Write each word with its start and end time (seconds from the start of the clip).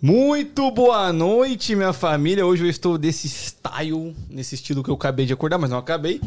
Muito 0.00 0.70
boa 0.70 1.12
noite, 1.12 1.74
minha 1.74 1.92
família. 1.92 2.46
Hoje 2.46 2.62
eu 2.62 2.70
estou 2.70 2.96
desse 2.96 3.28
style, 3.28 4.14
nesse 4.30 4.54
estilo 4.54 4.84
que 4.84 4.90
eu 4.90 4.94
acabei 4.94 5.26
de 5.26 5.32
acordar, 5.32 5.58
mas 5.58 5.70
não 5.70 5.78
acabei, 5.78 6.20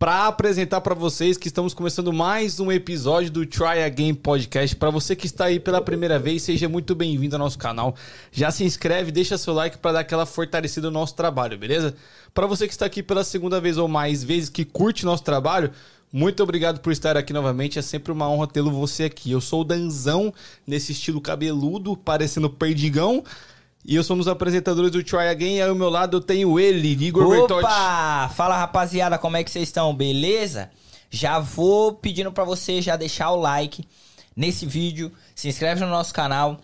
para 0.00 0.28
apresentar 0.28 0.80
para 0.80 0.94
vocês 0.94 1.36
que 1.36 1.46
estamos 1.46 1.74
começando 1.74 2.10
mais 2.10 2.58
um 2.58 2.72
episódio 2.72 3.30
do 3.30 3.44
Try 3.44 3.82
Again 3.84 4.14
Podcast. 4.14 4.74
Para 4.74 4.88
você 4.88 5.14
que 5.14 5.26
está 5.26 5.44
aí 5.44 5.60
pela 5.60 5.82
primeira 5.82 6.18
vez, 6.18 6.42
seja 6.42 6.70
muito 6.70 6.94
bem-vindo 6.94 7.36
ao 7.36 7.38
nosso 7.38 7.58
canal. 7.58 7.94
Já 8.32 8.50
se 8.50 8.64
inscreve, 8.64 9.12
deixa 9.12 9.36
seu 9.36 9.52
like 9.52 9.76
para 9.76 9.92
dar 9.92 10.00
aquela 10.00 10.24
fortalecida 10.24 10.86
no 10.86 10.98
nosso 10.98 11.14
trabalho, 11.14 11.58
beleza? 11.58 11.94
Para 12.32 12.46
você 12.46 12.66
que 12.66 12.72
está 12.72 12.86
aqui 12.86 13.02
pela 13.02 13.22
segunda 13.22 13.60
vez 13.60 13.76
ou 13.76 13.88
mais 13.88 14.24
vezes 14.24 14.48
que 14.48 14.64
curte 14.64 15.04
nosso 15.04 15.22
trabalho, 15.22 15.70
muito 16.10 16.42
obrigado 16.42 16.80
por 16.80 16.94
estar 16.94 17.14
aqui 17.18 17.34
novamente. 17.34 17.78
É 17.78 17.82
sempre 17.82 18.10
uma 18.10 18.26
honra 18.26 18.46
tê-lo 18.46 18.70
você 18.70 19.04
aqui. 19.04 19.30
Eu 19.30 19.40
sou 19.42 19.60
o 19.60 19.64
Danzão, 19.64 20.32
nesse 20.66 20.92
estilo 20.92 21.20
cabeludo, 21.20 21.94
parecendo 21.94 22.48
perdigão. 22.48 23.22
E 23.84 23.94
eu 23.96 24.04
sou 24.04 24.16
dos 24.16 24.28
apresentadores 24.28 24.90
do 24.90 25.02
Try 25.02 25.28
Again. 25.28 25.56
E 25.56 25.62
ao 25.62 25.74
meu 25.74 25.88
lado 25.88 26.18
eu 26.18 26.20
tenho 26.20 26.58
ele, 26.60 26.88
Igor 27.04 27.28
Bertotti. 27.28 27.64
Opa! 27.64 28.30
Fala 28.34 28.56
rapaziada, 28.58 29.18
como 29.18 29.36
é 29.36 29.44
que 29.44 29.50
vocês 29.50 29.68
estão? 29.68 29.94
Beleza? 29.94 30.70
Já 31.10 31.38
vou 31.38 31.92
pedindo 31.94 32.30
pra 32.30 32.44
você 32.44 32.80
já 32.80 32.96
deixar 32.96 33.30
o 33.30 33.36
like 33.36 33.84
nesse 34.36 34.64
vídeo, 34.64 35.10
se 35.34 35.48
inscreve 35.48 35.80
no 35.80 35.88
nosso 35.90 36.14
canal. 36.14 36.60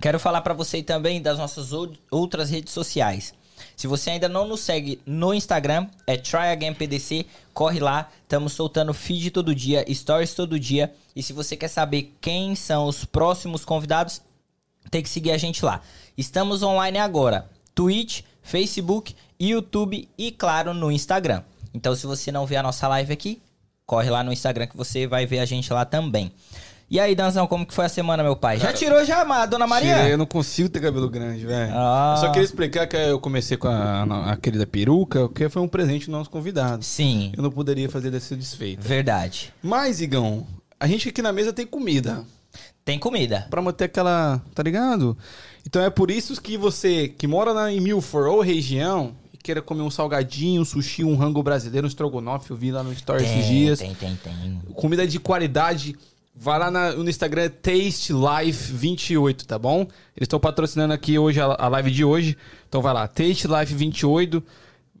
Quero 0.00 0.20
falar 0.20 0.42
pra 0.42 0.52
você 0.54 0.82
também 0.82 1.22
das 1.22 1.38
nossas 1.38 1.72
ou- 1.72 1.92
outras 2.10 2.50
redes 2.50 2.72
sociais. 2.72 3.32
Se 3.76 3.86
você 3.86 4.10
ainda 4.10 4.28
não 4.28 4.46
nos 4.46 4.60
segue 4.60 5.00
no 5.06 5.32
Instagram, 5.34 5.86
é 6.06 6.16
TryAgainPDC, 6.16 7.26
corre 7.54 7.80
lá, 7.80 8.08
estamos 8.22 8.52
soltando 8.52 8.92
feed 8.94 9.30
todo 9.30 9.54
dia, 9.54 9.84
stories 9.92 10.34
todo 10.34 10.58
dia. 10.60 10.92
E 11.16 11.22
se 11.22 11.32
você 11.32 11.56
quer 11.56 11.68
saber 11.68 12.14
quem 12.20 12.54
são 12.54 12.86
os 12.86 13.04
próximos 13.04 13.64
convidados, 13.64 14.20
tem 14.90 15.02
que 15.02 15.08
seguir 15.08 15.32
a 15.32 15.38
gente 15.38 15.64
lá. 15.64 15.80
Estamos 16.18 16.62
online 16.62 16.98
agora. 16.98 17.48
Twitch, 17.74 18.22
Facebook, 18.42 19.14
YouTube 19.40 20.08
e, 20.18 20.32
claro, 20.32 20.74
no 20.74 20.90
Instagram. 20.90 21.42
Então, 21.72 21.94
se 21.94 22.06
você 22.06 22.32
não 22.32 22.44
vê 22.44 22.56
a 22.56 22.62
nossa 22.62 22.88
live 22.88 23.12
aqui, 23.12 23.40
corre 23.86 24.10
lá 24.10 24.24
no 24.24 24.32
Instagram 24.32 24.66
que 24.66 24.76
você 24.76 25.06
vai 25.06 25.24
ver 25.26 25.38
a 25.38 25.44
gente 25.44 25.72
lá 25.72 25.84
também. 25.84 26.32
E 26.90 26.98
aí, 26.98 27.14
Danzão, 27.14 27.46
como 27.46 27.64
que 27.66 27.72
foi 27.74 27.84
a 27.84 27.88
semana, 27.88 28.22
meu 28.22 28.34
pai? 28.34 28.58
Já 28.58 28.72
tirou 28.72 29.04
já, 29.04 29.24
ma- 29.24 29.44
Dona 29.46 29.66
Maria? 29.66 29.94
Tirei, 29.94 30.12
eu 30.14 30.18
não 30.18 30.24
consigo 30.26 30.70
ter 30.70 30.80
cabelo 30.80 31.08
grande, 31.08 31.44
velho. 31.46 31.70
Ah. 31.74 32.16
Só 32.18 32.28
queria 32.30 32.44
explicar 32.44 32.86
que 32.88 32.96
eu 32.96 33.20
comecei 33.20 33.56
com 33.58 33.68
a, 33.68 34.32
a 34.32 34.36
querida 34.36 34.66
peruca, 34.66 35.20
porque 35.28 35.48
foi 35.50 35.60
um 35.62 35.68
presente 35.68 36.06
do 36.06 36.12
nosso 36.12 36.30
convidado. 36.30 36.82
Sim, 36.84 37.30
Eu 37.36 37.42
não 37.42 37.50
poderia 37.50 37.88
fazer 37.90 38.10
desse 38.10 38.34
desfeito. 38.34 38.82
verdade. 38.82 39.52
Mas, 39.62 40.00
Igão, 40.00 40.46
a 40.80 40.86
gente 40.88 41.10
aqui 41.10 41.20
na 41.20 41.30
mesa 41.32 41.52
tem 41.52 41.66
comida. 41.66 42.24
Tem 42.86 42.98
comida. 42.98 43.46
Pra 43.50 43.60
manter 43.60 43.84
aquela. 43.84 44.40
Tá 44.54 44.62
ligado? 44.62 45.16
Então 45.68 45.82
é 45.82 45.90
por 45.90 46.10
isso 46.10 46.40
que 46.40 46.56
você 46.56 47.08
que 47.08 47.26
mora 47.26 47.52
na, 47.52 47.70
em 47.70 47.78
Milford 47.78 48.30
ou 48.30 48.40
região 48.40 49.14
e 49.34 49.36
queira 49.36 49.60
comer 49.60 49.82
um 49.82 49.90
salgadinho, 49.90 50.62
um 50.62 50.64
sushi, 50.64 51.04
um 51.04 51.14
rango 51.14 51.42
brasileiro, 51.42 51.86
um 51.86 51.88
estrogonofe, 51.88 52.50
eu 52.50 52.56
vi 52.56 52.72
lá 52.72 52.82
no 52.82 52.90
Story 52.94 53.22
esses 53.22 53.34
Tem, 53.36 53.50
dias. 53.50 53.78
tem, 53.78 53.94
tem, 53.94 54.16
tem. 54.16 54.60
Comida 54.74 55.06
de 55.06 55.20
qualidade. 55.20 55.94
Vai 56.34 56.58
lá 56.58 56.70
na- 56.70 56.92
no 56.92 57.10
Instagram 57.10 57.50
Taste 57.50 58.12
Life 58.14 58.72
28, 58.72 59.44
tá 59.46 59.58
bom? 59.58 59.80
Eles 60.16 60.22
estão 60.22 60.40
patrocinando 60.40 60.94
aqui 60.94 61.18
hoje 61.18 61.38
a, 61.38 61.44
a 61.46 61.68
live 61.68 61.90
de 61.90 62.02
hoje. 62.04 62.34
Então 62.66 62.80
vai 62.80 62.94
lá, 62.94 63.06
Taste 63.06 63.46
Life 63.46 63.74
28. 63.74 64.42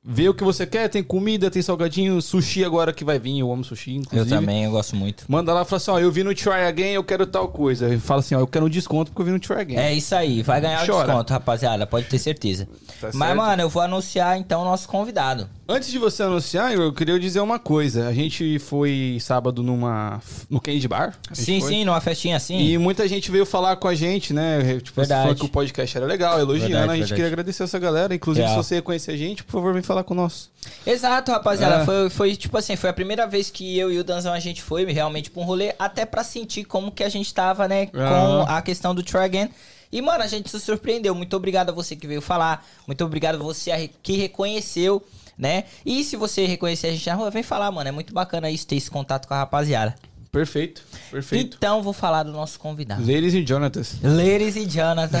Vê 0.04 0.28
o 0.28 0.34
que 0.34 0.44
você 0.44 0.66
quer, 0.66 0.88
tem 0.88 1.02
comida, 1.02 1.50
tem 1.50 1.60
salgadinho, 1.60 2.20
sushi 2.22 2.64
agora 2.64 2.92
que 2.92 3.04
vai 3.04 3.18
vir, 3.18 3.40
eu 3.40 3.52
amo 3.52 3.64
sushi, 3.64 3.96
Eu 3.96 4.00
inclusive. 4.00 4.30
também, 4.30 4.64
eu 4.64 4.70
gosto 4.70 4.96
muito. 4.96 5.24
Manda 5.28 5.52
lá 5.52 5.62
e 5.62 5.64
fala 5.64 5.76
assim, 5.76 5.90
ó, 5.90 5.98
eu 5.98 6.10
vi 6.10 6.22
no 6.24 6.34
Try 6.34 6.66
Again, 6.66 6.92
eu 6.92 7.04
quero 7.04 7.26
tal 7.26 7.48
coisa. 7.48 7.92
E 7.92 7.98
Fala 7.98 8.20
assim, 8.20 8.34
ó, 8.34 8.40
eu 8.40 8.46
quero 8.46 8.66
um 8.66 8.68
desconto 8.70 9.10
porque 9.10 9.22
eu 9.22 9.26
vi 9.26 9.32
no 9.32 9.40
Try 9.40 9.60
Again. 9.60 9.76
É 9.76 9.92
isso 9.92 10.14
aí, 10.14 10.42
vai 10.42 10.60
ganhar 10.60 10.82
o 10.82 10.86
desconto, 10.86 11.32
rapaziada, 11.32 11.86
pode 11.86 12.06
ter 12.06 12.18
certeza. 12.18 12.68
Tá 13.00 13.10
Mas, 13.12 13.36
mano, 13.36 13.62
eu 13.62 13.68
vou 13.68 13.82
anunciar 13.82 14.38
então 14.38 14.62
o 14.62 14.64
nosso 14.64 14.88
convidado. 14.88 15.48
Antes 15.70 15.90
de 15.90 15.98
você 15.98 16.22
anunciar, 16.22 16.72
eu 16.72 16.90
queria 16.94 17.20
dizer 17.20 17.40
uma 17.40 17.58
coisa. 17.58 18.08
A 18.08 18.14
gente 18.14 18.58
foi 18.58 19.18
sábado 19.20 19.62
numa 19.62 20.18
no 20.48 20.62
Candy 20.62 20.88
Bar. 20.88 21.14
Sim, 21.30 21.60
foi. 21.60 21.68
sim, 21.68 21.84
numa 21.84 22.00
festinha 22.00 22.38
assim. 22.38 22.58
E 22.58 22.78
muita 22.78 23.06
gente 23.06 23.30
veio 23.30 23.44
falar 23.44 23.76
com 23.76 23.86
a 23.86 23.94
gente, 23.94 24.32
né? 24.32 24.80
Tipo, 24.80 25.04
falando 25.04 25.36
que 25.36 25.44
o 25.44 25.48
podcast 25.50 25.94
era 25.94 26.06
legal, 26.06 26.40
elogiando. 26.40 26.72
Verdade, 26.72 26.90
a 26.90 26.94
gente 26.94 27.00
verdade. 27.00 27.14
queria 27.14 27.26
agradecer 27.26 27.64
essa 27.64 27.78
galera. 27.78 28.14
Inclusive, 28.14 28.46
Real. 28.46 28.62
se 28.62 28.66
você 28.66 28.80
conhecer 28.80 29.12
a 29.12 29.16
gente, 29.18 29.44
por 29.44 29.52
favor, 29.52 29.74
vem 29.74 29.82
falar 29.82 30.04
com 30.04 30.14
nós. 30.14 30.48
Exato, 30.86 31.30
rapaziada. 31.32 31.82
É. 31.82 31.84
Foi, 31.84 32.08
foi 32.08 32.36
tipo 32.36 32.56
assim, 32.56 32.74
foi 32.74 32.88
a 32.88 32.94
primeira 32.94 33.26
vez 33.26 33.50
que 33.50 33.78
eu 33.78 33.92
e 33.92 33.98
o 33.98 34.04
Danzão 34.04 34.32
a 34.32 34.40
gente 34.40 34.62
foi 34.62 34.90
realmente 34.90 35.30
pra 35.30 35.42
um 35.42 35.44
rolê, 35.44 35.74
até 35.78 36.06
pra 36.06 36.24
sentir 36.24 36.64
como 36.64 36.90
que 36.90 37.04
a 37.04 37.10
gente 37.10 37.34
tava, 37.34 37.68
né, 37.68 37.86
com 37.86 37.98
Aham. 37.98 38.46
a 38.48 38.62
questão 38.62 38.94
do 38.94 39.02
Try 39.02 39.18
Again. 39.18 39.50
E, 39.92 40.00
mano, 40.00 40.24
a 40.24 40.26
gente 40.26 40.50
se 40.50 40.60
surpreendeu. 40.60 41.14
Muito 41.14 41.36
obrigado 41.36 41.68
a 41.68 41.72
você 41.72 41.94
que 41.94 42.06
veio 42.06 42.22
falar. 42.22 42.66
Muito 42.86 43.04
obrigado 43.04 43.34
a 43.34 43.38
você 43.38 43.90
que 44.02 44.16
reconheceu, 44.16 45.02
né? 45.38 45.64
E 45.86 46.02
se 46.02 46.16
você 46.16 46.46
reconhecer 46.46 46.88
a 46.88 46.92
gente 46.92 47.06
na 47.06 47.14
rua, 47.14 47.30
vem 47.30 47.42
falar, 47.42 47.70
mano. 47.70 47.88
É 47.88 47.92
muito 47.92 48.12
bacana 48.12 48.50
isso, 48.50 48.66
ter 48.66 48.76
esse 48.76 48.90
contato 48.90 49.28
com 49.28 49.34
a 49.34 49.38
rapaziada. 49.38 49.94
Perfeito, 50.30 50.82
perfeito. 51.10 51.56
Então, 51.56 51.82
vou 51.82 51.94
falar 51.94 52.22
do 52.22 52.32
nosso 52.32 52.60
convidado. 52.60 53.00
Ladies 53.00 53.32
e 53.32 53.46
Jonatas. 53.46 53.96
Ladies 54.02 54.56
e 54.56 54.66
Jonathan, 54.66 55.18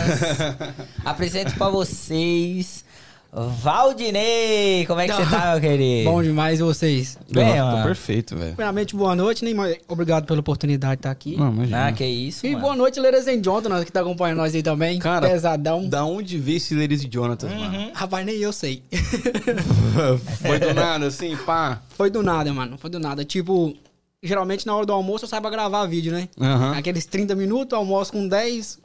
apresento 1.02 1.54
pra 1.54 1.70
vocês 1.70 2.84
Valdinei. 3.32 4.86
Como 4.86 5.00
é 5.00 5.06
que 5.06 5.12
você 5.12 5.26
tá, 5.26 5.52
meu 5.52 5.60
querido? 5.70 6.10
Bom 6.10 6.22
demais 6.22 6.60
vocês. 6.60 7.18
Bem, 7.30 7.54
Tá 7.56 7.64
mano. 7.64 7.84
perfeito, 7.86 8.34
velho. 8.36 8.50
Primeiramente, 8.52 8.96
boa 8.96 9.14
noite, 9.14 9.44
Neymar. 9.44 9.74
Obrigado 9.86 10.24
pela 10.26 10.40
oportunidade 10.40 10.94
de 10.96 10.98
estar 11.00 11.10
aqui. 11.10 11.36
Não, 11.36 11.52
imagina. 11.52 11.86
Ah, 11.88 11.92
que 11.92 12.04
isso, 12.06 12.46
E 12.46 12.50
mano. 12.50 12.62
boa 12.62 12.76
noite, 12.76 12.98
Leiras 12.98 13.26
em 13.28 13.40
Jonathan, 13.42 13.84
que 13.84 13.92
tá 13.92 14.00
acompanhando 14.00 14.38
nós 14.38 14.54
aí 14.54 14.62
também. 14.62 14.98
Cara, 14.98 15.28
Pesadão. 15.28 15.86
Da 15.88 16.04
onde 16.04 16.38
veio 16.38 16.56
esse 16.56 16.74
Ladies 16.74 17.04
e 17.04 17.08
Jonatas, 17.12 17.50
Uhum. 17.50 17.58
mano? 17.58 17.90
Rapaz, 17.92 18.24
nem 18.26 18.36
eu 18.36 18.52
sei. 18.52 18.82
Foi 20.42 20.58
do 20.58 20.72
nada, 20.74 21.06
assim, 21.06 21.36
pá. 21.36 21.80
Foi 21.90 22.10
do 22.10 22.22
nada, 22.22 22.52
mano. 22.52 22.78
Foi 22.78 22.88
do 22.90 22.98
nada. 22.98 23.24
Tipo, 23.24 23.74
geralmente 24.22 24.66
na 24.66 24.74
hora 24.74 24.86
do 24.86 24.92
almoço 24.92 25.24
eu 25.24 25.28
saio 25.28 25.42
pra 25.42 25.50
gravar 25.50 25.84
vídeo, 25.86 26.12
né? 26.12 26.28
Aham. 26.40 26.72
Aqueles 26.76 27.04
30 27.06 27.34
minutos, 27.34 27.76
almoço 27.76 28.12
com 28.12 28.26
10, 28.26 28.78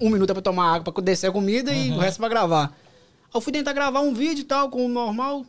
um 0.00 0.10
minuto 0.10 0.30
é 0.30 0.32
pra 0.34 0.42
tomar 0.42 0.74
água, 0.76 0.92
pra 0.92 1.02
descer 1.02 1.26
a 1.28 1.32
comida 1.32 1.72
e 1.72 1.90
o 1.90 1.98
resto 1.98 2.18
é 2.18 2.20
pra 2.20 2.28
gravar. 2.28 2.72
Eu 3.34 3.40
fui 3.40 3.52
tentar 3.52 3.72
gravar 3.72 4.00
um 4.00 4.12
vídeo 4.12 4.42
e 4.42 4.44
tal, 4.44 4.68
como 4.68 4.88
normal, 4.88 5.44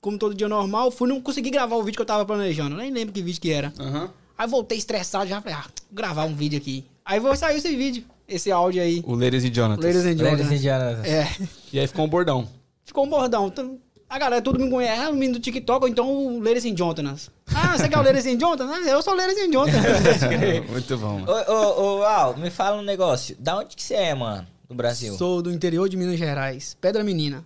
como 0.00 0.18
todo 0.18 0.34
dia 0.34 0.48
normal. 0.48 0.90
Fui, 0.90 1.08
não 1.08 1.20
consegui 1.20 1.50
gravar 1.50 1.76
o 1.76 1.82
vídeo 1.82 1.96
que 1.96 2.02
eu 2.02 2.06
tava 2.06 2.24
planejando. 2.24 2.76
Nem 2.76 2.90
lembro 2.90 3.12
que 3.12 3.22
vídeo 3.22 3.40
que 3.40 3.50
era. 3.52 3.72
Aham. 3.78 4.10
Aí 4.38 4.46
voltei 4.48 4.76
estressado, 4.76 5.26
já 5.26 5.40
falei, 5.40 5.56
ah, 5.56 5.62
vou 5.62 5.70
gravar 5.92 6.24
um 6.24 6.34
vídeo 6.34 6.58
aqui. 6.58 6.84
Aí 7.04 7.18
vou 7.18 7.34
sair 7.36 7.56
esse 7.56 7.74
vídeo, 7.74 8.04
esse 8.28 8.50
áudio 8.50 8.82
aí. 8.82 9.02
O 9.06 9.14
Ladies 9.14 9.44
e 9.44 9.52
Jonatas. 9.54 9.84
Ladies 9.84 10.04
and 10.04 10.22
Ladies 10.22 10.46
and 10.50 10.56
Jonathan. 10.56 11.02
Jonathan. 11.02 11.08
É, 11.08 11.48
E 11.72 11.80
aí 11.80 11.86
ficou 11.86 12.04
um 12.04 12.08
bordão. 12.08 12.48
ficou 12.84 13.06
um 13.06 13.08
bordão. 13.08 13.46
Então, 13.46 13.78
A 14.08 14.18
galera, 14.18 14.42
todo 14.42 14.58
mundo 14.58 14.70
conhece, 14.72 15.00
ah, 15.02 15.10
o 15.10 15.14
menino 15.14 15.34
do 15.34 15.40
TikTok, 15.40 15.84
ou 15.84 15.88
então 15.88 16.08
o 16.08 16.38
Ladies 16.40 16.64
and 16.66 16.74
Jonathan. 16.76 17.16
Ah, 17.54 17.76
você 17.78 17.88
quer 17.88 17.98
o 17.98 18.02
Ladies 18.02 18.26
and 18.26 18.38
Jonathan? 18.38 18.68
Ah, 18.70 18.80
eu 18.88 19.02
sou 19.02 19.14
o 19.14 19.16
Ladies 19.16 19.38
and 19.38 19.50
Jonathan. 19.50 19.80
Muito 20.70 20.98
bom, 20.98 21.18
mano. 21.20 21.26
Ô, 21.32 21.52
ô, 21.52 21.98
ô, 22.00 22.02
Al, 22.04 22.36
me 22.36 22.50
fala 22.50 22.76
um 22.76 22.82
negócio. 22.84 23.34
Da 23.38 23.56
onde 23.58 23.74
que 23.74 23.82
você 23.82 23.94
é, 23.94 24.14
mano? 24.14 24.46
Do 24.68 24.74
Brasil? 24.74 25.14
sou 25.16 25.40
do 25.42 25.50
interior 25.52 25.88
de 25.88 25.96
Minas 25.96 26.18
Gerais, 26.18 26.76
Pedra 26.80 27.02
Menina. 27.04 27.44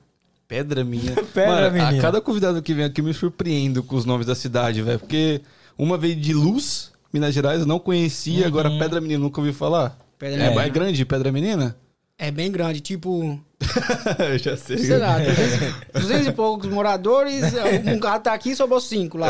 Pedra 0.49 0.83
minha. 0.85 1.15
Pedra 1.33 1.71
Mano, 1.71 1.73
minha. 1.73 1.89
a 1.89 2.03
cada 2.03 2.21
convidado 2.21 2.61
que 2.63 2.75
vem 2.75 2.85
aqui 2.85 3.01
eu 3.01 3.05
me 3.05 3.15
surpreendo 3.15 3.83
com 3.83 3.95
os 3.95 4.05
nomes 4.05 4.27
da 4.27 4.35
cidade, 4.35 4.83
velho. 4.83 4.99
Porque 4.99 5.41
uma 5.79 5.97
veio 5.97 6.17
de 6.17 6.33
Luz, 6.35 6.91
Minas 7.13 7.33
Gerais, 7.35 7.61
eu 7.61 7.67
não 7.67 7.79
conhecia, 7.79 8.47
agora 8.47 8.69
Pedra 8.71 9.01
Menina, 9.01 9.21
nunca 9.23 9.41
ouvi 9.41 9.53
falar. 9.53 9.97
Pedra 10.19 10.41
é, 10.43 10.49
Menina. 10.49 10.65
é 10.65 10.69
grande 10.69 11.05
Pedra 11.05 11.31
Menina? 11.31 11.77
É 12.19 12.31
bem 12.31 12.51
grande, 12.51 12.81
tipo, 12.81 13.41
Eu 14.19 14.39
já 14.39 14.57
sei. 14.57 14.79
sei 14.79 14.99
lá, 14.99 15.19
200, 15.19 15.75
200 16.03 16.27
e 16.27 16.33
poucos 16.33 16.69
moradores, 16.69 17.45
um 17.87 17.99
carro 17.99 18.21
tá 18.21 18.35
aqui, 18.35 18.55
sobrou 18.57 18.81
cinco 18.81 19.17
lá. 19.19 19.29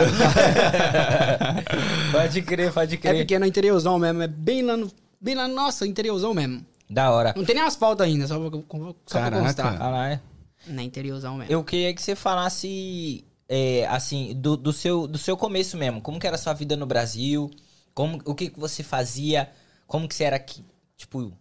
pode 2.13 2.43
crer, 2.43 2.73
pode 2.73 2.95
É 2.95 2.99
crer. 2.99 3.17
pequeno, 3.19 3.45
é 3.45 3.49
interiorzão 3.49 3.99
mesmo, 3.99 4.23
é 4.23 4.27
bem 4.27 4.63
lá 4.63 4.77
no, 4.77 4.91
bem 5.21 5.35
lá, 5.35 5.47
nossa, 5.47 5.87
interiorzão 5.87 6.35
mesmo. 6.35 6.65
Da 6.91 7.11
hora. 7.13 7.33
Não 7.37 7.45
tem 7.45 7.55
nem 7.55 7.65
asfalto 7.65 8.03
ainda, 8.03 8.27
só 8.27 8.37
pra, 8.37 8.59
só 8.59 8.61
pra 8.61 9.21
Caraca. 9.23 9.43
constar. 9.45 9.81
Ah, 9.81 9.89
lá, 9.91 10.09
é. 10.11 10.21
Não 10.67 10.83
é 10.83 10.85
interiorzão 10.85 11.37
mesmo. 11.37 11.53
Eu 11.53 11.63
queria 11.63 11.95
que 11.95 12.03
você 12.03 12.17
falasse, 12.17 13.25
é, 13.49 13.87
assim, 13.87 14.35
do, 14.37 14.57
do, 14.57 14.73
seu, 14.73 15.07
do 15.07 15.17
seu 15.17 15.37
começo 15.37 15.77
mesmo. 15.77 16.01
Como 16.01 16.19
que 16.19 16.27
era 16.27 16.35
a 16.35 16.39
sua 16.39 16.53
vida 16.53 16.77
no 16.77 16.87
Brasil? 16.87 17.49
Como, 17.95 18.21
o 18.25 18.35
que, 18.35 18.51
que 18.51 18.59
você 18.59 18.83
fazia? 18.83 19.49
Como 19.87 20.09
que 20.09 20.15
você 20.17 20.25
era 20.25 20.37
aqui? 20.37 20.65
Tipo, 20.97 21.33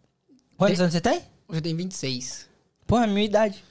quantos 0.56 0.78
Tem- 0.78 0.84
anos 0.84 0.94
você 0.94 1.02
tem? 1.02 1.22
Hoje 1.48 1.62
tem 1.62 1.76
26. 1.76 2.48
Pô, 2.86 3.00
é 3.00 3.06
a 3.06 3.08
minha 3.08 3.26
idade. 3.26 3.64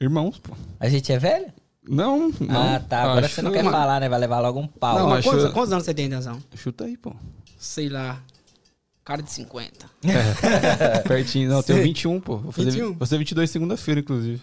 Irmãos, 0.00 0.38
pô. 0.38 0.54
A 0.78 0.88
gente 0.88 1.12
é 1.12 1.18
velho? 1.18 1.52
Não, 1.82 2.30
não. 2.40 2.74
ah, 2.74 2.80
tá. 2.80 3.02
Agora 3.02 3.26
Acho- 3.26 3.34
você 3.36 3.42
não 3.42 3.50
quer 3.50 3.64
falar, 3.64 3.98
né? 4.00 4.08
Vai 4.08 4.18
levar 4.20 4.40
logo 4.40 4.60
um 4.60 4.66
pau. 4.68 4.98
Não, 4.98 5.22
quantos, 5.22 5.52
quantos 5.52 5.72
anos 5.72 5.84
você 5.84 5.94
tem, 5.94 6.08
Denzão? 6.08 6.40
Chuta 6.54 6.84
aí, 6.84 6.96
pô. 6.96 7.14
Sei 7.58 7.88
lá. 7.88 8.22
Cara 9.08 9.22
de 9.22 9.32
50. 9.32 9.90
Pertinho. 11.08 11.48
Não, 11.48 11.56
eu 11.56 11.62
tenho 11.62 11.82
21, 11.82 12.20
pô. 12.20 12.36
Vou 12.36 12.52
fazer, 12.52 12.72
21? 12.72 12.88
vou 12.88 12.96
fazer 12.98 13.16
22 13.16 13.50
segunda-feira, 13.50 14.00
inclusive. 14.00 14.42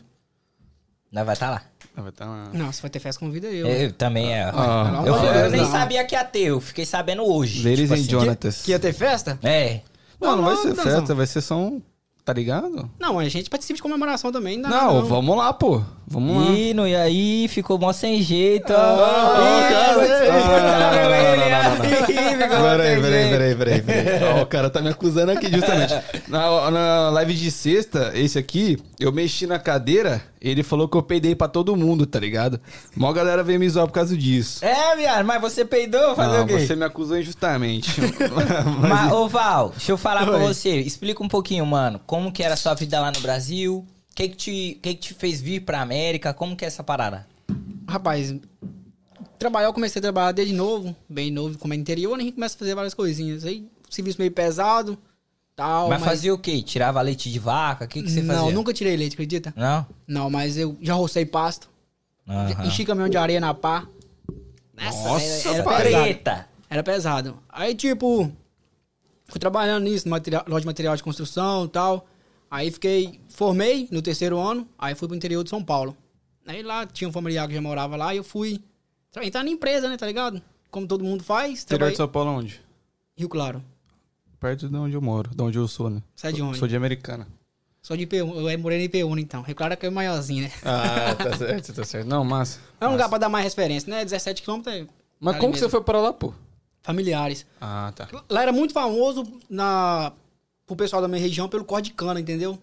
Nós 1.11 1.23
vai 1.23 1.33
estar 1.33 1.51
lá. 1.51 1.61
Ah, 1.95 2.01
vai 2.01 2.11
tá 2.11 2.25
uma... 2.25 2.49
Não, 2.51 2.71
se 2.73 2.81
vai 2.81 2.89
ter 2.89 2.97
festa, 2.97 3.19
convida 3.19 3.45
eu. 3.45 3.67
Eu 3.67 3.93
também 3.93 4.33
é. 4.33 4.43
Ah, 4.45 5.03
eu, 5.05 5.13
amor 5.13 5.19
de 5.19 5.27
eu 5.27 5.33
Deus, 5.33 5.51
nem 5.51 5.61
não. 5.61 5.71
sabia 5.71 6.03
que 6.03 6.15
ia 6.15 6.23
ter, 6.23 6.39
eu 6.39 6.59
fiquei 6.59 6.83
sabendo 6.83 7.21
hoje. 7.21 7.59
Ladies 7.59 7.81
tipo 7.81 7.93
and 7.93 7.97
assim. 7.97 8.09
Jonatas. 8.09 8.61
Que 8.63 8.71
ia 8.71 8.79
ter 8.79 8.91
festa? 8.91 9.37
É. 9.43 9.81
Não, 10.19 10.35
não 10.35 10.45
vai 10.45 10.55
ser 10.55 10.69
Não, 10.69 10.83
festa, 10.83 11.13
vai 11.13 11.27
ser 11.27 11.41
só 11.41 11.59
um... 11.59 11.79
Tá 12.25 12.33
ligado? 12.33 12.89
Não, 12.99 13.19
a 13.19 13.29
gente 13.29 13.51
participa 13.51 13.75
de 13.75 13.83
comemoração 13.83 14.31
também. 14.31 14.57
Não, 14.57 14.67
Não, 14.67 14.93
não. 14.95 15.05
vamos 15.05 15.37
lá, 15.37 15.53
pô. 15.53 15.83
Vamos 16.07 16.45
lá. 16.45 16.51
E, 16.53 16.73
no, 16.73 16.87
e 16.87 16.95
aí 16.95 17.47
ficou 17.47 17.79
mó 17.79 17.91
sem 17.91 18.21
jeito. 18.21 18.71
Ih, 18.71 18.75
cara, 18.75 19.93
você- 19.93 20.27
não, 20.27 20.39
não, 20.39 20.49
não, 20.49 20.89
não, 20.91 21.37
não, 21.37 21.63
não, 21.63 21.77
não. 21.77 21.85
Ih, 21.85 22.43
ficou 22.43 22.59
mó 22.59 22.69
Peraí, 22.75 23.01
peraí, 23.01 23.55
peraí, 23.55 23.81
peraí, 23.81 24.41
o 24.41 24.45
cara 24.45 24.69
tá 24.69 24.81
me 24.81 24.89
acusando 24.89 25.31
aqui, 25.31 25.49
justamente. 25.51 25.93
Na, 26.27 26.69
na 26.71 27.09
live 27.09 27.33
de 27.33 27.49
sexta, 27.49 28.11
esse 28.13 28.37
aqui, 28.37 28.77
eu 28.99 29.11
mexi 29.11 29.47
na 29.47 29.57
cadeira, 29.57 30.21
ele 30.41 30.61
falou 30.61 30.87
que 30.87 30.95
eu 30.95 31.01
peidei 31.01 31.35
pra 31.35 31.47
todo 31.47 31.75
mundo, 31.75 32.05
tá 32.05 32.19
ligado? 32.19 32.59
Mó 32.95 33.11
galera 33.11 33.43
veio 33.43 33.59
me 33.59 33.67
zoar 33.69 33.87
por 33.87 33.93
causa 33.93 34.15
disso. 34.15 34.63
É, 34.63 34.95
viado, 34.95 35.25
mas 35.25 35.41
você 35.41 35.65
peidou? 35.65 36.15
Fazer 36.15 36.37
Não, 36.37 36.43
o 36.43 36.47
quê? 36.47 36.59
você 36.59 36.75
me 36.75 36.85
acusou 36.85 37.17
injustamente. 37.17 37.91
Mas, 38.87 39.11
ô 39.11 39.27
Val, 39.27 39.69
deixa 39.69 39.91
eu 39.91 39.97
falar 39.97 40.25
pra 40.25 40.37
Oi. 40.37 40.41
você. 40.53 40.75
Explica 40.79 41.23
um 41.23 41.27
pouquinho, 41.27 41.65
mano. 41.65 41.99
Como 42.05 42.31
que 42.31 42.43
era 42.43 42.53
a 42.53 42.57
sua 42.57 42.73
vida 42.73 42.99
lá 42.99 43.11
no 43.11 43.19
Brasil? 43.21 43.85
O 44.15 44.17
que 44.17 44.29
que 44.29 44.35
te, 44.37 44.79
que 44.81 44.93
que 44.93 45.01
te 45.09 45.13
fez 45.13 45.41
vir 45.41 45.59
pra 45.65 45.81
América? 45.81 46.33
Como 46.33 46.55
que 46.55 46.63
é 46.63 46.69
essa 46.69 46.81
parada? 46.81 47.27
Rapaz, 47.85 48.33
trabalhar, 49.37 49.67
eu 49.67 49.73
comecei 49.73 49.99
a 49.99 50.03
trabalhar 50.03 50.31
desde 50.31 50.53
novo, 50.53 50.95
bem 51.09 51.29
novo, 51.29 51.57
como 51.57 51.73
é 51.73 51.75
interior, 51.77 52.17
a 52.17 52.21
gente 52.23 52.31
começa 52.35 52.55
a 52.55 52.59
fazer 52.59 52.73
várias 52.75 52.93
coisinhas. 52.93 53.43
Aí, 53.43 53.67
serviço 53.89 54.17
meio 54.17 54.31
pesado, 54.31 54.97
tal. 55.53 55.89
mas, 55.89 56.01
fazia 56.01 56.33
o 56.33 56.37
quê? 56.37 56.61
Tirava 56.61 57.01
leite 57.01 57.29
de 57.29 57.37
vaca? 57.39 57.83
O 57.83 57.87
que 57.89 58.01
que 58.03 58.09
você 58.09 58.21
Não, 58.21 58.35
fazia? 58.35 58.53
nunca 58.53 58.71
tirei 58.73 58.95
leite, 58.95 59.15
acredita? 59.15 59.53
Não? 59.53 59.85
Não, 60.07 60.29
mas 60.29 60.57
eu 60.57 60.77
já 60.81 60.93
rocei 60.93 61.25
pasto, 61.25 61.69
Aham. 62.25 62.65
enchi 62.67 62.85
caminhão 62.85 63.09
de 63.09 63.17
areia 63.17 63.41
na 63.41 63.53
pá. 63.53 63.85
Nossa, 64.81 65.21
era, 65.49 65.55
era 65.55 65.63
pai. 65.65 65.83
pesado. 65.83 66.45
Era 66.69 66.83
pesado. 66.83 67.39
Aí, 67.49 67.75
tipo, 67.75 68.31
fui 69.27 69.39
trabalhando 69.41 69.83
nisso, 69.83 70.07
material, 70.07 70.45
loja 70.47 70.61
de 70.61 70.67
material 70.67 70.95
de 70.95 71.03
construção 71.03 71.65
e 71.65 71.67
tal. 71.67 72.07
Aí 72.49 72.71
fiquei, 72.71 73.19
formei 73.29 73.87
no 73.91 74.01
terceiro 74.01 74.39
ano, 74.39 74.67
aí 74.77 74.95
fui 74.95 75.07
pro 75.07 75.17
interior 75.17 75.43
de 75.43 75.49
São 75.49 75.63
Paulo. 75.63 75.95
Aí 76.47 76.61
lá 76.61 76.85
tinha 76.85 77.07
um 77.09 77.11
familiar 77.11 77.47
que 77.47 77.53
já 77.55 77.61
morava 77.61 77.95
lá 77.95 78.13
e 78.13 78.17
eu 78.17 78.23
fui 78.23 78.61
tra- 79.11 79.25
entrar 79.25 79.43
na 79.43 79.49
empresa, 79.49 79.89
né, 79.89 79.97
tá 79.97 80.05
ligado? 80.05 80.41
Como 80.69 80.87
todo 80.87 81.03
mundo 81.03 81.23
faz. 81.23 81.63
Interior 81.63 81.67
trabalhei- 81.67 81.91
de 81.93 81.97
São 81.97 82.07
Paulo 82.07 82.31
onde? 82.31 82.61
Rio 83.17 83.27
Claro. 83.29 83.63
Perto 84.39 84.69
de 84.69 84.75
onde 84.75 84.93
eu 84.95 85.01
moro, 85.01 85.31
de 85.33 85.41
onde 85.41 85.57
eu 85.57 85.67
sou, 85.67 85.89
né? 85.89 86.03
Sai 86.15 86.31
de 86.31 86.39
Sou- 86.39 86.47
onde? 86.49 86.59
Sou 86.59 86.67
de 86.67 86.75
Americana. 86.75 87.27
Sou 87.81 87.95
de 87.95 88.03
IPU, 88.03 88.49
eu 88.49 88.59
morei 88.59 88.79
em 88.79 88.83
IPU, 88.83 89.17
então. 89.19 89.41
Rio 89.41 89.55
Claro 89.55 89.73
é 89.73 89.75
que 89.75 89.85
é 89.85 89.89
maiorzinho, 89.89 90.43
né? 90.43 90.51
Ah, 90.63 91.15
tá 91.15 91.37
certo, 91.37 91.73
tá 91.73 91.83
certo. 91.83 92.07
Não, 92.07 92.23
massa. 92.23 92.59
É 92.79 92.85
um 92.85 92.89
massa. 92.89 92.91
lugar 92.93 93.09
pra 93.09 93.17
dar 93.17 93.29
mais 93.29 93.43
referência, 93.45 93.89
né? 93.89 94.03
17 94.03 94.41
quilômetros 94.41 94.75
é 94.75 94.87
Mas 95.19 95.37
como 95.37 95.53
que 95.53 95.59
você 95.59 95.69
foi 95.69 95.81
pra 95.81 95.99
lá, 95.99 96.11
pô? 96.13 96.33
familiares. 96.81 97.45
Ah, 97.59 97.91
tá. 97.95 98.07
Lá 98.29 98.41
era 98.43 98.51
muito 98.51 98.73
famoso 98.73 99.23
na, 99.49 100.11
pro 100.65 100.75
pessoal 100.75 101.01
da 101.01 101.07
minha 101.07 101.21
região 101.21 101.47
pelo 101.49 101.63
corte 101.65 101.89
de 101.89 101.93
cana, 101.95 102.19
entendeu? 102.19 102.57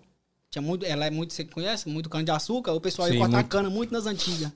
Tinha 0.51 0.63
muito, 0.63 0.85
ela 0.85 1.07
é 1.07 1.11
muito, 1.11 1.33
você 1.33 1.45
conhece? 1.45 1.89
Muito 1.89 2.11
cana 2.11 2.25
de 2.25 2.31
açúcar, 2.31 2.73
o 2.73 2.81
pessoal 2.81 3.09
ia 3.09 3.15
Sim, 3.15 3.19
cortar 3.21 3.37
muito. 3.39 3.49
cana 3.49 3.71
muito 3.71 3.93
nas 3.93 4.07
antigas. 4.07 4.53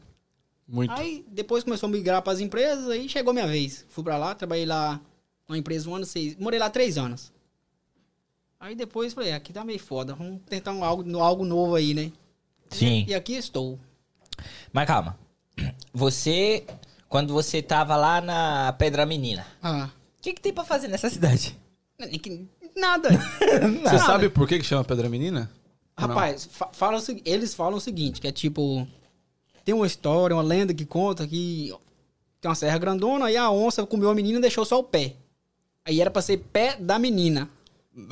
Muito. 0.68 0.92
Aí 0.92 1.24
depois 1.28 1.62
começou 1.64 1.88
a 1.88 1.92
migrar 1.92 2.20
pras 2.22 2.40
empresas, 2.40 2.88
aí 2.88 3.08
chegou 3.08 3.32
minha 3.32 3.46
vez. 3.46 3.86
Fui 3.88 4.02
pra 4.02 4.18
lá, 4.18 4.34
trabalhei 4.34 4.66
lá 4.66 5.00
numa 5.48 5.56
empresa 5.56 5.88
um 5.88 5.94
ano, 5.94 6.04
seis, 6.04 6.36
morei 6.36 6.58
lá 6.58 6.68
três 6.68 6.98
anos. 6.98 7.32
Aí 8.58 8.74
depois 8.74 9.12
falei, 9.14 9.32
aqui 9.32 9.52
tá 9.52 9.64
meio 9.64 9.78
foda, 9.78 10.14
vamos 10.14 10.40
tentar 10.46 10.72
um 10.72 10.82
algo, 10.84 11.18
algo 11.18 11.44
novo 11.44 11.74
aí, 11.76 11.94
né? 11.94 12.10
Sim. 12.70 13.04
E 13.06 13.14
aqui 13.14 13.34
estou. 13.34 13.78
Mas 14.72 14.86
calma. 14.86 15.18
Você, 15.94 16.66
quando 17.08 17.32
você 17.32 17.62
tava 17.62 17.96
lá 17.96 18.20
na 18.20 18.70
Pedra 18.74 19.06
Menina, 19.06 19.46
Ah, 19.62 19.88
o 20.18 20.20
que 20.22 20.34
que 20.34 20.40
tem 20.42 20.52
pra 20.52 20.62
fazer 20.62 20.88
nessa 20.88 21.08
cidade? 21.08 21.56
Nada. 22.76 23.08
Você 23.84 23.98
sabe 23.98 24.28
por 24.28 24.46
que 24.46 24.58
que 24.58 24.64
chama 24.64 24.84
Pedra 24.84 25.08
Menina? 25.08 25.50
Ou? 26.00 26.06
Rapaz, 26.08 26.48
fa- 26.50 27.00
segui- 27.00 27.22
eles 27.24 27.54
falam 27.54 27.78
o 27.78 27.80
seguinte, 27.80 28.20
que 28.20 28.28
é 28.28 28.32
tipo... 28.32 28.86
Tem 29.64 29.74
uma 29.74 29.86
história, 29.86 30.36
uma 30.36 30.42
lenda 30.42 30.72
que 30.74 30.84
conta 30.84 31.26
que 31.26 31.74
tem 32.40 32.48
uma 32.48 32.54
serra 32.54 32.78
grandona, 32.78 33.24
aí 33.26 33.36
a 33.36 33.50
onça 33.50 33.84
comeu 33.86 34.08
a 34.10 34.14
menina 34.14 34.38
e 34.38 34.42
deixou 34.42 34.64
só 34.64 34.78
o 34.78 34.84
pé. 34.84 35.14
Aí 35.84 36.00
era 36.00 36.10
pra 36.10 36.22
ser 36.22 36.36
pé 36.38 36.76
da 36.78 36.98
menina. 36.98 37.48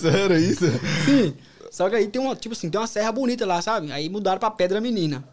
Sério 0.00 0.38
isso? 0.38 0.64
Sim. 1.04 1.36
Só 1.70 1.88
que 1.90 1.96
aí 1.96 2.08
tem 2.08 2.20
uma, 2.22 2.34
tipo 2.36 2.54
assim, 2.54 2.70
tem 2.70 2.80
uma 2.80 2.86
serra 2.86 3.12
bonita 3.12 3.44
lá, 3.44 3.60
sabe? 3.60 3.92
Aí 3.92 4.08
mudaram 4.08 4.38
pra 4.38 4.50
Pedra 4.50 4.80
Menina. 4.80 5.24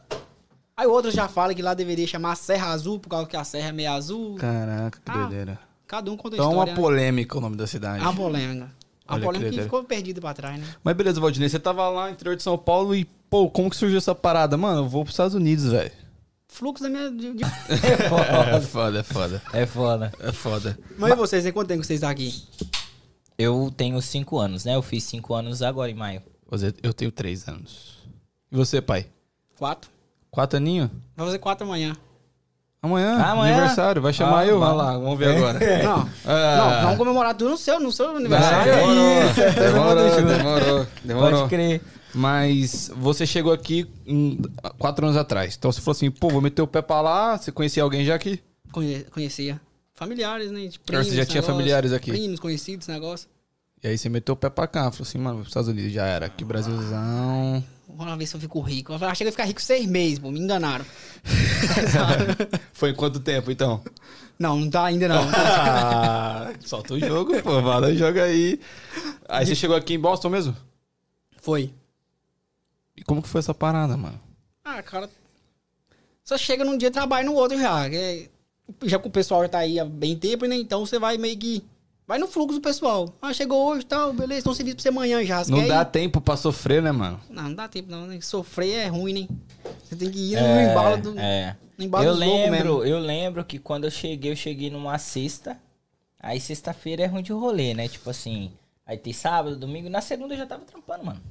Aí 0.76 0.88
outros 0.88 1.14
já 1.14 1.28
falam 1.28 1.56
que 1.56 1.62
lá 1.62 1.74
deveria 1.74 2.08
chamar 2.08 2.36
Serra 2.36 2.72
Azul, 2.72 3.00
por 3.00 3.08
causa 3.10 3.28
que 3.28 3.38
a 3.38 3.44
serra 3.44 3.70
é 3.70 3.72
meio 3.72 3.92
azul. 3.92 4.36
Caraca, 4.36 5.00
que 5.00 5.12
Ah, 5.12 5.14
doideira. 5.28 5.60
Cada 5.88 6.12
um 6.12 6.18
conta 6.18 6.36
a 6.36 6.38
Então 6.38 6.52
é 6.52 6.56
uma 6.56 6.64
história. 6.66 6.74
né? 6.74 6.82
polêmica 6.82 7.38
o 7.38 7.42
nome 7.42 7.56
da 7.56 7.68
cidade. 7.68 8.00
É 8.04 8.08
uma 8.08 8.14
polêmica. 8.16 8.72
A 9.06 9.14
Olha 9.16 9.20
que 9.22 9.26
polêmica 9.26 9.32
que 9.32 9.40
doideira. 9.58 9.64
ficou 9.66 9.84
perdida 9.84 10.22
pra 10.22 10.34
trás, 10.34 10.60
né? 10.60 10.66
Mas 10.84 10.96
beleza, 10.96 11.20
Valdinei, 11.20 11.50
você 11.50 11.60
tava 11.60 11.88
lá 11.90 12.08
no 12.08 12.14
interior 12.14 12.36
de 12.36 12.42
São 12.44 12.58
Paulo 12.58 12.96
e, 12.96 13.04
pô, 13.30 13.50
como 13.50 13.70
que 13.70 13.76
surgiu 13.76 13.98
essa 13.98 14.16
parada? 14.16 14.56
Mano, 14.58 14.82
eu 14.84 14.88
vou 14.90 15.04
pros 15.04 15.14
Estados 15.14 15.36
Unidos, 15.36 15.66
velho. 15.66 15.92
Fluxo 16.48 16.84
da 16.84 16.90
minha... 16.90 17.10
de- 17.12 17.34
de- 17.34 17.44
É 18.54 18.62
foda, 18.62 19.00
é 19.00 19.04
foda. 19.04 19.42
É 19.52 19.66
foda. 19.66 20.12
É 20.20 20.32
foda. 20.32 20.80
Mas 20.98 21.12
e 21.12 21.16
vocês, 21.16 21.44
tem 21.44 21.52
quanto 21.52 21.68
tempo 21.68 21.82
que 21.82 21.88
vocês 21.88 21.98
estão 21.98 22.10
aqui? 22.10 22.44
Eu 23.38 23.74
tenho 23.76 24.00
cinco 24.02 24.38
anos, 24.40 24.64
né? 24.64 24.76
Eu 24.76 24.82
fiz 24.82 25.04
cinco 25.04 25.34
anos 25.34 25.62
agora 25.62 25.90
em 25.92 25.96
maio. 25.96 26.22
Eu 26.84 26.94
tenho 26.94 27.12
três 27.12 27.48
anos. 27.48 27.98
E 28.52 28.56
você, 28.56 28.80
pai? 28.82 29.08
Quatro. 29.58 29.90
Quatro 30.30 30.58
aninhos? 30.58 30.90
Vai 31.18 31.26
fazer 31.26 31.40
quatro 31.40 31.66
amanhã. 31.66 31.96
Amanhã, 32.84 33.16
Amanhã? 33.18 33.54
aniversário. 33.56 34.02
Vai 34.02 34.12
chamar 34.12 34.40
Ah, 34.40 34.46
eu? 34.46 34.60
Vai 34.60 34.74
lá, 34.76 34.98
vamos 34.98 35.18
ver 35.18 35.38
agora. 35.38 35.58
Não, 35.84 36.10
Ah. 36.26 36.58
não, 36.58 36.82
vamos 36.84 36.98
comemorar 36.98 37.34
tudo 37.34 37.52
no 37.52 37.58
seu, 37.58 37.80
no 37.80 37.92
seu 37.94 38.10
Ah, 38.10 38.18
aniversário. 38.18 38.74
demorou, 38.76 39.24
Isso, 39.24 39.36
todo 39.36 39.56
demorou, 39.64 39.96
mundo 40.04 40.10
junto. 40.16 40.28
demorou, 40.38 40.88
demorou. 41.04 41.38
Pode 41.40 41.50
crer. 41.50 41.82
Mas 42.14 42.92
você 42.96 43.26
chegou 43.26 43.52
aqui 43.54 43.90
quatro 44.78 45.06
anos 45.06 45.18
atrás. 45.18 45.56
Então 45.58 45.72
você 45.72 45.80
falou 45.82 45.94
assim, 45.96 46.12
pô, 46.12 46.30
vou 46.30 46.42
meter 46.42 46.62
o 46.62 46.68
pé 46.68 46.82
pra 46.82 47.02
lá. 47.02 47.38
Você 47.38 47.52
conhecia 47.52 47.82
alguém 47.82 48.04
já 48.06 48.14
aqui? 48.16 48.40
Conhe- 48.72 49.06
Conhecia. 49.12 49.60
Familiares, 49.96 50.52
né? 50.52 50.68
De 50.68 50.80
Ah, 50.94 51.04
você 51.04 51.16
já 51.16 51.26
tinha 51.26 51.42
familiares 51.42 51.94
aqui? 51.94 52.12
Primos, 52.12 52.40
conhecidos, 52.40 52.86
esse 52.88 52.92
negócio. 52.92 53.30
E 53.84 53.88
aí 53.88 53.98
você 53.98 54.10
meteu 54.10 54.34
o 54.34 54.36
pé 54.38 54.50
pra 54.50 54.68
cá. 54.68 54.92
Falou 54.92 55.08
assim, 55.08 55.18
mano, 55.18 55.38
pros 55.38 55.48
Estados 55.50 55.70
Unidos. 55.70 55.92
Já 55.92 56.06
era. 56.06 56.26
Aqui, 56.26 56.44
Brasilzão. 56.46 57.64
Vamos 57.96 58.18
ver 58.18 58.26
se 58.26 58.36
eu 58.36 58.40
fico 58.40 58.60
rico. 58.62 58.92
Eu 58.94 58.98
achei 59.08 59.18
que 59.18 59.24
eu 59.24 59.28
ia 59.28 59.32
ficar 59.32 59.46
rico 59.46 59.62
seis 59.62 59.86
meses, 59.86 60.20
pô. 60.20 60.32
Me 60.32 60.40
enganaram. 60.40 60.86
Foi 62.74 62.90
em 62.92 62.96
quanto 62.96 63.20
tempo, 63.20 63.52
então? 63.52 63.84
Não, 64.38 64.60
não 64.60 64.70
tá 64.70 64.86
ainda 64.86 65.08
não. 65.08 65.30
Ah, 65.34 66.52
solta 66.66 66.94
o 66.96 67.00
jogo, 67.00 67.42
pô. 67.42 67.62
Manda 67.62 67.88
o 67.88 67.96
jogo 67.96 68.20
aí. 68.20 68.60
Aí 69.30 69.46
você 69.46 69.56
chegou 69.56 69.76
aqui 69.76 69.94
em 69.94 70.00
Boston 70.00 70.30
mesmo? 70.30 70.56
Foi. 71.42 71.74
E 72.96 73.04
como 73.04 73.22
que 73.22 73.30
foi 73.30 73.40
essa 73.40 73.54
parada, 73.54 73.96
mano? 73.98 74.20
Ah, 74.64 74.82
cara. 74.82 75.10
Só 76.24 76.38
chega 76.38 76.64
num 76.64 76.78
dia 76.78 76.88
e 76.88 76.92
trabalha 76.92 77.26
no 77.26 77.34
outro 77.34 77.60
já. 77.60 77.88
é- 77.88 78.30
já 78.84 78.98
que 78.98 79.08
o 79.08 79.12
pessoal 79.12 79.42
já 79.44 79.50
tá 79.50 79.58
aí 79.60 79.80
há 79.80 79.86
bem 79.86 80.18
tempo, 80.18 80.46
né? 80.46 80.56
Então 80.56 80.86
você 80.86 80.98
vai 80.98 81.18
meio 81.18 81.38
que. 81.38 81.64
Vai 82.06 82.18
no 82.20 82.28
fluxo 82.28 82.60
pessoal. 82.60 83.14
Ah, 83.22 83.32
chegou 83.34 83.66
hoje 83.68 83.82
e 83.82 83.86
tal, 83.86 84.12
beleza. 84.14 84.42
Então 84.42 84.54
serviço 84.54 84.76
pra 84.78 84.84
você 84.84 84.90
amanhã 84.90 85.24
já. 85.24 85.44
Você 85.44 85.52
Não 85.52 85.66
dá 85.68 85.82
ir? 85.82 85.86
tempo 85.86 86.20
pra 86.20 86.36
sofrer, 86.36 86.82
né, 86.82 86.92
mano? 86.92 87.20
Não, 87.30 87.44
não 87.44 87.54
dá 87.56 87.68
tempo 87.68 87.90
não. 87.90 88.06
Né? 88.08 88.20
Sofrer 88.22 88.74
é 88.80 88.88
ruim, 88.88 89.14
né? 89.22 89.28
Você 89.86 89.96
tem 89.96 90.12
que 90.12 90.20
ir 90.20 90.36
no 90.36 90.46
É, 90.46 90.72
embalo 90.72 90.98
do. 91.02 91.20
é. 91.20 91.56
No 91.78 91.86
embalo 91.86 92.06
Eu 92.06 92.14
lembro, 92.14 92.52
mesmo. 92.52 92.84
eu 92.86 93.00
lembro 93.00 93.46
que 93.46 93.58
quando 93.58 93.86
eu 93.86 93.92
cheguei, 93.92 94.32
eu 94.32 94.36
cheguei 94.36 94.70
numa 94.70 94.98
sexta. 94.98 95.58
Aí 96.20 96.40
sexta-feira 96.40 97.04
é 97.04 97.06
ruim 97.06 97.24
de 97.24 97.32
rolê, 97.34 97.74
né? 97.74 97.88
Tipo 97.88 98.10
assim, 98.10 98.52
aí 98.86 98.98
tem 98.98 99.14
sábado, 99.14 99.56
domingo. 99.56 99.90
Na 99.90 100.02
segunda 100.02 100.34
eu 100.34 100.38
já 100.38 100.46
tava 100.46 100.64
trampando, 100.66 101.06
mano. 101.06 101.22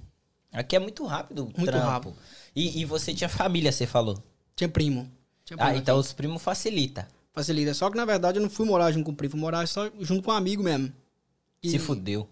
Aqui 0.53 0.77
é 0.77 0.79
muito 0.79 1.05
rápido 1.07 1.41
o 1.45 1.45
Muito 1.47 1.65
trampo. 1.65 1.87
rápido. 1.87 2.15
E, 2.55 2.81
e 2.81 2.85
você 2.85 3.15
tinha 3.15 3.29
família, 3.29 3.73
você 3.73 3.87
falou. 3.87 4.23
Tinha 4.57 4.69
primo. 4.69 5.11
Tinha 5.45 5.57
primo 5.57 5.71
Ah, 5.71 5.77
então 5.77 5.99
aqui. 5.99 6.07
os 6.07 6.13
primos 6.13 6.43
facilita. 6.43 7.09
Facilita. 7.33 7.73
Só 7.75 7.91
que 7.91 7.97
na 7.97 8.05
verdade 8.05 8.39
eu 8.39 8.43
não 8.43 8.51
fui 8.51 8.67
morar 8.67 8.91
junto 8.93 9.05
com 9.07 9.13
o 9.13 9.15
primo, 9.15 9.33
fui 9.33 9.41
morar 9.41 9.67
só 9.67 9.91
junto 10.01 10.23
com 10.23 10.31
um 10.31 10.35
amigo 10.35 10.63
mesmo. 10.63 10.93
E- 11.63 11.71
Se 11.71 11.79
fudeu. 11.79 12.29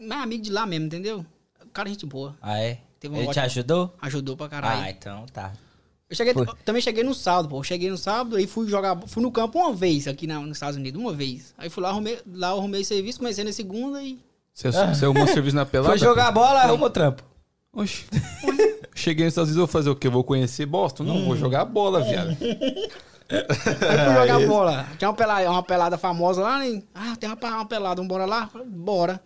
Mas 0.00 0.22
amigo 0.22 0.42
de 0.42 0.50
lá 0.50 0.66
mesmo, 0.66 0.86
entendeu? 0.86 1.24
Cara, 1.72 1.88
gente 1.88 2.06
boa. 2.06 2.36
Ah, 2.40 2.58
é? 2.58 2.78
Teve 3.00 3.14
um 3.14 3.18
Ele 3.18 3.26
te 3.26 3.30
ótimo- 3.30 3.44
ajudou? 3.44 3.94
Ajudou 4.00 4.36
pra 4.36 4.48
caralho. 4.48 4.82
Ah, 4.82 4.90
então 4.90 5.26
tá. 5.32 5.52
Eu 6.08 6.16
cheguei, 6.16 6.32
eu 6.36 6.46
também 6.64 6.80
cheguei 6.82 7.02
no 7.02 7.14
sábado, 7.14 7.48
pô. 7.48 7.58
Eu 7.58 7.62
cheguei 7.64 7.90
no 7.90 7.96
sábado 7.98 8.38
e 8.38 8.46
fui 8.46 8.68
jogar. 8.68 8.96
Fui 9.06 9.22
no 9.22 9.30
campo 9.32 9.58
uma 9.58 9.72
vez 9.72 10.06
aqui 10.06 10.26
na- 10.26 10.40
nos 10.40 10.56
Estados 10.56 10.76
Unidos, 10.76 11.00
uma 11.00 11.12
vez. 11.12 11.54
Aí 11.58 11.68
fui 11.68 11.82
lá, 11.82 11.90
arrumei, 11.90 12.18
lá 12.32 12.50
eu 12.50 12.58
arrumei 12.58 12.84
serviço, 12.84 13.18
comecei 13.18 13.42
na 13.44 13.52
segunda 13.52 14.02
e. 14.02 14.18
Você, 14.52 14.70
você 14.70 15.04
arrumou 15.04 15.26
serviço 15.26 15.56
na 15.56 15.66
pelada? 15.66 15.90
Foi 15.90 15.98
jogar 15.98 16.30
bola, 16.30 16.60
arrumou 16.60 16.88
trampo. 16.90 17.22
Oxi. 17.72 18.04
Cheguei 18.94 19.24
nos 19.24 19.32
Estados 19.32 19.48
Unidos, 19.50 19.56
eu 19.62 19.66
vou 19.66 19.72
fazer 19.72 19.90
o 19.90 19.96
quê? 19.96 20.08
Vou 20.08 20.22
conhecer 20.22 20.64
Boston? 20.66 21.02
Não, 21.02 21.24
vou 21.24 21.36
jogar 21.36 21.64
bola, 21.64 22.00
viado. 22.02 22.36
Aí 23.30 23.98
fui 24.04 24.14
jogar 24.14 24.46
bola. 24.46 24.86
Tinha 24.98 25.08
uma 25.08 25.16
pelada, 25.16 25.50
uma 25.50 25.62
pelada 25.62 25.98
famosa 25.98 26.42
lá, 26.42 26.58
né? 26.58 26.82
Ah, 26.94 27.16
tem 27.18 27.28
uma, 27.28 27.36
uma 27.56 27.66
pelada, 27.66 27.96
vamos 27.96 28.08
bora 28.08 28.24
lá? 28.24 28.46
Falei, 28.48 28.66
bora. 28.68 29.20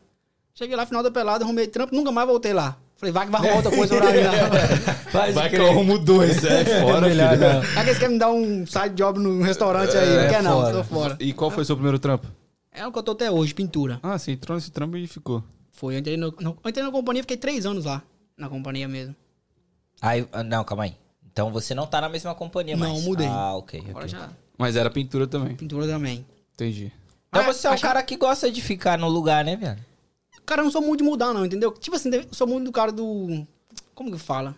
Cheguei 0.55 0.77
lá, 0.77 0.85
final 0.87 1.03
da 1.03 1.11
pelada, 1.11 1.45
arrumei 1.45 1.67
trampo, 1.67 1.95
nunca 1.95 2.11
mais 2.11 2.27
voltei 2.27 2.53
lá. 2.53 2.77
Falei, 2.97 3.13
vai 3.13 3.27
que 3.27 3.31
vai 3.33 3.41
arrumar 3.41 3.57
outra 3.57 3.71
coisa 3.71 3.97
pra 3.97 4.11
mim 4.11 4.19
lá. 4.25 4.33
Faz 5.13 5.33
Vai 5.35 5.49
que 5.49 5.57
eu 5.57 5.69
arrumo 5.69 5.99
dois, 6.01 6.43
é 6.45 6.65
fora, 6.83 7.07
melhor 7.09 7.31
filho. 7.37 7.53
não. 7.53 7.63
Será 7.63 7.83
que 7.85 7.89
eles 7.91 7.99
querem 7.99 8.13
me 8.15 8.19
dar 8.19 8.31
um 8.33 8.67
side 8.67 8.95
job 8.97 9.21
no 9.21 9.41
restaurante 9.41 9.97
aí? 9.97 10.09
É, 10.17 10.23
não 10.23 10.29
quer 10.29 10.43
não, 10.43 10.61
fora. 10.61 10.73
tô 10.73 10.85
fora. 10.85 11.17
E 11.21 11.33
qual 11.33 11.51
foi 11.51 11.63
o 11.63 11.67
seu 11.67 11.77
primeiro 11.77 11.99
trampo? 12.01 12.27
É 12.73 12.85
o 12.87 12.91
que 12.93 12.99
eu 12.99 13.03
tô 13.05 13.13
até 13.13 13.31
hoje, 13.31 13.55
pintura. 13.55 14.01
Ah, 14.03 14.19
você 14.19 14.33
entrou 14.33 14.57
nesse 14.57 14.73
trampo 14.73 14.97
e 14.97 15.07
ficou. 15.07 15.45
Foi, 15.71 15.95
eu 15.95 15.99
entrei, 16.01 16.17
no, 16.17 16.35
no- 16.41 16.59
eu 16.63 16.69
entrei 16.69 16.85
na 16.85 16.91
companhia, 16.91 17.23
fiquei 17.23 17.37
três 17.37 17.65
anos 17.65 17.85
lá. 17.85 18.03
Na 18.37 18.49
companhia 18.49 18.89
mesmo. 18.89 19.15
Aí, 20.03 20.27
ah, 20.33 20.43
não, 20.43 20.65
calma 20.65 20.85
aí. 20.85 20.95
Então 21.39 21.53
você 21.53 21.73
não 21.73 21.87
tá 21.87 22.01
na 22.01 22.09
mesma 22.09 22.35
companhia 22.35 22.77
Não, 22.77 22.89
mais. 22.95 23.05
mudei. 23.05 23.29
Ah, 23.29 23.55
ok. 23.55 23.81
Agora 23.91 24.09
já, 24.09 24.29
Mas 24.59 24.75
era 24.75 24.91
pintura 24.91 25.25
também. 25.25 25.55
pintura 25.55 25.87
também. 25.87 26.27
Entendi. 26.55 26.91
Então 27.29 27.43
Ah, 27.43 27.45
você 27.45 27.69
é 27.69 27.71
um 27.71 27.75
acho- 27.75 27.83
cara 27.85 28.03
que 28.03 28.17
gosta 28.17 28.51
de 28.51 28.61
ficar 28.61 28.99
no 28.99 29.09
lugar, 29.09 29.45
né, 29.45 29.55
velho? 29.55 29.79
Cara, 30.45 30.63
eu 30.63 30.65
não 30.65 30.73
sou 30.73 30.83
muito 30.83 31.05
de 31.05 31.09
mudar, 31.09 31.33
não, 31.33 31.47
entendeu? 31.47 31.71
Tipo 31.71 31.95
assim, 31.95 32.11
eu 32.13 32.27
sou 32.33 32.45
muito 32.49 32.65
do 32.65 32.73
cara 32.73 32.91
do. 32.91 33.47
Como 33.95 34.11
que 34.11 34.19
fala? 34.19 34.57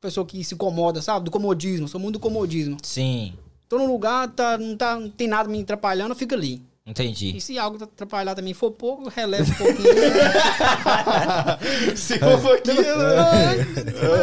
Pessoa 0.00 0.26
que 0.26 0.42
se 0.42 0.54
incomoda, 0.54 1.00
sabe? 1.00 1.24
Do 1.26 1.30
comodismo. 1.30 1.84
Eu 1.84 1.88
sou 1.88 2.00
muito 2.00 2.14
do 2.14 2.20
comodismo. 2.20 2.76
Sim, 2.82 3.32
Tô 3.68 3.78
num 3.78 3.86
lugar, 3.86 4.28
tá, 4.30 4.58
não, 4.58 4.76
tá, 4.76 4.98
não 4.98 5.08
tem 5.10 5.28
nada 5.28 5.48
me 5.48 5.60
atrapalhando, 5.60 6.10
eu 6.12 6.16
fico 6.16 6.34
ali. 6.34 6.60
Entendi. 6.86 7.36
E 7.36 7.40
se 7.40 7.58
algo 7.58 7.82
atrapalhar 7.82 8.34
também 8.34 8.54
for 8.54 8.70
pouco, 8.70 9.04
eu 9.04 9.12
relevo 9.14 9.52
um 9.52 9.56
pouquinho. 9.56 9.86
Se 11.96 12.18
for 12.18 12.34
um 12.36 12.40
pouquinho. 12.40 12.84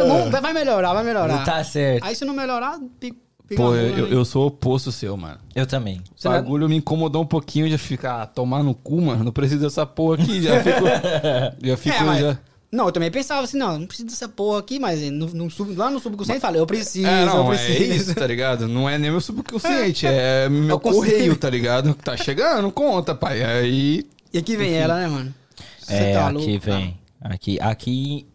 Vamos- 0.08 0.40
vai 0.40 0.52
melhorar, 0.52 0.92
vai 0.94 1.04
melhorar. 1.04 1.44
Tá 1.44 1.62
certo. 1.64 2.04
Aí 2.04 2.14
se 2.14 2.24
não 2.24 2.34
melhorar, 2.34 2.78
pica, 2.98 3.16
pica 3.48 3.62
Pô, 3.62 3.74
eu, 3.74 4.08
né? 4.08 4.16
eu 4.16 4.24
sou 4.24 4.44
o 4.44 4.46
oposto 4.46 4.90
seu, 4.92 5.16
mano. 5.16 5.38
Eu 5.54 5.66
também. 5.66 5.98
O 5.98 6.24
não 6.24 6.32
bagulho 6.32 6.68
me 6.68 6.76
incomodou 6.76 7.22
um 7.22 7.26
pouquinho, 7.26 7.68
já 7.68 7.78
fica, 7.78 8.22
ah, 8.22 8.26
tomar 8.26 8.62
no 8.62 8.74
cu, 8.74 9.00
mano. 9.00 9.24
Não 9.24 9.32
precisa 9.32 9.60
dessa 9.60 9.84
porra 9.86 10.22
aqui, 10.22 10.42
já 10.42 10.62
fico. 10.62 10.84
já 11.66 11.76
fico, 11.76 11.96
É, 11.96 12.02
mas- 12.04 12.20
já. 12.20 12.38
Não, 12.74 12.86
eu 12.86 12.92
também 12.92 13.10
pensava 13.10 13.42
assim, 13.44 13.56
não, 13.56 13.78
não 13.78 13.86
preciso 13.86 14.08
dessa 14.08 14.28
porra 14.28 14.58
aqui, 14.58 14.78
mas 14.78 15.00
no, 15.10 15.26
no 15.28 15.50
sub- 15.50 15.74
lá 15.76 15.90
no 15.90 16.00
subconsciente 16.00 16.38
eu 16.38 16.40
falei, 16.42 16.60
eu 16.60 16.66
preciso, 16.66 17.06
É, 17.06 17.22
eu 17.22 17.26
não, 17.26 17.52
é 17.52 17.56
preciso. 17.56 17.92
isso, 17.92 18.14
tá 18.14 18.26
ligado? 18.26 18.66
Não 18.66 18.88
é 18.88 18.98
nem 18.98 19.10
meu 19.10 19.20
subconsciente, 19.20 20.06
é 20.08 20.48
meu 20.48 20.76
o 20.76 20.80
consciente. 20.80 21.10
correio, 21.12 21.36
tá 21.36 21.48
ligado? 21.48 21.94
Tá 21.94 22.16
chegando, 22.16 22.70
conta, 22.72 23.14
pai. 23.14 23.42
Aí. 23.44 24.06
E 24.32 24.38
aqui 24.38 24.56
vem 24.56 24.74
ela, 24.74 24.96
né, 24.98 25.06
mano? 25.06 25.34
Você 25.80 25.94
É, 25.94 26.12
tá 26.14 26.26
aqui 26.28 26.34
louco, 26.48 26.60
vem. 26.66 26.98
Aqui, 27.20 27.60
aqui, 27.60 28.26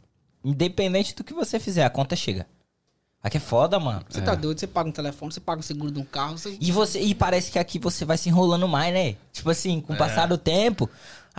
independente 0.44 1.14
do 1.16 1.24
que 1.24 1.34
você 1.34 1.60
fizer, 1.60 1.84
a 1.84 1.90
conta 1.90 2.16
chega. 2.16 2.48
Aqui 3.22 3.36
é 3.36 3.40
foda, 3.42 3.78
mano. 3.82 4.02
Você 4.10 4.22
tá 4.22 4.34
doido, 4.34 4.58
você 4.60 4.66
paga 4.68 4.88
um 4.88 4.94
telefone, 4.94 5.34
você 5.34 5.42
paga 5.42 5.60
o 5.60 5.64
seguro 5.64 5.92
de 5.92 6.00
um 6.00 6.06
carro, 6.06 6.38
você... 6.38 6.56
E 6.60 6.72
você 6.72 7.02
e 7.02 7.14
parece 7.14 7.52
que 7.52 7.60
aqui 7.60 7.78
você 7.78 8.06
vai 8.06 8.18
se 8.18 8.30
enrolando 8.30 8.66
mais, 8.66 8.94
né? 8.94 9.16
Tipo 9.34 9.50
assim, 9.50 9.82
com 9.82 9.92
o 9.92 9.98
passar 9.98 10.26
do 10.26 10.38
tempo. 10.38 10.90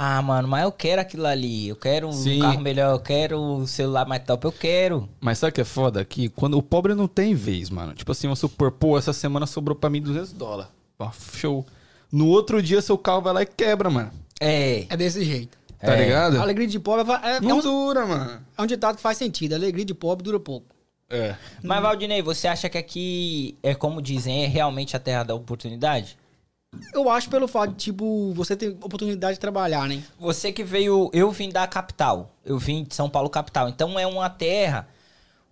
Ah, 0.02 0.22
mano, 0.22 0.48
mas 0.48 0.64
eu 0.64 0.72
quero 0.72 0.98
aquilo 1.02 1.26
ali. 1.26 1.68
Eu 1.68 1.76
quero 1.76 2.08
um 2.08 2.12
Sim. 2.12 2.38
carro 2.40 2.58
melhor, 2.62 2.92
eu 2.94 3.00
quero 3.00 3.38
o 3.38 3.66
celular 3.66 4.06
mais 4.06 4.24
top, 4.24 4.46
eu 4.46 4.52
quero. 4.52 5.06
Mas 5.20 5.36
sabe 5.38 5.50
o 5.50 5.54
que 5.54 5.60
é 5.60 5.64
foda? 5.64 6.02
Que 6.06 6.30
quando 6.30 6.56
o 6.56 6.62
pobre 6.62 6.94
não 6.94 7.06
tem 7.06 7.34
vez, 7.34 7.68
mano. 7.68 7.92
Tipo 7.92 8.10
assim, 8.12 8.26
vamos 8.26 8.38
supor, 8.38 8.72
pô, 8.72 8.96
essa 8.96 9.12
semana 9.12 9.44
sobrou 9.46 9.76
pra 9.76 9.90
mim 9.90 10.00
200 10.00 10.32
dólares. 10.32 10.72
Ó, 10.98 11.10
show. 11.36 11.66
No 12.10 12.28
outro 12.28 12.62
dia, 12.62 12.80
seu 12.80 12.96
carro 12.96 13.20
vai 13.20 13.34
lá 13.34 13.42
e 13.42 13.46
quebra, 13.46 13.90
mano. 13.90 14.10
É. 14.40 14.86
É 14.88 14.96
desse 14.96 15.22
jeito. 15.22 15.58
Tá 15.78 15.94
É. 15.94 16.02
ligado? 16.04 16.38
A 16.38 16.42
alegria 16.42 16.66
de 16.66 16.80
pobre 16.80 17.04
é, 17.22 17.36
é, 17.36 17.40
Não 17.42 17.58
um, 17.58 17.60
dura, 17.60 18.06
mano. 18.06 18.40
é 18.56 18.62
um 18.62 18.66
ditado 18.66 18.96
que 18.96 19.02
faz 19.02 19.18
sentido. 19.18 19.52
A 19.52 19.56
alegria 19.56 19.84
de 19.84 19.92
pobre 19.92 20.24
dura 20.24 20.40
pouco. 20.40 20.66
É. 21.10 21.34
Mas, 21.62 21.82
Valdinei, 21.82 22.22
você 22.22 22.48
acha 22.48 22.70
que 22.70 22.78
aqui 22.78 23.54
é 23.62 23.74
como 23.74 24.00
dizem, 24.00 24.44
é 24.44 24.46
realmente 24.46 24.96
a 24.96 24.98
terra 24.98 25.24
da 25.24 25.34
oportunidade? 25.34 26.16
Eu 26.92 27.08
acho 27.10 27.28
pelo 27.28 27.48
fato 27.48 27.72
de, 27.72 27.84
tipo, 27.84 28.32
você 28.32 28.56
ter 28.56 28.68
oportunidade 28.68 29.34
de 29.34 29.40
trabalhar, 29.40 29.88
né? 29.88 30.02
Você 30.18 30.52
que 30.52 30.62
veio. 30.62 31.10
Eu 31.12 31.30
vim 31.30 31.48
da 31.48 31.66
capital. 31.66 32.34
Eu 32.44 32.58
vim 32.58 32.84
de 32.84 32.94
São 32.94 33.08
Paulo, 33.08 33.28
capital. 33.28 33.68
Então 33.68 33.98
é 33.98 34.06
uma 34.06 34.30
terra 34.30 34.88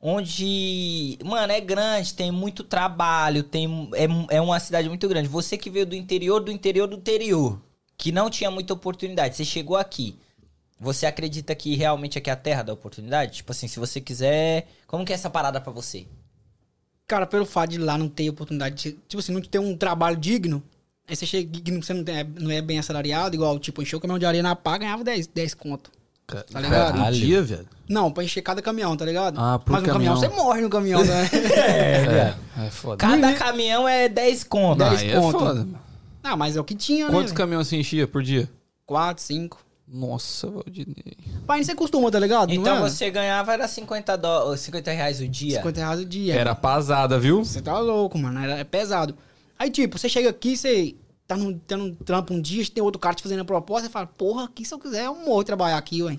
onde. 0.00 1.18
Mano, 1.24 1.52
é 1.52 1.60
grande, 1.60 2.14
tem 2.14 2.30
muito 2.30 2.62
trabalho, 2.62 3.42
tem, 3.42 3.90
é, 3.94 4.36
é 4.36 4.40
uma 4.40 4.60
cidade 4.60 4.88
muito 4.88 5.08
grande. 5.08 5.28
Você 5.28 5.56
que 5.56 5.70
veio 5.70 5.86
do 5.86 5.96
interior, 5.96 6.40
do 6.40 6.52
interior 6.52 6.86
do 6.86 6.96
interior, 6.96 7.60
que 7.96 8.12
não 8.12 8.30
tinha 8.30 8.50
muita 8.50 8.72
oportunidade, 8.72 9.36
você 9.36 9.44
chegou 9.44 9.76
aqui. 9.76 10.18
Você 10.80 11.06
acredita 11.06 11.54
que 11.56 11.74
realmente 11.74 12.18
aqui 12.18 12.30
é 12.30 12.32
a 12.32 12.36
terra 12.36 12.62
da 12.62 12.72
oportunidade? 12.72 13.32
Tipo 13.38 13.50
assim, 13.50 13.66
se 13.66 13.80
você 13.80 14.00
quiser. 14.00 14.68
Como 14.86 15.04
que 15.04 15.12
é 15.12 15.14
essa 15.14 15.28
parada 15.28 15.60
pra 15.60 15.72
você? 15.72 16.06
Cara, 17.08 17.26
pelo 17.26 17.44
fato 17.44 17.70
de 17.70 17.78
lá 17.78 17.98
não 17.98 18.08
ter 18.08 18.30
oportunidade, 18.30 18.76
de, 18.76 18.92
tipo 19.08 19.18
assim, 19.18 19.32
não 19.32 19.40
ter 19.40 19.58
um 19.58 19.76
trabalho 19.76 20.16
digno, 20.16 20.62
aí 21.08 21.16
você 21.16 21.26
chega 21.26 21.60
que 21.60 21.70
não- 21.70 21.82
você 21.82 21.94
não, 21.94 22.04
tem- 22.04 22.24
não 22.38 22.50
é 22.50 22.60
bem 22.60 22.78
assalariado, 22.78 23.34
igual, 23.34 23.58
tipo, 23.58 23.82
encheu 23.82 23.98
o 23.98 24.00
caminhão 24.02 24.18
de 24.18 24.26
areia 24.26 24.42
na 24.42 24.54
pá, 24.54 24.76
ganhava 24.78 25.02
10, 25.02 25.26
10 25.26 25.54
conto. 25.54 25.90
Tá 26.52 26.60
ligado? 26.60 27.10
Dia, 27.12 27.40
velho. 27.42 27.66
Não, 27.88 28.12
pra 28.12 28.22
encher 28.22 28.42
cada 28.42 28.60
caminhão, 28.60 28.94
tá 28.94 29.04
ligado? 29.06 29.40
Ah, 29.40 29.58
pro 29.58 29.72
Mas 29.72 29.82
no 29.82 29.88
caminhão 29.88 30.14
você 30.14 30.28
morre 30.28 30.60
no 30.60 30.68
caminhão, 30.68 31.02
né? 31.02 31.26
É, 32.58 32.66
é 32.66 32.70
foda. 32.70 32.98
Cada 32.98 33.32
caminhão 33.32 33.88
é 33.88 34.10
10 34.10 34.44
conto. 34.44 34.78
Não, 34.80 34.88
10 34.90 35.00
aí 35.00 35.10
é 35.10 35.14
conto. 35.14 35.38
foda, 35.38 35.54
mano. 35.60 35.78
ah, 36.22 36.36
mas 36.36 36.54
é 36.54 36.60
o 36.60 36.64
que 36.64 36.74
tinha, 36.74 37.06
Quantos 37.06 37.32
né? 37.32 37.36
caminhões 37.38 37.66
você 37.66 37.76
enchia 37.78 38.06
por 38.06 38.22
dia? 38.22 38.46
4, 38.84 39.22
5. 39.24 39.58
Nossa, 39.90 40.50
Valdinei. 40.50 41.16
Pai, 41.46 41.64
você 41.64 41.74
costuma, 41.74 42.10
tá 42.10 42.18
ligado? 42.18 42.52
Então 42.52 42.76
não 42.76 42.86
é? 42.86 42.90
você 42.90 43.10
ganhava 43.10 43.54
era 43.54 43.66
50, 43.66 44.16
dó 44.18 44.54
50 44.54 44.90
reais 44.92 45.18
o 45.22 45.26
dia. 45.26 45.56
50 45.56 45.80
reais 45.80 46.00
o 46.00 46.04
dia. 46.04 46.34
Era 46.34 46.54
pasada, 46.54 47.18
viu? 47.18 47.42
Você 47.42 47.62
tá 47.62 47.78
louco, 47.78 48.18
mano. 48.18 48.38
Era, 48.38 48.58
é 48.58 48.64
pesado. 48.64 49.16
Aí, 49.58 49.70
tipo, 49.70 49.98
você 49.98 50.08
chega 50.08 50.30
aqui, 50.30 50.56
você 50.56 50.94
tá 51.26 51.36
num, 51.36 51.58
tá 51.58 51.76
num 51.76 51.94
trampo 51.94 52.32
um 52.32 52.40
dia, 52.40 52.64
tem 52.66 52.82
outro 52.82 53.00
cara 53.00 53.14
te 53.14 53.22
fazendo 53.22 53.40
a 53.40 53.44
proposta, 53.44 53.86
você 53.86 53.92
fala, 53.92 54.06
porra, 54.06 54.44
aqui 54.44 54.64
se 54.64 54.72
eu 54.72 54.78
quiser, 54.78 55.06
eu 55.06 55.14
morro 55.14 55.44
trabalhar 55.44 55.76
aqui, 55.76 56.02
ué. 56.02 56.18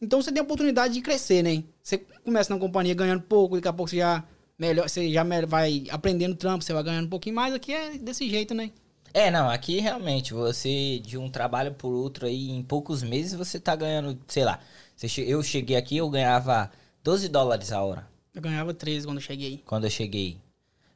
Então 0.00 0.20
você 0.20 0.30
tem 0.30 0.40
a 0.40 0.44
oportunidade 0.44 0.92
de 0.92 1.00
crescer, 1.00 1.42
né? 1.42 1.64
Você 1.82 1.98
começa 2.24 2.52
na 2.52 2.60
companhia 2.60 2.94
ganhando 2.94 3.22
pouco, 3.22 3.56
daqui 3.56 3.68
a 3.68 3.72
pouco 3.72 3.90
você 3.90 3.98
já 3.98 4.24
melhor, 4.58 4.88
você 4.88 5.10
já 5.10 5.24
vai 5.46 5.84
aprendendo 5.90 6.34
trampo, 6.34 6.62
você 6.64 6.72
vai 6.72 6.82
ganhando 6.82 7.06
um 7.06 7.10
pouquinho 7.10 7.36
mais, 7.36 7.54
aqui 7.54 7.72
é 7.72 7.96
desse 7.96 8.28
jeito, 8.28 8.54
né? 8.54 8.70
É, 9.14 9.30
não, 9.30 9.48
aqui 9.48 9.78
realmente, 9.78 10.34
você 10.34 10.98
de 10.98 11.16
um 11.16 11.30
trabalho 11.30 11.72
por 11.72 11.92
outro 11.92 12.26
aí, 12.26 12.50
em 12.50 12.62
poucos 12.62 13.02
meses 13.02 13.32
você 13.34 13.60
tá 13.60 13.76
ganhando, 13.76 14.18
sei 14.26 14.44
lá. 14.44 14.58
você 14.96 15.08
Eu 15.22 15.42
cheguei 15.42 15.76
aqui, 15.76 15.96
eu 15.96 16.10
ganhava 16.10 16.70
12 17.02 17.28
dólares 17.28 17.70
a 17.72 17.80
hora, 17.80 18.08
Eu 18.34 18.42
ganhava 18.42 18.74
13 18.74 19.06
quando 19.06 19.18
eu 19.18 19.22
cheguei. 19.22 19.62
quando 19.64 19.84
eu 19.84 19.90
cheguei. 19.90 20.36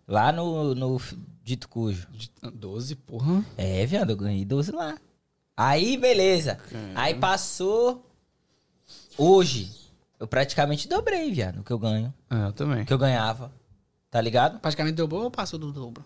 Lá 0.06 0.32
no, 0.32 0.74
no 0.74 1.00
Dito 1.48 1.66
Cujo. 1.66 2.06
12, 2.42 2.94
porra. 2.94 3.42
É, 3.56 3.86
viado, 3.86 4.10
eu 4.10 4.16
ganhei 4.18 4.44
12 4.44 4.70
lá. 4.70 4.98
Aí, 5.56 5.96
beleza. 5.96 6.58
Aí 6.94 7.14
passou. 7.14 8.04
Hoje, 9.16 9.70
eu 10.20 10.26
praticamente 10.28 10.86
dobrei, 10.86 11.32
viado, 11.32 11.60
o 11.60 11.64
que 11.64 11.70
eu 11.72 11.78
ganho. 11.78 12.12
É, 12.30 12.48
eu 12.48 12.52
também. 12.52 12.82
O 12.82 12.84
que 12.86 12.92
eu 12.92 12.98
ganhava. 12.98 13.50
Tá 14.10 14.20
ligado? 14.20 14.60
Praticamente 14.60 14.94
dobrou 14.96 15.22
ou 15.24 15.30
passou 15.30 15.58
do 15.58 15.72
dobro? 15.72 16.04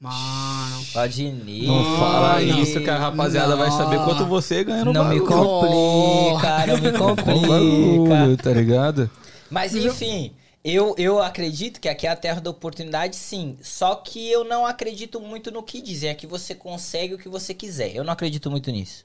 Mano. 0.00 0.84
Pode 0.92 1.22
ir. 1.22 1.66
Não 1.68 1.96
fala 1.96 2.40
não. 2.40 2.60
isso 2.60 2.80
que 2.80 2.90
a 2.90 2.98
rapaziada 2.98 3.54
vai 3.54 3.70
saber 3.70 3.98
quanto 4.04 4.26
você 4.26 4.64
ganha 4.64 4.84
no 4.84 4.92
Não 4.92 5.04
me 5.08 5.20
bagulho. 5.20 5.26
complica, 5.36 6.66
não 6.66 6.80
me 6.80 6.92
Com 6.92 7.16
complica. 7.16 8.42
tá 8.42 8.50
ligado? 8.52 9.08
Mas 9.48 9.72
enfim, 9.74 10.32
eu, 10.64 10.94
eu 10.96 11.22
acredito 11.22 11.78
que 11.78 11.90
aqui 11.90 12.06
é 12.06 12.10
a 12.10 12.16
terra 12.16 12.40
da 12.40 12.48
oportunidade, 12.48 13.16
sim. 13.16 13.58
Só 13.62 13.96
que 13.96 14.30
eu 14.30 14.44
não 14.44 14.64
acredito 14.64 15.20
muito 15.20 15.50
no 15.50 15.62
que 15.62 15.82
dizem. 15.82 16.08
É 16.08 16.14
que 16.14 16.26
você 16.26 16.54
consegue 16.54 17.12
o 17.12 17.18
que 17.18 17.28
você 17.28 17.52
quiser. 17.52 17.94
Eu 17.94 18.02
não 18.02 18.14
acredito 18.14 18.50
muito 18.50 18.70
nisso. 18.70 19.04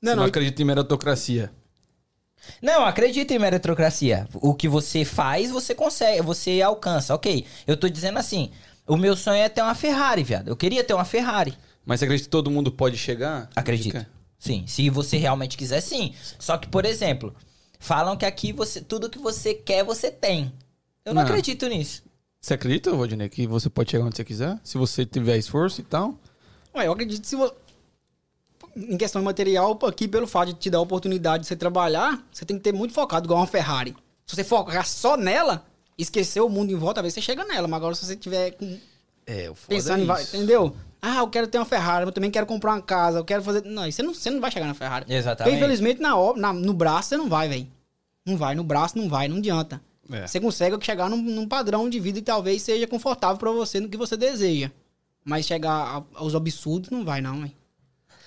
Não, 0.00 0.12
você 0.12 0.16
não 0.16 0.22
não, 0.22 0.28
acredita 0.28 0.62
em 0.62 0.64
meritocracia. 0.64 1.50
Não, 2.62 2.84
acredito 2.84 3.32
em 3.32 3.38
meritocracia. 3.40 4.28
O 4.34 4.54
que 4.54 4.68
você 4.68 5.04
faz, 5.04 5.50
você 5.50 5.74
consegue, 5.74 6.22
você 6.22 6.62
alcança. 6.62 7.12
Ok. 7.12 7.44
Eu 7.66 7.76
tô 7.76 7.88
dizendo 7.88 8.18
assim: 8.18 8.52
o 8.86 8.96
meu 8.96 9.16
sonho 9.16 9.42
é 9.42 9.48
ter 9.48 9.62
uma 9.62 9.74
Ferrari, 9.74 10.22
viado. 10.22 10.46
Eu 10.46 10.56
queria 10.56 10.84
ter 10.84 10.94
uma 10.94 11.04
Ferrari. 11.04 11.54
Mas 11.84 11.98
você 11.98 12.04
acredita 12.04 12.28
que 12.28 12.30
todo 12.30 12.52
mundo 12.52 12.70
pode 12.70 12.96
chegar? 12.96 13.50
Acredito. 13.56 14.06
Sim, 14.38 14.64
se 14.66 14.88
você 14.90 15.16
realmente 15.16 15.56
quiser, 15.56 15.80
sim. 15.80 16.14
Só 16.38 16.56
que, 16.56 16.68
por 16.68 16.84
exemplo, 16.84 17.34
falam 17.80 18.16
que 18.16 18.26
aqui 18.26 18.52
você 18.52 18.80
tudo 18.80 19.10
que 19.10 19.18
você 19.18 19.54
quer, 19.54 19.82
você 19.82 20.08
tem. 20.10 20.52
Eu 21.04 21.14
não, 21.14 21.22
Não. 21.22 21.28
acredito 21.28 21.66
nisso. 21.68 22.02
Você 22.40 22.54
acredita, 22.54 22.90
Valdinei, 22.92 23.28
que 23.28 23.46
você 23.46 23.68
pode 23.70 23.90
chegar 23.90 24.04
onde 24.04 24.16
você 24.16 24.24
quiser? 24.24 24.58
Se 24.62 24.76
você 24.78 25.04
tiver 25.06 25.36
esforço 25.38 25.80
e 25.80 25.84
tal? 25.84 26.14
Ué, 26.74 26.86
eu 26.86 26.92
acredito 26.92 27.22
que 27.22 27.28
se 27.28 27.36
você. 27.36 27.54
Em 28.76 28.96
questão 28.96 29.20
de 29.20 29.24
material, 29.24 29.78
aqui, 29.86 30.08
pelo 30.08 30.26
fato 30.26 30.48
de 30.52 30.54
te 30.58 30.68
dar 30.70 30.78
a 30.78 30.80
oportunidade 30.80 31.42
de 31.42 31.48
você 31.48 31.54
trabalhar, 31.54 32.20
você 32.32 32.44
tem 32.44 32.56
que 32.56 32.62
ter 32.62 32.72
muito 32.72 32.92
focado, 32.92 33.26
igual 33.26 33.38
uma 33.40 33.46
Ferrari. 33.46 33.94
Se 34.26 34.34
você 34.34 34.42
focar 34.42 34.84
só 34.86 35.16
nela, 35.16 35.64
esquecer 35.96 36.40
o 36.40 36.48
mundo 36.48 36.72
em 36.72 36.74
volta, 36.74 36.94
talvez 36.96 37.14
você 37.14 37.20
chega 37.20 37.44
nela. 37.44 37.68
Mas 37.68 37.76
agora, 37.76 37.94
se 37.94 38.04
você 38.04 38.16
tiver 38.16 38.50
com- 38.52 38.78
É, 39.26 39.48
o 39.48 39.54
pensando 39.54 40.02
em. 40.02 40.06
vai- 40.06 40.22
Entendeu? 40.22 40.74
Ah, 41.00 41.18
eu 41.18 41.28
quero 41.28 41.46
ter 41.46 41.58
uma 41.58 41.64
Ferrari, 41.66 42.04
eu 42.06 42.12
também 42.12 42.30
quero 42.30 42.46
comprar 42.46 42.72
uma 42.72 42.82
casa, 42.82 43.18
eu 43.18 43.24
quero 43.24 43.42
fazer. 43.42 43.62
Não, 43.64 43.90
você 43.90 44.02
não, 44.02 44.12
você 44.14 44.30
não 44.30 44.40
vai 44.40 44.50
chegar 44.50 44.66
na 44.66 44.74
Ferrari. 44.74 45.04
Exatamente. 45.08 45.52
Porque, 45.52 45.64
infelizmente, 45.64 46.00
na, 46.00 46.14
na- 46.34 46.52
no 46.52 46.72
braço 46.72 47.10
você 47.10 47.16
não 47.16 47.28
vai, 47.28 47.48
velho. 47.48 47.68
Não 48.26 48.36
vai, 48.36 48.54
no 48.54 48.64
braço 48.64 48.98
não 48.98 49.08
vai, 49.08 49.28
não 49.28 49.36
adianta. 49.36 49.80
É. 50.10 50.26
Você 50.26 50.38
consegue 50.40 50.76
chegar 50.84 51.08
num, 51.08 51.16
num 51.16 51.48
padrão 51.48 51.88
de 51.88 51.98
vida 51.98 52.18
que 52.18 52.24
talvez 52.26 52.62
seja 52.62 52.86
confortável 52.86 53.38
pra 53.38 53.50
você 53.50 53.80
no 53.80 53.88
que 53.88 53.96
você 53.96 54.16
deseja. 54.16 54.70
Mas 55.24 55.46
chegar 55.46 56.04
aos 56.14 56.34
absurdos 56.34 56.90
não 56.90 57.04
vai, 57.04 57.20
não, 57.20 57.44
hein? 57.44 57.54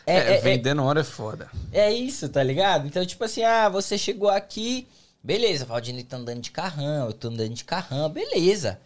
É, 0.05 0.15
É, 0.15 0.17
é, 0.17 0.37
é, 0.37 0.41
vender 0.41 0.73
na 0.73 0.83
hora 0.83 1.01
é 1.01 1.03
foda. 1.03 1.49
é 1.71 1.93
isso, 1.93 2.27
tá 2.29 2.41
ligado? 2.41 2.87
Então, 2.87 3.05
tipo 3.05 3.23
assim, 3.23 3.43
ah, 3.43 3.69
você 3.69 3.97
chegou 3.97 4.29
aqui, 4.29 4.87
beleza, 5.21 5.65
o 5.65 5.67
Valdinei 5.67 6.03
tá 6.03 6.17
andando 6.17 6.41
de 6.41 6.49
carrão, 6.49 7.07
eu 7.07 7.13
tô 7.13 7.27
andando 7.27 7.53
de 7.53 7.63
carrão, 7.63 8.09
beleza. 8.09 8.79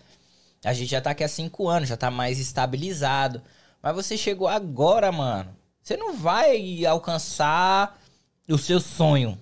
A 0.63 0.74
gente 0.74 0.89
já 0.89 1.00
tá 1.00 1.12
aqui 1.12 1.24
há 1.24 1.27
cinco 1.27 1.67
anos, 1.69 1.89
já 1.89 1.95
tá 1.98 2.12
mais 2.12 2.39
estabilizado. 2.39 3.41
Mas 3.81 3.95
você 3.95 4.17
chegou 4.17 4.48
agora, 4.48 5.12
mano. 5.12 5.55
Você 5.81 5.95
não 5.98 6.13
vai 6.15 6.86
alcançar 6.86 8.00
o 8.48 8.57
seu 8.57 8.79
sonho, 8.79 9.39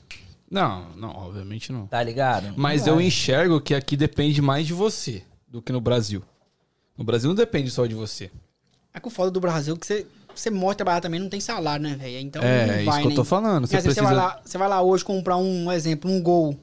Não, 0.49 0.89
não, 0.95 1.09
obviamente 1.09 1.71
não. 1.71 1.87
tá 1.87 2.01
ligado? 2.01 2.53
Mas 2.57 2.81
Não 2.81 2.93
eu 2.93 2.95
vai. 2.95 3.05
enxergo 3.05 3.61
que 3.61 3.75
aqui 3.75 3.95
depende 3.95 4.41
mais 4.41 4.65
de 4.65 4.73
você 4.73 5.23
do 5.47 5.61
que 5.61 5.71
no 5.71 5.79
Brasil. 5.79 6.23
No 6.97 7.03
Brasil 7.03 7.27
não 7.29 7.35
depende 7.35 7.69
só 7.69 7.85
de 7.85 7.95
você. 7.95 8.31
É 8.93 8.99
que 8.99 9.07
o 9.07 9.11
foda 9.11 9.31
do 9.31 9.39
Brasil 9.39 9.75
é 9.75 9.77
que 9.77 9.85
você, 9.85 10.07
você 10.35 10.49
morre 10.49 10.75
trabalhar 10.75 11.01
também, 11.01 11.19
não 11.19 11.29
tem 11.29 11.39
salário, 11.39 11.83
né, 11.83 11.95
velho? 11.95 12.19
Então 12.19 12.41
é, 12.41 12.65
não 12.65 12.73
é 12.73 12.83
vai, 12.83 12.85
isso 12.85 12.97
que 12.99 13.05
eu 13.05 13.09
né? 13.09 13.15
tô 13.15 13.23
falando. 13.23 13.67
Você 13.67 13.73
precisa... 13.77 13.93
você, 13.93 14.01
vai 14.01 14.15
lá, 14.15 14.41
você 14.43 14.57
vai 14.57 14.67
lá 14.67 14.81
hoje 14.81 15.05
comprar 15.05 15.37
um, 15.37 15.65
um 15.65 15.71
exemplo, 15.71 16.09
um 16.09 16.21
gol 16.21 16.59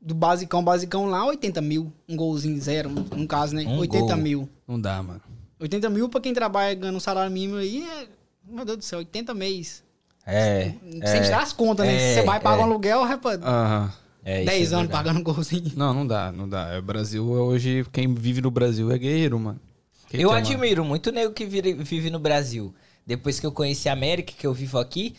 do 0.00 0.14
basicão, 0.14 0.62
basicão 0.62 1.06
lá, 1.06 1.24
80 1.26 1.60
mil. 1.60 1.92
Um 2.08 2.16
golzinho 2.16 2.60
zero, 2.60 2.90
no 2.90 3.26
caso, 3.26 3.54
né? 3.54 3.64
Um 3.64 3.78
80 3.78 4.06
gol. 4.06 4.16
mil. 4.16 4.48
Não 4.68 4.80
dá, 4.80 5.02
mano. 5.02 5.20
80 5.58 5.88
mil 5.90 6.08
pra 6.08 6.20
quem 6.20 6.34
trabalha 6.34 6.74
ganhando 6.74 6.96
um 6.96 7.00
salário 7.00 7.30
mínimo 7.30 7.56
aí 7.56 7.82
é. 7.82 8.08
Meu 8.44 8.64
Deus 8.64 8.78
do 8.78 8.84
céu, 8.84 8.98
80 8.98 9.32
mês. 9.32 9.84
É. 10.24 10.74
Sem 10.90 11.00
é, 11.02 11.20
tirar 11.22 11.42
as 11.42 11.52
contas, 11.52 11.86
né? 11.86 11.94
é, 11.94 12.14
você 12.14 12.22
vai 12.22 12.38
pagar 12.40 12.58
é. 12.58 12.60
um 12.60 12.64
aluguel, 12.64 13.02
rapaz, 13.02 13.40
Aham. 13.42 13.92
é, 14.24 14.42
isso 14.42 14.46
10 14.46 14.46
é 14.46 14.74
anos 14.74 14.86
verdade. 14.86 14.92
pagando 14.92 15.20
um 15.20 15.22
golzinho. 15.22 15.72
Não, 15.74 15.92
não 15.92 16.06
dá, 16.06 16.30
não 16.30 16.48
dá. 16.48 16.68
É 16.68 16.80
Brasil 16.80 17.28
hoje, 17.28 17.84
quem 17.92 18.12
vive 18.14 18.40
no 18.40 18.50
Brasil 18.50 18.90
é 18.92 18.98
guerreiro, 18.98 19.38
mano. 19.38 19.60
Quem 20.08 20.20
Eu 20.20 20.30
admiro 20.30 20.84
muito 20.84 21.10
nego 21.10 21.32
que 21.32 21.44
vive 21.46 22.10
no 22.10 22.18
Brasil. 22.18 22.74
Depois 23.06 23.40
que 23.40 23.46
eu 23.46 23.50
conheci 23.52 23.88
a 23.88 23.92
América, 23.94 24.32
que 24.36 24.46
eu 24.46 24.52
vivo 24.52 24.78
aqui, 24.78 25.14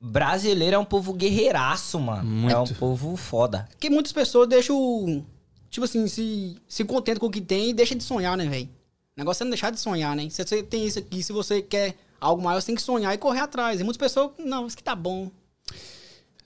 brasileiro 0.00 0.76
é 0.76 0.78
um 0.78 0.84
povo 0.84 1.12
guerreiraço, 1.12 1.98
mano. 2.00 2.24
Muito. 2.30 2.54
É 2.54 2.58
um 2.58 2.66
povo 2.66 3.16
foda. 3.16 3.66
Porque 3.70 3.90
muitas 3.90 4.12
pessoas 4.12 4.48
deixam. 4.48 4.76
o- 4.76 5.24
Tipo 5.70 5.84
assim, 5.86 6.06
se, 6.06 6.56
se 6.68 6.84
contentam 6.84 7.18
com 7.20 7.26
o 7.26 7.30
que 7.30 7.40
tem 7.40 7.70
e 7.70 7.72
deixa 7.74 7.96
de 7.96 8.04
sonhar, 8.04 8.36
né, 8.36 8.46
velho? 8.46 8.66
O 8.66 9.18
negócio 9.20 9.42
é 9.42 9.44
não 9.44 9.50
deixar 9.50 9.70
de 9.70 9.80
sonhar, 9.80 10.14
né? 10.14 10.28
Se 10.30 10.44
você 10.44 10.62
tem 10.62 10.86
isso 10.86 11.00
aqui, 11.00 11.20
se 11.22 11.32
você 11.32 11.60
quer 11.60 11.96
algo 12.24 12.42
maior, 12.42 12.60
você 12.60 12.66
tem 12.66 12.74
que 12.74 12.82
sonhar 12.82 13.14
e 13.14 13.18
correr 13.18 13.40
atrás. 13.40 13.80
E 13.80 13.84
muitas 13.84 13.98
pessoas, 13.98 14.30
não, 14.38 14.66
isso 14.66 14.74
aqui 14.74 14.82
tá 14.82 14.94
bom. 14.94 15.30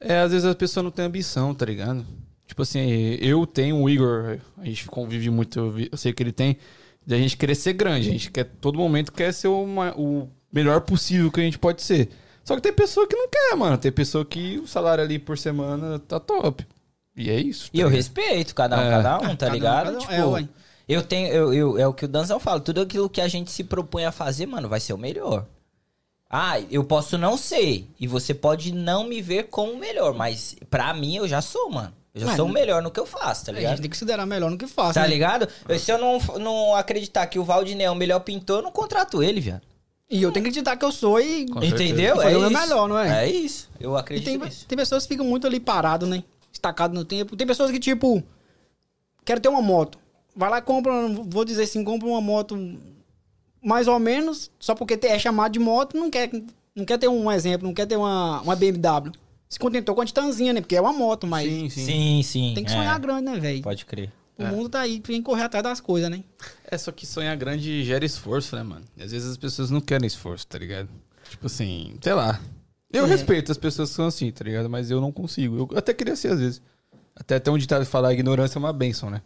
É, 0.01 0.21
às 0.21 0.33
vezes 0.33 0.47
a 0.47 0.55
pessoa 0.55 0.83
não 0.83 0.91
tem 0.91 1.05
ambição, 1.05 1.55
tá 1.55 1.65
ligado? 1.67 2.05
Tipo 2.47 2.63
assim, 2.63 2.81
eu 3.21 3.47
tenho 3.47 3.77
o 3.81 3.91
Igor, 3.91 4.39
a 4.57 4.65
gente 4.65 4.87
convive 4.87 5.29
muito, 5.31 5.59
eu 5.59 5.89
eu 5.93 5.99
sei 5.99 6.13
que 6.13 6.23
ele 6.23 6.33
tem, 6.33 6.57
de 7.05 7.15
a 7.15 7.19
gente 7.19 7.37
querer 7.37 7.55
ser 7.55 7.73
grande, 7.75 8.09
a 8.09 8.13
gente 8.13 8.31
quer, 8.31 8.45
todo 8.45 8.79
momento 8.79 9.13
quer 9.13 9.33
ser 9.35 9.49
o, 9.49 10.29
melhor 10.53 10.81
possível 10.81 11.31
que 11.31 11.41
a 11.41 11.45
gente 11.45 11.59
pode 11.59 11.83
ser. 11.83 12.09
Só 12.43 12.57
que 12.57 12.63
tem 12.63 12.73
pessoa 12.73 13.07
que 13.07 13.15
não 13.15 13.29
quer, 13.29 13.55
mano. 13.55 13.77
Tem 13.77 13.93
pessoa 13.93 14.25
que 14.25 14.59
o 14.59 14.67
salário 14.67 15.05
ali 15.05 15.19
por 15.19 15.37
semana 15.37 15.99
tá 15.99 16.19
top. 16.19 16.67
E 17.15 17.29
é 17.29 17.39
isso. 17.39 17.67
E 17.67 17.77
tá 17.79 17.83
eu 17.83 17.89
ligado? 17.89 17.97
respeito 17.97 18.55
cada 18.55 18.79
um, 18.79 18.81
É. 18.81 18.91
cada 18.91 19.17
um, 19.19 19.21
tá 19.21 19.37
cada 19.37 19.51
um, 19.51 19.55
ligado? 19.55 19.85
cada 19.85 19.99
um. 19.99 20.01
Tipo, 20.01 20.13
É, 20.39 20.49
eu 20.89 21.03
tenho. 21.03 21.29
Eu, 21.29 21.53
eu- 21.53 21.79
é 21.79 21.87
o 21.87 21.93
que 21.93 22.07
o 22.07 22.09
Danzão 22.09 22.41
fala. 22.41 22.61
Tudo 22.61 22.81
aquilo 22.81 23.11
que 23.11 23.21
a 23.21 23.29
gente 23.29 23.51
se 23.51 23.63
propõe 23.63 24.07
a 24.07 24.13
fazer, 24.13 24.47
mano, 24.47 24.67
vai 24.71 24.81
ser 24.81 24.95
o 24.95 24.99
melhor. 24.99 25.45
Ah, 26.31 26.61
eu 26.71 26.85
posso 26.85 27.17
não 27.17 27.37
ser. 27.37 27.89
E 27.99 28.07
você 28.07 28.35
pode 28.35 28.73
não 28.73 29.05
me 29.05 29.23
ver 29.23 29.45
como 29.45 29.73
o 29.73 29.79
melhor. 29.79 30.15
Mas 30.15 30.57
pra 30.69 30.93
mim 30.93 31.17
eu 31.17 31.27
já 31.27 31.41
sou, 31.41 31.71
mano. 31.71 31.93
Eu 32.15 32.21
já 32.23 32.27
Mano, 32.27 32.37
sou 32.37 32.47
o 32.47 32.53
melhor 32.53 32.83
no 32.83 32.91
que 32.91 32.99
eu 32.99 33.07
faço, 33.07 33.47
tá 33.47 33.53
a 33.53 33.55
ligado? 33.55 33.71
gente 33.73 33.81
tem 33.83 33.91
que 33.91 33.97
considerar 33.97 34.27
melhor 34.27 34.51
no 34.51 34.59
que 34.59 34.67
faz. 34.67 34.95
Tá 34.95 35.03
né? 35.03 35.09
ligado? 35.09 35.47
Se 35.79 35.91
eu 35.93 35.99
não, 35.99 36.19
não 36.39 36.75
acreditar 36.75 37.27
que 37.27 37.39
o 37.39 37.45
Valdinei 37.45 37.87
é 37.87 37.91
o 37.91 37.95
melhor 37.95 38.21
pintor, 38.21 38.59
eu 38.59 38.63
não 38.63 38.73
contrato 38.73 39.23
ele, 39.23 39.41
viado. 39.41 39.63
E 40.11 40.23
eu 40.23 40.33
tenho 40.33 40.43
que 40.43 40.49
acreditar 40.51 40.77
que 40.77 40.85
eu 40.85 40.91
sou 40.91 41.21
e. 41.21 41.47
Com. 41.47 41.63
Entendeu? 41.63 42.17
Fazer 42.17 42.33
É 42.33 42.37
o 42.37 42.41
meu 42.41 42.51
isso. 42.51 42.61
melhor, 42.61 42.89
não 42.89 42.99
é? 42.99 43.25
É 43.25 43.31
isso. 43.31 43.69
Eu 43.79 43.95
E 43.95 43.99
acredito 44.01 44.25
tem, 44.25 44.39
nisso. 44.39 44.67
tem 44.67 44.77
pessoas 44.77 45.05
que 45.05 45.11
ficam 45.11 45.25
muito 45.27 45.47
ali 45.47 45.61
parado, 45.61 46.07
né? 46.07 46.25
Estacado 46.53 46.93
no 46.95 47.05
tempo. 47.05 47.37
Tem 47.37 47.47
pessoas 47.47 47.71
que, 47.71 47.79
tipo, 47.79 48.23
quero 49.25 49.41
ter 49.41 49.49
uma 49.49 49.63
moto. 49.63 49.99
Vai 50.35 50.49
lá 50.51 50.59
e 50.59 50.63
compra, 50.63 50.93
vou 51.09 51.45
dizer 51.45 51.65
assim, 51.65 51.85
compra 51.85 52.09
uma 52.09 52.21
moto 52.23 52.57
mais 53.63 53.89
ou 53.89 53.99
menos, 53.99 54.51
só 54.59 54.75
porque 54.75 54.99
é 55.07 55.19
chamado 55.19 55.53
de 55.53 55.59
moto, 55.59 55.97
não 55.97 56.11
quer, 56.11 56.31
não 56.75 56.85
quer 56.85 56.99
ter 56.99 57.09
um 57.09 57.31
exemplo, 57.31 57.67
não 57.67 57.75
quer 57.75 57.87
ter 57.87 57.97
uma, 57.97 58.41
uma 58.43 58.57
BMW. 58.57 59.13
Se 59.49 59.59
contentou 59.59 59.95
com 59.95 60.03
a 60.03 60.07
Titanzinha, 60.07 60.53
né? 60.53 60.61
Porque 60.61 60.77
é 60.77 60.81
uma 60.81 60.93
moto, 60.93 61.27
mas 61.27 61.49
Sim, 61.51 61.71
sim. 61.71 61.85
Sim, 61.87 62.23
sim. 62.23 62.53
tem 62.55 62.65
que 62.65 62.71
é. 62.71 62.75
sonhar 62.75 62.99
grande, 62.99 63.23
né, 63.31 63.39
velho? 63.39 63.63
Pode 63.63 63.87
crer. 63.87 64.13
O 64.39 64.45
mundo 64.47 64.69
tá 64.69 64.81
aí, 64.81 65.01
tem 65.01 65.17
que 65.17 65.23
correr 65.23 65.43
atrás 65.43 65.65
das 65.65 65.81
coisas, 65.81 66.09
né? 66.09 66.23
É 66.71 66.79
só 66.79 66.93
que 66.93 67.05
sonhar 67.05 67.37
grande 67.37 67.83
gera 67.83 68.05
esforço, 68.05 68.55
né, 68.55 68.63
mano? 68.63 68.85
E 68.97 69.03
às 69.03 69.11
vezes 69.11 69.29
as 69.31 69.37
pessoas 69.37 69.69
não 69.71 69.81
querem 69.81 70.07
esforço, 70.07 70.47
tá 70.47 70.57
ligado? 70.59 70.89
Tipo 71.29 71.47
assim, 71.47 71.97
sei 72.01 72.15
lá. 72.15 72.41
Eu 72.93 73.05
É. 73.05 73.09
respeito 73.09 73.51
as 73.51 73.59
pessoas 73.59 73.91
que 73.91 73.97
são 73.97 74.07
assim, 74.07 74.31
tá 74.31 74.45
ligado? 74.45 74.71
Mas 74.71 74.91
eu 74.93 75.01
não 75.01 75.11
consigo. 75.11 75.69
Eu 75.73 75.79
até 75.79 75.93
queria 75.93 76.15
ser 76.15 76.29
às 76.29 76.39
vezes. 76.39 76.63
Até 77.17 77.35
até 77.35 77.51
um 77.51 77.59
ditado 77.59 77.85
que 77.85 77.91
fala, 77.91 78.09
a 78.09 78.13
ignorância 78.13 78.59
é 78.59 78.61
uma 78.61 78.73
benção, 78.73 79.11
né? 79.11 79.23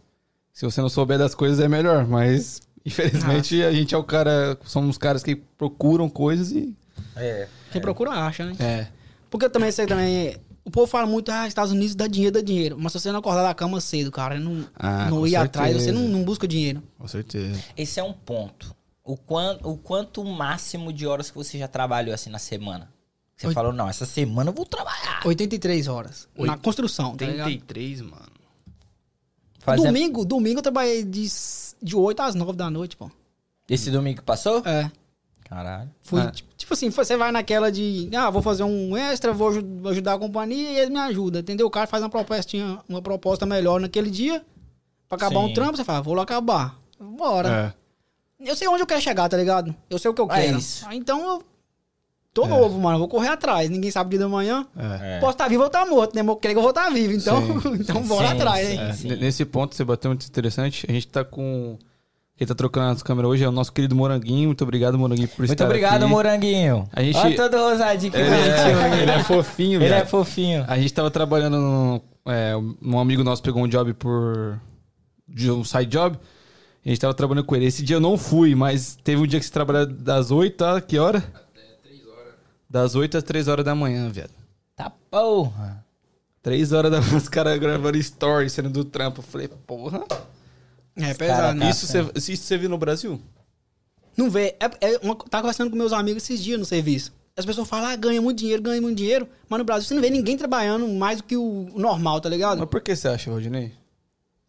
Se 0.51 0.65
você 0.65 0.81
não 0.81 0.89
souber 0.89 1.19
das 1.19 1.35
coisas 1.35 1.59
é 1.59 1.67
melhor, 1.67 2.07
mas 2.07 2.61
infelizmente 2.85 3.61
a 3.63 3.71
gente 3.71 3.93
é 3.93 3.97
o 3.97 4.03
cara, 4.03 4.57
somos 4.65 4.97
caras 4.97 5.23
que 5.23 5.35
procuram 5.35 6.09
coisas 6.09 6.51
e 6.51 6.75
É. 7.15 7.47
Quem 7.71 7.81
procura 7.81 8.11
acha, 8.11 8.45
né? 8.45 8.55
é, 8.59 8.87
Porque 9.29 9.45
eu 9.45 9.49
também 9.49 9.71
sei 9.71 9.85
também. 9.87 10.37
O 10.65 10.71
povo 10.71 10.87
fala 10.87 11.05
muito, 11.05 11.29
ah, 11.29 11.45
Estados 11.47 11.73
Unidos 11.73 11.93
dá 11.93 12.07
dinheiro, 12.07 12.33
dá 12.35 12.41
dinheiro. 12.41 12.77
Mas 12.79 12.93
se 12.93 12.99
você 12.99 13.11
não 13.11 13.19
acordar 13.19 13.43
da 13.43 13.53
cama 13.53 13.81
cedo, 13.81 14.09
cara, 14.11 14.39
não, 14.39 14.65
Ah, 14.75 15.09
não 15.09 15.27
ir 15.27 15.35
atrás, 15.35 15.73
você 15.75 15.85
certeza. 15.85 15.99
não, 16.01 16.07
não 16.09 16.23
busca 16.23 16.47
dinheiro. 16.47 16.81
com 16.97 17.07
certeza. 17.07 17.59
Esse 17.75 17.99
é 17.99 18.03
um 18.03 18.13
ponto. 18.13 18.73
O, 19.03 19.17
quan, 19.17 19.57
o 19.63 19.75
quanto 19.75 20.23
máximo 20.23 20.93
de 20.93 21.05
horas 21.05 21.29
que 21.29 21.35
você 21.35 21.57
já 21.59 21.67
trabalhou 21.67 22.13
assim 22.15 22.29
na 22.29 22.39
semana? 22.39 22.89
Você 23.35 23.47
Oit- 23.47 23.53
falou, 23.55 23.73
não, 23.73 23.89
essa 23.89 24.05
semana 24.05 24.51
eu 24.51 24.53
vou 24.53 24.65
trabalhar. 24.65 25.19
83 25.25 25.87
horas. 25.89 26.29
Na 26.37 26.55
construção, 26.57 27.13
tá 27.17 27.25
ligado? 27.25 27.47
83, 27.47 27.99
mano. 28.01 28.31
Fazendo- 29.59 29.85
Domingo, 29.87 30.23
domingo 30.23 30.59
eu 30.59 30.63
trabalhei 30.63 31.03
de, 31.03 31.27
de 31.83 31.95
8 31.95 32.21
às 32.21 32.35
9 32.35 32.53
da 32.53 32.69
noite, 32.69 32.95
pô. 32.97 33.11
Esse 33.69 33.91
domingo 33.91 34.17
que 34.19 34.23
passou? 34.23 34.61
É. 34.65 34.89
Caralho. 35.43 35.89
Fui, 36.01 36.21
Ah. 36.21 36.31
tipo, 36.31 36.49
tipo 36.55 36.73
assim, 36.73 36.89
você 36.89 37.15
vai 37.17 37.31
naquela 37.31 37.71
de, 37.71 38.09
ah, 38.15 38.29
vou 38.29 38.41
fazer 38.41 38.63
um 38.63 38.95
extra, 38.97 39.33
vou 39.33 39.49
aju- 39.49 39.79
vou 39.81 39.91
ajudar 39.91 40.13
a 40.13 40.19
companhia 40.19 40.71
e 40.71 40.77
eles 40.77 40.89
me 40.89 40.99
ajudam, 40.99 41.41
entendeu? 41.41 41.67
O 41.67 41.69
cara 41.71 41.85
faz 41.85 42.01
uma 42.01 42.09
proposta, 42.09 42.57
uma 42.89 43.01
proposta 43.01 43.45
melhor 43.45 43.79
naquele 43.79 44.09
dia, 44.09 44.43
pra 45.07 45.17
acabar 45.17 45.41
Sim. 45.41 45.45
um 45.45 45.53
trampo, 45.53 45.77
você 45.77 45.83
fala, 45.83 46.01
vou 46.01 46.13
lá 46.15 46.23
acabar. 46.23 46.79
Bora. 46.99 47.73
É. 48.39 48.49
Eu 48.49 48.55
sei 48.55 48.67
onde 48.67 48.81
eu 48.81 48.87
quero 48.87 49.01
chegar, 49.01 49.29
tá 49.29 49.37
ligado? 49.37 49.75
Eu 49.89 49.99
sei 49.99 50.09
o 50.09 50.13
que 50.13 50.21
eu 50.21 50.31
É 50.31 50.41
quero. 50.45 50.57
isso. 50.57 50.85
Ah, 50.87 50.95
Então 50.95 51.21
eu 51.21 51.43
tô 52.33 52.47
novo, 52.47 52.79
mano, 52.79 52.97
vou 52.99 53.07
correr 53.07 53.29
atrás. 53.29 53.69
Ninguém 53.69 53.91
sabe 53.91 54.07
o 54.07 54.09
dia 54.11 54.19
da 54.19 54.27
manhã. 54.29 54.65
É. 54.75 55.17
É. 55.17 55.19
Posso 55.19 55.33
estar 55.33 55.47
vivo 55.47 55.61
ou 55.61 55.67
estar 55.67 55.85
morto, 55.85 56.15
né? 56.15 56.21
Eu 56.21 56.35
creio 56.35 56.55
que 56.55 56.57
eu 56.57 56.61
vou 56.61 56.71
estar 56.71 56.89
vivo, 56.89 57.13
então, 57.13 57.41
então 57.79 58.01
bora 58.03 58.29
Sim, 58.29 58.33
atrás, 58.33 58.67
sim. 58.67 59.07
hein? 59.07 59.13
É, 59.13 59.15
Nesse 59.17 59.45
ponto 59.45 59.75
você 59.75 59.83
bateu 59.83 60.09
muito 60.09 60.25
interessante. 60.25 60.85
A 60.89 60.91
gente 60.93 61.07
tá 61.07 61.23
com. 61.23 61.77
Quem 62.35 62.47
tá 62.47 62.55
trocando 62.55 62.91
as 62.93 63.03
câmeras 63.03 63.29
hoje 63.29 63.43
é 63.43 63.47
o 63.47 63.51
nosso 63.51 63.71
querido 63.71 63.95
Moranguinho. 63.95 64.47
Muito 64.47 64.63
obrigado, 64.63 64.97
Moranguinho, 64.97 65.27
por 65.27 65.39
Muito 65.39 65.51
estar 65.51 65.65
obrigado, 65.65 66.01
aqui. 66.03 66.11
Moranguinho. 66.11 66.89
A 66.91 67.03
gente- 67.03 67.15
Olha 67.19 67.35
todo 67.35 67.57
rosadinho 67.57 68.11
que 68.11 68.17
bonitinho. 68.17 68.79
é, 68.95 69.01
ele 69.03 69.11
é 69.11 69.23
fofinho, 69.23 69.83
Ele 69.83 69.93
é 69.93 70.03
fofinho. 70.05 70.65
A 70.67 70.75
gente 70.79 70.91
tava 70.91 71.11
trabalhando 71.11 71.57
no, 71.57 72.01
é, 72.25 72.53
um 72.81 72.97
amigo 72.97 73.23
nosso 73.23 73.43
pegou 73.43 73.61
um 73.63 73.67
job 73.67 73.93
por 73.93 74.59
de 75.27 75.51
um 75.51 75.63
side 75.63 75.85
job. 75.85 76.17
A 76.83 76.89
gente 76.89 76.99
tava 76.99 77.13
trabalhando 77.13 77.45
com 77.45 77.55
ele. 77.55 77.65
Esse 77.65 77.83
dia 77.83 77.97
eu 77.97 78.01
não 78.01 78.17
fui, 78.17 78.55
mas 78.55 78.97
teve 79.03 79.21
um 79.21 79.27
dia 79.27 79.39
que 79.39 79.45
você 79.45 79.51
trabalha 79.51 79.85
das 79.85 80.31
8 80.31 80.65
a 80.65 80.81
que 80.81 80.97
hora? 80.97 81.23
Das 82.73 82.95
8 82.95 83.19
às 83.19 83.23
3 83.23 83.47
horas 83.47 83.63
da 83.63 83.75
manhã, 83.75 84.09
velho. 84.09 84.31
Tá 84.75 84.89
porra. 84.89 85.85
3 86.41 86.73
horas 86.73 86.91
da 86.91 86.99
manhã, 86.99 87.17
os 87.17 87.29
caras 87.29 87.59
gravando 87.59 87.99
story, 87.99 88.49
sendo 88.49 88.67
do 88.67 88.83
trampo. 88.83 89.19
Eu 89.19 89.23
falei, 89.23 89.47
porra. 89.47 90.03
É 90.95 91.01
cara 91.01 91.15
pesado, 91.15 91.59
né? 91.59 91.69
Isso 91.69 91.85
você, 91.85 92.31
isso 92.33 92.43
você 92.43 92.57
viu 92.57 92.67
no 92.67 92.77
Brasil? 92.79 93.21
Não 94.17 94.27
vê. 94.27 94.55
É, 94.59 94.93
é 94.93 94.99
uma, 95.03 95.15
tava 95.15 95.43
conversando 95.43 95.69
com 95.69 95.75
meus 95.75 95.93
amigos 95.93 96.23
esses 96.23 96.43
dias 96.43 96.57
no 96.57 96.65
serviço. 96.65 97.13
As 97.37 97.45
pessoas 97.45 97.69
falam, 97.69 97.91
ah, 97.91 97.95
ganha 97.95 98.19
muito 98.19 98.39
dinheiro, 98.39 98.63
ganha 98.63 98.81
muito 98.81 98.97
dinheiro. 98.97 99.29
Mas 99.47 99.59
no 99.59 99.65
Brasil 99.65 99.87
você 99.87 99.93
não 99.93 100.01
vê 100.01 100.09
ninguém 100.09 100.35
trabalhando 100.35 100.87
mais 100.87 101.17
do 101.17 101.25
que 101.25 101.37
o, 101.37 101.67
o 101.71 101.79
normal, 101.79 102.19
tá 102.21 102.27
ligado? 102.27 102.57
Mas 102.57 102.69
por 102.69 102.81
que 102.81 102.95
você 102.95 103.07
acha, 103.07 103.29
Rodinei? 103.29 103.67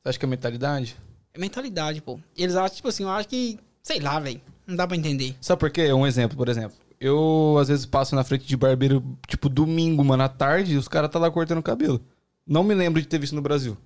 Você 0.03 0.09
acha 0.09 0.19
que 0.19 0.25
é 0.25 0.29
mentalidade? 0.29 0.97
É 1.35 1.39
mentalidade, 1.39 2.01
pô. 2.01 2.19
Eles 2.35 2.57
acham, 2.57 2.75
tipo 2.75 2.89
assim, 2.89 3.03
eu 3.03 3.11
acho 3.11 3.29
que, 3.29 3.59
sei 3.83 4.01
lá, 4.01 4.19
velho. 4.19 4.41
Não 4.67 4.77
dá 4.77 4.87
pra 4.87 4.97
entender. 4.97 5.37
Sabe 5.43 5.61
por 5.61 5.71
quê? 5.71 5.93
Um 5.93 6.07
exemplo, 6.07 6.39
por 6.39 6.49
exemplo. 6.49 6.84
Eu, 7.05 7.57
às 7.61 7.69
vezes, 7.69 7.85
passo 7.85 8.15
na 8.15 8.25
frente 8.25 8.47
de 8.47 8.57
barbeiro, 8.57 9.05
tipo, 9.29 9.49
domingo, 9.49 10.03
mano, 10.03 10.23
à 10.23 10.29
tarde, 10.29 10.73
e 10.75 10.77
os 10.77 10.89
caras 10.89 11.11
tá 11.11 11.19
lá 11.19 11.31
cortando 11.31 11.63
cabelo. 11.63 12.01
Não 12.47 12.63
me 12.65 12.75
lembro 12.75 13.01
de 13.03 13.07
ter 13.07 13.19
visto 13.19 13.35
no 13.35 13.43
Brasil. 13.43 13.77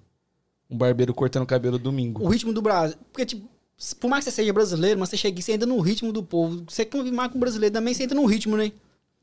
Um 0.71 0.77
barbeiro 0.79 1.13
cortando 1.13 1.45
cabelo 1.47 1.79
domingo. 1.79 2.23
O 2.25 2.29
ritmo 2.29 2.53
do 2.53 2.63
Brasil. 2.63 2.97
Porque, 3.13 3.27
tipo, 3.27 3.49
por 3.99 4.09
mais 4.09 4.25
que 4.25 4.31
você 4.31 4.37
seja 4.37 4.53
brasileiro, 4.53 5.01
mas 5.01 5.09
você 5.09 5.17
chega 5.17 5.39
e 5.39 5.43
você 5.43 5.53
entra 5.53 5.67
no 5.67 5.81
ritmo 5.81 6.13
do 6.13 6.23
povo. 6.23 6.63
Você 6.69 6.85
convive 6.85 7.15
mais 7.15 7.31
com 7.33 7.39
o 7.39 7.41
brasileiro 7.41 7.73
também, 7.73 7.93
você 7.95 8.05
entra 8.05 8.15
no 8.15 8.25
ritmo, 8.27 8.57
né? 8.57 8.71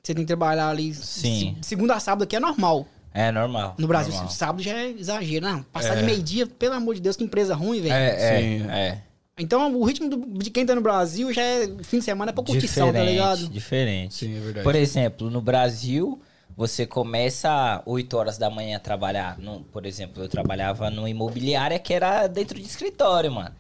Você 0.03 0.13
tem 0.13 0.23
que 0.23 0.27
trabalhar 0.27 0.69
ali. 0.69 0.93
Sim. 0.93 1.55
se- 1.61 1.69
Segunda 1.69 1.95
a 1.95 1.99
sábado 1.99 2.23
aqui 2.23 2.35
é 2.35 2.39
normal. 2.39 2.87
É 3.13 3.31
normal. 3.31 3.75
No 3.77 3.87
Brasil, 3.87 4.11
normal. 4.13 4.29
sábado 4.31 4.61
já 4.61 4.73
é 4.73 4.89
exagero. 4.91 5.45
Não, 5.45 5.63
passar 5.63 5.93
É. 5.95 6.01
de 6.01 6.03
meio-dia, 6.03 6.45
pelo 6.47 6.73
amor 6.75 6.95
de 6.95 7.01
Deus, 7.01 7.15
que 7.15 7.23
empresa 7.23 7.55
ruim, 7.55 7.79
velho. 7.81 7.93
É, 7.93 8.07
é, 8.09 8.39
Sim. 8.41 8.69
é. 8.69 9.01
Então 9.37 9.73
o 9.75 9.83
ritmo 9.83 10.09
do- 10.09 10.39
de 10.39 10.49
quem 10.49 10.65
tá 10.65 10.73
no 10.73 10.81
Brasil 10.81 11.31
já 11.33 11.41
é 11.41 11.67
fim 11.83 11.99
de 11.99 12.05
semana 12.05 12.31
é 12.31 12.33
pra 12.33 12.43
curtição, 12.43 12.87
tá 12.93 13.03
ligado? 13.11 13.49
Diferente. 13.49 14.13
Sim, 14.13 14.37
é 14.37 14.39
verdade. 14.39 14.63
Por 14.63 14.75
exemplo, 14.75 15.29
no 15.29 15.41
Brasil, 15.41 16.21
você 16.55 16.85
começa 16.85 17.81
8 17.85 18.15
horas 18.17 18.37
da 18.37 18.49
manhã 18.49 18.77
a 18.77 18.79
trabalhar. 18.79 19.37
No, 19.37 19.59
por 19.65 19.85
exemplo, 19.85 20.23
eu 20.23 20.29
trabalhava 20.29 20.89
numa 20.89 21.09
imobiliária 21.09 21.77
que 21.77 21.93
era 21.93 22.27
dentro 22.27 22.57
de 22.57 22.65
escritório, 22.65 23.29
mano. 23.31 23.53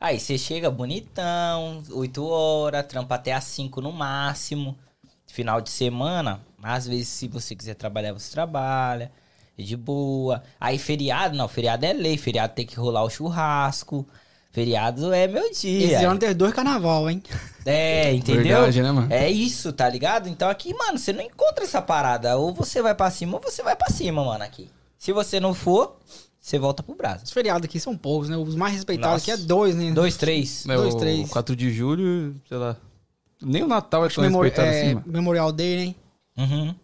Aí 0.00 0.18
você 0.18 0.36
chega 0.36 0.68
bonitão, 0.70 1.82
8 1.92 2.24
horas, 2.26 2.86
trampa 2.86 3.14
até 3.14 3.32
às 3.32 3.44
5 3.44 3.80
no 3.80 3.92
máximo. 3.92 4.76
Final 5.28 5.60
de 5.60 5.70
semana, 5.70 6.40
às 6.60 6.88
vezes, 6.88 7.06
se 7.06 7.28
você 7.28 7.54
quiser 7.54 7.74
trabalhar, 7.74 8.12
você 8.12 8.32
trabalha. 8.32 9.12
é 9.56 9.62
De 9.62 9.76
boa. 9.76 10.42
Aí 10.58 10.76
feriado, 10.76 11.36
não, 11.36 11.46
feriado 11.46 11.86
é 11.86 11.92
lei. 11.92 12.16
Feriado 12.16 12.52
tem 12.54 12.66
que 12.66 12.74
rolar 12.76 13.04
o 13.04 13.10
churrasco. 13.10 14.04
Feriado 14.52 15.12
é 15.12 15.28
meu 15.28 15.50
dia. 15.52 15.84
Esse 15.96 16.04
ano 16.04 16.18
teve 16.18 16.34
dois 16.34 16.52
carnaval, 16.52 17.08
hein? 17.08 17.22
É, 17.64 18.12
entendeu? 18.12 18.42
Verdade, 18.56 18.82
né, 18.82 18.90
mano? 18.90 19.06
É 19.12 19.30
isso, 19.30 19.72
tá 19.72 19.88
ligado? 19.88 20.28
Então 20.28 20.48
aqui, 20.48 20.74
mano, 20.74 20.98
você 20.98 21.12
não 21.12 21.22
encontra 21.22 21.62
essa 21.64 21.80
parada. 21.80 22.36
Ou 22.36 22.52
você 22.52 22.82
vai 22.82 22.94
pra 22.94 23.10
cima 23.10 23.36
ou 23.36 23.40
você 23.42 23.62
vai 23.62 23.76
pra 23.76 23.88
cima, 23.90 24.24
mano, 24.24 24.42
aqui. 24.42 24.68
Se 24.98 25.12
você 25.12 25.38
não 25.38 25.54
for, 25.54 25.96
você 26.40 26.58
volta 26.58 26.82
pro 26.82 26.94
braço. 26.96 27.24
Os 27.24 27.30
feriados 27.30 27.64
aqui 27.64 27.78
são 27.78 27.96
poucos, 27.96 28.28
né? 28.28 28.36
Os 28.36 28.56
mais 28.56 28.74
respeitados 28.74 29.22
Nossa. 29.22 29.32
aqui 29.32 29.42
é 29.42 29.46
dois, 29.46 29.74
né? 29.76 29.92
Dois, 29.92 30.16
três. 30.16 30.66
É, 30.68 30.74
dois, 30.74 30.94
três. 30.96 31.28
4 31.30 31.54
de 31.54 31.70
julho, 31.70 32.34
sei 32.48 32.58
lá. 32.58 32.76
Nem 33.40 33.62
o 33.62 33.68
Natal 33.68 34.04
é 34.04 34.08
tão 34.08 34.24
Memori- 34.24 34.48
respeitado 34.48 34.76
é, 34.76 34.82
assim, 34.82 34.94
mano. 34.94 35.06
Memorial 35.06 35.52
Day, 35.52 35.94
né? 36.36 36.44
Uhum. 36.44 36.74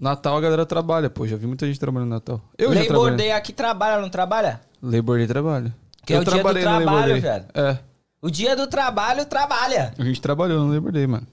Natal 0.00 0.36
a 0.36 0.40
galera 0.40 0.64
trabalha, 0.64 1.10
pô. 1.10 1.26
Já 1.26 1.36
vi 1.36 1.46
muita 1.46 1.66
gente 1.66 1.80
trabalhando 1.80 2.08
no 2.08 2.14
Natal. 2.14 2.40
Eu 2.56 2.68
já 2.72 2.80
Labor 2.80 2.86
trabalhei. 2.88 3.16
Day 3.16 3.32
aqui 3.32 3.52
trabalha, 3.52 4.00
não 4.00 4.08
trabalha? 4.08 4.60
Labor 4.82 5.18
Day 5.18 5.26
trabalha. 5.26 5.74
Que 6.06 6.14
é 6.14 6.16
eu 6.16 6.20
o 6.20 6.24
dia 6.24 6.42
do 6.42 6.60
trabalho, 6.60 7.20
velho. 7.20 7.44
É. 7.54 7.78
O 8.22 8.30
dia 8.30 8.56
do 8.56 8.66
trabalho 8.66 9.26
trabalha. 9.26 9.92
A 9.98 10.04
gente 10.04 10.20
trabalhou 10.20 10.64
no 10.64 10.72
Labor 10.72 10.90
Day, 10.92 11.06
mano. 11.06 11.26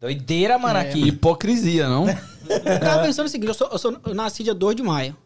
Doideira, 0.00 0.58
mano, 0.58 0.78
É, 0.78 0.82
aqui. 0.82 1.08
Hipocrisia, 1.08 1.88
não? 1.88 2.06
Eu 2.08 2.80
tava 2.80 3.02
pensando 3.02 3.26
o 3.26 3.28
seguinte, 3.28 3.48
eu, 3.48 3.54
sou, 3.54 3.68
eu, 3.70 3.78
sou- 3.78 3.96
eu 4.06 4.14
nasci 4.14 4.42
dia 4.42 4.54
2 4.54 4.74
de 4.74 4.82
maio. 4.82 5.16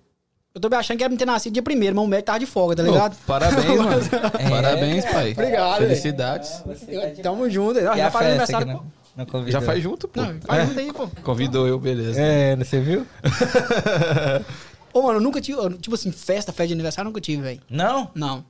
Eu 0.54 0.60
tô 0.60 0.68
me 0.68 0.76
achando 0.76 0.96
que 0.98 1.04
era 1.04 1.10
pra 1.10 1.18
ter 1.18 1.24
nascido 1.26 1.52
dia 1.52 1.62
1 1.62 1.94
mas 1.94 2.04
o 2.04 2.06
médico 2.06 2.26
tava 2.26 2.38
de 2.38 2.46
folga, 2.46 2.76
tá 2.76 2.82
ligado? 2.82 3.12
Ô, 3.12 3.16
parabéns, 3.26 3.76
mano. 3.78 4.00
É, 4.38 4.50
Parabéns, 4.50 5.04
pai. 5.04 5.32
Obrigado, 5.32 5.78
Felicidades. 5.78 6.62
Eu- 6.88 7.16
Tamo 7.22 7.48
junto. 7.50 7.80
Já, 7.80 8.10
faz 8.10 8.26
aniversário. 8.26 8.66
não. 8.66 9.46
Já 9.48 9.60
faz 9.62 9.82
junto, 9.82 10.08
pô. 10.08 10.20
Não, 10.20 10.40
faz 10.42 10.68
junto 10.68 10.80
aí, 10.80 10.92
pô. 10.92 11.08
Convidou 11.22 11.66
eu, 11.66 11.78
beleza. 11.78 12.20
É, 12.20 12.56
você 12.56 12.80
viu? 12.80 13.06
Ô, 14.92 15.02
mano, 15.02 15.18
eu 15.18 15.22
nunca 15.22 15.40
tive. 15.40 15.58
Tipo 15.78 15.94
assim, 15.94 16.10
festa, 16.10 16.52
festa 16.52 16.68
de 16.68 16.72
aniversário, 16.74 17.06
eu 17.08 17.10
nunca 17.10 17.20
tive, 17.20 17.42
velho. 17.42 17.60
Não? 17.68 18.10
Não. 18.14 18.44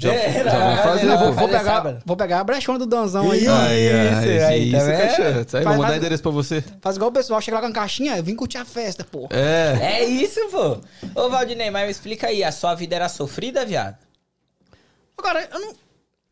Já, 0.00 0.12
É, 0.14 0.44
já 0.44 0.58
vamos 0.58 0.80
fazer, 0.80 1.06
não. 1.06 1.18
Vou, 1.18 1.32
fazer 1.34 1.58
pegar, 1.58 1.98
vou 2.06 2.16
pegar 2.16 2.40
a 2.40 2.44
brechona 2.44 2.78
do 2.78 2.86
Danzão 2.86 3.30
aí, 3.30 3.40
Isso, 3.42 3.50
aí, 3.50 4.68
isso, 4.68 4.76
tá 4.76 4.94
isso, 4.94 5.02
cachorro. 5.02 5.46
Aí, 5.58 5.64
vou 5.64 5.72
mandar 5.74 5.86
faz- 5.86 5.96
endereço 5.98 6.22
pra 6.22 6.32
você. 6.32 6.64
Faz 6.80 6.96
igual 6.96 7.10
o 7.10 7.12
pessoal, 7.12 7.40
chega 7.40 7.56
lá 7.56 7.60
com 7.62 7.68
a 7.68 7.72
caixinha, 7.72 8.16
eu 8.16 8.22
vim 8.24 8.34
curtir 8.34 8.58
a 8.58 8.64
festa, 8.64 9.04
pô. 9.04 9.28
É. 9.30 9.78
É 9.80 10.04
isso, 10.04 10.40
pô. 10.50 10.78
Ô, 11.20 11.28
Valdinei, 11.28 11.70
mas 11.70 11.84
me 11.84 11.90
explica 11.90 12.28
aí, 12.28 12.42
a 12.42 12.50
sua 12.50 12.74
vida 12.74 12.96
era 12.96 13.08
sofrida, 13.08 13.64
viado? 13.66 13.96
Agora, 15.18 15.48
eu 15.52 15.60
não. 15.60 15.74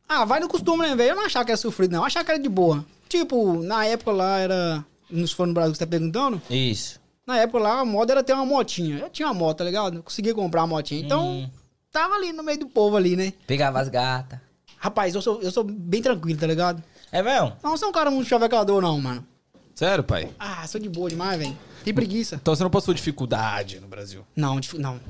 Ah, 0.08 0.24
vai 0.24 0.40
no 0.40 0.48
costume, 0.48 0.88
né, 0.88 0.96
velho? 0.96 1.10
Eu 1.10 1.16
não 1.16 1.26
achava 1.26 1.44
que 1.44 1.50
era 1.50 1.56
sofrido, 1.58 1.92
não. 1.92 2.00
Eu 2.00 2.06
achava 2.06 2.24
que 2.24 2.30
era 2.30 2.40
de 2.40 2.48
boa. 2.48 2.84
Tipo, 3.08 3.62
na 3.62 3.84
época 3.84 4.10
lá 4.10 4.38
era. 4.38 4.84
Nos 5.10 5.32
fãs 5.32 5.48
no 5.48 5.54
Brasil 5.54 5.72
que 5.72 5.78
você 5.78 5.84
tá 5.84 5.90
perguntando. 5.90 6.40
Isso. 6.50 6.98
Na 7.26 7.36
época 7.38 7.58
lá, 7.58 7.80
a 7.80 7.84
moda 7.84 8.12
era 8.14 8.22
ter 8.22 8.32
uma 8.32 8.46
motinha. 8.46 8.98
Eu 8.98 9.10
tinha 9.10 9.28
uma 9.28 9.34
moto, 9.34 9.58
tá 9.58 9.64
ligado? 9.64 9.96
Eu 9.98 10.02
conseguia 10.02 10.34
comprar 10.34 10.62
uma 10.62 10.66
motinha. 10.68 11.00
Então, 11.02 11.26
Hum. 11.28 11.50
Tava 11.98 12.14
ali 12.14 12.32
no 12.32 12.42
meio 12.42 12.58
do 12.60 12.66
povo 12.68 12.96
ali, 12.96 13.16
né? 13.16 13.32
Pegava 13.46 13.80
as 13.80 13.88
gatas. 13.88 14.38
Rapaz, 14.78 15.14
eu 15.14 15.20
sou, 15.22 15.40
eu 15.42 15.50
sou 15.50 15.64
bem 15.64 16.00
tranquilo, 16.00 16.38
tá 16.38 16.46
ligado? 16.46 16.82
É 17.10 17.22
mesmo? 17.22 17.52
Não 17.62 17.76
sou 17.76 17.88
um 17.88 17.92
cara 17.92 18.10
muito 18.10 18.28
chavecador, 18.28 18.80
não, 18.80 19.00
mano. 19.00 19.26
Sério, 19.74 20.04
pai? 20.04 20.28
Ah, 20.38 20.66
sou 20.66 20.80
de 20.80 20.88
boa 20.88 21.08
demais, 21.10 21.38
velho. 21.38 21.56
Tem 21.84 21.92
preguiça. 21.94 22.36
Então 22.36 22.54
você 22.54 22.62
não 22.62 22.70
passou 22.70 22.92
dificuldade 22.94 23.80
no 23.80 23.88
Brasil? 23.88 24.24
Não, 24.36 24.60
dif- 24.60 24.78
não. 24.78 25.00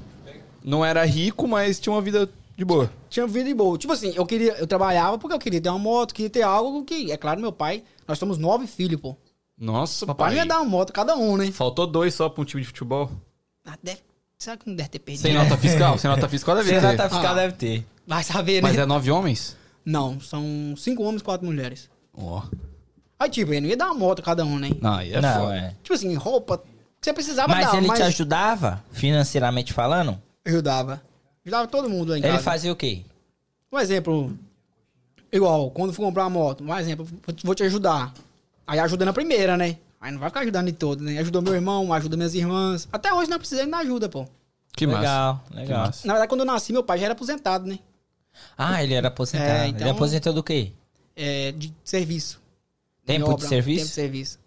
Não 0.63 0.85
era 0.85 1.05
rico, 1.05 1.47
mas 1.47 1.79
tinha 1.79 1.93
uma 1.93 2.01
vida 2.03 2.29
de 2.57 2.65
boa. 2.65 2.91
Tinha 3.09 3.27
vida 3.27 3.49
de 3.49 3.55
boa. 3.55 3.77
Tipo 3.79 3.93
assim, 3.93 4.13
eu 4.15 4.25
queria, 4.27 4.53
eu 4.55 4.67
trabalhava 4.67 5.19
porque 5.19 5.35
eu 5.35 5.39
queria 5.39 5.61
ter 5.61 5.69
uma 5.69 5.79
moto, 5.79 6.15
queria 6.15 6.31
ter 6.31 6.43
algo 6.43 6.85
que, 6.85 7.11
é 7.13 7.17
claro, 7.17 7.41
meu 7.41 7.53
pai, 7.53 7.83
nós 8.07 8.19
somos 8.19 8.37
nove 8.39 8.67
filhos, 8.67 9.01
pô. 9.01 9.17
Nossa, 9.57 10.07
Papai 10.07 10.29
pai. 10.29 10.35
não 10.37 10.43
ia 10.43 10.47
dar 10.49 10.61
uma 10.61 10.69
moto 10.71 10.93
cada 10.93 11.17
um, 11.17 11.37
né? 11.37 11.51
Faltou 11.51 11.87
dois 11.87 12.15
só 12.15 12.29
pra 12.29 12.43
um 12.43 12.45
time 12.45 12.63
de 12.63 12.69
futebol. 12.69 13.11
Ah, 13.67 13.77
deve, 13.83 14.01
será 14.39 14.57
que 14.57 14.69
não 14.69 14.75
deve 14.77 14.89
ter 14.89 14.99
perdido? 15.01 15.23
Sem 15.23 15.35
nota 15.35 15.57
fiscal? 15.59 15.99
Sem 15.99 16.11
nota 16.11 16.29
fiscal 16.29 16.57
deve 16.57 16.69
Sem 16.71 16.81
ter. 16.81 16.87
nota 16.87 17.09
fiscal 17.11 17.33
Ah. 17.33 17.35
deve 17.35 17.53
ter. 17.55 17.87
Vai 18.07 18.23
saber, 18.25 18.55
né? 18.63 18.69
Mas 18.69 18.79
é 18.79 18.87
nove 18.87 19.11
homens? 19.11 19.57
Não, 19.85 20.21
são 20.21 20.75
cinco 20.77 21.03
homens 21.03 21.21
e 21.21 21.25
quatro 21.25 21.47
mulheres. 21.47 21.91
Ó. 22.15 22.43
Aí, 23.19 23.29
tipo, 23.29 23.53
ele 23.53 23.63
não 23.63 23.69
ia 23.69 23.77
dar 23.77 23.87
uma 23.87 23.95
moto 23.95 24.23
cada 24.23 24.45
um, 24.45 24.59
né? 24.59 24.71
Não, 24.81 24.95
aí 24.95 25.13
é 25.13 25.21
não, 25.21 25.41
foda. 25.43 25.57
é. 25.57 25.75
Tipo 25.83 25.95
assim, 25.95 26.15
roupa, 26.15 26.59
que 26.59 26.65
você 27.05 27.13
precisava 27.13 27.49
Mas 27.53 27.67
dar, 27.67 27.77
ele 27.79 27.87
mas 27.87 27.99
te 27.99 28.03
ajudava, 28.05 28.85
financeiramente 28.93 29.73
falando? 29.73 30.21
ajudava. 30.47 31.03
Ajudava 31.45 31.67
todo 31.67 31.89
mundo 31.91 32.11
lá 32.11 32.17
em 32.19 32.21
Ele 32.23 32.29
casa. 32.31 32.43
fazia 32.43 32.73
o 32.73 32.77
quê? 32.77 33.03
Um 33.73 33.79
exemplo, 33.79 34.39
igual, 35.33 35.71
quando 35.71 35.93
for 35.93 36.03
comprar 36.03 36.25
uma 36.25 36.31
moto, 36.31 36.63
um 36.65 36.75
exemplo, 36.79 37.05
vou 37.27 37.35
te- 37.35 37.45
vou 37.47 37.55
te 37.55 37.63
ajudar. 37.65 38.13
Aí 38.67 38.79
ajuda 38.79 39.05
na 39.05 39.13
primeira, 39.13 39.57
né? 39.57 39.77
Aí 40.01 40.13
não 40.13 40.19
vai 40.21 40.29
ficar 40.29 40.41
ajudando 40.41 40.69
em 40.69 40.73
todo, 40.73 41.03
né? 41.03 41.19
Ajudou 41.19 41.43
meu 41.43 41.55
irmão, 41.55 41.93
ajuda 41.93 42.17
minhas 42.17 42.35
irmãs. 42.35 42.89
Até 42.93 43.13
hoje 43.13 43.29
não 43.29 43.39
precisei 43.39 43.67
de 43.67 43.75
ajuda, 43.75 44.09
pô. 44.09 44.27
Que 44.73 44.87
massa. 44.87 44.99
legal, 45.01 45.45
Que 45.51 45.57
legal. 45.57 45.87
massa. 45.87 46.07
Na 46.07 46.13
verdade, 46.15 46.29
quando 46.29 46.41
eu 46.41 46.47
nasci, 46.47 46.73
meu 46.73 46.85
pai 46.85 46.99
já 46.99 47.07
era 47.07 47.15
aposentado, 47.15 47.67
né? 47.67 47.79
Ah, 48.57 48.83
ele 48.83 48.95
era 48.95 49.09
aposentado. 49.09 49.51
É, 49.51 49.69
Ele 49.69 49.77
então- 49.77 49.91
aposentou 49.91 50.33
do 50.33 50.43
quê? 50.43 50.71
É, 51.17 51.51
de 51.51 51.75
serviço. 51.83 52.41
Tempo 53.05 53.23
Em 53.23 53.29
de 53.29 53.35
obra, 53.35 53.49
serviço? 53.49 53.79
Tempo 53.79 53.89
de 53.89 53.95
serviço. 53.95 54.39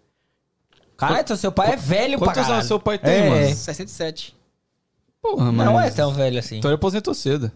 Cara, 0.96 1.20
então 1.20 1.36
seu 1.36 1.52
pai 1.52 1.72
é 1.72 1.76
velho 1.76 2.18
pra 2.18 2.28
Quantos 2.32 2.48
anos 2.50 2.66
seu 2.66 2.80
pai 2.80 2.98
tem, 2.98 3.12
É. 3.12 3.28
mano? 3.28 3.46
67. 3.54 4.34
Porra, 5.20 5.52
mano. 5.52 5.72
Não 5.72 5.80
é 5.80 5.90
tão 5.90 6.14
velho 6.14 6.38
assim. 6.38 6.58
Então 6.58 6.70
ele 6.70 6.76
aposentou 6.76 7.12
cedo. 7.12 7.52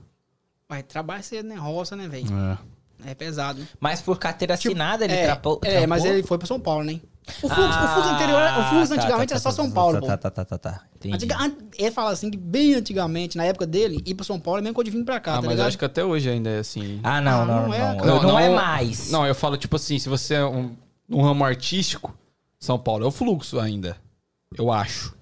Vai, 0.69 0.83
trabalha 0.83 1.23
cedo, 1.23 1.47
né? 1.49 1.55
Roça, 1.57 1.97
né, 1.97 2.07
velho? 2.09 2.27
É. 3.05 3.11
É 3.11 3.15
pesado, 3.15 3.61
né? 3.61 3.69
Mas 3.79 4.03
por 4.03 4.19
carteira 4.19 4.57
Tipo, 4.57 4.73
assinada, 4.75 5.05
ele 5.05 5.15
é, 5.15 5.25
trapou, 5.27 5.61
É, 5.63 5.87
mas 5.87 6.05
ele 6.05 6.23
foi 6.25 6.39
pra 6.39 6.47
São 6.47 6.59
Paulo, 6.59 6.83
né? 6.85 7.01
O 7.43 7.49
fluxo, 7.49 7.53
o 7.53 7.89
fluxo 7.89 8.09
Ah, 8.09 8.15
anterior, 8.15 8.43
o 8.43 8.65
fluxo 8.71 8.89
tá, 8.89 8.95
antigamente 9.01 9.29
tá, 9.31 9.35
era 9.35 9.41
só 9.41 9.49
tá, 9.51 9.57
São 9.57 9.69
tá, 9.69 9.75
Paulo, 9.75 9.95
tá, 9.95 10.01
pô. 10.01 10.07
Tá, 10.07 10.17
tá, 10.17 10.31
tá, 10.31 10.45
tá, 10.45 10.59
tá. 10.59 10.81
Entendi. 10.95 11.15
Antiga- 11.17 11.37
an- 11.39 11.57
ele 11.77 11.91
fala 11.91 12.11
assim 12.13 12.31
que 12.31 12.37
bem 12.37 12.75
antigamente, 12.75 13.37
na 13.37 13.45
época 13.45 13.67
dele, 13.67 14.01
ir 14.07 14.15
pra 14.15 14.25
São 14.25 14.39
Paulo 14.39 14.61
é 14.61 14.63
mesmo 14.63 14.83
de 14.85 14.91
vir 14.91 15.05
pra 15.05 15.19
cá, 15.19 15.33
Ah, 15.33 15.35
tá 15.37 15.43
mas 15.43 15.51
ligado? 15.51 15.67
acho 15.69 15.79
que 15.79 15.85
até 15.85 16.05
hoje 16.05 16.31
ainda 16.31 16.51
é 16.51 16.59
assim. 16.61 17.01
Ah, 17.03 17.21
não, 17.21 17.43
Ah, 17.43 17.45
não, 17.45 17.55
não 17.63 17.67
não. 17.69 17.75
é, 17.75 17.95
Não, 18.07 18.23
não, 18.23 18.39
é 18.39 18.49
mais. 18.51 19.11
Não, 19.11 19.27
eu 19.27 19.35
falo, 19.35 19.57
tipo 19.57 19.75
assim, 19.77 19.99
se 19.99 20.09
você 20.09 20.35
é 20.35 20.45
um, 20.45 20.77
um 21.11 21.23
ramo 21.23 21.45
artístico, 21.45 22.17
São 22.61 22.79
Paulo 22.79 23.05
é 23.05 23.09
o 23.09 23.11
fluxo 23.11 23.59
ainda. 23.59 23.97
Eu 24.57 24.71
acho. 24.73 25.15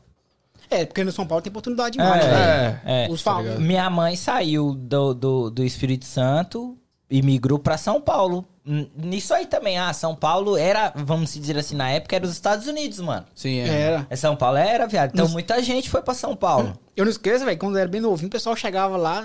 É, 0.70 0.84
porque 0.84 1.04
no 1.04 1.12
São 1.12 1.26
Paulo 1.26 1.40
tem 1.42 1.50
oportunidade 1.50 1.92
demais, 1.96 2.24
É, 2.24 2.28
né? 2.30 2.80
é. 2.84 3.08
Os 3.10 3.22
tá? 3.22 3.40
Minha 3.42 3.88
mãe 3.88 4.14
saiu 4.16 4.74
do, 4.74 5.14
do, 5.14 5.50
do 5.50 5.64
Espírito 5.64 6.04
Santo 6.04 6.76
e 7.10 7.22
migrou 7.22 7.58
pra 7.58 7.76
São 7.78 8.00
Paulo. 8.00 8.46
Nisso 8.66 9.34
aí 9.34 9.44
também, 9.46 9.76
ah, 9.76 9.92
São 9.92 10.16
Paulo 10.16 10.56
era, 10.56 10.90
vamos 10.96 11.34
dizer 11.34 11.58
assim, 11.58 11.76
na 11.76 11.90
época 11.90 12.16
era 12.16 12.24
os 12.24 12.32
Estados 12.32 12.66
Unidos, 12.66 12.98
mano. 12.98 13.26
Sim, 13.34 13.58
Era. 13.58 14.06
É 14.08 14.16
São 14.16 14.34
Paulo 14.34 14.56
era, 14.56 14.86
viado. 14.86 15.10
Então 15.12 15.26
Nos- 15.26 15.34
muita 15.34 15.62
gente 15.62 15.90
foi 15.90 16.00
pra 16.00 16.14
São 16.14 16.34
Paulo. 16.34 16.72
Eu 16.96 17.04
não 17.04 17.10
esqueço, 17.12 17.44
velho, 17.44 17.58
quando 17.58 17.74
eu 17.76 17.80
era 17.82 17.90
bem 17.90 18.00
novinho, 18.00 18.28
o 18.28 18.30
pessoal 18.30 18.56
chegava 18.56 18.96
lá. 18.96 19.20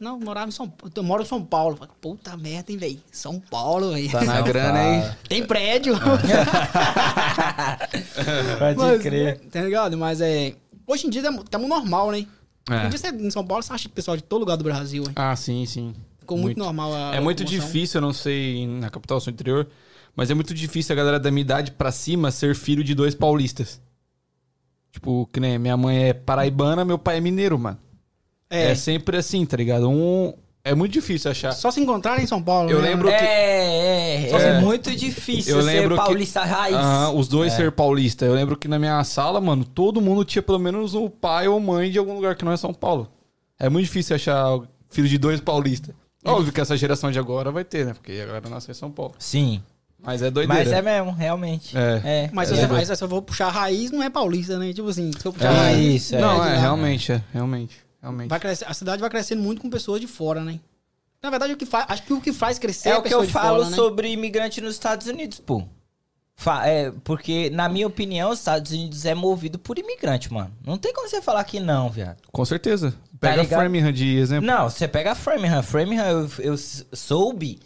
Não, 0.00 0.18
eu 0.18 0.20
morava 0.24 0.48
em 0.48 0.50
São 0.50 0.68
Paulo. 0.68 0.92
Eu 0.96 1.02
moro 1.04 1.22
em 1.22 1.26
São 1.26 1.44
Paulo. 1.44 1.76
Falei, 1.76 1.94
Puta 2.00 2.36
merda, 2.36 2.72
hein, 2.72 2.78
velho? 2.78 2.98
São 3.12 3.38
Paulo, 3.38 3.92
velho. 3.92 4.10
Tá 4.10 4.24
na 4.24 4.40
grana 4.40 4.80
aí. 4.80 5.04
Tem 5.28 5.44
prédio. 5.46 5.94
Pode 8.58 8.78
Mas, 8.78 9.02
Tá 9.52 9.60
ligado? 9.60 9.96
Mas 9.96 10.20
é. 10.20 10.54
Hoje 10.86 11.06
em 11.06 11.10
dia 11.10 11.22
estamos 11.22 11.68
normal, 11.68 12.10
né? 12.10 12.26
É. 12.68 12.74
Hoje 12.74 12.86
em 12.86 12.88
dia 12.90 12.98
você, 12.98 13.08
em 13.08 13.30
São 13.30 13.46
Paulo 13.46 13.62
você 13.62 13.72
acha 13.72 13.88
pessoal 13.88 14.16
de 14.16 14.22
todo 14.22 14.40
lugar 14.40 14.56
do 14.56 14.64
Brasil, 14.64 15.02
hein? 15.04 15.12
Ah, 15.16 15.36
sim, 15.36 15.64
sim. 15.66 15.94
Ficou 16.24 16.38
muito, 16.38 16.58
normal 16.58 16.94
a 16.94 17.14
É 17.14 17.20
muito 17.20 17.40
locomoção. 17.42 17.66
difícil, 17.66 17.98
eu 17.98 18.02
não 18.02 18.12
sei 18.12 18.66
na 18.66 18.88
capital, 18.90 19.20
sou 19.20 19.32
interior, 19.32 19.68
mas 20.16 20.30
é 20.30 20.34
muito 20.34 20.54
difícil 20.54 20.92
a 20.92 20.96
galera 20.96 21.20
da 21.20 21.30
minha 21.30 21.42
idade 21.42 21.70
pra 21.72 21.92
cima 21.92 22.30
ser 22.30 22.54
filho 22.54 22.82
de 22.82 22.94
dois 22.94 23.14
paulistas. 23.14 23.80
Tipo, 24.92 25.28
que 25.32 25.40
nem 25.40 25.58
minha 25.58 25.76
mãe 25.76 26.08
é 26.08 26.12
paraibana, 26.14 26.84
meu 26.84 26.98
pai 26.98 27.16
é 27.18 27.20
mineiro, 27.20 27.58
mano. 27.58 27.78
É, 28.48 28.70
É, 28.70 28.74
sempre 28.74 29.16
assim, 29.16 29.44
tá 29.44 29.56
ligado? 29.56 29.88
Um. 29.88 30.32
É 30.66 30.74
muito 30.74 30.92
difícil 30.92 31.30
achar. 31.30 31.52
só 31.52 31.70
se 31.70 31.78
encontrar 31.80 32.18
em 32.22 32.26
São 32.26 32.42
Paulo. 32.42 32.70
Eu 32.70 32.80
né? 32.80 32.88
lembro- 32.88 33.08
que- 33.08 33.14
É, 33.14 34.30
é, 34.30 34.30
é 34.30 34.60
muito 34.60 34.94
difícil 34.96 35.56
Eu 35.56 35.62
ser 35.62 35.66
lembro 35.66 35.96
que- 35.96 36.02
paulista 36.04 36.42
raiz. 36.42 36.76
Os 37.14 37.28
dois 37.28 37.52
É. 37.52 37.56
ser 37.56 37.72
paulista. 37.72 38.24
Eu 38.24 38.32
lembro 38.32 38.56
que 38.56 38.66
na 38.66 38.78
minha 38.78 39.02
sala, 39.04 39.42
mano, 39.42 39.62
todo 39.64 40.00
mundo 40.00 40.24
tinha 40.24 40.40
pelo 40.42 40.58
menos 40.58 40.94
o 40.94 41.10
pai 41.10 41.46
ou 41.48 41.60
mãe 41.60 41.90
de 41.90 41.98
algum 41.98 42.14
lugar 42.14 42.34
que 42.34 42.44
não 42.46 42.52
é 42.52 42.56
São 42.56 42.72
Paulo. 42.72 43.10
É 43.58 43.68
muito 43.68 43.84
difícil 43.84 44.16
achar 44.16 44.58
filho 44.88 45.06
de 45.08 45.18
dois 45.18 45.38
paulistas. 45.38 45.94
Óbvio 46.24 46.52
que 46.52 46.60
essa 46.60 46.76
geração 46.76 47.10
de 47.10 47.18
agora 47.18 47.50
vai 47.52 47.64
ter, 47.64 47.86
né? 47.86 47.92
Porque 47.94 48.12
agora 48.22 48.48
nasceu 48.48 48.72
em 48.72 48.74
São 48.74 48.90
Paulo. 48.90 49.14
Sim. 49.18 49.62
Mas 50.02 50.20
é 50.22 50.30
doideira. 50.30 50.62
Mas 50.64 50.72
é 50.72 50.82
mesmo, 50.82 51.12
realmente. 51.12 51.76
É. 51.76 52.02
É. 52.04 52.30
Mas 52.32 52.50
É 52.50 52.54
se, 52.54 52.60
você, 52.60 52.66
doido. 52.66 52.90
aí, 52.90 52.96
se 52.96 53.02
eu 53.04 53.08
vou 53.08 53.22
puxar 53.22 53.46
a 53.46 53.50
raiz, 53.50 53.90
não 53.90 54.02
é 54.02 54.10
paulista, 54.10 54.58
né? 54.58 54.72
Tipo 54.72 54.88
assim, 54.88 55.10
se 55.18 55.24
eu 55.26 55.32
puxar 55.32 55.46
É 55.52 55.56
a 55.58 55.62
raiz. 55.62 56.02
isso, 56.02 56.16
é. 56.16 56.20
Não, 56.20 56.44
é, 56.44 56.54
lá. 56.54 56.60
realmente, 56.60 57.12
é. 57.12 57.22
Realmente. 57.32 57.76
Realmente. 58.02 58.28
Vai 58.28 58.38
crescer, 58.38 58.66
a 58.68 58.74
cidade 58.74 59.00
vai 59.00 59.08
crescendo 59.08 59.42
muito 59.42 59.62
com 59.62 59.70
pessoas 59.70 60.00
de 60.00 60.06
fora, 60.06 60.44
né? 60.44 60.60
Na 61.22 61.30
verdade, 61.30 61.54
o 61.54 61.56
que 61.56 61.64
faz, 61.64 61.86
acho 61.88 62.02
que 62.02 62.12
o 62.12 62.20
que 62.20 62.34
faz 62.34 62.58
crescer 62.58 62.90
É 62.90 62.92
a 62.92 62.98
o 62.98 63.02
que 63.02 63.14
eu 63.14 63.24
de 63.24 63.32
falo 63.32 63.60
fora, 63.60 63.70
né? 63.70 63.76
sobre 63.76 64.08
imigrante 64.12 64.60
nos 64.60 64.74
Estados 64.74 65.06
Unidos, 65.06 65.40
pô. 65.40 65.62
Fa- 66.36 66.66
é, 66.66 66.92
porque, 67.02 67.48
na 67.48 67.66
minha 67.68 67.86
opinião, 67.86 68.30
os 68.30 68.40
Estados 68.40 68.72
Unidos 68.72 69.06
é 69.06 69.14
movido 69.14 69.58
por 69.58 69.78
imigrante, 69.78 70.30
mano. 70.30 70.50
Não 70.66 70.76
tem 70.76 70.92
como 70.92 71.08
você 71.08 71.22
falar 71.22 71.42
que 71.44 71.60
não, 71.60 71.88
viado. 71.88 72.18
Com 72.30 72.44
certeza. 72.44 72.92
Pega 73.30 73.42
ligado? 73.42 73.60
Framingham 73.60 73.92
de 73.92 74.16
exemplo. 74.16 74.46
Não, 74.46 74.68
você 74.68 74.86
pega 74.88 75.12
a 75.12 75.14
Framingham. 75.14 75.62
Framingham, 75.62 76.06
eu, 76.06 76.30
eu 76.38 76.56
soube 76.56 77.58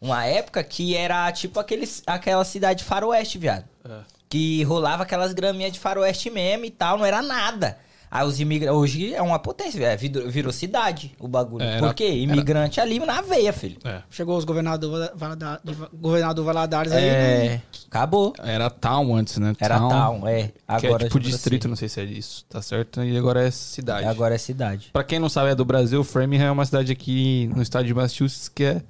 uma 0.00 0.24
época 0.24 0.62
que 0.62 0.96
era 0.96 1.30
tipo 1.32 1.58
aqueles, 1.58 2.02
aquela 2.06 2.44
cidade 2.44 2.84
faroeste, 2.84 3.38
viado. 3.38 3.64
É. 3.84 4.00
Que 4.28 4.62
rolava 4.64 5.02
aquelas 5.04 5.32
graminhas 5.32 5.72
de 5.72 5.78
faroeste 5.78 6.30
mesmo 6.30 6.64
e 6.64 6.70
tal, 6.70 6.98
não 6.98 7.06
era 7.06 7.22
nada. 7.22 7.78
Aí 8.10 8.26
os 8.26 8.38
imigrantes. 8.40 8.76
Hoje 8.76 9.14
é 9.14 9.20
uma 9.20 9.38
potência, 9.38 9.84
é, 9.84 9.96
virou, 9.96 10.52
cidade 10.52 11.14
o 11.18 11.26
bagulho. 11.28 11.64
É, 11.64 11.72
era- 11.72 11.80
Por 11.80 11.94
quê? 11.94 12.08
Imigrante 12.08 12.80
ali 12.80 12.98
na 13.00 13.20
veia, 13.20 13.52
filho. 13.52 13.76
É. 13.84 14.02
Chegou 14.10 14.36
os 14.38 14.44
governador, 14.44 15.10
Valada- 15.14 15.60
governador 15.92 16.44
Valadares 16.44 16.92
aí, 16.92 17.02
né? 17.02 17.46
É. 17.46 17.60
Acabou. 17.88 18.32
Era 18.38 18.70
Town 18.70 19.14
antes, 19.16 19.38
né? 19.38 19.54
Era 19.60 19.78
town, 19.78 20.26
é. 20.26 20.44
Que 20.48 20.52
Agora 20.66 21.04
é 21.04 21.08
tipo 21.08 21.20
distrito, 21.20 21.68
não 21.68 21.76
sei 21.76 21.88
se 21.88 22.00
é 22.00 22.04
isso. 22.04 22.44
Tá 22.48 22.62
certo? 22.62 23.02
E 23.02 23.16
agora 23.16 23.46
é 23.46 23.50
cidade. 23.50 24.02
ci- 24.02 24.08
Agora 24.08 24.34
é 24.34 24.38
cidade. 24.38 24.90
Pra 24.92 25.02
quem 25.04 25.18
não 25.18 25.28
sabe, 25.28 25.50
é 25.50 25.54
do 25.54 25.64
Brasil. 25.64 26.02
Framingham 26.04 26.46
é 26.46 26.50
uma 26.50 26.64
cidade 26.64 26.92
aqui 26.92 27.50
no 27.54 27.62
estado 27.62 27.86
de 27.86 27.94
Massachusetts 27.94 28.48
que 28.48 28.64
é 28.64 28.82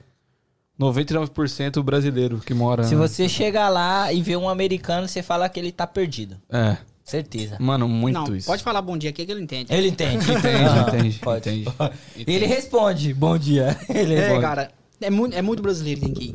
99% 0.78 1.82
brasileiro 1.82 2.38
que 2.38 2.52
mora. 2.52 2.84
Se 2.84 2.94
você 2.94 3.28
chegar 3.28 3.68
lá 3.70 4.12
e 4.12 4.20
ver 4.20 4.36
um 4.36 4.48
americano, 4.48 5.08
você 5.08 5.22
fala 5.22 5.48
que 5.48 5.58
ele 5.58 5.72
tá 5.72 5.86
perdido. 5.86 6.36
É. 6.50 6.76
Certeza. 7.06 7.56
Mano, 7.60 7.88
muito 7.88 8.14
Não, 8.14 8.34
isso. 8.36 8.46
pode 8.48 8.62
falar 8.64 8.82
bom 8.82 8.98
dia 8.98 9.10
aqui 9.10 9.24
que 9.24 9.30
ele 9.30 9.40
entende. 9.40 9.72
Ele 9.72 9.88
entende. 9.88 10.24
Entende, 10.28 10.46
Ah, 10.48 10.86
entende, 10.88 11.18
pode. 11.20 11.38
entende. 11.50 11.74
Ele 12.16 12.46
responde, 12.46 13.14
bom 13.14 13.38
dia. 13.38 13.78
Ele 13.88 14.14
É, 14.14 14.18
responde. 14.18 14.40
cara, 14.40 14.72
é 15.00 15.08
muito, 15.08 15.36
é 15.36 15.40
muito 15.40 15.62
brasileiro 15.62 16.00
tem 16.00 16.12
que 16.12 16.24
ir. 16.24 16.34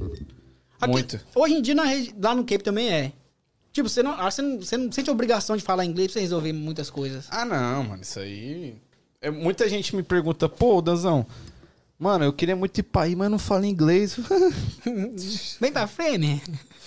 Aqui- 0.80 0.92
Muito. 0.94 1.20
Hoje 1.36 1.54
em 1.56 1.62
dia, 1.62 1.76
na 1.76 1.84
lá 2.20 2.34
no 2.34 2.44
Cape 2.46 2.64
também 2.64 2.90
é. 2.90 3.12
Tipo, 3.74 3.88
você 3.90 4.02
não, 4.02 4.16
você 4.18 4.42
não, 4.42 4.58
você 4.60 4.78
não 4.78 4.92
sente 4.92 5.10
a 5.10 5.14
obrigação 5.14 5.56
de 5.58 5.62
falar 5.64 5.86
inglês 5.86 6.08
pra 6.08 6.14
você 6.14 6.22
resolver 6.22 6.54
muitas 6.54 6.90
coisas. 6.90 7.28
Ah, 7.30 7.44
não, 7.46 7.84
mano, 7.84 8.02
isso 8.02 8.20
aí. 8.20 8.76
É, 9.22 9.30
muita 9.30 9.68
gente 9.70 9.96
me 9.96 10.02
pergunta, 10.04 10.50
pô, 10.50 10.82
Danzão, 10.82 11.26
mano, 12.00 12.24
eu 12.26 12.34
queria 12.34 12.56
muito 12.56 12.78
ir 12.80 12.84
pra 12.84 13.04
aí, 13.04 13.16
mas 13.16 13.30
não 13.30 13.38
falo 13.38 13.66
inglês. 13.66 14.18
Vem 15.60 15.72
pra 15.72 15.86
frente. 15.88 16.42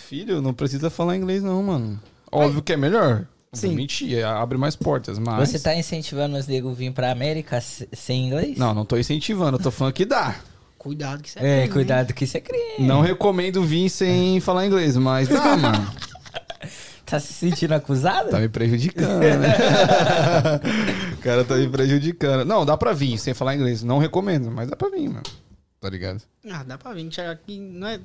Filho, 0.08 0.42
não 0.42 0.52
precisa 0.52 0.90
falar 0.90 1.16
inglês, 1.16 1.42
não, 1.42 1.62
mano. 1.62 2.00
Óbvio 2.32 2.62
que 2.62 2.72
é 2.72 2.76
melhor. 2.76 3.26
Sim. 3.54 3.68
Sim. 3.70 3.74
Mentir, 3.76 4.24
abre 4.26 4.58
mais 4.58 4.76
portas, 4.76 5.18
mas. 5.18 5.48
Você 5.48 5.58
tá 5.58 5.74
incentivando 5.74 6.36
os 6.36 6.46
negros 6.46 6.76
vir 6.76 6.92
pra 6.92 7.10
América 7.10 7.60
se- 7.60 7.88
sem 7.92 8.26
inglês? 8.26 8.56
Não, 8.58 8.74
não 8.74 8.84
tô 8.84 8.96
incentivando, 8.96 9.58
eu 9.58 9.62
tô 9.62 9.70
falando 9.70 9.92
que 9.94 10.04
dá. 10.04 10.36
Cuidado 10.78 11.22
que 11.22 11.30
você 11.30 11.38
É, 11.38 11.42
crime, 11.42 11.62
hein? 11.62 11.70
cuidado 11.70 12.12
que 12.12 12.24
isso 12.24 12.36
é 12.36 12.40
crime. 12.40 12.86
Não 12.86 13.00
recomendo 13.00 13.62
vir 13.64 13.88
sem 13.88 14.38
falar 14.40 14.66
inglês, 14.66 14.96
mas 14.96 15.28
dá, 15.28 15.56
mano. 15.56 15.90
Tá 17.06 17.20
se 17.20 17.32
sentindo 17.32 17.72
acusado? 17.72 18.30
Tá 18.30 18.38
me 18.40 18.48
prejudicando, 18.48 19.20
né? 19.20 19.54
o 21.14 21.18
cara 21.22 21.44
tá 21.44 21.54
me 21.56 21.68
prejudicando. 21.68 22.44
Não, 22.44 22.64
dá 22.64 22.76
pra 22.76 22.92
vir 22.92 23.18
sem 23.18 23.34
falar 23.34 23.54
inglês. 23.54 23.82
Não 23.82 23.98
recomendo, 23.98 24.50
mas 24.50 24.68
dá 24.68 24.76
pra 24.76 24.88
vir, 24.88 25.08
mano. 25.08 25.22
Tá 25.80 25.88
ligado? 25.90 26.22
Ah, 26.50 26.62
dá 26.62 26.78
pra 26.78 26.92
vir. 26.94 27.08
Aqui, 27.30 27.58
não 27.60 27.86
é, 27.86 28.00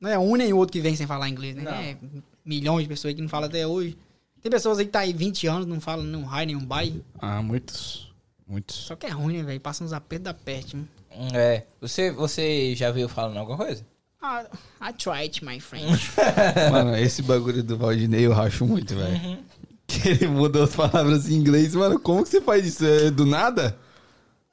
não 0.00 0.10
é 0.10 0.18
um 0.18 0.36
nem 0.36 0.52
outro 0.52 0.72
que 0.72 0.80
vem 0.80 0.94
sem 0.96 1.06
falar 1.06 1.28
inglês, 1.28 1.56
né? 1.56 1.64
É 1.90 1.96
milhões 2.44 2.82
de 2.84 2.88
pessoas 2.88 3.10
aí 3.10 3.14
que 3.16 3.22
não 3.22 3.28
falam 3.28 3.48
até 3.48 3.66
hoje. 3.66 3.96
Tem 4.44 4.50
pessoas 4.50 4.78
aí 4.78 4.84
que 4.84 4.90
tá 4.92 4.98
aí 5.00 5.10
20 5.14 5.46
anos, 5.46 5.66
não 5.66 5.80
falam 5.80 6.04
nem 6.04 6.20
um 6.20 6.24
raio, 6.26 6.46
nem 6.48 6.54
um 6.56 6.66
bye. 6.66 7.02
Ah, 7.18 7.40
muitos. 7.40 8.12
Muitos. 8.46 8.76
Só 8.76 8.94
que 8.94 9.06
é 9.06 9.08
ruim, 9.08 9.38
né, 9.38 9.42
velho? 9.42 9.58
Passa 9.58 9.82
uns 9.82 9.94
apertos 9.94 10.24
da 10.24 10.34
peste, 10.34 10.76
mano. 10.76 10.86
É. 11.32 11.62
Você, 11.80 12.10
você 12.10 12.74
já 12.76 12.90
viu 12.90 13.08
falando 13.08 13.38
alguma 13.38 13.56
coisa? 13.56 13.82
Ah, 14.20 14.44
I 14.82 14.92
tried, 14.92 15.42
my 15.42 15.58
friend. 15.58 15.98
Mano, 16.70 16.94
esse 16.96 17.22
bagulho 17.22 17.62
do 17.62 17.78
Valdinei 17.78 18.26
eu 18.26 18.32
racho 18.34 18.66
muito, 18.66 18.94
velho. 18.94 19.38
Que 19.86 20.08
ele 20.10 20.26
muda 20.28 20.64
as 20.64 20.74
palavras 20.76 21.28
em 21.30 21.34
inglês. 21.36 21.74
Mano, 21.74 21.98
como 21.98 22.22
que 22.22 22.28
você 22.28 22.40
faz 22.42 22.66
isso? 22.66 22.84
É 22.84 23.10
do 23.10 23.24
nada? 23.24 23.78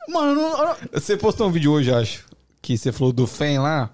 mano, 0.08 0.30
eu 0.32 0.36
não- 0.36 0.58
eu 0.58 0.66
não- 0.68 0.76
Você 0.94 1.18
postou 1.18 1.48
um 1.50 1.52
vídeo 1.52 1.72
hoje, 1.72 1.92
acho. 1.94 2.26
Que 2.62 2.78
você 2.78 2.92
falou 2.94 3.12
do 3.12 3.28
FEM 3.28 3.60
lá. 3.60 3.90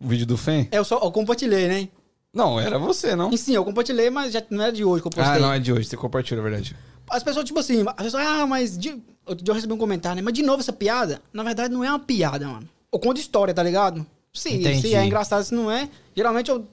O 0.00 0.06
vídeo 0.06 0.26
do 0.26 0.36
FEM? 0.36 0.68
eu 0.70 0.84
só 0.84 0.98
eu 1.02 1.10
compartilhei, 1.12 1.66
né? 1.68 1.88
Não, 2.32 2.60
era 2.60 2.78
você, 2.78 3.16
não? 3.16 3.30
E 3.32 3.38
sim, 3.38 3.54
eu 3.54 3.64
compartilhei, 3.64 4.08
mas 4.08 4.32
já 4.32 4.42
não 4.50 4.64
é 4.64 4.70
de 4.70 4.84
hoje 4.84 5.02
que 5.02 5.08
eu 5.08 5.12
postei. 5.12 5.36
Ah, 5.36 5.38
não, 5.38 5.52
é 5.52 5.58
de 5.58 5.72
hoje. 5.72 5.88
Você 5.88 5.96
compartilhou, 5.96 6.46
é 6.46 6.48
verdade. 6.48 6.76
As 7.10 7.24
pessoas, 7.24 7.44
tipo 7.44 7.58
assim, 7.58 7.84
as 7.96 8.04
pessoas, 8.04 8.24
ah, 8.24 8.46
mas. 8.46 8.78
De... 8.78 8.90
Outro 9.26 9.44
dia 9.44 9.50
eu 9.50 9.54
recebi 9.54 9.72
um 9.72 9.78
comentário, 9.78 10.16
né? 10.16 10.22
Mas 10.22 10.34
de 10.34 10.42
novo 10.42 10.60
essa 10.60 10.72
piada? 10.72 11.20
Na 11.32 11.42
verdade, 11.42 11.74
não 11.74 11.84
é 11.84 11.88
uma 11.88 11.98
piada, 11.98 12.46
mano. 12.46 12.68
Eu 12.92 12.98
conto 12.98 13.20
história, 13.20 13.52
tá 13.52 13.62
ligado? 13.62 14.06
Sim, 14.32 14.60
Entendi. 14.60 14.88
se 14.88 14.94
é 14.94 15.04
engraçado, 15.04 15.42
se 15.42 15.54
não 15.54 15.70
é. 15.70 15.88
Geralmente 16.16 16.50
eu. 16.50 16.66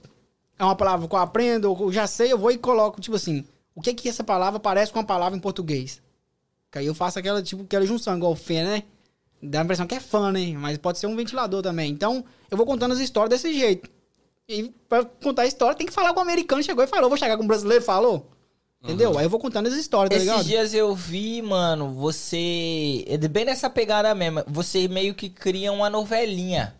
É 0.59 0.63
uma 0.63 0.75
palavra 0.75 1.07
que 1.07 1.13
eu 1.13 1.19
aprendo, 1.19 1.77
eu 1.79 1.91
já 1.91 2.07
sei, 2.07 2.31
eu 2.31 2.37
vou 2.37 2.49
e 2.49 2.57
coloco, 2.57 2.99
tipo 2.99 3.15
assim, 3.15 3.45
o 3.75 3.81
que 3.81 3.93
que 3.93 4.09
essa 4.09 4.23
palavra 4.23 4.59
parece 4.59 4.91
com 4.91 4.97
uma 4.97 5.05
palavra 5.05 5.37
em 5.37 5.39
português? 5.41 6.01
Que 6.71 6.79
aí 6.79 6.87
eu 6.87 6.95
faço 6.95 7.19
aquela, 7.19 7.43
tipo, 7.43 7.61
aquela 7.61 7.85
junção, 7.85 8.17
igual 8.17 8.35
fé, 8.35 8.63
né? 8.63 8.83
Dá 9.41 9.61
a 9.61 9.63
impressão 9.63 9.85
que 9.85 9.93
é 9.93 9.99
fã, 9.99 10.31
né? 10.31 10.53
Mas 10.57 10.79
pode 10.79 10.97
ser 10.97 11.05
um 11.05 11.15
ventilador 11.15 11.61
também. 11.61 11.91
Então, 11.91 12.25
eu 12.49 12.57
vou 12.57 12.65
contando 12.65 12.93
as 12.93 12.99
histórias 12.99 13.29
desse 13.29 13.53
jeito. 13.57 13.87
E 14.49 14.73
pra 14.87 15.03
contar 15.03 15.41
a 15.41 15.47
história, 15.47 15.75
tem 15.75 15.85
que 15.85 15.93
falar 15.93 16.13
com 16.13 16.19
o 16.19 16.23
americano. 16.23 16.63
Chegou 16.63 16.83
e 16.83 16.87
falou. 16.87 17.09
Vou 17.09 17.17
chegar 17.17 17.35
com 17.37 17.43
o 17.43 17.47
brasileiro 17.47 17.83
e 17.83 17.85
falou. 17.85 18.31
Entendeu? 18.81 19.17
Aí 19.17 19.25
eu 19.25 19.29
vou 19.29 19.39
contando 19.39 19.67
as 19.67 19.73
histórias, 19.73 20.09
tá 20.09 20.15
Esses 20.15 20.29
ligado? 20.29 20.45
dias 20.45 20.73
eu 20.73 20.95
vi, 20.95 21.41
mano, 21.41 21.93
você. 21.93 23.03
É 23.07 23.17
bem 23.17 23.43
nessa 23.43 23.69
pegada 23.69 24.13
mesmo. 24.15 24.43
Você 24.47 24.87
meio 24.87 25.13
que 25.13 25.29
cria 25.29 25.73
uma 25.73 25.89
novelinha. 25.89 26.75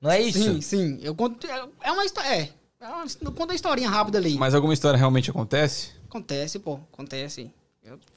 Não 0.00 0.10
é 0.10 0.20
isso? 0.20 0.42
Sim, 0.42 0.60
sim. 0.60 0.98
Eu 1.02 1.14
conto. 1.14 1.46
É 1.82 1.90
uma 1.90 2.04
história. 2.04 2.28
É. 2.28 2.50
é 2.80 2.86
uma, 2.86 3.04
eu 3.22 3.32
conto 3.32 3.50
uma 3.50 3.54
historinha 3.54 3.88
rápida 3.88 4.18
ali. 4.18 4.34
Mas 4.34 4.54
alguma 4.54 4.74
história 4.74 4.96
realmente 4.96 5.30
acontece? 5.30 5.92
Acontece, 6.08 6.58
pô. 6.60 6.78
Acontece. 6.92 7.50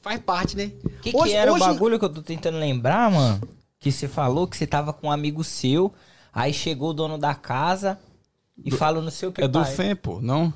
Faz 0.02 0.20
parte, 0.20 0.56
né? 0.56 0.72
O 0.84 0.90
que, 1.02 1.12
que 1.12 1.34
era 1.34 1.52
o 1.52 1.58
bagulho 1.58 1.98
que 1.98 2.06
eu 2.06 2.14
tô 2.14 2.22
tentando 2.22 2.58
lembrar, 2.58 3.10
mano? 3.10 3.42
Que 3.80 3.92
você 3.92 4.08
falou 4.08 4.48
que 4.48 4.56
você 4.56 4.68
tava 4.68 4.94
com 4.94 5.08
um 5.08 5.12
amigo 5.12 5.44
seu, 5.44 5.94
aí 6.32 6.54
chegou 6.54 6.92
o 6.92 6.94
dono 6.94 7.18
da 7.18 7.34
casa 7.34 8.00
e 8.64 8.72
falou 8.72 9.02
no 9.02 9.12
seu 9.12 9.32
que 9.32 9.42
É 9.42 9.48
do 9.48 9.62
pai. 9.62 9.72
FEM, 9.74 9.96
pô, 9.96 10.20
não? 10.22 10.54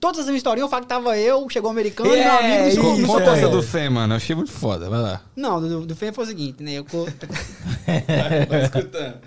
Todas 0.00 0.20
as 0.20 0.26
minhas 0.26 0.38
historinhas, 0.38 0.66
eu 0.66 0.70
falo 0.70 0.82
que 0.82 0.88
tava 0.88 1.16
eu, 1.16 1.48
chegou 1.48 1.68
o 1.70 1.72
americano 1.72 2.10
É, 2.14 2.20
e 2.20 2.24
meu 2.24 2.38
amigo 2.38 2.68
isso. 3.00 3.06
Conta 3.06 3.30
é. 3.36 3.48
do 3.48 3.62
FEM, 3.62 3.88
mano. 3.90 4.12
Eu 4.12 4.16
achei 4.18 4.36
muito 4.36 4.50
foda. 4.52 4.90
Vai 4.90 5.00
lá. 5.00 5.22
Não, 5.34 5.60
do, 5.60 5.86
do 5.86 5.96
FEM 5.96 6.12
foi 6.12 6.24
o 6.24 6.26
seguinte, 6.26 6.62
né? 6.62 6.74
Eu. 6.74 6.84
co- 6.84 7.06
Vai 8.48 8.64
escutando. 8.64 9.18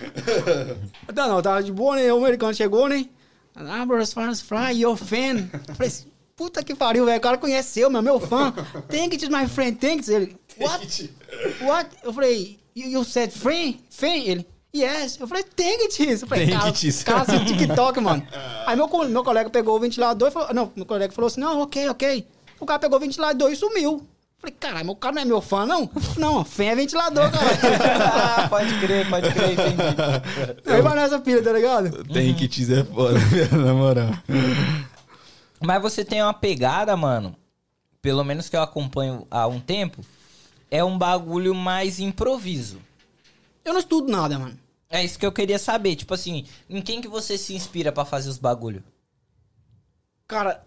Não, 1.14 1.28
não, 1.28 1.42
tava 1.42 1.62
de 1.62 1.70
boa, 1.70 1.96
né? 1.96 2.10
O 2.12 2.16
americano 2.18 2.54
chegou, 2.54 2.88
né? 2.88 3.06
Ah, 3.54 3.84
bro, 3.84 4.00
as 4.00 4.12
far 4.14 4.28
as 4.28 4.40
fly, 4.40 4.80
your 4.80 4.96
fan. 4.96 5.48
Eu 5.68 5.74
falei 5.74 5.88
assim, 5.88 6.06
puta 6.34 6.62
que 6.62 6.74
pariu, 6.74 7.04
velho. 7.04 7.18
O 7.18 7.20
cara 7.20 7.36
conheceu, 7.36 7.90
meu, 7.90 8.00
meu 8.00 8.18
fã. 8.18 8.52
Thank 8.88 9.14
it, 9.16 9.28
my 9.30 9.46
friend, 9.46 9.76
thanks. 9.78 10.08
Ele, 10.08 10.34
what? 10.58 11.10
What? 11.62 11.90
Eu 12.02 12.12
falei, 12.14 12.58
you, 12.74 12.88
you 12.88 13.04
said 13.04 13.30
friend? 13.30 13.78
Fan? 13.90 14.06
Ele, 14.24 14.46
yes. 14.74 15.18
Eu 15.20 15.26
falei, 15.26 15.44
thank 15.44 15.82
it. 15.82 16.08
Eu 16.08 16.26
falei, 16.26 16.50
cara, 16.50 16.66
it. 16.66 17.04
cara 17.04 17.22
assim, 17.22 17.44
TikTok, 17.44 18.00
mano. 18.02 18.26
Aí 18.66 18.76
meu, 18.76 18.88
meu 19.08 19.24
colega 19.24 19.50
pegou 19.50 19.76
o 19.76 19.80
ventilador 19.80 20.28
e 20.28 20.30
falou, 20.30 20.54
não, 20.54 20.72
meu 20.74 20.86
colega 20.86 21.12
falou 21.12 21.28
assim, 21.28 21.40
não, 21.40 21.60
ok, 21.60 21.88
ok. 21.88 22.26
O 22.58 22.66
cara 22.66 22.78
pegou 22.78 22.98
o 22.98 23.00
ventilador 23.00 23.50
e 23.50 23.56
sumiu. 23.56 24.06
Falei, 24.38 24.56
caralho, 24.58 24.86
meu 24.86 24.96
cara 24.96 25.14
não 25.16 25.22
é 25.22 25.24
meu 25.26 25.40
fã, 25.42 25.66
não? 25.66 25.90
Não, 26.16 26.44
fã 26.44 26.64
é 26.64 26.74
ventilador, 26.74 27.28
cara. 27.32 28.44
ah, 28.44 28.48
pode 28.48 28.80
crer, 28.80 29.08
pode 29.08 29.30
crer, 29.30 29.52
entendi. 29.52 29.82
Aí 30.66 30.80
vai 30.80 30.94
nessa 30.94 31.18
pilha, 31.18 31.42
tá 31.42 31.52
ligado? 31.52 32.04
Tem 32.04 32.34
que 32.34 32.48
te 32.48 32.72
é 32.72 32.82
foda, 32.84 33.18
na 33.52 33.74
moral. 33.74 34.10
Mas 35.60 35.82
você 35.82 36.02
tem 36.04 36.22
uma 36.22 36.32
pegada, 36.32 36.96
mano. 36.96 37.36
Pelo 38.00 38.24
menos 38.24 38.48
que 38.48 38.56
eu 38.56 38.62
acompanho 38.62 39.26
há 39.30 39.46
um 39.46 39.60
tempo. 39.60 40.02
É 40.70 40.82
um 40.82 40.96
bagulho 40.96 41.54
mais 41.54 42.00
improviso. 42.00 42.78
Eu 43.64 43.72
não 43.72 43.80
estudo 43.80 44.10
nada, 44.10 44.38
mano. 44.38 44.58
É 44.88 45.04
isso 45.04 45.18
que 45.18 45.24
eu 45.26 45.32
queria 45.32 45.58
saber. 45.58 45.94
Tipo 45.96 46.14
assim, 46.14 46.44
em 46.68 46.80
quem 46.82 47.00
que 47.00 47.08
você 47.08 47.38
se 47.38 47.54
inspira 47.54 47.92
pra 47.92 48.04
fazer 48.04 48.28
os 48.28 48.38
bagulho? 48.38 48.82
Cara, 50.26 50.62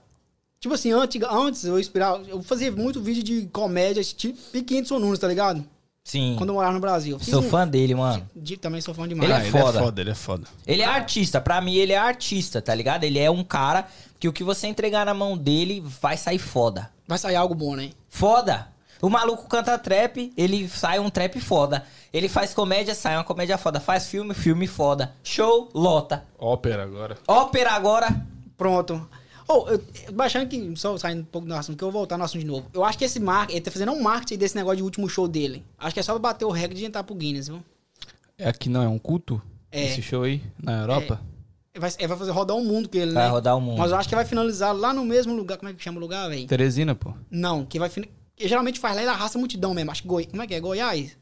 tipo 0.59 0.73
assim, 0.75 0.91
antes, 0.91 1.21
antes 1.23 1.63
eu 1.65 1.79
inspirava. 1.79 2.23
Eu 2.27 2.41
fazia 2.43 2.71
muito 2.71 3.01
vídeo 3.01 3.23
de 3.23 3.47
comédia, 3.47 4.03
tipo 4.03 4.37
Piquinho 4.51 4.85
Sonunes, 4.85 5.19
tá 5.19 5.27
ligado? 5.27 5.63
Sim. 6.05 6.35
Quando 6.37 6.49
eu 6.49 6.55
morava 6.55 6.73
no 6.73 6.81
Brasil. 6.81 7.17
Fiz 7.17 7.29
Sou 7.29 7.41
um- 7.41 7.49
fã 7.49 7.65
dele, 7.65 7.95
mano. 7.95 8.27
de- 8.35 8.57
também 8.57 8.81
sou 8.81 8.93
fã 8.93 9.07
demais. 9.07 9.29
Ele 9.29 9.33
é 9.33 9.47
Ah, 9.47 9.51
foda. 9.81 10.01
ele 10.01 10.09
é 10.09 10.15
foda. 10.15 10.47
Ele 10.67 10.81
é 10.81 10.85
artista. 10.85 11.39
Pra 11.39 11.61
mim, 11.61 11.75
ele 11.75 11.93
é 11.93 11.97
artista, 11.97 12.61
tá 12.61 12.75
ligado? 12.75 13.05
Ele 13.05 13.17
é 13.19 13.31
um 13.31 13.41
cara 13.43 13.87
que 14.19 14.27
o 14.27 14.33
que 14.33 14.43
você 14.43 14.67
entregar 14.67 15.05
na 15.05 15.13
mão 15.13 15.37
dele 15.37 15.81
vai 16.01 16.17
sair 16.17 16.39
foda. 16.39 16.89
Vai 17.07 17.17
sair 17.17 17.37
algo 17.37 17.55
bom, 17.55 17.75
né? 17.77 17.91
Foda. 18.09 18.67
O 19.03 19.09
maluco 19.09 19.49
canta 19.49 19.77
trap, 19.77 20.31
ele 20.37 20.65
sai 20.69 20.97
um 20.97 21.09
trap 21.09 21.37
foda. 21.41 21.83
Ele 22.13 22.29
faz 22.29 22.53
comédia, 22.53 22.95
sai 22.95 23.17
uma 23.17 23.23
comédia 23.25 23.57
foda. 23.57 23.81
Faz 23.81 24.07
filme, 24.07 24.33
filme 24.33 24.65
foda. 24.65 25.13
Show, 25.21 25.69
lota. 25.73 26.23
Ópera 26.39 26.83
agora. 26.83 27.17
Ópera 27.27 27.71
agora. 27.73 28.25
Pronto. 28.55 29.05
Ou, 29.45 29.69
eu, 29.69 29.83
baixando 30.13 30.47
que, 30.47 30.73
só 30.77 30.97
saindo 30.97 31.19
um 31.19 31.25
pouco 31.25 31.45
do 31.45 31.53
assunto, 31.53 31.77
que 31.77 31.83
eu 31.83 31.91
vou 31.91 31.99
voltar 31.99 32.17
no 32.17 32.23
assunto 32.23 32.39
de 32.39 32.47
novo. 32.47 32.65
Eu 32.73 32.85
acho 32.85 32.97
que 32.97 33.03
esse 33.03 33.19
marketing, 33.19 33.57
ele 33.57 33.65
tá 33.65 33.71
fazendo 33.71 33.91
um 33.91 34.01
marketing 34.01 34.37
desse 34.37 34.55
negócio 34.55 34.77
de 34.77 34.83
último 34.83 35.09
show 35.09 35.27
dele. 35.27 35.65
Acho 35.77 35.93
que 35.93 35.99
é 35.99 36.03
só 36.03 36.13
pra 36.13 36.21
bater 36.21 36.45
o 36.45 36.49
recorde 36.49 36.79
de 36.79 36.85
entrar 36.85 37.03
pro 37.03 37.13
Guinness, 37.13 37.49
viu? 37.49 37.61
É 38.37 38.47
aqui 38.47 38.69
não, 38.69 38.83
é 38.83 38.87
um 38.87 38.97
culto? 38.97 39.41
É. 39.69 39.83
Esse 39.83 40.01
show 40.01 40.23
aí, 40.23 40.41
na 40.57 40.79
Europa? 40.79 41.19
Vai, 41.77 41.91
é, 41.97 42.07
vai 42.07 42.17
fazer 42.17 42.31
rodar 42.31 42.55
o 42.55 42.63
mundo 42.63 42.87
com 42.87 42.97
ele, 42.97 43.11
Vai 43.11 43.25
né? 43.25 43.29
rodar 43.29 43.57
o 43.57 43.59
mundo. 43.59 43.79
Mas 43.79 43.91
eu 43.91 43.97
acho 43.97 44.07
que 44.07 44.15
vai 44.15 44.23
finalizar 44.23 44.73
lá 44.73 44.93
no 44.93 45.03
mesmo 45.03 45.35
lugar. 45.35 45.57
Como 45.57 45.69
é 45.69 45.73
que 45.73 45.83
chama 45.83 45.97
o 45.97 46.01
lugar, 46.01 46.29
velho? 46.29 46.47
Teresina, 46.47 46.95
pô. 46.95 47.13
Não, 47.29 47.65
que 47.65 47.77
vai 47.77 47.89
fin... 47.89 48.05
que 48.35 48.47
geralmente 48.47 48.79
faz 48.79 48.95
lá 48.95 49.03
e 49.03 49.07
arrasta 49.07 49.37
multidão 49.37 49.73
mesmo. 49.73 49.91
Acho 49.91 50.01
que 50.01 50.07
Goi... 50.07 50.25
Como 50.25 50.41
é 50.41 50.47
que 50.47 50.53
é? 50.53 50.59
Goiás? 50.59 51.17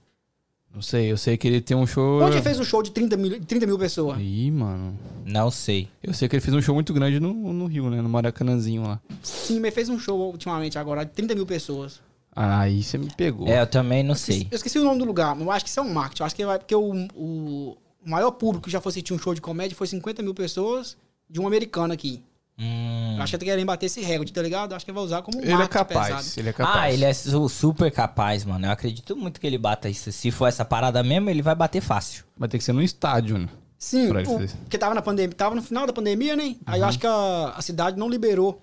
Não 0.74 0.82
sei, 0.82 1.12
eu 1.12 1.18
sei 1.18 1.38
que 1.38 1.48
ele 1.48 1.60
tem 1.60 1.76
um 1.76 1.86
show... 1.86 2.22
Onde 2.22 2.38
ele 2.38 2.42
fez 2.42 2.58
um 2.58 2.64
show 2.64 2.82
de 2.82 2.92
30 2.92 3.18
mil, 3.18 3.44
30 3.44 3.66
mil 3.66 3.78
pessoas? 3.78 4.18
Ih, 4.22 4.50
mano. 4.52 4.98
Não 5.26 5.52
sei. 5.52 5.90
Eu 6.02 6.14
sei 6.14 6.30
que 6.30 6.36
ele 6.36 6.42
fez 6.42 6.56
um 6.56 6.62
show 6.62 6.74
muito 6.74 6.94
grande 6.94 7.20
no, 7.20 7.34
no 7.34 7.66
Rio, 7.66 7.90
né? 7.90 8.02
No 8.02 8.08
Maracanãzinho 8.08 8.84
lá. 8.84 9.02
Sim, 9.22 9.60
mas 9.60 9.74
fez 9.74 9.90
um 9.90 10.00
show 10.00 10.18
ultimamente 10.32 10.80
agora 10.80 11.04
de 11.04 11.12
30 11.12 11.36
mil 11.36 11.46
pessoas. 11.46 12.00
Aí 12.34 12.82
você 12.82 12.98
me 12.98 13.10
pegou. 13.14 13.48
É, 13.48 13.62
eu 13.62 13.68
também 13.68 14.02
não 14.04 14.16
sei. 14.16 14.48
Eu 14.50 14.56
esqueci 14.56 14.80
o 14.80 14.84
nome 14.84 15.00
do 15.00 15.06
lugar, 15.06 15.36
mas 15.36 15.46
eu 15.46 15.52
acho 15.52 15.66
que 15.66 15.70
isso 15.70 15.80
é 15.82 15.84
um 15.84 15.94
marketing. 15.94 16.22
Eu 16.22 16.26
acho 16.26 16.36
que 16.36 16.46
vai. 16.46 16.58
Porque 16.58 16.76
o, 16.76 17.08
o 17.14 17.78
maior 18.06 18.32
público 18.32 18.66
que 18.66 18.72
já 18.72 18.80
foi 18.80 18.92
assistir 18.92 19.14
um 19.14 19.20
show 19.20 19.34
de 19.34 19.42
comédia 19.42 19.76
foi 19.76 19.88
50 19.88 20.24
mil 20.24 20.34
pessoas 20.34 20.96
de 21.30 21.42
um 21.42 21.48
americano 21.48 21.94
aqui. 21.94 22.24
Hum. 22.64 23.16
Eu 23.18 23.24
acho 23.24 23.32
que 23.32 23.36
ele 23.38 23.40
tá 23.46 23.52
querendo 23.52 23.66
bater 23.66 23.86
esse 23.88 24.02
recorde, 24.02 24.32
tá 24.32 24.42
ligado? 24.42 24.74
Acho 24.76 24.86
que 24.86 24.92
ele 24.92 24.96
vai 24.96 25.04
usar 25.04 25.22
como 25.24 25.40
um 25.40 25.42
Ele 25.42 25.54
é 25.54 25.68
capaz, 25.68 26.08
pesado. 26.08 26.40
ele 26.40 26.50
é 26.50 26.54
capaz. 26.54 26.78
Ah, 26.78 26.92
ele 26.92 27.06
é 27.06 27.14
su- 27.14 27.50
super 27.50 27.92
capaz, 27.92 28.46
mano. 28.46 28.68
Eu 28.68 28.72
acredito 28.72 29.16
muito 29.16 29.40
que 29.42 29.48
ele 29.48 29.58
bata 29.58 29.90
isso. 29.90 30.12
Se 30.12 30.30
for 30.30 30.46
essa 30.46 30.64
parada 30.64 31.02
mesmo, 31.02 31.30
ele 31.30 31.42
vai 31.42 31.56
bater 31.56 31.82
fácil. 31.82 32.24
Vai 32.38 32.48
ter 32.48 32.60
que 32.60 32.64
ser 32.64 32.74
no 32.74 32.84
estádio, 32.84 33.38
né? 33.40 33.50
Sim, 33.80 34.10
o- 34.12 34.48
porque 34.60 34.78
tava 34.78 34.94
na 34.94 35.02
pandemia, 35.02 35.36
tava 35.36 35.56
no 35.56 35.62
final 35.64 35.88
da 35.88 35.94
pandemia, 35.94 36.36
né? 36.36 36.56
Aí 36.68 36.80
eu 36.82 36.86
acho 36.86 37.00
que 37.00 37.08
a, 37.08 37.54
a 37.58 37.62
cidade 37.64 37.98
não 37.98 38.08
liberou 38.08 38.62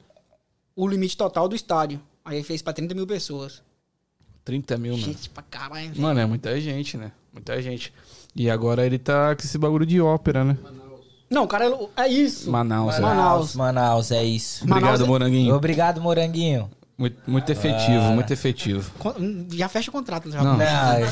o 0.76 0.86
limite 0.86 1.16
total 1.16 1.48
do 1.48 1.56
estádio. 1.56 2.00
Aí 2.24 2.36
ele 2.36 2.44
fez 2.44 2.62
pra 2.62 2.72
30 2.72 2.94
mil 2.94 3.06
pessoas. 3.06 3.62
30 4.44 4.78
mil, 4.78 4.92
mano. 4.92 5.04
Gente, 5.04 5.28
pra 5.30 5.42
caralho. 5.42 5.90
Mano, 6.00 6.20
é 6.20 6.24
muita 6.26 6.58
gente, 6.60 6.96
né? 6.96 7.10
Muita 7.32 7.60
gente. 7.60 7.92
E 8.36 8.48
agora 8.48 8.86
ele 8.86 8.98
tá 8.98 9.34
com 9.34 9.42
esse 9.42 9.58
bagulho 9.58 9.84
de 9.84 10.00
ópera, 10.00 10.44
né? 10.44 10.56
Não, 11.30 11.46
cara, 11.46 11.66
é- 11.66 12.04
é 12.04 12.08
isso. 12.08 12.50
Manaus. 12.50 12.96
é. 12.96 13.00
Manaus. 13.00 13.54
Manaus, 13.54 14.10
é 14.10 14.24
isso. 14.24 14.66
Manaus 14.66 14.82
Obrigado, 14.82 15.04
é- 15.04 15.08
Moranguinho. 15.08 15.54
Obrigado, 15.54 16.00
Moranguinho. 16.00 16.70
Muito, 16.96 17.16
muito 17.28 17.48
efetivo, 17.52 18.02
muito 18.12 18.32
efetivo. 18.32 18.90
Já 19.52 19.68
fecha 19.68 19.88
o 19.88 19.92
contrato. 19.92 20.28
Já. 20.32 20.42
Não. 20.42 20.56
Não, 20.56 20.58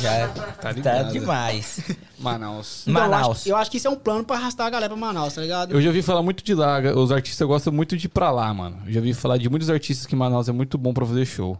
já 0.01 0.29
Tá 0.61 0.75
tá, 0.75 1.03
demais. 1.05 1.79
Manaus. 2.19 2.83
Então, 2.89 3.05
eu 3.05 3.09
Manaus. 3.09 3.37
acho, 3.39 3.49
eu 3.51 3.57
acho 3.57 3.71
que 3.71 3.77
isso 3.77 3.87
é 3.87 3.91
um 3.91 3.95
plano 3.95 4.25
pra 4.25 4.35
arrastar 4.37 4.67
a 4.67 4.71
galera 4.71 4.93
pra 4.93 4.99
Manaus, 5.01 5.35
tá 5.35 5.41
ligado? 5.43 5.73
Eu 5.73 5.81
já 5.81 5.89
ouvi 5.89 6.03
falar 6.03 6.25
muito 6.25 6.43
de 6.43 6.55
lá. 6.55 6.81
Os 6.97 7.13
artistas 7.13 7.47
gostam 7.47 7.73
muito 7.73 7.97
de 7.97 8.07
ir 8.07 8.09
pra 8.09 8.33
lá, 8.33 8.53
mano. 8.53 8.79
Eu 8.85 8.93
já 8.95 8.99
ouvi 8.99 9.15
falar 9.15 9.37
de 9.37 9.49
muitos 9.49 9.71
artistas 9.71 10.07
que 10.07 10.17
Manaus 10.17 10.49
é 10.49 10.53
muito 10.53 10.77
bom 10.77 10.93
pra 10.93 11.07
fazer 11.07 11.25
show. 11.25 11.57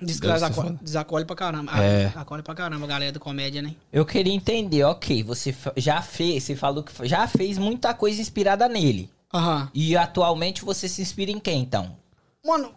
Desacolhe, 0.00 1.24
pra 1.24 1.36
caramba. 1.36 1.72
É. 1.82 2.12
Ah, 2.14 2.20
acolhe 2.22 2.42
pra 2.42 2.54
caramba 2.54 2.84
a 2.84 2.88
galera 2.88 3.12
da 3.12 3.20
comédia, 3.20 3.60
né? 3.62 3.74
Eu 3.92 4.04
queria 4.06 4.32
entender, 4.32 4.82
ok, 4.84 5.22
você 5.22 5.54
já 5.76 6.00
fez, 6.02 6.44
você 6.44 6.56
falou 6.56 6.82
que 6.82 7.06
já 7.08 7.26
fez 7.26 7.58
muita 7.58 7.92
coisa 7.94 8.20
inspirada 8.20 8.68
nele. 8.68 9.10
Aham. 9.32 9.70
E 9.74 9.96
atualmente 9.96 10.64
você 10.64 10.88
se 10.88 11.00
inspira 11.02 11.30
em 11.30 11.38
quem, 11.38 11.62
então? 11.62 11.96
Mano, 12.44 12.72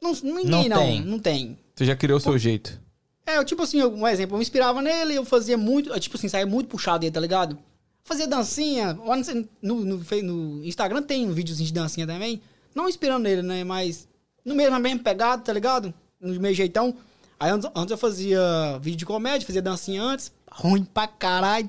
não, 0.00 0.12
ninguém 0.22 0.44
Não 0.46 0.68
não, 0.68 0.76
tem. 0.78 1.00
não 1.04 1.18
tem. 1.18 1.58
Você 1.74 1.84
já 1.84 1.94
criou 1.96 2.18
o 2.18 2.20
seu 2.20 2.38
jeito. 2.38 2.80
É, 3.26 3.36
eu, 3.36 3.44
tipo 3.44 3.62
assim, 3.62 3.78
eu- 3.80 3.92
um 3.92 4.06
exemplo, 4.08 4.34
eu 4.34 4.38
me 4.38 4.42
inspirava 4.42 4.80
nele, 4.80 5.14
eu 5.14 5.24
fazia 5.24 5.58
muito, 5.58 5.90
eu, 5.90 6.00
tipo 6.00 6.16
assim, 6.16 6.28
saía 6.28 6.46
muito 6.46 6.68
puxado 6.68 7.00
dele, 7.00 7.12
tá 7.12 7.20
ligado? 7.20 7.58
Fazia 8.02 8.26
dancinha, 8.26 8.98
lá 9.04 9.16
no, 9.62 9.84
no, 9.84 9.98
no 9.98 10.64
Instagram 10.64 11.02
tem 11.02 11.26
um 11.28 11.32
videozinho 11.32 11.66
de 11.66 11.74
dancinha 11.74 12.06
também, 12.06 12.40
não 12.74 12.88
inspirando 12.88 13.24
nele, 13.24 13.42
né, 13.42 13.64
mas 13.64 14.08
no 14.42 14.54
mesmo, 14.54 14.70
na 14.70 14.78
mesma 14.78 15.00
pegada, 15.02 15.42
tá 15.42 15.52
ligado? 15.52 15.92
No 16.20 16.40
meio 16.40 16.54
jeitão. 16.54 16.94
Aí 17.40 17.50
antes, 17.50 17.68
eu 17.90 17.98
fazia 17.98 18.78
vídeo 18.80 18.98
de 18.98 19.06
comédia, 19.06 19.46
fazia 19.46 19.62
dancinha 19.62 20.02
antes, 20.02 20.32
ruim 20.50 20.84
pra 20.84 21.06
caralho, 21.06 21.68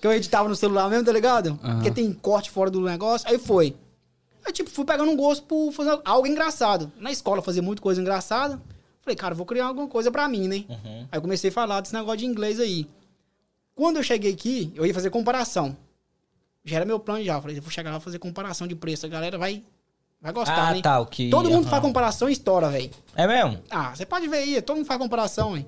que 0.00 0.06
eu 0.06 0.12
editava 0.12 0.48
no 0.48 0.54
celular 0.54 0.88
mesmo, 0.88 1.04
tá 1.04 1.12
ligado? 1.12 1.58
Aham. 1.62 1.74
Porque 1.74 1.90
tem 1.90 2.12
corte 2.12 2.50
fora 2.50 2.70
do 2.70 2.80
negócio, 2.80 3.28
aí 3.28 3.38
foi. 3.38 3.74
Aí, 4.44 4.52
tipo, 4.52 4.70
fui 4.70 4.84
pegando 4.84 5.10
um 5.10 5.16
gosto 5.16 5.44
por 5.44 5.72
fazer 5.72 6.00
algo 6.04 6.26
engraçado. 6.26 6.92
Na 6.96 7.10
escola 7.10 7.42
fazia 7.42 7.62
muita 7.62 7.82
coisa 7.82 8.00
engraçada. 8.00 8.60
Falei, 9.00 9.16
cara, 9.16 9.34
vou 9.34 9.44
criar 9.44 9.66
alguma 9.66 9.88
coisa 9.88 10.10
pra 10.10 10.28
mim, 10.28 10.46
né? 10.46 10.64
Aí 11.10 11.18
eu 11.18 11.22
comecei 11.22 11.50
a 11.50 11.52
falar 11.52 11.80
desse 11.80 11.94
negócio 11.94 12.18
de 12.18 12.26
inglês 12.26 12.60
aí. 12.60 12.88
Quando 13.74 13.96
eu 13.96 14.02
cheguei 14.02 14.32
aqui, 14.32 14.72
eu 14.76 14.86
ia 14.86 14.94
fazer 14.94 15.10
comparação. 15.10 15.76
Já 16.64 16.76
era 16.76 16.84
meu 16.84 17.00
plano 17.00 17.24
já. 17.24 17.40
Falei, 17.40 17.58
eu 17.58 17.62
vou 17.62 17.70
chegar 17.70 17.90
lá 17.90 17.98
e 17.98 18.00
fazer 18.00 18.20
comparação 18.20 18.66
de 18.66 18.76
preço. 18.76 19.06
A 19.06 19.08
galera 19.08 19.36
vai, 19.36 19.64
vai 20.22 20.32
gostar, 20.32 20.68
ah, 20.68 20.72
né? 20.74 20.80
tá, 20.80 21.00
o 21.00 21.06
que... 21.06 21.28
Todo 21.28 21.50
mundo 21.50 21.62
aham. 21.64 21.70
faz 21.70 21.82
comparação 21.82 22.28
e 22.28 22.32
estoura, 22.32 22.68
velho. 22.70 22.90
É 23.16 23.26
mesmo? 23.26 23.58
Ah, 23.70 23.94
você 23.94 24.06
pode 24.06 24.28
ver 24.28 24.36
aí, 24.38 24.62
todo 24.62 24.76
mundo 24.76 24.86
faz 24.86 24.98
comparação, 25.00 25.56
hein? 25.56 25.66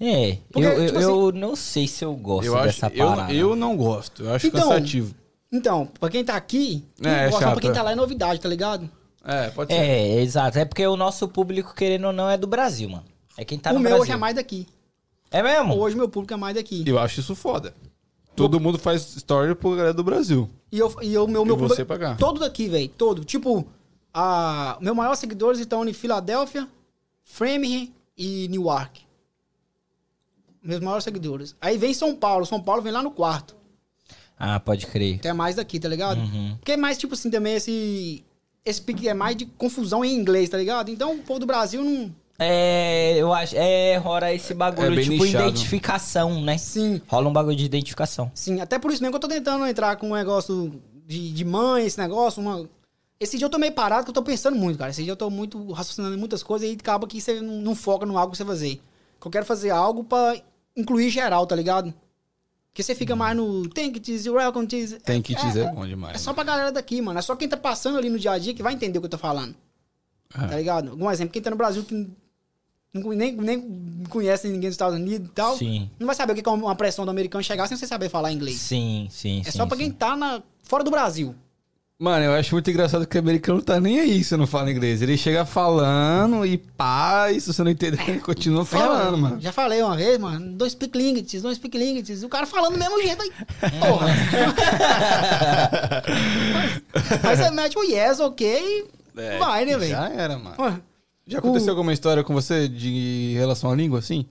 É, 0.00 0.38
Porque, 0.50 0.66
eu, 0.66 0.72
eu, 0.72 0.86
tipo 0.86 0.98
eu 1.00 1.32
não 1.32 1.54
sei 1.54 1.86
se 1.86 2.04
eu 2.04 2.14
gosto 2.16 2.46
Eu, 2.46 2.56
acho, 2.56 2.66
dessa 2.66 2.90
eu, 2.94 3.06
parada. 3.06 3.32
eu 3.32 3.54
não 3.56 3.76
gosto. 3.76 4.24
Eu 4.24 4.34
acho 4.34 4.46
Então, 4.48 4.60
cansativo. 4.60 5.14
Então, 5.52 5.86
pra 6.00 6.10
quem 6.10 6.24
tá 6.24 6.34
aqui, 6.34 6.84
É, 7.02 7.26
é 7.26 7.30
gosta, 7.30 7.52
pra 7.52 7.60
quem 7.60 7.70
é. 7.70 7.72
tá 7.72 7.82
lá 7.82 7.92
é 7.92 7.94
novidade, 7.94 8.40
tá 8.40 8.48
ligado? 8.48 8.90
É, 9.24 9.50
pode 9.50 9.72
ser. 9.72 9.78
É, 9.80 10.20
exato. 10.20 10.58
É 10.58 10.64
porque 10.64 10.84
o 10.86 10.96
nosso 10.96 11.28
público, 11.28 11.74
querendo 11.74 12.08
ou 12.08 12.12
não, 12.12 12.28
é 12.28 12.36
do 12.36 12.46
Brasil, 12.46 12.88
mano. 12.90 13.04
É 13.38 13.44
quem 13.44 13.56
tá 13.58 13.70
o 13.70 13.74
no 13.74 13.80
meu 13.80 13.90
Brasil. 13.90 14.02
hoje 14.02 14.12
é 14.12 14.16
mais 14.16 14.34
daqui. 14.34 14.66
É 15.30 15.42
mesmo? 15.42 15.74
Hoje 15.78 15.96
meu 15.96 16.08
público 16.08 16.34
é 16.34 16.36
mais 16.36 16.56
daqui. 16.56 16.82
Eu 16.86 16.98
acho 16.98 17.20
isso 17.20 17.34
foda. 17.36 17.72
Todo 18.36 18.58
mundo 18.60 18.78
faz 18.78 19.14
story 19.16 19.54
pro 19.54 19.70
galera 19.70 19.94
do 19.94 20.02
Brasil. 20.04 20.48
E 20.72 20.78
eu, 20.78 20.94
e 21.02 21.14
eu, 21.14 21.26
meu, 21.28 21.44
meu 21.44 21.54
E 21.54 21.58
público- 21.58 21.74
você 21.76 21.84
pagar. 21.84 22.16
Todo 22.16 22.40
daqui, 22.40 22.68
velho. 22.68 22.88
Todo. 22.88 23.24
Tipo, 23.24 23.66
a, 24.12 24.76
meu 24.80 24.94
maior 24.94 25.14
seguidores 25.14 25.60
estão 25.60 25.86
em 25.88 25.92
Filadélfia, 25.92 26.68
Framingham 27.22 27.88
e 28.18 28.48
Newark. 28.48 29.02
Meus 30.62 30.80
maiores 30.80 31.04
seguidores. 31.04 31.54
Aí 31.60 31.76
vem 31.78 31.92
São 31.94 32.14
Paulo. 32.16 32.44
São 32.46 32.60
Paulo 32.60 32.82
vem 32.82 32.92
lá 32.92 33.02
no 33.02 33.10
quarto. 33.10 33.54
Ah, 34.38 34.58
pode 34.58 34.86
crer. 34.86 35.20
Que 35.20 35.28
é 35.28 35.32
mais 35.32 35.56
daqui, 35.56 35.78
tá 35.78 35.88
ligado? 35.88 36.18
Uhum. 36.18 36.56
Porque 36.58 36.72
é 36.72 36.76
mais, 36.76 36.98
tipo 36.98 37.14
assim, 37.14 37.30
também 37.30 37.54
esse... 37.54 38.24
Esse 38.64 38.80
pique 38.80 39.06
é 39.08 39.12
mais 39.14 39.36
de 39.36 39.44
confusão 39.44 40.02
em 40.04 40.14
inglês, 40.14 40.48
tá 40.48 40.56
ligado? 40.56 40.90
Então 40.90 41.14
o 41.16 41.18
povo 41.22 41.38
do 41.40 41.46
Brasil 41.46 41.84
não... 41.84 42.14
É, 42.38 43.16
eu 43.16 43.32
acho. 43.32 43.54
É, 43.56 43.96
rola 43.96 44.32
esse 44.32 44.54
bagulho, 44.54 44.98
É 45.00 45.02
tipo, 45.02 45.24
nichado. 45.24 45.48
identificação, 45.48 46.42
né? 46.42 46.58
Sim, 46.58 47.00
Rola 47.06 47.28
um 47.28 47.32
bagulho 47.32 47.56
de 47.56 47.64
identificação. 47.64 48.30
sim. 48.34 48.60
Até 48.60 48.78
por 48.78 48.90
isso 48.90 49.02
mesmo 49.02 49.12
que 49.12 49.16
eu 49.16 49.20
tô 49.20 49.28
tentando 49.28 49.66
entrar 49.66 49.96
com 49.96 50.10
um 50.10 50.14
negócio 50.14 50.80
de, 51.06 51.32
de 51.32 51.44
mãe, 51.44 51.86
esse 51.86 51.98
negócio, 51.98 52.42
uma... 52.42 52.68
Esse 53.20 53.38
dia 53.38 53.46
eu 53.46 53.50
tô 53.50 53.58
meio 53.58 53.72
parado, 53.72 54.04
que 54.04 54.10
eu 54.10 54.14
tô 54.14 54.22
pensando 54.22 54.56
muito, 54.56 54.78
cara. 54.78 54.90
Esse 54.90 55.02
dia 55.02 55.12
eu 55.12 55.16
tô 55.16 55.30
muito 55.30 55.70
raciocinando 55.72 56.14
em 56.14 56.18
muitas 56.18 56.42
coisas 56.42 56.68
e 56.68 56.72
acaba 56.72 57.06
que 57.06 57.20
você 57.20 57.40
não, 57.40 57.60
não 57.60 57.74
foca 57.74 58.04
no 58.04 58.18
algo 58.18 58.32
que 58.32 58.36
você 58.36 58.44
fazer. 58.44 58.82
Que 59.20 59.26
eu 59.26 59.30
quero 59.30 59.46
fazer 59.46 59.70
algo 59.70 60.02
pra 60.02 60.36
incluir 60.76 61.10
geral, 61.10 61.46
tá 61.46 61.54
ligado? 61.54 61.94
Porque 62.72 62.82
você 62.82 62.94
fica 62.94 63.14
mais 63.14 63.36
no 63.36 63.68
thank 63.68 64.02
you, 64.10 64.34
welcome 64.34 64.66
to... 64.66 64.98
Tem 65.04 65.22
que 65.22 65.36
é, 65.36 65.40
dizer 65.40 65.66
é, 65.66 65.72
bom 65.72 65.86
demais. 65.86 66.16
É 66.16 66.18
só 66.18 66.34
pra 66.34 66.42
galera 66.42 66.72
daqui, 66.72 67.00
mano. 67.00 67.16
É 67.16 67.22
só 67.22 67.36
quem 67.36 67.48
tá 67.48 67.56
passando 67.56 67.96
ali 67.96 68.10
no 68.10 68.18
dia 68.18 68.32
a 68.32 68.38
dia 68.38 68.52
que 68.52 68.64
vai 68.64 68.74
entender 68.74 68.98
o 68.98 69.00
que 69.00 69.06
eu 69.06 69.10
tô 69.10 69.18
falando. 69.18 69.54
É. 70.34 70.48
Tá 70.48 70.56
ligado? 70.56 70.90
Algum 70.90 71.08
exemplo, 71.08 71.32
quem 71.32 71.40
tá 71.40 71.50
no 71.50 71.56
Brasil 71.56 71.84
que 71.84 72.10
nem, 72.94 73.32
nem 73.36 74.04
conhece 74.08 74.46
ninguém 74.46 74.68
dos 74.68 74.74
Estados 74.74 74.96
Unidos 74.96 75.28
e 75.28 75.32
tal, 75.32 75.56
Sim. 75.56 75.90
não 75.98 76.06
vai 76.06 76.14
saber 76.14 76.32
o 76.32 76.36
que 76.36 76.48
é 76.48 76.52
uma 76.52 76.76
pressão 76.76 77.04
do 77.04 77.10
americano 77.10 77.42
chegar 77.42 77.66
sem 77.66 77.76
você 77.76 77.86
saber 77.86 78.08
falar 78.08 78.32
inglês. 78.32 78.58
Sim, 78.60 79.08
sim, 79.10 79.42
É 79.44 79.50
sim. 79.50 79.58
só 79.58 79.66
pra 79.66 79.76
quem 79.76 79.86
sim. 79.88 79.92
tá 79.92 80.16
na, 80.16 80.40
fora 80.62 80.84
do 80.84 80.90
Brasil. 80.90 81.34
Mano, 81.96 82.24
eu 82.24 82.34
acho 82.34 82.52
muito 82.54 82.68
engraçado 82.68 83.06
que 83.06 83.16
o 83.16 83.20
americano 83.20 83.62
tá 83.62 83.78
nem 83.78 84.00
aí 84.00 84.22
se 84.24 84.36
não 84.36 84.48
fala 84.48 84.70
inglês. 84.70 85.00
Ele 85.00 85.16
chega 85.16 85.46
falando 85.46 86.44
e 86.44 86.58
pá, 86.58 87.30
e 87.30 87.40
se 87.40 87.52
você 87.52 87.62
não 87.62 87.70
entender, 87.70 88.00
ele 88.08 88.18
continua 88.22 88.64
falando, 88.64 89.14
já, 89.14 89.16
mano. 89.16 89.40
Já 89.40 89.52
falei 89.52 89.80
uma 89.80 89.96
vez, 89.96 90.18
mano. 90.18 90.54
Don't 90.56 90.70
speak 90.72 90.98
English, 90.98 91.40
don't 91.40 91.54
speak 91.54 91.78
English. 91.78 92.24
O 92.24 92.28
cara 92.28 92.46
falando 92.46 92.72
do 92.72 92.78
mesmo 92.78 93.00
jeito 93.00 93.22
aí. 93.22 93.30
Porra. 93.80 94.08
Aí 97.22 97.36
você 97.36 97.50
mete 97.50 97.78
o 97.78 97.82
yes, 97.84 98.20
ok, 98.20 98.86
e 99.16 99.38
vai, 99.38 99.64
né, 99.64 99.76
velho? 99.78 99.90
Já 99.90 100.08
era, 100.08 100.38
mano. 100.38 100.56
Ué, 100.58 100.76
Já 101.26 101.38
aconteceu 101.38 101.70
alguma 101.70 101.92
história 101.92 102.22
com 102.22 102.34
você 102.34 102.68
de 102.68 103.32
relação 103.34 103.70
à 103.70 103.74
língua, 103.74 103.98
assim? 103.98 104.26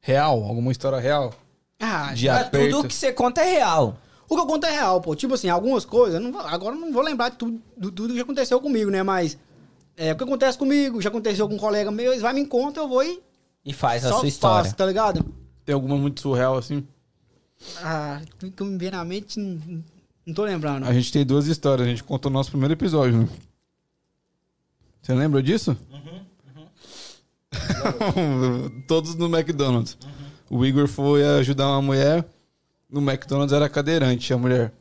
Real? 0.00 0.42
Alguma 0.42 0.72
história 0.72 0.98
real? 0.98 1.34
Ah, 1.78 2.12
De 2.14 2.28
aperto? 2.28 2.76
tudo 2.76 2.88
que 2.88 2.94
você 2.94 3.12
conta 3.12 3.42
é 3.42 3.52
real. 3.54 3.98
O 4.28 4.34
que 4.34 4.40
eu 4.40 4.46
conto 4.46 4.64
é 4.64 4.70
real, 4.70 5.00
pô. 5.00 5.14
Tipo 5.14 5.34
assim, 5.34 5.48
algumas 5.48 5.84
coisas, 5.84 6.20
não 6.20 6.30
vou- 6.32 6.40
agora 6.42 6.74
eu 6.76 6.80
não 6.80 6.92
vou 6.92 7.02
lembrar 7.02 7.30
de 7.30 7.36
tudo, 7.36 7.60
do 7.76 7.90
tudo 7.90 8.10
que 8.12 8.16
já 8.16 8.22
aconteceu 8.22 8.60
comigo, 8.60 8.90
né? 8.90 9.02
Mas 9.02 9.36
é, 9.96 10.12
o 10.12 10.16
que 10.16 10.24
acontece 10.24 10.56
comigo, 10.56 11.00
já 11.02 11.08
aconteu 11.10 11.48
com 11.48 11.54
um 11.54 11.58
colega 11.58 11.90
meu, 11.90 12.12
eles 12.12 12.22
vai 12.22 12.32
me 12.32 12.46
conta, 12.46 12.80
eu 12.80 12.88
vou 12.88 13.02
e 13.02 13.20
E 13.64 13.72
faz 13.72 14.04
a 14.06 14.10
sua 14.12 14.28
história. 14.28 14.64
faço, 14.64 14.76
tá 14.76 14.86
ligado? 14.86 15.24
Tem 15.64 15.74
alguma 15.74 15.96
muito 15.96 16.20
surreal, 16.20 16.56
assim? 16.56 16.86
Ah, 17.82 18.20
o 18.42 18.50
que 18.50 18.64
me 18.64 18.78
vem 18.78 18.90
na 18.90 19.04
mente, 19.04 19.38
não, 19.38 19.82
não 20.24 20.32
tô 20.34 20.44
lembrando. 20.44 20.86
A 20.86 20.92
gente 20.94 21.12
tem 21.12 21.26
duas 21.26 21.46
histórias. 21.46 21.86
A 21.86 21.90
gente 21.90 22.02
contou 22.04 22.30
no 22.30 22.38
nosso 22.38 22.50
primeiro 22.50 22.72
episódio, 22.72 23.18
né? 23.18 23.28
Você 25.02 25.14
lembra 25.14 25.42
disso? 25.42 25.76
Todos 28.86 29.14
no 29.14 29.26
McDonald's. 29.26 29.96
O 30.48 30.64
Igor 30.64 30.88
foi 30.88 31.24
ajudar 31.38 31.68
uma 31.68 31.82
mulher. 31.82 32.24
No 32.88 33.00
McDonald's 33.00 33.52
era 33.52 33.68
cadeirante, 33.68 34.32
a 34.32 34.38
mulher. 34.38 34.72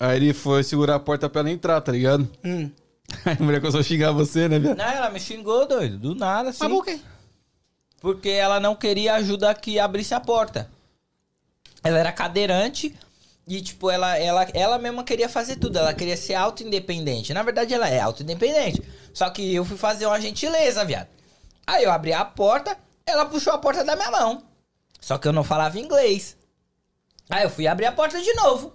Aí 0.00 0.16
ele 0.16 0.32
foi 0.32 0.64
segurar 0.64 0.96
a 0.96 1.00
porta 1.00 1.28
pra 1.28 1.40
ela 1.40 1.50
entrar, 1.50 1.80
tá 1.80 1.92
ligado? 1.92 2.28
Hum. 2.44 2.70
Aí 3.24 3.36
a 3.38 3.42
mulher 3.42 3.60
começou 3.60 3.80
a 3.80 3.84
xingar 3.84 4.12
você, 4.12 4.48
né, 4.48 4.58
viado? 4.58 4.76
Não, 4.76 4.84
ela 4.84 5.10
me 5.10 5.20
xingou, 5.20 5.66
doido. 5.66 5.98
Do 5.98 6.14
nada, 6.14 6.50
assim. 6.50 6.64
Mas 6.64 6.72
por 6.72 6.84
quê? 6.84 6.98
Porque 8.00 8.30
ela 8.30 8.58
não 8.58 8.74
queria 8.74 9.14
ajuda 9.14 9.54
que 9.54 9.78
abrisse 9.78 10.14
a 10.14 10.20
porta. 10.20 10.68
ela 11.84 11.98
era 11.98 12.10
cadeirante 12.10 12.94
e, 13.46 13.60
tipo, 13.60 13.90
ela, 13.90 14.16
ela, 14.18 14.46
ela 14.54 14.78
mesma 14.78 15.04
queria 15.04 15.28
fazer 15.28 15.56
tudo. 15.56 15.78
Ela 15.78 15.94
queria 15.94 16.16
ser 16.16 16.34
auto-independente. 16.34 17.34
Na 17.34 17.42
verdade, 17.42 17.74
ela 17.74 17.88
é 17.88 18.00
auto-independente. 18.00 18.82
Só 19.12 19.28
que 19.30 19.54
eu 19.54 19.64
fui 19.64 19.76
fazer 19.76 20.06
uma 20.06 20.20
gentileza, 20.20 20.84
viado. 20.84 21.08
Aí 21.66 21.84
eu 21.84 21.90
abri 21.90 22.12
a 22.12 22.24
porta, 22.24 22.76
ela 23.06 23.26
puxou 23.26 23.52
a 23.52 23.58
porta 23.58 23.84
da 23.84 23.96
minha 23.96 24.10
mão. 24.10 24.42
Só 25.00 25.18
que 25.18 25.26
eu 25.26 25.32
não 25.32 25.44
falava 25.44 25.78
inglês. 25.78 26.36
Aí 27.28 27.44
eu 27.44 27.50
fui 27.50 27.66
abrir 27.66 27.86
a 27.86 27.92
porta 27.92 28.20
de 28.20 28.32
novo. 28.34 28.72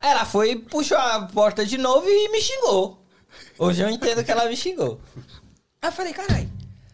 Aí 0.00 0.10
ela 0.10 0.24
foi, 0.24 0.56
puxou 0.56 0.98
a 0.98 1.26
porta 1.26 1.64
de 1.64 1.78
novo 1.78 2.08
e 2.08 2.28
me 2.30 2.40
xingou. 2.40 3.02
Hoje 3.58 3.82
eu 3.82 3.88
entendo 3.88 4.24
que 4.24 4.30
ela 4.30 4.46
me 4.46 4.56
xingou. 4.56 5.00
Aí 5.80 5.88
eu 5.88 5.92
falei, 5.92 6.12
caralho. 6.12 6.50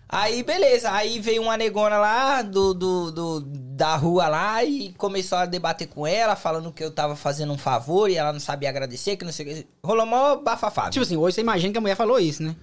Aí, 0.09 0.43
beleza. 0.43 0.91
Aí 0.91 1.21
veio 1.21 1.43
uma 1.43 1.57
negona 1.57 1.99
lá 1.99 2.41
do, 2.43 2.73
do, 2.73 3.11
do- 3.13 3.41
da 3.79 3.95
rua 3.95 4.27
lá 4.27 4.65
e 4.65 4.93
começou 4.95 5.37
a 5.39 5.47
debater 5.47 5.87
com 5.87 6.07
ela, 6.07 6.35
falando 6.35 6.73
que 6.73 6.83
eu 6.83 6.91
tava 6.91 7.15
fazendo 7.15 7.53
um 7.53 7.59
favor 7.59 8.09
e 8.11 8.17
ela 8.17 8.33
não 8.33 8.41
sabia 8.41 8.69
agradecer, 8.71 9.17
que 9.17 9.25
não 9.25 9.31
sei 9.33 9.47
o 9.47 9.49
que. 9.55 9.67
Rolou 9.85 10.07
mó 10.07 10.37
bafafá. 10.37 10.89
Tipo 10.91 11.05
assim, 11.05 11.17
hoje 11.17 11.35
você 11.37 11.41
imagina 11.43 11.73
que 11.73 11.79
a 11.79 11.81
mulher 11.81 11.95
falou 11.95 12.19
isso, 12.19 12.43
né? 12.43 12.57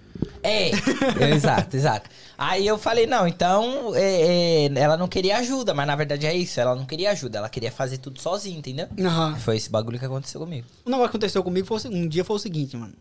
É, 0.44 0.72
exato, 1.34 1.76
exato. 1.78 2.10
Aí 2.38 2.66
eu 2.66 2.78
falei, 2.78 3.06
não, 3.06 3.28
então 3.28 3.94
é, 3.96 4.66
é, 4.66 4.80
ela 4.80 4.98
não 4.98 5.08
queria 5.08 5.38
ajuda, 5.38 5.74
mas 5.74 5.86
na 5.88 5.96
verdade 5.96 6.26
é 6.26 6.36
isso, 6.36 6.60
ela 6.60 6.76
não 6.76 6.86
queria 6.86 7.12
ajuda, 7.12 7.38
ela 7.38 7.50
queria 7.50 7.72
fazer 7.72 8.00
tudo 8.00 8.20
sozinha, 8.20 8.58
entendeu? 8.58 8.88
Aham. 9.00 9.36
Foi 9.38 9.56
esse 9.56 9.70
bagulho 9.70 10.00
que 10.00 10.06
aconteceu 10.06 10.42
comigo. 10.42 10.68
O 10.84 10.90
negócio 10.90 11.10
que 11.12 11.18
aconteceu 11.18 11.44
comigo 11.44 11.68
foi, 11.68 11.80
um 11.92 12.08
dia 12.08 12.26
foi 12.26 12.36
o 12.36 12.40
seguinte, 12.40 12.76
mano. 12.76 12.94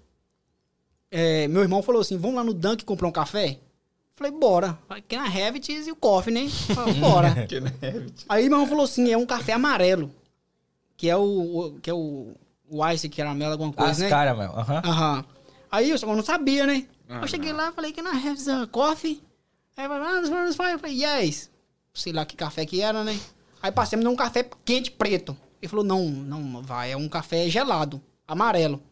É, 1.11 1.47
meu 1.49 1.63
irmão 1.63 1.83
falou 1.83 2.01
assim: 2.01 2.17
vamos 2.19 2.37
lá 2.37 2.45
no 2.45 2.53
Dunk 2.55 2.85
comprar 2.85 3.09
um 3.09 3.13
café? 3.13 3.59
Falei, 4.17 4.33
bora. 4.33 4.79
Aqui 4.89 5.17
na 5.17 5.25
Revits 5.25 5.87
e 5.87 5.91
o 5.91 5.97
coffee, 5.97 6.33
né? 6.33 6.49
Falei, 6.49 6.95
bora. 6.95 7.35
Aí 8.29 8.49
meu 8.49 8.59
irmão 8.59 8.67
falou 8.67 8.85
assim: 8.85 9.11
é 9.11 9.17
um 9.19 9.27
café 9.27 9.53
amarelo. 9.53 10.15
Que 10.97 11.11
é 11.11 11.17
o. 11.17 11.23
o- 11.23 11.81
que 11.81 11.91
é 11.91 11.95
o. 11.95 12.35
O 12.71 12.89
ice 12.89 13.09
caramelo, 13.11 13.53
alguma 13.53 13.73
coisa, 13.73 13.91
As 13.93 13.99
né? 13.99 14.09
caras, 14.09 14.37
meu. 14.39 14.51
Aham. 14.51 14.83
Aham. 14.85 15.25
Aí 15.71 15.91
eu 15.91 15.99
só 15.99 16.07
não 16.07 16.23
sabia, 16.23 16.67
né? 16.67 16.87
Ah, 17.09 17.21
eu 17.21 17.29
cheguei 17.29 17.53
lá, 17.53 17.71
falei 17.73 17.93
que 17.93 18.01
na 18.01 18.13
Revits 18.13 18.47
uh, 18.47 18.67
coffee. 18.69 19.21
Aí 19.77 19.85
ele 19.85 19.95
falou, 19.95 20.07
ah, 20.07 20.71
eu 20.73 20.79
falei, 20.79 21.05
yes. 21.05 21.51
Sei 21.93 22.13
lá 22.13 22.25
que 22.25 22.35
café 22.37 22.65
que 22.65 22.81
era, 22.81 23.05
né? 23.05 23.19
Aí 23.63 23.71
passei 23.71 23.97
me 23.99 24.03
deu 24.05 24.11
um 24.13 24.17
café 24.17 24.49
quente 24.65 24.91
preto. 24.91 25.37
Ele 25.61 25.69
falou, 25.69 25.85
não, 25.85 26.09
não, 26.09 26.63
vai, 26.63 26.93
é 26.93 26.97
um 26.97 27.09
café 27.09 27.49
gelado, 27.51 28.01
amarelo. 28.27 28.83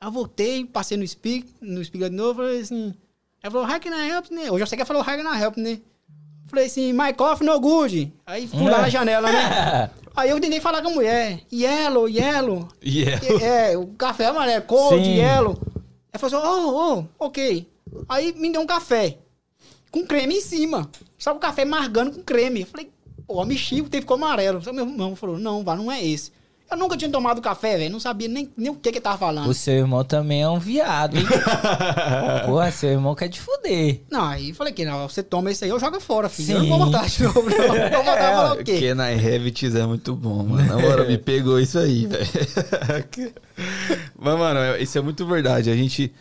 Aí 0.00 0.08
eu 0.08 0.12
voltei, 0.12 0.64
passei 0.64 0.96
no 0.96 1.06
speak, 1.06 1.46
no 1.60 1.84
speaker 1.84 2.08
de 2.08 2.16
novo, 2.16 2.40
falei 2.42 2.60
assim. 2.60 2.94
Aí 3.42 3.50
falou, 3.50 3.66
how 3.66 3.80
can 3.80 3.90
I 3.90 4.08
help, 4.08 4.30
né? 4.30 4.50
Hoje 4.50 4.62
eu 4.62 4.66
sei 4.66 4.76
que 4.76 4.82
ele 4.82 4.86
falou, 4.86 5.02
how 5.02 5.08
can 5.08 5.36
I 5.36 5.42
help, 5.42 5.56
né? 5.56 5.80
Falei 6.46 6.66
assim, 6.66 6.92
my 6.92 7.12
coffee 7.12 7.46
no 7.46 7.58
good. 7.58 8.12
Aí 8.26 8.46
fui 8.46 8.68
lá 8.68 8.82
na 8.82 8.88
janela, 8.88 9.32
né? 9.32 9.90
Aí 10.14 10.30
eu 10.30 10.38
tentei 10.40 10.60
falar 10.60 10.82
com 10.82 10.88
a 10.88 10.92
mulher, 10.92 11.40
yellow, 11.50 12.08
yellow. 12.08 12.68
Yeah. 12.84 13.20
É, 13.42 13.76
o 13.78 13.86
café 13.88 14.26
amarelo, 14.26 14.62
cold, 14.64 15.02
Sim. 15.02 15.16
yellow. 15.16 15.58
Aí 16.12 16.20
falou 16.20 16.38
assim, 16.38 16.48
oh, 16.48 17.04
oh, 17.18 17.26
ok. 17.26 17.66
Aí 18.08 18.32
me 18.34 18.52
deu 18.52 18.60
um 18.60 18.66
café 18.66 19.18
com 19.90 20.06
creme 20.06 20.36
em 20.36 20.40
cima. 20.40 20.88
Só 21.18 21.32
o 21.32 21.38
café 21.38 21.64
margando 21.64 22.12
com 22.12 22.22
creme. 22.22 22.60
Eu 22.60 22.66
falei, 22.66 22.90
pô, 23.26 23.44
me 23.44 23.56
chico, 23.56 23.88
teve 23.88 24.02
ficou 24.02 24.16
amarelo. 24.16 24.62
Só 24.62 24.72
meu 24.72 24.86
irmão 24.86 25.16
falou, 25.16 25.38
não, 25.38 25.64
vá, 25.64 25.74
não 25.74 25.90
é 25.90 26.04
esse. 26.04 26.30
Eu 26.72 26.78
nunca 26.78 26.96
tinha 26.96 27.10
tomado 27.10 27.40
café, 27.42 27.76
velho. 27.76 27.92
Não 27.92 28.00
sabia 28.00 28.28
nem, 28.28 28.50
nem 28.56 28.70
o 28.70 28.74
que 28.74 28.90
que 28.90 28.96
ele 28.98 29.00
tava 29.02 29.18
falando. 29.18 29.48
O 29.48 29.54
seu 29.54 29.74
irmão 29.74 30.02
também 30.02 30.42
é 30.42 30.48
um 30.48 30.58
viado, 30.58 31.16
hein? 31.18 31.24
Porra, 32.46 32.70
seu 32.70 32.90
irmão 32.90 33.14
quer 33.14 33.28
te 33.28 33.40
fuder. 33.40 34.00
Não, 34.10 34.24
aí 34.24 34.52
falei 34.54 34.72
que 34.72 34.84
não, 34.84 35.06
você 35.08 35.22
toma 35.22 35.50
esse 35.50 35.64
aí, 35.64 35.70
eu 35.70 35.78
jogo 35.78 36.00
fora, 36.00 36.28
filho. 36.28 36.52
Eu 36.56 36.60
Sim. 36.62 36.68
não 36.70 36.78
vou 36.78 36.86
botar 36.86 37.06
de 37.06 37.22
novo, 37.22 37.42
não. 37.50 37.56
Eu 37.76 37.90
vou 37.90 38.04
botar 38.04 38.30
e 38.30 38.34
falar 38.34 38.52
o 38.54 38.64
quê? 38.64 38.78
Que 38.78 38.94
na 38.94 39.06
Revits 39.08 39.74
é 39.74 39.86
muito 39.86 40.16
bom, 40.16 40.42
mano. 40.44 40.66
Na 40.66 40.76
hora 40.86 41.04
me 41.04 41.18
pegou 41.18 41.60
isso 41.60 41.78
aí, 41.78 42.06
velho. 42.06 42.26
Mas, 44.18 44.38
mano, 44.38 44.76
isso 44.80 44.96
é 44.98 45.00
muito 45.00 45.26
verdade. 45.26 45.70
A 45.70 45.76
gente. 45.76 46.12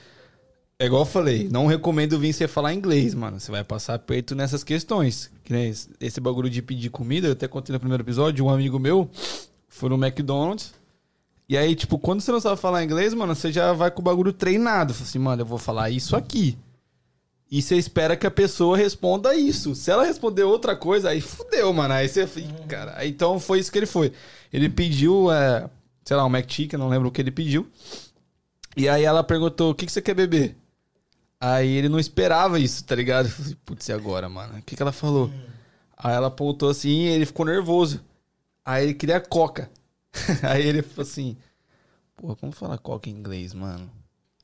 É 0.79 0.85
igual 0.87 1.03
eu 1.03 1.05
falei, 1.05 1.47
não 1.51 1.67
recomendo 1.67 2.17
vir 2.17 2.33
você 2.33 2.47
falar 2.47 2.73
inglês, 2.73 3.13
mano. 3.13 3.39
Você 3.39 3.51
vai 3.51 3.63
passar 3.63 3.93
aperto 3.93 4.33
nessas 4.33 4.63
questões. 4.63 5.29
Que 5.43 5.53
nem 5.53 5.69
esse- 5.69 5.87
esse 5.99 6.19
bagulho 6.19 6.49
de 6.49 6.59
pedir 6.59 6.89
comida, 6.89 7.27
eu 7.27 7.33
até 7.33 7.47
contei 7.47 7.71
no 7.71 7.79
primeiro 7.79 8.01
episódio, 8.03 8.43
um 8.45 8.49
amigo 8.49 8.79
meu 8.79 9.07
foi 9.71 9.89
no 9.89 9.95
McDonald's. 9.95 10.73
E 11.47 11.57
aí, 11.57 11.75
tipo, 11.75 11.97
quando 11.97 12.21
você 12.21 12.31
não 12.31 12.39
sabe 12.39 12.59
falar 12.59 12.83
inglês, 12.83 13.13
mano, 13.13 13.33
você 13.33 13.51
já 13.51 13.73
vai 13.73 13.89
com 13.89 14.01
o 14.01 14.03
bagulho 14.03 14.31
treinado. 14.31 14.93
Fala 14.93 15.05
assim, 15.05 15.19
mano, 15.19 15.41
eu 15.41 15.45
vou 15.45 15.57
falar 15.57 15.89
isso 15.89 16.15
aqui. 16.15 16.57
E 17.49 17.61
você 17.61 17.75
espera 17.75 18.15
que 18.15 18.27
a 18.27 18.31
pessoa 18.31 18.77
responda 18.77 19.35
isso. 19.35 19.73
Se 19.73 19.89
ela 19.89 20.05
responder 20.05 20.43
outra 20.43 20.75
coisa, 20.75 21.09
aí 21.09 21.19
fudeu, 21.19 21.73
mano. 21.73 21.93
Aí 21.93 22.07
você 22.07 22.27
fica, 22.27 22.53
cara. 22.67 22.93
aí 22.97 23.09
Então 23.09 23.39
foi 23.39 23.59
isso 23.59 23.71
que 23.71 23.79
ele 23.79 23.85
foi. 23.85 24.11
Ele 24.53 24.69
pediu, 24.69 25.31
é, 25.31 25.69
sei 26.03 26.15
lá, 26.15 26.25
um 26.25 26.29
McChicken, 26.29 26.77
não 26.77 26.89
lembro 26.89 27.07
o 27.07 27.11
que 27.11 27.21
ele 27.21 27.31
pediu. 27.31 27.67
E 28.75 28.87
aí 28.87 29.03
ela 29.03 29.23
perguntou: 29.23 29.71
o 29.71 29.75
que, 29.75 29.85
que 29.85 29.91
você 29.91 30.01
quer 30.01 30.13
beber? 30.13 30.55
Aí 31.39 31.69
ele 31.69 31.89
não 31.89 31.99
esperava 31.99 32.59
isso, 32.59 32.83
tá 32.83 32.95
ligado? 32.95 33.29
Putz, 33.65 33.87
e 33.89 33.93
agora, 33.93 34.29
mano? 34.29 34.59
O 34.59 34.61
que, 34.61 34.75
que 34.75 34.81
ela 34.81 34.91
falou? 34.91 35.29
Aí 35.97 36.13
ela 36.13 36.27
apontou 36.27 36.69
assim 36.69 37.03
e 37.03 37.07
ele 37.07 37.25
ficou 37.25 37.45
nervoso. 37.45 38.01
Aí 38.65 38.83
ele 38.85 38.93
queria 38.93 39.19
coca. 39.19 39.69
aí 40.43 40.65
ele 40.65 40.81
falou 40.81 41.09
assim: 41.09 41.37
Pô, 42.15 42.35
como 42.35 42.51
fala 42.51 42.77
coca 42.77 43.09
em 43.09 43.13
inglês, 43.13 43.53
mano? 43.53 43.89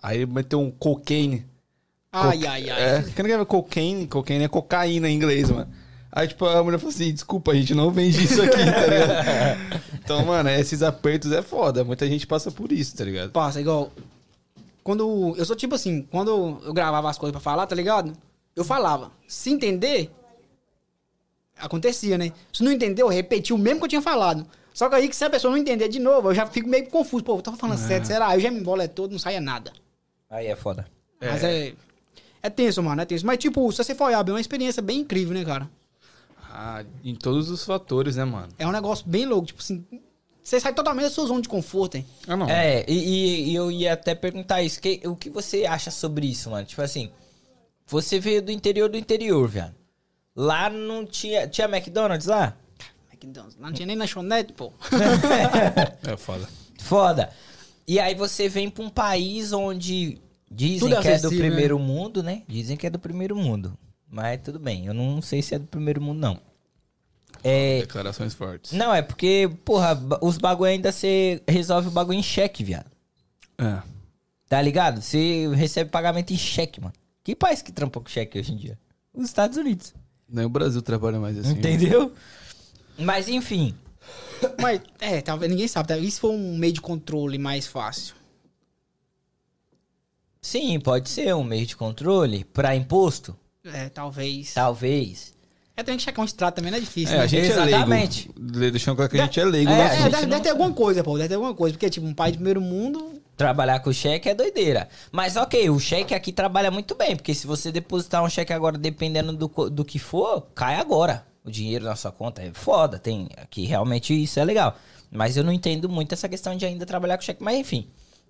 Aí 0.02 0.18
ele 0.18 0.26
meteu 0.32 0.60
um 0.60 0.72
cocaine. 0.72 1.46
Ai, 2.12 2.38
Coca- 2.38 2.52
ai, 2.52 2.70
ai. 2.70 2.82
É, 3.00 3.04
que 3.04 3.24
não 3.24 3.42
é 3.42 3.46
cocaine? 3.46 4.08
Cocaine 4.08 4.44
é 4.46 4.48
cocaína 4.48 5.10
em 5.10 5.16
inglês, 5.16 5.50
mano. 5.52 5.70
Aí, 6.12 6.28
tipo, 6.28 6.46
a 6.46 6.64
mulher 6.64 6.78
falou 6.80 6.94
assim: 6.94 7.14
desculpa, 7.14 7.52
a 7.52 7.56
gente 7.56 7.76
não 7.76 7.92
vende 7.92 8.24
isso 8.24 8.42
aqui, 8.42 8.58
tá 8.58 8.88
ligado? 8.88 9.88
Então, 10.08 10.24
mano, 10.26 10.50
esses 10.50 10.82
apertos 10.82 11.34
é 11.34 11.42
foda. 11.42 11.84
Muita 11.84 12.08
gente 12.08 12.26
passa 12.26 12.50
por 12.50 12.72
isso, 12.72 12.96
tá 12.96 13.04
ligado? 13.04 13.32
Passa, 13.32 13.60
igual. 13.60 13.92
Quando. 14.82 15.36
Eu 15.38 15.44
sou 15.44 15.54
tipo 15.54 15.76
assim, 15.76 16.02
quando 16.04 16.60
eu 16.64 16.74
gravava 16.74 17.10
as 17.10 17.18
coisas 17.18 17.34
pra 17.34 17.42
falar, 17.42 17.68
tá 17.68 17.76
ligado? 17.76 18.14
Eu 18.56 18.64
falava. 18.64 19.12
Se 19.28 19.50
entender, 19.52 20.10
acontecia, 21.60 22.18
né? 22.18 22.32
Se 22.54 22.64
não 22.64 22.72
entender, 22.72 23.02
eu 23.02 23.08
repetia 23.08 23.56
o 23.56 23.60
mesmo 23.60 23.80
que 23.80 23.86
eu 23.86 23.90
tinha 23.90 24.02
falado. 24.02 24.46
Só 24.74 24.88
que 24.90 24.96
aí, 24.96 25.10
que 25.10 25.16
se 25.16 25.26
a 25.26 25.30
pessoa 25.30 25.50
não 25.52 25.58
entender 25.58 25.88
de 25.88 25.98
novo, 26.00 26.30
eu 26.30 26.36
já 26.36 26.46
fico 26.46 26.70
meio 26.70 26.88
confuso. 26.88 27.24
Pô, 27.24 27.38
eu 27.38 27.42
tava 27.42 27.58
falando 27.58 27.80
certo, 27.80 28.06
será? 28.06 28.28
Aí 28.28 28.38
eu 28.38 28.42
já 28.42 28.52
me 28.52 28.64
é 28.84 28.88
todo, 28.88 29.12
não 29.12 29.20
saia 29.20 29.42
nada. 29.42 29.74
Aí 30.30 30.46
é 30.48 30.56
foda. 30.56 30.88
Mas 31.20 31.44
é. 31.44 31.74
É 32.44 32.50
tenso, 32.50 32.84
mano, 32.84 33.02
é 33.02 33.06
tenso. 33.06 33.26
Mas, 33.26 33.40
tipo, 33.40 33.72
se 33.72 33.84
você 33.84 33.96
for 33.96 34.06
olhar 34.06 34.22
bem, 34.24 34.32
é 34.32 34.36
uma 34.36 34.42
experiência 34.42 34.82
bem 34.82 35.00
incrível, 35.00 35.34
né, 35.34 35.44
cara? 35.44 35.68
Ah, 36.52 36.84
em 37.04 37.16
todos 37.16 37.50
os 37.50 37.66
fatores, 37.66 38.16
né, 38.16 38.24
mano? 38.26 38.50
É 38.60 38.68
um 38.68 38.72
negócio 38.72 39.06
bem 39.08 39.26
louco. 39.26 39.48
Tipo 39.48 39.62
assim, 39.62 39.84
você 40.44 40.60
sai 40.60 40.74
totalmente 40.74 41.06
da 41.06 41.10
sua 41.10 41.26
zona 41.26 41.42
de 41.42 41.50
conforto, 41.50 41.96
hein? 41.96 42.06
Ah, 42.28 42.38
não. 42.38 42.48
É, 42.50 42.86
e, 42.88 43.50
e- 43.52 43.56
eu 43.56 43.72
ia 43.72 43.94
até 43.94 44.14
perguntar 44.16 44.62
isso. 44.62 44.80
Que, 44.80 45.02
o 45.06 45.16
que 45.16 45.30
você 45.30 45.66
acha 45.66 45.90
sobre 45.92 46.28
isso, 46.28 46.50
mano? 46.52 46.66
Tipo 46.66 46.84
assim, 46.84 47.12
você 47.86 48.20
veio 48.20 48.42
do 48.42 48.52
interior 48.52 48.90
do 48.90 48.98
interior, 48.98 49.48
viado. 49.48 49.76
Lá 50.38 50.70
não 50.70 51.04
tinha. 51.04 51.48
Tinha 51.48 51.68
McDonald's 51.68 52.28
lá? 52.28 52.56
McDonald's. 53.12 53.58
Não 53.58 53.74
tinha 53.74 53.88
nem 53.88 53.96
lanchonete, 53.98 54.54
pô. 54.54 54.72
É 56.08 56.16
foda. 56.16 56.48
Foda. 56.80 57.30
E 57.88 58.00
aí 58.00 58.14
você 58.14 58.48
vem 58.48 58.70
pra 58.70 58.84
um 58.84 58.90
país 58.90 59.52
onde 59.52 60.22
dizem 60.52 60.80
Tudo 60.80 60.96
é 60.96 61.02
que 61.02 61.08
é 61.08 61.12
do 61.12 61.28
acessível, 61.28 61.48
primeiro 61.48 61.80
mundo, 61.80 62.22
né? 62.22 62.44
Dizem 62.48 62.78
que 62.78 62.86
é 62.86 62.90
do 62.90 63.00
primeiro 63.00 63.36
mundo. 63.36 63.76
Mas 64.08 64.40
tudo 64.44 64.60
bem, 64.60 64.86
eu 64.86 64.94
não 64.94 65.22
sei 65.22 65.42
se 65.42 65.56
é 65.56 65.60
do 65.60 65.66
primeiro 65.66 66.00
mundo, 66.00 66.20
não. 66.20 66.40
É. 67.44 67.82
Declarações 67.82 68.34
fortes. 68.34 68.74
Não, 68.74 68.94
é 68.94 69.02
porque, 69.02 69.50
porra, 69.66 70.00
os 70.22 70.38
bagulho 70.38 70.70
ainda 70.70 70.92
você 70.92 71.42
resolve 71.48 71.88
o 71.88 71.92
bagulho 71.92 72.20
em 72.20 72.24
cheque, 72.24 72.64
viado. 72.64 72.92
É. 73.58 73.82
Tá 74.48 74.62
ligado? 74.62 75.02
Você 75.02 75.50
recebe 75.56 75.90
pagamento 75.90 76.32
em 76.32 76.38
cheque, 76.38 76.80
mano. 76.80 76.94
Que 77.24 77.36
país 77.36 77.62
que 77.62 77.72
trampa 77.72 78.00
com 78.00 78.08
cheque 78.08 78.40
hoje 78.40 78.54
em 78.54 78.56
dia? 78.56 78.78
Os 79.14 79.26
Estados 79.26 79.58
Unidos. 79.58 79.94
Nem 80.30 80.46
o 80.46 80.50
Brasil 80.50 80.82
trabalha 80.82 81.20
mais 81.20 81.38
assim. 81.38 81.52
Entendeu? 81.52 82.12
Mas 82.98 83.28
enfim. 83.28 83.74
Mas, 84.62 84.82
é, 85.00 85.22
talvez 85.22 85.50
ninguém 85.52 85.68
sabe. 85.68 85.88
Talvez 85.88 86.10
isso 86.10 86.22
foi 86.22 86.32
um 86.32 86.58
meio 86.58 86.74
de 86.74 86.82
controle 86.82 87.38
mais 87.38 87.68
fácil. 87.68 88.16
Sim, 90.42 90.80
pode 90.80 91.10
ser 91.10 91.36
um 91.36 91.44
meio 91.44 91.66
de 91.66 91.76
controle 91.76 92.46
pra 92.46 92.76
imposto. 92.76 93.36
É, 93.66 93.90
talvez. 93.90 94.54
Talvez. 94.54 95.34
É, 95.76 95.84
tem 95.84 95.96
que 95.98 96.04
checar 96.04 96.24
um 96.24 96.26
extrato 96.26 96.56
também, 96.56 96.72
não 96.72 96.78
é 96.78 96.82
difícil. 96.82 97.14
É, 97.14 97.18
né? 97.20 97.24
a 97.24 97.28
gente 97.28 97.46
Exatamente. 97.46 98.30
é 98.30 98.40
leigo. 98.40 98.72
Deixando 98.72 98.96
claro 98.96 99.12
que 99.12 99.20
a 99.20 99.26
gente 99.26 99.40
é 99.40 99.46
leigo. 99.46 99.72
É, 99.72 100.06
É, 100.06 100.10
deve, 100.10 100.26
deve 100.26 100.42
ter 100.42 100.50
alguma 100.50 100.74
coisa, 100.74 101.04
pô. 101.04 101.18
Deve 101.18 101.30
ter 101.30 101.36
alguma 101.36 101.54
coisa. 101.54 101.74
Porque, 101.74 101.90
tipo, 101.90 102.06
um 102.06 102.14
país 102.14 102.32
de 102.32 102.38
primeiro 102.38 102.62
mundo. 102.62 103.17
Trabalhar 103.38 103.80
com 103.82 103.94
cheque 103.94 104.28
é 104.28 104.34
doideira. 104.34 104.90
Mas 105.12 105.38
ok, 105.38 105.70
o 105.70 105.80
cheque 105.80 106.16
aqui 106.16 106.34
trabalha 106.34 106.72
muito 106.72 106.96
bem, 106.96 107.16
porque 107.16 107.36
se 107.36 107.46
você 107.46 107.72
depositar 107.72 108.24
um 108.24 108.30
cheque 108.30 108.52
agora, 108.52 108.80
dependendo 108.80 109.32
do, 109.32 109.70
do 109.70 109.86
que 109.86 110.00
for, 110.00 110.48
cai 110.56 110.76
agora. 110.76 111.24
O 111.46 111.52
dinheiro 111.52 111.86
na 111.86 111.96
sua 111.96 112.12
conta 112.12 112.42
é 112.42 112.52
foda. 112.52 112.98
Tem 112.98 113.30
aqui 113.38 113.66
realmente 113.66 114.12
isso 114.12 114.40
é 114.40 114.44
legal. 114.44 114.76
Mas 115.12 115.38
eu 115.38 115.44
não 115.44 115.54
entendo 115.54 115.88
muito 115.88 116.14
essa 116.14 116.28
questão 116.28 116.58
de 116.58 116.66
ainda 116.66 116.86
trabalhar 116.86 117.16
com 117.16 117.24
cheque. 117.24 117.44
Mas 117.44 117.58
enfim. 117.58 117.88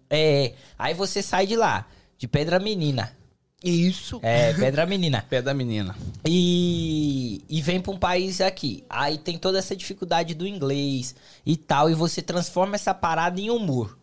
É, 0.10 0.54
aí 0.78 0.94
você 0.94 1.24
sai 1.24 1.48
de 1.48 1.56
lá, 1.56 1.88
de 2.18 2.28
Pedra 2.28 2.60
Menina. 2.60 3.16
Isso. 3.64 4.20
É, 4.22 4.54
Pedra 4.54 4.86
Menina. 4.86 5.26
Pé 5.28 5.42
da 5.42 5.54
menina. 5.54 5.96
E 6.24 7.18
e, 7.50 7.58
e 7.58 7.62
vem 7.62 7.80
pra 7.80 7.92
um 7.92 7.98
país 7.98 8.42
aqui. 8.42 8.84
Aí 8.90 9.18
tem 9.18 9.38
toda 9.38 9.60
essa 9.60 9.76
dificuldade 9.76 10.34
do 10.34 10.48
inglês 10.48 11.16
e 11.46 11.56
tal. 11.56 11.90
E 11.90 11.94
você 11.94 12.22
transforma 12.22 12.76
essa 12.76 12.94
parada 12.94 13.40
em 13.40 13.50
humor 13.50 13.98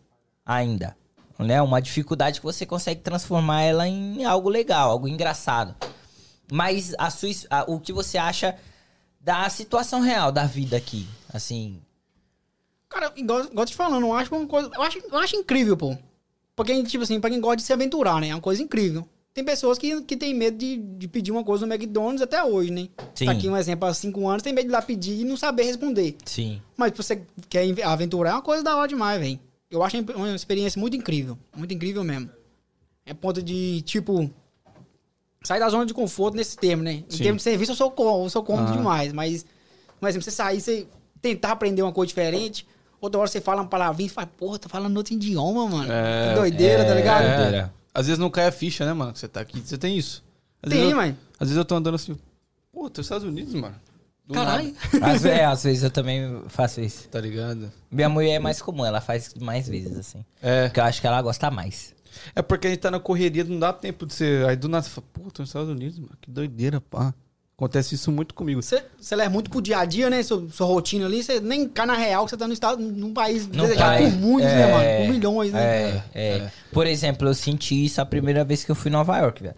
ainda. 0.45 0.95
Né? 1.37 1.61
Uma 1.61 1.81
dificuldade 1.81 2.39
que 2.39 2.45
você 2.45 2.65
consegue 2.65 3.01
transformar 3.01 3.61
ela 3.63 3.87
em 3.87 4.23
algo 4.23 4.47
legal, 4.47 4.91
algo 4.91 5.07
engraçado. 5.07 5.75
Mas 6.51 6.93
a 6.97 7.09
sua, 7.09 7.29
a- 7.49 7.65
o 7.67 7.79
que 7.79 7.91
você 7.91 8.17
acha 8.17 8.55
da 9.19 9.49
situação 9.49 9.99
real 10.01 10.31
da 10.31 10.45
vida 10.45 10.77
aqui? 10.77 11.07
Assim. 11.33 11.81
Cara, 12.87 13.11
igual, 13.17 13.65
te 13.65 13.75
falando, 13.75 14.05
eu 14.05 14.13
acho 14.13 14.33
uma 14.33 14.47
coisa. 14.47 14.69
Eu 14.73 14.81
acho, 14.81 14.99
eu 14.99 15.17
acho 15.17 15.35
incrível, 15.35 15.75
pô. 15.75 15.97
Pra 16.55 16.63
quem, 16.63 16.83
tipo 16.83 17.03
assim, 17.03 17.19
pra 17.19 17.29
quem 17.29 17.41
gosta 17.41 17.57
de 17.57 17.63
se 17.63 17.73
aventurar, 17.73 18.21
né? 18.21 18.29
É 18.29 18.35
uma 18.35 18.39
coisa 18.41 18.61
incrível. 18.61 19.05
Tem 19.33 19.43
pessoas 19.43 19.77
que, 19.77 20.01
que 20.03 20.15
tem 20.15 20.33
medo 20.33 20.57
de, 20.57 20.77
de 20.77 21.07
pedir 21.09 21.31
uma 21.33 21.43
coisa 21.43 21.65
no 21.65 21.73
McDonald's 21.73 22.21
até 22.21 22.41
hoje, 22.41 22.71
né? 22.71 22.87
Sim. 23.13 23.25
Tá 23.25 23.31
aqui 23.33 23.49
um 23.49 23.57
exemplo, 23.57 23.89
há 23.89 23.93
cinco 23.93 24.25
anos, 24.29 24.41
tem 24.41 24.53
medo 24.53 24.67
de 24.67 24.71
ir 24.71 24.77
lá 24.77 24.81
pedir 24.81 25.19
e 25.19 25.25
não 25.25 25.35
saber 25.35 25.63
responder. 25.63 26.15
Sim. 26.23 26.61
Mas 26.77 26.93
você 26.95 27.21
quer 27.49 27.65
aventurar, 27.83 28.29
é 28.29 28.33
uma 28.33 28.41
coisa 28.41 28.63
da 28.63 28.77
hora 28.77 28.87
demais, 28.87 29.19
velho. 29.19 29.37
Eu 29.77 29.83
acho 29.83 29.97
uma 30.15 30.35
experiência 30.35 30.79
muito 30.79 30.95
incrível. 30.95 31.37
Muito 31.55 31.73
incrível 31.73 32.03
mesmo. 32.03 32.29
É 33.05 33.13
ponto 33.13 33.41
de, 33.41 33.81
tipo, 33.81 34.29
sair 35.43 35.59
da 35.59 35.69
zona 35.69 35.85
de 35.85 35.93
conforto 35.93 36.35
nesse 36.35 36.57
termo, 36.57 36.83
né? 36.83 36.93
Em 36.93 37.05
Sim. 37.09 37.23
termos 37.23 37.39
de 37.41 37.43
serviço, 37.43 37.71
eu 37.71 37.75
sou, 37.75 37.93
eu 38.23 38.29
sou 38.29 38.43
cômodo 38.43 38.71
Ah. 38.71 38.75
demais. 38.75 39.13
Mas, 39.13 39.45
por 39.99 40.09
exemplo, 40.09 40.23
você 40.23 40.31
sair, 40.31 40.59
você 40.59 40.87
tentar 41.21 41.51
aprender 41.51 41.81
uma 41.81 41.91
coisa 41.91 42.07
diferente, 42.07 42.67
outra 42.99 43.19
hora 43.19 43.27
você 43.29 43.39
fala 43.41 43.61
uma 43.61 43.67
palavrinha 43.67 44.07
e 44.07 44.09
fala, 44.09 44.27
porra, 44.27 44.57
tá 44.59 44.67
falando 44.69 44.97
outro 44.97 45.13
idioma, 45.13 45.67
mano. 45.67 45.91
É. 45.91 46.29
que 46.29 46.35
doideira, 46.39 46.85
tá 46.85 46.93
ligado? 46.95 47.23
É. 47.23 47.27
É. 47.27 47.37
Doideira. 47.37 47.73
Às 47.93 48.07
vezes 48.07 48.19
não 48.19 48.29
cai 48.29 48.47
a 48.47 48.51
ficha, 48.51 48.85
né, 48.85 48.93
mano? 48.93 49.13
Que 49.13 49.19
você 49.19 49.27
tá 49.27 49.39
aqui. 49.39 49.61
Você 49.61 49.77
tem 49.77 49.97
isso. 49.97 50.23
Às 50.61 50.69
Tem, 50.71 50.89
eu, 50.89 50.95
mãe. 50.97 51.17
Às 51.39 51.47
vezes 51.49 51.57
eu 51.57 51.63
tô 51.65 51.75
andando 51.75 51.95
assim. 51.95 52.17
Pô, 52.73 52.89
tô 52.89 52.99
nos 52.99 53.05
Estados 53.05 53.25
Unidos, 53.25 53.53
mano. 53.53 53.75
Do 54.27 54.33
Caralho. 54.33 54.73
Às, 55.01 55.21
ve- 55.21 55.29
é, 55.29 55.45
às 55.45 55.63
vezes 55.63 55.83
eu 55.83 55.91
também 55.91 56.41
faço 56.47 56.81
isso. 56.81 57.07
tá 57.09 57.19
ligado? 57.21 57.71
Minha 57.91 58.09
mulher 58.09 58.33
é 58.35 58.39
mais 58.39 58.61
comum, 58.61 58.83
ela 58.85 58.99
faz 59.01 59.33
mais 59.39 59.67
vezes, 59.69 59.95
assim. 59.97 60.25
É. 60.41 60.63
Porque 60.67 60.79
eu 60.79 60.83
acho 60.83 60.99
que 61.01 61.07
ela 61.07 61.21
gosta 61.21 61.51
mais. 61.51 61.93
É 62.35 62.41
porque 62.41 62.67
a 62.67 62.69
gente 62.71 62.79
tá 62.79 62.89
na 62.89 62.99
correria, 62.99 63.43
não 63.43 63.59
dá 63.59 63.71
tempo 63.73 64.05
de 64.05 64.13
ser. 64.13 64.45
Aí 64.47 64.55
do 64.55 64.67
nada 64.69 64.83
você 64.83 64.89
fala, 64.89 65.07
pô, 65.13 65.21
tô 65.31 65.41
nos 65.43 65.49
Estados 65.49 65.69
Unidos, 65.69 65.99
mano. 65.99 66.13
Que 66.21 66.31
doideira, 66.31 66.79
pá. 66.81 67.13
Acontece 67.57 67.95
isso 67.95 68.11
muito 68.11 68.33
comigo. 68.33 68.61
Você, 68.61 68.83
você 68.99 69.15
leva 69.15 69.29
muito 69.29 69.49
pro 69.49 69.61
dia 69.61 69.77
a 69.79 69.85
dia, 69.85 70.09
né? 70.09 70.21
Sua, 70.23 70.45
sua 70.49 70.67
rotina 70.67 71.05
ali, 71.05 71.23
você 71.23 71.39
nem 71.39 71.69
cai 71.69 71.85
na 71.85 71.95
real 71.95 72.25
que 72.25 72.31
você 72.31 72.37
tá 72.37 72.47
no 72.47 72.53
estado, 72.53 72.81
num 72.81 73.13
país 73.13 73.47
Não 73.47 73.63
desejado 73.65 73.91
cai. 73.97 74.11
por 74.11 74.11
muitos, 74.19 74.51
É, 74.51 74.55
né, 74.57 74.71
mano? 74.73 75.05
Por 75.07 75.13
milhões, 75.13 75.53
né? 75.53 75.61
É, 75.63 76.03
é, 76.15 76.51
Por 76.73 76.85
exemplo, 76.87 77.27
eu 77.29 77.33
senti 77.33 77.85
isso 77.85 78.01
a 78.01 78.05
primeira 78.05 78.43
vez 78.43 78.63
que 78.65 78.71
eu 78.71 78.75
fui 78.75 78.89
em 78.89 78.93
Nova 78.93 79.17
York, 79.19 79.41
velho. 79.43 79.55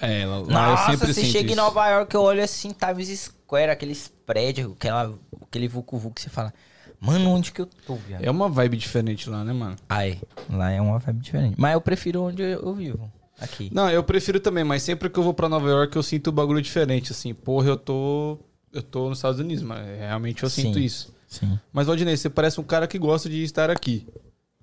É, 0.00 0.26
lá, 0.26 0.38
lá 0.38 0.42
eu 0.42 0.46
Nossa, 0.48 0.90
sempre 0.90 1.06
você 1.06 1.14
sinto 1.14 1.32
chega 1.32 1.48
em 1.48 1.52
isso. 1.52 1.56
Nova 1.56 1.88
York, 1.88 2.14
eu 2.14 2.22
olho 2.22 2.42
assim, 2.42 2.72
Times 2.72 3.20
Square, 3.20 3.70
aqueles 3.70 4.12
prédios, 4.26 4.72
aquela, 4.72 5.14
aquele 5.42 5.68
vucu-vucu 5.68 6.14
que 6.14 6.22
você 6.22 6.30
fala, 6.30 6.52
mano, 7.00 7.30
onde 7.30 7.52
que 7.52 7.60
eu 7.60 7.66
tô, 7.86 7.94
viado? 7.94 8.24
É 8.24 8.30
uma 8.30 8.48
vibe 8.48 8.76
diferente 8.76 9.30
lá, 9.30 9.44
né, 9.44 9.52
mano? 9.52 9.76
Aí, 9.88 10.20
lá 10.50 10.70
é 10.70 10.80
uma 10.80 10.98
vibe 10.98 11.20
diferente. 11.20 11.54
Mas 11.58 11.74
eu 11.74 11.80
prefiro 11.80 12.22
onde 12.22 12.42
eu, 12.42 12.74
vivo, 12.74 13.10
aqui. 13.38 13.70
Não, 13.72 13.88
eu 13.88 14.02
prefiro 14.02 14.40
também, 14.40 14.64
mas 14.64 14.82
sempre 14.82 15.08
que 15.08 15.18
eu 15.18 15.22
vou 15.22 15.34
pra 15.34 15.48
Nova 15.48 15.68
York 15.68 15.94
eu 15.94 16.02
sinto 16.02 16.28
o 16.28 16.32
bagulho 16.32 16.60
diferente, 16.60 17.12
assim. 17.12 17.32
Porra, 17.32 17.68
eu 17.68 17.76
tô. 17.76 18.38
Eu 18.72 18.82
tô 18.82 19.08
nos 19.08 19.18
Estados 19.18 19.38
Unidos, 19.38 19.62
mano. 19.62 19.84
Realmente 19.96 20.42
eu 20.42 20.50
sinto 20.50 20.78
Sim. 20.78 20.84
isso. 20.84 21.14
Sim. 21.28 21.58
Mas, 21.72 21.86
Valdinei, 21.86 22.16
você 22.16 22.28
parece 22.28 22.60
um 22.60 22.64
cara 22.64 22.88
que 22.88 22.98
gosta 22.98 23.28
de 23.28 23.42
estar 23.44 23.70
aqui. 23.70 24.06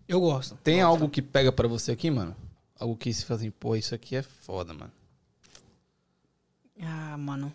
Eu 0.05 0.19
gosto. 0.19 0.55
Tem 0.61 0.82
algo 0.82 1.07
que 1.07 1.21
pega 1.21 1.49
pra 1.49 1.65
você 1.65 1.93
aqui, 1.93 2.11
mano? 2.11 2.36
Algo 2.77 2.97
que 2.97 3.13
se 3.13 3.23
faz 3.23 3.39
assim, 3.39 3.51
pô, 3.51 3.75
isso 3.77 3.95
aqui 3.95 4.17
é 4.17 4.21
foda, 4.21 4.73
mano. 4.73 4.91
Ah, 6.84 7.17
mano. 7.17 7.53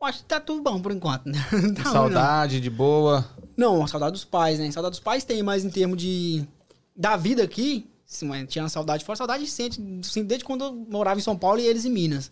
Eu 0.00 0.06
acho 0.06 0.18
que 0.20 0.24
tá 0.26 0.38
tudo 0.40 0.62
bom 0.62 0.80
por 0.80 0.92
enquanto, 0.92 1.26
né? 1.26 1.38
Tá 1.74 1.82
ruim. 1.82 1.92
Saudade, 1.92 2.60
de 2.60 2.70
boa. 2.70 3.24
Não, 3.56 3.86
saudade 3.86 4.12
dos 4.12 4.24
pais, 4.24 4.58
né? 4.58 4.70
Saudade 4.70 4.92
dos 4.92 5.00
pais 5.00 5.24
tem, 5.24 5.42
mas 5.42 5.64
em 5.64 5.70
termos 5.70 5.96
de. 5.98 6.46
Da 6.94 7.16
vida 7.16 7.42
aqui, 7.44 7.88
sim, 8.04 8.28
tinha 8.46 8.68
saudade 8.68 9.04
fora, 9.04 9.16
saudade 9.16 9.46
sente, 9.46 9.80
assim, 10.00 10.24
desde 10.24 10.44
quando 10.44 10.64
eu 10.64 10.72
morava 10.90 11.18
em 11.20 11.22
São 11.22 11.36
Paulo 11.36 11.60
e 11.60 11.66
eles 11.66 11.84
em 11.84 11.90
Minas. 11.90 12.30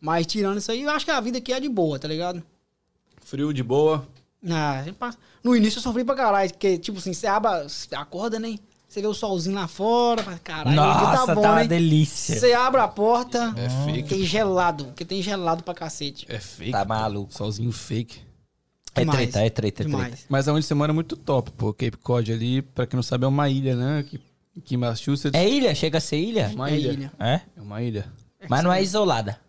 Mas 0.00 0.26
tirando 0.26 0.58
isso 0.58 0.70
aí, 0.70 0.82
eu 0.82 0.90
acho 0.90 1.04
que 1.06 1.10
a 1.10 1.20
vida 1.20 1.38
aqui 1.38 1.52
é 1.52 1.60
de 1.60 1.68
boa, 1.68 1.98
tá 1.98 2.08
ligado? 2.08 2.42
Frio, 3.22 3.52
de 3.54 3.62
boa. 3.62 4.06
Ah, 4.50 4.84
passa- 4.98 5.18
no 5.42 5.54
início 5.56 5.78
eu 5.78 5.82
sofri 5.82 6.04
pra 6.04 6.14
caralho, 6.14 6.50
porque, 6.50 6.76
tipo 6.76 6.98
assim, 6.98 7.14
você 7.14 7.26
aba, 7.26 7.68
você 7.68 7.94
acorda, 7.94 8.38
né? 8.38 8.58
Você 8.92 9.00
vê 9.00 9.06
o 9.06 9.14
solzinho 9.14 9.54
lá 9.54 9.66
fora, 9.66 10.22
fala, 10.22 10.38
caralho, 10.38 10.70
dia 10.76 10.84
Nossa, 10.84 11.26
tá 11.26 11.34
bom, 11.34 11.40
tá 11.40 11.50
uma 11.52 11.60
né? 11.62 11.66
delícia. 11.66 12.38
Você 12.38 12.52
abre 12.52 12.78
a 12.78 12.86
porta, 12.86 13.54
É 13.56 13.70
fake. 13.86 14.08
tem 14.10 14.22
gelado, 14.22 14.84
porque 14.84 15.02
tem 15.02 15.22
gelado 15.22 15.62
pra 15.64 15.72
cacete. 15.72 16.26
É 16.28 16.38
fake. 16.38 16.72
Tá 16.72 16.84
maluco. 16.84 17.32
Solzinho 17.32 17.72
fake. 17.72 18.20
É 18.94 19.00
Demais. 19.00 19.18
treta, 19.18 19.38
é 19.40 19.48
treta, 19.48 19.82
é 19.82 19.86
treta. 19.86 19.90
Demais. 20.04 20.26
Mas 20.28 20.46
aonde 20.46 20.66
você 20.66 20.74
mora 20.74 20.92
é 20.92 20.94
muito 20.94 21.16
top, 21.16 21.50
pô. 21.52 21.72
Cape 21.72 21.96
Cod 21.96 22.30
ali, 22.30 22.60
pra 22.60 22.86
quem 22.86 22.98
não 22.98 23.02
sabe, 23.02 23.24
é 23.24 23.28
uma 23.28 23.48
ilha, 23.48 23.74
né? 23.74 24.00
Aqui, 24.00 24.20
aqui 24.58 24.74
em 24.74 24.76
Massachusetts. 24.78 25.40
É 25.40 25.48
ilha? 25.48 25.74
Chega 25.74 25.96
a 25.96 26.00
ser 26.00 26.18
ilha? 26.18 26.50
uma 26.54 26.68
É 26.70 26.76
ilha. 26.78 26.92
ilha. 26.92 27.12
É? 27.18 27.40
É 27.56 27.62
uma 27.62 27.80
ilha. 27.82 28.12
Mas 28.46 28.62
não 28.62 28.70
é 28.70 28.82
isolada. 28.82 29.40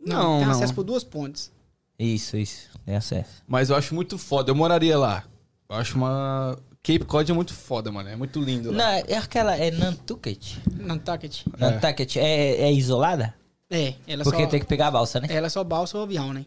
Não, 0.00 0.16
Não, 0.22 0.36
tem 0.38 0.46
não. 0.46 0.54
acesso 0.54 0.74
por 0.74 0.84
duas 0.84 1.02
pontes. 1.02 1.50
Isso, 1.98 2.36
isso. 2.36 2.68
Tem 2.86 2.94
acesso. 2.94 3.42
Mas 3.48 3.68
eu 3.68 3.74
acho 3.74 3.96
muito 3.96 4.16
foda. 4.16 4.52
Eu 4.52 4.54
moraria 4.54 4.96
lá. 4.96 5.24
Eu 5.68 5.74
acho 5.76 5.96
uma. 5.96 6.56
Cape 6.82 7.04
Cod 7.04 7.30
é 7.30 7.34
muito 7.34 7.54
foda, 7.54 7.92
mano. 7.92 8.08
É 8.08 8.16
muito 8.16 8.40
lindo 8.40 8.70
lá. 8.72 8.76
Não, 8.76 8.84
é 9.06 9.16
aquela. 9.16 9.56
É 9.56 9.70
Nantucket. 9.70 10.56
Nantucket. 10.80 11.42
Nantucket 11.58 12.16
é, 12.16 12.62
é 12.62 12.72
isolada? 12.72 13.34
É, 13.70 13.94
ela 14.06 14.24
Porque 14.24 14.42
só, 14.42 14.48
tem 14.48 14.60
que 14.60 14.66
pegar 14.66 14.88
a 14.88 14.90
balsa, 14.90 15.20
né? 15.20 15.28
ela 15.30 15.46
é 15.46 15.50
só 15.50 15.62
balsa 15.64 15.96
ou 15.96 16.02
avião, 16.04 16.32
né? 16.32 16.44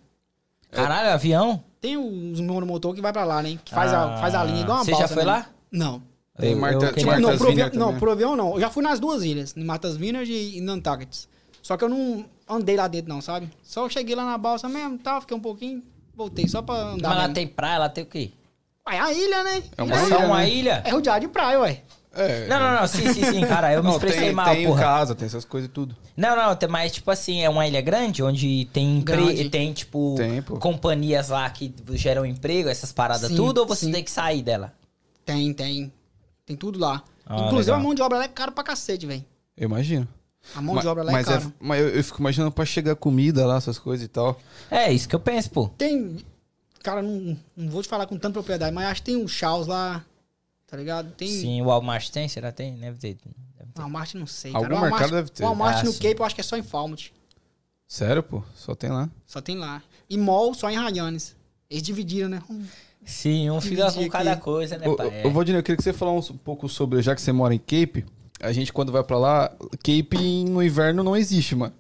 Caralho, 0.72 1.10
avião? 1.12 1.64
Tem 1.80 1.98
uns 1.98 2.40
monomotor 2.42 2.94
que 2.94 3.02
vai 3.02 3.14
pra 3.14 3.24
lá, 3.24 3.42
né? 3.42 3.58
Que 3.64 3.74
faz, 3.74 3.94
a, 3.94 4.14
Ah. 4.16 4.18
faz 4.18 4.36
a 4.36 4.44
linha 4.44 4.62
igual 4.62 4.78
uma 4.80 4.84
Você 4.86 4.92
balsa. 4.92 5.08
já 5.08 5.14
foi 5.14 5.24
né? 5.24 5.32
lá? 5.32 5.50
Não. 5.72 6.02
Tem 6.38 6.52
Eu- 6.52 6.58
Marta- 6.60 6.86
eu 6.98 7.06
Martha's 7.06 7.22
não, 7.22 7.38
pro 7.38 7.48
avião, 7.50 7.70
não, 7.74 7.98
pro 8.00 8.12
avião 8.12 8.36
não. 8.36 8.54
Eu 8.56 8.60
já 8.60 8.70
fui 8.70 8.84
nas 8.84 9.00
duas 9.00 9.24
ilhas, 9.24 9.56
em 9.56 9.64
Martha's 9.64 9.96
Vineyard 9.96 10.30
e 10.30 10.58
em 10.58 10.62
Nantucket. 10.62 11.16
Só 11.62 11.78
que 11.78 11.84
eu 11.84 11.90
não 11.90 12.26
andei 12.48 12.76
lá 12.76 12.88
dentro, 12.88 13.08
não, 13.10 13.22
sabe? 13.22 13.50
Só 13.64 13.88
cheguei 13.90 14.16
lá 14.16 14.26
na 14.26 14.38
balsa 14.38 14.68
mesmo, 14.68 14.98
tal, 15.00 15.22
fiquei 15.22 15.36
um 15.38 15.40
pouquinho, 15.40 15.82
voltei 16.14 16.48
só 16.48 16.62
pra 16.62 16.76
andar. 16.76 17.08
Mas 17.10 17.18
lá 17.18 17.22
mesmo. 17.24 17.34
tem 17.36 17.48
praia, 17.48 17.78
lá 17.80 17.90
tem 17.90 18.04
o 18.04 18.08
quê? 18.08 18.32
Ué, 18.88 19.00
a 19.00 19.12
ilha, 19.14 19.44
né? 19.44 19.64
É 19.78 19.84
uma 19.84 19.96
É 20.00 20.06
ilha, 20.06 20.20
uma 20.20 20.38
né? 20.38 20.50
ilha? 20.50 20.82
É 20.86 20.90
rodeado 20.92 21.22
de 21.22 21.28
praia, 21.28 21.60
ué. 21.60 21.82
É. 22.18 22.48
Não, 22.48 22.60
não, 22.60 22.80
não. 22.82 22.88
Sim, 22.88 23.12
sim, 23.14 23.24
sim, 23.26 23.42
cara. 23.46 23.74
Eu 23.74 23.82
me 23.84 23.90
Não, 23.90 23.96
expressei 23.96 24.22
tem, 24.28 24.32
mal, 24.34 24.46
tem 24.56 24.66
porra. 24.68 24.82
casa, 24.82 25.16
tem 25.16 25.26
essas 25.26 25.44
coisas 25.44 25.70
e 25.70 25.74
tudo. 25.74 25.96
Não, 26.16 26.36
não, 26.36 26.56
tem 26.56 26.70
mais, 26.70 26.92
tipo 26.94 27.10
assim, 27.12 27.42
é 27.44 27.50
uma 27.50 27.68
ilha 27.68 27.82
grande 27.82 28.24
onde 28.24 28.70
tem, 28.72 29.02
Grande. 29.02 29.50
tem 29.50 29.74
tipo, 29.74 30.16
Tem, 30.18 30.42
pô. 30.42 30.58
companhias 30.58 31.30
lá 31.30 31.50
que 31.50 31.74
geram 31.94 32.26
emprego, 32.26 32.70
essas 32.70 32.92
paradas 32.94 33.30
Sim, 33.30 33.36
tudo, 33.36 33.58
ou 33.60 33.66
você 33.68 33.86
sim. 33.88 33.92
tem 33.92 34.04
que 34.04 34.12
sair 34.12 34.42
dela? 34.42 34.72
Tem, 35.26 35.52
tem. 35.54 35.92
Tem 36.46 36.56
tudo 36.56 36.80
lá. 36.80 37.04
Ah, 37.26 37.36
Inclusive 37.48 37.72
legal. 37.72 37.80
a 37.80 37.84
mão 37.84 37.94
de 37.96 38.02
obra 38.04 38.20
lá 38.20 38.24
é 38.26 38.28
cara 38.30 38.52
pra 38.52 38.64
cacete, 38.64 39.06
velho. 39.08 39.26
Eu 39.58 39.66
imagino. 39.66 40.08
A 40.56 40.62
mão 40.62 40.76
Ma- 40.76 40.82
de 40.82 40.88
obra 40.88 41.04
lá 41.04 41.10
é 41.12 41.14
mas, 41.16 41.26
cara. 41.26 41.52
mas 41.60 41.82
eu, 41.82 41.90
eu 41.90 42.04
fico 42.04 42.20
imaginando 42.22 42.52
pra 42.52 42.64
chegar 42.66 42.96
comida 42.96 43.46
lá, 43.48 43.58
essas 43.58 43.80
coisas 43.80 44.06
e 44.06 44.08
tal. 44.08 44.40
É, 44.70 44.94
isso 44.94 45.10
que 45.10 45.16
eu 45.16 45.20
penso, 45.20 45.50
pô. 45.50 45.68
Tem. 45.70 46.18
Cara, 46.86 47.02
não, 47.02 47.36
não 47.58 47.70
vou 47.70 47.82
te 47.82 47.90
falar 47.90 48.06
com 48.06 48.16
tanta 48.18 48.34
propriedade, 48.34 48.74
mas 48.74 48.86
acho 48.88 49.02
que 49.02 49.08
tem 49.08 49.18
um 49.18 49.28
Chaos 49.28 49.66
lá. 49.68 50.06
Tá 50.68 50.78
ligado? 50.78 51.12
Tem. 51.14 51.28
Sim, 51.28 51.62
o 51.62 51.66
Walmart 51.66 52.10
tem? 52.10 52.28
Será 52.28 52.52
que 52.52 52.58
tem? 52.58 52.76
Deve 52.76 52.98
ter. 52.98 53.18
Deve 53.58 53.72
ter. 53.74 53.82
Walmart 53.82 54.14
não 54.16 54.28
sei. 54.28 54.52
Algum 54.54 54.62
cara. 54.64 54.74
O 54.74 54.78
Walmart, 54.78 54.94
mercado 55.02 55.16
deve 55.16 55.30
ter. 55.32 55.44
O 55.44 55.48
Walmart 55.48 55.78
Ah, 55.80 55.84
no 55.84 55.92
sim. 55.92 56.00
Cape 56.00 56.20
eu 56.20 56.26
acho 56.26 56.36
que 56.36 56.42
é 56.42 56.44
só 56.44 56.56
em 56.58 56.64
Falmouth. 56.64 57.12
Sério, 57.88 58.22
pô? 58.24 58.44
Só 58.56 58.74
tem 58.76 58.90
lá. 58.90 59.10
Só 59.26 59.42
tem 59.42 59.58
lá. 59.58 59.82
E 60.10 60.18
mall 60.18 60.54
só 60.54 60.70
em 60.70 60.78
Ryannes. 60.78 61.36
Eles 61.70 61.84
dividiram, 61.84 62.30
né? 62.30 62.42
Hum, 62.50 62.64
Sim, 63.04 63.50
um 63.50 63.62
fica 63.62 63.92
com 63.92 64.08
cada 64.10 64.32
aqui. 64.34 64.42
coisa, 64.42 64.78
né, 64.78 64.88
pai? 64.96 65.24
ô, 65.24 65.28
ô, 65.28 65.32
Valdinei, 65.32 65.60
eu 65.60 65.64
queria 65.64 65.78
que 65.78 65.84
você 65.84 65.94
falasse 65.94 66.32
um 66.32 66.38
pouco 66.38 66.68
sobre, 66.70 67.02
já 67.02 67.14
que 67.16 67.22
você 67.22 67.32
mora 67.32 67.54
em 67.54 67.60
Cape, 67.60 68.06
a 68.40 68.52
gente 68.52 68.72
quando 68.74 68.92
vai 68.92 69.04
pra 69.04 69.18
lá, 69.18 69.50
Cape 69.84 70.44
no 70.46 70.62
inverno 70.64 71.04
não 71.04 71.16
existe, 71.16 71.56
mano. 71.56 71.74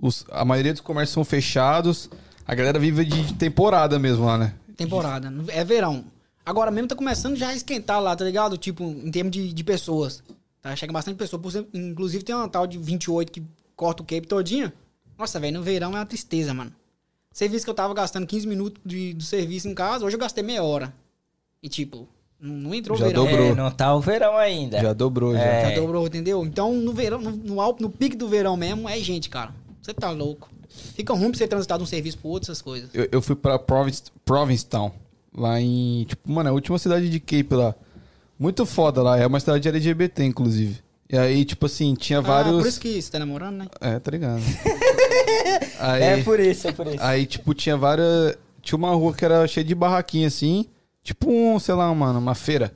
Os- 0.00 0.24
a 0.30 0.44
maioria 0.44 0.72
dos 0.72 0.80
comércios 0.80 1.12
são 1.14 1.24
fechados, 1.24 2.08
a 2.50 2.54
galera 2.56 2.80
vive 2.80 3.04
de 3.04 3.32
temporada 3.34 3.96
mesmo 3.96 4.26
lá, 4.26 4.36
né? 4.36 4.52
Temporada. 4.76 5.32
É 5.50 5.64
verão. 5.64 6.04
Agora 6.44 6.72
mesmo 6.72 6.88
tá 6.88 6.96
começando 6.96 7.36
já 7.36 7.50
a 7.50 7.54
esquentar 7.54 8.02
lá, 8.02 8.16
tá 8.16 8.24
ligado? 8.24 8.58
Tipo, 8.58 8.82
em 8.82 9.08
termos 9.08 9.30
de, 9.30 9.52
de 9.52 9.62
pessoas. 9.62 10.20
Tá? 10.60 10.74
Chega 10.74 10.92
bastante 10.92 11.16
pessoa. 11.16 11.40
Por 11.40 11.48
exemplo, 11.48 11.70
inclusive 11.72 12.24
tem 12.24 12.34
uma 12.34 12.48
tal 12.48 12.66
de 12.66 12.76
28 12.76 13.30
que 13.30 13.40
corta 13.76 14.02
o 14.02 14.04
Cape 14.04 14.26
todinha. 14.26 14.72
Nossa, 15.16 15.38
velho, 15.38 15.58
no 15.58 15.62
verão 15.62 15.92
é 15.92 16.00
uma 16.00 16.06
tristeza, 16.06 16.52
mano. 16.52 16.72
Serviço 17.32 17.64
que 17.64 17.70
eu 17.70 17.74
tava 17.74 17.94
gastando 17.94 18.26
15 18.26 18.48
minutos 18.48 18.82
de, 18.84 19.14
do 19.14 19.22
serviço 19.22 19.68
em 19.68 19.74
casa, 19.74 20.04
hoje 20.04 20.16
eu 20.16 20.20
gastei 20.20 20.42
meia 20.42 20.64
hora. 20.64 20.92
E 21.62 21.68
tipo, 21.68 22.08
não, 22.40 22.56
não 22.56 22.74
entrou 22.74 22.98
Já 22.98 23.06
verão. 23.06 23.26
dobrou. 23.26 23.46
É, 23.46 23.54
não 23.54 23.70
tá 23.70 23.94
o 23.94 24.00
verão 24.00 24.36
ainda. 24.36 24.80
Já 24.80 24.92
dobrou, 24.92 25.34
já. 25.34 25.40
É. 25.40 25.70
Já 25.70 25.80
dobrou, 25.80 26.04
entendeu? 26.04 26.44
Então, 26.44 26.74
no 26.74 26.92
verão, 26.92 27.20
no, 27.20 27.30
no, 27.30 27.76
no 27.78 27.90
pique 27.90 28.16
do 28.16 28.26
verão 28.26 28.56
mesmo, 28.56 28.88
é 28.88 28.98
gente, 28.98 29.30
cara. 29.30 29.54
Você 29.80 29.94
tá 29.94 30.10
louco. 30.10 30.50
Fica 30.94 31.12
ruim 31.12 31.30
pra 31.30 31.38
você 31.38 31.48
transitar 31.48 31.76
de 31.78 31.84
um 31.84 31.86
serviço 31.86 32.18
pro 32.18 32.28
outro, 32.28 32.50
essas 32.50 32.62
coisas. 32.62 32.88
Eu, 32.94 33.08
eu 33.12 33.22
fui 33.22 33.34
pra 33.36 33.58
Province, 33.58 34.04
Provincetown, 34.24 34.92
lá 35.36 35.60
em, 35.60 36.04
tipo, 36.08 36.30
mano, 36.30 36.50
a 36.50 36.52
última 36.52 36.78
cidade 36.78 37.08
de 37.08 37.18
Cape 37.20 37.54
lá. 37.54 37.74
Muito 38.38 38.64
foda 38.64 39.02
lá, 39.02 39.18
é 39.18 39.26
uma 39.26 39.38
cidade 39.40 39.68
LGBT, 39.68 40.24
inclusive. 40.24 40.78
E 41.12 41.18
aí, 41.18 41.44
tipo 41.44 41.66
assim, 41.66 41.94
tinha 41.94 42.20
Ah, 42.20 42.22
vários... 42.22 42.56
por 42.62 42.66
isso 42.68 42.80
que 42.80 43.02
você 43.02 43.10
tá 43.10 43.18
namorando, 43.18 43.56
né? 43.58 43.66
É, 43.80 43.98
tá 43.98 44.10
ligado. 44.12 44.40
Aí, 45.78 46.02
É 46.02 46.22
por 46.22 46.38
isso, 46.38 46.68
é 46.68 46.72
por 46.72 46.86
isso. 46.86 47.02
aí, 47.02 47.26
tipo, 47.26 47.54
tinha 47.54 47.76
várias. 47.76 48.36
Tinha 48.62 48.76
uma 48.76 48.90
rua 48.90 49.14
que 49.14 49.24
era 49.24 49.46
cheia 49.48 49.64
de 49.64 49.74
barraquinha 49.74 50.28
assim. 50.28 50.66
Tipo 51.02 51.30
um, 51.30 51.58
sei 51.58 51.74
lá, 51.74 51.92
mano, 51.94 52.18
uma 52.18 52.34
feira. 52.34 52.72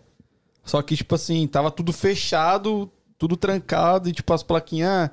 Só 0.64 0.80
que, 0.80 0.96
tipo 0.96 1.14
assim, 1.14 1.46
tava 1.46 1.70
tudo 1.70 1.92
fechado, 1.92 2.90
tudo 3.18 3.36
trancado, 3.36 4.08
e 4.08 4.12
tipo, 4.12 4.32
as 4.32 4.42
plaquinhas, 4.42 4.88
ah, 4.90 5.10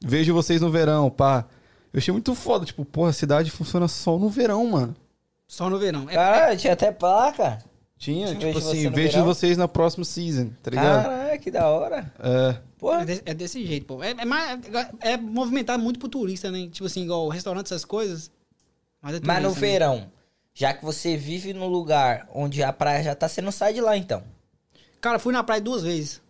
vejo 0.00 0.32
vocês 0.32 0.60
no 0.60 0.70
verão, 0.70 1.10
pá. 1.10 1.44
Eu 1.92 1.98
achei 1.98 2.12
muito 2.12 2.34
foda, 2.34 2.64
tipo, 2.64 2.84
porra, 2.84 3.10
a 3.10 3.12
cidade 3.12 3.50
funciona 3.50 3.86
só 3.88 4.18
no 4.18 4.28
verão, 4.28 4.66
mano. 4.66 4.94
Só 5.46 5.68
no 5.68 5.78
verão. 5.78 6.08
É, 6.08 6.14
Caralho, 6.14 6.58
tinha 6.58 6.72
até 6.72 6.90
placa. 6.90 7.58
Tinha, 7.98 8.28
Vejo 8.28 8.38
tipo 8.40 8.52
você 8.60 8.68
assim, 8.70 8.84
no 8.88 8.90
vejo 8.96 9.12
verão. 9.12 9.24
vocês 9.26 9.56
na 9.58 9.68
próxima 9.68 10.04
season, 10.04 10.50
tá 10.62 10.70
ligado? 10.70 11.04
Caralho, 11.04 11.40
que 11.40 11.50
da 11.50 11.68
hora. 11.68 12.12
É. 12.18 12.50
é, 12.50 12.58
Porra. 12.78 13.04
de- 13.06 13.22
é 13.24 13.32
desse 13.34 13.64
jeito, 13.64 13.86
pô. 13.86 14.02
É, 14.02 14.10
é, 14.10 14.24
mais, 14.24 14.58
é 15.00 15.16
movimentado 15.16 15.80
muito 15.82 16.00
pro 16.00 16.08
turista, 16.08 16.50
né? 16.50 16.68
Tipo 16.72 16.86
assim, 16.86 17.04
igual 17.04 17.28
restaurante, 17.28 17.66
essas 17.66 17.84
coisas. 17.84 18.30
Mas, 19.00 19.16
é 19.16 19.20
Mas 19.22 19.42
no 19.42 19.50
né? 19.50 19.54
verão, 19.54 20.10
já 20.54 20.72
que 20.74 20.84
você 20.84 21.16
vive 21.16 21.52
no 21.52 21.68
lugar 21.68 22.26
onde 22.34 22.62
a 22.62 22.72
praia 22.72 23.02
já 23.04 23.14
tá, 23.14 23.28
você 23.28 23.40
não 23.40 23.52
sai 23.52 23.72
de 23.74 23.80
lá 23.80 23.96
então. 23.96 24.22
Cara, 25.00 25.18
fui 25.18 25.32
na 25.32 25.44
praia 25.44 25.60
duas 25.60 25.82
vezes. 25.82 26.20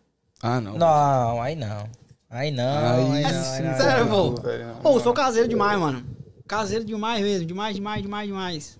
Ah, 0.43 0.61
não. 0.61 0.77
Não, 0.77 1.41
aí 1.41 1.55
não. 1.55 1.89
Aí 2.33 2.51
não, 2.51 3.13
aí, 3.13 3.25
Aí 3.27 3.63
não, 3.63 3.77
sério, 3.77 4.07
pô. 4.09 4.35
Pô, 4.83 4.99
sou 5.01 5.13
caseiro 5.13 5.47
demais, 5.47 5.79
mano. 5.79 6.03
Caseiro 6.49 6.83
demais 6.83 7.23
mesmo. 7.23 7.47
Demais, 7.47 7.75
demais, 7.75 8.03
demais, 8.03 8.27
demais. 8.27 8.79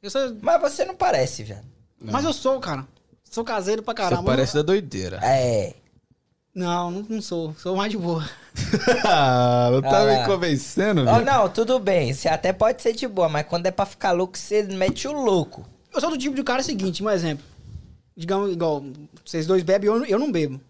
Eu 0.00 0.08
sou... 0.08 0.36
Mas 0.40 0.60
você 0.60 0.84
não 0.84 0.94
parece, 0.94 1.42
velho. 1.42 1.64
Mas 2.00 2.24
eu 2.24 2.32
sou, 2.32 2.60
cara. 2.60 2.86
Sou 3.28 3.42
caseiro 3.42 3.82
pra 3.82 3.92
Você 3.92 4.02
caramba. 4.02 4.22
parece 4.22 4.54
da 4.54 4.62
doideira. 4.62 5.18
É. 5.20 5.74
Não, 6.54 6.92
não, 6.92 7.04
não 7.08 7.20
sou. 7.20 7.54
Sou 7.58 7.76
mais 7.76 7.90
de 7.90 7.98
boa. 7.98 8.24
Ah, 9.04 9.68
não 9.74 9.82
tá 9.82 10.02
Ah 10.02 10.20
me 10.20 10.24
convencendo, 10.24 11.04
velho? 11.04 11.24
não, 11.24 11.48
tudo 11.48 11.80
bem. 11.80 12.14
Você 12.14 12.28
até 12.28 12.52
pode 12.52 12.80
ser 12.82 12.92
de 12.92 13.08
boa, 13.08 13.28
mas 13.28 13.46
quando 13.46 13.66
é 13.66 13.72
pra 13.72 13.84
ficar 13.84 14.12
louco, 14.12 14.38
você 14.38 14.62
mete 14.62 15.08
o 15.08 15.12
louco. 15.12 15.66
Eu 15.92 16.00
sou 16.00 16.08
do 16.08 16.16
tipo 16.16 16.36
de 16.36 16.44
cara 16.44 16.62
seguinte, 16.62 17.02
um 17.02 17.10
exemplo. 17.10 17.44
Digamos, 18.16 18.52
igual, 18.52 18.82
vocês 19.24 19.44
dois 19.44 19.64
bebem, 19.64 19.90
eu, 19.90 20.04
eu 20.06 20.18
não 20.20 20.30
bebo. 20.30 20.60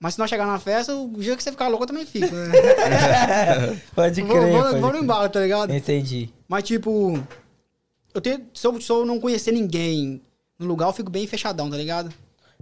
Mas 0.00 0.14
se 0.14 0.18
nós 0.18 0.30
chegar 0.30 0.46
na 0.46 0.58
festa, 0.58 0.96
o 0.96 1.12
dia 1.18 1.36
que 1.36 1.42
você 1.42 1.50
ficar 1.50 1.68
louco, 1.68 1.82
eu 1.84 1.88
também 1.88 2.06
fico. 2.06 2.34
Né? 2.34 3.80
pode 3.94 4.22
vou, 4.22 4.30
crer. 4.30 4.50
vou, 4.50 4.62
pode 4.62 4.80
vou 4.80 4.92
no 4.92 4.98
embalo, 5.00 5.28
tá 5.28 5.40
ligado? 5.40 5.74
Entendi. 5.74 6.30
Mas, 6.48 6.64
tipo, 6.64 7.22
eu 8.14 8.20
tenho, 8.20 8.46
se, 8.54 8.66
eu, 8.66 8.80
se 8.80 8.90
eu 8.90 9.04
não 9.04 9.20
conhecer 9.20 9.52
ninguém 9.52 10.22
no 10.58 10.66
lugar, 10.66 10.88
eu 10.88 10.92
fico 10.94 11.10
bem 11.10 11.26
fechadão, 11.26 11.68
tá 11.68 11.76
ligado? 11.76 12.10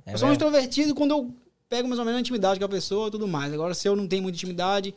É 0.05 0.15
eu 0.15 0.19
sou 0.19 0.29
um 0.29 0.33
extrovertido 0.33 0.97
quando 0.97 1.13
eu 1.13 1.33
pego 1.69 1.87
mais 1.87 2.01
ou 2.01 2.05
menos 2.05 2.19
a 2.19 2.21
intimidade 2.21 2.59
com 2.59 2.67
a 2.67 2.69
pessoa 2.69 3.07
e 3.07 3.11
tudo 3.13 3.29
mais. 3.29 3.53
Agora, 3.55 3.73
se 3.73 3.87
eu 3.87 3.95
não 3.95 4.09
tenho 4.09 4.23
muita 4.23 4.37
intimidade, 4.37 4.93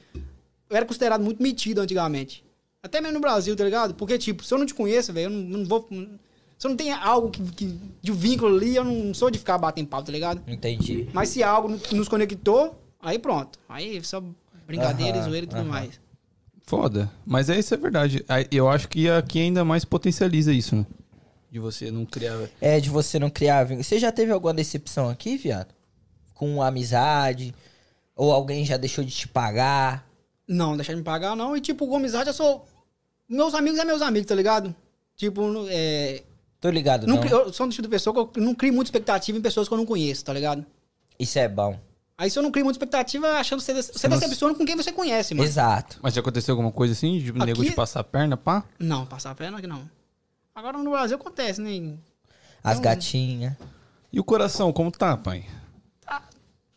eu 0.67 0.75
era 0.75 0.85
considerado 0.85 1.21
muito 1.21 1.43
metido 1.43 1.79
antigamente. 1.79 2.43
Até 2.81 2.99
mesmo 2.99 3.15
no 3.15 3.19
Brasil, 3.19 3.55
tá 3.55 3.63
ligado? 3.63 3.93
Porque, 3.93 4.17
tipo, 4.17 4.43
se 4.43 4.51
eu 4.51 4.57
não 4.57 4.65
te 4.65 4.73
conheço, 4.73 5.13
velho, 5.13 5.25
eu 5.25 5.29
não, 5.29 5.59
não 5.59 5.65
vou. 5.65 5.87
Se 6.61 6.67
eu 6.67 6.69
não 6.69 6.77
tenho 6.77 6.95
algo 6.95 7.31
que, 7.31 7.41
que- 7.53 7.79
de 8.03 8.11
vínculo 8.11 8.55
ali, 8.55 8.75
eu 8.75 8.83
não 8.83 9.15
sou 9.15 9.31
de 9.31 9.39
ficar 9.39 9.57
batendo 9.57 9.87
papo, 9.87 10.03
tá 10.05 10.11
ligado? 10.11 10.43
Entendi. 10.47 11.09
Mas 11.11 11.29
se 11.29 11.41
algo 11.41 11.67
nos 11.91 12.07
conectou, 12.07 12.79
aí 13.01 13.17
pronto. 13.17 13.57
Aí 13.67 13.99
só 14.03 14.21
brincadeira, 14.67 15.17
Aham, 15.17 15.27
zoeira 15.27 15.45
e 15.45 15.49
tudo 15.49 15.61
aham. 15.61 15.67
mais. 15.69 15.99
Foda. 16.67 17.11
Mas 17.25 17.49
é 17.49 17.57
isso, 17.57 17.73
é 17.73 17.77
verdade. 17.77 18.23
Aí, 18.29 18.45
Eu 18.51 18.69
acho 18.69 18.87
que 18.87 19.09
aqui 19.09 19.39
ainda 19.41 19.65
mais 19.65 19.83
potencializa 19.83 20.53
isso, 20.53 20.75
né? 20.75 20.85
De 21.51 21.57
você 21.57 21.89
não 21.89 22.05
criar. 22.05 22.47
É 22.61 22.79
de 22.79 22.91
você 22.91 23.17
não 23.17 23.31
criar 23.31 23.63
vínculo. 23.63 23.83
Você 23.83 23.97
já 23.97 24.11
teve 24.11 24.31
alguma 24.31 24.53
decepção 24.53 25.09
aqui, 25.09 25.37
viado? 25.37 25.73
Com 26.35 26.61
amizade? 26.61 27.55
Ou 28.15 28.31
alguém 28.31 28.63
já 28.63 28.77
deixou 28.77 29.03
de 29.03 29.09
te 29.09 29.27
pagar? 29.27 30.07
Não, 30.47 30.77
deixar 30.77 30.93
de 30.93 30.99
me 30.99 31.03
pagar, 31.03 31.35
não. 31.35 31.57
E, 31.57 31.59
tipo, 31.59 31.87
com 31.87 31.95
amizade, 31.95 32.29
eu 32.29 32.33
sou. 32.35 32.67
Meus 33.27 33.55
amigos 33.55 33.79
é 33.79 33.83
meus 33.83 34.03
amigos, 34.03 34.27
tá 34.27 34.35
ligado? 34.35 34.75
Tipo, 35.15 35.41
é. 35.67 36.21
Tô 36.61 36.69
ligado, 36.69 37.05
Não, 37.07 37.17
não? 37.17 37.25
eu 37.27 37.51
sou 37.51 37.65
um 37.65 37.69
tipo 37.69 37.81
de 37.81 37.87
pessoa 37.89 38.27
que 38.27 38.39
eu 38.39 38.43
não 38.43 38.53
crio 38.55 38.71
muita 38.71 38.87
expectativa 38.89 39.35
em 39.37 39.41
pessoas 39.41 39.67
que 39.67 39.73
eu 39.73 39.77
não 39.79 39.85
conheço, 39.85 40.23
tá 40.23 40.31
ligado? 40.31 40.63
Isso 41.19 41.37
é 41.39 41.47
bom. 41.49 41.77
Aí 42.17 42.29
se 42.29 42.37
eu 42.37 42.43
não 42.43 42.51
crio 42.51 42.63
muita 42.65 42.75
expectativa, 42.77 43.27
achando 43.39 43.59
que 43.63 43.73
você, 43.73 43.81
você 43.91 44.07
não- 44.07 44.19
decepciona 44.19 44.53
com 44.53 44.63
quem 44.63 44.75
você 44.77 44.91
conhece, 44.91 45.33
mano. 45.33 45.49
Exato. 45.49 45.97
Mas 46.03 46.13
já 46.13 46.21
aconteceu 46.21 46.53
alguma 46.53 46.71
coisa 46.71 46.93
assim? 46.93 47.17
De 47.17 47.31
Aqui- 47.31 47.45
nego 47.45 47.63
de 47.65 47.71
passar 47.71 48.01
a 48.01 48.03
perna, 48.03 48.37
pá? 48.37 48.63
Não, 48.77 49.07
passar 49.07 49.31
a 49.31 49.35
perna 49.35 49.59
que 49.59 49.65
não. 49.65 49.89
Agora 50.53 50.77
no 50.77 50.91
Brasil 50.91 51.17
acontece, 51.17 51.59
né? 51.59 51.95
As 52.63 52.75
Não. 52.75 52.83
gatinhas. 52.83 53.53
E 54.13 54.19
o 54.19 54.23
coração, 54.23 54.71
como 54.71 54.91
tá, 54.91 55.17
pai? 55.17 55.45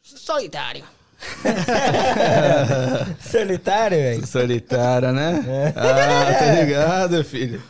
Solitário. 0.02 0.84
Solitário, 3.20 3.96
velho. 3.98 4.26
Solitária, 4.26 5.12
né? 5.12 5.72
Ah, 5.76 6.34
tá 6.38 6.52
ligado, 6.62 7.24
filho. 7.24 7.62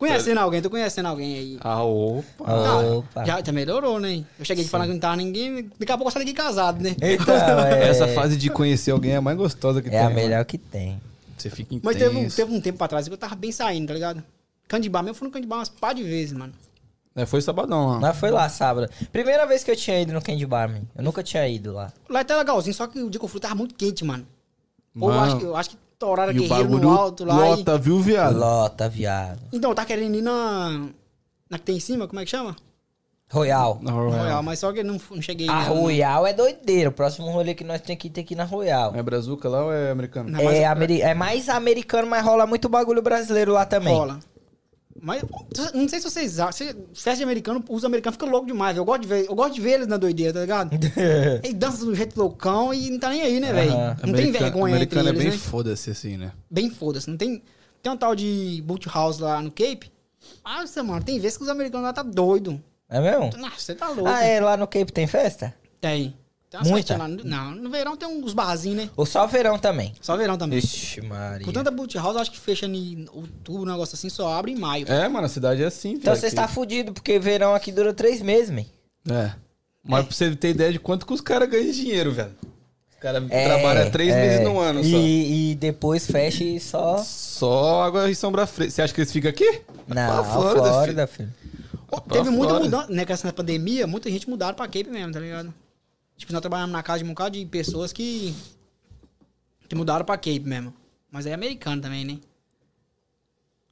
Conhecendo 0.00 0.38
alguém, 0.38 0.62
tô 0.62 0.70
conhecendo 0.70 1.06
alguém 1.06 1.34
aí. 1.38 1.58
Ah, 1.60 1.82
opa. 1.84 2.24
Não, 2.46 2.98
Opa. 3.00 3.24
já, 3.24 3.42
já 3.44 3.52
melhorou, 3.52 4.00
né? 4.00 4.24
Eu 4.38 4.44
cheguei 4.44 4.64
de 4.64 4.70
falar 4.70 4.86
que 4.86 4.92
não 4.92 4.98
tava 4.98 5.16
ninguém, 5.16 5.70
daqui 5.78 5.92
a 5.92 5.96
pouco 5.98 6.08
eu 6.08 6.12
saio 6.12 6.24
daqui 6.24 6.34
casado, 6.36 6.82
né? 6.82 6.96
Então, 7.00 7.34
é, 7.66 7.86
Essa 7.90 8.08
fase 8.08 8.36
de 8.36 8.48
conhecer 8.50 8.90
alguém 8.92 9.12
é 9.12 9.16
a 9.16 9.20
mais 9.20 9.36
gostosa 9.36 9.82
que 9.82 9.88
é 9.88 9.90
tem. 9.92 10.00
a 10.00 10.04
mano. 10.04 10.14
melhor 10.16 10.44
que 10.46 10.56
tem. 10.56 10.98
Você 11.36 11.50
fica 11.50 11.74
intenso. 11.74 11.84
Mas 11.84 11.96
teve 11.96 12.16
um, 12.16 12.28
teve 12.28 12.52
um 12.54 12.60
tempo 12.60 12.78
pra 12.78 12.88
trás 12.88 13.06
que 13.06 13.12
eu 13.14 13.18
tava 13.18 13.34
bem 13.34 13.52
saindo, 13.52 13.88
tá 13.88 13.94
ligado? 13.94 14.24
Candibar, 14.66 15.02
mesmo 15.02 15.10
eu 15.10 15.14
fui 15.18 15.28
no 15.28 15.32
Candibar 15.32 15.58
umas 15.58 15.68
pá 15.68 15.92
de 15.92 16.02
vezes, 16.02 16.32
mano. 16.32 16.52
É, 17.14 17.26
foi 17.26 17.42
sabadão 17.42 17.88
lá. 17.88 17.98
Nós 18.00 18.16
foi 18.16 18.30
lá 18.30 18.48
sábado. 18.48 18.88
Primeira 19.12 19.44
vez 19.46 19.62
que 19.64 19.70
eu 19.70 19.76
tinha 19.76 20.00
ido 20.00 20.12
no 20.12 20.22
Candy 20.22 20.46
Bar, 20.46 20.68
man. 20.68 20.82
Eu 20.96 21.02
nunca 21.02 21.22
tinha 21.22 21.46
ido 21.46 21.72
lá. 21.72 21.92
Lá 22.08 22.24
tá 22.24 22.38
legalzinho, 22.38 22.72
só 22.72 22.86
que 22.86 23.00
o 23.02 23.10
dia 23.10 23.18
que 23.18 23.24
eu 23.24 23.28
fui 23.28 23.40
tava 23.40 23.54
muito 23.54 23.74
quente, 23.74 24.04
mano. 24.04 24.24
Ou 24.98 25.10
eu 25.10 25.14
Mano, 25.16 25.26
acho, 25.26 25.38
que- 25.38 25.44
eu 25.44 25.56
acho 25.56 25.70
que 25.70 25.76
toraram 26.00 26.32
e 26.32 26.38
o 26.38 26.42
guerreiro 26.42 26.64
bagulho 26.70 26.82
no 26.82 26.98
alto 26.98 27.24
lá. 27.24 27.34
e- 27.34 27.50
lota, 27.50 27.78
viu, 27.78 28.00
viado? 28.00 28.36
Lota, 28.38 28.88
viado. 28.88 29.38
Então, 29.52 29.72
tá 29.74 29.84
querendo 29.84 30.16
ir 30.16 30.22
na. 30.22 30.88
Na 31.48 31.58
que 31.58 31.64
tem 31.64 31.76
em 31.76 31.80
cima, 31.80 32.08
como 32.08 32.18
é 32.20 32.24
que 32.24 32.30
chama? 32.30 32.56
Royal. 33.32 33.78
Na 33.80 33.92
Royal, 33.92 34.10
Royal. 34.22 34.42
mas 34.42 34.58
só 34.58 34.72
que 34.72 34.80
eu 34.80 34.84
não, 34.84 35.00
não 35.10 35.22
cheguei 35.22 35.48
A 35.48 35.52
nela, 35.62 35.68
não. 35.74 35.82
Royal 35.82 36.26
é 36.26 36.32
doideira. 36.32 36.88
O 36.88 36.92
próximo 36.92 37.30
rolê 37.30 37.54
que 37.54 37.62
nós 37.62 37.80
temos 37.80 38.02
que 38.02 38.10
tem 38.10 38.24
que 38.24 38.34
ir 38.34 38.36
na 38.36 38.42
Royal. 38.44 38.92
É 38.96 39.00
brazuca 39.02 39.48
lá 39.48 39.64
ou 39.66 39.72
é 39.72 39.90
americano? 39.92 40.30
Não, 40.30 40.40
É, 40.40 40.44
mas- 40.44 40.64
ameri- 40.64 41.00
é 41.02 41.14
mais 41.14 41.48
americano, 41.48 42.08
mas 42.08 42.24
rola 42.24 42.44
muito 42.46 42.68
bagulho 42.68 43.00
brasileiro 43.02 43.52
lá 43.52 43.64
também. 43.64 43.94
Rola. 43.94 44.18
Mas 45.02 45.22
não 45.74 45.88
sei 45.88 45.98
se 46.00 46.10
vocês 46.10 46.38
acham. 46.38 46.66
Festa 46.92 47.16
de 47.16 47.22
americano, 47.22 47.64
os 47.68 47.84
americanos 47.84 48.14
ficam 48.16 48.28
loucos 48.28 48.46
demais. 48.52 48.76
Eu 48.76 48.84
gosto 48.84 49.02
de 49.02 49.08
ver, 49.08 49.26
eu 49.26 49.34
gosto 49.34 49.54
de 49.54 49.60
ver 49.60 49.72
eles 49.72 49.86
na 49.86 49.96
doideira, 49.96 50.32
tá 50.34 50.40
ligado? 50.40 50.70
Eles 51.42 51.54
dançam 51.54 51.86
do 51.86 51.94
jeito 51.94 52.18
loucão 52.18 52.72
e 52.74 52.90
não 52.90 52.98
tá 52.98 53.08
nem 53.08 53.22
aí, 53.22 53.40
né, 53.40 53.52
velho? 53.52 53.70
Não 53.70 53.94
tem 53.96 54.10
Americano- 54.10 54.38
vergonha 54.44 54.74
entre 54.82 54.98
americano 54.98 55.08
eles, 55.08 55.20
é 55.20 55.22
bem 55.24 55.32
né? 55.32 55.38
foda-se 55.38 55.90
assim, 55.90 56.16
né? 56.16 56.32
Bem 56.50 56.70
foda-se. 56.70 57.08
Não 57.08 57.16
tem. 57.16 57.42
Tem 57.82 57.90
um 57.92 57.96
tal 57.96 58.14
de 58.14 58.62
boot 58.66 58.86
house 58.88 59.18
lá 59.18 59.40
no 59.40 59.50
Cape. 59.50 59.90
Nossa, 60.44 60.82
mano, 60.82 61.02
tem 61.02 61.18
vezes 61.18 61.38
que 61.38 61.44
os 61.44 61.48
americanos 61.48 61.86
lá 61.86 61.92
tá 61.94 62.02
doido. 62.02 62.62
É 62.88 63.00
mesmo? 63.00 63.30
Nossa, 63.38 63.58
você 63.58 63.74
tá 63.74 63.88
louco. 63.88 64.06
Ah, 64.06 64.22
é, 64.22 64.38
lá 64.40 64.56
no 64.56 64.66
Cape 64.66 64.92
tem 64.92 65.06
festa? 65.06 65.54
Tem. 65.80 66.14
Tem 66.50 66.58
umas 66.60 66.68
Muita? 66.70 66.96
lá. 66.96 67.06
no- 67.06 67.22
Não, 67.24 67.50
no 67.52 67.70
verão 67.70 67.96
tem 67.96 68.08
uns 68.08 68.32
barzinhos, 68.34 68.76
né? 68.84 68.90
Ou 68.96 69.06
só 69.06 69.24
verão 69.26 69.56
também? 69.58 69.94
Só 70.00 70.16
verão 70.16 70.36
também. 70.36 70.58
Ixi, 70.58 71.00
Maria. 71.00 71.44
Por 71.44 71.52
tanta 71.52 71.70
boot 71.70 71.96
house, 71.96 72.16
acho 72.16 72.32
que 72.32 72.40
fecha 72.40 72.66
em 72.66 73.06
outubro, 73.12 73.62
um 73.62 73.66
negócio 73.72 73.94
assim, 73.94 74.08
só 74.08 74.32
abre 74.32 74.50
em 74.50 74.56
maio. 74.56 74.84
É, 74.90 75.08
mano, 75.08 75.26
a 75.26 75.28
cidade 75.28 75.62
é 75.62 75.66
assim, 75.66 75.90
Então 75.92 76.12
velho, 76.12 76.20
você 76.20 76.26
está 76.26 76.48
fudido, 76.48 76.92
porque 76.92 77.18
verão 77.20 77.54
aqui 77.54 77.70
dura 77.70 77.92
três 77.94 78.20
meses, 78.20 78.50
man. 78.50 78.64
É. 79.08 79.30
Mas 79.86 80.04
pra 80.06 80.14
você 80.14 80.34
ter 80.34 80.50
ideia 80.50 80.72
de 80.72 80.80
quanto 80.80 81.06
que 81.06 81.12
os 81.12 81.20
caras 81.20 81.48
ganham 81.48 81.70
dinheiro, 81.70 82.10
velho. 82.12 82.32
Os 82.92 82.96
caras 83.00 83.22
É, 83.30 83.44
trabalham 83.46 83.90
três 83.90 84.12
é. 84.12 84.20
meses 84.20 84.44
no 84.44 84.58
ano 84.58 84.82
só. 84.82 84.88
E, 84.90 85.52
e 85.52 85.54
depois 85.54 86.04
fecha 86.06 86.42
e 86.42 86.58
só... 86.58 86.98
Só 86.98 87.82
água 87.84 88.10
e 88.10 88.14
sombra 88.14 88.44
fresca. 88.46 88.72
Você 88.72 88.82
acha 88.82 88.92
que 88.92 89.00
eles 89.00 89.12
ficam 89.12 89.30
aqui? 89.30 89.62
Não, 89.86 89.94
Pra 90.14 90.24
Flórida, 90.24 90.68
Flórida, 90.68 91.06
filho. 91.06 91.32
Ô, 91.90 92.00
pra 92.00 92.18
Teve 92.18 92.28
muita 92.30 92.52
fora. 92.54 92.64
mudança, 92.64 92.92
né? 92.92 93.06
Com 93.06 93.12
essa 93.12 93.32
pandemia, 93.32 93.86
muita 93.86 94.10
gente 94.10 94.28
mudaram 94.28 94.54
pra 94.54 94.66
Cape 94.66 94.90
mesmo, 94.90 95.12
tá 95.12 95.20
ligado? 95.20 95.54
Tipo, 96.20 96.34
nós 96.34 96.42
trabalhamos 96.42 96.72
na 96.72 96.82
casa 96.82 96.98
de 96.98 97.04
um 97.06 97.08
bocado 97.08 97.38
de 97.38 97.46
pessoas 97.46 97.94
que. 97.94 98.34
que 99.66 99.74
mudaram 99.74 100.04
pra 100.04 100.18
Cape 100.18 100.40
mesmo. 100.40 100.74
Mas 101.10 101.24
é 101.24 101.32
americano 101.32 101.80
também, 101.80 102.04
né? 102.04 102.18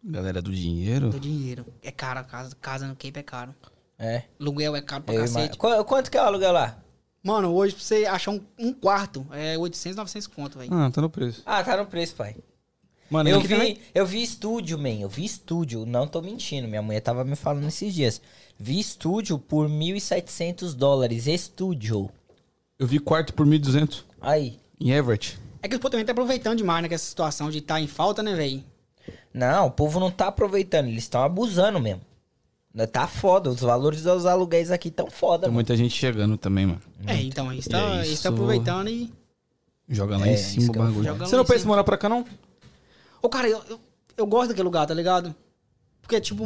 Galera 0.02 0.40
do 0.40 0.50
dinheiro. 0.50 1.10
Do 1.10 1.20
dinheiro. 1.20 1.66
É 1.82 1.90
caro 1.90 2.20
a 2.20 2.24
casa. 2.24 2.56
Casa 2.60 2.86
no 2.86 2.94
Cape 2.94 3.18
é 3.18 3.22
caro. 3.22 3.54
É. 3.98 4.22
Aluguel 4.40 4.74
é 4.76 4.80
caro 4.80 5.02
pra 5.02 5.14
Eu 5.14 5.20
cacete. 5.20 5.36
imagino. 5.38 5.56
Qu- 5.58 5.84
Quanto 5.84 6.10
que 6.10 6.16
é 6.16 6.22
o 6.22 6.24
aluguel 6.24 6.52
lá? 6.52 6.78
Mano, 7.22 7.52
hoje 7.52 7.74
pra 7.74 7.84
você 7.84 8.06
achar 8.06 8.30
um, 8.30 8.40
um 8.58 8.72
quarto 8.72 9.26
é 9.32 9.58
800, 9.58 9.96
900 9.96 10.26
conto, 10.28 10.58
velho. 10.58 10.72
Ah, 10.72 10.90
tá 10.90 11.02
no 11.02 11.10
preço. 11.10 11.42
Ah, 11.44 11.62
tá 11.62 11.76
no 11.76 11.84
preço, 11.84 12.14
pai. 12.14 12.34
Mano, 13.10 13.28
Eu 13.28 13.40
vi, 13.40 13.48
também- 13.48 13.78
eu 13.94 14.06
vi 14.06 14.22
estúdio, 14.22 14.78
man. 14.78 14.88
Eu 15.00 15.08
vi 15.10 15.24
estúdio. 15.24 15.84
Não 15.84 16.06
tô 16.08 16.22
mentindo. 16.22 16.66
Minha 16.68 16.80
mulher 16.80 17.00
tava 17.00 17.24
me 17.24 17.36
falando 17.36 17.66
esses 17.68 17.92
dias. 17.92 18.22
Vi 18.58 18.78
estúdio 18.80 19.38
por 19.38 19.68
1.700 19.68 20.74
dólares. 20.74 21.26
Estúdio. 21.26 22.08
Eu 22.78 22.86
vi 22.86 22.98
quarto 22.98 23.32
por 23.34 23.46
1.200 23.46 24.04
Aí. 24.20 24.58
em 24.80 24.90
Everett. 24.92 25.38
É 25.62 25.68
que 25.68 25.76
o 25.76 25.80
povo 25.80 25.90
também 25.90 26.06
tá 26.06 26.12
aproveitando 26.12 26.58
demais, 26.58 26.82
né? 26.82 26.88
Com 26.88 26.94
essa 26.94 27.04
situação 27.06 27.50
de 27.50 27.58
estar 27.58 27.74
tá 27.74 27.80
em 27.80 27.86
falta, 27.86 28.22
né, 28.22 28.34
velho? 28.34 28.62
Não, 29.34 29.66
o 29.66 29.70
povo 29.70 29.98
não 29.98 30.10
tá 30.10 30.28
aproveitando. 30.28 30.86
Eles 30.86 31.02
estão 31.04 31.22
abusando 31.22 31.80
mesmo. 31.80 32.00
Tá 32.92 33.08
foda. 33.08 33.50
Os 33.50 33.60
valores 33.60 34.02
dos 34.02 34.24
aluguéis 34.24 34.70
aqui 34.70 34.90
tão 34.90 35.10
foda, 35.10 35.42
Tem 35.42 35.48
mano. 35.48 35.54
muita 35.54 35.76
gente 35.76 35.92
chegando 35.94 36.36
também, 36.36 36.66
mano. 36.66 36.80
É, 37.06 37.16
então, 37.22 37.52
eles 37.52 37.66
E 37.66 37.70
tá, 37.70 37.78
é 37.78 37.94
eles 37.96 38.06
tá 38.08 38.12
isso. 38.14 38.28
aproveitando 38.28 38.88
e. 38.88 39.12
Joga 39.88 40.16
lá 40.18 40.26
É, 40.28 40.30
em 40.30 40.34
isso 40.34 40.50
cima 40.50 40.68
o 40.68 40.72
que 40.72 40.78
bagulho. 40.78 41.14
Você 41.16 41.36
não 41.36 41.44
pensa 41.44 41.64
em 41.64 41.66
morar 41.66 41.82
pra 41.82 41.96
cá, 41.98 42.08
não? 42.08 42.24
Ô, 43.20 43.28
cara, 43.28 43.48
eu, 43.48 43.60
eu, 43.68 43.80
eu 44.16 44.26
gosto 44.26 44.48
daquele 44.50 44.64
lugar, 44.64 44.86
tá 44.86 44.94
ligado? 44.94 45.34
Porque 46.00 46.14
é 46.16 46.20
tipo 46.20 46.44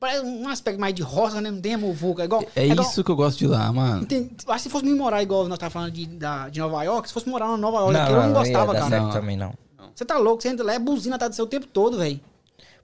um. 0.00 0.06
Parece 0.06 0.24
um 0.24 0.48
aspecto 0.48 0.80
mais 0.80 0.94
de 0.94 1.02
roça, 1.02 1.40
né? 1.40 1.50
Não 1.50 1.60
tem 1.60 1.74
a 1.74 1.78
muvuca. 1.78 2.22
É, 2.22 2.24
igual, 2.24 2.44
É, 2.56 2.66
igual- 2.66 2.88
isso 2.88 3.04
que 3.04 3.10
eu 3.10 3.16
gosto 3.16 3.38
de 3.38 3.46
lá, 3.46 3.70
mano. 3.72 4.06
tem- 4.06 4.30
acho 4.34 4.56
que 4.56 4.62
se 4.62 4.68
fosse 4.70 4.84
me 4.84 4.94
morar 4.94 5.22
igual 5.22 5.46
nós 5.48 5.58
tava 5.58 5.70
falando 5.70 5.92
de, 5.92 6.06
da, 6.06 6.48
de 6.48 6.58
Nova 6.60 6.82
York, 6.82 7.08
se 7.08 7.14
fosse 7.14 7.28
morar 7.28 7.48
na 7.48 7.56
Nova 7.56 7.78
York, 7.78 7.92
Não, 7.92 8.00
aquilo 8.02 8.16
eu 8.18 8.22
não 8.22 8.28
não, 8.30 8.38
gostava, 8.40 8.72
ia 8.74 8.80
dar 8.80 8.88
cara. 8.90 9.02
Não. 9.02 9.10
também 9.10 9.36
não. 9.36 9.52
Você 9.94 10.04
tá 10.04 10.16
louco, 10.18 10.42
você 10.42 10.48
entra 10.48 10.64
lá, 10.64 10.72
é 10.74 10.78
buzina, 10.78 11.18
tá 11.18 11.28
do 11.28 11.34
seu 11.34 11.44
o 11.44 11.48
tempo 11.48 11.66
todo, 11.66 11.98
velho. 11.98 12.18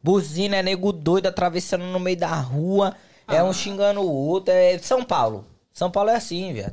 Buzina, 0.03 0.57
é 0.57 0.63
nego 0.63 0.93
doido 0.93 1.27
atravessando 1.27 1.85
no 1.85 1.99
meio 1.99 2.17
da 2.17 2.35
rua, 2.35 2.95
é 3.27 3.39
Ah. 3.39 3.45
um 3.45 3.53
xingando 3.53 4.01
o 4.03 4.11
outro, 4.13 4.53
é 4.53 4.77
São 4.79 5.03
Paulo. 5.03 5.45
São 5.73 5.91
Paulo 5.91 6.11
é 6.11 6.17
assim, 6.17 6.53
velho. 6.53 6.73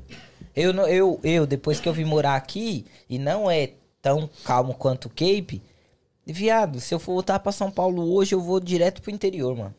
Eu, 0.55 0.73
não- 0.73 0.87
eu, 0.87 1.19
eu, 1.23 1.47
depois 1.47 1.79
que 1.79 1.87
eu 1.89 1.93
vim 1.93 2.03
morar 2.05 2.35
aqui, 2.35 2.85
e 3.09 3.17
não 3.17 3.49
é 3.49 3.71
tão 4.01 4.29
calmo 4.43 4.73
quanto 4.73 5.05
o 5.05 5.09
Cape, 5.09 5.61
viado, 6.25 6.79
se 6.79 6.93
eu 6.93 6.99
for 6.99 7.13
voltar 7.13 7.39
pra 7.39 7.51
São 7.51 7.71
Paulo 7.71 8.13
hoje, 8.13 8.35
eu 8.35 8.41
vou 8.41 8.59
direto 8.59 9.01
pro 9.01 9.11
interior, 9.11 9.55
mano. 9.55 9.73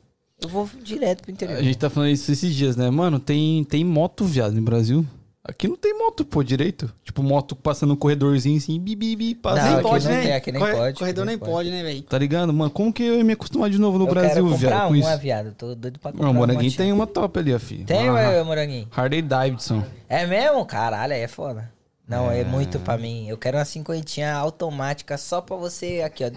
Eu 0.45 0.49
vou 0.49 0.69
direto 0.83 1.23
pro 1.23 1.31
interior. 1.33 1.59
A 1.59 1.63
gente 1.63 1.79
tá 1.79 1.91
falando 1.91 2.11
isso 2.11 2.31
esses 2.31 2.55
dias, 2.55 2.77
né? 2.77 2.89
Mano, 2.91 3.19
tem, 3.19 3.65
tem 3.65 3.85
moto, 3.85 4.25
viado, 4.25 4.53
no 4.55 4.63
Brasil. 4.63 5.05
Aqui 5.47 5.69
não 5.69 5.77
tem 5.77 5.93
moto, 5.99 6.25
pô, 6.25 6.43
direito. 6.43 6.91
Tipo, 7.05 7.23
moto 7.23 7.55
passando 7.55 7.93
um 7.93 7.97
corredorzinho 7.97 8.57
assim, 8.57 8.81
bi, 8.81 8.97
bi, 8.97 9.15
bi, 9.15 9.35
passa. 9.35 9.57
Não, 9.57 9.65
nem 9.67 9.75
aqui 9.75 9.83
pode, 9.83 10.05
não 10.07 10.13
né? 10.15 10.23
tem, 10.23 10.33
aqui 10.33 10.53
nem 10.53 10.61
Corre- 10.61 10.73
pode, 10.75 10.99
Corredor 10.99 11.23
aqui 11.25 11.27
nem 11.31 11.37
nem 11.37 11.55
pode, 11.55 11.71
né, 11.71 11.83
velho? 11.83 12.03
Tá 12.03 12.19
ligado, 12.19 12.53
mano? 12.53 12.71
Como 12.71 12.91
que 12.91 13.03
eu 13.03 13.19
ia 13.19 13.25
me 13.25 13.35
acostumar 13.35 13.69
de 13.69 13.79
novo 13.79 13.99
no 13.99 14.07
eu 14.07 14.11
Brasil, 14.11 14.43
quero 14.45 14.57
viado, 14.57 14.89
com 14.89 14.95
uma, 14.95 15.13
isso? 15.13 15.19
viado. 15.19 15.53
Tô 15.53 15.75
doido 15.75 15.99
pra 15.99 16.13
comprar 16.13 16.27
Não, 16.27 16.33
Moranguinho 16.33 16.65
motinha. 16.71 16.85
tem 16.87 16.93
uma 16.95 17.07
top 17.07 17.39
ali, 17.39 17.53
ó, 17.55 17.59
filho. 17.59 17.85
Tem, 17.85 18.09
Uma 18.09 18.15
ué, 18.21 18.43
Moranguinho? 18.43 18.89
Harley 18.97 19.21
Davidson. 19.21 19.85
É 20.09 20.27
mesmo? 20.27 20.65
Caralho, 20.65 21.13
aí 21.13 21.21
é 21.21 21.29
foda. 21.29 21.71
Não, 22.09 22.31
é. 22.31 22.43
muito 22.45 22.79
pra 22.79 22.97
mim. 22.97 23.29
Eu 23.29 23.37
quero 23.37 23.59
uma 23.59 23.65
cinquentinha 23.67 24.35
automática 24.35 25.19
só 25.19 25.43
pra 25.43 25.57
você 25.57 26.01
aqui, 26.03 26.25
ó. 26.25 26.31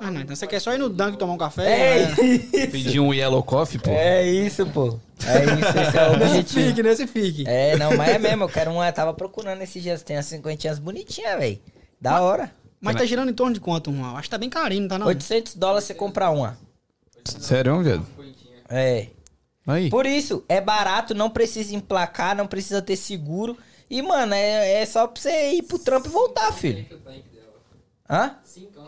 Ni- 0.00 0.06
Ah, 0.06 0.10
não, 0.10 0.20
então 0.20 0.34
você 0.36 0.46
quer 0.46 0.60
só 0.60 0.72
ir 0.74 0.78
no 0.78 0.88
Dunk 0.88 1.16
tomar 1.18 1.32
um 1.32 1.36
É 1.36 1.38
café? 1.38 2.02
isso. 2.22 2.70
Pedi 2.70 3.00
um 3.00 3.12
Yellow 3.14 3.42
Coffee, 3.42 3.78
pô. 3.80 3.90
É 3.90 4.26
isso, 4.26 4.66
pô. 4.66 4.98
É 5.26 5.44
isso, 5.44 5.78
esse 5.78 5.96
é 5.98 6.08
o 6.08 6.16
Nesse 6.18 6.30
objetivo. 6.38 6.66
fique, 6.68 6.82
nesse 6.82 7.06
fique. 7.06 7.44
É, 7.46 7.76
não, 7.76 7.96
mas 7.96 8.08
é 8.10 8.18
mesmo. 8.18 8.44
Eu 8.44 8.48
quero 8.48 8.70
uma. 8.70 8.86
Eu 8.88 8.92
tava 8.92 9.14
procurando 9.14 9.60
esses 9.62 9.82
dias. 9.82 10.02
Tem 10.02 10.16
as 10.16 10.26
cinquentinhas 10.26 10.78
bonitinhas, 10.78 11.38
velho. 11.38 11.58
Da 12.00 12.20
hora. 12.20 12.50
Mas 12.80 12.96
tá 12.96 13.04
girando 13.06 13.30
em 13.30 13.34
torno 13.34 13.54
de 13.54 13.60
quanto, 13.60 13.90
uma? 13.90 14.12
Acho 14.12 14.24
que 14.24 14.30
tá 14.30 14.36
bem 14.38 14.50
carinho, 14.50 14.82
não 14.82 14.88
tá 14.88 14.98
não? 14.98 15.06
800 15.06 15.54
dólares 15.54 15.84
você 15.84 15.94
compra 15.94 16.28
uma. 16.30 16.58
Sério, 17.24 17.82
viado? 17.82 18.06
É. 18.68 19.06
Aí. 19.66 19.88
Por 19.88 20.04
isso, 20.04 20.44
é 20.46 20.60
barato, 20.60 21.14
não 21.14 21.30
precisa 21.30 21.74
emplacar, 21.74 22.36
não 22.36 22.46
precisa 22.46 22.82
ter 22.82 22.96
seguro. 22.96 23.56
E, 23.88 24.02
mano, 24.02 24.34
é, 24.34 24.82
é 24.82 24.86
só 24.86 25.06
pra 25.06 25.22
você 25.22 25.52
ir 25.52 25.62
pro 25.62 25.78
trampo 25.78 26.08
e 26.08 26.10
voltar, 26.10 26.52
filho. 26.52 26.84
Hã? 28.10 28.34
Cincão. 28.44 28.86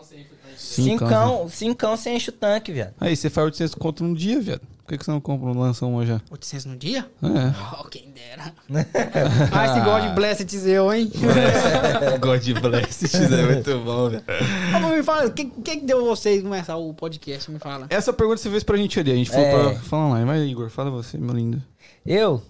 Cincão, 0.55 1.49
cincão 1.49 1.97
você 1.97 2.11
enche 2.11 2.29
o 2.29 2.33
tanque, 2.33 2.71
viado. 2.71 2.93
Aí, 2.99 3.15
você 3.15 3.29
faz 3.29 3.45
800 3.45 3.75
conto 3.75 4.03
num 4.03 4.13
dia, 4.13 4.39
viado. 4.39 4.61
Por 4.87 4.93
que, 4.93 4.99
que 4.99 5.03
você 5.03 5.11
não 5.11 5.19
compra, 5.19 5.53
não 5.53 5.59
lança 5.59 5.85
uma 5.85 6.05
já? 6.05 6.21
800 6.31 6.65
no 6.65 6.77
dia? 6.77 7.05
É. 7.21 7.77
Oh, 7.77 7.83
quem 7.89 8.09
dera. 8.11 8.53
ah, 9.51 9.65
esse 9.65 9.81
gosta 9.81 10.07
de 10.07 10.15
Blessed 10.15 10.69
eu, 10.69 10.93
hein? 10.93 11.11
God 12.21 12.61
bless, 12.61 13.15
é 13.15 13.45
muito 13.53 13.79
bom, 13.79 14.09
velho. 14.09 14.23
Mas 14.71 14.95
me 14.95 15.03
fala, 15.03 15.27
o 15.27 15.31
que, 15.33 15.43
que 15.45 15.81
deu 15.81 16.05
vocês 16.05 16.41
começar 16.41 16.77
o 16.77 16.93
podcast? 16.93 17.51
Me 17.51 17.59
fala. 17.59 17.87
Essa 17.89 18.13
pergunta 18.13 18.41
você 18.41 18.49
fez 18.49 18.63
pra 18.63 18.77
gente 18.77 18.97
ali. 18.97 19.11
A 19.11 19.15
gente 19.15 19.29
falou 19.29 19.45
É. 19.45 19.73
pra 19.73 19.79
falar 19.81 20.19
lá. 20.19 20.25
Mas, 20.25 20.49
Igor, 20.49 20.69
fala 20.69 20.89
você, 20.89 21.17
meu 21.17 21.35
lindo. 21.35 21.61
Eu, 22.05 22.41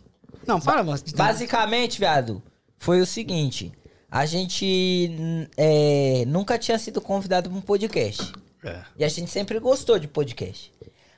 Não, 0.45 0.61
fala, 0.61 0.83
você. 0.83 1.05
basicamente, 1.15 1.97
viado, 1.97 2.43
foi 2.77 3.01
o 3.01 3.05
seguinte. 3.07 3.71
A 4.09 4.25
gente 4.25 5.47
é, 5.57 6.23
nunca 6.27 6.57
tinha 6.57 6.79
sido 6.79 7.01
convidado 7.01 7.49
pra 7.49 7.57
um 7.57 7.61
podcast. 7.61 8.31
É. 8.63 8.79
E 8.97 9.03
a 9.03 9.09
gente 9.09 9.29
sempre 9.29 9.59
gostou 9.59 9.99
de 9.99 10.07
podcast. 10.07 10.71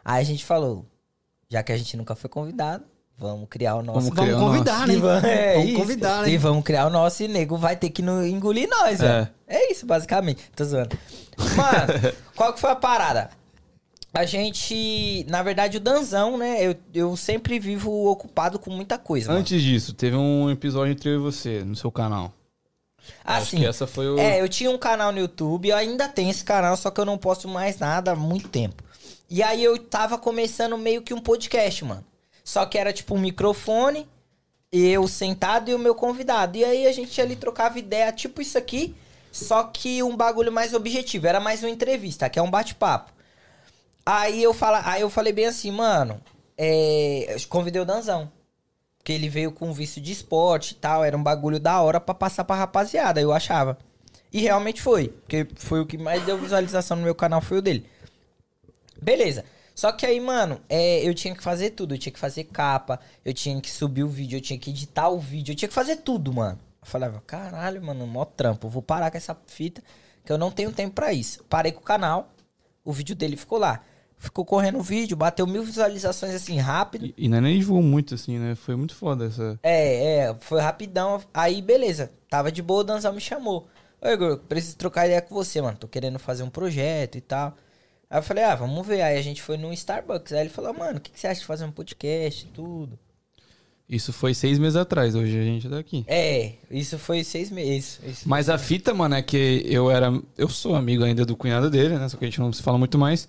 Aí 0.04 0.22
a 0.22 0.26
gente 0.26 0.44
falou, 0.44 0.86
já 1.50 1.62
que 1.62 1.72
a 1.72 1.78
gente 1.78 1.96
nunca 1.96 2.16
foi 2.16 2.30
convidado, 2.30 2.84
vamos 3.18 3.48
criar 3.50 3.76
o 3.76 3.84
nosso. 3.84 4.10
Vamos 4.12 4.32
Vamos 4.32 4.48
convidar, 4.52 4.88
né? 4.88 4.94
E 4.96 4.98
vamos, 4.98 5.24
é 5.24 5.54
Vamos 5.54 5.70
isso. 5.70 5.78
convidar, 5.80 6.28
E 6.28 6.32
né? 6.32 6.38
vamos 6.38 6.64
criar 6.64 6.88
o 6.88 6.90
nosso 6.90 7.24
e 7.24 7.28
nego 7.28 7.58
vai 7.58 7.76
ter 7.76 7.90
que 7.92 8.02
no- 8.02 8.26
engolir 8.26 8.68
nós, 8.68 9.00
É. 9.02 9.08
velho. 9.08 9.30
É 9.48 9.72
isso, 9.72 9.86
basicamente. 9.86 10.50
Tô 10.56 10.64
zoando. 10.66 10.98
Mano, 11.38 12.16
qual 12.36 12.54
que 12.54 12.60
foi 12.60 12.72
a 12.72 12.76
parada? 12.76 13.30
A 14.12 14.26
gente, 14.26 15.24
na 15.30 15.44
verdade, 15.44 15.78
o 15.78 15.80
Danzão, 15.80 16.38
né? 16.38 16.66
Eu, 16.66 16.76
eu 16.94 17.16
sempre 17.16 17.60
vivo 17.60 17.92
ocupado 18.08 18.58
com 18.58 18.72
muita 18.72 18.98
coisa. 18.98 19.28
mano. 19.28 19.40
Antes 19.40 19.62
disso, 19.62 19.94
teve 19.94 20.16
um 20.18 20.50
episódio 20.50 20.92
entre 20.94 21.10
eu 21.10 21.16
e 21.16 21.18
você 21.20 21.64
no 21.64 21.76
seu 21.76 21.92
canal. 21.92 22.34
Assim, 23.24 23.66
essa 23.66 23.86
foi 23.86 24.10
o. 24.10 24.20
É, 24.20 24.42
eu 24.42 24.50
tinha 24.50 24.72
um 24.72 24.78
canal 24.78 25.12
no 25.12 25.20
YouTube, 25.20 25.70
eu 25.70 25.76
ainda 25.76 26.08
tenho 26.08 26.30
esse 26.30 26.44
canal, 26.44 26.76
só 26.78 26.90
que 26.90 27.00
eu 27.00 27.06
não 27.06 27.18
posto 27.18 27.48
mais 27.48 27.80
nada 27.80 28.12
há 28.12 28.16
muito 28.16 28.50
tempo. 28.50 28.84
E 29.30 29.44
aí 29.44 29.64
eu 29.64 29.78
tava 29.78 30.18
começando 30.18 30.78
meio 30.78 31.02
que 31.02 31.14
um 31.14 31.22
podcast, 31.22 31.86
mano. 31.86 32.04
Só 32.44 32.66
que 32.66 32.78
era 32.78 32.92
tipo 32.92 33.14
um 33.14 33.20
microfone, 33.20 34.08
eu 34.72 35.08
sentado 35.08 35.70
e 35.70 35.76
o 35.76 35.80
meu 35.80 35.94
convidado. 35.94 36.58
E 36.58 36.66
aí 36.66 36.88
a 36.88 36.92
gente 36.92 37.22
ali 37.22 37.36
trocava 37.36 37.78
ideia, 37.78 38.12
tipo 38.12 38.42
isso 38.42 38.58
aqui, 38.58 38.96
só 39.32 39.64
que 39.64 40.02
um 40.02 40.16
bagulho 40.16 40.52
mais 40.52 40.74
objetivo. 40.74 41.28
Era 41.28 41.40
mais 41.40 41.62
uma 41.62 41.70
entrevista, 41.70 42.30
que 42.30 42.40
é 42.40 42.42
um 42.42 42.50
bate-papo. 42.50 43.12
Aí 44.04 44.42
eu, 44.42 44.54
fala, 44.54 44.82
aí 44.86 45.02
eu 45.02 45.10
falei 45.10 45.32
bem 45.32 45.46
assim, 45.46 45.70
mano, 45.70 46.20
é, 46.58 47.36
eu 47.36 47.48
convidei 47.48 47.80
o 47.80 47.86
Danzão. 47.86 48.32
Porque 49.00 49.14
ele 49.14 49.28
veio 49.28 49.52
com 49.52 49.74
vício 49.74 50.02
de 50.02 50.12
esporte 50.12 50.72
e 50.72 50.76
tal, 50.76 51.04
era 51.04 51.18
um 51.18 51.24
bagulho 51.24 51.60
da 51.60 51.82
hora 51.82 52.00
pra 52.00 52.14
passar 52.14 52.44
pra 52.44 52.56
rapaziada, 52.56 53.20
eu 53.20 53.34
achava. 53.34 53.78
E 54.32 54.42
realmente 54.42 54.82
foi, 54.82 55.08
porque 55.08 55.48
foi 55.56 55.80
o 55.80 55.86
que 55.86 55.98
mais 55.98 56.24
deu 56.24 56.38
visualização 56.38 56.96
no 56.98 57.04
meu 57.04 57.16
canal, 57.16 57.42
foi 57.42 57.58
o 57.58 57.62
dele. 57.62 57.90
Beleza. 59.02 59.44
Só 59.80 59.94
que 59.94 60.06
aí, 60.06 60.20
mano, 60.20 60.60
é, 60.68 61.08
eu 61.08 61.14
tinha 61.14 61.34
que 61.34 61.42
fazer 61.42 61.70
tudo. 61.70 61.94
Eu 61.94 61.98
tinha 61.98 62.12
que 62.12 62.20
fazer 62.20 62.44
capa, 62.44 63.00
eu 63.24 63.34
tinha 63.34 63.60
que 63.62 63.72
subir 63.72 64.04
o 64.04 64.10
vídeo, 64.10 64.36
eu 64.36 64.42
tinha 64.42 64.60
que 64.60 64.72
editar 64.72 65.08
o 65.08 65.18
vídeo, 65.18 65.54
eu 65.54 65.56
tinha 65.56 65.70
que 65.70 65.74
fazer 65.74 65.96
tudo, 65.98 66.34
mano. 66.34 66.60
Eu 66.82 66.86
falava, 66.86 67.24
caralho, 67.26 67.82
mano, 67.82 68.06
mó 68.06 68.26
trampo. 68.26 68.68
Vou 68.68 68.82
parar 68.82 69.10
com 69.10 69.16
essa 69.16 69.38
fita, 69.48 69.82
que 70.26 70.32
eu 70.32 70.38
não 70.38 70.52
tenho 70.52 70.74
tempo 70.74 70.96
pra 70.96 71.14
isso. 71.14 71.46
Parei 71.46 71.72
com 71.72 71.80
o 71.80 71.84
canal, 71.84 72.30
o 72.84 72.92
vídeo 72.92 73.16
dele 73.16 73.38
ficou 73.38 73.58
lá. 73.58 73.82
Ficou 74.22 74.44
correndo 74.44 74.80
o 74.80 74.84
vídeo, 74.84 75.16
bateu 75.16 75.48
mil 75.48 75.64
visualizações 75.64 76.36
assim 76.36 76.58
rápido. 76.58 77.06
E, 77.06 77.14
e 77.18 77.30
não 77.30 77.38
é 77.38 77.42
nem 77.42 77.58
divulgou 77.58 77.82
muito, 77.82 78.16
assim, 78.16 78.38
né? 78.38 78.54
Foi 78.54 78.76
muito 78.76 78.94
foda 78.94 79.26
essa. 79.26 79.58
É, 79.64 80.18
é, 80.18 80.36
foi 80.42 80.60
rapidão. 80.60 81.22
Aí, 81.34 81.62
beleza. 81.62 82.12
Tava 82.30 82.52
de 82.52 82.62
boa, 82.62 82.82
o 82.82 82.84
Danzão 82.84 83.14
me 83.14 83.22
chamou. 83.22 83.70
Ô, 84.02 84.10
Igor, 84.10 84.38
preciso 84.40 84.76
trocar 84.76 85.06
ideia 85.06 85.22
com 85.22 85.34
você, 85.34 85.62
mano. 85.62 85.78
Tô 85.78 85.88
querendo 85.88 86.20
fazer 86.20 86.44
um 86.44 86.50
projeto 86.50 87.18
e 87.18 87.22
tal. 87.22 87.56
Aí 88.10 88.20
eu 88.20 88.24
falei, 88.24 88.44
ah, 88.44 88.56
vamos 88.56 88.86
ver. 88.86 89.02
Aí 89.02 89.18
a 89.18 89.22
gente 89.22 89.42
foi 89.42 89.56
no 89.56 89.72
Starbucks. 89.72 90.34
Aí 90.34 90.42
ele 90.42 90.50
falou, 90.50 90.74
mano, 90.74 90.98
o 90.98 91.02
que, 91.02 91.12
que 91.12 91.20
você 91.20 91.28
acha 91.28 91.40
de 91.40 91.46
fazer 91.46 91.64
um 91.64 91.72
podcast 91.72 92.46
e 92.46 92.50
tudo? 92.50 93.00
Isso 93.88 94.12
foi 94.12 94.34
seis 94.34 94.60
meses 94.60 94.76
atrás, 94.76 95.16
hoje 95.16 95.40
a 95.40 95.44
gente 95.44 95.68
tá 95.68 95.80
aqui. 95.80 96.04
É, 96.08 96.54
isso 96.70 97.00
foi 97.00 97.24
seis 97.24 97.50
meses. 97.50 98.00
Isso. 98.06 98.30
Mas 98.30 98.48
a 98.50 98.58
fita, 98.58 98.94
mano, 98.94 99.16
é 99.16 99.22
que 99.22 99.64
eu 99.66 99.90
era. 99.90 100.12
Eu 100.38 100.50
sou 100.50 100.76
amigo 100.76 101.04
ainda 101.06 101.26
do 101.26 101.36
cunhado 101.36 101.70
dele, 101.72 101.98
né? 101.98 102.08
Só 102.08 102.18
que 102.18 102.26
a 102.26 102.28
gente 102.28 102.40
não 102.40 102.52
se 102.54 102.62
fala 102.62 102.78
muito 102.78 103.00
mais. 103.00 103.28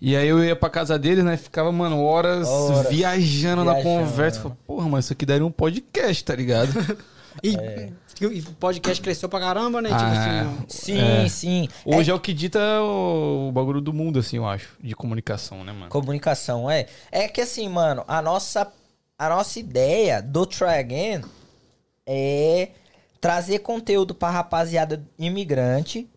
E 0.00 0.16
aí 0.16 0.26
eu 0.28 0.42
ia 0.42 0.56
pra 0.56 0.70
casa 0.70 0.98
dele, 0.98 1.22
né? 1.22 1.36
Ficava, 1.36 1.70
mano, 1.70 2.02
horas, 2.02 2.48
Horas 2.48 2.88
viajando, 2.88 3.64
na 3.64 3.74
viajando. 3.74 4.00
conversa. 4.06 4.40
Falei, 4.40 4.56
porra, 4.66 4.88
mas 4.88 5.04
isso 5.04 5.12
aqui 5.12 5.26
daria 5.26 5.44
um 5.44 5.50
podcast, 5.50 6.24
tá 6.24 6.34
ligado? 6.34 6.72
E, 7.44 7.54
É. 7.56 7.88
e 8.22 8.40
o 8.40 8.52
podcast 8.58 9.00
cresceu 9.00 9.28
pra 9.28 9.38
caramba, 9.38 9.80
né? 9.80 9.88
Ah, 9.92 9.96
tipo 9.96 10.10
assim, 10.10 10.40
ó. 10.40 10.64
Sim, 10.68 11.00
É. 11.24 11.28
sim. 11.28 11.68
Hoje 11.86 12.10
é, 12.10 12.14
o 12.14 12.18
que 12.18 12.32
dita 12.34 12.58
o, 12.82 13.48
o 13.48 13.52
bagulho 13.52 13.80
do 13.80 13.92
mundo, 13.92 14.18
assim, 14.18 14.36
eu 14.36 14.46
acho. 14.48 14.76
De 14.82 14.96
comunicação, 14.96 15.62
né, 15.62 15.72
mano? 15.72 15.88
Comunicação, 15.88 16.68
é. 16.68 16.86
É 17.12 17.28
que 17.28 17.40
assim, 17.40 17.68
mano, 17.68 18.04
a 18.08 18.20
nossa, 18.20 18.66
a 19.16 19.28
nossa 19.28 19.60
ideia 19.60 20.20
do 20.20 20.44
Try 20.44 20.80
Again 20.80 21.20
é 22.04 22.70
trazer 23.20 23.60
conteúdo 23.60 24.12
pra 24.12 24.28
rapaziada 24.28 25.02
imigrante, 25.16 26.08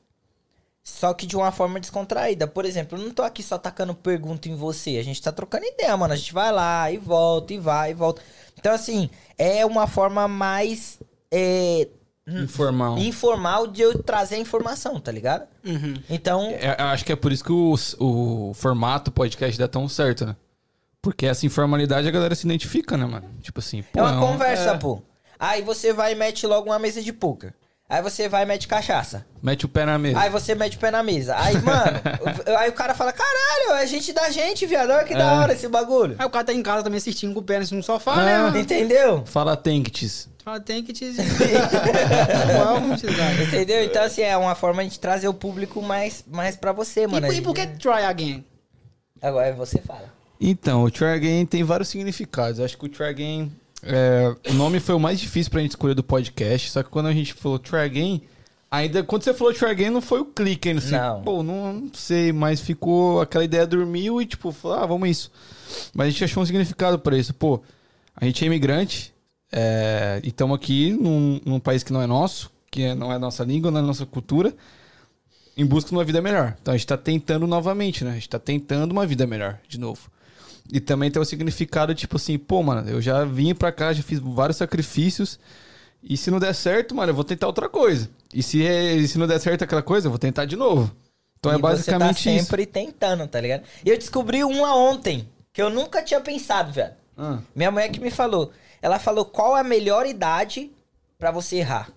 só 0.83 1.13
que 1.13 1.25
de 1.25 1.35
uma 1.37 1.51
forma 1.51 1.79
descontraída. 1.79 2.45
Por 2.45 2.65
exemplo, 2.65 2.97
eu 2.97 3.03
não 3.03 3.11
tô 3.11 3.21
aqui 3.23 3.41
só 3.41 3.57
tacando 3.57 3.95
pergunta 3.95 4.49
em 4.49 4.55
você, 4.55 4.97
a 4.97 5.03
gente 5.03 5.21
tá 5.21 5.31
trocando 5.31 5.65
ideia, 5.65 5.95
mano. 5.95 6.13
A 6.13 6.17
gente 6.17 6.33
vai 6.33 6.51
lá 6.51 6.91
e 6.91 6.97
volta, 6.97 7.53
e 7.53 7.57
vai 7.57 7.91
e 7.91 7.93
volta. 7.93 8.21
Então, 8.59 8.73
assim, 8.73 9.09
é 9.37 9.65
uma 9.65 9.87
forma 9.87 10.27
mais 10.27 10.99
é, 11.31 11.87
Informal. 12.27 12.97
informal 12.99 13.67
de 13.67 13.81
eu 13.81 14.01
trazer 14.03 14.35
a 14.35 14.39
informação, 14.39 14.99
tá 14.99 15.11
ligado? 15.11 15.47
Uhum. 15.65 15.93
Então, 16.09 16.43
É, 16.51 16.75
eu 16.79 16.85
acho 16.87 17.03
que 17.05 17.11
é 17.11 17.15
por 17.15 17.31
isso 17.31 17.43
que 17.43 17.51
o, 17.51 17.75
o 17.99 18.53
formato 18.53 19.11
podcast 19.11 19.57
dá 19.57 19.67
tão 19.67 19.87
certo, 19.89 20.25
né? 20.25 20.35
Porque 21.01 21.25
essa 21.25 21.45
informalidade 21.45 22.07
a 22.07 22.11
galera 22.11 22.33
se 22.35 22.45
identifica, 22.45 22.95
né, 22.95 23.05
mano? 23.05 23.29
Tipo 23.41 23.59
assim, 23.59 23.83
pô, 23.83 23.99
É 23.99 24.03
uma 24.03 24.17
um- 24.17 24.19
conversa, 24.31 24.71
é. 24.71 24.77
pô. 24.77 25.01
Aí 25.37 25.61
você 25.61 25.91
vai 25.91 26.13
e 26.13 26.15
mete 26.15 26.47
logo 26.47 26.69
uma 26.69 26.79
mesa 26.79 27.01
de 27.01 27.11
poker. 27.11 27.53
Aí 27.89 28.01
você 28.01 28.27
vai 28.29 28.43
e 28.43 28.45
mete 28.45 28.67
cachaça. 28.67 29.25
Mete 29.41 29.65
o 29.65 29.69
pé 29.69 29.85
na 29.85 29.99
mesa. 29.99 30.19
Aí 30.19 30.29
você 30.29 30.55
mete 30.55 30.77
o 30.77 30.79
pé 30.79 30.89
na 30.89 31.03
mesa. 31.03 31.35
Aí, 31.37 31.53
mano, 31.61 31.99
o- 32.47 32.49
aí 32.57 32.69
o 32.69 32.73
cara 32.73 32.93
fala: 32.95 33.11
caralho, 33.11 33.73
é 33.81 33.85
gente 33.85 34.11
da 34.13 34.29
gente, 34.29 34.65
viado. 34.65 34.89
Olha 34.89 35.03
que 35.03 35.13
da 35.13 35.33
É. 35.33 35.37
hora 35.37 35.53
esse 35.53 35.67
bagulho. 35.67 36.15
Aí 36.17 36.25
o 36.25 36.29
cara 36.29 36.45
tá 36.45 36.53
em 36.53 36.63
casa 36.63 36.81
também 36.83 36.97
assistindo 36.97 37.33
com 37.33 37.41
o 37.41 37.43
pé 37.43 37.59
no 37.59 37.83
sofá, 37.83 38.13
Ah. 38.13 38.51
né? 38.51 38.59
Entendeu? 38.59 39.23
Fala 39.25 39.55
Tenctis. 39.57 40.29
Fala, 40.43 40.59
tem 40.59 40.83
que 40.83 40.91
te 40.91 41.13
Qual 41.13 42.75
a 42.77 42.81
publicidade? 42.81 43.43
Entendeu? 43.43 43.81
Então, 43.83 44.03
assim, 44.03 44.23
é 44.23 44.35
uma 44.35 44.55
forma 44.55 44.85
de 44.85 44.99
trazer 44.99 45.29
o 45.29 45.33
público 45.33 45.81
mais, 45.81 46.23
mais 46.29 46.57
pra 46.57 46.73
você, 46.73 47.07
mano. 47.07 47.31
E, 47.31 47.37
e 47.37 47.41
por 47.41 47.53
que 47.53 47.65
try 47.65 48.03
again? 48.03 48.43
Agora 49.21 49.53
você 49.53 49.79
fala. 49.79 50.11
Então, 50.41 50.83
o 50.83 50.91
Try 50.91 51.13
Again 51.13 51.45
tem 51.45 51.63
vários 51.63 51.87
significados. 51.87 52.59
Acho 52.59 52.77
que 52.77 52.85
o 52.85 52.89
Try 52.89 53.05
Again. 53.05 53.49
É, 53.85 54.35
o 54.49 54.53
nome 54.53 54.79
foi 54.79 54.95
o 54.95 54.99
mais 54.99 55.19
difícil 55.19 55.51
pra 55.51 55.61
gente 55.61 55.71
escolher 55.71 55.93
do 55.93 56.03
podcast. 56.03 56.69
Só 56.71 56.83
que 56.83 56.89
quando 56.89 57.07
a 57.07 57.13
gente 57.13 57.33
falou 57.33 57.59
Try 57.59 57.79
Again, 57.79 58.21
ainda 58.71 59.03
quando 59.03 59.23
você 59.23 59.33
falou 59.33 59.53
Try 59.53 59.67
Again, 59.69 59.89
não 59.89 60.01
foi 60.01 60.19
o 60.21 60.25
clique 60.25 60.69
ainda. 60.69 60.79
Assim, 60.81 60.91
Não. 60.91 61.21
Pô, 61.23 61.43
não, 61.43 61.73
não 61.73 61.93
sei, 61.93 62.31
mas 62.31 62.61
ficou. 62.61 63.21
Aquela 63.21 63.43
ideia 63.43 63.67
dormiu 63.67 64.21
e 64.21 64.25
tipo, 64.25 64.51
falou, 64.51 64.77
ah, 64.77 64.85
vamos 64.85 65.09
isso. 65.09 65.31
Mas 65.93 66.07
a 66.07 66.09
gente 66.11 66.23
achou 66.23 66.43
um 66.43 66.45
significado 66.45 66.97
pra 66.99 67.17
isso. 67.17 67.33
Pô, 67.33 67.61
a 68.15 68.25
gente 68.25 68.43
é 68.43 68.47
imigrante 68.47 69.13
é, 69.51 70.19
e 70.23 70.29
estamos 70.29 70.55
aqui 70.55 70.91
num, 70.93 71.39
num 71.45 71.59
país 71.59 71.83
que 71.83 71.93
não 71.93 72.01
é 72.01 72.07
nosso, 72.07 72.51
que 72.71 72.83
é- 72.83 72.95
não 72.95 73.11
é 73.11 73.17
nossa 73.19 73.43
língua, 73.43 73.69
não 73.71 73.79
é 73.79 73.83
nossa 73.83 74.05
cultura. 74.05 74.53
Em 75.55 75.65
busca 75.65 75.89
de 75.89 75.95
uma 75.95 76.03
vida 76.03 76.19
melhor. 76.19 76.55
Então 76.59 76.73
a 76.73 76.77
gente 76.77 76.87
tá 76.87 76.97
tentando 76.97 77.45
novamente, 77.45 78.03
né? 78.03 78.11
A 78.11 78.13
gente 78.15 78.27
tá 78.29 78.39
tentando 78.39 78.91
uma 78.91 79.05
vida 79.05 79.27
melhor, 79.27 79.59
de 79.67 79.79
novo. 79.79 80.09
E 80.71 80.79
também 80.79 81.11
tem 81.11 81.21
o 81.21 81.25
significado, 81.25 81.93
tipo 81.93 82.15
assim, 82.15 82.37
pô, 82.37 82.63
mano, 82.63 82.89
eu 82.89 83.01
já 83.01 83.23
vim 83.25 83.53
pra 83.53 83.71
cá, 83.71 83.91
já 83.93 84.01
fiz 84.01 84.19
vários 84.19 84.57
sacrifícios. 84.57 85.39
E 86.01 86.17
se 86.17 86.29
não 86.31 86.39
der 86.39 86.53
certo, 86.53 86.95
mano, 86.95 87.11
eu 87.11 87.15
vou 87.15 87.23
tentar 87.23 87.47
outra 87.47 87.69
coisa. 87.69 88.09
E 88.33 88.41
se, 88.43 88.65
é- 88.65 88.93
e 88.95 89.07
se 89.07 89.17
não 89.17 89.27
der 89.27 89.39
certo 89.39 89.63
aquela 89.63 89.81
coisa, 89.83 90.07
eu 90.07 90.11
vou 90.11 90.19
tentar 90.19 90.45
de 90.45 90.55
novo. 90.55 90.93
Então 91.39 91.51
é 91.51 91.55
E 91.57 91.61
basicamente 91.61 92.19
você 92.21 92.29
tá 92.29 92.35
isso. 92.35 92.45
sempre 92.45 92.65
tentando, 92.65 93.27
tá 93.27 93.39
ligado? 93.39 93.63
E 93.85 93.89
eu 93.89 93.97
descobri 93.97 94.43
uma 94.43 94.75
ontem, 94.75 95.27
que 95.51 95.61
eu 95.61 95.69
nunca 95.69 96.01
tinha 96.01 96.19
pensado, 96.21 96.71
velho. 96.71 96.93
Ah, 97.17 97.39
Minha 97.55 97.69
mulher 97.71 97.89
que 97.89 97.99
me 97.99 98.09
falou. 98.09 98.51
Ela 98.81 98.99
falou 98.99 99.23
qual 99.25 99.55
é 99.55 99.61
a 99.61 99.63
melhor 99.63 100.05
idade 100.05 100.71
pra 101.17 101.29
você 101.31 101.57
errar. 101.57 101.89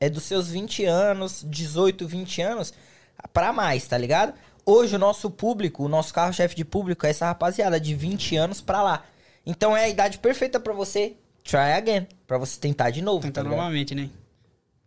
É 0.00 0.08
dos 0.10 0.24
seus 0.24 0.48
20 0.48 0.84
anos, 0.84 1.44
18, 1.48 2.06
20 2.06 2.42
anos, 2.42 2.74
pra 3.32 3.52
mais, 3.52 3.86
tá 3.86 3.96
ligado? 3.96 4.34
Hoje 4.68 4.96
o 4.96 4.98
nosso 4.98 5.30
público, 5.30 5.84
o 5.84 5.88
nosso 5.88 6.12
carro-chefe 6.12 6.56
de 6.56 6.64
público 6.64 7.06
é 7.06 7.10
essa 7.10 7.26
rapaziada 7.26 7.78
de 7.78 7.94
20 7.94 8.36
anos 8.36 8.60
pra 8.60 8.82
lá. 8.82 9.04
Então 9.46 9.76
é 9.76 9.84
a 9.84 9.88
idade 9.88 10.18
perfeita 10.18 10.58
pra 10.58 10.72
você 10.72 11.14
try 11.44 11.72
again, 11.76 12.08
pra 12.26 12.36
você 12.36 12.58
tentar 12.58 12.90
de 12.90 13.00
novo, 13.00 13.22
Tentar 13.22 13.44
tá 13.44 13.48
novamente, 13.48 13.94
né? 13.94 14.10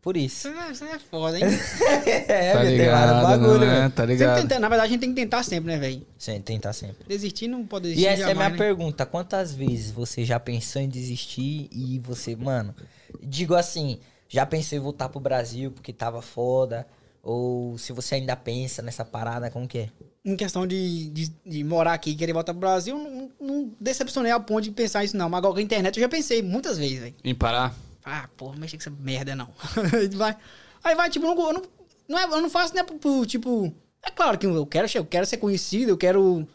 Por 0.02 0.18
isso. 0.18 0.50
Isso 0.72 0.84
é, 0.84 0.92
é 0.92 1.00
foda, 1.00 1.38
hein? 1.40 1.46
é, 2.28 2.54
tá 2.54 2.60
meu, 2.60 2.78
tem 2.78 2.90
vários 2.90 3.18
ligado, 3.18 3.22
bagulho, 3.24 3.60
não 3.60 3.68
é? 3.68 3.80
velho. 3.80 3.90
Tá 3.92 4.02
Sempre 4.02 4.14
ligado. 4.14 4.42
tentar, 4.42 4.60
na 4.60 4.70
verdade, 4.70 4.88
a 4.90 4.92
gente 4.92 5.00
tem 5.02 5.10
que 5.10 5.22
tentar 5.22 5.44
sempre, 5.44 5.72
né, 5.72 5.78
velho? 5.80 6.06
Sim, 6.18 6.42
tentar 6.42 6.74
sempre. 6.74 7.06
Desistir 7.08 7.48
não 7.48 7.66
pode 7.66 7.84
desistir 7.84 8.04
E 8.04 8.08
essa 8.08 8.22
é 8.22 8.24
a 8.24 8.28
minha 8.28 8.36
jamais, 8.36 8.52
né? 8.52 8.58
pergunta. 8.58 9.06
Quantas 9.06 9.54
vezes 9.54 9.92
você 9.92 10.26
já 10.26 10.40
pensou 10.40 10.82
em 10.82 10.90
desistir 10.90 11.70
e 11.72 12.00
você, 12.00 12.36
mano, 12.36 12.76
digo 13.22 13.56
assim, 13.56 14.00
já 14.28 14.46
pensou 14.46 14.78
em 14.78 14.82
voltar 14.82 15.08
pro 15.10 15.20
Brasil 15.22 15.72
porque 15.72 15.94
tava 15.94 16.22
foda? 16.22 16.86
Ou 17.22 17.78
se 17.78 17.92
você 17.92 18.16
ainda 18.16 18.36
pensa 18.36 18.82
nessa 18.82 19.04
parada, 19.04 19.50
como 19.52 19.68
que 19.68 19.78
é? 19.80 19.90
Em 20.24 20.36
questão 20.36 20.66
de, 20.66 21.10
de, 21.10 21.32
de 21.46 21.64
morar 21.64 21.94
aqui 21.94 22.12
e 22.12 22.16
querer 22.16 22.34
voltar 22.34 22.54
pro 22.54 22.62
Brasil, 22.62 22.98
não, 22.98 23.32
não 23.40 23.72
decepcionei 23.80 24.32
ao 24.32 24.42
ponto 24.42 24.62
de 24.64 24.72
pensar 24.72 25.04
isso, 25.04 25.18
não. 25.18 25.30
Mas 25.30 25.38
agora 25.40 25.54
com 25.54 25.60
a 25.60 25.64
internet 25.64 25.98
eu 25.98 26.02
já 26.02 26.10
pensei 26.10 26.42
muitas 26.42 26.78
vezes, 26.78 27.00
velho. 27.00 27.16
Em 27.24 27.36
parar. 27.36 27.76
Ah, 28.06 28.30
porra, 28.38 28.54
não 28.54 28.60
mexe 28.62 28.78
com 28.78 28.82
essa 28.82 28.90
merda, 28.90 29.36
não. 29.36 29.50
Aí 29.94 30.08
vai, 30.16 30.38
aí 30.84 30.96
vai 30.96 31.10
tipo, 31.10 31.26
eu 31.26 31.36
não, 31.36 31.54
não, 31.54 31.62
não 32.08 32.18
é- 32.20 32.24
eu 32.24 32.42
não 32.42 32.50
faço, 32.50 32.74
né, 32.74 32.84
pro- 32.84 33.26
tipo... 33.26 33.74
É 34.02 34.10
claro 34.10 34.38
que 34.38 34.46
eu 34.46 34.66
quero, 34.66 34.88
eu 34.96 35.06
quero 35.06 35.26
ser 35.26 35.38
conhecido, 35.38 35.90
eu 35.92 35.98
quero 35.98 36.48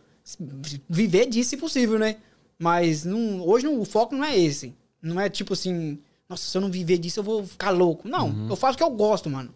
viver 0.88 1.26
disso 1.26 1.50
se 1.50 1.56
possível, 1.56 1.98
né? 1.98 2.16
Mas 2.58 3.04
não, 3.04 3.40
hoje 3.46 3.64
não- 3.66 3.78
o 3.80 3.84
foco 3.84 4.14
não 4.14 4.24
é 4.24 4.36
esse. 4.38 4.74
Não 5.02 5.20
é 5.20 5.28
tipo 5.28 5.52
assim, 5.52 5.98
nossa, 6.28 6.42
se 6.48 6.56
eu 6.56 6.60
não 6.62 6.70
viver 6.70 6.98
disso 6.98 7.20
eu 7.20 7.24
vou 7.24 7.46
ficar 7.46 7.70
louco. 7.70 8.08
Não, 8.08 8.48
eu 8.48 8.56
faço 8.56 8.74
o 8.74 8.78
que 8.78 8.82
eu 8.82 8.90
gosto, 8.90 9.28
mano. 9.28 9.54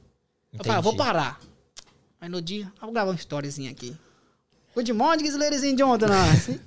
Eu 0.52 0.64
falo, 0.64 0.78
ah, 0.78 0.80
vou 0.80 0.92
Entendi. 0.92 1.06
parar. 1.06 1.40
Aí 2.20 2.28
no 2.28 2.40
dia, 2.42 2.64
eu 2.64 2.82
vou 2.82 2.92
gravar 2.92 3.10
uma 3.10 3.16
historiazinha 3.16 3.70
aqui. 3.70 3.94
Good 4.74 4.92
morning, 4.92 5.30
ladies 5.30 5.62
and 5.62 5.76
gentlemen. 5.76 6.60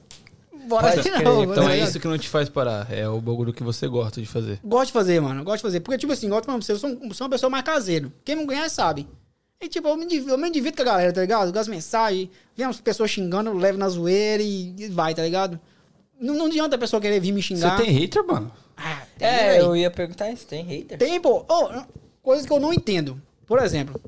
Bora 0.68 0.96
de 1.02 1.10
novo. 1.24 1.52
Então 1.52 1.64
tá 1.66 1.76
é 1.76 1.80
isso 1.80 2.00
que 2.00 2.08
não 2.08 2.18
te 2.18 2.30
faz 2.30 2.48
parar. 2.50 2.92
É 2.92 3.08
o 3.10 3.20
bagulho 3.20 3.52
que 3.54 3.64
você 3.64 3.88
gosta 3.88 4.22
de 4.22 4.28
fazer. 4.28 4.60
Gosto 4.64 4.88
de 4.88 4.94
fazer, 4.94 5.20
mano. 5.20 5.44
Gosto 5.44 5.58
de 5.58 5.62
fazer. 5.64 5.80
Porque, 5.80 5.98
tipo 5.98 6.14
assim, 6.14 6.30
gosto 6.30 6.46
pra 6.46 6.56
você, 6.56 6.72
eu 6.74 6.78
sou, 6.78 6.90
um- 6.90 7.14
sou 7.14 7.26
uma 7.26 7.32
pessoa 7.32 7.50
mais 7.50 7.64
caseiro. 7.64 8.12
Quem 8.24 8.36
não 8.36 8.46
conhece 8.46 8.76
sabe. 8.76 9.08
E, 9.60 9.68
tipo, 9.68 9.88
eu 9.88 9.98
me, 9.98 10.06
div- 10.06 10.28
eu 10.28 10.38
me 10.38 10.50
divido 10.52 10.76
com 10.76 10.82
a 10.84 10.86
galera, 10.86 11.12
tá 11.14 11.22
ligado? 11.22 11.48
Eu 11.48 11.54
gosto 11.54 11.66
de 11.66 11.72
mensagens, 11.72 12.30
vem 12.56 12.66
umas 12.66 12.80
pessoas 12.82 13.10
xingando, 13.12 13.50
eu 13.50 13.58
levo 13.58 13.78
na 13.78 13.90
zoeira 13.90 14.42
e, 14.42 14.88
vai, 14.90 15.14
tá 15.16 15.24
ligado? 15.24 15.60
Não, 16.20 16.36
não 16.36 16.46
adianta 16.46 16.76
a 16.76 16.80
pessoa 16.80 17.02
querer 17.02 17.20
vir 17.20 17.32
me 17.32 17.42
xingar. 17.42 17.78
Você 17.78 17.84
tem 17.84 17.92
hater, 17.94 18.26
mano? 18.26 18.52
Ah, 18.78 19.02
tem, 19.18 19.28
É, 19.28 19.62
eu 19.62 19.76
ia 19.76 19.90
perguntar 19.92 20.30
isso. 20.32 20.46
Tem 20.48 20.64
hater? 20.64 20.98
Tem, 20.98 21.20
pô. 21.20 21.46
Ô, 21.48 21.84
coisas 22.22 22.46
que 22.46 22.52
eu 22.54 22.60
não 22.60 22.74
entendo. 22.74 23.20
Por 23.52 23.60
exemplo, 23.62 24.00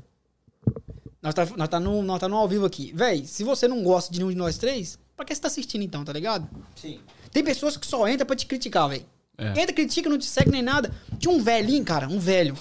nós 1.22 1.34
tá, 1.34 1.46
nós 1.58 1.68
tá, 1.68 1.78
no, 1.78 2.02
nós 2.02 2.18
tá 2.18 2.30
no 2.30 2.38
ao 2.38 2.48
vivo 2.48 2.66
aqui. 2.66 2.94
Véi, 2.96 3.26
se 3.26 3.44
você 3.44 3.68
não 3.68 3.84
gosta 3.84 4.10
de 4.10 4.20
nenhum 4.20 4.30
de 4.32 4.38
nós 4.38 4.58
três, 4.58 4.98
pra 5.18 5.26
que 5.26 5.36
você 5.36 5.41
tá 5.41 5.50
assistindo 5.50 5.82
então, 5.82 6.02
tá 6.06 6.14
ligado? 6.14 6.48
Sim. 6.78 7.02
Tem 7.30 7.44
pessoas 7.44 7.76
que 7.76 7.86
só 7.86 8.08
entram 8.08 8.26
pra 8.26 8.38
te 8.38 8.46
criticar, 8.46 8.88
velho. 8.88 9.06
É. 9.38 9.50
Entra, 9.62 9.74
critica, 9.74 10.10
não 10.10 10.18
te 10.18 10.24
segue 10.28 10.50
nem 10.50 10.62
nada. 10.62 10.94
Tinha 11.20 11.30
um 11.34 11.44
velhinho, 11.44 11.84
cara, 11.84 12.08
um 12.08 12.20
velho. 12.20 12.56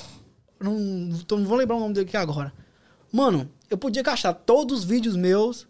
Não, 0.59 1.17
tô- 1.25 1.37
não 1.39 1.45
vou 1.45 1.57
lembrar 1.57 1.77
o 1.77 1.79
nome 1.79 1.95
dele 1.95 2.09
aqui 2.09 2.17
agora. 2.17 2.53
Mano, 3.13 3.49
eu 3.71 3.79
podia 3.79 4.03
achar 4.05 4.33
todos 4.35 4.81
os 4.81 4.85
vídeos 4.85 5.15
meus 5.15 5.69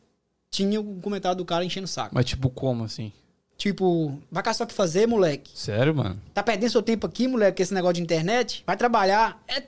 tinha 0.51 0.81
o 0.81 0.99
comentário 1.03 1.37
do 1.37 1.45
cara 1.45 1.63
enchendo 1.63 1.85
o 1.85 1.89
saco. 1.89 2.15
Mas 2.15 2.25
tipo, 2.25 2.49
como 2.49 2.85
assim? 2.85 3.13
Tipo, 3.59 4.19
vai 4.31 4.43
caçar 4.43 4.65
o 4.65 4.69
que 4.69 4.75
fazer, 4.75 5.07
moleque. 5.07 5.51
Sério, 5.55 5.95
mano? 5.95 6.19
Tá 6.33 6.43
perdendo 6.43 6.71
seu 6.71 6.83
tempo 6.83 7.07
aqui, 7.07 7.29
moleque, 7.29 7.59
com 7.59 7.63
esse 7.63 7.75
negócio 7.75 7.97
de 7.97 8.03
internet. 8.03 8.63
Vai 8.67 8.79
trabalhar. 8.79 9.43
É 9.47 9.63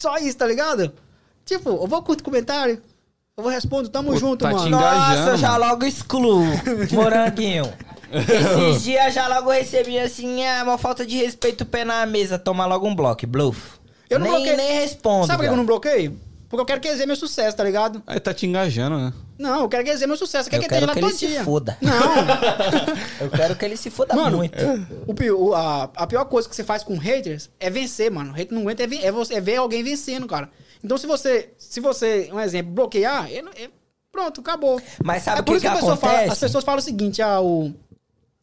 só 0.00 0.16
isso, 0.18 0.36
tá 0.36 0.46
ligado? 0.46 0.92
Tipo, 1.44 1.70
eu 1.70 1.86
vou 1.86 2.02
curtir 2.02 2.22
comentário. 2.22 2.82
Eu 3.36 3.42
vou 3.42 3.52
responder, 3.52 3.88
tamo 3.88 4.12
Pô, 4.12 4.18
junto, 4.18 4.42
tá 4.42 4.50
mano. 4.50 4.68
Nossa, 4.68 5.36
já 5.36 5.56
logo 5.56 5.84
excluo. 5.84 6.44
Moranguinho. 6.92 7.72
Esses 8.12 8.82
dias 8.84 9.14
já 9.14 9.28
logo 9.28 9.50
recebi 9.50 9.98
assim, 9.98 10.42
é 10.42 10.62
uma 10.62 10.76
falta 10.76 11.06
de 11.06 11.16
respeito, 11.16 11.64
pé 11.64 11.84
na 11.84 12.04
mesa, 12.04 12.38
toma 12.38 12.66
logo 12.66 12.86
um 12.86 12.94
bloco, 12.94 13.26
bluff. 13.26 13.78
Eu 14.08 14.18
não 14.18 14.26
nem, 14.26 14.36
bloqueei. 14.36 14.56
nem 14.56 14.80
respondo. 14.80 15.26
Sabe 15.26 15.38
por 15.38 15.44
que 15.44 15.52
eu 15.52 15.56
não 15.56 15.64
bloqueio? 15.64 16.20
Porque 16.48 16.60
eu 16.60 16.66
quero 16.66 16.80
que 16.80 16.88
ele 16.88 17.06
meu 17.06 17.16
sucesso, 17.16 17.56
tá 17.56 17.62
ligado? 17.62 18.02
Aí 18.06 18.18
tá 18.18 18.34
te 18.34 18.44
engajando, 18.44 18.98
né? 18.98 19.12
Não, 19.40 19.60
eu 19.62 19.68
quero 19.70 19.82
que 19.84 19.90
ele 19.90 20.06
meu 20.06 20.16
sucesso. 20.16 20.48
Eu 20.48 20.50
quero 20.50 20.64
Eu 20.64 20.68
que 20.68 20.74
ele 20.74 20.86
quero 20.86 20.92
esteja 20.92 21.06
lá 21.06 21.18
que 21.18 21.24
ele 21.24 21.38
se 21.38 21.44
foda. 21.44 21.78
Não, 21.80 23.24
Eu 23.24 23.30
quero 23.30 23.56
que 23.56 23.64
ele 23.64 23.76
se 23.76 23.90
foda 23.90 24.14
Mano, 24.14 24.36
muito. 24.36 24.54
o 25.06 25.14
pior, 25.14 25.54
a, 25.54 25.90
a 25.96 26.06
pior 26.06 26.24
coisa 26.26 26.46
que 26.48 26.54
você 26.54 26.62
faz 26.62 26.82
com 26.84 26.96
haters 26.98 27.48
é 27.58 27.70
vencer, 27.70 28.10
mano. 28.10 28.30
O 28.32 28.34
hater 28.34 28.54
não 28.54 28.62
aguenta 28.62 28.82
é, 28.82 28.88
é 29.06 29.10
você, 29.10 29.34
é 29.34 29.40
ver 29.40 29.56
alguém 29.56 29.82
vencendo, 29.82 30.26
cara. 30.26 30.50
Então, 30.84 30.98
se 30.98 31.06
você, 31.06 31.52
se 31.56 31.80
você, 31.80 32.28
um 32.32 32.38
exemplo, 32.38 32.72
bloquear, 32.72 33.30
ele, 33.30 33.48
ele- 33.56 33.72
pronto, 34.12 34.40
acabou. 34.42 34.80
Mas 35.02 35.22
sabe 35.22 35.38
é 35.40 35.42
por 35.42 35.52
que 35.52 35.56
isso 35.58 35.66
que, 35.66 35.70
que 35.70 35.76
a 35.76 35.80
pessoa 35.80 35.96
fala, 35.96 36.12
acontece? 36.12 36.32
as 36.32 36.38
pessoas 36.40 36.64
falam 36.64 36.78
o 36.80 36.82
seguinte, 36.82 37.22
ah, 37.22 37.40
o, 37.40 37.72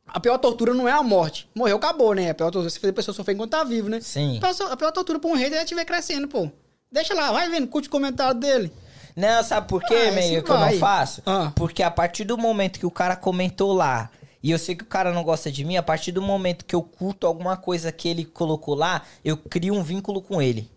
a 0.08 0.20
pior 0.20 0.38
tortura 0.40 0.74
não 0.74 0.88
é 0.88 0.92
a 0.94 1.04
morte. 1.04 1.48
Morreu, 1.54 1.78
acabou, 1.78 2.14
né? 2.16 2.30
A 2.32 2.34
pior 2.34 2.50
tortura, 2.50 2.70
você 2.72 2.80
fez 2.80 2.90
a 2.90 2.94
pessoa 2.94 3.14
sofrer 3.14 3.34
enquanto 3.36 3.52
tá 3.52 3.64
vivo, 3.64 3.88
né? 3.90 4.00
Sim. 4.02 4.40
A 4.42 4.48
pessoa- 4.48 4.72
A 4.72 4.78
pior 4.78 4.92
tortura 4.92 5.20
pra 5.20 5.30
um 5.30 5.36
hater 5.36 5.60
é 5.60 5.64
estiver 5.64 5.86
crescendo, 5.86 6.28
pô. 6.28 6.50
Deixa 6.92 7.14
lá, 7.14 7.32
vai 7.32 7.50
vendo, 7.50 7.68
curte 7.68 7.88
o 7.88 7.92
comentário 7.92 8.40
dele. 8.40 8.72
Não, 9.18 9.44
sabe 9.44 9.68
por 9.68 9.82
quê, 9.84 9.96
Ah, 10.10 10.12
meio 10.12 10.44
que 10.44 10.52
eu 10.52 10.58
não 10.60 10.72
faço? 10.80 11.22
Ah. 11.26 11.52
Porque 11.56 11.82
a 11.82 11.90
partir 11.92 12.24
do 12.24 12.38
momento 12.38 12.80
que 12.80 12.86
o 12.86 12.92
cara 12.92 13.16
comentou 13.16 13.74
lá, 13.74 14.12
e 14.44 14.52
eu 14.52 14.60
sei 14.60 14.76
que 14.76 14.84
o 14.84 14.88
cara 14.88 15.12
não 15.12 15.24
gosta 15.24 15.52
de 15.52 15.66
mim, 15.66 15.76
a 15.76 15.82
partir 15.84 16.12
do 16.12 16.22
momento 16.22 16.64
que 16.64 16.76
eu 16.76 16.84
curto 16.84 17.26
alguma 17.26 17.58
coisa 17.58 17.92
que 17.92 18.08
ele 18.08 18.24
colocou 18.24 18.76
lá, 18.76 19.02
eu 19.26 19.36
crio 19.36 19.74
um 19.74 19.82
vínculo 19.82 20.22
com 20.22 20.40
ele. 20.42 20.70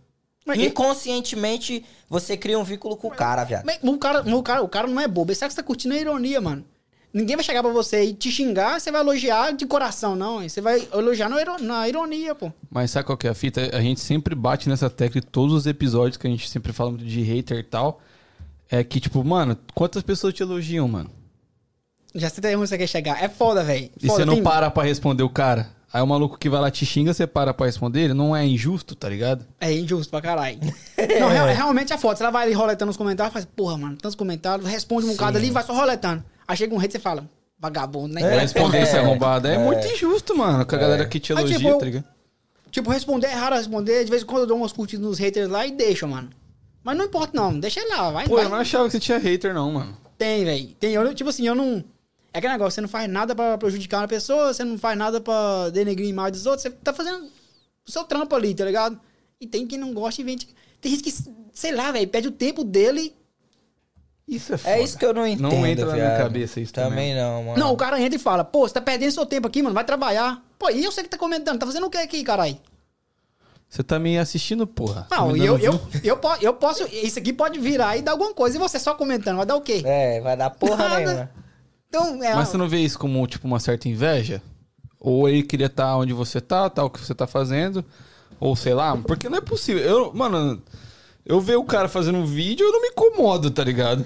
Mas 0.47 0.59
e- 0.59 0.67
Inconscientemente, 0.67 1.85
você 2.09 2.37
cria 2.37 2.59
um 2.59 2.65
vínculo 2.65 2.97
com 2.97 3.09
o 3.09 3.11
cara, 3.11 3.45
viado. 3.45 3.65
Mas 3.67 3.79
o 3.83 3.99
cara, 3.99 4.23
o, 4.37 4.43
cara, 4.43 4.63
o 4.63 4.69
cara 4.69 4.87
não 4.87 5.01
é 5.01 5.07
bobo. 5.07 5.31
Ele 5.31 5.37
sabe 5.39 5.49
que 5.51 5.55
você 5.55 5.61
tá 5.63 5.67
curtindo 5.67 5.95
a 5.95 5.99
ironia, 5.99 6.41
mano. 6.41 6.65
Ninguém 7.13 7.35
vai 7.37 7.45
chegar 7.45 7.63
pra 7.63 7.73
você 7.73 8.05
e 8.05 8.15
te 8.15 8.31
xingar, 8.31 8.81
você 8.81 8.91
vai 8.93 9.01
elogiar 9.01 9.53
de 9.53 9.67
coração, 9.67 10.15
não. 10.15 10.41
Você 10.49 10.61
vai 10.61 10.87
elogiar 10.95 11.29
na, 11.29 11.41
iro- 11.41 11.63
na 11.63 11.89
ironia, 11.89 12.35
pô. 12.37 12.53
Mas 12.71 12.93
sabe 12.93 13.05
qual 13.05 13.19
que 13.19 13.27
é 13.27 13.31
a 13.31 13.35
fita? 13.35 13.69
A 13.77 13.81
gente 13.81 14.01
sempre 14.01 14.35
bate 14.35 14.69
nessa 14.69 14.89
tecla 14.89 15.19
em 15.19 15.23
todos 15.23 15.53
os 15.55 15.67
episódios 15.67 16.17
que 16.17 16.27
a 16.27 16.31
gente 16.31 16.49
sempre 16.49 16.73
fala 16.73 16.97
de 16.97 17.21
hater 17.23 17.59
e 17.59 17.63
tal. 17.65 18.01
É 18.71 18.85
que, 18.85 19.01
tipo, 19.01 19.23
mano, 19.25 19.57
quantas 19.75 20.03
pessoas 20.03 20.33
te 20.35 20.43
elogiam, 20.43 20.87
mano? 20.87 21.11
Já 22.15 22.29
sei 22.29 22.39
até 22.39 22.57
onde 22.57 22.69
você 22.69 22.79
quer 22.79 22.87
chegar. 22.87 23.23
É 23.23 23.29
foda, 23.29 23.63
velho. 23.65 23.91
E 24.01 24.07
você 24.07 24.25
não 24.25 24.43
para 24.43 24.71
pra 24.71 24.83
responder 24.85 25.23
o 25.23 25.29
cara? 25.29 25.69
Aí 25.93 26.01
o 26.01 26.07
maluco 26.07 26.39
que 26.39 26.49
vai 26.49 26.61
lá 26.61 26.71
te 26.71 26.87
xinga, 26.87 27.13
você 27.13 27.27
para 27.27 27.53
pra 27.53 27.67
responder 27.67 28.03
ele? 28.03 28.15
Não 28.15 28.35
é 28.35 28.45
injusto, 28.47 28.95
tá 28.95 29.09
ligado? 29.09 29.45
É 29.61 29.73
injusto 29.73 30.09
pra 30.11 30.21
caralho. 30.21 30.59
não, 31.19 31.29
real- 31.29 31.49
realmente 31.49 31.93
é 31.93 31.99
foda. 31.99 32.17
Você 32.17 32.31
vai 32.31 32.45
ali 32.45 32.53
roletando 32.53 32.91
os 32.91 32.97
comentários, 32.97 33.33
faz, 33.33 33.45
porra, 33.45 33.77
mano, 33.77 33.97
tantos 33.97 34.15
comentários, 34.15 34.69
responde 34.69 35.07
um 35.07 35.11
bocado 35.11 35.37
ali 35.39 35.49
e 35.49 35.51
vai 35.51 35.65
só 35.65 35.73
roletando. 35.75 36.23
Aí 36.47 36.57
chega 36.57 36.73
um 36.75 36.79
rei 36.79 36.89
e 36.89 36.93
você 36.93 37.01
fala, 37.01 37.29
vagabundo, 37.59 38.15
né? 38.15 38.21
Vai 38.21 38.39
responder 38.41 38.83
esse 38.83 38.95
É. 38.97 39.01
arrombado. 39.01 39.49
É, 39.49 39.59
muito 39.59 39.85
injusto, 39.89 40.37
mano, 40.37 40.65
com 40.65 40.75
a 40.77 40.79
galera 40.79 41.07
que 41.07 41.19
te 41.19 41.33
Aí, 41.33 41.39
elogia, 41.41 41.59
tipo, 41.59 41.79
tá 41.79 41.85
ligado? 41.85 42.05
Tipo, 42.71 42.91
responder 42.91 43.27
é 43.27 43.35
raro 43.35 43.57
responder. 43.57 44.05
De 44.05 44.11
vez 44.11 44.23
em 44.23 44.27
quando 44.27 44.43
eu 44.43 44.47
dou 44.47 44.57
umas 44.59 44.73
curtidas 44.73 45.05
nos 45.05 45.19
haters 45.19 45.49
lá 45.51 45.67
e 45.67 45.73
deixo, 45.73 46.07
mano. 46.07 46.31
Mas 46.83 46.97
não 46.97 47.05
importa, 47.05 47.33
não. 47.35 47.59
Deixa 47.59 47.81
ele 47.81 47.91
lá, 47.91 48.11
vai. 48.11 48.27
Pô, 48.27 48.37
vai. 48.37 48.45
eu 48.45 48.49
não 48.49 48.57
achava 48.59 48.87
que 48.87 48.93
você 48.93 49.01
tinha 49.01 49.19
hater, 49.19 49.53
não, 49.53 49.73
mano. 49.73 49.97
Tem, 50.17 50.45
velho. 50.45 50.69
Tem. 50.79 50.95
Eu, 50.95 51.15
tipo 51.15 51.31
assim, 51.31 51.47
eu 51.47 51.55
não. 51.55 51.85
É 52.33 52.39
aquele 52.39 52.53
negócio, 52.53 52.75
você 52.77 52.81
não 52.81 52.89
faz 52.89 53.11
nada 53.11 53.35
pra 53.35 53.59
prejudicar 53.59 54.03
uma 54.03 54.09
pessoa, 54.09 54.55
você 54.55 54.63
não 54.63 54.79
faz 54.79 54.97
nada 54.97 55.21
pra 55.21 55.69
denegrir 55.71 56.07
a 56.07 56.11
imagem 56.11 56.33
dos 56.33 56.47
outros, 56.47 56.63
você 56.63 56.71
tá 56.71 56.93
fazendo 56.93 57.29
o 57.87 57.91
seu 57.91 58.05
trampo 58.05 58.35
ali, 58.37 58.55
tá 58.55 58.65
ligado? 58.65 59.01
E 59.41 59.47
tem 59.47 59.67
quem 59.67 59.79
não 59.79 59.93
gosta 59.93 60.21
e 60.21 60.25
vende. 60.25 60.49
Tem 60.81 60.93
gente 60.93 61.03
que, 61.03 61.13
sei 61.53 61.73
lá, 61.73 61.91
velho, 61.91 62.07
perde 62.09 62.29
o 62.29 62.33
tempo 62.33 62.63
dele. 62.63 63.15
Isso 64.29 64.55
é 64.55 64.59
foda. 64.59 64.77
É 64.77 64.83
isso 64.83 64.97
que 64.97 65.05
eu 65.05 65.13
não 65.13 65.27
entendo. 65.27 65.51
Não 65.51 65.67
entra 65.67 65.87
na 65.87 65.93
minha 65.93 66.07
viado. 66.07 66.19
cabeça 66.19 66.61
isso 66.61 66.73
Também 66.73 67.15
não, 67.15 67.43
mano. 67.43 67.59
Não, 67.59 67.73
o 67.73 67.77
cara 67.77 68.01
entra 68.01 68.15
e 68.15 68.19
fala, 68.19 68.45
pô, 68.45 68.69
você 68.69 68.75
tá 68.75 68.81
perdendo 68.81 69.11
seu 69.11 69.27
tempo 69.27 69.49
aqui, 69.49 69.61
mano, 69.61 69.75
vai 69.75 69.85
trabalhar. 69.85 70.41
Pô, 70.57 70.71
e 70.71 70.85
eu 70.85 70.93
sei 70.93 71.03
que 71.03 71.11
tá 71.11 71.19
comentando, 71.19 71.59
tá 71.59 71.67
fazendo 71.67 71.87
o 71.87 71.91
que 71.91 71.99
aqui, 71.99 72.23
caralho? 72.23 72.57
Você 73.71 73.85
tá 73.85 74.01
me 74.01 74.19
assistindo, 74.19 74.67
porra. 74.67 75.07
Tá 75.09 75.19
Não, 75.19 75.37
e 75.37 75.47
eu, 75.47 75.57
eu, 75.57 75.81
eu, 76.03 76.17
po- 76.17 76.37
eu 76.41 76.53
posso. 76.53 76.85
Isso 76.93 77.21
aqui 77.21 77.33
pode 77.33 77.61
virar 77.61 77.97
e 77.97 78.03
dar 78.03 78.11
alguma 78.13 78.35
coisa. 78.35 78.57
E 78.57 78.59
você 78.59 78.81
só 78.81 78.95
comentando, 78.95 79.37
vai 79.37 79.47
dar 79.47 79.55
o 79.55 79.61
quê? 79.61 79.81
É, 79.85 80.21
vai 80.21 80.37
dar 80.37 80.51
porra 80.51 80.89
Nada. 80.89 80.97
nenhuma. 80.99 81.31
Então, 81.89 82.25
é. 82.25 82.35
Mas 82.35 82.49
você 82.49 82.57
não 82.57 82.69
vê 82.69 82.79
isso 82.79 82.99
como, 82.99 83.25
tipo, 83.29 83.47
uma 83.47 83.61
certa 83.61 83.89
inveja? 83.89 84.43
Ou 84.99 85.29
ele 85.29 85.45
queria 85.45 85.67
estar 85.69 85.97
onde 85.97 86.13
você 86.13 86.41
tá, 86.41 86.69
tal, 86.69 86.87
o 86.87 86.91
que 86.91 86.99
você 86.99 87.15
tá 87.15 87.29
fazendo. 87.29 87.85
Ou 88.41 88.57
sei 88.57 88.75
lá, 88.75 88.97
porque 88.97 89.29
não 89.29 89.39
é 89.39 89.41
possível. 89.41 89.83
Eu, 89.85 90.13
mano, 90.13 90.61
eu 91.25 91.41
ver 91.41 91.57
o 91.57 91.65
cara 91.65 91.89
fazendo 91.89 92.19
um 92.19 92.27
vídeo, 92.27 92.67
eu 92.67 92.73
não 92.73 92.83
me 92.83 92.89
incomodo, 92.89 93.53
tá 93.53 93.63
ligado? 93.63 94.05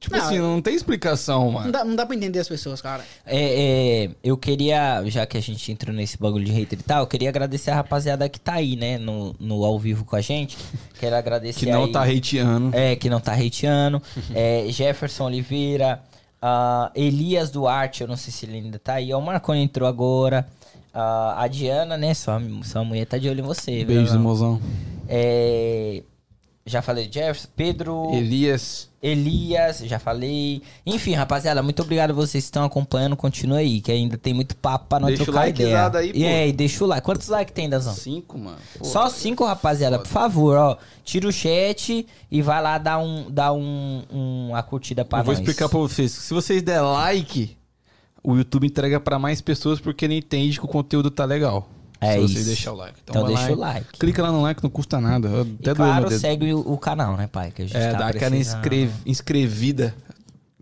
Tipo 0.00 0.16
Não, 0.16 0.24
assim, 0.24 0.38
não 0.38 0.62
tem 0.62 0.74
explicação, 0.74 1.44
Não 1.44 1.52
mano. 1.52 1.70
dá, 1.72 1.84
não 1.84 1.94
dá 1.94 2.06
pra 2.06 2.16
entender 2.16 2.38
as 2.38 2.48
pessoas, 2.48 2.80
cara. 2.80 3.04
É, 3.26 4.04
é, 4.06 4.10
eu 4.24 4.34
queria, 4.38 5.02
já 5.06 5.26
que 5.26 5.36
a 5.36 5.42
gente 5.42 5.70
entrou 5.70 5.94
nesse 5.94 6.16
bagulho 6.18 6.42
de 6.44 6.50
hater 6.52 6.78
e 6.78 6.82
tal, 6.82 7.00
eu 7.02 7.06
queria 7.06 7.28
agradecer 7.28 7.70
a 7.70 7.74
rapaziada 7.74 8.26
que 8.26 8.40
tá 8.40 8.54
aí, 8.54 8.76
né, 8.76 8.96
no, 8.96 9.36
no 9.38 9.62
ao 9.62 9.78
vivo 9.78 10.04
com 10.06 10.16
a 10.16 10.22
gente. 10.22 10.56
Quero 10.98 11.14
agradecer 11.14 11.60
Que 11.60 11.66
não 11.70 11.84
aí- 11.84 11.92
tá 11.92 12.02
hateando. 12.04 12.70
É, 12.74 12.96
que 12.96 13.10
não 13.10 13.20
tá 13.20 13.34
hateando. 13.34 14.02
É, 14.34 14.64
Jefferson 14.70 15.24
Oliveira, 15.26 16.00
ah, 16.40 16.90
Elias 16.94 17.50
Duarte, 17.50 18.00
eu 18.00 18.08
não 18.08 18.16
sei 18.16 18.32
se 18.32 18.46
ele 18.46 18.56
ainda 18.56 18.78
tá 18.78 18.94
aí. 18.94 19.12
ó, 19.12 19.18
O 19.18 19.22
Marconi 19.22 19.60
entrou 19.62 19.86
agora. 19.86 20.48
Ah, 20.94 21.34
a 21.42 21.46
Diana, 21.46 21.96
né? 21.98 22.14
Sua, 22.14 22.40
sua 22.64 22.82
mulher 22.84 23.04
tá 23.06 23.18
de 23.18 23.28
olho 23.28 23.40
em 23.40 23.46
você. 23.46 23.72
viu, 23.84 23.86
Beijos, 23.86 24.10
irmão? 24.12 24.22
mozão. 24.22 24.60
É, 25.08 26.02
já 26.70 26.80
falei 26.82 27.04
Jefferson. 27.10 27.48
Pedro. 27.56 28.10
Elias. 28.14 28.88
Elias, 29.02 29.78
já 29.78 29.98
falei. 29.98 30.62
Enfim, 30.84 31.14
rapaziada, 31.14 31.62
muito 31.62 31.80
obrigado 31.80 32.10
a 32.10 32.12
vocês 32.12 32.44
que 32.44 32.48
estão 32.48 32.64
acompanhando. 32.64 33.16
Continue 33.16 33.58
aí, 33.58 33.80
que 33.80 33.90
ainda 33.90 34.18
tem 34.18 34.34
muito 34.34 34.54
papo 34.54 34.86
pra 34.88 35.00
nós 35.00 35.08
Deixa 35.10 35.24
trocar 35.24 35.48
ideia. 35.48 35.68
likezada 35.68 35.98
aí, 36.00 36.12
e 36.14 36.26
aí, 36.26 36.52
deixa 36.52 36.84
o 36.84 36.86
like. 36.86 37.02
Quantos 37.04 37.28
likes 37.28 37.54
tem, 37.54 37.68
Dazão? 37.68 37.94
Cinco, 37.94 38.38
mano. 38.38 38.58
Pô, 38.78 38.84
Só 38.84 39.08
cinco, 39.08 39.44
rapaziada, 39.44 39.98
por 39.98 40.06
favor, 40.08 40.56
ó. 40.58 40.76
Tira 41.02 41.26
o 41.26 41.32
chat 41.32 42.06
e 42.30 42.42
vai 42.42 42.62
lá 42.62 42.76
dar 42.76 42.98
um, 42.98 43.30
dar 43.30 43.52
um, 43.54 44.02
um- 44.12 44.48
uma 44.50 44.62
curtida 44.62 45.02
pra 45.04 45.20
Eu 45.20 45.24
vou 45.24 45.32
nós. 45.34 45.40
explicar 45.40 45.68
pra 45.70 45.78
vocês. 45.78 46.12
Se 46.12 46.34
vocês 46.34 46.62
der 46.62 46.82
like, 46.82 47.56
o 48.22 48.36
YouTube 48.36 48.66
entrega 48.66 49.00
pra 49.00 49.18
mais 49.18 49.40
pessoas 49.40 49.80
porque 49.80 50.04
ele 50.04 50.16
entende 50.18 50.58
que 50.58 50.64
o 50.66 50.68
conteúdo 50.68 51.10
tá 51.10 51.24
legal. 51.24 51.66
É 52.00 52.14
se 52.18 52.24
isso. 52.24 52.44
deixarem 52.46 52.78
o 52.78 52.80
like. 52.82 52.98
Então 53.04 53.22
vai 53.22 53.34
deixa 53.34 53.42
lá 53.42 53.48
o 53.48 53.52
e 53.52 53.58
like. 53.58 53.98
Clica 53.98 54.22
lá 54.22 54.32
no 54.32 54.42
like, 54.42 54.62
não 54.62 54.70
custa 54.70 55.00
nada. 55.00 55.28
Eu 55.28 55.44
E 55.46 55.54
Até 55.60 55.66
meu 55.66 55.76
claro, 55.76 56.10
segue 56.18 56.54
o, 56.54 56.60
o 56.60 56.78
canal, 56.78 57.16
né, 57.16 57.26
pai? 57.26 57.50
Que 57.54 57.62
a 57.62 57.66
gente 57.66 57.76
É, 57.76 57.92
tá 57.92 57.98
dá 57.98 58.06
aquela 58.08 58.34
inscrevida. 59.04 59.94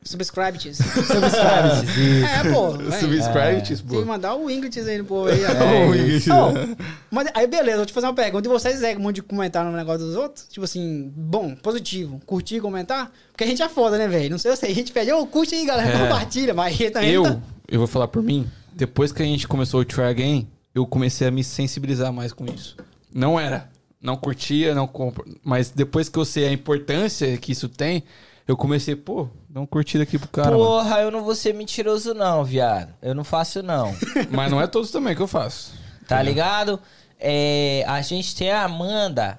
Subscribe-te. 0.05 0.73
Subscribe. 0.75 2.25
é, 2.25 2.53
pô. 2.53 2.71
véi. 2.73 3.01
Subscribe-te, 3.01 3.77
Tem 3.83 4.01
que 4.01 4.07
mandar 4.07 4.37
o 4.37 4.49
Ingrid 4.51 4.79
aí 4.81 4.99
no 4.99 5.05
povo 5.05 5.29
aí. 5.29 5.43
É, 5.43 5.49
ó. 5.51 5.95
isso. 5.95 6.33
Ô, 6.33 6.77
mas 7.11 7.29
aí, 7.35 7.47
beleza, 7.47 7.77
vou 7.79 7.87
te 7.87 7.93
fazer 7.93 8.07
uma 8.07 8.15
pergunta. 8.15 8.49
E 8.49 8.51
vocês 8.51 8.83
é 8.83 8.95
muito 8.97 9.17
de 9.17 9.23
comentar 9.23 9.65
no 9.65 9.73
negócio 9.77 10.07
dos 10.07 10.17
outros? 10.17 10.47
Tipo 10.49 10.65
assim, 10.65 11.13
bom, 11.15 11.55
positivo. 11.57 12.21
Curtir, 12.25 12.61
comentar? 12.61 13.11
Porque 13.33 13.45
a 13.45 13.47
gente 13.47 13.61
é 13.63 13.69
foda, 13.69 13.99
né, 13.99 14.09
velho? 14.09 14.31
Não 14.31 14.39
sei, 14.39 14.51
eu 14.53 14.57
sei. 14.57 14.71
A 14.71 14.75
gente 14.75 14.93
pede, 14.93 15.13
ô, 15.13 15.27
curte 15.27 15.55
aí, 15.55 15.67
galera, 15.67 15.91
É. 15.91 15.99
compartilha. 16.01 16.55
Mas 16.55 16.81
aí 16.81 16.91
também 16.91 17.11
Eu, 17.11 17.23
tá- 17.25 17.39
eu 17.71 17.79
vou 17.79 17.87
falar 17.89 18.09
por 18.09 18.23
mim. 18.23 18.49
Depois 18.75 19.13
que 19.13 19.23
a 19.23 19.27
gente 19.27 19.47
começou 19.47 19.81
o 19.81 19.85
Try 19.85 20.05
Again, 20.05 20.49
eu 20.75 20.87
comecei 20.87 21.27
a 21.27 21.31
me 21.31 21.43
sensibilizar 21.43 22.13
mais 22.13 22.33
com 22.33 22.45
isso. 22.47 22.77
Não 23.13 23.39
era. 23.39 23.69
Não 24.01 24.17
curtia, 24.17 24.75
não 24.75 24.87
compro. 24.87 25.25
Mas 25.43 25.71
depois 25.71 26.09
que 26.09 26.19
eu 26.19 26.25
sei 26.25 26.47
a 26.47 26.53
importância 26.53 27.37
que 27.37 27.53
isso 27.53 27.69
tem, 27.69 28.05
eu 28.47 28.57
comecei, 28.57 28.95
pô, 28.95 29.29
dá 29.49 29.61
uma 29.61 29.67
curtida 29.67 30.05
aqui 30.05 30.19
pro 30.19 30.29
cara. 30.29 30.51
mano. 30.53 30.65
Porra, 30.65 31.01
eu 31.01 31.11
não 31.11 31.23
vou 31.23 31.35
ser 31.35 31.53
mentiroso, 31.53 32.15
não, 32.15 32.45
viado. 32.45 32.95
Eu 33.03 33.15
não 33.15 33.25
faço, 33.25 33.63
não. 33.63 33.95
Mas 34.31 34.51
não 34.51 34.61
é 34.61 34.67
todos 34.67 34.91
também 34.91 35.15
que 35.15 35.23
eu 35.23 35.27
faço. 35.27 35.73
Tá 36.07 36.23
ligado? 36.23 36.81
É, 37.19 37.85
a 37.87 38.01
gente 38.01 38.35
tem 38.35 38.51
a 38.51 38.63
Amanda. 38.63 39.39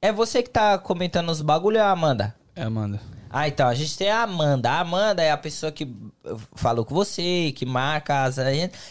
É 0.00 0.12
você 0.12 0.42
que 0.42 0.50
tá 0.50 0.78
comentando 0.78 1.30
os 1.30 1.40
bagulho, 1.40 1.78
é 1.78 1.80
a 1.80 1.90
Amanda? 1.90 2.34
É, 2.54 2.62
Amanda. 2.62 3.00
Ah, 3.30 3.48
então, 3.48 3.68
a 3.68 3.74
gente 3.74 3.96
tem 3.96 4.10
a 4.10 4.22
Amanda. 4.22 4.70
A 4.70 4.80
Amanda 4.80 5.22
é 5.22 5.30
a 5.30 5.36
pessoa 5.36 5.72
que 5.72 5.84
uh, 5.84 6.40
falou 6.54 6.84
com 6.84 6.94
você, 6.94 7.52
que 7.54 7.66
marca 7.66 8.24
as 8.24 8.36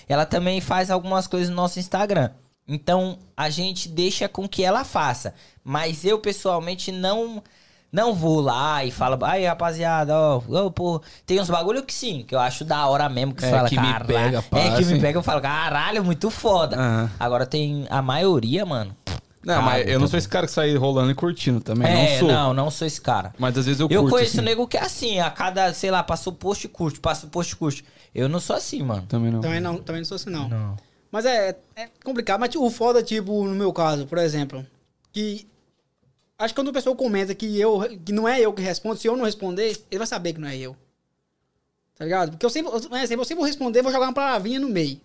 Ela 0.08 0.26
também 0.26 0.62
faz 0.62 0.92
algumas 0.92 1.28
coisas 1.28 1.50
no 1.50 1.56
nosso 1.56 1.80
Instagram. 1.80 2.30
Então, 2.68 3.20
a 3.38 3.50
gente 3.50 3.88
deixa 3.88 4.28
com 4.28 4.48
que 4.48 4.64
ela 4.64 4.84
faça. 4.84 5.34
Mas 5.64 6.04
eu, 6.04 6.20
pessoalmente, 6.20 6.92
não 6.92 7.44
não 7.96 8.14
vou 8.14 8.42
lá 8.42 8.84
e 8.84 8.92
falo, 8.92 9.18
ai, 9.24 9.46
rapaziada, 9.46 10.14
ó, 10.14 10.42
ó, 10.50 10.70
pô, 10.70 11.02
tem 11.26 11.40
uns 11.40 11.50
bagulho 11.50 11.82
que 11.82 11.94
sim, 11.94 12.26
que 12.28 12.36
eu 12.36 12.40
acho 12.40 12.66
da 12.66 12.86
hora 12.88 13.08
mesmo, 13.08 13.34
que 13.34 13.46
É, 13.46 13.50
fala, 13.50 13.70
que 13.70 13.80
me 13.80 14.00
pega, 14.06 14.42
pá, 14.42 14.60
É, 14.60 14.76
que 14.76 14.84
me 14.84 15.00
pega, 15.00 15.18
eu 15.18 15.24
falo, 15.24 15.40
caralho, 15.40 16.04
muito 16.04 16.30
foda. 16.30 16.76
Aham. 16.76 17.12
Agora 17.18 17.46
tem 17.46 17.88
a 17.90 18.02
maioria, 18.02 18.66
mano. 18.66 18.94
Não, 19.46 19.62
mas 19.62 19.82
eu 19.82 19.86
não 19.86 19.94
também. 19.94 20.08
sou 20.08 20.18
esse 20.18 20.28
cara 20.30 20.48
que 20.48 20.52
sai 20.54 20.76
rolando 20.76 21.12
e 21.12 21.16
curtindo 21.16 21.62
também. 21.62 21.88
É, 21.88 22.12
não 22.14 22.20
sou. 22.20 22.28
não, 22.28 22.54
não 22.54 22.72
sou 22.72 22.88
esse 22.88 23.00
cara. 23.00 23.34
Mas 23.38 23.58
às 23.58 23.66
vezes 23.66 23.80
eu, 23.80 23.88
Eu 23.90 24.02
curto. 24.02 24.16
conheço 24.16 24.38
assim. 24.38 24.46
nego 24.46 24.68
que 24.68 24.78
é 24.78 24.82
assim, 24.82 25.20
a 25.20 25.30
cada, 25.30 25.74
sei 25.74 25.92
lá, 25.92 26.02
passou 26.02 26.34
post 26.34 26.66
e 26.66 26.70
curte, 26.70 27.00
passa 27.00 27.28
o 27.28 27.30
post 27.30 27.54
e 27.54 27.56
curte. 27.56 27.86
Eu 28.14 28.28
não 28.28 28.40
sou 28.40 28.56
assim, 28.56 28.82
mano. 28.82 29.06
Também 29.08 29.32
não. 29.32 29.42
Também 29.42 29.60
não, 29.60 29.78
também 29.78 30.02
não 30.02 30.06
sou 30.06 30.16
assim, 30.16 30.30
não. 30.30 30.50
Não. 30.50 30.76
Mas 31.12 31.26
é, 31.26 31.58
é 31.76 31.90
complicado. 32.04 32.40
Mas 32.40 32.50
tipo, 32.50 32.66
o 32.66 32.70
foda, 32.72 33.04
tipo, 33.04 33.46
no 33.46 33.54
meu 33.56 33.72
caso, 33.72 34.06
por 34.08 34.18
exemplo, 34.18 34.66
que. 35.12 35.48
Acho 36.38 36.54
que 36.54 36.60
quando 36.60 36.70
a 36.70 36.74
pessoa 36.74 36.96
comenta 36.96 37.34
que, 37.34 37.58
eu, 37.60 37.82
que 38.04 38.12
não 38.12 38.28
é 38.28 38.42
eu 38.42 38.52
que 38.52 38.62
respondo, 38.62 38.98
se 38.98 39.08
eu 39.08 39.16
não 39.16 39.24
responder, 39.24 39.80
ele 39.90 40.00
vai 40.00 40.08
saber 40.08 40.34
que 40.34 40.42
não 40.42 40.50
é 40.50 40.58
eu. 40.58 40.76
Tá 41.98 42.04
ligado? 42.04 42.32
Porque 42.32 42.46
eu 42.46 42.50
sempre, 42.50 42.72
eu, 42.74 42.78
eu 42.78 43.08
sempre 43.08 43.36
vou 43.36 43.46
responder, 43.46 43.82
vou 43.82 43.92
jogar 43.92 44.08
uma 44.08 44.14
palavrinha 44.14 44.60
no 44.60 44.68
meio. 44.68 45.00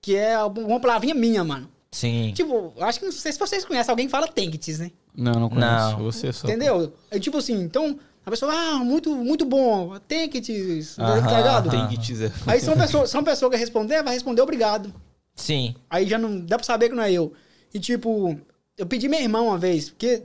Que 0.00 0.16
é 0.16 0.36
uma 0.42 0.80
palavrinha 0.80 1.14
minha, 1.14 1.44
mano. 1.44 1.68
Sim. 1.96 2.30
Tipo, 2.34 2.74
acho 2.78 2.98
que 2.98 3.06
não 3.06 3.12
sei 3.12 3.32
se 3.32 3.38
vocês 3.38 3.64
conhecem 3.64 3.90
alguém 3.90 4.04
que 4.04 4.10
fala 4.10 4.28
Tankets, 4.28 4.80
né? 4.80 4.90
Não, 5.16 5.32
não 5.32 5.48
conheço. 5.48 5.66
Não. 5.66 6.04
Você 6.04 6.30
só. 6.30 6.46
Entendeu? 6.46 6.92
É 7.10 7.18
tipo 7.18 7.38
assim, 7.38 7.54
então, 7.54 7.98
a 8.26 8.30
pessoa, 8.30 8.52
ah, 8.52 8.74
muito, 8.84 9.16
muito 9.16 9.46
bom, 9.46 9.94
Aham, 10.98 11.26
tá 11.26 11.38
ligado? 11.38 11.70
que 11.88 11.96
dizer. 11.96 12.30
Aí 12.46 12.60
se 12.60 12.68
uma 12.68 12.76
pessoa, 12.76 13.06
se 13.06 13.16
uma 13.16 13.22
pessoa 13.22 13.50
que 13.50 13.56
responder, 13.56 14.02
vai 14.02 14.12
responder 14.12 14.42
obrigado. 14.42 14.92
Sim. 15.34 15.74
Aí 15.88 16.06
já 16.06 16.18
não 16.18 16.38
dá 16.38 16.58
pra 16.58 16.66
saber 16.66 16.90
que 16.90 16.94
não 16.94 17.02
é 17.02 17.10
eu. 17.10 17.32
E 17.72 17.80
tipo, 17.80 18.38
eu 18.76 18.84
pedi 18.84 19.08
meu 19.08 19.18
irmão 19.18 19.46
uma 19.46 19.56
vez, 19.56 19.88
porque, 19.88 20.22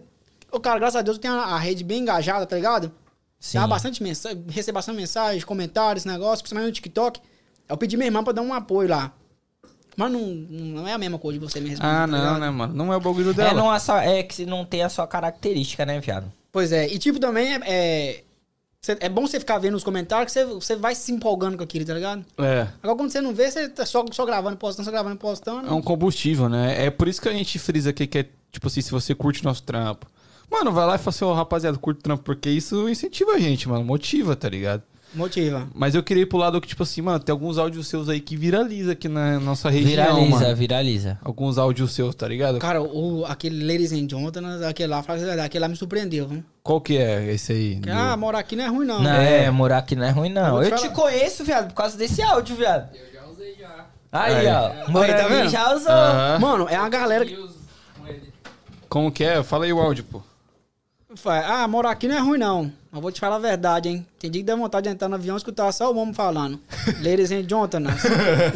o 0.51 0.59
cara, 0.59 0.78
graças 0.78 0.97
a 0.97 1.01
Deus, 1.01 1.15
eu 1.15 1.22
tenho 1.22 1.36
a 1.36 1.55
a 1.55 1.57
rede 1.57 1.86
bem 1.86 1.99
engajada, 2.01 2.45
tá 2.45 2.57
ligado? 2.57 2.91
Sim. 3.39 3.59
Dá 3.59 3.65
bastante 3.65 4.03
mensagem, 4.03 4.43
recebo 4.49 4.76
bastante 4.76 4.97
mensagem, 4.97 5.41
comentários, 5.45 6.03
negócio, 6.03 6.43
principalmente 6.43 6.67
no 6.67 6.76
TikTok. 6.76 7.22
Eu 7.69 7.78
pedi 7.78 7.95
minha 7.95 8.07
irmã 8.07 8.22
pra 8.26 8.34
dar 8.34 8.41
um 8.41 8.53
apoio 8.53 8.89
lá. 8.89 9.13
Mas 9.97 10.11
não, 10.11 10.19
não 10.21 10.87
é 10.87 10.93
a 10.93 10.97
mesma 10.97 11.17
coisa 11.19 11.37
de 11.39 11.45
você 11.45 11.59
me 11.59 11.69
responder. 11.69 11.89
Ah, 11.91 11.99
tá 12.01 12.07
não, 12.07 12.17
ligado? 12.17 12.39
né, 12.39 12.49
mano? 12.49 12.73
Não 12.73 12.93
é 12.93 12.97
o 12.97 13.01
bagulho 13.01 13.31
É, 13.31 13.33
dela. 13.33 13.53
não 13.53 13.73
é, 13.73 13.79
só, 13.79 13.97
é 13.97 14.23
que 14.23 14.33
se 14.35 14.45
não 14.45 14.63
tem 14.65 14.83
a 14.83 14.89
sua 14.89 15.05
característica, 15.07 15.85
né, 15.85 15.99
viado? 15.99 16.31
Pois 16.51 16.71
é, 16.71 16.87
e 16.87 16.97
tipo 16.99 17.19
também 17.19 17.53
é. 17.55 17.59
É, 17.65 18.23
cê- 18.81 18.97
é 18.99 19.07
bom 19.09 19.25
você 19.27 19.39
ficar 19.39 19.57
vendo 19.59 19.75
os 19.75 19.83
comentários 19.83 20.31
que 20.33 20.39
você, 20.39 20.45
você 20.45 20.75
vai 20.75 20.95
se 20.95 21.11
empolgando 21.11 21.57
com 21.57 21.63
aquilo, 21.63 21.85
tá 21.85 21.93
ligado? 21.93 22.25
É. 22.37 22.67
Agora 22.81 22.97
quando 22.97 23.09
você 23.11 23.21
não 23.21 23.33
vê, 23.33 23.49
você 23.51 23.69
tá 23.69 23.85
só, 23.85 24.03
só 24.11 24.25
gravando, 24.25 24.57
postando, 24.57 24.85
só 24.85 24.91
gravando, 24.91 25.15
postando. 25.17 25.67
É 25.67 25.71
um 25.71 25.81
combustível, 25.81 26.49
né? 26.49 26.85
É 26.85 26.89
por 26.89 27.07
isso 27.07 27.21
que 27.21 27.29
a 27.29 27.33
gente 27.33 27.57
frisa 27.59 27.89
aqui 27.91 28.05
que 28.07 28.17
é, 28.19 28.25
tipo 28.51 28.67
assim, 28.67 28.81
se 28.81 28.91
você 28.91 29.13
curte 29.15 29.43
nosso 29.43 29.63
trampo. 29.63 30.07
Mano, 30.49 30.71
vai 30.73 30.85
lá 30.85 30.95
e 30.95 30.97
fala 30.97 31.09
assim, 31.09 31.23
ó, 31.23 31.33
rapaziada, 31.33 31.77
curte 31.77 31.99
o 31.99 32.03
trampo, 32.03 32.23
porque 32.23 32.49
isso 32.49 32.89
incentiva 32.89 33.31
a 33.31 33.39
gente, 33.39 33.69
mano. 33.69 33.85
Motiva, 33.85 34.35
tá 34.35 34.49
ligado? 34.49 34.83
Motiva. 35.14 35.68
Mas 35.76 35.93
eu 35.93 36.01
queria 36.01 36.24
ir 36.24 36.26
pro 36.26 36.38
lado 36.38 36.62
que, 36.62 36.68
tipo 36.68 36.84
assim, 36.84 37.01
mano, 37.01 37.20
tem 37.20 37.34
alguns 37.34 37.57
áudios 37.57 37.88
seus 37.88 38.07
aí 38.07 38.22
que 38.22 38.38
viraliza 38.38 38.93
aqui 38.93 39.09
na 39.09 39.39
nossa 39.41 39.70
região, 39.70 39.89
Viraliza, 40.16 40.39
mano. 40.39 40.55
viraliza. 40.55 41.20
Alguns 41.22 41.57
áudios 41.57 41.91
seus, 41.91 42.16
tá 42.16 42.28
ligado? 42.28 42.59
Cara, 42.59 42.82
o, 42.82 43.26
aquele 43.26 43.66
Ladies 43.66 43.91
and 43.91 44.07
Gentlemen, 44.09 44.64
aquele 44.66 44.88
lá, 44.88 44.99
aquele 45.43 45.59
lá 45.59 45.68
me 45.68 45.76
surpreendeu, 45.76 46.28
viu? 46.28 46.43
Qual 46.64 46.80
que 46.80 46.97
é 46.97 47.34
esse 47.34 47.51
aí? 47.51 47.76
Que, 47.76 47.89
Do- 47.89 47.91
ah, 47.91 48.16
morar 48.16 48.39
aqui 48.39 48.55
não 48.55 48.64
é 48.64 48.68
ruim, 48.68 48.86
não. 48.86 49.01
Não, 49.03 49.12
é, 49.12 49.51
morar 49.51 49.80
aqui 49.80 49.95
não 49.97 50.05
é 50.05 50.12
ruim, 50.12 50.30
Eu 50.30 50.36
não. 50.36 50.51
vou 50.51 50.64
Eu, 50.64 50.76
te 50.78 50.89
conheço, 50.89 51.43
viado, 51.43 51.68
por 51.68 51.74
causa 51.76 51.97
desse 51.97 52.22
áudio, 52.22 52.55
viado. 52.55 52.95
Eu 52.95 53.12
já 53.14 53.28
usei 53.28 53.55
já. 53.59 53.86
Aí, 54.14 54.36
Aí. 54.36 54.47
ó. 54.47 54.70
Tá 54.70 55.28
vendo? 55.28 55.49
já 55.49 55.76
usou. 55.76 55.91
Aham. 55.91 56.39
Mano, 56.39 56.68
é 56.70 56.80
uma 56.80 56.89
galera 56.89 57.26
que. 57.26 57.38
Como 58.88 59.12
que 59.12 59.24
é? 59.24 59.41
Fala 59.43 59.66
aí 59.66 59.74
o 59.74 59.80
áudio, 59.80 60.03
pô. 60.03 60.22
Ah, 61.26 61.68
morar 61.68 61.91
aqui 61.91 62.07
não 62.07 62.16
é 62.16 62.20
ruim, 62.20 62.38
não. 62.38 62.72
Mas 62.91 63.01
vou 63.01 63.12
te 63.12 63.20
falar 63.20 63.36
a 63.38 63.39
verdade, 63.39 63.89
hein? 63.89 64.05
Tem 64.20 64.30
dia 64.30 64.41
que 64.41 64.45
dá 64.45 64.55
vontade 64.55 64.88
de 64.88 64.93
entrar 64.93 65.07
no 65.07 65.16
avião 65.16 65.36
e 65.36 65.38
escutar 65.38 65.72
só 65.72 65.91
o 65.91 65.97
homem 65.97 66.14
falando. 66.14 66.59
Ladies 67.01 67.32
and 67.32 67.47
gentlemen, 67.47 67.93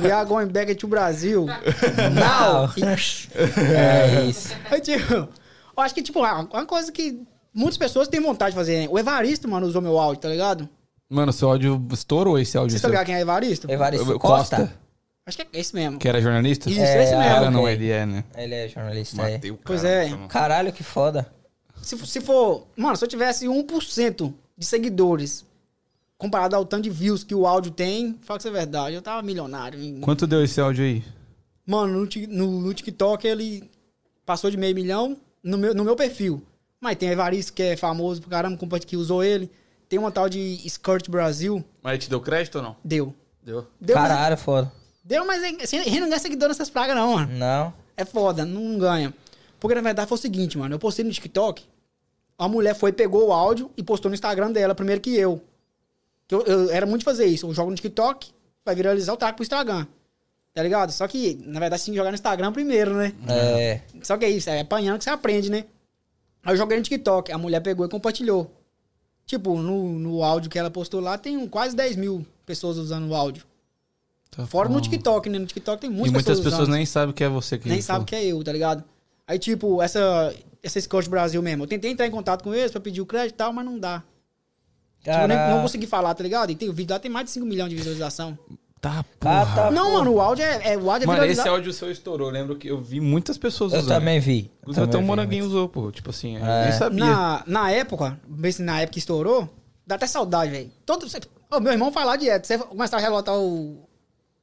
we 0.01 0.11
are 0.11 0.27
going 0.27 0.47
back 0.47 0.73
to 0.75 0.87
Brasil. 0.87 1.45
Now. 2.13 2.69
É 2.77 4.25
isso. 4.25 4.53
Aí, 4.69 4.81
tipo, 4.81 5.13
eu 5.13 5.29
acho 5.77 5.93
que, 5.93 6.01
tipo, 6.01 6.19
uma 6.19 6.41
uma 6.41 6.65
coisa 6.65 6.91
que 6.91 7.21
muitas 7.53 7.77
pessoas 7.77 8.07
têm 8.07 8.21
vontade 8.21 8.51
de 8.51 8.57
fazer. 8.57 8.75
hein? 8.81 8.87
O 8.91 8.97
Evaristo, 8.99 9.47
mano, 9.47 9.67
usou 9.67 9.81
meu 9.81 9.97
áudio, 9.99 10.21
tá 10.21 10.29
ligado? 10.29 10.67
Mano, 11.09 11.31
seu 11.31 11.49
áudio 11.49 11.85
estourou 11.91 12.39
esse 12.39 12.57
áudio. 12.57 12.71
Vocês 12.71 12.79
estão 12.79 12.89
seu. 12.89 12.93
ligados 12.93 13.07
quem 13.07 13.15
é 13.15 13.21
Evaristo? 13.21 13.71
Evaristo 13.71 14.11
Eu- 14.11 14.19
Costa. 14.19 14.57
Costa. 14.57 14.85
Acho 15.27 15.37
que 15.37 15.43
é 15.43 15.59
esse 15.59 15.73
mesmo. 15.73 15.97
Que 15.97 16.07
era 16.07 16.21
jornalista? 16.21 16.69
Isso, 16.69 16.79
É, 16.79 17.03
esse 17.03 17.13
ah, 17.13 17.17
mesmo. 17.17 17.33
Era, 17.33 17.51
não, 17.51 17.67
ele 17.67 17.89
é, 17.89 18.05
né? 18.05 18.23
Ele 18.37 18.53
é 18.53 18.67
jornalista 18.67 19.17
o 19.51 19.57
Pois 19.63 19.83
é. 19.83 20.11
Caralho, 20.29 20.71
que 20.71 20.83
foda. 20.83 21.27
Se, 21.85 21.97
se 22.05 22.21
for. 22.21 22.65
Mano, 22.75 22.95
se 22.97 23.03
eu 23.03 23.07
tivesse 23.09 23.45
1% 23.45 24.33
de 24.57 24.65
seguidores 24.65 25.45
comparado 26.17 26.55
ao 26.55 26.65
tanto 26.65 26.83
de 26.83 26.89
views 26.89 27.23
que 27.23 27.35
o 27.35 27.45
áudio 27.45 27.71
tem, 27.71 28.17
fala 28.23 28.39
que 28.39 28.41
isso 28.41 28.47
é 28.47 28.51
verdade. 28.57 28.95
Eu 28.95 29.01
tava 29.01 29.21
milionário. 29.21 29.79
Quanto 30.01 30.25
deu 30.25 30.43
esse 30.43 30.59
áudio 30.59 30.83
aí? 30.83 31.03
Mano, 31.65 31.93
no, 32.05 32.27
no- 32.27 32.61
no 32.61 32.73
TikTok 32.73 33.27
ele 33.27 33.69
passou 34.25 34.49
de 34.49 34.57
meio 34.57 34.73
milhão 34.75 35.17
no 35.43 35.57
meu, 35.57 35.73
no 35.75 35.83
meu 35.83 35.95
perfil. 35.95 36.41
Mas 36.79 36.97
tem 36.97 37.09
Evaristo, 37.09 37.53
que 37.53 37.63
é 37.63 37.77
famoso 37.77 38.21
pro 38.21 38.29
caramba, 38.29 38.57
que 38.79 38.95
usou 38.97 39.23
ele. 39.23 39.49
Tem 39.89 39.99
uma 39.99 40.11
tal 40.11 40.27
de 40.29 40.39
Skirt 40.65 41.09
Brasil. 41.09 41.63
Mas 41.81 41.93
ele 41.93 42.01
te 42.03 42.09
deu 42.09 42.19
crédito 42.21 42.55
ou 42.55 42.61
não? 42.63 42.75
Deu. 42.83 43.13
Deu. 43.43 43.67
Deu, 43.79 43.95
mas, 43.95 44.07
Caralho, 44.07 44.37
foda. 44.37 44.71
deu, 45.03 45.25
mas 45.25 45.43
assim, 45.63 45.77
a 45.79 45.83
gente 45.83 45.99
não 45.99 46.07
ganha 46.09 46.19
seguidor 46.19 46.47
nessas 46.49 46.69
pragas, 46.69 46.95
não, 46.95 47.13
mano. 47.13 47.31
Não. 47.37 47.73
É 47.95 48.03
foda, 48.03 48.43
não 48.45 48.77
ganha. 48.79 49.13
Porque 49.59 49.75
na 49.75 49.81
verdade 49.81 50.07
foi 50.07 50.17
o 50.17 50.21
seguinte, 50.21 50.57
mano. 50.57 50.73
Eu 50.75 50.79
postei 50.79 51.05
no 51.05 51.11
TikTok, 51.11 51.63
a 52.37 52.47
mulher 52.47 52.75
foi, 52.75 52.91
pegou 52.91 53.27
o 53.27 53.33
áudio 53.33 53.71
e 53.77 53.83
postou 53.83 54.09
no 54.09 54.15
Instagram 54.15 54.51
dela 54.51 54.75
primeiro 54.75 55.01
que 55.01 55.15
eu. 55.15 55.41
Que 56.27 56.35
eu, 56.35 56.41
eu 56.41 56.69
era 56.71 56.85
muito 56.85 57.05
fazer 57.05 57.25
isso. 57.25 57.47
Eu 57.47 57.53
jogo 57.53 57.69
no 57.69 57.75
TikTok, 57.75 58.31
vai 58.63 58.75
viralizar 58.75 59.13
o 59.13 59.17
trago 59.17 59.35
pro 59.35 59.43
Instagram. 59.43 59.85
Tá 60.53 60.63
ligado? 60.63 60.91
Só 60.91 61.07
que, 61.07 61.35
na 61.45 61.59
verdade, 61.59 61.81
você 61.81 61.87
tem 61.87 61.93
que 61.93 61.97
jogar 61.97 62.11
no 62.11 62.15
Instagram 62.15 62.51
primeiro, 62.53 62.93
né? 62.95 63.13
É. 63.27 63.81
Só 64.01 64.17
que 64.17 64.23
é 64.25 64.29
isso, 64.29 64.49
é 64.49 64.61
apanhando 64.61 64.97
que 64.97 65.03
você 65.03 65.09
aprende, 65.09 65.49
né? 65.49 65.65
Aí 66.43 66.53
eu 66.53 66.57
joguei 66.57 66.77
no 66.77 66.83
TikTok, 66.83 67.31
a 67.31 67.37
mulher 67.37 67.59
pegou 67.59 67.85
e 67.85 67.89
compartilhou. 67.89 68.49
Tipo, 69.25 69.57
no, 69.57 69.99
no 69.99 70.23
áudio 70.23 70.49
que 70.49 70.57
ela 70.57 70.69
postou 70.71 71.01
lá, 71.01 71.17
tem 71.17 71.45
quase 71.47 71.75
10 71.75 71.95
mil 71.95 72.25
pessoas 72.45 72.77
usando 72.77 73.09
o 73.09 73.15
áudio. 73.15 73.43
Tá 74.29 74.45
Fora 74.45 74.69
bom. 74.69 74.75
no 74.75 74.81
TikTok, 74.81 75.29
né? 75.29 75.39
No 75.39 75.45
TikTok 75.45 75.81
tem 75.81 75.89
E 75.89 75.93
muitas 75.93 76.13
muitas 76.13 76.37
pessoas 76.37 76.53
pessoas 76.53 76.69
nem 76.69 76.85
sabem 76.85 77.13
que 77.13 77.23
é 77.23 77.29
você 77.29 77.57
que 77.57 77.67
Nem 77.67 77.81
sabe 77.81 78.05
que 78.05 78.15
é 78.15 78.23
eu, 78.25 78.43
tá 78.43 78.51
ligado? 78.51 78.83
Aí, 79.27 79.39
tipo, 79.39 79.81
essa, 79.81 80.33
essa 80.65 80.81
Scott 80.81 81.09
Brasil 81.09 81.41
mesmo. 81.41 81.63
Eu 81.63 81.67
tentei 81.67 81.91
entrar 81.91 82.07
em 82.07 82.11
contato 82.11 82.43
com 82.43 82.53
eles 82.53 82.71
pra 82.71 82.81
pedir 82.81 83.01
o 83.01 83.05
crédito 83.05 83.35
e 83.35 83.37
tal, 83.37 83.53
mas 83.53 83.63
não 83.65 83.79
dá. 83.79 84.03
Tipo, 85.03 85.15
eu 85.17 85.27
nem- 85.27 85.37
não 85.49 85.61
consegui 85.61 85.85
falar, 85.85 86.13
tá 86.15 86.23
ligado? 86.23 86.51
E 86.51 86.55
tem, 86.55 86.67
o 86.67 86.73
vídeo 86.73 86.93
lá 86.93 86.99
tem 86.99 87.11
mais 87.11 87.25
de 87.25 87.31
5 87.31 87.45
milhões 87.45 87.69
de 87.69 87.75
visualização. 87.75 88.37
Tá, 88.81 88.99
Ah, 88.99 89.03
porra. 89.19 89.45
tá. 89.55 89.71
não, 89.71 89.85
porra. 89.85 89.97
mano, 89.99 90.13
o 90.13 90.21
áudio 90.21 90.43
é, 90.45 90.73
é, 90.73 90.77
o 90.77 90.89
áudio 90.91 91.05
é 91.05 91.07
Mano, 91.07 91.25
esse 91.25 91.47
áudio 91.47 91.71
seu 91.73 91.91
estourou. 91.91 92.27
Eu 92.27 92.33
lembro 92.33 92.55
que 92.55 92.67
eu 92.67 92.79
vi 92.81 92.99
muitas 92.99 93.37
pessoas 93.37 93.73
Eu 93.73 93.79
usando. 93.79 93.97
também 93.97 94.19
vi. 94.19 94.51
Eu 94.51 94.59
Inclusive 94.61 94.83
até 94.83 94.89
o 94.89 94.91
também 94.91 95.01
vi 95.01 95.07
Moranguinho 95.07 95.45
usou, 95.45 95.69
pô. 95.69 95.91
Tipo 95.91 96.09
assim, 96.09 96.37
eu 96.37 96.45
É. 96.45 96.63
nem 96.65 96.71
sabia. 96.73 96.99
Na, 97.05 97.43
na 97.47 97.71
época, 97.71 98.19
na 98.59 98.79
época 98.81 98.93
que 98.93 98.99
estourou, 98.99 99.49
dá 99.87 99.95
até 99.95 100.05
saudade, 100.07 100.51
velho. 100.51 100.71
Todo. 100.85 101.05
Ô, 101.51 101.59
meu 101.59 101.71
irmão 101.71 101.91
fala 101.91 102.15
direto. 102.15 102.45
Você 102.45 102.57
começar 102.59 102.97
a 102.97 102.99
relotar 102.99 103.35
o, 103.35 103.87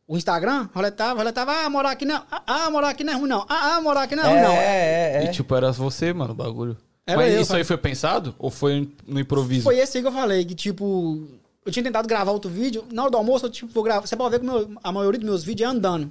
o 0.06 0.16
Instagram, 0.16 0.68
roletava, 0.74 1.18
roletava, 1.20 1.52
ah, 1.64 1.70
morar 1.70 1.90
aqui 1.92 2.04
não. 2.04 2.22
Ah, 2.30 2.42
ah, 2.46 2.70
morar 2.70 2.90
aqui 2.90 3.04
não 3.04 3.12
é 3.12 3.16
ruim, 3.16 3.28
não. 3.28 3.46
Ah, 3.48 3.76
ah, 3.76 3.80
morar 3.80 4.02
aqui 4.02 4.16
não 4.16 4.24
é 4.24 4.28
ruim, 4.28 4.40
não. 4.42 4.52
É, 4.52 4.56
é, 4.56 5.16
é. 5.16 5.24
E 5.24 5.30
tipo, 5.32 5.54
era 5.54 5.72
você, 5.72 6.12
mano, 6.12 6.32
o 6.32 6.34
bagulho. 6.34 6.76
Era 7.06 7.16
Mas 7.18 7.34
eu, 7.34 7.40
isso 7.40 7.48
cara. 7.48 7.60
aí 7.60 7.64
foi 7.64 7.76
pensado? 7.78 8.34
Ou 8.38 8.50
foi 8.50 8.88
no 9.06 9.18
improviso? 9.18 9.64
Foi 9.64 9.78
esse 9.78 9.96
aí 9.98 10.02
que 10.02 10.08
eu 10.08 10.12
falei, 10.12 10.44
que 10.44 10.54
tipo, 10.54 11.26
eu 11.64 11.72
tinha 11.72 11.82
tentado 11.82 12.06
gravar 12.06 12.30
outro 12.32 12.50
vídeo, 12.50 12.84
na 12.92 13.02
hora 13.02 13.10
do 13.10 13.16
almoço 13.16 13.46
eu 13.46 13.50
tipo, 13.50 13.72
vou 13.72 13.82
gravar, 13.82 14.06
você 14.06 14.14
pode 14.16 14.30
ver 14.30 14.38
que 14.40 14.46
meu- 14.46 14.70
a 14.82 14.92
maioria 14.92 15.18
dos 15.18 15.28
meus 15.28 15.42
vídeos 15.44 15.68
é 15.68 15.72
andando. 15.72 16.10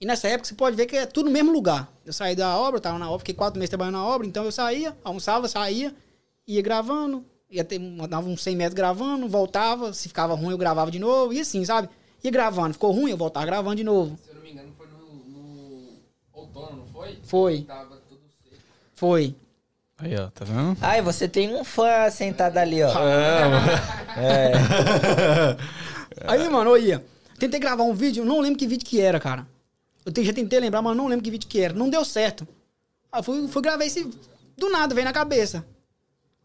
E 0.00 0.06
nessa 0.06 0.26
época 0.28 0.48
você 0.48 0.54
pode 0.54 0.74
ver 0.76 0.86
que 0.86 0.96
é 0.96 1.04
tudo 1.06 1.26
no 1.26 1.32
mesmo 1.32 1.52
lugar. 1.52 1.88
Eu 2.06 2.12
saí 2.12 2.34
da 2.34 2.56
obra, 2.56 2.80
tava 2.80 2.98
na 2.98 3.06
obra, 3.06 3.18
fiquei 3.18 3.34
quatro 3.34 3.58
meses 3.58 3.68
trabalhando 3.70 3.94
na 3.98 4.04
obra, 4.04 4.26
então 4.26 4.44
eu 4.44 4.50
saía, 4.52 4.96
almoçava, 5.04 5.46
saía, 5.46 5.94
ia 6.48 6.62
gravando, 6.62 7.24
ia 7.50 7.62
ter, 7.62 7.78
dava 8.08 8.28
uns 8.28 8.42
100 8.42 8.56
metros 8.56 8.74
gravando, 8.74 9.28
voltava, 9.28 9.92
se 9.92 10.08
ficava 10.08 10.34
ruim 10.34 10.50
eu 10.52 10.58
gravava 10.58 10.90
de 10.90 10.98
novo, 10.98 11.32
e 11.32 11.40
assim, 11.40 11.64
sabe? 11.64 11.88
Ia 12.22 12.30
gravando, 12.30 12.74
ficou 12.74 12.92
ruim, 12.92 13.10
eu 13.10 13.16
voltava 13.16 13.46
gravando 13.46 13.76
de 13.76 13.84
novo. 13.84 14.18
Se 14.22 14.30
eu 14.30 14.34
não 14.36 14.42
me 14.42 14.50
engano, 14.52 14.72
foi 14.76 14.86
no, 14.86 14.98
no 15.30 15.88
outono, 16.32 16.76
não 16.78 16.86
foi? 16.86 17.18
Foi. 17.22 17.62
Tava 17.62 17.96
tudo 18.08 18.20
seco. 18.44 18.62
Foi. 18.94 19.34
Aí, 19.98 20.16
ó, 20.16 20.28
tá 20.28 20.44
vendo? 20.44 20.76
Ai, 20.80 21.02
você 21.02 21.28
tem 21.28 21.54
um 21.54 21.64
fã 21.64 22.10
sentado 22.10 22.56
ali, 22.58 22.82
ó. 22.82 22.90
É. 22.90 23.40
É. 24.16 24.52
Aí, 26.26 26.48
mano, 26.50 26.70
eu 26.70 26.78
ia. 26.78 27.04
Tentei 27.38 27.60
gravar 27.60 27.84
um 27.84 27.94
vídeo, 27.94 28.24
não 28.24 28.40
lembro 28.40 28.58
que 28.58 28.66
vídeo 28.66 28.84
que 28.84 29.00
era, 29.00 29.20
cara. 29.20 29.46
Eu 30.04 30.24
já 30.24 30.32
tentei 30.32 30.58
lembrar, 30.58 30.82
mas 30.82 30.96
não 30.96 31.06
lembro 31.06 31.22
que 31.22 31.30
vídeo 31.30 31.48
que 31.48 31.60
era. 31.60 31.72
Não 31.72 31.88
deu 31.88 32.04
certo. 32.04 32.46
Aí 33.10 33.22
fui, 33.22 33.46
fui 33.46 33.62
gravar 33.62 33.84
esse. 33.84 34.10
Do 34.58 34.68
nada, 34.68 34.94
veio 34.94 35.04
na 35.04 35.12
cabeça. 35.12 35.64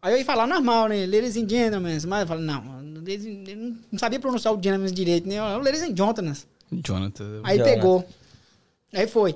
Aí 0.06 0.12
eu 0.12 0.18
ia 0.18 0.24
falar 0.24 0.46
normal, 0.46 0.86
né? 0.88 1.04
Ladies 1.04 1.36
and 1.36 1.48
gentlemen. 1.48 1.98
Mas 2.06 2.20
eu 2.20 2.26
falei, 2.28 2.44
não, 2.44 2.62
eu 3.04 3.74
não 3.90 3.98
sabia 3.98 4.20
pronunciar 4.20 4.54
o 4.54 4.56
gentlemen 4.56 4.92
direito, 4.94 5.28
né? 5.28 5.34
Eu, 5.34 5.58
Ladies 5.58 5.82
and 5.82 5.96
gentlemen. 5.96 6.32
Jonathan. 6.70 7.40
Aí 7.42 7.58
Jonathan. 7.58 7.74
pegou. 7.74 8.08
Aí 8.92 9.08
foi. 9.08 9.34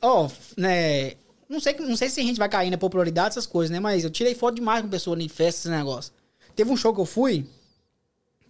Ó, 0.00 0.26
né? 0.56 1.12
Não 1.50 1.60
sei, 1.60 1.74
não 1.80 1.96
sei 1.98 2.08
se 2.08 2.18
a 2.18 2.22
gente 2.22 2.38
vai 2.38 2.48
cair 2.48 2.70
na 2.70 2.78
popularidade, 2.78 3.28
essas 3.28 3.44
coisas, 3.46 3.70
né? 3.70 3.78
Mas 3.78 4.04
eu 4.04 4.10
tirei 4.10 4.34
foto 4.34 4.54
demais 4.54 4.80
com 4.80 4.88
pessoa 4.88 5.22
em 5.22 5.28
festa, 5.28 5.60
esse 5.60 5.68
negócio. 5.68 6.10
Teve 6.54 6.70
um 6.70 6.76
show 6.78 6.94
que 6.94 7.00
eu 7.02 7.04
fui. 7.04 7.44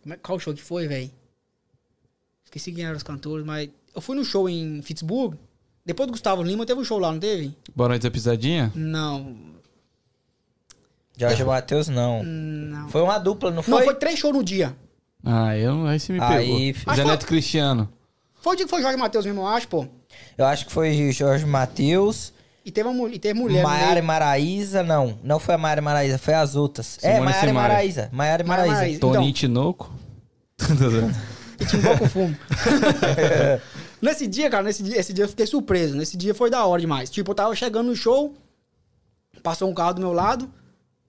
Como 0.04 0.14
é- 0.14 0.18
Qual 0.18 0.38
show 0.38 0.54
que 0.54 0.62
foi, 0.62 0.86
velho? 0.86 1.10
Esqueci 2.44 2.70
quem 2.70 2.84
eram 2.84 2.96
os 2.96 3.02
cantores, 3.02 3.44
mas. 3.44 3.68
Eu 3.92 4.00
fui 4.00 4.14
no 4.14 4.24
show 4.24 4.48
em 4.48 4.80
Pittsburgh. 4.82 5.34
Depois 5.84 6.06
do 6.06 6.12
Gustavo 6.12 6.44
Lima, 6.44 6.64
teve 6.64 6.80
um 6.80 6.84
show 6.84 7.00
lá, 7.00 7.10
não 7.10 7.18
teve? 7.18 7.52
Boa 7.74 7.88
noite 7.88 8.02
da 8.02 8.10
pisadinha? 8.12 8.70
Não. 8.72 9.55
Jorge 11.16 11.44
Matheus, 11.44 11.88
não. 11.88 12.22
Não. 12.22 12.88
Foi 12.88 13.00
uma 13.02 13.18
dupla, 13.18 13.50
não 13.50 13.56
Não, 13.56 13.62
foi? 13.62 13.84
foi 13.84 13.94
três 13.94 14.18
shows 14.18 14.34
no 14.34 14.44
dia. 14.44 14.76
Ah, 15.24 15.56
eu, 15.56 15.86
aí 15.86 15.98
você 15.98 16.12
me 16.12 16.20
Aí, 16.20 16.72
pegou. 16.74 16.94
Zé 16.94 17.04
Neto 17.04 17.26
Cristiano. 17.26 17.88
Foi 18.34 18.52
o 18.52 18.56
dia 18.56 18.64
que 18.66 18.70
foi 18.70 18.80
Jorge 18.82 18.96
Matheus 18.96 19.24
mesmo, 19.26 19.40
eu 19.40 19.46
acho, 19.46 19.66
pô. 19.66 19.86
Eu 20.38 20.44
acho 20.46 20.66
que 20.66 20.72
foi 20.72 21.10
Jorge 21.12 21.44
Matheus, 21.44 22.32
E 22.64 22.70
teve, 22.70 22.88
uma, 22.88 23.08
e 23.08 23.18
teve 23.18 23.38
mulher. 23.38 23.62
Maiara 23.64 23.98
e. 23.98 24.02
Maraíza, 24.02 24.82
não. 24.82 25.18
Não 25.24 25.38
foi 25.40 25.54
a 25.54 25.58
Maiara 25.58 25.80
e 25.80 25.84
Maraíza, 25.84 26.18
foi 26.18 26.34
as 26.34 26.54
outras. 26.54 26.98
é, 27.02 27.14
Simone 27.14 27.24
Maiara 27.32 27.50
e. 27.50 27.52
Maraíza. 27.52 28.08
Maiara 28.12 28.42
e 28.42 28.46
Maiara 28.46 28.66
Maraíza. 28.68 28.74
Maraíza. 28.74 29.00
Toninho 29.00 29.20
Então. 29.22 29.32
Tinoco. 29.32 29.92
E 31.58 32.08
fumo. 32.08 32.36
nesse 34.00 34.26
dia, 34.26 34.50
cara, 34.50 34.62
nesse 34.62 34.82
dia, 34.82 34.98
esse 35.00 35.12
dia 35.12 35.24
eu 35.24 35.28
fiquei 35.28 35.46
surpreso. 35.46 35.96
Nesse 35.96 36.16
dia 36.16 36.34
foi 36.34 36.50
da 36.50 36.64
hora 36.64 36.80
demais. 36.80 37.08
Tipo, 37.10 37.30
eu 37.30 37.34
tava 37.34 37.54
chegando 37.56 37.86
no 37.88 37.96
show, 37.96 38.34
passou 39.42 39.68
um 39.68 39.74
carro 39.74 39.94
do 39.94 40.00
meu 40.00 40.12
lado, 40.12 40.50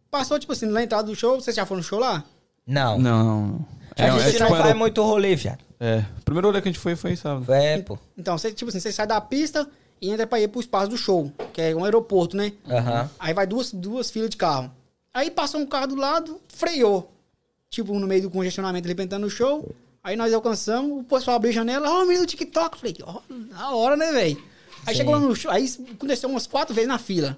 passou, 0.09 0.37
tipo 0.39 0.51
assim, 0.53 0.65
na 0.65 0.83
entrada 0.83 1.03
do 1.07 1.15
show. 1.15 1.39
Vocês 1.39 1.55
já 1.55 1.65
foram 1.65 1.79
no 1.79 1.83
show 1.87 1.99
lá? 1.99 2.23
Não. 2.65 2.97
não, 2.97 3.23
não. 3.23 3.65
A 3.97 4.03
É, 4.03 4.11
gente 4.11 4.21
é 4.21 4.31
tipo 4.31 4.39
não 4.43 4.49
faz 4.49 4.61
aerop- 4.61 4.77
muito 4.79 5.01
rolê, 5.03 5.35
viado. 5.35 5.59
É. 5.79 6.03
O 6.19 6.23
primeiro 6.23 6.47
rolê 6.47 6.61
que 6.61 6.67
a 6.67 6.71
gente 6.71 6.79
foi 6.81 6.95
foi 6.95 7.15
sábado. 7.15 7.51
É, 7.53 7.79
pô. 7.81 7.97
Então, 8.17 8.37
você, 8.37 8.51
tipo 8.51 8.69
assim, 8.69 8.79
você 8.79 8.91
sai 8.91 9.07
da 9.07 9.19
pista 9.21 9.67
e 10.01 10.09
entra 10.09 10.27
pra 10.27 10.39
ir 10.39 10.47
pro 10.47 10.59
espaço 10.59 10.89
do 10.89 10.97
show, 10.97 11.31
que 11.53 11.61
é 11.61 11.75
um 11.75 11.83
aeroporto, 11.83 12.35
né? 12.37 12.51
Aham. 12.69 13.09
Aí 13.19 13.33
vai 13.33 13.47
duas, 13.47 13.71
duas 13.71 14.09
filas 14.11 14.29
de 14.29 14.37
carro. 14.37 14.71
Aí 15.13 15.31
passou 15.31 15.59
um 15.59 15.65
carro 15.65 15.87
do 15.87 15.95
lado, 15.95 16.39
freou. 16.49 17.11
Tipo, 17.69 17.97
no 17.99 18.05
meio 18.07 18.21
do 18.23 18.29
congestionamento, 18.29 18.85
arrebentando 18.87 19.25
o 19.27 19.29
show. 19.29 19.73
Aí 20.03 20.15
nós 20.15 20.31
alcançamos, 20.33 21.01
o 21.01 21.03
pessoal 21.03 21.35
abriu 21.37 21.51
a 21.51 21.55
janela, 21.55 21.89
ó, 21.89 22.01
oh, 22.01 22.05
menino 22.05 22.25
do 22.25 22.29
TikTok. 22.29 22.77
Falei, 22.77 22.95
ó, 23.03 23.19
na 23.29 23.71
hora, 23.75 23.97
né, 23.97 24.11
velho? 24.11 24.41
Aí 24.85 24.93
Sim. 24.93 24.99
chegou 24.99 25.13
lá 25.15 25.19
no 25.19 25.35
show, 25.35 25.51
aí 25.51 25.65
aconteceu 25.91 26.29
umas 26.29 26.47
quatro 26.47 26.73
vezes 26.73 26.87
na 26.87 26.97
fila. 26.97 27.37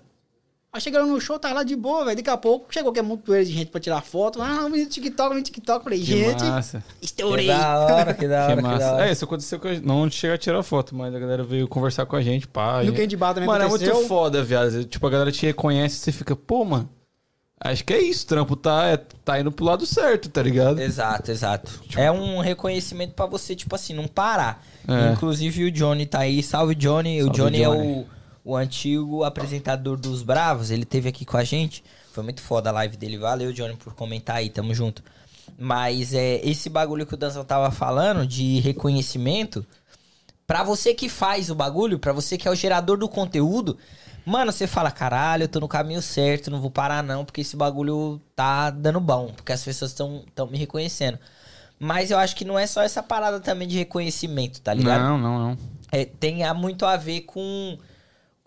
Aí 0.71 0.79
chegou 0.79 0.99
lá 1.01 1.05
no 1.07 1.19
show, 1.19 1.39
tava 1.39 1.55
lá 1.55 1.63
de 1.63 1.75
boa, 1.75 2.05
velho. 2.05 2.17
Daqui 2.17 2.29
a 2.29 2.37
pouco 2.37 2.71
chegou 2.71 2.93
que 2.93 2.99
é 2.99 3.01
muito 3.01 3.31
de 3.33 3.45
gente 3.45 3.71
pra 3.71 3.81
tirar 3.81 4.01
foto. 4.01 4.39
Ah, 4.39 4.65
o 4.65 4.69
menino 4.69 4.87
do 4.87 4.93
TikTok, 4.93 5.25
o 5.25 5.29
menino 5.29 5.41
do 5.43 5.45
TikTok. 5.45 5.83
Falei, 5.83 5.99
Que 5.99 6.05
gente, 6.05 6.43
massa. 6.43 6.83
Que 6.99 7.05
estourei. 7.07 7.47
da 7.47 7.79
hora, 7.79 8.13
que 8.13 8.27
da 8.27 8.43
hora, 8.43 8.49
Que 8.51 8.55
que, 8.57 8.61
da 8.61 8.69
massa. 8.69 8.91
hora. 8.93 9.07
É, 9.09 9.11
isso 9.11 9.25
aconteceu 9.25 9.59
com 9.59 9.67
a 9.67 9.73
gente. 9.73 9.83
Não 9.85 10.07
chega 10.11 10.35
a 10.35 10.37
tirar 10.37 10.61
foto, 10.61 10.93
mas 10.95 11.13
a 11.15 11.17
galera 11.19 11.43
veio 11.43 11.67
conversar 11.67 12.05
com 12.05 12.15
a 12.15 12.21
gente, 12.21 12.47
pá. 12.47 12.83
No 12.83 12.93
e- 12.93 12.95
Candy 12.95 13.17
Bar 13.17 13.33
também 13.33 13.47
Mano, 13.47 13.63
é 13.63 13.67
aconteceu. 13.67 13.95
muito 13.95 14.07
foda, 14.07 14.43
viado. 14.43 14.83
Tipo, 14.85 15.07
a 15.07 15.09
galera 15.09 15.31
te 15.31 15.43
reconhece 15.43 15.95
e 15.95 15.99
você 15.99 16.11
fica, 16.11 16.35
pô, 16.35 16.63
mano. 16.63 16.87
Acho 17.61 17.83
que 17.83 17.91
é 17.91 17.99
isso, 18.01 18.25
trampo 18.27 18.55
tá, 18.55 18.85
é, 18.87 18.95
tá 18.95 19.37
indo 19.39 19.51
pro 19.51 19.65
lado 19.65 19.85
certo, 19.85 20.29
tá 20.29 20.41
ligado? 20.41 20.79
Exato, 20.79 21.29
exato. 21.29 21.81
É 21.97 22.09
um 22.09 22.39
reconhecimento 22.39 23.13
pra 23.15 23.25
você, 23.25 23.53
tipo 23.53 23.75
assim, 23.75 23.93
não 23.93 24.07
parar. 24.07 24.63
É. 24.87 25.11
Inclusive 25.11 25.65
o 25.65 25.71
Johnny 25.71 26.05
tá 26.05 26.19
aí. 26.19 26.41
Salve, 26.41 26.73
Johnny. 26.75 27.21
o 27.21 27.25
Salve, 27.25 27.37
Johnny, 27.37 27.61
é 27.61 27.65
Johnny. 27.65 27.87
o, 27.91 28.05
o 28.49 28.55
antigo 28.55 29.23
apresentador 29.23 29.97
dos 29.97 30.23
Bravos. 30.23 30.71
Ele 30.71 30.85
teve 30.85 31.09
aqui 31.09 31.25
com 31.25 31.37
a 31.37 31.43
gente. 31.43 31.83
Foi 32.11 32.23
muito 32.23 32.41
foda 32.41 32.69
a 32.69 32.73
live 32.73 32.97
dele. 32.97 33.17
Valeu, 33.17 33.53
Johnny, 33.53 33.75
por 33.75 33.93
comentar 33.93 34.37
aí. 34.37 34.49
Tamo 34.49 34.73
junto. 34.73 35.03
Mas 35.57 36.13
é 36.13 36.41
esse 36.43 36.69
bagulho 36.69 37.05
que 37.05 37.13
o 37.13 37.17
Danzão 37.17 37.43
tava 37.43 37.69
falando 37.69 38.25
de 38.25 38.59
reconhecimento, 38.59 39.65
pra 40.47 40.63
você 40.63 40.93
que 40.93 41.09
faz 41.09 41.49
o 41.49 41.55
bagulho, 41.55 41.99
pra 41.99 42.13
você 42.13 42.37
que 42.37 42.47
é 42.47 42.51
o 42.51 42.55
gerador 42.55 42.97
do 42.97 43.07
conteúdo, 43.07 43.77
mano, 44.25 44.51
você 44.51 44.65
fala, 44.65 44.89
caralho, 44.89 45.43
eu 45.43 45.47
tô 45.47 45.59
no 45.59 45.67
caminho 45.67 46.01
certo, 46.01 46.49
não 46.49 46.61
vou 46.61 46.71
parar 46.71 47.03
não, 47.03 47.25
porque 47.25 47.41
esse 47.41 47.55
bagulho 47.55 48.21
tá 48.35 48.69
dando 48.69 48.99
bom, 48.99 49.31
porque 49.35 49.51
as 49.51 49.63
pessoas 49.63 49.91
estão 49.91 50.23
tão 50.33 50.47
me 50.47 50.57
reconhecendo. 50.57 51.19
Mas 51.79 52.11
eu 52.11 52.17
acho 52.17 52.35
que 52.35 52.45
não 52.45 52.59
é 52.59 52.67
só 52.67 52.81
essa 52.81 53.01
parada 53.01 53.39
também 53.39 53.67
de 53.67 53.77
reconhecimento, 53.77 54.59
tá 54.61 54.73
ligado? 54.73 55.01
Não, 55.01 55.17
não, 55.17 55.39
não. 55.39 55.57
É, 55.91 56.05
tem 56.05 56.41
muito 56.53 56.85
a 56.85 56.97
ver 56.97 57.21
com, 57.21 57.77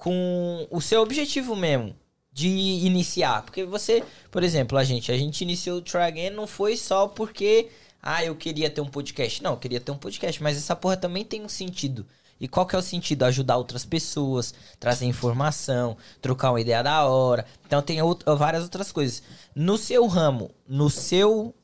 com 0.03 0.67
o 0.69 0.81
seu 0.81 1.01
objetivo 1.01 1.55
mesmo 1.55 1.95
de 2.33 2.49
iniciar. 2.49 3.43
Porque 3.43 3.65
você, 3.65 4.03
por 4.31 4.43
exemplo, 4.43 4.77
a 4.77 4.83
gente, 4.85 5.13
a 5.13 5.17
gente 5.17 5.43
iniciou 5.43 5.79
o 5.79 5.83
Try 5.83 6.01
Again 6.03 6.31
não 6.31 6.47
foi 6.47 6.77
só 6.77 7.07
porque 7.07 7.69
Ah, 8.03 8.25
eu 8.25 8.35
queria 8.35 8.69
ter 8.69 8.81
um 8.81 8.87
podcast. 8.87 9.41
Não, 9.45 9.53
eu 9.53 9.57
queria 9.59 9.81
ter 9.81 9.93
um 9.93 9.97
podcast, 9.97 10.43
mas 10.43 10.57
essa 10.57 10.75
porra 10.75 10.97
também 10.97 11.25
tem 11.25 11.41
um 11.45 11.49
sentido. 11.49 12.05
E 12.41 12.49
qual 12.49 12.67
que 12.67 12.75
é 12.75 12.79
o 12.79 12.83
sentido? 12.83 13.23
Ajudar 13.23 13.57
outras 13.57 13.85
pessoas, 13.85 14.53
trazer 14.81 15.07
informação, 15.07 15.97
trocar 16.21 16.51
uma 16.51 16.61
ideia 16.61 16.83
da 16.83 17.05
hora. 17.07 17.47
Então 17.65 17.81
tem 17.81 18.01
out- 18.01 18.25
várias 18.37 18.65
outras 18.65 18.91
coisas. 18.91 19.23
No 19.55 19.79
seu 19.79 20.05
ramo, 20.09 20.51
no 20.67 20.91
seu. 20.91 21.55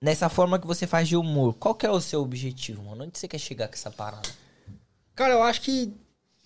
Nessa 0.00 0.28
forma 0.28 0.60
que 0.60 0.66
você 0.66 0.86
faz 0.86 1.08
de 1.08 1.16
humor, 1.16 1.54
qual 1.54 1.74
que 1.74 1.84
é 1.86 1.90
o 1.90 2.00
seu 2.00 2.20
objetivo, 2.22 2.84
mano? 2.84 3.02
Onde 3.04 3.18
você 3.18 3.26
quer 3.26 3.38
chegar 3.38 3.66
com 3.66 3.74
essa 3.74 3.90
parada? 3.90 4.28
Cara, 5.16 5.32
eu 5.34 5.42
acho 5.42 5.60
que. 5.62 5.92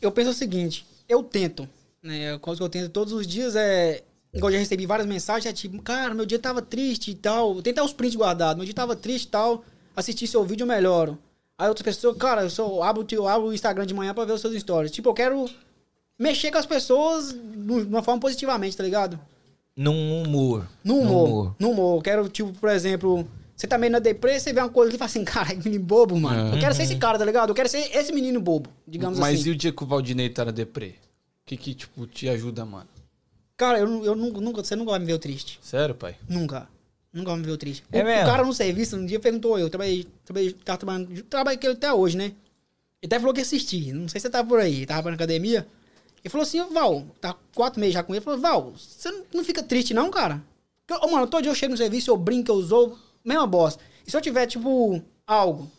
Eu 0.00 0.10
penso 0.12 0.30
o 0.30 0.34
seguinte: 0.34 0.86
eu 1.08 1.22
tento. 1.22 1.68
Né? 2.02 2.38
Coisa 2.38 2.58
que 2.58 2.64
eu 2.64 2.68
tento 2.68 2.88
todos 2.90 3.12
os 3.12 3.26
dias 3.26 3.54
é. 3.56 4.02
Igual 4.32 4.50
eu 4.50 4.54
já 4.54 4.58
recebi 4.60 4.86
várias 4.86 5.08
mensagens, 5.08 5.46
é 5.46 5.52
tipo, 5.52 5.82
cara, 5.82 6.14
meu 6.14 6.24
dia 6.24 6.38
tava 6.38 6.62
triste 6.62 7.10
e 7.10 7.14
tal. 7.14 7.54
Eu 7.54 7.58
até 7.58 7.82
os 7.82 7.92
prints 7.92 8.16
guardados. 8.16 8.56
Meu 8.56 8.64
dia 8.64 8.74
tava 8.74 8.94
triste 8.94 9.24
e 9.24 9.28
tal. 9.28 9.64
Assisti 9.96 10.26
seu 10.26 10.44
vídeo, 10.44 10.62
eu 10.62 10.68
melhoro. 10.68 11.18
Aí 11.58 11.68
outras 11.68 11.84
pessoas, 11.96 12.16
cara, 12.16 12.42
eu, 12.42 12.48
sou, 12.50 12.80
abro, 12.82 13.02
o 13.02 13.04
teu- 13.04 13.26
abro 13.26 13.48
o 13.48 13.52
Instagram 13.52 13.84
de 13.84 13.92
manhã 13.92 14.14
pra 14.14 14.24
ver 14.24 14.32
os 14.32 14.40
seus 14.40 14.54
stories. 14.58 14.92
Tipo, 14.92 15.08
eu 15.10 15.14
quero 15.14 15.50
mexer 16.18 16.50
com 16.52 16.58
as 16.58 16.64
pessoas 16.64 17.32
de 17.32 17.72
uma 17.72 18.02
forma 18.02 18.20
positivamente, 18.20 18.76
tá 18.76 18.84
ligado? 18.84 19.18
Num 19.76 20.22
humor. 20.22 20.66
Num 20.84 21.00
humor. 21.00 21.54
No 21.58 21.70
humor. 21.72 21.98
Eu 21.98 22.02
quero, 22.02 22.28
tipo, 22.28 22.52
por 22.52 22.70
exemplo, 22.70 23.28
você 23.60 23.66
tá 23.66 23.76
meio 23.76 23.92
na 23.92 23.98
deprê, 23.98 24.40
você 24.40 24.54
vê 24.54 24.60
uma 24.60 24.70
coisa 24.70 24.94
e 24.94 24.96
fala 24.96 25.10
assim, 25.10 25.22
cara, 25.26 25.54
que 25.54 25.62
menino 25.62 25.84
bobo, 25.84 26.18
mano. 26.18 26.50
É. 26.50 26.56
Eu 26.56 26.60
quero 26.60 26.74
ser 26.74 26.84
esse 26.84 26.96
cara, 26.96 27.18
tá 27.18 27.26
ligado? 27.26 27.50
Eu 27.50 27.54
quero 27.54 27.68
ser 27.68 27.94
esse 27.94 28.10
menino 28.10 28.40
bobo, 28.40 28.70
digamos 28.88 29.18
Mas 29.18 29.40
assim. 29.40 29.50
e 29.50 29.52
o 29.52 29.56
dia 29.56 29.70
que 29.70 29.82
o 29.82 29.86
Valdinei 29.86 30.30
tá 30.30 30.46
na 30.46 30.50
deprê? 30.50 30.88
O 30.88 30.94
que 31.44 31.58
que, 31.58 31.74
tipo, 31.74 32.06
te 32.06 32.26
ajuda, 32.26 32.64
mano? 32.64 32.88
Cara, 33.58 33.78
eu, 33.78 34.02
eu 34.02 34.16
nunca, 34.16 34.64
você 34.64 34.74
nunca 34.74 34.92
vai 34.92 35.00
me 35.00 35.04
ver 35.04 35.18
triste. 35.18 35.58
Sério, 35.60 35.94
pai? 35.94 36.16
Nunca. 36.26 36.66
Nunca 37.12 37.32
vai 37.32 37.40
me 37.40 37.44
ver 37.44 37.58
triste. 37.58 37.84
É 37.92 38.02
o, 38.02 38.06
mesmo? 38.06 38.22
o 38.22 38.26
cara 38.26 38.44
no 38.44 38.54
serviço, 38.54 38.96
um 38.96 39.04
dia 39.04 39.20
perguntou 39.20 39.58
eu, 39.58 39.68
trabalhei, 39.68 40.06
trabalhei, 40.24 40.52
tava 40.64 40.78
trabalhando, 40.78 41.22
trabalhei 41.24 41.58
com 41.58 41.66
ele 41.66 41.74
até 41.74 41.92
hoje, 41.92 42.16
né? 42.16 42.24
Ele 43.02 43.06
até 43.06 43.18
falou 43.18 43.34
que 43.34 43.40
ia 43.40 43.44
assistir. 43.44 43.92
Não 43.92 44.08
sei 44.08 44.20
se 44.20 44.22
você 44.26 44.30
tava 44.30 44.48
por 44.48 44.58
aí, 44.58 44.86
tava 44.86 45.10
na 45.10 45.16
academia. 45.16 45.66
Ele 46.24 46.30
falou 46.30 46.44
assim, 46.44 46.64
Val, 46.72 47.04
tá 47.20 47.36
quatro 47.54 47.78
meses 47.78 47.92
já 47.92 48.02
com 48.02 48.14
ele. 48.14 48.20
Ele 48.20 48.24
falou, 48.24 48.40
Val, 48.40 48.72
você 48.74 49.10
não, 49.34 49.44
fica 49.44 49.62
triste 49.62 49.92
não, 49.92 50.10
cara? 50.10 50.42
Porque, 50.86 51.04
ô, 51.04 51.10
mano, 51.10 51.26
todo 51.26 51.42
dia 51.42 51.50
eu 51.50 51.54
chego 51.54 51.72
no 51.72 51.76
serviço, 51.76 52.10
eu 52.10 52.16
brinco, 52.16 52.50
eu 52.50 52.62
zoo, 52.62 52.98
mesma 53.24 53.46
bosta. 53.46 53.82
E 54.06 54.10
se 54.10 54.16
eu 54.16 54.20
tiver, 54.20 54.46
tipo, 54.46 55.00
algo 55.26 55.70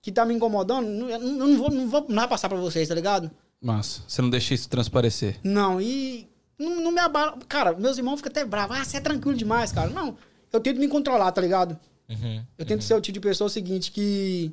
que 0.00 0.10
tá 0.12 0.24
me 0.24 0.34
incomodando, 0.34 0.86
não- 0.88 1.08
eu 1.10 1.18
não, 1.20 1.56
vou, 1.56 1.70
não 1.70 1.88
vou 1.88 2.06
não 2.08 2.16
vai 2.16 2.28
passar 2.28 2.48
pra 2.48 2.58
vocês, 2.58 2.88
tá 2.88 2.94
ligado? 2.94 3.30
Massa. 3.60 4.02
Você 4.06 4.22
não 4.22 4.30
deixa 4.30 4.54
isso 4.54 4.68
transparecer. 4.68 5.38
Não, 5.42 5.80
e 5.80 6.28
não, 6.58 6.80
não 6.80 6.92
me 6.92 7.00
abala. 7.00 7.36
Cara, 7.48 7.72
meus 7.74 7.98
irmãos 7.98 8.16
ficam 8.18 8.30
até 8.30 8.44
bravos. 8.44 8.76
Ah, 8.78 8.84
você 8.84 8.96
é 8.96 9.00
tranquilo 9.00 9.36
demais, 9.36 9.72
cara. 9.72 9.90
Não, 9.90 10.16
eu 10.52 10.60
tento 10.60 10.78
me 10.78 10.88
controlar, 10.88 11.32
tá 11.32 11.40
ligado? 11.40 11.78
Uhum. 12.08 12.42
Eu 12.56 12.64
tento 12.64 12.82
ser 12.84 12.94
o 12.94 13.00
tipo 13.00 13.14
de 13.14 13.20
pessoa 13.20 13.46
o 13.48 13.50
seguinte 13.50 13.90
que. 13.92 14.52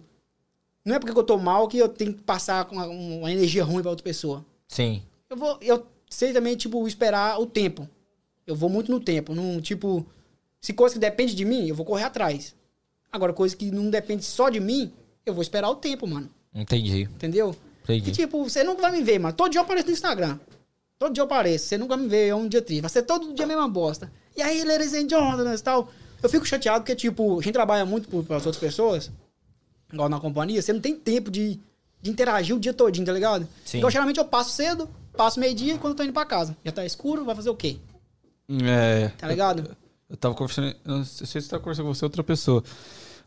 Não 0.83 0.95
é 0.95 0.99
porque 0.99 1.17
eu 1.17 1.23
tô 1.23 1.37
mal 1.37 1.67
que 1.67 1.77
eu 1.77 1.87
tenho 1.89 2.13
que 2.13 2.21
passar 2.21 2.65
com 2.65 2.75
uma, 2.75 2.85
uma 2.87 3.31
energia 3.31 3.63
ruim 3.63 3.81
pra 3.81 3.89
outra 3.91 4.03
pessoa. 4.03 4.45
Sim. 4.67 5.01
Eu 5.29 5.37
vou. 5.37 5.57
Eu 5.61 5.85
sei 6.09 6.33
também, 6.33 6.55
tipo, 6.55 6.85
esperar 6.87 7.39
o 7.39 7.45
tempo. 7.45 7.87
Eu 8.45 8.55
vou 8.55 8.69
muito 8.69 8.91
no 8.91 8.99
tempo. 8.99 9.33
Não, 9.33 9.59
tipo, 9.61 10.05
se 10.65 10.73
coisa 10.73 10.95
que 10.95 10.99
depende 10.99 11.35
de 11.35 11.45
mim, 11.45 11.67
eu 11.67 11.75
vou 11.75 11.85
correr 11.85 12.05
atrás. 12.05 12.55
Agora, 13.11 13.31
coisa 13.31 13.55
que 13.55 13.69
não 13.69 13.87
depende 13.87 14.25
só 14.25 14.49
de 14.49 14.59
mim, 14.59 14.91
eu 15.23 15.31
vou 15.31 15.43
esperar 15.43 15.69
o 15.69 15.75
tempo, 15.75 16.07
mano. 16.07 16.27
Entendi. 16.55 17.03
Entendeu? 17.03 17.55
Entendi. 17.83 18.09
E 18.09 18.11
tipo, 18.11 18.43
você 18.43 18.63
nunca 18.63 18.81
vai 18.81 18.91
me 18.93 19.03
ver, 19.03 19.19
mano. 19.19 19.35
Todo 19.35 19.51
dia 19.51 19.59
eu 19.59 19.63
apareço 19.63 19.85
no 19.85 19.93
Instagram. 19.93 20.39
Todo 20.97 21.13
dia 21.13 21.21
eu 21.21 21.25
apareço. 21.25 21.65
Você 21.65 21.77
nunca 21.77 21.95
me 21.95 22.07
vê, 22.07 22.29
é 22.29 22.35
um 22.35 22.47
dia 22.47 22.63
triste. 22.63 22.81
Vai 22.81 22.89
ser 22.89 23.03
todo 23.03 23.31
dia 23.31 23.45
a 23.45 23.47
mesma 23.47 23.69
bosta. 23.69 24.11
E 24.35 24.41
aí, 24.41 24.63
ladies 24.63 24.95
and 24.95 25.07
gentlemen 25.07 25.53
e 25.53 25.59
tal. 25.59 25.87
Eu 26.23 26.27
fico 26.29 26.47
chateado 26.47 26.79
porque, 26.79 26.95
tipo, 26.95 27.39
a 27.39 27.43
gente 27.43 27.53
trabalha 27.53 27.85
muito 27.85 28.09
por, 28.09 28.23
pelas 28.23 28.43
outras 28.47 28.59
pessoas, 28.59 29.11
igual 29.93 30.09
na 30.09 30.19
companhia, 30.19 30.63
você 30.63 30.73
não 30.73 30.81
tem 30.81 30.95
tempo 30.95 31.29
de, 31.29 31.59
de 32.01 32.09
interagir 32.09 32.55
o 32.55 32.59
dia 32.59 32.73
todinho, 32.73 33.05
tá 33.05 33.13
ligado? 33.13 33.47
Sim. 33.63 33.77
Então, 33.77 33.91
geralmente 33.91 34.17
eu 34.17 34.25
passo 34.25 34.49
cedo, 34.49 34.89
passo 35.15 35.39
meio-dia 35.39 35.75
e 35.75 35.77
quando 35.77 35.91
eu 35.93 35.97
tô 35.97 36.03
indo 36.03 36.13
pra 36.13 36.25
casa. 36.25 36.57
Já 36.65 36.71
tá 36.71 36.83
escuro, 36.83 37.23
vai 37.23 37.35
fazer 37.35 37.51
o 37.51 37.55
quê? 37.55 37.77
É. 38.49 39.09
Tá 39.09 39.27
ligado? 39.27 39.77
Eu 40.09 40.17
tava 40.17 40.35
conversando. 40.35 40.67
Eu 40.85 40.97
não 40.97 41.03
sei 41.03 41.25
se 41.25 41.41
você 41.41 41.49
tá 41.49 41.59
conversando 41.59 41.85
com 41.87 41.93
você 41.93 42.05
ou 42.05 42.07
outra 42.09 42.23
pessoa. 42.23 42.63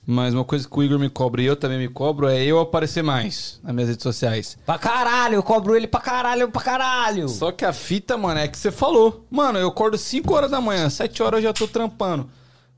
Mas 0.06 0.32
uma 0.32 0.44
coisa 0.44 0.66
que 0.66 0.78
o 0.78 0.82
Igor 0.82 0.98
me 0.98 1.10
cobra 1.10 1.42
e 1.42 1.44
eu 1.46 1.56
também 1.56 1.76
me 1.76 1.88
cobro 1.88 2.28
é 2.28 2.42
eu 2.42 2.58
aparecer 2.60 3.02
mais 3.02 3.60
nas 3.62 3.74
minhas 3.74 3.90
redes 3.90 4.02
sociais. 4.02 4.56
Pra 4.64 4.78
caralho, 4.78 5.34
eu 5.34 5.42
cobro 5.42 5.76
ele 5.76 5.86
pra 5.86 6.00
caralho, 6.00 6.48
pra 6.50 6.62
caralho. 6.62 7.28
Só 7.28 7.52
que 7.52 7.64
a 7.64 7.72
fita, 7.72 8.16
mano, 8.16 8.40
é 8.40 8.48
que 8.48 8.56
você 8.56 8.70
falou. 8.70 9.26
Mano, 9.30 9.58
eu 9.58 9.68
acordo 9.68 9.98
5 9.98 10.32
horas 10.32 10.50
da 10.50 10.60
manhã, 10.60 10.88
7 10.88 11.22
horas 11.22 11.38
eu 11.38 11.48
já 11.48 11.52
tô 11.52 11.66
trampando. 11.68 12.30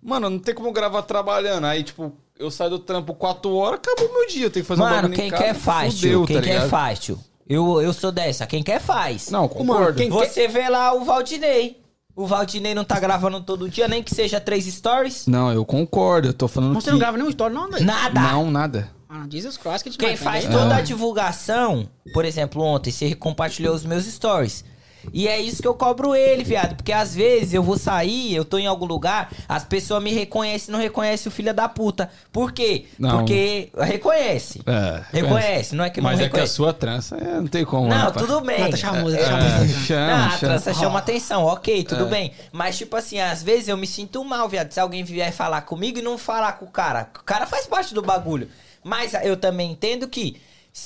Mano, 0.02 0.28
não 0.30 0.38
tem 0.38 0.54
como 0.54 0.72
gravar 0.72 1.02
trabalhando. 1.02 1.66
Aí, 1.66 1.84
tipo, 1.84 2.12
eu 2.38 2.50
saio 2.50 2.70
do 2.70 2.78
trampo 2.80 3.14
4 3.14 3.54
horas, 3.54 3.78
acabou 3.80 4.08
o 4.08 4.14
meu 4.18 4.26
dia. 4.26 4.46
Eu 4.46 4.50
tenho 4.50 4.64
que 4.64 4.68
fazer 4.68 4.80
um 4.80 4.84
Mano, 4.86 4.96
bagulho 5.02 5.12
em 5.14 5.16
quem 5.16 5.30
quer 5.30 5.54
faz, 5.54 5.94
fudeu, 5.94 6.20
tio. 6.20 6.26
Quem 6.26 6.36
tá 6.36 6.42
quer 6.42 6.68
faz, 6.68 6.98
tio. 6.98 7.20
Eu, 7.48 7.80
eu 7.82 7.92
sou 7.92 8.10
dessa. 8.10 8.46
Quem 8.46 8.62
quer 8.62 8.80
faz. 8.80 9.30
Não, 9.30 9.46
concordo. 9.46 9.72
Mano, 9.82 9.94
quem- 9.94 10.08
Você 10.08 10.48
vê 10.48 10.68
lá 10.68 10.94
o 10.94 11.04
Valdinei. 11.04 11.79
O 12.20 12.26
Valdinei 12.26 12.74
não 12.74 12.84
tá 12.84 13.00
gravando 13.00 13.40
todo 13.40 13.66
dia, 13.68 13.88
nem 13.88 14.02
que 14.02 14.14
seja 14.14 14.38
três 14.38 14.66
stories. 14.66 15.26
Não, 15.26 15.50
eu 15.50 15.64
concordo. 15.64 16.28
Eu 16.28 16.34
tô 16.34 16.46
falando 16.46 16.74
Mas 16.74 16.84
você 16.84 16.90
que... 16.90 16.92
não 16.92 16.98
grava 16.98 17.16
nenhum 17.16 17.30
story, 17.30 17.54
não, 17.54 17.64
André? 17.64 17.80
Nada. 17.80 18.20
Não, 18.20 18.50
nada. 18.50 18.90
Ah, 19.08 19.24
Jesus 19.28 19.56
Christ, 19.56 19.84
que 19.84 19.90
Quem 19.90 20.14
demais, 20.14 20.20
faz 20.20 20.44
né? 20.44 20.50
toda 20.52 20.74
Ah. 20.74 20.78
a 20.78 20.80
divulgação, 20.82 21.88
por 22.12 22.24
exemplo, 22.26 22.62
ontem 22.62 22.90
você 22.90 23.14
compartilhou 23.14 23.74
os 23.74 23.84
meus 23.84 24.04
stories. 24.04 24.64
E 25.12 25.26
é 25.28 25.40
isso 25.40 25.62
que 25.62 25.68
eu 25.68 25.74
cobro 25.74 26.14
ele, 26.14 26.44
viado. 26.44 26.76
Porque 26.76 26.92
às 26.92 27.14
vezes 27.14 27.54
eu 27.54 27.62
vou 27.62 27.76
sair, 27.78 28.34
eu 28.34 28.44
tô 28.44 28.58
em 28.58 28.66
algum 28.66 28.86
lugar, 28.86 29.30
as 29.48 29.64
pessoas 29.64 30.02
me 30.02 30.12
reconhecem 30.12 30.68
e 30.68 30.72
não 30.72 30.78
reconhecem 30.78 31.28
o 31.28 31.32
filho 31.32 31.52
da 31.54 31.68
puta. 31.68 32.10
Por 32.32 32.52
quê? 32.52 32.86
Não. 32.98 33.18
Porque 33.18 33.70
reconhece. 33.76 34.60
É, 34.66 35.02
Reconhece, 35.12 35.74
não 35.74 35.84
é 35.84 35.90
que 35.90 36.00
Mas 36.00 36.18
não 36.18 36.26
é 36.26 36.28
que 36.28 36.36
a 36.36 36.38
reconhece. 36.38 36.54
sua 36.54 36.72
trança 36.72 37.16
é, 37.16 37.36
não 37.40 37.46
tem 37.46 37.64
como. 37.64 37.88
Não, 37.88 37.96
né, 37.96 38.10
pai? 38.10 38.22
tudo 38.22 38.40
bem. 38.40 38.62
Ah, 38.62 38.68
tá 38.68 38.74
É, 38.74 38.76
charmoso. 38.76 39.16
É, 39.16 39.30
Não, 39.30 39.68
chama, 39.68 40.06
Não, 40.06 40.14
a 40.24 40.28
chama. 40.30 40.38
trança 40.38 40.74
chama 40.74 40.98
atenção, 40.98 41.44
ok, 41.44 41.84
tudo 41.84 42.06
É. 42.06 42.08
bem. 42.08 42.32
Mas, 42.52 42.76
tipo 42.78 42.96
assim, 42.96 43.18
às 43.20 43.42
vezes 43.42 43.68
eu 43.68 43.76
me 43.76 43.86
sinto 43.86 44.24
mal, 44.24 44.48
viado. 44.48 44.70
Se 44.72 44.80
alguém 44.80 45.02
vier 45.04 45.32
falar 45.32 45.62
comigo 45.62 45.98
e 45.98 46.02
não 46.02 46.16
falar 46.18 46.52
com 46.52 46.64
o 46.66 46.70
cara. 46.70 47.08
O 47.18 47.24
cara 47.24 47.46
faz 47.46 47.66
parte 47.66 47.94
do 47.94 48.02
bagulho. 48.02 48.48
Mas 48.84 49.12
eu 49.22 49.36
também 49.36 49.72
entendo 49.72 50.08
que 50.08 50.40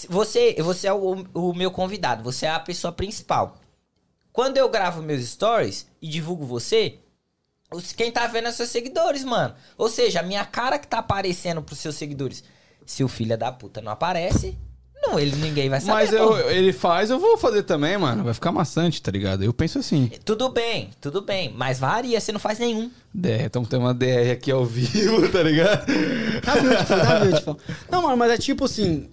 você, 0.09 0.57
você 0.61 0.89
é 0.89 0.93
o, 0.93 1.24
o 1.35 1.53
meu 1.55 1.70
convidado, 1.70 2.23
você 2.23 2.47
é 2.47 2.51
a 2.51 2.59
pessoa 2.59 2.93
principal. 2.93 3.57
Quando 4.35 4.56
eu 4.59 4.69
gravo 4.69 5.01
meus 5.01 5.24
stories 5.24 5.86
e 6.02 6.09
divulgo 6.09 6.44
você, 6.44 6.97
os- 7.73 7.93
quem 7.93 8.11
tá 8.11 8.27
vendo 8.27 8.48
é 8.48 8.52
seus 8.52 8.69
seguidores, 8.69 9.23
mano. 9.23 9.55
Ou 9.78 9.89
seja, 9.89 10.19
a 10.19 10.23
minha 10.24 10.44
cara 10.44 10.77
que 10.77 10.89
tá 10.89 10.98
aparecendo 10.98 11.62
pros 11.62 11.78
seus 11.78 11.94
seguidores. 11.94 12.43
Se 12.85 13.05
o 13.05 13.09
filho 13.09 13.39
da 13.39 13.52
puta 13.52 13.81
não 13.81 13.93
aparece, 13.93 14.59
não, 15.06 15.20
ele 15.20 15.36
ninguém 15.36 15.69
vai 15.70 15.81
saber. 15.81 15.93
Mas 15.93 16.12
eu, 16.12 16.51
ele 16.51 16.73
faz, 16.73 17.11
eu 17.11 17.19
vou 17.20 17.39
fazer 17.39 17.62
também, 17.62 17.97
mano. 17.97 18.24
Vai 18.24 18.35
ficar 18.35 18.51
maçante, 18.51 19.01
tá 19.01 19.12
ligado? 19.12 19.44
Eu 19.44 19.55
penso 19.55 19.78
assim. 19.78 20.11
Tudo 20.24 20.48
bem, 20.48 20.90
tudo 21.01 21.23
bem. 21.23 21.52
Mas 21.55 21.78
varia, 21.78 22.20
você 22.20 22.32
não 22.32 22.40
faz 22.40 22.59
nenhum. 22.59 22.90
DR, 23.15 23.47
estamos 23.47 23.69
tendo 23.69 23.82
uma 23.82 23.94
DR 23.94 24.32
aqui 24.32 24.51
ao 24.51 24.66
vivo, 24.66 25.28
tá 25.31 25.43
ligado? 25.44 25.86
Tá 26.43 26.55
beautiful, 26.61 26.97
tá 26.97 27.20
beautiful. 27.20 27.59
Não, 27.89 28.02
mano, 28.02 28.16
mas 28.16 28.32
é 28.32 28.36
tipo 28.39 28.65
assim. 28.65 29.09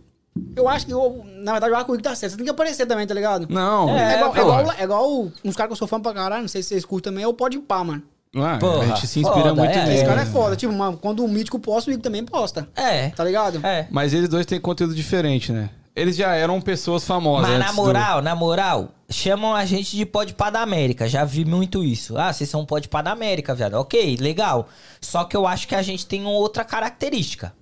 Eu 0.56 0.68
acho 0.68 0.86
que, 0.86 0.92
eu, 0.94 1.24
na 1.44 1.54
verdade, 1.54 1.72
eu 1.72 1.76
acho 1.78 1.86
que 1.86 1.92
o 1.92 1.96
Igor 1.96 2.04
tá 2.04 2.16
certo. 2.16 2.32
Você 2.32 2.38
tem 2.38 2.46
que 2.46 2.52
aparecer 2.52 2.86
também, 2.86 3.06
tá 3.08 3.14
ligado? 3.14 3.48
Não, 3.50 3.90
É, 3.98 4.16
igual, 4.18 4.32
é, 4.32 4.34
pô. 4.36 4.42
igual, 4.42 4.72
é 4.78 4.84
igual 4.84 5.32
uns 5.46 5.56
caras 5.56 5.70
que 5.70 5.74
eu 5.74 5.78
sou 5.78 5.88
fã 5.88 6.00
pra 6.00 6.14
caralho, 6.14 6.42
não 6.42 6.48
sei 6.50 6.62
se 6.64 6.70
vocês 6.70 6.86
curtem 6.86 7.12
também, 7.12 7.24
é 7.24 7.28
o 7.28 7.34
Pode 7.34 7.58
Pá, 7.60 7.84
mano. 7.84 8.04
Ah, 8.36 8.58
Porra, 8.60 8.84
a 8.84 8.88
gente 8.88 9.08
se 9.08 9.20
inspira 9.20 9.50
foda, 9.50 9.56
muito 9.56 9.72
é. 9.78 9.84
nele. 9.84 9.96
Esse 9.96 10.06
cara 10.06 10.22
é 10.22 10.26
foda. 10.26 10.56
Tipo, 10.56 10.72
mano, 10.74 10.98
quando 10.98 11.24
o 11.24 11.28
Mítico 11.28 11.60
posta, 11.60 11.90
o 11.90 11.94
Igor 11.94 12.02
também 12.02 12.24
posta. 12.24 12.68
É. 12.76 13.10
Tá 13.10 13.26
ligado? 13.26 13.60
É. 13.66 13.88
Mas 13.92 14.14
eles 14.14 14.30
dois 14.30 14.46
têm 14.46 14.60
conteúdo 14.60 14.96
diferente, 14.96 15.52
né? 15.52 15.70
Eles 15.94 16.16
já 16.16 16.34
eram 16.34 16.62
pessoas 16.62 17.04
famosas. 17.04 17.50
Mas 17.50 17.60
na 17.60 17.66
antes 17.66 17.76
do- 17.76 17.82
moral, 17.84 18.22
na 18.22 18.34
moral, 18.34 18.88
chamam 19.10 19.54
a 19.54 19.66
gente 19.66 19.98
de 19.98 20.06
pode 20.06 20.34
pá 20.34 20.50
da 20.50 20.62
América. 20.62 21.10
Já 21.10 21.26
vi 21.26 21.44
muito 21.44 21.84
isso. 21.84 22.18
Ah, 22.18 22.32
vocês 22.32 22.50
são 22.50 22.66
pode 22.66 22.88
pá 22.88 23.02
da 23.02 23.12
América, 23.12 23.54
viado. 23.54 23.74
Ok, 23.74 24.16
legal. 24.22 24.70
Só 25.02 25.26
que 25.26 25.36
eu 25.36 25.46
acho 25.46 25.68
que 25.68 25.76
a 25.76 25.82
gente 25.82 26.06
tem 26.06 26.22
uma 26.22 26.30
outra 26.32 26.64
característica. 26.64 27.54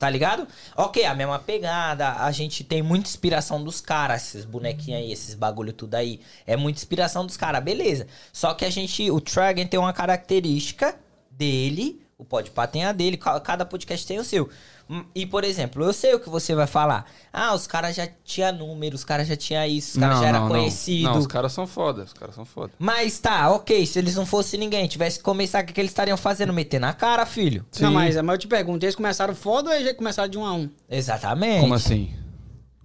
Tá 0.00 0.08
ligado? 0.08 0.48
Ok, 0.74 1.04
a 1.04 1.14
mesma 1.14 1.38
pegada. 1.38 2.14
A 2.24 2.32
gente 2.32 2.64
tem 2.64 2.80
muita 2.80 3.06
inspiração 3.06 3.62
dos 3.62 3.82
caras. 3.82 4.28
Esses 4.28 4.44
bonequinhos 4.46 4.98
aí, 5.02 5.12
esses 5.12 5.34
bagulho 5.34 5.74
tudo 5.74 5.94
aí. 5.94 6.20
É 6.46 6.56
muita 6.56 6.78
inspiração 6.78 7.26
dos 7.26 7.36
caras, 7.36 7.62
beleza. 7.62 8.06
Só 8.32 8.54
que 8.54 8.64
a 8.64 8.70
gente, 8.70 9.10
o 9.10 9.20
Tragen 9.20 9.66
tem 9.66 9.78
uma 9.78 9.92
característica 9.92 10.96
dele. 11.30 12.00
O 12.16 12.24
Podpah 12.24 12.66
tem 12.66 12.84
a 12.84 12.92
dele, 12.92 13.18
ca- 13.18 13.38
cada 13.40 13.66
podcast 13.66 14.06
tem 14.06 14.18
o 14.18 14.24
seu. 14.24 14.48
Hum, 14.90 15.04
E, 15.14 15.24
por 15.24 15.44
exemplo, 15.44 15.84
eu 15.84 15.92
sei 15.92 16.14
o 16.14 16.18
que 16.18 16.28
você 16.28 16.52
vai 16.52 16.66
falar. 16.66 17.04
Ah, 17.32 17.54
os 17.54 17.64
caras 17.64 17.94
já 17.94 18.08
tinham 18.24 18.52
número, 18.52 18.96
os 18.96 19.04
caras 19.04 19.28
já 19.28 19.36
tinham 19.36 19.64
isso, 19.64 19.92
os 19.92 20.00
caras 20.02 20.18
já 20.18 20.26
eram 20.26 20.48
conhecidos. 20.48 21.04
Não, 21.04 21.18
os 21.18 21.28
caras 21.28 21.52
são 21.52 21.64
foda, 21.64 22.02
os 22.02 22.12
caras 22.12 22.34
são 22.34 22.44
foda. 22.44 22.72
Mas 22.76 23.20
tá, 23.20 23.50
ok, 23.52 23.86
se 23.86 24.00
eles 24.00 24.16
não 24.16 24.26
fossem 24.26 24.58
ninguém, 24.58 24.88
tivesse 24.88 25.18
que 25.18 25.24
começar, 25.24 25.62
o 25.62 25.66
que, 25.66 25.72
que 25.72 25.80
eles 25.80 25.92
estariam 25.92 26.16
fazendo? 26.16 26.52
Meter 26.52 26.80
na 26.80 26.92
cara, 26.92 27.24
filho. 27.24 27.64
Sim. 27.70 27.84
Não, 27.84 27.92
mas, 27.92 28.16
mas 28.16 28.34
eu 28.34 28.38
te 28.38 28.48
pergunto, 28.48 28.84
eles 28.84 28.96
começaram 28.96 29.32
foda 29.32 29.70
ou 29.70 29.76
eles 29.76 29.86
já 29.86 29.94
começaram 29.94 30.28
de 30.28 30.36
um 30.36 30.44
a 30.44 30.54
um? 30.54 30.68
Exatamente. 30.90 31.60
Como 31.60 31.74
assim? 31.74 32.12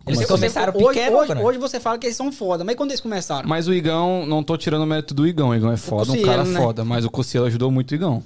Eles 0.06 0.20
Porque 0.20 0.32
começaram 0.32 0.72
você, 0.72 0.84
hoje, 0.86 1.00
pequeno, 1.00 1.18
hoje, 1.18 1.28
cara. 1.30 1.40
hoje 1.42 1.58
você 1.58 1.80
fala 1.80 1.98
que 1.98 2.06
eles 2.06 2.16
são 2.16 2.32
foda, 2.32 2.64
mas 2.64 2.76
quando 2.76 2.92
eles 2.92 3.02
começaram? 3.02 3.50
Mas 3.50 3.68
o 3.68 3.74
Igão, 3.74 4.28
não 4.28 4.44
tô 4.44 4.56
tirando 4.56 4.84
o 4.84 4.86
mérito 4.86 5.16
do 5.16 5.26
Igão. 5.26 5.50
O 5.50 5.56
Igão 5.56 5.72
é 5.72 5.78
foda, 5.78 6.12
um 6.12 6.22
cara 6.22 6.44
né? 6.44 6.60
foda. 6.60 6.86
Mas 6.86 7.04
o 7.04 7.10
Cossielo 7.10 7.48
ajudou 7.48 7.72
muito 7.72 7.90
o 7.90 7.96
Igão. 7.96 8.22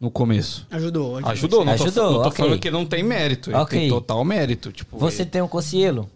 No 0.00 0.10
começo? 0.10 0.66
Ajudou. 0.70 1.16
Ajudou, 1.24 1.64
não 1.64 1.76
tô, 1.76 1.82
Ajudou, 1.84 2.04
não 2.12 2.22
tô 2.22 2.28
ok. 2.28 2.44
falando 2.44 2.58
que 2.60 2.70
não 2.70 2.84
tem 2.86 3.02
mérito. 3.02 3.50
Ele 3.50 3.56
Ok. 3.58 3.78
tem 3.80 3.88
total 3.88 4.24
mérito. 4.24 4.70
Tipo, 4.72 4.98
Você 4.98 5.22
ele- 5.22 5.30
tem 5.30 5.42
um 5.42 5.48
cocielo? 5.48 6.10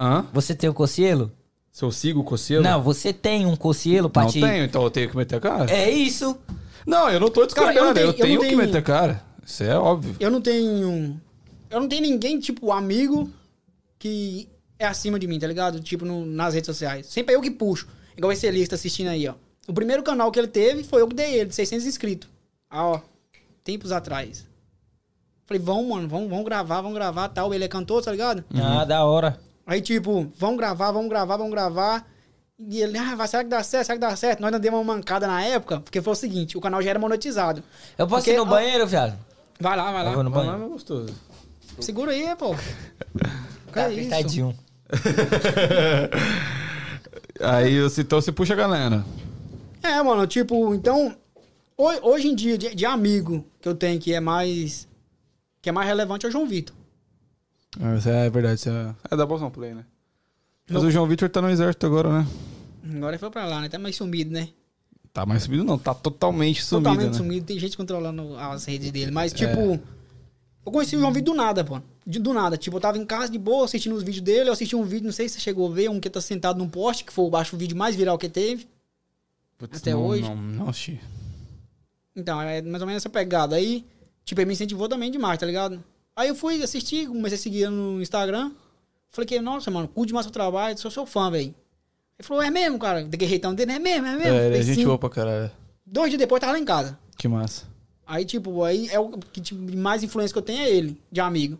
Hã? 0.00 0.26
Você 0.32 0.54
tem 0.54 0.68
um 0.68 0.72
cocielo? 0.74 1.30
Se 1.70 1.84
eu 1.84 1.90
sigo 1.90 2.20
o 2.20 2.24
Cossielo? 2.24 2.62
Não, 2.62 2.82
você 2.82 3.14
tem 3.14 3.46
um 3.46 3.56
cocielo 3.56 4.10
pra 4.10 4.24
Não 4.24 4.30
te... 4.30 4.40
tenho, 4.40 4.64
então 4.64 4.82
eu 4.82 4.90
tenho 4.90 5.08
que 5.08 5.16
meter 5.16 5.36
a 5.36 5.40
cara? 5.40 5.70
É 5.72 5.90
isso. 5.90 6.36
Não, 6.86 7.08
eu 7.08 7.18
não 7.18 7.30
tô 7.30 7.46
discordando, 7.46 7.78
Cara, 7.78 7.88
eu 7.88 7.94
tenho- 7.94 8.06
eu 8.08 8.12
tenho 8.14 8.34
não 8.34 8.40
que 8.42 8.46
tenho- 8.48 8.58
meter 8.58 8.76
a 8.78 8.82
cara. 8.82 9.24
Isso 9.42 9.62
é 9.62 9.78
óbvio. 9.78 10.14
Eu 10.20 10.30
não 10.30 10.42
tenho. 10.42 11.18
Eu 11.70 11.80
não 11.80 11.88
tenho 11.88 12.02
ninguém, 12.02 12.38
tipo, 12.38 12.70
amigo 12.72 13.30
que 13.98 14.48
é 14.78 14.84
acima 14.86 15.18
de 15.18 15.26
mim, 15.26 15.38
tá 15.38 15.46
ligado? 15.46 15.80
Tipo, 15.80 16.04
no- 16.04 16.26
nas 16.26 16.52
redes 16.52 16.66
sociais. 16.66 17.06
Sempre 17.06 17.32
é 17.34 17.36
eu 17.36 17.40
que 17.40 17.50
puxo. 17.50 17.86
Igual 18.18 18.32
esse 18.32 18.46
Elias 18.46 18.68
tá 18.68 18.74
assistindo 18.74 19.08
aí, 19.08 19.26
ó. 19.26 19.34
O 19.66 19.72
primeiro 19.72 20.02
canal 20.02 20.30
que 20.30 20.38
ele 20.38 20.48
teve 20.48 20.82
foi 20.84 21.00
eu 21.00 21.08
que 21.08 21.14
dei 21.14 21.36
ele, 21.36 21.46
de 21.46 21.54
600 21.54 21.86
inscritos. 21.86 22.28
Ah, 22.68 22.86
ó. 22.86 23.00
Tempos 23.64 23.92
atrás. 23.92 24.46
Falei, 25.46 25.62
vamos, 25.62 25.86
mano, 25.88 26.08
vamos, 26.08 26.30
vamos 26.30 26.44
gravar, 26.44 26.76
vamos 26.80 26.94
gravar 26.94 27.28
tal. 27.28 27.52
Ele 27.52 27.64
é 27.64 27.68
cantor, 27.68 28.02
tá 28.02 28.10
ligado? 28.10 28.44
Ah, 28.54 28.84
da 28.84 29.04
hora. 29.04 29.38
Aí, 29.66 29.80
tipo, 29.80 30.30
vamos 30.38 30.56
gravar, 30.56 30.90
vamos 30.92 31.08
gravar, 31.08 31.36
vamos 31.36 31.52
gravar. 31.52 32.06
E 32.58 32.80
ele, 32.80 32.96
ah, 32.98 33.14
vai, 33.16 33.26
será 33.28 33.42
que 33.44 33.50
dá 33.50 33.62
certo? 33.62 33.86
Será 33.86 33.96
que 33.98 34.00
dá 34.00 34.16
certo? 34.16 34.40
Nós 34.40 34.52
não 34.52 34.60
demos 34.60 34.80
uma 34.80 34.94
mancada 34.94 35.26
na 35.26 35.42
época, 35.44 35.80
porque 35.80 36.00
foi 36.00 36.12
o 36.12 36.16
seguinte, 36.16 36.56
o 36.56 36.60
canal 36.60 36.80
já 36.82 36.90
era 36.90 36.98
monetizado. 36.98 37.62
Eu 37.98 38.06
posso 38.06 38.20
Porque, 38.22 38.32
ir 38.32 38.36
no 38.36 38.42
ó, 38.42 38.46
banheiro, 38.46 38.86
viado? 38.86 39.16
Vai 39.60 39.76
lá, 39.76 39.92
vai 39.92 40.06
Eu 40.06 40.12
vou 40.12 40.16
lá. 40.18 40.22
no 40.24 40.30
Vai 40.30 40.46
lá, 40.46 40.58
meu 40.58 40.68
gostoso. 40.70 41.12
Segura 41.80 42.12
aí, 42.12 42.34
pô. 42.36 42.54
Que 43.66 43.72
Tá 43.72 43.88
isso? 43.88 44.00
apertadinho. 44.08 44.54
Aí, 47.40 47.80
você- 47.80 48.02
então 48.02 48.20
você 48.20 48.30
puxa 48.30 48.52
a 48.52 48.56
galera. 48.56 49.02
É, 49.82 50.02
mano, 50.02 50.26
tipo, 50.26 50.74
então, 50.74 51.16
hoje 51.76 52.28
em 52.28 52.34
dia, 52.34 52.56
de, 52.58 52.74
de 52.74 52.86
amigo 52.86 53.44
que 53.60 53.68
eu 53.68 53.74
tenho 53.74 54.00
que 54.00 54.12
é 54.12 54.20
mais. 54.20 54.88
que 55.60 55.68
é 55.68 55.72
mais 55.72 55.88
relevante 55.88 56.26
é 56.26 56.28
o 56.28 56.32
João 56.32 56.46
Vitor. 56.46 56.74
Isso 57.98 58.08
é 58.08 58.28
verdade, 58.28 58.56
isso 58.56 58.68
é, 58.68 58.94
é 59.10 59.16
da 59.16 59.24
Boston 59.24 59.50
Play, 59.50 59.74
né? 59.74 59.84
Mas 60.68 60.82
Não. 60.82 60.88
o 60.88 60.92
João 60.92 61.06
Vitor 61.06 61.28
tá 61.28 61.40
no 61.40 61.50
exército 61.50 61.86
agora, 61.86 62.20
né? 62.20 62.26
Agora 62.94 63.12
ele 63.12 63.18
foi 63.18 63.30
pra 63.30 63.46
lá, 63.46 63.60
né? 63.60 63.68
Tá 63.68 63.78
mais 63.78 63.96
sumido, 63.96 64.30
né? 64.30 64.48
Tá 65.12 65.26
mais 65.26 65.42
subido 65.42 65.62
não, 65.62 65.78
tá 65.78 65.94
totalmente 65.94 66.62
sumido, 66.64 66.88
Totalmente 66.88 67.12
né? 67.12 67.18
sumido, 67.18 67.46
tem 67.46 67.58
gente 67.58 67.76
controlando 67.76 68.34
as 68.36 68.64
redes 68.64 68.90
dele. 68.90 69.10
Mas, 69.10 69.32
tipo, 69.32 69.78
eu 70.64 70.72
conheci 70.72 70.96
o 70.96 71.00
João 71.00 71.12
Vitor 71.12 71.34
do 71.34 71.36
nada, 71.36 71.62
pô. 71.62 71.80
De, 72.06 72.18
do 72.18 72.32
nada. 72.32 72.56
Tipo, 72.56 72.78
eu 72.78 72.80
tava 72.80 72.96
em 72.98 73.04
casa 73.04 73.30
de 73.30 73.38
boa, 73.38 73.64
assistindo 73.66 73.94
os 73.94 74.02
vídeos 74.02 74.22
dele. 74.22 74.48
Eu 74.48 74.54
assisti 74.54 74.74
um 74.74 74.84
vídeo, 74.84 75.04
não 75.04 75.12
sei 75.12 75.28
se 75.28 75.34
você 75.34 75.40
chegou 75.40 75.70
a 75.70 75.74
ver, 75.74 75.90
um 75.90 76.00
que 76.00 76.08
tá 76.08 76.20
sentado 76.20 76.58
num 76.58 76.68
poste, 76.68 77.04
que 77.04 77.12
foi 77.12 77.28
o 77.28 77.36
acho, 77.36 77.56
o 77.56 77.58
vídeo 77.58 77.76
mais 77.76 77.94
viral 77.94 78.16
que 78.16 78.28
teve. 78.28 78.66
Putz, 79.58 79.78
Até 79.78 79.92
não, 79.92 80.04
hoje. 80.06 80.22
Não, 80.22 80.36
não 80.36 80.68
assisti. 80.68 80.98
Então, 82.14 82.40
é 82.40 82.60
mais 82.62 82.82
ou 82.82 82.86
menos 82.86 83.02
essa 83.02 83.10
pegada. 83.10 83.56
Aí, 83.56 83.84
tipo, 84.24 84.40
ele 84.40 84.48
me 84.48 84.52
incentivou 84.54 84.88
também 84.88 85.10
demais, 85.10 85.38
tá 85.38 85.46
ligado? 85.46 85.82
Aí 86.14 86.28
eu 86.28 86.34
fui 86.34 86.62
assistir, 86.62 87.06
comecei 87.06 87.38
a 87.38 87.40
seguir 87.40 87.70
no 87.70 88.00
Instagram. 88.02 88.52
Falei 89.10 89.26
que, 89.26 89.40
nossa, 89.40 89.70
mano, 89.70 89.88
curte 89.88 90.08
demais 90.08 90.26
seu 90.26 90.32
trabalho, 90.32 90.78
sou 90.78 90.90
seu 90.90 91.06
fã, 91.06 91.30
velho. 91.30 91.54
Ele 92.18 92.26
falou, 92.26 92.42
é 92.42 92.50
mesmo, 92.50 92.78
cara? 92.78 93.04
Daquele 93.04 93.30
jeitão 93.30 93.54
dele, 93.54 93.72
é 93.72 93.78
mesmo, 93.78 94.06
é 94.06 94.16
mesmo. 94.16 94.34
É, 94.34 94.46
ele 94.46 94.58
é 94.58 94.62
gente 94.62 94.84
boa 94.84 94.98
pra 94.98 95.10
caralho. 95.10 95.50
Dois 95.84 96.10
dias 96.10 96.20
depois, 96.20 96.40
tava 96.40 96.52
lá 96.52 96.58
em 96.58 96.64
casa. 96.64 96.98
Que 97.16 97.28
massa. 97.28 97.66
Aí, 98.06 98.24
tipo, 98.24 98.62
aí 98.62 98.88
é 98.90 99.00
o 99.00 99.10
que 99.10 99.40
tipo, 99.40 99.64
de 99.64 99.76
mais 99.76 100.02
influência 100.02 100.32
que 100.32 100.38
eu 100.38 100.42
tenho 100.42 100.62
é 100.62 100.70
ele, 100.70 101.00
de 101.10 101.20
amigo. 101.20 101.58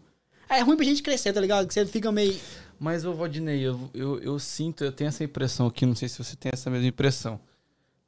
É 0.48 0.60
ruim 0.60 0.76
pra 0.76 0.84
gente 0.84 1.02
crescer, 1.02 1.32
tá 1.32 1.40
ligado? 1.40 1.66
Que 1.66 1.72
você 1.72 1.86
fica 1.86 2.12
meio. 2.12 2.38
Mas, 2.78 3.04
ô 3.04 3.14
Valdinei, 3.14 3.60
eu, 3.60 3.90
eu, 3.94 4.18
eu 4.20 4.38
sinto, 4.38 4.84
eu 4.84 4.92
tenho 4.92 5.08
essa 5.08 5.24
impressão 5.24 5.66
aqui, 5.66 5.86
não 5.86 5.94
sei 5.94 6.08
se 6.08 6.18
você 6.18 6.36
tem 6.36 6.50
essa 6.52 6.68
mesma 6.68 6.86
impressão. 6.86 7.40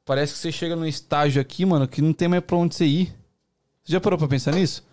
Parece 0.05 0.33
que 0.33 0.39
você 0.39 0.51
chega 0.51 0.75
num 0.75 0.85
estágio 0.85 1.41
aqui, 1.41 1.65
mano, 1.65 1.87
que 1.87 2.01
não 2.01 2.13
tem 2.13 2.27
mais 2.27 2.43
pra 2.43 2.55
onde 2.55 2.75
você 2.75 2.85
ir. 2.85 3.07
Você 3.83 3.93
já 3.93 3.99
parou 3.99 4.19
pra 4.19 4.27
pensar 4.27 4.53
nisso? 4.53 4.83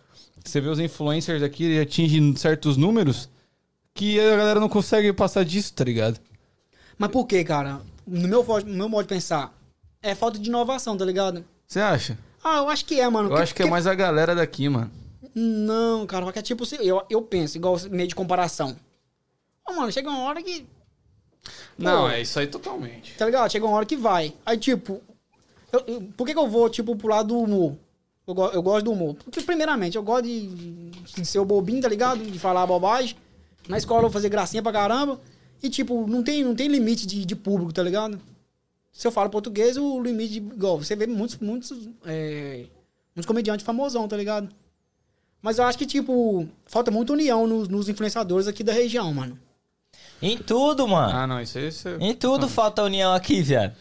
Você 0.42 0.60
vê 0.60 0.68
os 0.68 0.80
influencers 0.80 1.42
aqui 1.42 1.64
e 1.64 1.80
atingem 1.80 2.34
certos 2.34 2.76
números 2.76 3.28
que 3.94 4.18
a 4.18 4.36
galera 4.36 4.58
não 4.58 4.68
consegue 4.68 5.12
passar 5.12 5.44
disso, 5.44 5.74
tá 5.74 5.84
ligado? 5.84 6.18
Mas 6.96 7.10
por 7.10 7.26
quê, 7.26 7.44
cara? 7.44 7.82
No 8.06 8.26
meu, 8.26 8.42
no 8.42 8.74
meu 8.74 8.88
modo 8.88 9.02
de 9.02 9.08
pensar, 9.08 9.54
é 10.02 10.14
falta 10.14 10.38
de 10.38 10.48
inovação, 10.48 10.96
tá 10.96 11.04
ligado? 11.04 11.44
Você 11.66 11.78
acha? 11.78 12.18
Ah, 12.42 12.58
eu 12.58 12.68
acho 12.68 12.84
que 12.84 12.98
é, 12.98 13.08
mano. 13.08 13.30
Eu 13.30 13.36
acho 13.36 13.54
que 13.54 13.62
é 13.62 13.66
mais 13.66 13.86
a 13.86 13.94
galera 13.94 14.34
daqui, 14.34 14.68
mano. 14.68 14.90
Não, 15.34 16.06
cara, 16.06 16.24
porque 16.24 16.40
é 16.40 16.42
tipo, 16.42 16.64
eu, 16.80 17.02
eu 17.08 17.22
penso, 17.22 17.56
igual 17.56 17.76
meio 17.90 18.08
de 18.08 18.14
comparação. 18.14 18.76
Ô, 19.68 19.74
mano, 19.74 19.92
chega 19.92 20.10
uma 20.10 20.24
hora 20.24 20.42
que. 20.42 20.66
Não, 21.78 22.02
Pô. 22.02 22.08
é 22.10 22.20
isso 22.22 22.38
aí 22.38 22.46
totalmente. 22.46 23.14
Tá 23.16 23.24
ligado? 23.26 23.50
Chega 23.50 23.66
uma 23.66 23.76
hora 23.76 23.86
que 23.86 23.96
vai. 23.96 24.34
Aí, 24.46 24.56
tipo. 24.58 25.00
eu- 25.72 25.84
eu- 25.86 26.02
por 26.16 26.26
que, 26.26 26.32
que 26.34 26.38
eu 26.38 26.48
vou, 26.48 26.68
tipo, 26.68 26.94
pro 26.96 27.08
lado 27.08 27.28
do 27.28 27.38
humor? 27.38 27.76
Eu, 28.26 28.34
go- 28.34 28.48
eu 28.50 28.62
gosto 28.62 28.84
do 28.84 28.92
humor. 28.92 29.16
Porque, 29.24 29.40
primeiramente, 29.40 29.96
eu 29.96 30.02
gosto 30.02 30.24
de, 30.24 30.46
de 31.16 31.24
ser 31.26 31.38
o 31.40 31.44
bobinho, 31.44 31.80
tá 31.82 31.88
ligado? 31.88 32.22
De 32.24 32.38
falar 32.38 32.66
bobagem. 32.66 33.16
Na 33.68 33.78
escola 33.78 34.00
eu 34.00 34.02
vou 34.02 34.10
fazer 34.10 34.28
gracinha 34.28 34.62
pra 34.62 34.70
caramba. 34.72 35.20
E, 35.62 35.68
tipo, 35.70 36.06
não 36.06 36.22
tem, 36.22 36.44
não 36.44 36.54
tem 36.54 36.68
limite 36.68 37.06
de, 37.06 37.24
de 37.24 37.34
público, 37.36 37.72
tá 37.72 37.82
ligado? 37.82 38.20
Se 38.92 39.06
eu 39.06 39.12
falo 39.12 39.30
português, 39.30 39.76
o 39.76 40.00
limite 40.00 40.34
de. 40.34 40.38
Igual, 40.38 40.78
você 40.78 40.94
vê 40.94 41.06
muitos, 41.06 41.38
muitos, 41.38 41.72
é, 42.04 42.66
muitos 43.16 43.26
comediantes 43.26 43.64
famosão, 43.64 44.06
tá 44.06 44.16
ligado? 44.16 44.48
Mas 45.40 45.58
eu 45.58 45.64
acho 45.64 45.78
que, 45.78 45.86
tipo, 45.86 46.46
falta 46.66 46.90
muita 46.90 47.12
união 47.14 47.46
nos, 47.46 47.68
nos 47.68 47.88
influenciadores 47.88 48.46
aqui 48.46 48.62
da 48.62 48.72
região, 48.72 49.12
mano. 49.12 49.38
Em 50.22 50.38
tudo, 50.38 50.86
mano. 50.86 51.12
Ah, 51.12 51.26
não, 51.26 51.40
isso 51.40 51.58
aí... 51.58 51.68
Isso... 51.68 51.88
Em 52.00 52.14
tudo 52.14 52.48
falta 52.48 52.82
união 52.82 53.12
aqui, 53.12 53.42
viado. 53.42 53.72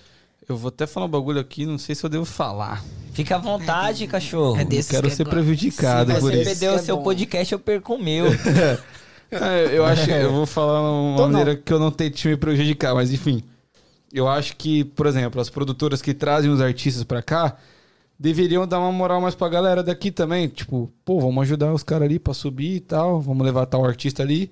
Eu 0.49 0.57
vou 0.57 0.69
até 0.69 0.87
falar 0.87 1.05
um 1.05 1.09
bagulho 1.09 1.39
aqui, 1.39 1.65
não 1.65 1.77
sei 1.77 1.93
se 1.95 2.03
eu 2.03 2.09
devo 2.09 2.25
falar. 2.25 2.83
Fica 3.13 3.35
à 3.35 3.39
vontade, 3.39 4.07
cachorro. 4.07 4.55
É 4.59 4.63
Não 4.63 4.69
desses 4.69 4.89
quero 4.91 5.03
que 5.07 5.13
é 5.13 5.15
ser 5.15 5.23
bom. 5.25 5.29
prejudicado 5.29 6.11
Sim, 6.13 6.19
por 6.19 6.21
vai 6.31 6.31
Você 6.31 6.31
ser 6.31 6.41
isso. 6.41 6.49
perdeu 6.59 6.71
o 6.71 6.75
é 6.75 6.79
seu 6.79 6.97
bom. 6.97 7.03
podcast, 7.03 7.53
eu 7.53 7.59
perco 7.59 7.93
o 7.95 8.03
meu. 8.03 8.25
É, 9.33 9.69
eu 9.77 9.85
acho 9.85 10.03
que 10.03 10.11
eu 10.11 10.29
vou 10.33 10.45
falar 10.45 10.81
uma 10.81 11.15
Tô 11.15 11.23
maneira 11.23 11.53
não. 11.53 11.61
que 11.61 11.71
eu 11.71 11.79
não 11.79 11.89
tente 11.89 12.27
me 12.27 12.35
prejudicar, 12.35 12.93
mas 12.93 13.13
enfim. 13.13 13.41
Eu 14.11 14.27
acho 14.27 14.57
que, 14.57 14.83
por 14.83 15.05
exemplo, 15.05 15.39
as 15.39 15.49
produtoras 15.49 16.01
que 16.01 16.13
trazem 16.13 16.51
os 16.51 16.59
artistas 16.59 17.05
pra 17.05 17.21
cá 17.21 17.55
deveriam 18.19 18.67
dar 18.67 18.79
uma 18.79 18.91
moral 18.91 19.21
mais 19.21 19.33
pra 19.33 19.47
galera 19.47 19.81
daqui 19.81 20.11
também. 20.11 20.49
Tipo, 20.49 20.91
pô, 21.05 21.21
vamos 21.21 21.43
ajudar 21.43 21.71
os 21.71 21.81
caras 21.81 22.09
ali 22.09 22.19
pra 22.19 22.33
subir 22.33 22.75
e 22.75 22.79
tal, 22.81 23.21
vamos 23.21 23.45
levar 23.45 23.65
tal 23.67 23.85
artista 23.85 24.21
ali. 24.21 24.51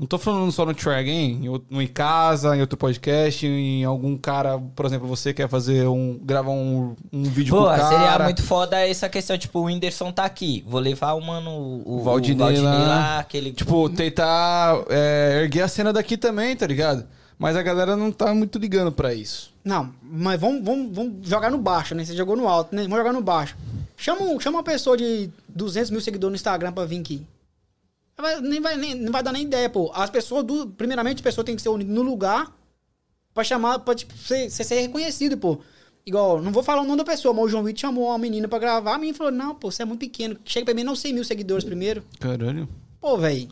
Não 0.00 0.06
tô 0.06 0.16
falando 0.18 0.50
só 0.50 0.64
no 0.64 0.72
Try 0.72 0.94
Again, 0.94 1.42
em, 1.70 1.82
em 1.82 1.86
casa, 1.86 2.56
em 2.56 2.60
outro 2.62 2.78
podcast, 2.78 3.46
em 3.46 3.84
algum 3.84 4.16
cara, 4.16 4.58
por 4.74 4.86
exemplo, 4.86 5.06
você 5.06 5.34
quer 5.34 5.46
fazer 5.46 5.86
um. 5.86 6.18
gravar 6.22 6.52
um, 6.52 6.96
um 7.12 7.22
vídeo 7.24 7.54
Pô, 7.54 7.60
com 7.60 7.66
o 7.66 7.76
cara. 7.76 7.88
seria 7.88 8.24
muito 8.24 8.42
foda 8.42 8.78
essa 8.80 9.10
questão, 9.10 9.36
tipo, 9.36 9.58
o 9.58 9.64
Whindersson 9.64 10.10
tá 10.10 10.24
aqui. 10.24 10.64
Vou 10.66 10.80
levar 10.80 11.12
o 11.12 11.20
mano, 11.20 11.50
o, 11.50 11.98
O 11.98 12.02
Valdinei 12.02 12.60
lá. 12.60 13.18
aquele... 13.18 13.52
Tipo, 13.52 13.90
tentar 13.90 14.82
é, 14.88 15.40
erguer 15.42 15.60
a 15.60 15.68
cena 15.68 15.92
daqui 15.92 16.16
também, 16.16 16.56
tá 16.56 16.66
ligado? 16.66 17.04
Mas 17.38 17.54
a 17.54 17.62
galera 17.62 17.94
não 17.94 18.10
tá 18.10 18.32
muito 18.34 18.58
ligando 18.58 18.90
pra 18.90 19.12
isso. 19.12 19.52
Não, 19.62 19.90
mas 20.02 20.40
vamos, 20.40 20.64
vamos, 20.64 20.94
vamos 20.96 21.28
jogar 21.28 21.50
no 21.50 21.58
baixo, 21.58 21.94
né? 21.94 22.06
Você 22.06 22.16
jogou 22.16 22.36
no 22.36 22.48
alto, 22.48 22.74
né? 22.74 22.82
Vamos 22.84 22.96
jogar 22.96 23.12
no 23.12 23.20
baixo. 23.20 23.54
Chama, 23.98 24.22
um- 24.22 24.40
chama 24.40 24.56
uma 24.56 24.64
pessoa 24.64 24.96
de 24.96 25.28
200 25.46 25.90
mil 25.90 26.00
seguidores 26.00 26.32
no 26.32 26.36
Instagram 26.36 26.72
pra 26.72 26.86
vir 26.86 27.00
aqui. 27.00 27.22
Nem 28.42 28.60
vai, 28.60 28.76
nem, 28.76 28.94
não 28.94 29.12
vai 29.12 29.22
dar 29.22 29.32
nem 29.32 29.42
ideia, 29.42 29.68
pô. 29.68 29.90
As 29.94 30.10
pessoas, 30.10 30.44
do, 30.44 30.66
primeiramente, 30.68 31.20
a 31.20 31.24
pessoa 31.24 31.44
tem 31.44 31.56
que 31.56 31.62
ser 31.62 31.68
unida 31.68 31.92
no 31.92 32.02
lugar 32.02 32.50
pra 33.34 33.44
chamar, 33.44 33.78
pra 33.80 33.94
tipo, 33.94 34.16
ser, 34.16 34.50
ser, 34.50 34.64
ser 34.64 34.80
reconhecido, 34.80 35.36
pô. 35.38 35.60
Igual, 36.06 36.40
não 36.40 36.50
vou 36.50 36.62
falar 36.62 36.80
o 36.82 36.84
nome 36.84 36.96
da 36.98 37.04
pessoa, 37.04 37.32
mas 37.34 37.44
o 37.44 37.48
João 37.48 37.62
Vitor 37.62 37.80
chamou 37.80 38.08
uma 38.08 38.18
menina 38.18 38.48
pra 38.48 38.58
gravar, 38.58 38.94
a 38.94 38.98
menina 38.98 39.16
falou, 39.16 39.32
não, 39.32 39.54
pô, 39.54 39.70
você 39.70 39.82
é 39.82 39.84
muito 39.84 40.00
pequeno. 40.00 40.36
Chega 40.44 40.64
pra 40.64 40.74
mim, 40.74 40.82
não 40.82 40.96
100 40.96 41.12
mil 41.12 41.24
seguidores 41.24 41.64
primeiro. 41.64 42.02
Caralho. 42.18 42.68
Pô, 43.00 43.16
velho. 43.18 43.48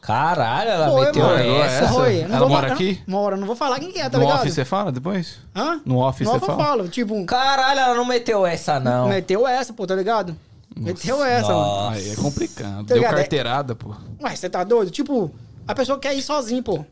Caralho, 0.00 0.70
ela 0.70 0.90
Foi, 0.90 1.06
meteu 1.06 1.22
mano. 1.24 1.38
essa. 1.56 1.88
Foi. 1.88 2.16
Eu 2.22 2.28
não 2.28 2.36
Ela 2.36 2.38
vou 2.46 2.48
mora 2.48 2.68
fa- 2.68 2.74
aqui? 2.74 3.02
Mora, 3.06 3.36
não 3.36 3.46
vou 3.46 3.56
falar 3.56 3.80
quem 3.80 3.90
que 3.90 3.98
é, 3.98 4.08
tá 4.08 4.16
no 4.16 4.24
ligado? 4.24 4.40
office 4.40 4.54
você 4.54 4.64
fala 4.64 4.92
depois? 4.92 5.38
Hã? 5.54 5.80
No 5.84 5.98
office 6.06 6.24
No 6.26 6.30
você 6.32 6.36
off 6.36 6.48
eu 6.48 6.56
fala? 6.56 6.64
falo, 6.68 6.88
tipo... 6.88 7.24
Caralho, 7.26 7.80
ela 7.80 7.94
não 7.96 8.04
meteu 8.04 8.46
essa, 8.46 8.78
não. 8.78 9.08
Meteu 9.08 9.46
essa, 9.46 9.72
pô, 9.72 9.86
tá 9.86 9.96
ligado? 9.96 10.36
Meteu 10.78 11.24
essa, 11.24 11.48
mano. 11.52 11.88
Aí 11.90 12.10
é 12.10 12.16
complicado. 12.16 12.76
Tá 12.86 12.94
Deu 12.94 12.96
ligado? 12.98 13.14
carteirada, 13.16 13.74
pô. 13.74 13.94
Ué, 14.22 14.34
você 14.36 14.48
tá 14.48 14.62
doido? 14.64 14.90
Tipo, 14.90 15.30
a 15.66 15.74
pessoa 15.74 15.98
quer 15.98 16.14
ir 16.14 16.22
sozinho, 16.22 16.62
pô. 16.62 16.84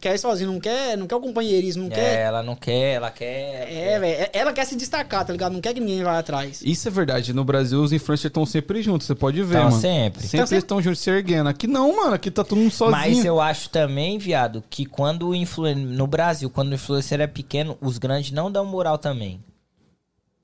Quer 0.00 0.16
ir 0.16 0.18
sozinho, 0.18 0.50
não 0.50 0.58
quer, 0.58 0.96
não 0.98 1.06
quer 1.06 1.14
o 1.14 1.20
companheirismo, 1.20 1.84
não 1.84 1.92
É, 1.92 1.94
quer. 1.94 2.20
ela 2.22 2.42
não 2.42 2.56
quer, 2.56 2.94
ela 2.94 3.08
quer... 3.08 3.72
É, 3.72 4.00
velho. 4.00 4.30
Ela 4.32 4.52
quer 4.52 4.64
se 4.64 4.74
destacar, 4.74 5.24
tá 5.24 5.32
ligado? 5.32 5.52
Não 5.52 5.60
quer 5.60 5.72
que 5.72 5.78
ninguém 5.78 6.02
vá 6.02 6.18
atrás. 6.18 6.60
Isso 6.64 6.88
é 6.88 6.90
verdade. 6.90 7.32
No 7.32 7.44
Brasil, 7.44 7.80
os 7.80 7.92
influencers 7.92 8.24
estão 8.24 8.44
sempre 8.44 8.82
juntos. 8.82 9.06
Você 9.06 9.14
pode 9.14 9.40
ver, 9.44 9.54
Tão 9.58 9.64
mano. 9.70 9.80
sempre. 9.80 10.22
Sempre 10.22 10.38
Tão 10.38 10.54
eles 10.56 10.64
estão 10.64 10.82
juntos 10.82 10.98
se 10.98 11.08
erguendo. 11.08 11.48
Aqui 11.48 11.68
não, 11.68 11.94
mano. 11.96 12.14
Aqui 12.14 12.32
tá 12.32 12.42
todo 12.42 12.58
mundo 12.58 12.72
sozinho. 12.72 12.98
Mas 13.00 13.24
eu 13.24 13.40
acho 13.40 13.68
também, 13.70 14.18
viado, 14.18 14.64
que 14.68 14.84
quando 14.84 15.28
o 15.28 15.34
influen... 15.36 15.76
no 15.76 16.08
Brasil, 16.08 16.50
quando 16.50 16.72
o 16.72 16.74
influencer 16.74 17.20
é 17.20 17.28
pequeno, 17.28 17.78
os 17.80 17.96
grandes 17.96 18.32
não 18.32 18.50
dão 18.50 18.64
moral 18.66 18.98
também. 18.98 19.40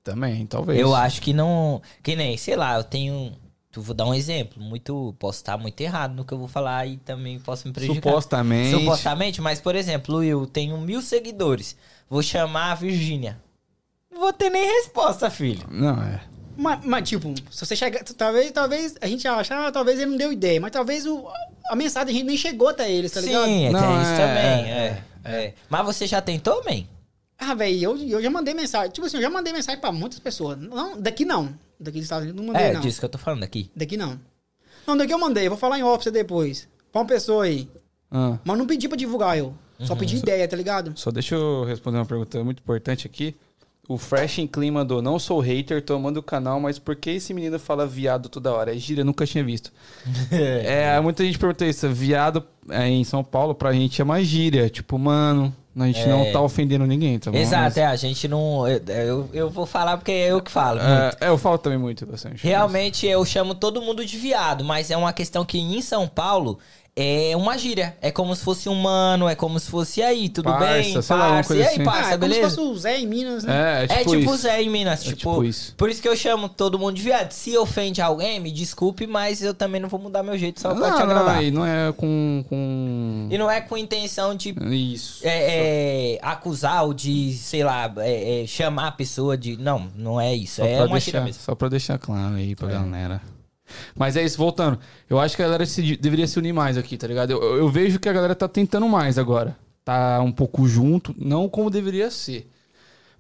Também, 0.09 0.47
talvez. 0.47 0.81
Eu 0.81 0.95
acho 0.95 1.21
que 1.21 1.35
não. 1.35 1.83
Que 2.03 2.17
nem, 2.17 2.37
sei 2.39 2.57
lá, 2.57 2.77
eu 2.77 2.85
tenho. 2.85 3.33
Tu 3.71 3.83
vou 3.83 3.95
dar 3.95 4.07
um 4.07 4.15
exemplo. 4.15 4.63
Muito. 4.63 5.15
Posso 5.19 5.41
estar 5.41 5.59
muito 5.59 5.79
errado 5.83 6.15
no 6.15 6.25
que 6.25 6.33
eu 6.33 6.39
vou 6.39 6.49
falar 6.49 6.87
e 6.87 6.97
também 6.97 7.39
posso 7.39 7.69
me 7.69 7.75
prejudicar. 7.75 8.09
Supostamente. 8.09 8.71
Supostamente, 8.71 9.41
mas 9.43 9.61
por 9.61 9.77
exemplo, 9.77 10.25
eu 10.25 10.47
tenho 10.47 10.79
mil 10.79 11.03
seguidores. 11.03 11.77
Vou 12.09 12.23
chamar 12.23 12.73
a 12.73 12.75
Virgínia. 12.75 13.39
Não 14.11 14.21
vou 14.21 14.33
ter 14.33 14.49
nem 14.49 14.65
resposta, 14.65 15.29
filho. 15.29 15.67
Não, 15.71 16.03
é. 16.03 16.23
Mas, 16.57 16.85
mas, 16.85 17.09
tipo, 17.09 17.35
se 17.51 17.67
você 17.67 17.77
chegar. 17.77 18.03
Talvez, 18.03 18.51
talvez 18.51 18.95
a 19.03 19.07
gente 19.07 19.29
acha, 19.29 19.67
ah, 19.67 19.71
talvez 19.71 20.01
ele 20.01 20.11
não 20.13 20.17
deu 20.17 20.33
ideia, 20.33 20.59
mas 20.59 20.73
talvez 20.73 21.07
o, 21.07 21.29
a 21.71 21.77
mensagem 21.77 22.09
a 22.09 22.13
gente 22.19 22.27
nem 22.27 22.37
chegou 22.37 22.69
até 22.69 22.91
eles, 22.91 23.13
tá 23.13 23.21
ligado? 23.21 23.45
Sim, 23.45 23.67
é, 23.67 23.71
Não, 23.71 24.03
isso 24.03 24.11
é, 24.11 24.17
também. 24.17 24.73
é, 24.73 25.03
É, 25.25 25.45
é. 25.45 25.55
Mas 25.69 25.85
você 25.85 26.07
já 26.07 26.23
tentou, 26.23 26.65
man? 26.65 26.85
Ah, 27.39 27.55
velho, 27.55 27.81
eu, 27.83 27.97
eu 27.97 28.23
já 28.23 28.29
mandei 28.31 28.53
mensagem. 28.53 28.91
Tipo 28.91 29.07
assim, 29.07 29.17
eu 29.19 29.23
já 29.23 29.31
mandei 29.31 29.53
mensagem 29.53 29.81
pra 29.81 29.93
muitas 29.93 30.19
pessoas. 30.19 30.59
Não, 30.59 31.01
daqui 31.01 31.25
não. 31.25 31.55
Daqui 31.79 31.99
dos 31.99 32.05
Estados 32.05 32.25
Unidos 32.25 32.41
não 32.45 32.53
mandei, 32.53 32.69
É, 32.69 32.73
não. 32.73 32.81
disso 32.81 32.99
que 32.99 33.05
eu 33.05 33.09
tô 33.09 33.19
falando 33.19 33.45
aqui. 33.45 33.71
Daqui 33.77 33.97
não. 33.97 34.19
Não, 34.87 34.97
daqui 34.97 35.13
eu 35.13 35.19
mandei, 35.19 35.47
eu 35.47 35.51
vou 35.51 35.59
falar 35.59 35.79
em 35.79 35.83
off 35.83 36.11
depois. 36.11 36.69
Pra 36.91 37.03
uma 37.03 37.07
pessoa 37.07 37.45
aí. 37.45 37.69
Ah, 38.11 38.39
Mas 38.45 38.59
não 38.59 38.67
pedi 38.67 38.89
pra 38.89 38.97
divulgar 38.97 39.39
eu. 39.39 39.55
Só 39.81 39.93
Uhum. 39.93 39.99
pedi 40.01 40.17
ideia, 40.17 40.49
tá 40.49 40.57
ligado? 40.57 40.93
só 40.97 41.11
deixa 41.13 41.37
eu 41.37 41.63
responder 41.65 41.99
uma 41.99 42.07
pergunta 42.07 42.43
muito 42.43 42.59
importante 42.61 43.07
aqui. 43.07 43.37
O 43.89 43.97
Fresh 43.97 44.39
em 44.39 44.47
Clean 44.47 44.73
mandou, 44.73 45.01
não 45.01 45.19
sou 45.19 45.39
hater, 45.41 45.83
tô 45.83 45.95
amando 45.95 46.21
o 46.21 46.23
canal, 46.23 46.59
mas 46.61 46.79
por 46.79 46.95
que 46.97 47.11
esse 47.11 47.33
menino 47.33 47.59
fala 47.59 47.87
viado 47.87 48.29
toda 48.29 48.53
hora? 48.53 48.75
É 48.75 48.79
gíria, 48.79 49.05
nunca 49.05 49.25
tinha 49.25 49.43
visto. 49.45 49.73
é, 50.31 51.01
muita 51.01 51.25
gente 51.25 51.39
perguntou 51.39 51.67
isso, 51.67 51.89
viado 51.91 52.45
é, 52.69 52.89
em 52.89 53.05
São 53.05 53.23
Paulo 53.23 53.55
pra 53.55 53.73
gente 53.73 54.01
é 54.01 54.05
uma 54.05 54.23
gíria. 54.23 54.69
Tipo, 54.69 54.99
mano, 54.99 55.55
a 55.85 55.87
gente 55.87 56.01
É. 56.01 56.07
não 56.07 56.33
tá 56.33 56.41
ofendendo 56.41 56.87
ninguém, 56.87 57.19
tá 57.19 57.31
bom? 57.31 57.39
Exato, 57.39 57.63
Mas- 57.65 57.77
é, 57.77 57.87
a 57.87 57.97
gente 57.97 58.27
não. 58.29 58.67
Eu, 58.69 59.29
eu, 59.33 59.51
vou 59.51 59.67
falar 59.67 59.97
porque 59.97 60.13
é 60.13 60.29
eu 60.33 60.41
que 60.41 60.51
falo. 60.51 60.81
É, 60.81 61.13
é, 61.21 61.29
eu 61.29 61.39
falo 61.39 61.59
também 61.59 61.79
muito 61.79 62.07
bastante. 62.07 62.43
Realmente 62.45 63.07
eu 63.07 63.25
chamo 63.25 63.55
todo 63.55 63.81
mundo 63.83 64.05
de 64.05 64.17
viado, 64.17 64.65
mas 64.65 64.91
é 64.91 64.97
uma 64.97 65.13
questão 65.13 65.45
que 65.45 65.59
em 65.59 65.81
São 65.83 66.07
Paulo 66.09 66.59
é 66.99 67.37
uma 67.37 67.57
gíria. 67.57 67.97
É 68.01 68.11
como 68.11 68.35
se 68.35 68.43
fosse 68.45 68.69
um 68.69 68.75
mano, 68.75 69.29
é 69.29 69.35
como 69.35 69.59
se 69.61 69.71
fosse 69.71 70.01
"E 70.01 70.03
aí, 70.03 70.29
tudo 70.29 70.51
Parça, 70.51 70.67
bem, 70.67 71.03
sei 71.03 71.17
lá, 71.17 71.23
uma 71.27 71.35
parça. 71.35 71.49
coisa 71.49 71.63
E 71.63 71.67
aí, 71.67 71.75
assim. 71.75 71.85
parça, 71.85 72.01
ah, 72.11 72.13
é 72.15 72.19
como 72.19 72.33
se 72.33 72.41
beleza? 72.41 72.57
fosse 72.57 72.61
o 72.71 72.79
Zé 72.79 72.99
em 73.01 73.07
Minas, 73.07 73.45
né? 73.45 73.53
É, 73.55 73.81
é 73.81 73.85
É 73.85 73.99
tipo, 73.99 74.11
tipo 74.19 74.35
isso. 74.35 74.37
Zé 74.43 74.63
em 74.63 74.69
Minas, 74.71 75.01
É 75.01 75.05
tipo, 75.05 75.17
tipo 75.17 75.45
isso. 75.45 75.75
Por 75.77 75.89
isso 75.91 76.03
que 76.03 76.09
eu 76.09 76.17
chamo 76.17 76.49
todo 76.49 76.79
mundo 76.79 76.95
de 76.97 77.03
viado. 77.03 77.31
Se 77.33 77.57
ofende 77.57 78.01
alguém, 78.03 78.41
me 78.41 78.51
desculpe, 78.51 79.07
mas 79.07 79.43
eu 79.43 79.55
também 79.55 79.81
não 79.81 79.89
vou 79.89 80.01
mudar 80.01 80.23
meu 80.23 80.37
jeito 80.37 80.61
só 80.61 80.75
pra 80.75 80.77
te 80.77 80.81
Não, 80.91 81.07
não, 81.07 81.17
agradar. 81.17 81.45
e 81.45 81.51
não 81.51 81.65
é 81.67 81.93
com... 81.93 82.45
com... 82.49 83.29
E 83.31 83.39
não 83.39 83.51
é 83.51 83.61
com 83.61 83.77
intenção 83.77 84.35
de 84.35 84.55
Isso. 84.93 85.21
é, 85.25 86.15
é, 86.15 86.19
acusar 86.23 86.85
ou 86.85 86.93
de, 86.95 87.33
sei 87.35 87.63
lá, 87.63 87.93
é, 87.99 88.43
é, 88.43 88.47
chamar 88.47 88.89
a 88.89 88.93
pessoa 88.93 89.37
de. 89.37 89.57
Não, 89.57 89.89
não 89.97 90.21
é 90.21 90.35
isso. 90.35 90.57
Só 90.57 90.65
é 90.65 90.77
pra 90.77 90.87
uma 90.87 90.93
deixar, 90.99 91.21
mesmo. 91.25 91.43
Só 91.43 91.55
pra 91.55 91.69
deixar 91.69 91.99
claro 91.99 92.35
aí 92.35 92.55
pra 92.57 92.69
galera. 92.69 93.21
Mas 93.95 94.17
é 94.17 94.25
isso, 94.25 94.39
voltando. 94.39 94.79
Eu 95.09 95.19
acho 95.19 95.37
que 95.37 95.43
a 95.43 95.47
galera 95.47 95.67
se- 95.67 95.97
deveria 95.97 96.27
se 96.27 96.39
unir 96.39 96.53
mais 96.53 96.77
aqui, 96.79 96.97
tá 96.97 97.07
ligado? 97.07 97.31
Eu, 97.33 97.43
eu- 97.59 97.69
vejo 97.69 97.99
que 97.99 98.09
a 98.09 98.13
galera 98.13 98.35
tá 98.35 98.49
tentando 98.49 98.89
mais 98.89 99.19
agora. 99.19 99.57
Tá 99.85 100.21
um 100.21 100.33
pouco 100.33 100.67
junto, 100.69 101.15
não 101.19 101.49
como 101.49 101.71
deveria 101.71 102.11
ser. 102.11 102.49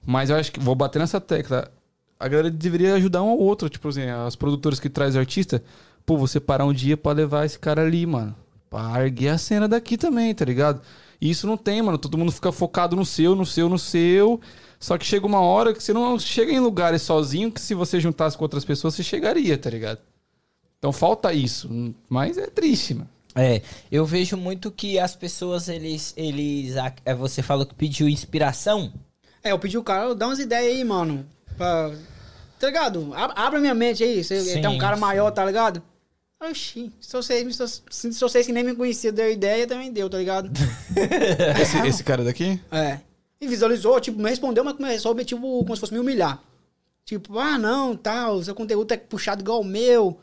Mas 0.06 0.30
eu 0.30 0.36
acho 0.36 0.52
que, 0.52 0.60
vou 0.60 0.74
bater 0.74 0.98
nessa 0.98 1.20
tecla, 1.20 1.70
a 2.18 2.28
galera 2.28 2.50
deveria 2.50 2.94
ajudar 2.94 3.22
um 3.22 3.30
ao 3.30 3.38
outro. 3.38 3.68
Tipo 3.68 3.88
assim, 3.88 4.02
as 4.08 4.36
produtoras 4.36 4.80
que 4.80 4.88
trazem 4.88 5.20
artista, 5.20 5.62
pô, 6.06 6.16
você 6.16 6.38
parar 6.40 6.64
um 6.64 6.72
dia 6.72 6.96
pra 6.96 7.12
levar 7.12 7.44
esse 7.46 7.58
cara 7.58 7.82
ali, 7.82 8.04
mano. 8.06 8.34
Pra 8.70 9.02
erguer 9.04 9.30
a 9.30 9.38
cena 9.38 9.66
daqui 9.66 9.96
também, 9.96 10.34
tá 10.34 10.44
ligado? 10.44 10.80
E 11.20 11.30
isso 11.30 11.46
não 11.46 11.56
tem, 11.56 11.80
mano. 11.82 11.98
Todo 11.98 12.18
mundo 12.18 12.30
fica 12.30 12.52
focado 12.52 12.94
no 12.94 13.04
seu, 13.04 13.34
no 13.34 13.46
seu, 13.46 13.68
no 13.68 13.78
seu. 13.78 14.40
Só 14.78 14.96
que 14.96 15.04
chega 15.04 15.26
uma 15.26 15.40
hora 15.40 15.72
que 15.74 15.82
você 15.82 15.92
não 15.92 16.18
chega 16.18 16.52
em 16.52 16.60
lugares 16.60 17.02
sozinho 17.02 17.50
que 17.50 17.60
se 17.60 17.74
você 17.74 17.98
juntasse 17.98 18.36
com 18.36 18.44
outras 18.44 18.64
pessoas, 18.64 18.94
você 18.94 19.02
chegaria, 19.02 19.58
tá 19.58 19.68
ligado? 19.70 19.98
Então 20.78 20.92
falta 20.92 21.32
isso. 21.32 21.68
Mas 22.08 22.38
é 22.38 22.46
triste, 22.46 22.94
mano. 22.94 23.08
É, 23.34 23.62
eu 23.90 24.04
vejo 24.04 24.36
muito 24.36 24.70
que 24.70 24.98
as 24.98 25.14
pessoas, 25.14 25.68
eles. 25.68 26.12
eles 26.16 26.74
é, 27.04 27.14
você 27.14 27.42
falou 27.42 27.64
que 27.66 27.74
pediu 27.74 28.08
inspiração. 28.08 28.92
É, 29.42 29.52
eu 29.52 29.58
pedi 29.58 29.78
o 29.78 29.82
cara, 29.84 30.14
dá 30.14 30.26
umas 30.26 30.38
ideias 30.38 30.76
aí, 30.76 30.84
mano. 30.84 31.24
Pra... 31.56 31.92
Tá 32.58 32.66
ligado? 32.66 33.12
Ab- 33.14 33.34
Abra 33.36 33.60
minha 33.60 33.74
mente 33.74 34.02
aí. 34.02 34.24
Você 34.24 34.40
Sim, 34.40 34.60
tem 34.60 34.66
um 34.70 34.78
cara 34.78 34.96
sim. 34.96 35.00
maior, 35.00 35.30
tá 35.30 35.44
ligado? 35.44 35.80
Oxi, 36.40 36.92
se 37.00 37.12
vocês, 37.12 37.56
se, 37.90 38.12
se 38.12 38.20
vocês 38.20 38.46
que 38.46 38.52
nem 38.52 38.62
me 38.64 38.74
conheciam 38.74 39.12
deu 39.12 39.30
ideia, 39.30 39.66
também 39.66 39.92
deu, 39.92 40.08
tá 40.08 40.18
ligado? 40.18 40.50
Esse, 41.60 41.78
esse 41.86 42.04
cara 42.04 42.22
daqui? 42.24 42.60
É. 42.70 43.00
E 43.40 43.46
visualizou, 43.48 44.00
tipo, 44.00 44.20
me 44.20 44.28
respondeu, 44.30 44.62
mas 44.64 44.74
começou, 44.74 45.14
tipo, 45.24 45.40
como 45.64 45.74
se 45.74 45.80
fosse 45.80 45.92
me 45.92 45.98
humilhar. 46.00 46.40
Tipo, 47.04 47.38
ah, 47.38 47.58
não, 47.58 47.96
tal, 47.96 48.42
seu 48.42 48.54
conteúdo 48.54 48.92
é 48.92 48.96
puxado 48.96 49.42
igual 49.42 49.60
o 49.60 49.64
meu. 49.64 50.18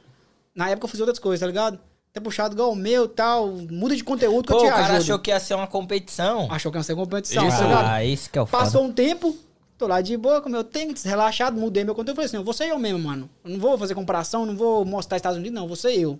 Na 0.55 0.69
época 0.69 0.85
eu 0.85 0.89
fiz 0.89 0.99
outras 1.01 1.19
coisas, 1.19 1.41
tá 1.41 1.47
ligado? 1.47 1.77
É 2.13 2.19
puxado 2.21 2.55
igual 2.55 2.71
o 2.71 2.75
meu, 2.75 3.09
tal, 3.09 3.49
muda 3.69 3.93
de 3.93 4.01
conteúdo 4.01 4.47
que 4.47 4.53
Pô, 4.53 4.59
eu 4.59 4.63
o 4.63 4.65
te 4.65 4.69
cara 4.69 4.83
ajudo. 4.85 5.01
achou 5.01 5.19
que 5.19 5.31
ia 5.31 5.39
ser 5.39 5.53
uma 5.53 5.67
competição. 5.67 6.47
Achou 6.49 6.71
que 6.71 6.77
ia 6.77 6.83
ser 6.83 6.95
competição, 6.95 7.49
tá 7.49 7.61
ligado? 7.61 7.87
ah, 7.87 8.05
esse 8.05 8.29
que 8.29 8.39
é 8.39 8.41
o 8.41 8.45
foda. 8.45 8.63
Passou 8.63 8.85
um 8.85 8.93
tempo, 8.93 9.35
tô 9.77 9.85
lá 9.85 9.99
de 9.99 10.15
boa, 10.15 10.41
como 10.41 10.55
eu 10.55 10.63
tenho, 10.63 10.95
relaxado, 11.03 11.59
mudei 11.59 11.83
meu 11.83 11.93
conteúdo. 11.93 12.15
Falei 12.15 12.27
assim, 12.27 12.37
eu 12.37 12.43
vou 12.43 12.53
ser 12.53 12.69
eu 12.69 12.79
mesmo, 12.79 12.99
mano. 12.99 13.29
Eu 13.43 13.51
não 13.51 13.59
vou 13.59 13.77
fazer 13.77 13.93
comparação, 13.95 14.45
não 14.45 14.55
vou 14.55 14.85
mostrar 14.85 15.17
Estados 15.17 15.37
Unidos, 15.37 15.53
não, 15.53 15.67
vou 15.67 15.75
ser 15.75 15.91
eu. 15.99 16.17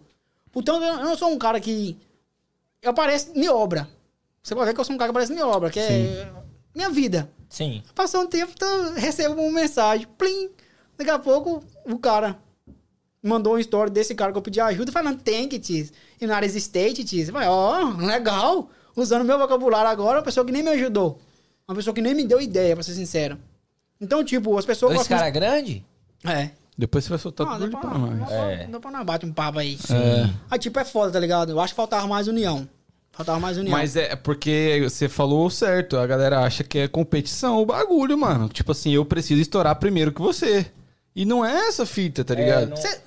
Portanto, 0.52 0.84
eu 0.84 0.98
não 0.98 1.18
sou 1.18 1.30
um 1.30 1.38
cara 1.38 1.62
que. 1.62 1.98
Eu 2.82 2.92
apareço 2.92 3.32
em 3.34 3.48
obra. 3.48 3.88
Você 4.44 4.54
pode 4.54 4.68
ver 4.68 4.74
que 4.74 4.82
eu 4.82 4.86
sou 4.86 4.94
um 4.94 4.98
cara 4.98 5.14
que 5.14 5.18
aparece 5.18 5.34
em 5.34 5.42
obra, 5.42 5.70
que 5.72 5.80
é 5.80 6.30
minha 6.76 6.90
vida. 6.90 7.30
Sim. 7.50 7.82
Passou 7.96 8.22
um 8.22 8.28
tempo, 8.28 8.52
então, 8.54 8.94
recebo 8.96 9.42
uma 9.42 9.62
mensagem, 9.62 10.06
plim. 10.18 10.50
Daqui 10.98 11.10
a 11.10 11.18
pouco, 11.18 11.64
o 11.86 11.98
cara 11.98 12.38
mandou 13.28 13.54
uma 13.54 13.62
história 13.62 13.92
desse 13.92 14.14
cara 14.16 14.32
que 14.32 14.38
eu 14.38 14.42
pedi 14.42 14.60
ajuda, 14.62 14.92
falando, 14.92 15.20
tem 15.22 15.48
que, 15.48 15.60
tis. 15.60 15.92
United 16.22 16.58
States, 16.60 17.10
tis. 17.10 17.28
Eu 17.28 17.34
falei, 17.34 17.48
ó, 17.50 17.90
legal. 17.98 18.70
Usando 18.96 19.26
meu 19.26 19.38
vocabulário 19.38 19.90
agora, 19.90 20.20
uma 20.20 20.24
pessoa 20.24 20.46
que 20.46 20.52
nem 20.52 20.64
me 20.64 20.70
ajudou. 20.70 21.20
Uma 21.68 21.76
pessoa 21.76 21.94
que 21.94 22.02
nem 22.02 22.14
me 22.14 22.24
deu 22.26 22.40
ideia, 22.40 22.76
pra 22.76 22.84
ser 22.84 22.94
sincero. 22.94 23.38
Então, 24.00 24.24
tipo, 24.24 24.58
as 24.58 24.66
pessoas 24.66 24.96
Esse 25.00 25.10
cara 25.10 25.28
é 25.28 25.32
grande? 25.32 25.86
É. 26.24 26.50
Depois 26.78 27.04
você 27.06 27.10
vai 27.10 27.20
soltar 27.20 27.48
Ah, 27.48 27.58
tudo 27.58 27.72
pra, 27.72 27.80
pra 27.80 27.98
nós. 27.98 28.32
É. 28.32 28.68
dá 28.68 28.80
pra 28.80 28.92
nós 28.92 29.06
bate 29.06 29.26
um 29.26 29.32
papo 29.34 29.60
aí. 29.60 29.78
É. 29.90 30.30
Aí, 30.52 30.60
tipo, 30.60 30.78
é 30.80 30.86
foda, 30.86 31.12
tá 31.14 31.20
ligado? 31.20 31.52
Eu 31.52 31.60
acho 31.60 31.74
que 31.74 31.78
faltava 31.78 32.06
mais 32.08 32.28
união. 32.28 32.68
Faltava 33.12 33.40
mais 33.40 33.58
união. 33.58 33.72
Mas 33.72 33.96
é 33.96 34.14
porque 34.16 34.82
você 34.84 35.08
falou 35.08 35.50
certo. 35.50 35.96
A 35.98 36.06
galera 36.06 36.42
acha 36.42 36.64
que 36.66 36.80
é 36.80 36.88
competição 36.88 37.62
o 37.62 37.66
bagulho, 37.66 38.18
mano. 38.18 38.50
Tipo 38.50 38.74
assim, 38.74 38.94
eu 38.94 39.06
preciso 39.06 39.42
estourar 39.42 39.76
primeiro 39.78 40.12
que 40.12 40.22
você. 40.22 40.66
E 41.16 41.24
não 41.24 41.46
é 41.46 41.68
essa 41.70 41.86
fita, 41.86 42.26
tá 42.26 42.36
ligado? 42.36 42.70
não- 42.72 42.76
Cê- 42.78 43.00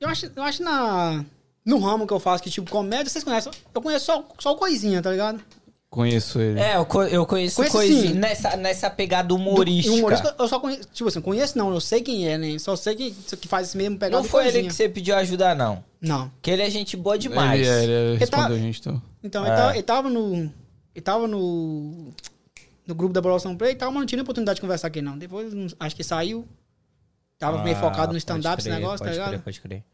eu 0.00 0.08
acho, 0.08 0.30
eu 0.34 0.42
acho 0.42 0.62
na, 0.62 1.24
no 1.64 1.78
ramo 1.78 2.06
que 2.06 2.12
eu 2.12 2.20
faço, 2.20 2.42
que 2.42 2.50
tipo, 2.50 2.70
comédia, 2.70 3.08
vocês 3.10 3.24
conhecem? 3.24 3.52
Eu 3.74 3.82
conheço 3.82 4.06
só, 4.06 4.24
só 4.38 4.52
o 4.52 4.56
coisinha, 4.56 5.00
tá 5.02 5.10
ligado? 5.10 5.40
Conheço 5.90 6.38
ele. 6.38 6.60
É, 6.60 6.76
eu, 6.76 6.84
co- 6.84 7.04
eu 7.04 7.24
conheço, 7.24 7.56
Conheço 7.56 7.74
coisinha 7.76 8.08
sim. 8.08 8.12
nessa, 8.12 8.56
nessa 8.58 8.90
pegada 8.90 9.28
Do- 9.28 9.36
humorística. 9.36 9.94
humorista, 9.96 10.36
eu 10.38 10.46
só 10.46 10.60
conheço, 10.60 10.86
tipo 10.92 11.08
assim, 11.08 11.20
conheço 11.22 11.56
não, 11.56 11.72
eu 11.72 11.80
sei 11.80 12.02
quem 12.02 12.28
é, 12.28 12.36
né? 12.36 12.58
Só 12.58 12.76
sei 12.76 12.94
que, 12.94 13.10
que 13.36 13.48
faz 13.48 13.68
esse 13.68 13.76
mesmo 13.76 13.96
pegado 13.98 14.22
Não 14.22 14.28
foi 14.28 14.42
ele 14.42 14.52
coisinha. 14.52 14.68
que 14.70 14.74
você 14.76 14.86
pediu 14.88 15.16
ajuda, 15.16 15.54
não. 15.54 15.82
Não. 15.98 16.30
Que 16.42 16.50
ele 16.50 16.60
é 16.62 16.68
gente 16.68 16.94
boa 16.94 17.16
demais. 17.18 17.58
Ele, 17.66 17.68
é, 17.70 17.84
ele 18.10 18.18
respondeu 18.18 18.48
tá- 18.48 18.54
a 18.54 18.58
gente, 18.58 18.80
então. 18.80 19.02
Então, 19.24 19.46
É. 19.46 19.48
ele, 19.48 19.56
tava, 19.56 19.72
ele 19.74 19.82
tava 19.82 20.10
no... 20.10 20.34
Ele 20.94 21.02
tava 21.02 21.26
no... 21.26 22.12
No 22.86 22.94
grupo 22.94 23.12
da 23.14 23.20
Evolução 23.20 23.54
Play 23.56 23.72
e 23.72 23.74
tal, 23.74 23.90
mas 23.90 24.00
não 24.00 24.06
tinha 24.06 24.22
oportunidade 24.22 24.56
de 24.56 24.60
conversar 24.62 24.88
aqui, 24.88 25.00
não. 25.02 25.16
Depois, 25.18 25.52
acho 25.80 25.94
que 25.96 26.02
saiu. 26.04 26.46
Tava 27.38 27.62
meio 27.62 27.76
Ah, 27.76 27.80
focado 27.80 28.12
no 28.12 28.18
stand-up, 28.18 28.60
esse 28.60 28.68
negócio, 28.68 28.98
tá 28.98 29.04
pode 29.04 29.12
ligado? 29.12 29.28
Crer, 29.30 29.40
pode 29.42 29.60
crer. 29.60 29.84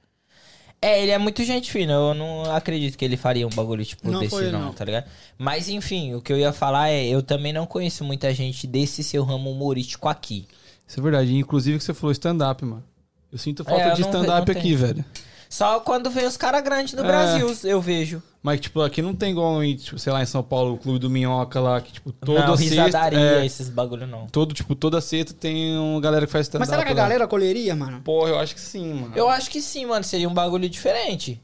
É, 0.80 1.02
ele 1.02 1.10
é 1.12 1.18
muito 1.18 1.42
gente 1.44 1.70
fina. 1.70 1.92
Eu 1.92 2.14
não 2.14 2.54
acredito 2.54 2.96
que 2.98 3.04
ele 3.04 3.16
faria 3.16 3.46
um 3.46 3.50
bagulho 3.50 3.84
tipo 3.84 4.10
Não 4.10 4.20
desse, 4.20 4.30
foi, 4.30 4.50
não, 4.50 4.60
não. 4.66 4.72
tá 4.72 4.84
ligado? 4.84 5.06
Mas 5.38 5.68
enfim, 5.68 6.14
o 6.14 6.20
que 6.20 6.32
eu 6.32 6.38
ia 6.38 6.52
falar 6.52 6.90
é: 6.90 7.04
eu 7.06 7.22
também 7.22 7.52
não 7.52 7.66
conheço 7.66 8.04
muita 8.04 8.32
gente 8.34 8.66
desse 8.66 9.02
seu 9.02 9.24
ramo 9.24 9.50
humorístico 9.50 10.08
aqui. 10.08 10.46
Isso 10.86 11.00
é 11.00 11.02
verdade. 11.02 11.34
Inclusive 11.34 11.78
que 11.78 11.84
você 11.84 11.94
falou 11.94 12.12
stand-up, 12.12 12.64
mano. 12.64 12.84
Eu 13.32 13.38
sinto 13.38 13.64
falta 13.64 13.82
É, 13.82 13.90
eu 13.92 13.94
de 13.94 14.02
stand-up 14.02 14.50
aqui, 14.50 14.60
tenho. 14.62 14.78
velho. 14.78 15.04
Só 15.48 15.80
quando 15.80 16.10
vem 16.10 16.26
os 16.26 16.36
caras 16.36 16.62
grandes 16.62 16.94
do 16.94 17.02
É. 17.02 17.06
Brasil, 17.06 17.56
eu 17.64 17.80
vejo. 17.80 18.22
Mas, 18.44 18.60
tipo, 18.60 18.82
aqui 18.82 19.00
não 19.00 19.14
tem 19.14 19.30
igual 19.30 19.64
em, 19.64 19.74
tipo, 19.74 19.98
sei 19.98 20.12
lá, 20.12 20.22
em 20.22 20.26
São 20.26 20.42
Paulo, 20.42 20.74
o 20.74 20.76
Clube 20.76 20.98
do 20.98 21.08
Minhoca 21.08 21.58
lá, 21.58 21.80
que, 21.80 21.94
tipo, 21.94 22.12
toda 22.12 22.46
não, 22.46 22.58
sexta... 22.58 22.84
risadaria, 22.84 23.40
é, 23.40 23.46
esses 23.46 23.70
bagulho 23.70 24.06
não. 24.06 24.26
todo, 24.26 24.52
tipo, 24.52 24.74
toda 24.74 25.00
sexta 25.00 25.32
tem 25.32 25.78
uma 25.78 25.98
galera 25.98 26.26
que 26.26 26.32
faz 26.32 26.44
stand-up 26.44 26.60
Mas 26.60 26.68
será 26.68 26.84
que 26.84 26.92
a 26.92 26.94
lá. 26.94 27.08
galera 27.08 27.26
colheria, 27.26 27.74
mano? 27.74 28.02
Porra, 28.02 28.28
eu 28.28 28.38
acho 28.38 28.54
que 28.54 28.60
sim, 28.60 28.92
mano. 28.92 29.12
Eu 29.16 29.30
acho 29.30 29.48
que 29.48 29.62
sim, 29.62 29.86
mano. 29.86 30.04
Seria 30.04 30.28
um 30.28 30.34
bagulho 30.34 30.68
diferente. 30.68 31.40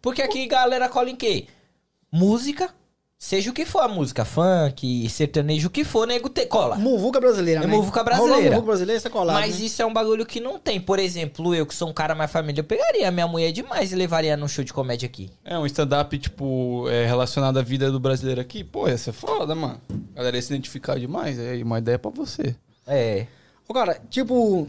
Porque 0.00 0.22
aqui 0.22 0.46
galera 0.46 0.88
cola 0.88 1.10
em 1.10 1.16
quê? 1.16 1.48
Música. 2.12 2.72
Seja 3.18 3.50
o 3.50 3.54
que 3.54 3.64
for 3.64 3.80
a 3.80 3.88
música, 3.88 4.26
funk, 4.26 5.08
sertanejo, 5.08 5.68
o 5.68 5.70
que 5.70 5.84
for, 5.84 6.06
nego 6.06 6.28
te 6.28 6.44
cola. 6.44 6.76
Muvuca 6.76 7.18
brasileira, 7.18 7.62
É 7.62 7.66
né? 7.66 7.74
muvuca 7.74 8.04
brasileira. 8.04 8.50
Muvuca 8.50 8.66
brasileira, 8.66 9.00
você 9.00 9.08
colado, 9.08 9.36
Mas 9.40 9.58
né? 9.58 9.64
isso 9.64 9.80
é 9.80 9.86
um 9.86 9.92
bagulho 9.92 10.26
que 10.26 10.38
não 10.38 10.58
tem. 10.58 10.78
Por 10.78 10.98
exemplo, 10.98 11.54
eu 11.54 11.64
que 11.64 11.74
sou 11.74 11.88
um 11.88 11.94
cara 11.94 12.14
mais 12.14 12.30
família, 12.30 12.60
eu 12.60 12.64
pegaria 12.64 13.08
a 13.08 13.10
minha 13.10 13.26
mulher 13.26 13.52
demais 13.52 13.90
e 13.90 13.94
levaria 13.96 14.36
num 14.36 14.46
show 14.46 14.62
de 14.62 14.70
comédia 14.72 15.06
aqui. 15.06 15.30
É, 15.42 15.58
um 15.58 15.64
stand-up, 15.64 16.16
tipo, 16.18 16.86
é, 16.90 17.06
relacionado 17.06 17.58
à 17.58 17.62
vida 17.62 17.90
do 17.90 17.98
brasileiro 17.98 18.38
aqui. 18.40 18.62
Pô, 18.62 18.86
ia 18.86 18.98
ser 18.98 19.12
foda, 19.12 19.54
mano. 19.54 19.80
A 20.14 20.18
galera 20.18 20.36
ia 20.36 20.42
se 20.42 20.52
identificar 20.52 20.98
demais. 20.98 21.38
É 21.38 21.54
uma 21.64 21.78
ideia 21.78 21.98
pra 21.98 22.10
você. 22.10 22.54
É. 22.86 23.26
Ô, 23.66 23.72
cara, 23.72 23.98
tipo, 24.10 24.68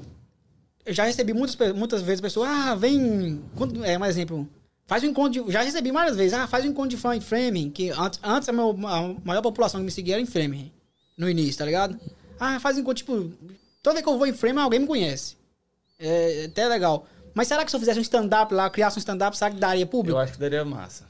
eu 0.85 0.93
já 0.93 1.03
recebi 1.03 1.33
muitas, 1.33 1.73
muitas 1.75 2.01
vezes 2.01 2.21
pessoas, 2.21 2.47
ah, 2.49 2.75
vem. 2.75 3.41
quando- 3.57 3.83
É, 3.83 3.97
um 3.97 4.05
exemplo. 4.05 4.47
Faz 4.87 5.03
um 5.03 5.07
encontro 5.07 5.43
de. 5.45 5.51
Já 5.51 5.61
recebi 5.61 5.91
várias 5.91 6.15
vezes, 6.15 6.33
ah, 6.33 6.47
faz 6.47 6.63
um 6.65 6.69
encontro 6.69 6.91
de 6.91 6.97
fã 6.97 7.15
em 7.15 7.21
Framingham, 7.21 7.69
que 7.69 7.89
antes, 7.91 8.19
antes 8.23 8.47
a, 8.49 8.53
meu- 8.53 8.71
a 8.87 9.13
maior 9.23 9.41
população 9.41 9.81
que 9.81 9.85
me 9.85 9.91
seguia 9.91 10.13
era 10.15 10.21
em 10.21 10.25
Framingham, 10.25 10.71
no 11.17 11.29
início, 11.29 11.57
tá 11.59 11.65
ligado? 11.65 11.99
Ah, 12.39 12.59
faz 12.59 12.77
um 12.77 12.79
encontro, 12.79 13.03
tipo. 13.03 13.31
Toda 13.83 13.95
vez 13.95 14.03
que 14.03 14.09
eu 14.09 14.17
vou 14.17 14.25
em 14.27 14.33
Framingham, 14.33 14.63
alguém 14.63 14.79
me 14.79 14.87
conhece. 14.87 15.35
É 15.99 16.45
até 16.45 16.67
legal. 16.67 17.05
Mas 17.33 17.47
será 17.47 17.63
que 17.65 17.69
se 17.71 17.75
eu 17.75 17.79
fizesse 17.79 17.99
um 17.99 18.01
stand-up 18.01 18.53
lá, 18.53 18.69
criasse 18.69 18.97
um 18.97 18.99
stand-up, 18.99 19.37
será 19.37 19.51
que 19.51 19.57
daria 19.57 19.85
público? 19.85 20.17
Eu 20.17 20.21
acho 20.21 20.33
que 20.33 20.39
daria 20.39 20.63
massa. 20.65 21.05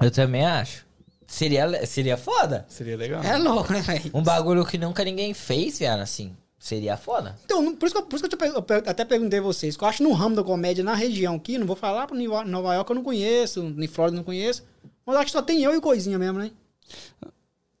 Eu 0.00 0.10
também 0.10 0.44
acho. 0.44 0.84
Seria, 1.26 1.86
seria 1.86 2.16
foda. 2.16 2.64
Seria 2.68 2.96
legal. 2.96 3.22
É 3.24 3.36
louco, 3.36 3.72
né, 3.72 3.80
velho? 3.80 4.10
Um 4.12 4.22
bagulho 4.22 4.64
que 4.66 4.76
nunca 4.78 5.02
ninguém 5.04 5.32
fez, 5.34 5.78
viado, 5.78 6.00
assim. 6.00 6.36
Seria 6.64 6.96
foda. 6.96 7.36
Então, 7.44 7.76
por 7.76 7.84
isso 7.84 7.94
que, 7.94 8.00
eu, 8.00 8.06
por 8.06 8.16
isso 8.16 8.26
que 8.26 8.34
eu, 8.34 8.38
te 8.38 8.72
eu 8.72 8.90
até 8.90 9.04
perguntei 9.04 9.38
a 9.38 9.42
vocês, 9.42 9.76
que 9.76 9.84
eu 9.84 9.88
acho 9.88 10.02
no 10.02 10.12
ramo 10.12 10.34
da 10.34 10.42
comédia 10.42 10.82
na 10.82 10.94
região 10.94 11.34
aqui, 11.34 11.58
não 11.58 11.66
vou 11.66 11.76
falar 11.76 12.06
pra 12.06 12.16
Nova 12.16 12.42
Nova 12.42 12.74
York 12.74 12.90
eu 12.90 12.96
não 12.96 13.02
conheço, 13.02 13.62
nem 13.62 13.86
Flórida 13.86 14.16
eu 14.16 14.20
não 14.20 14.24
conheço, 14.24 14.64
mas 15.04 15.16
acho 15.16 15.26
que 15.26 15.32
só 15.32 15.42
tem 15.42 15.62
eu 15.62 15.76
e 15.76 15.80
coisinha 15.82 16.18
mesmo, 16.18 16.38
né? 16.38 16.50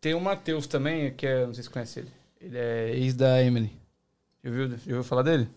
Tem 0.02 0.12
o 0.12 0.20
Matheus 0.20 0.66
também, 0.66 1.14
que 1.14 1.26
é. 1.26 1.46
Não 1.46 1.54
sei 1.54 1.62
se 1.64 1.70
conhece 1.70 2.00
ele. 2.00 2.10
Ele 2.38 2.58
é 2.58 2.94
ex 2.94 3.14
da 3.14 3.42
Emily. 3.42 3.72
Já 4.44 4.50
ouviu, 4.50 4.68
já 4.68 4.74
ouviu 4.74 5.02
falar 5.02 5.22
dele? 5.22 5.48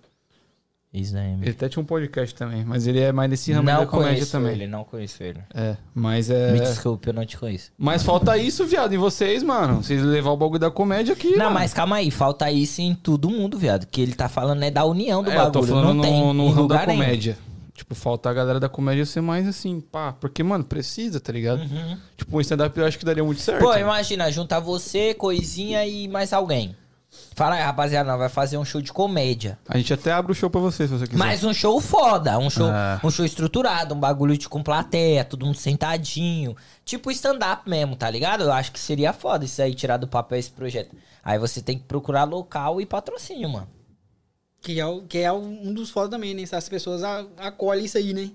Ele 0.93 1.51
até 1.51 1.69
tinha 1.69 1.81
um 1.81 1.85
podcast 1.85 2.34
também, 2.34 2.64
mas 2.65 2.88
ele 2.88 2.99
é 2.99 3.11
mais 3.11 3.30
nesse 3.30 3.51
ramo 3.51 3.69
Não 3.69 3.81
da 3.81 3.85
comédia 3.85 4.14
conheço 4.15 4.31
também. 4.31 4.53
ele, 4.53 4.68
não 4.68 4.84
conheço 4.84 5.22
ele. 5.22 5.39
É, 5.53 5.76
mas 5.93 6.30
é. 6.30 6.51
Me 6.53 6.59
desculpe, 6.59 7.09
eu 7.09 7.14
não 7.14 7.26
te 7.26 7.38
conheço. 7.38 7.72
Mas 7.77 8.01
falta 8.03 8.38
isso, 8.38 8.65
viado, 8.65 8.93
em 8.93 8.97
vocês, 8.97 9.43
mano. 9.43 9.84
Vocês 9.84 10.01
levar 10.01 10.31
o 10.31 10.38
bagulho 10.38 10.59
da 10.59 10.72
comédia 10.72 11.14
aqui. 11.14 11.31
Não, 11.31 11.45
mano. 11.45 11.53
mas 11.55 11.73
calma 11.73 11.97
aí, 11.97 12.09
falta 12.09 12.49
isso 12.51 12.81
em 12.81 12.95
todo 12.95 13.30
mundo, 13.30 13.57
viado. 13.59 13.85
Que 13.85 14.01
ele 14.01 14.14
tá 14.14 14.27
falando 14.30 14.64
é 14.64 14.72
da 14.72 14.85
união 14.85 15.22
do 15.22 15.30
É, 15.30 15.35
eu 15.38 15.51
tô 15.51 15.59
bagulho. 15.61 15.68
falando 15.68 15.85
não 15.88 15.93
no, 15.95 16.01
tem 16.01 16.34
no 16.34 16.43
em 16.45 16.51
ramo 16.51 16.68
da 16.68 16.85
nenhum. 16.88 17.01
comédia. 17.01 17.38
Tipo, 17.76 17.93
falta 17.93 18.30
a 18.30 18.34
galera 18.34 18.59
da 18.59 18.68
comédia 18.68 19.05
ser 19.05 19.22
mais 19.22 19.47
assim, 19.47 19.80
pá. 19.80 20.11
Porque, 20.14 20.41
mano, 20.41 20.64
precisa, 20.64 21.19
tá 21.19 21.31
ligado? 21.31 21.61
Tipo, 22.18 22.35
um 22.38 22.41
stand-up 22.41 22.76
eu 22.80 22.85
acho 22.88 22.97
que 22.97 23.05
daria 23.05 23.23
muito 23.23 23.39
certo. 23.39 23.64
Uhum. 23.64 23.72
Pô, 23.72 23.77
imagina, 23.77 24.31
juntar 24.31 24.59
você, 24.59 25.14
coisinha 25.14 25.85
e 25.85 26.07
mais 26.07 26.34
alguém. 26.34 26.76
Fala 27.35 27.56
aí, 27.56 27.61
rapaziada, 27.61 28.10
nós 28.10 28.18
vai 28.19 28.30
fazer 28.30 28.57
um 28.57 28.65
show 28.65 28.81
de 28.81 28.91
comédia. 28.91 29.60
A 29.68 29.77
gente 29.77 29.94
até 29.94 30.11
abre 30.11 30.31
o 30.31 30.35
show 30.35 30.49
pra 30.49 30.60
você, 30.60 30.88
se 30.88 30.94
você 30.94 31.06
quiser. 31.06 31.18
Mas 31.18 31.44
um 31.44 31.53
show 31.53 31.80
foda, 31.80 32.38
um 32.39 32.49
show, 32.49 32.68
Ah. 32.68 32.99
um 33.03 33.10
show 33.11 33.23
estruturado, 33.26 33.94
um 33.94 33.99
bagulho 33.99 34.38
de, 34.38 34.49
com 34.49 34.64
plateia, 34.64 35.23
todo 35.23 35.45
mundo 35.45 35.56
sentadinho. 35.57 36.56
Tipo 36.84 37.11
stand-up 37.11 37.69
mesmo, 37.69 37.95
tá 37.95 38.10
ligado? 38.10 38.44
Eu 38.45 38.52
acho 38.52 38.72
que 38.72 38.80
seria 38.80 39.14
foda 39.14 39.45
isso 39.45 39.61
aí, 39.61 39.73
tirar 39.76 39.98
do 39.98 40.07
papel 40.07 40.39
esse 40.39 40.52
projeto. 40.52 40.95
Aí 41.23 41.38
você 41.38 41.61
tem 41.61 41.77
que 41.77 41.84
procurar 41.84 42.23
local 42.23 42.81
e 42.81 42.85
patrocínio, 42.85 43.49
mano. 43.49 43.68
Que 44.61 44.80
é, 44.80 44.85
o, 44.85 45.02
que 45.03 45.19
é 45.19 45.31
um 45.31 45.73
dos 45.73 45.89
foda 45.91 46.10
também, 46.10 46.34
né? 46.34 46.45
Se 46.45 46.56
as 46.56 46.68
pessoas 46.68 47.03
a- 47.03 47.26
acolhem 47.38 47.85
isso 47.85 47.98
aí, 47.98 48.14
né? 48.14 48.31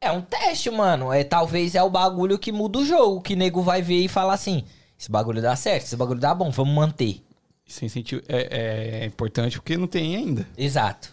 É 0.00 0.10
um 0.10 0.20
teste, 0.22 0.70
mano. 0.70 1.12
É, 1.12 1.22
talvez 1.22 1.74
é 1.74 1.82
o 1.82 1.90
bagulho 1.90 2.38
que 2.38 2.50
muda 2.50 2.78
o 2.78 2.84
jogo, 2.84 3.20
que 3.20 3.36
nego 3.36 3.62
vai 3.62 3.82
ver 3.82 4.00
e 4.00 4.08
falar 4.08 4.32
assim: 4.34 4.64
esse 4.98 5.10
bagulho 5.10 5.42
dá 5.42 5.54
certo, 5.54 5.84
esse 5.84 5.96
bagulho 5.96 6.18
dá 6.18 6.34
bom, 6.34 6.50
vamos 6.50 6.74
manter. 6.74 7.22
Isso 7.66 7.84
é, 7.84 7.86
incentivo- 7.86 8.22
é- 8.28 9.00
é 9.02 9.04
importante 9.06 9.58
porque 9.58 9.76
não 9.76 9.86
tem 9.86 10.16
ainda, 10.16 10.46
Exato. 10.56 11.12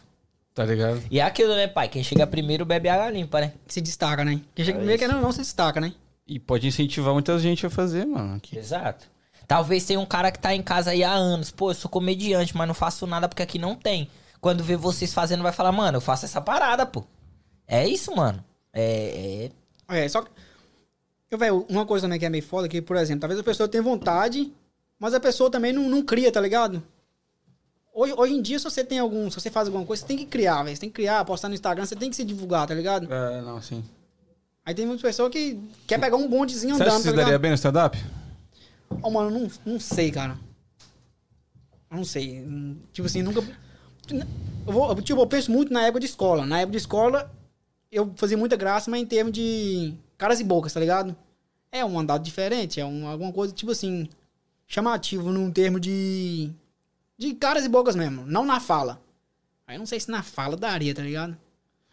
tá 0.53 0.65
ligado? 0.65 1.01
E 1.09 1.19
é 1.19 1.23
aquilo, 1.23 1.55
né, 1.55 1.67
pai? 1.67 1.87
Quem 1.87 2.03
chega 2.03 2.25
primeiro 2.27 2.65
bebe 2.65 2.89
água 2.89 3.09
limpa, 3.09 3.39
né? 3.41 3.53
Se 3.67 3.79
destaca, 3.81 4.25
né? 4.25 4.41
Quem 4.55 4.65
chega 4.65 4.77
É 4.77 4.79
primeiro, 4.79 4.99
querendo 4.99 5.17
ou 5.17 5.21
não, 5.21 5.31
se 5.31 5.39
destaca, 5.39 5.79
né? 5.79 5.93
E 6.27 6.37
pode 6.39 6.67
incentivar 6.67 7.13
muita 7.13 7.37
gente 7.39 7.65
a 7.65 7.69
fazer, 7.69 8.05
mano. 8.05 8.35
Aqui. 8.35 8.57
Exato. 8.57 9.07
Talvez 9.47 9.83
tenha 9.85 9.99
um 9.99 10.05
cara 10.05 10.31
que 10.31 10.37
tá 10.37 10.53
em 10.53 10.61
casa 10.61 10.91
aí 10.91 11.03
há 11.03 11.11
anos. 11.11 11.49
Pô, 11.49 11.71
eu 11.71 11.75
sou 11.75 11.89
comediante, 11.89 12.55
mas 12.55 12.67
não 12.67 12.75
faço 12.75 13.07
nada 13.07 13.27
porque 13.27 13.41
aqui 13.41 13.57
não 13.57 13.73
tem. 13.75 14.07
Quando 14.39 14.63
vê 14.63 14.75
vocês 14.75 15.11
fazendo, 15.13 15.41
vai 15.41 15.51
falar, 15.51 15.71
mano, 15.71 15.97
eu 15.97 16.01
faço 16.01 16.25
essa 16.25 16.39
parada, 16.39 16.85
pô. 16.85 17.03
É 17.67 17.87
isso, 17.87 18.15
mano. 18.15 18.43
É. 18.71 19.49
é... 19.89 20.03
É, 20.05 20.07
só 20.07 20.21
que. 20.21 20.29
Eu, 21.31 21.37
velho, 21.39 21.65
uma 21.67 21.83
coisa 21.85 22.05
também 22.05 22.19
que 22.19 22.25
é 22.25 22.29
meio 22.29 22.43
foda, 22.43 22.67
que, 22.69 22.79
por 22.81 22.95
exemplo, 22.95 23.21
talvez 23.21 23.39
a 23.39 23.43
pessoa 23.43 23.67
tenha 23.67 23.81
vontade, 23.83 24.51
mas 24.99 25.13
a 25.13 25.19
pessoa 25.19 25.49
também 25.49 25.71
não, 25.71 25.89
não 25.89 26.03
cria, 26.03 26.31
tá 26.31 26.41
ligado? 26.41 26.83
Hoje, 27.93 28.13
hoje 28.15 28.33
em 28.33 28.41
dia, 28.41 28.59
se 28.59 28.65
você 28.65 28.83
tem 28.83 28.99
algum. 28.99 29.29
Se 29.29 29.39
você 29.39 29.49
faz 29.49 29.67
alguma 29.67 29.85
coisa, 29.85 30.01
você 30.01 30.07
tem 30.07 30.17
que 30.17 30.25
criar, 30.25 30.63
velho. 30.63 30.75
Você 30.75 30.81
tem 30.81 30.89
que 30.89 30.95
criar, 30.95 31.23
postar 31.25 31.47
no 31.47 31.53
Instagram, 31.53 31.85
você 31.85 31.95
tem 31.95 32.09
que 32.09 32.15
se 32.15 32.23
divulgar, 32.23 32.67
tá 32.67 32.73
ligado? 32.73 33.11
É, 33.11 33.41
não, 33.41 33.61
sim. 33.61 33.83
Aí 34.65 34.75
tem 34.75 34.85
muitas 34.85 35.01
pessoas 35.01 35.31
que 35.31 35.59
quer 35.87 35.99
pegar 35.99 36.15
um 36.15 36.27
bondezinho 36.27 36.75
Você 36.75 36.83
acha 36.83 36.91
que 36.91 36.95
andando, 36.97 37.03
você 37.05 37.17
tá 37.17 37.23
daria 37.23 37.39
bem 37.39 37.51
no 37.51 37.55
stand-up? 37.55 37.97
Ó, 39.01 39.09
mano, 39.09 39.31
não, 39.31 39.51
não 39.65 39.79
sei, 39.79 40.11
cara. 40.11 40.37
Não 41.89 42.03
sei. 42.03 42.45
Tipo 42.93 43.07
assim, 43.07 43.21
nunca. 43.21 43.41
Eu 44.65 44.73
vou, 44.73 44.95
tipo, 45.01 45.19
eu 45.19 45.27
penso 45.27 45.51
muito 45.51 45.73
na 45.73 45.83
época 45.83 46.01
de 46.01 46.05
escola. 46.05 46.45
Na 46.45 46.59
época 46.59 46.73
de 46.73 46.77
escola, 46.77 47.31
eu 47.91 48.13
fazia 48.15 48.37
muita 48.37 48.55
graça, 48.55 48.91
mas 48.91 49.01
em 49.01 49.05
termos 49.05 49.33
de 49.33 49.93
caras 50.17 50.39
e 50.39 50.43
bocas, 50.43 50.73
tá 50.73 50.79
ligado? 50.79 51.15
É 51.71 51.83
um 51.83 51.99
andado 51.99 52.23
diferente, 52.23 52.79
é 52.79 52.85
um, 52.85 53.07
alguma 53.07 53.31
coisa, 53.31 53.53
tipo 53.53 53.71
assim, 53.71 54.07
chamativo 54.69 55.31
num 55.33 55.51
termo 55.51 55.77
de. 55.79 56.49
de 57.17 57.33
caras 57.33 57.65
e 57.65 57.69
bocas 57.69 57.95
mesmo, 57.97 58.23
não 58.25 58.45
na 58.45 58.61
fala. 58.61 59.01
Aí 59.67 59.75
eu 59.75 59.79
não 59.79 59.85
sei 59.85 59.99
se 59.99 60.09
na 60.09 60.23
fala 60.23 60.55
daria, 60.55 60.95
tá 60.95 61.01
ligado? 61.01 61.35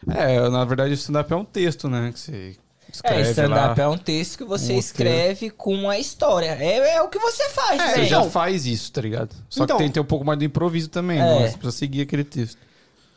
É, 0.09 0.49
na 0.49 0.65
verdade 0.65 0.91
o 0.93 0.95
stand-up 0.95 1.33
é 1.33 1.37
um 1.37 1.45
texto, 1.45 1.89
né? 1.89 2.13
Que 2.13 2.21
você 2.21 2.57
É, 2.89 2.91
escreve 2.93 3.31
stand-up 3.31 3.81
lá. 3.81 3.87
é 3.87 3.89
um 3.89 3.99
texto 3.99 4.37
que 4.39 4.45
você 4.45 4.75
um 4.75 4.79
escreve 4.79 5.51
com 5.51 5.89
a 5.91 5.99
história. 5.99 6.51
É, 6.61 6.97
é 6.97 7.03
o 7.03 7.09
que 7.09 7.19
você 7.19 7.49
faz, 7.49 7.81
É, 7.81 7.89
Você 7.95 8.01
né? 8.03 8.07
já 8.07 8.19
Então- 8.19 8.31
faz 8.31 8.67
isso, 8.67 8.93
tá 8.93 9.01
ligado? 9.01 9.35
Só 9.49 9.65
Então- 9.65 9.77
que 9.77 9.83
tem 9.83 9.89
que 9.89 9.95
ter 9.95 10.01
um 10.01 10.05
pouco 10.05 10.25
mais 10.25 10.39
do 10.39 10.45
improviso 10.45 10.89
também, 10.91 11.19
É. 11.19 11.23
né? 11.23 11.49
Você 11.49 11.57
precisa 11.57 11.73
seguir 11.77 12.03
aquele 12.03 12.25
texto. 12.25 12.59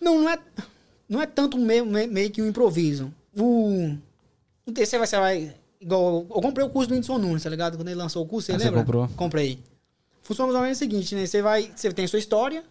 Não, 0.02 0.22
não 0.22 0.30
é, 0.30 0.40
não 1.08 1.22
é 1.22 1.26
tanto 1.26 1.58
meio, 1.58 1.86
meio, 1.86 2.32
que 2.32 2.42
um 2.42 2.48
improviso. 2.48 3.14
O. 3.38 3.94
o 4.66 4.74
Você 4.74 4.98
vai, 4.98 5.08
você 5.08 5.18
vai. 5.20 5.56
Igual. 5.82 6.26
Eu 6.30 6.42
comprei 6.42 6.66
o 6.66 6.70
curso 6.70 6.90
do 6.90 6.94
Whindersson 6.96 7.18
Nunes, 7.18 7.44
tá 7.44 7.50
ligado? 7.50 7.78
Quando 7.78 7.88
ele 7.88 7.96
lançou 7.98 8.24
o 8.24 8.28
curso, 8.28 8.48
você 8.48 8.54
Ah, 8.54 8.60
você 8.60 8.66
lembra? 8.66 8.80
comprou? 8.82 9.08
Comprei. 9.16 9.60
Funciona 10.24 10.48
mais 10.48 10.56
ou 10.58 10.62
menos 10.64 10.78
o 10.78 10.80
seguinte, 10.80 11.16
né? 11.16 11.26
Você 11.26 11.42
vai. 11.42 11.72
Você 11.76 11.92
tem 11.92 12.06
a 12.06 12.08
sua 12.08 12.20
história, 12.20 12.64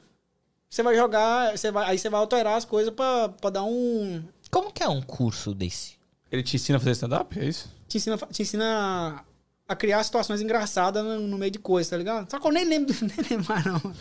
você 0.68 0.82
vai 0.82 0.94
jogar. 0.94 1.56
Você 1.56 1.70
vai, 1.72 1.90
aí 1.90 1.98
você 1.98 2.08
vai 2.10 2.20
alterar 2.20 2.56
as 2.56 2.64
coisas 2.64 2.92
pra, 2.92 3.30
pra 3.30 3.50
dar 3.50 3.64
um. 3.64 4.22
Como 4.50 4.70
que 4.72 4.82
é 4.82 4.88
um 4.88 5.00
curso 5.02 5.54
desse? 5.54 5.94
Ele 6.30 6.42
te 6.42 6.56
ensina 6.56 6.76
a 6.76 6.80
fazer 6.80 6.92
stand-up? 6.92 7.38
É 7.40 7.44
isso? 7.46 7.70
Te 7.88 7.96
ensina, 7.96 8.18
te 8.18 8.42
ensina 8.42 9.24
a 9.66 9.76
criar 9.76 10.02
situações 10.04 10.40
engraçadas 10.42 11.02
no, 11.04 11.20
no 11.26 11.38
meio 11.38 11.50
de 11.50 11.58
coisas, 11.58 11.88
tá 11.90 11.96
ligado? 11.96 12.30
Só 12.30 12.38
que 12.38 12.46
eu 12.46 12.52
nem 12.52 12.66
lembro, 12.66 12.94
nem 13.00 13.16
lembro 13.30 13.46
mais, 13.48 13.64
não. 13.64 13.80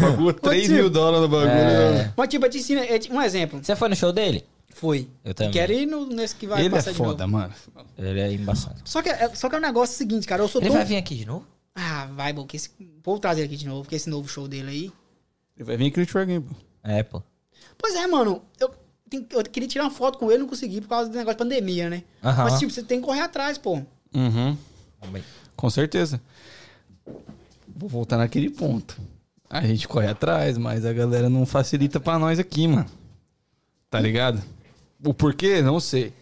Pagou 0.00 0.32
3 0.32 0.64
tio. 0.66 0.74
mil 0.74 0.90
dólares 0.90 1.20
no 1.22 1.28
bagulho. 1.28 1.50
É. 1.50 1.92
né? 1.92 2.12
Mas, 2.16 2.28
tipo, 2.28 2.44
eu 2.46 2.50
te 2.50 2.58
ensina. 2.58 2.80
é, 2.84 2.98
tipo, 2.98 3.14
Um 3.14 3.22
exemplo. 3.22 3.60
Você 3.62 3.76
foi 3.76 3.88
no 3.88 3.96
show 3.96 4.12
dele? 4.12 4.44
Foi. 4.70 5.08
Eu 5.24 5.34
também. 5.34 5.52
Quero 5.52 5.72
ir 5.72 5.86
no, 5.86 6.06
nesse 6.06 6.34
que 6.34 6.46
vai 6.46 6.60
Ele 6.60 6.68
é 6.68 6.70
passar 6.70 6.92
de 6.92 6.98
novo. 6.98 7.10
foda, 7.10 7.26
mano. 7.26 7.52
Ele 7.98 8.20
é 8.20 8.32
embaçado. 8.32 8.80
Só 8.84 9.02
que, 9.02 9.08
é- 9.08 9.34
só 9.34 9.48
que 9.48 9.54
é 9.54 9.58
um 9.58 9.62
negócio 9.62 9.96
seguinte, 9.96 10.26
cara. 10.26 10.42
Eu 10.42 10.48
sou 10.48 10.60
Ele 10.60 10.68
tão 10.70 10.76
vai 10.78 10.86
vir 10.86 10.96
aqui 10.96 11.14
de 11.16 11.26
novo? 11.26 11.46
Ah, 11.74 12.06
vai, 12.14 12.32
bom, 12.32 12.46
que 12.46 12.56
esse... 12.56 12.70
Vou 13.02 13.18
trazer 13.18 13.42
ele 13.42 13.48
aqui 13.48 13.56
de 13.56 13.66
novo, 13.66 13.82
porque 13.82 13.94
esse 13.96 14.08
novo 14.10 14.28
show 14.28 14.48
dele 14.48 14.70
aí. 14.70 14.92
Ele 15.56 15.64
vai 15.64 15.76
vir 15.76 15.86
aqui 15.88 16.00
no 16.00 16.06
Try 16.06 16.26
Game, 16.26 16.44
pô. 16.44 16.54
É, 16.82 17.02
pô. 17.02 17.22
Pois 17.76 17.94
é, 17.94 18.06
mano. 18.06 18.42
Eu, 18.58 18.74
eu 19.30 19.42
queria 19.44 19.68
tirar 19.68 19.84
uma 19.84 19.90
foto 19.90 20.18
com 20.18 20.30
ele, 20.30 20.40
não 20.40 20.48
consegui 20.48 20.80
por 20.80 20.88
causa 20.88 21.10
do 21.10 21.16
negócio 21.16 21.36
de 21.36 21.38
pandemia, 21.44 21.90
né? 21.90 22.02
Aham. 22.24 22.44
Mas, 22.44 22.58
tipo, 22.58 22.72
você 22.72 22.82
tem 22.82 23.00
que 23.00 23.06
correr 23.06 23.20
atrás, 23.20 23.58
pô. 23.58 23.82
Uhum. 24.14 24.56
Aí. 25.02 25.22
Com 25.56 25.68
certeza. 25.70 26.20
Vou 27.68 27.88
voltar 27.88 28.16
naquele 28.18 28.50
ponto. 28.50 29.00
A 29.48 29.66
gente 29.66 29.86
corre 29.88 30.06
atrás, 30.06 30.56
mas 30.56 30.84
a 30.84 30.92
galera 30.92 31.28
não 31.28 31.44
facilita 31.44 31.98
pra 31.98 32.18
nós 32.18 32.38
aqui, 32.38 32.68
mano. 32.68 32.86
Tá 33.88 33.98
ligado? 34.00 34.42
O 35.04 35.14
porquê? 35.14 35.62
Não 35.62 35.80
sei. 35.80 36.12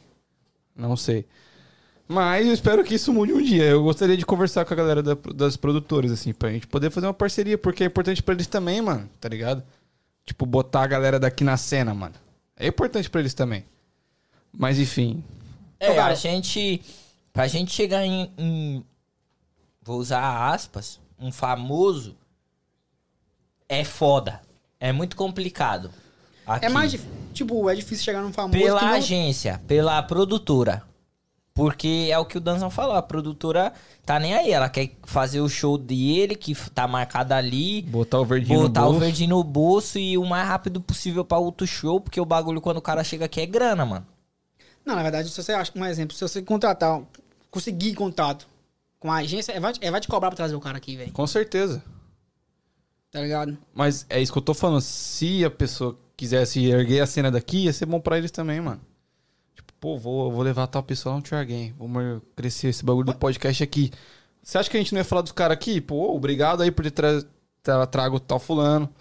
Não 0.76 0.96
sei. 0.96 1.26
Mas 2.06 2.46
eu 2.46 2.52
espero 2.54 2.82
que 2.84 2.94
isso 2.94 3.12
mude 3.12 3.32
um 3.32 3.42
dia. 3.42 3.64
Eu 3.64 3.82
gostaria 3.82 4.16
de 4.16 4.24
conversar 4.24 4.64
com 4.64 4.72
a 4.72 4.76
galera 4.76 5.02
da- 5.02 5.16
das 5.34 5.56
produtoras, 5.56 6.10
assim, 6.10 6.32
pra 6.32 6.50
gente 6.50 6.66
poder 6.66 6.90
fazer 6.90 7.06
uma 7.06 7.12
parceria, 7.14 7.58
porque 7.58 7.82
é 7.82 7.86
importante 7.86 8.22
pra 8.22 8.34
eles 8.34 8.46
também, 8.46 8.80
mano, 8.80 9.08
tá 9.20 9.28
ligado? 9.28 9.62
Tipo, 10.24 10.46
botar 10.46 10.82
a 10.82 10.86
galera 10.86 11.18
daqui 11.20 11.44
na 11.44 11.56
cena, 11.56 11.92
mano. 11.92 12.14
É 12.56 12.66
importante 12.66 13.10
pra 13.10 13.20
eles 13.20 13.34
também. 13.34 13.64
Mas 14.52 14.78
enfim. 14.78 15.22
É, 15.78 15.90
Então, 15.92 16.04
a 16.04 16.14
gente. 16.14 16.80
Pra 17.32 17.46
gente 17.46 17.72
chegar 17.72 18.04
em, 18.04 18.30
em- 18.38 18.84
Vou 19.82 19.98
usar 19.98 20.50
aspas. 20.52 20.98
Um 21.18 21.30
famoso. 21.32 22.14
É 23.68 23.84
foda. 23.84 24.40
É 24.80 24.92
muito 24.92 25.16
complicado. 25.16 25.90
Aqui. 26.48 26.66
É 26.66 26.68
mais, 26.68 26.90
dif- 26.90 27.06
tipo, 27.34 27.68
é 27.68 27.74
difícil 27.74 28.04
chegar 28.04 28.22
num 28.22 28.32
famoso 28.32 28.58
Pela 28.58 28.78
que 28.78 28.84
não... 28.86 28.92
agência, 28.92 29.60
pela 29.66 30.02
produtora. 30.02 30.82
Porque 31.54 32.08
é 32.08 32.16
o 32.16 32.24
que 32.24 32.38
o 32.38 32.40
Danzão 32.40 32.70
falou, 32.70 32.94
a 32.94 33.02
produtora 33.02 33.72
tá 34.06 34.18
nem 34.20 34.32
aí. 34.32 34.52
Ela 34.52 34.68
quer 34.68 34.92
fazer 35.02 35.40
o 35.40 35.48
show 35.48 35.76
dele, 35.76 36.36
que 36.36 36.54
tá 36.70 36.86
marcado 36.86 37.34
ali. 37.34 37.82
Botar 37.82 38.20
o 38.20 38.24
verdinho 38.24 38.60
botar 38.60 38.82
no 38.82 38.86
o 38.86 38.90
bolso. 38.90 39.00
verdinho 39.04 39.30
no 39.30 39.42
bolso 39.42 39.98
e 39.98 40.16
o 40.16 40.24
mais 40.24 40.46
rápido 40.46 40.80
possível 40.80 41.24
pra 41.24 41.38
outro 41.38 41.66
show, 41.66 42.00
porque 42.00 42.20
o 42.20 42.24
bagulho 42.24 42.60
quando 42.60 42.76
o 42.76 42.82
cara 42.82 43.02
chega 43.02 43.24
aqui 43.24 43.40
é 43.40 43.46
grana, 43.46 43.84
mano. 43.84 44.06
Não, 44.86 44.94
na 44.94 45.02
verdade, 45.02 45.28
se 45.28 45.42
você 45.42 45.52
acha, 45.52 45.72
um 45.74 45.84
exemplo, 45.84 46.16
se 46.16 46.22
você 46.22 46.40
contratar, 46.40 47.02
conseguir 47.50 47.92
contato 47.94 48.46
com 49.00 49.10
a 49.10 49.16
agência, 49.16 49.50
é 49.50 49.58
vai, 49.58 49.72
é 49.80 49.90
vai 49.90 50.00
te 50.00 50.06
cobrar 50.06 50.30
pra 50.30 50.36
trazer 50.36 50.54
o 50.54 50.60
cara 50.60 50.78
aqui, 50.78 50.96
velho. 50.96 51.12
Com 51.12 51.26
certeza. 51.26 51.82
Tá 53.10 53.20
ligado? 53.20 53.58
Mas 53.74 54.06
é 54.08 54.20
isso 54.20 54.30
que 54.32 54.38
eu 54.38 54.42
tô 54.42 54.54
falando. 54.54 54.80
Se 54.80 55.44
a 55.44 55.50
pessoa 55.50 55.98
quisesse 56.18 56.66
erguer 56.66 57.00
a 57.00 57.06
cena 57.06 57.30
daqui, 57.30 57.64
ia 57.64 57.72
ser 57.72 57.86
bom 57.86 58.00
pra 58.00 58.18
eles 58.18 58.32
também, 58.32 58.60
mano. 58.60 58.80
Tipo, 59.54 59.72
pô, 59.78 59.96
vou, 59.96 60.32
vou 60.32 60.42
levar 60.42 60.66
tal 60.66 60.82
pessoa 60.82 61.12
lá 61.12 61.18
no 61.18 61.22
Try 61.22 61.44
Game. 61.46 61.74
Vamos 61.78 62.20
crescer 62.34 62.68
esse 62.68 62.84
bagulho 62.84 63.06
do 63.06 63.14
podcast 63.14 63.62
aqui. 63.62 63.92
Você 64.42 64.58
acha 64.58 64.68
que 64.68 64.76
a 64.76 64.80
gente 64.80 64.92
não 64.92 64.98
ia 64.98 65.04
falar 65.04 65.22
dos 65.22 65.30
caras 65.30 65.54
aqui? 65.56 65.80
Pô, 65.80 66.12
obrigado 66.12 66.62
aí 66.62 66.72
por 66.72 66.82
ter 66.82 66.90
tra 66.90 67.22
tra 67.62 67.86
trago 67.86 68.18
tal 68.18 68.40
fulano. 68.40 68.92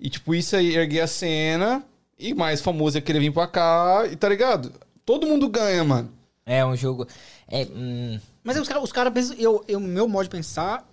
E, 0.00 0.08
tipo, 0.08 0.34
isso 0.34 0.56
aí 0.56 0.74
erguer 0.74 1.02
a 1.02 1.06
cena 1.06 1.84
e 2.18 2.32
mais 2.32 2.62
famoso 2.62 2.96
é 2.96 3.02
querer 3.02 3.20
vir 3.20 3.32
pra 3.32 3.46
cá 3.46 4.08
e 4.10 4.16
tá 4.16 4.26
ligado? 4.26 4.72
Todo 5.04 5.26
mundo 5.26 5.50
ganha, 5.50 5.84
mano. 5.84 6.10
É 6.46 6.64
um 6.64 6.74
jogo. 6.74 7.06
É, 7.48 7.66
hum, 7.66 8.18
Mas 8.42 8.56
os 8.56 8.66
caras 8.66 8.82
os 8.82 8.92
cara 8.92 9.10
pensam. 9.10 9.36
Eu, 9.38 9.62
eu, 9.68 9.78
meu 9.78 10.08
modo 10.08 10.24
de 10.24 10.30
pensar. 10.30 10.88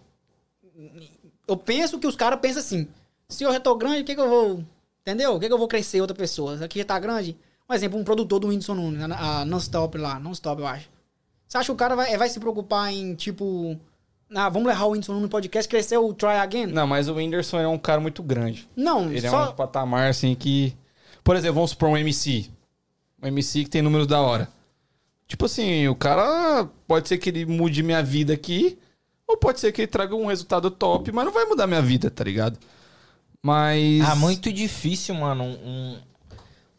Eu 1.48 1.56
penso 1.56 1.98
que 2.00 2.08
os 2.08 2.18
caras 2.18 2.40
pensam 2.42 2.60
assim. 2.60 2.88
Se 3.30 3.46
eu 3.46 3.54
já 3.54 3.62
tô 3.62 3.76
grande, 3.76 4.02
o 4.02 4.04
que, 4.04 4.14
que 4.14 4.22
eu 4.22 4.30
vou. 4.30 4.64
Entendeu? 5.06 5.36
O 5.36 5.40
que, 5.40 5.48
que 5.48 5.54
eu 5.54 5.58
vou 5.58 5.68
crescer 5.68 6.00
outra 6.00 6.16
pessoa? 6.16 6.64
Aqui 6.64 6.80
já 6.80 6.86
tá 6.86 6.98
grande. 6.98 7.38
Um 7.70 7.74
exemplo, 7.74 8.00
um 8.00 8.04
produtor 8.04 8.40
do 8.40 8.48
Whindersson 8.48 8.74
Nunes, 8.74 9.02
a, 9.12 9.44
Non-Stop 9.46 9.98
lá, 9.98 10.18
Non-Stop, 10.20 10.62
eu 10.62 10.68
acho. 10.68 10.90
Você 11.48 11.58
acha 11.58 11.66
que 11.66 11.72
o 11.72 11.76
cara 11.76 11.96
vai, 11.96 12.18
vai 12.18 12.30
se 12.30 12.40
preocupar 12.40 12.92
em, 12.92 13.14
tipo. 13.14 13.78
Ah, 14.34 14.50
vamos 14.50 14.68
levar 14.68 14.86
o 14.86 14.92
Whindersson 14.92 15.12
Nunes 15.12 15.24
no 15.24 15.30
podcast, 15.30 15.70
crescer 15.70 15.98
o 15.98 16.14
Try 16.14 16.38
Again? 16.38 16.68
Não, 16.68 16.88
mas 16.88 17.10
o 17.10 17.16
Whindersson 17.16 17.60
é 17.60 17.68
um 17.68 17.78
cara 17.78 18.00
muito 18.00 18.24
grande. 18.24 18.68
Não, 18.76 19.12
Ele 19.12 19.28
é 19.28 19.30
só. 19.30 19.52
um 19.52 19.56
patamar, 19.56 20.10
assim, 20.10 20.34
que... 20.36 20.76
Por 21.24 21.36
exemplo, 21.36 21.56
vamos 21.56 21.72
supor 21.72 21.90
um 21.90 21.98
MC. 21.98 22.50
Um 23.22 23.28
MC 23.28 23.66
que 23.66 23.70
tem 23.70 23.82
números 23.82 24.08
da 24.08 24.22
hora. 24.22 24.48
Tipo 25.28 25.46
assim, 25.46 25.88
o 25.88 25.96
cara... 25.96 26.68
Pode 26.88 27.08
ser 27.08 27.18
que 27.18 27.30
ele 27.30 27.46
mude 27.46 27.84
minha 27.84 28.02
vida 28.02 28.34
aqui, 28.34 28.80
ou 29.28 29.38
pode 29.38 29.60
ser 29.60 29.72
que 29.72 29.82
ele 29.82 29.88
traga 29.88 30.16
um 30.16 30.26
resultado 30.26 30.72
top, 30.72 31.12
mas 31.12 31.26
não 31.26 31.32
vai 31.32 31.46
mudar 31.46 31.68
minha 31.68 31.82
vida, 31.82 32.10
tá 32.10 32.24
ligado? 32.24 32.58
Mas... 33.44 34.02
Ah, 34.02 34.16
muito 34.16 34.52
difícil, 34.54 35.14
mano. 35.16 35.44
Um, 35.44 35.58
um- 35.66 35.98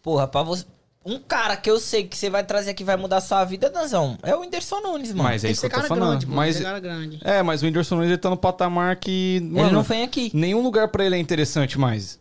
Porra, 0.03 0.27
pra 0.27 0.43
você. 0.43 0.65
Um 1.07 1.19
cara 1.19 1.55
que 1.55 1.71
eu 1.71 1.79
sei 1.79 2.05
que 2.05 2.17
você 2.17 2.31
vai 2.31 2.43
trazer 2.43 2.71
aqui 2.71 2.83
vai 2.83 2.97
mudar 2.97 3.19
a 3.19 3.21
sua 3.21 3.45
vida, 3.45 3.69
Danzão, 3.69 4.17
é 4.23 4.35
o 4.35 4.41
Whindersson 4.41 4.81
Nunes, 4.81 5.11
mano. 5.11 5.25
Mas 5.25 5.45
é 5.45 5.51
isso 5.51 5.61
que 5.61 5.67
eu 5.67 5.71
tô 5.71 5.77
cara 5.77 5.89
falando. 5.89 6.09
grande, 6.09 6.27
mas... 6.27 6.59
cara 6.59 6.81
grande. 6.81 7.21
É, 7.23 7.43
mas 7.43 7.63
o 7.63 7.67
Whindersson 7.67 7.97
Nunes 7.97 8.09
ele 8.09 8.17
tá 8.17 8.31
no 8.31 8.39
patamar 8.39 8.97
que... 8.97 9.37
Ele 9.37 9.51
mano, 9.51 9.71
não 9.71 9.83
vem 9.83 10.03
aqui. 10.03 10.31
Nenhum 10.33 10.63
lugar 10.63 10.89
pra 10.89 11.05
ele 11.05 11.15
é 11.15 11.19
interessante 11.19 11.79
mais. 11.79 12.19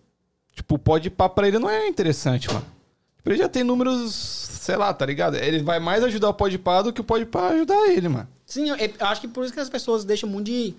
Tipo, 0.53 0.77
pode 0.77 1.09
pá 1.09 1.29
pra 1.29 1.47
ele 1.47 1.59
não 1.59 1.69
é 1.69 1.87
interessante, 1.87 2.49
mano. 2.49 2.65
Tipo, 3.15 3.29
ele 3.29 3.37
já 3.37 3.47
tem 3.47 3.63
números, 3.63 4.13
sei 4.13 4.75
lá, 4.75 4.93
tá 4.93 5.05
ligado? 5.05 5.37
Ele 5.37 5.63
vai 5.63 5.79
mais 5.79 6.03
ajudar 6.03 6.27
o 6.27 6.33
Podpah 6.33 6.81
do 6.81 6.91
que 6.91 6.99
o 6.99 7.05
Podpah 7.05 7.51
ajudar 7.51 7.87
ele, 7.87 8.09
mano. 8.09 8.27
Sim, 8.45 8.69
eu, 8.69 8.75
eu 8.75 9.07
acho 9.07 9.21
que 9.21 9.29
por 9.29 9.45
isso 9.45 9.53
que 9.53 9.61
as 9.61 9.69
pessoas 9.69 10.03
deixam 10.03 10.27
muito 10.27 10.47
de, 10.47 10.75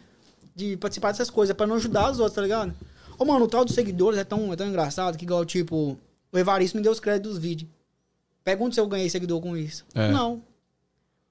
de 0.55 0.77
participar 0.77 1.12
dessas 1.12 1.31
coisas, 1.31 1.57
pra 1.57 1.66
não 1.66 1.77
ajudar 1.77 2.11
os 2.11 2.19
outros, 2.19 2.35
tá 2.36 2.43
ligado? 2.43 2.74
Ô, 3.19 3.24
mano, 3.24 3.45
o 3.45 3.49
tal 3.49 3.65
dos 3.65 3.74
seguidores 3.74 4.19
é 4.19 4.24
tão, 4.24 4.53
é 4.53 4.57
tão 4.57 4.66
engraçado 4.66 5.16
que, 5.16 5.24
igual, 5.24 5.45
tipo, 5.45 5.99
o 6.32 6.39
Evaristo 6.39 6.77
me 6.77 6.82
deu 6.82 6.93
os 6.93 7.01
créditos 7.01 7.32
dos 7.32 7.39
vídeos. 7.41 7.70
Pergunta 8.43 8.74
se 8.74 8.81
eu 8.81 8.86
ganhei 8.86 9.09
seguidor 9.09 9.41
com 9.41 9.57
isso. 9.57 9.85
É. 9.95 10.11
Não. 10.11 10.43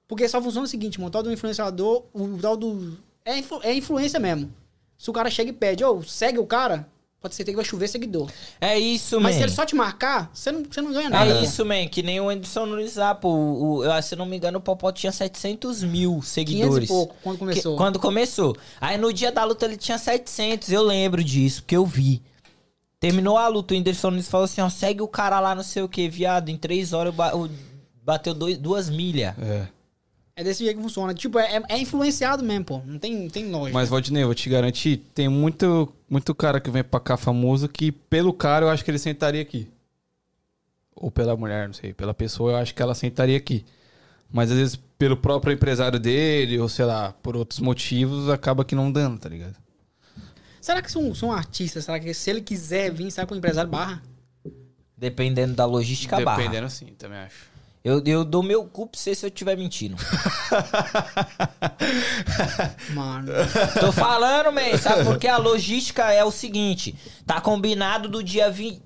Porque 0.08 0.28
só 0.28 0.40
funciona 0.42 0.64
o 0.66 0.68
seguinte, 0.68 0.98
mano, 0.98 1.08
o 1.08 1.10
tal 1.10 1.22
do 1.22 1.32
influenciador, 1.32 2.04
o 2.12 2.38
tal 2.38 2.56
do... 2.56 2.96
É, 3.24 3.38
influ- 3.38 3.60
é 3.62 3.74
influência 3.74 4.18
mesmo. 4.20 4.52
Se 4.98 5.08
o 5.10 5.12
cara 5.12 5.30
chega 5.30 5.50
e 5.50 5.52
pede, 5.52 5.84
ô, 5.84 6.02
segue 6.02 6.38
o 6.38 6.46
cara, 6.46 6.86
pode 7.24 7.34
ser 7.34 7.44
que 7.44 7.56
vai 7.56 7.64
chover 7.64 7.88
seguidor. 7.88 8.30
É 8.60 8.78
isso, 8.78 9.18
Mas 9.18 9.34
man. 9.34 9.38
se 9.40 9.44
ele 9.46 9.52
só 9.52 9.64
te 9.64 9.74
marcar, 9.74 10.30
você 10.34 10.52
não, 10.52 10.62
você 10.62 10.82
não 10.82 10.92
ganha 10.92 11.08
nada. 11.08 11.40
É 11.40 11.42
isso, 11.42 11.64
man. 11.64 11.86
Que 11.88 12.02
nem 12.02 12.20
o 12.20 12.26
Whindersson 12.26 12.66
Nunes 12.66 12.96
lá, 12.96 13.14
pô. 13.14 13.28
O, 13.30 13.76
o- 13.78 13.84
eu, 13.84 14.02
se 14.02 14.14
eu 14.14 14.18
não 14.18 14.26
me 14.26 14.36
engano, 14.36 14.58
o 14.58 14.60
Popó 14.60 14.92
tinha 14.92 15.10
700 15.10 15.82
mil 15.82 16.10
500 16.12 16.28
seguidores. 16.28 16.84
e 16.84 16.92
pouco, 16.92 17.16
quando 17.22 17.38
começou. 17.38 17.72
Que- 17.72 17.78
quando 17.78 17.98
começou. 17.98 18.56
Aí 18.80 18.98
no 18.98 19.10
dia 19.12 19.32
da 19.32 19.42
luta 19.44 19.64
ele 19.64 19.76
tinha 19.78 19.96
700, 19.96 20.70
eu 20.70 20.82
lembro 20.82 21.24
disso, 21.24 21.62
porque 21.62 21.76
eu 21.76 21.86
vi. 21.86 22.22
Terminou 23.00 23.36
a 23.36 23.48
luta, 23.48 23.74
o 23.74 23.76
Whindersson 23.76 24.10
Nunes 24.10 24.28
falou 24.28 24.44
assim, 24.44 24.60
ó, 24.60 24.68
segue 24.68 25.02
o 25.02 25.08
cara 25.08 25.40
lá, 25.40 25.54
não 25.54 25.62
sei 25.62 25.82
o 25.82 25.88
que, 25.88 26.08
viado, 26.08 26.48
em 26.50 26.56
três 26.56 26.92
horas 26.92 27.12
eu 27.12 27.16
ba- 27.16 27.30
eu 27.32 27.50
bateu 28.02 28.32
dois, 28.34 28.56
duas 28.58 28.88
milhas. 28.90 29.34
É. 29.38 29.66
É 30.36 30.42
desse 30.42 30.64
jeito 30.64 30.76
que 30.78 30.82
funciona. 30.82 31.14
Tipo, 31.14 31.38
é, 31.38 31.62
é 31.68 31.78
influenciado 31.78 32.42
mesmo, 32.42 32.64
pô. 32.64 32.82
Não 32.84 32.98
tem, 32.98 33.14
não 33.14 33.30
tem 33.30 33.50
lógica. 33.50 33.72
Mas, 33.72 33.88
Valdinei, 33.88 34.24
eu 34.24 34.26
vou 34.26 34.34
te 34.34 34.48
garantir, 34.48 34.96
tem 35.14 35.28
muito, 35.28 35.92
muito 36.10 36.34
cara 36.34 36.60
que 36.60 36.70
vem 36.70 36.82
pra 36.82 36.98
cá 36.98 37.16
famoso 37.16 37.68
que, 37.68 37.92
pelo 37.92 38.32
cara, 38.32 38.66
eu 38.66 38.70
acho 38.70 38.84
que 38.84 38.90
ele 38.90 38.98
sentaria 38.98 39.40
aqui. 39.40 39.68
Ou 40.96 41.10
pela 41.10 41.36
mulher, 41.36 41.68
não 41.68 41.74
sei. 41.74 41.92
Pela 41.92 42.12
pessoa, 42.12 42.52
eu 42.52 42.56
acho 42.56 42.74
que 42.74 42.82
ela 42.82 42.94
sentaria 42.94 43.36
aqui. 43.36 43.64
Mas, 44.32 44.50
às 44.50 44.56
vezes, 44.56 44.76
pelo 44.98 45.16
próprio 45.16 45.52
empresário 45.52 46.00
dele, 46.00 46.58
ou 46.58 46.68
sei 46.68 46.84
lá, 46.84 47.12
por 47.22 47.36
outros 47.36 47.60
motivos, 47.60 48.28
acaba 48.28 48.64
que 48.64 48.74
não 48.74 48.90
dando, 48.90 49.18
tá 49.18 49.28
ligado? 49.28 49.54
Será 50.60 50.82
que 50.82 50.90
se 50.90 50.98
um, 50.98 51.14
se 51.14 51.24
um 51.24 51.30
artista, 51.30 51.80
será 51.80 52.00
que 52.00 52.12
se 52.12 52.30
ele 52.30 52.40
quiser 52.40 52.90
vir, 52.90 53.10
será 53.10 53.24
que 53.26 53.34
o 53.34 53.36
empresário 53.36 53.70
barra? 53.70 54.02
Dependendo 54.96 55.54
da 55.54 55.64
logística 55.64 56.18
barra. 56.20 56.38
Dependendo, 56.38 56.70
sim, 56.70 56.86
também 56.98 57.18
acho. 57.18 57.53
Eu, 57.84 58.02
eu 58.06 58.24
dou 58.24 58.42
meu 58.42 58.64
cu 58.64 58.86
pra 58.86 58.98
você 58.98 59.14
se 59.14 59.26
eu 59.26 59.28
estiver 59.28 59.58
mentindo. 59.58 59.94
Mano. 62.94 63.30
Tô 63.78 63.92
falando, 63.92 64.50
man, 64.50 64.78
sabe? 64.78 65.04
Porque 65.04 65.28
a 65.28 65.36
logística 65.36 66.10
é 66.10 66.24
o 66.24 66.30
seguinte: 66.30 66.94
tá 67.26 67.42
combinado 67.42 68.08
do 68.08 68.22
dia 68.22 68.50
20. 68.50 68.80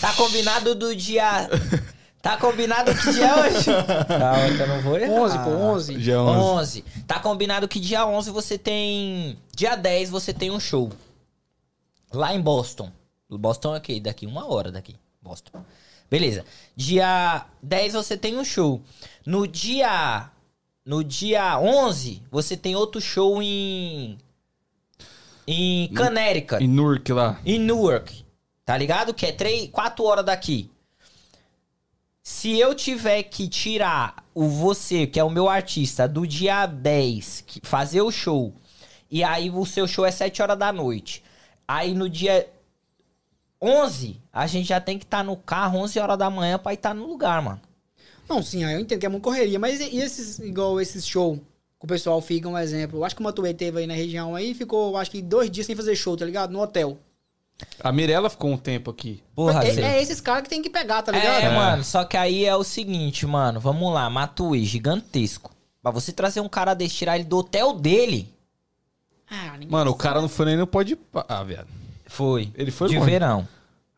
Tá 0.00 0.14
combinado 0.14 0.74
do 0.74 0.96
dia. 0.96 1.50
Tá 2.22 2.38
combinado 2.38 2.94
que 2.94 3.12
dia 3.12 3.26
é 3.26 3.40
hoje? 3.40 3.66
Calma, 3.66 4.56
que 4.56 4.62
eu 4.62 4.66
não 4.66 4.80
vou 4.80 4.98
errar. 4.98 5.12
11, 5.12 5.38
pô, 5.38 5.50
11. 5.50 5.94
Dia 5.96 6.20
11. 6.20 6.40
11. 6.40 6.84
Tá 7.06 7.20
combinado 7.20 7.68
que 7.68 7.78
dia 7.78 8.06
11 8.06 8.30
você 8.30 8.56
tem. 8.56 9.38
Dia 9.54 9.76
10 9.76 10.08
você 10.08 10.32
tem 10.32 10.50
um 10.50 10.58
show. 10.58 10.90
Lá 12.10 12.34
em 12.34 12.40
Boston. 12.40 12.90
Boston 13.28 13.74
é 13.74 13.76
aqui, 13.76 14.00
daqui 14.00 14.26
uma 14.26 14.50
hora 14.50 14.72
daqui. 14.72 14.96
Boston. 15.20 15.62
Beleza. 16.10 16.44
Dia 16.74 17.46
10 17.62 17.94
você 17.94 18.16
tem 18.16 18.36
um 18.38 18.44
show. 18.44 18.80
No 19.24 19.46
dia. 19.46 20.30
No 20.84 21.02
dia 21.02 21.58
11 21.58 22.22
você 22.30 22.56
tem 22.56 22.76
outro 22.76 23.00
show 23.00 23.42
em. 23.42 24.16
Em 25.46 25.92
Connecticut. 25.94 26.62
E 26.62 26.68
Nurk 26.68 27.12
lá. 27.12 27.40
Em 27.44 27.58
Newark. 27.58 28.24
Tá 28.64 28.76
ligado? 28.76 29.14
Que 29.14 29.26
é 29.26 29.32
3, 29.32 29.68
4 29.70 30.04
horas 30.04 30.24
daqui. 30.24 30.70
Se 32.22 32.58
eu 32.58 32.74
tiver 32.74 33.22
que 33.24 33.48
tirar 33.48 34.24
o 34.34 34.48
você, 34.48 35.06
que 35.06 35.20
é 35.20 35.24
o 35.24 35.30
meu 35.30 35.48
artista, 35.48 36.08
do 36.08 36.26
dia 36.26 36.66
10, 36.66 37.44
que- 37.46 37.60
fazer 37.62 38.00
o 38.02 38.10
show, 38.10 38.52
e 39.08 39.22
aí 39.22 39.48
o 39.48 39.64
seu 39.64 39.86
show 39.86 40.04
é 40.04 40.10
7 40.10 40.42
horas 40.42 40.58
da 40.58 40.72
noite. 40.72 41.22
Aí 41.68 41.94
no 41.94 42.08
dia 42.10 42.48
11, 43.60 44.20
a 44.32 44.46
gente 44.46 44.68
já 44.68 44.80
tem 44.80 44.98
que 44.98 45.04
estar 45.04 45.24
no 45.24 45.36
carro 45.36 45.78
11 45.80 45.98
horas 45.98 46.18
da 46.18 46.28
manhã 46.28 46.58
pra 46.58 46.74
estar 46.74 46.94
no 46.94 47.06
lugar, 47.06 47.40
mano. 47.42 47.60
Não, 48.28 48.42
sim, 48.42 48.64
aí 48.64 48.74
eu 48.74 48.80
entendo 48.80 49.00
que 49.00 49.06
é 49.06 49.08
muito 49.08 49.22
correria. 49.22 49.58
Mas 49.58 49.80
e 49.80 49.98
esses, 49.98 50.38
igual 50.40 50.80
esses 50.80 51.06
show 51.06 51.36
que 51.78 51.84
o 51.84 51.86
pessoal 51.86 52.20
fica, 52.20 52.48
um 52.48 52.58
exemplo. 52.58 52.98
Eu 52.98 53.04
acho 53.04 53.14
que 53.14 53.20
o 53.20 53.24
Matuê 53.24 53.54
teve 53.54 53.80
aí 53.80 53.86
na 53.86 53.94
região 53.94 54.34
aí 54.34 54.54
ficou, 54.54 54.96
acho 54.96 55.10
que 55.10 55.22
dois 55.22 55.50
dias 55.50 55.66
sem 55.66 55.76
fazer 55.76 55.94
show, 55.94 56.16
tá 56.16 56.24
ligado? 56.24 56.50
No 56.50 56.60
hotel. 56.60 56.98
A 57.80 57.90
Mirella 57.90 58.28
ficou 58.28 58.50
um 58.50 58.58
tempo 58.58 58.90
aqui. 58.90 59.22
Porra, 59.34 59.64
é, 59.64 59.80
é 59.80 60.02
esses 60.02 60.20
caras 60.20 60.42
que 60.42 60.48
tem 60.48 60.60
que 60.60 60.68
pegar, 60.68 61.02
tá 61.02 61.12
ligado? 61.12 61.42
É, 61.42 61.54
mano, 61.54 61.84
só 61.84 62.04
que 62.04 62.16
aí 62.16 62.44
é 62.44 62.54
o 62.54 62.64
seguinte, 62.64 63.26
mano. 63.26 63.58
Vamos 63.60 63.92
lá, 63.92 64.10
Matuê, 64.10 64.62
gigantesco. 64.62 65.50
Pra 65.82 65.90
você 65.90 66.12
trazer 66.12 66.40
um 66.40 66.48
cara 66.48 66.74
desse, 66.74 66.96
tirar 66.96 67.16
ele 67.16 67.24
do 67.24 67.38
hotel 67.38 67.72
dele, 67.72 68.28
Ah, 69.30 69.52
ninguém 69.52 69.70
Mano, 69.70 69.90
o 69.90 69.94
cara 69.94 70.20
não 70.20 70.28
foi 70.28 70.46
nem 70.46 70.56
no 70.56 70.66
pode. 70.66 70.98
Ah, 71.28 71.42
viado. 71.44 71.68
Foi. 72.06 72.52
Ele 72.54 72.70
foi 72.70 72.88
de 72.88 72.98
longe. 72.98 73.10
verão. 73.10 73.48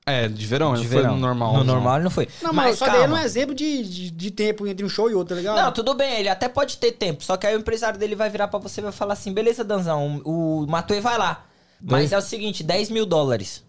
É, 0.06 0.26
de 0.26 0.47
verão, 0.47 0.72
De 0.72 0.80
ele 0.80 0.89
verão. 0.89 1.10
foi 1.10 1.14
no 1.14 1.20
normal. 1.20 1.52
No 1.59 1.64
normal 1.64 1.97
ele 1.97 2.05
não 2.05 2.10
foi. 2.10 2.26
Não, 2.43 2.51
mas, 2.52 2.68
mas 2.70 2.78
só 2.78 2.86
daí 2.86 3.01
calma. 3.01 3.18
é 3.18 3.20
um 3.20 3.24
exemplo 3.24 3.55
de, 3.55 3.82
de, 3.82 4.10
de 4.10 4.30
tempo 4.30 4.66
entre 4.66 4.85
um 4.85 4.89
show 4.89 5.10
e 5.10 5.14
outro, 5.14 5.35
tá 5.35 5.40
ligado? 5.40 5.62
Não, 5.62 5.70
tudo 5.70 5.93
bem, 5.93 6.20
ele 6.20 6.30
até 6.30 6.48
pode 6.48 6.78
ter 6.78 6.93
tempo. 6.93 7.22
Só 7.22 7.36
que 7.36 7.47
aí 7.47 7.55
o 7.55 7.59
empresário 7.60 7.98
dele 7.98 8.14
vai 8.14 8.30
virar 8.30 8.48
pra 8.48 8.59
você 8.59 8.80
e 8.80 8.85
vai 8.85 8.93
falar 8.93 9.12
assim: 9.12 9.35
beleza, 9.35 9.62
Danzão, 9.62 10.22
o 10.24 10.66
Matuê 10.66 11.01
vai 11.01 11.18
lá. 11.18 11.44
Mas 11.80 12.10
é 12.12 12.16
o 12.18 12.22
seguinte: 12.22 12.62
10 12.64 12.89
mil 12.89 13.05
dólares. 13.05 13.62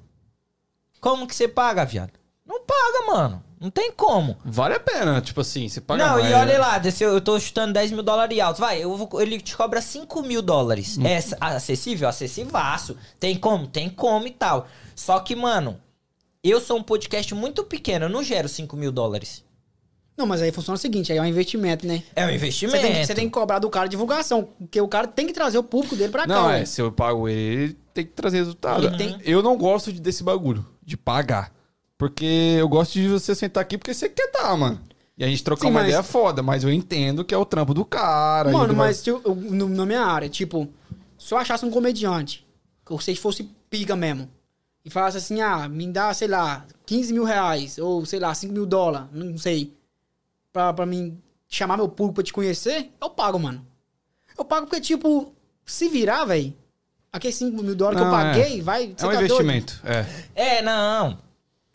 Como 1.02 1.28
que 1.28 1.36
você 1.36 1.48
paga, 1.48 1.84
viado? 1.86 2.12
Não 2.46 2.62
paga, 2.62 3.06
mano. 3.08 3.44
Não 3.60 3.70
tem 3.70 3.92
como. 3.92 4.38
Vale 4.46 4.76
a 4.76 4.80
pena, 4.80 5.20
tipo 5.20 5.42
assim, 5.42 5.68
você 5.68 5.82
paga 5.82 6.06
não, 6.06 6.14
mais. 6.20 6.32
e 6.32 6.34
olha 6.34 6.58
lá, 6.58 6.78
desse- 6.78 7.04
eu 7.04 7.20
tô 7.20 7.38
chutando 7.40 7.74
10 7.74 7.92
mil 7.92 8.02
dólares 8.02 8.38
e 8.38 8.40
alto. 8.40 8.60
Vai, 8.62 8.82
eu 8.82 8.96
vou- 8.96 9.22
ele 9.22 9.40
te 9.42 9.56
cobra 9.58 9.82
5 9.82 10.22
mil 10.24 10.42
dólares. 10.42 10.98
Hum. 10.98 11.06
É 11.06 11.18
ac- 11.18 11.36
acessível? 11.42 12.08
Acessivaço. 12.08 12.96
Tem 13.20 13.36
como? 13.36 13.68
Tem 13.68 13.90
como 13.90 14.26
e 14.28 14.32
tal. 14.32 14.66
Só 14.96 15.20
que, 15.20 15.36
mano, 15.36 15.78
eu 16.42 16.62
sou 16.62 16.78
um 16.78 16.84
podcast 16.84 17.36
muito 17.36 17.64
pequeno, 17.66 18.06
eu 18.06 18.10
não 18.10 18.24
gero 18.24 18.48
5 18.48 18.78
mil 18.78 18.92
dólares. 18.94 19.44
Não, 20.18 20.26
mas 20.26 20.42
aí 20.42 20.52
funciona 20.52 20.76
o 20.76 20.80
seguinte, 20.80 21.12
aí 21.12 21.18
é 21.18 21.22
um 21.22 21.26
investimento, 21.26 21.88
né? 21.88 22.04
É 22.16 22.24
um 22.26 22.28
Você 22.30 22.36
investimento. 22.36 22.82
tem, 22.82 22.94
que- 22.94 23.06
você 23.06 23.14
tem 23.16 23.26
que 23.26 23.32
cobrar 23.32 23.60
do 23.60 23.70
cara 23.70 23.88
divulgação, 23.88 24.44
porque 24.58 24.80
o 24.82 24.88
cara 24.88 25.08
tem 25.08 25.26
que 25.28 25.34
trazer 25.34 25.58
o 25.58 25.64
público 25.64 25.96
dele 25.96 26.12
pra 26.12 26.22
cá. 26.28 26.28
Não, 26.28 26.50
é, 26.50 26.66
se 26.66 26.82
eu 26.82 26.92
pago 26.92 27.28
ele, 27.28 27.64
ele 27.64 27.78
tem 27.94 28.06
que 28.06 28.12
trazer 28.12 28.38
resultado. 28.38 28.98
Tem- 28.98 29.18
Eu 29.24 29.42
não 29.42 29.58
gosto 29.58 29.92
de- 29.94 30.00
desse 30.02 30.22
bagulho, 30.24 30.66
de 30.84 30.98
pagar. 30.98 31.54
Porque 32.00 32.56
eu 32.58 32.68
gosto 32.70 32.94
de 32.94 33.10
você 33.10 33.36
sentar 33.36 33.62
aqui 33.62 33.78
porque 33.78 33.94
você 33.94 34.08
quer 34.08 34.32
tá, 34.32 34.56
mano. 34.56 34.80
E 35.18 35.24
a 35.24 35.28
gente 35.28 35.44
trocar 35.44 35.64
Sim, 35.64 35.68
uma 35.68 35.82
mas- 35.82 35.90
ideia 35.90 36.02
foda, 36.02 36.42
mas 36.42 36.64
eu 36.64 36.72
entendo 36.72 37.26
que 37.26 37.36
é 37.36 37.38
o 37.38 37.44
trampo 37.46 37.74
do 37.74 37.84
cara. 37.84 38.50
Mano, 38.52 38.68
vai- 38.74 38.88
mas 38.88 38.98
se 38.98 39.10
eu- 39.10 39.22
eu- 39.26 39.36
no- 39.36 39.68
na 39.68 39.86
minha 39.86 40.02
área, 40.02 40.30
tipo, 40.30 40.70
se 41.18 41.34
eu 41.34 41.38
achasse 41.38 41.66
um 41.66 41.70
comediante, 41.70 42.48
que 42.86 42.94
você 42.94 43.14
fosse 43.16 43.44
pica 43.70 43.98
mesmo, 43.98 44.30
e 44.86 44.90
falasse 44.90 45.18
assim, 45.18 45.42
ah, 45.42 45.68
me 45.68 45.86
dá, 45.92 46.14
sei 46.14 46.30
lá, 46.30 46.66
15 46.86 47.12
mil 47.12 47.26
reais, 47.26 47.78
ou 47.78 48.06
sei 48.06 48.18
lá, 48.18 48.34
5 48.34 48.54
mil 48.54 48.66
dólares, 48.66 49.10
não 49.12 49.38
sei, 49.38 49.74
pra, 50.54 50.72
pra 50.72 50.86
mim 50.86 51.20
chamar 51.50 51.76
meu 51.76 51.90
público 51.90 52.16
pra 52.16 52.24
te 52.24 52.32
conhecer, 52.32 52.90
eu 53.02 53.10
pago, 53.10 53.38
mano. 53.38 53.68
Eu 54.38 54.46
pago 54.46 54.68
porque, 54.68 54.80
tipo, 54.80 55.34
se 55.66 55.90
virar, 55.90 56.24
velho, 56.26 56.54
Aqueles 57.12 57.36
5 57.38 57.64
mil 57.64 57.76
dólares 57.76 58.00
que 58.00 58.06
eu 58.06 58.12
Não, 58.12 58.20
é. 58.20 58.24
paguei, 58.40 58.62
vai. 58.62 58.84
É 58.84 58.88
um 58.90 58.94
tá 58.94 59.08
doido? 59.08 59.24
investimento. 59.24 59.82
É. 59.84 60.06
É, 60.36 60.62
não. 60.62 61.18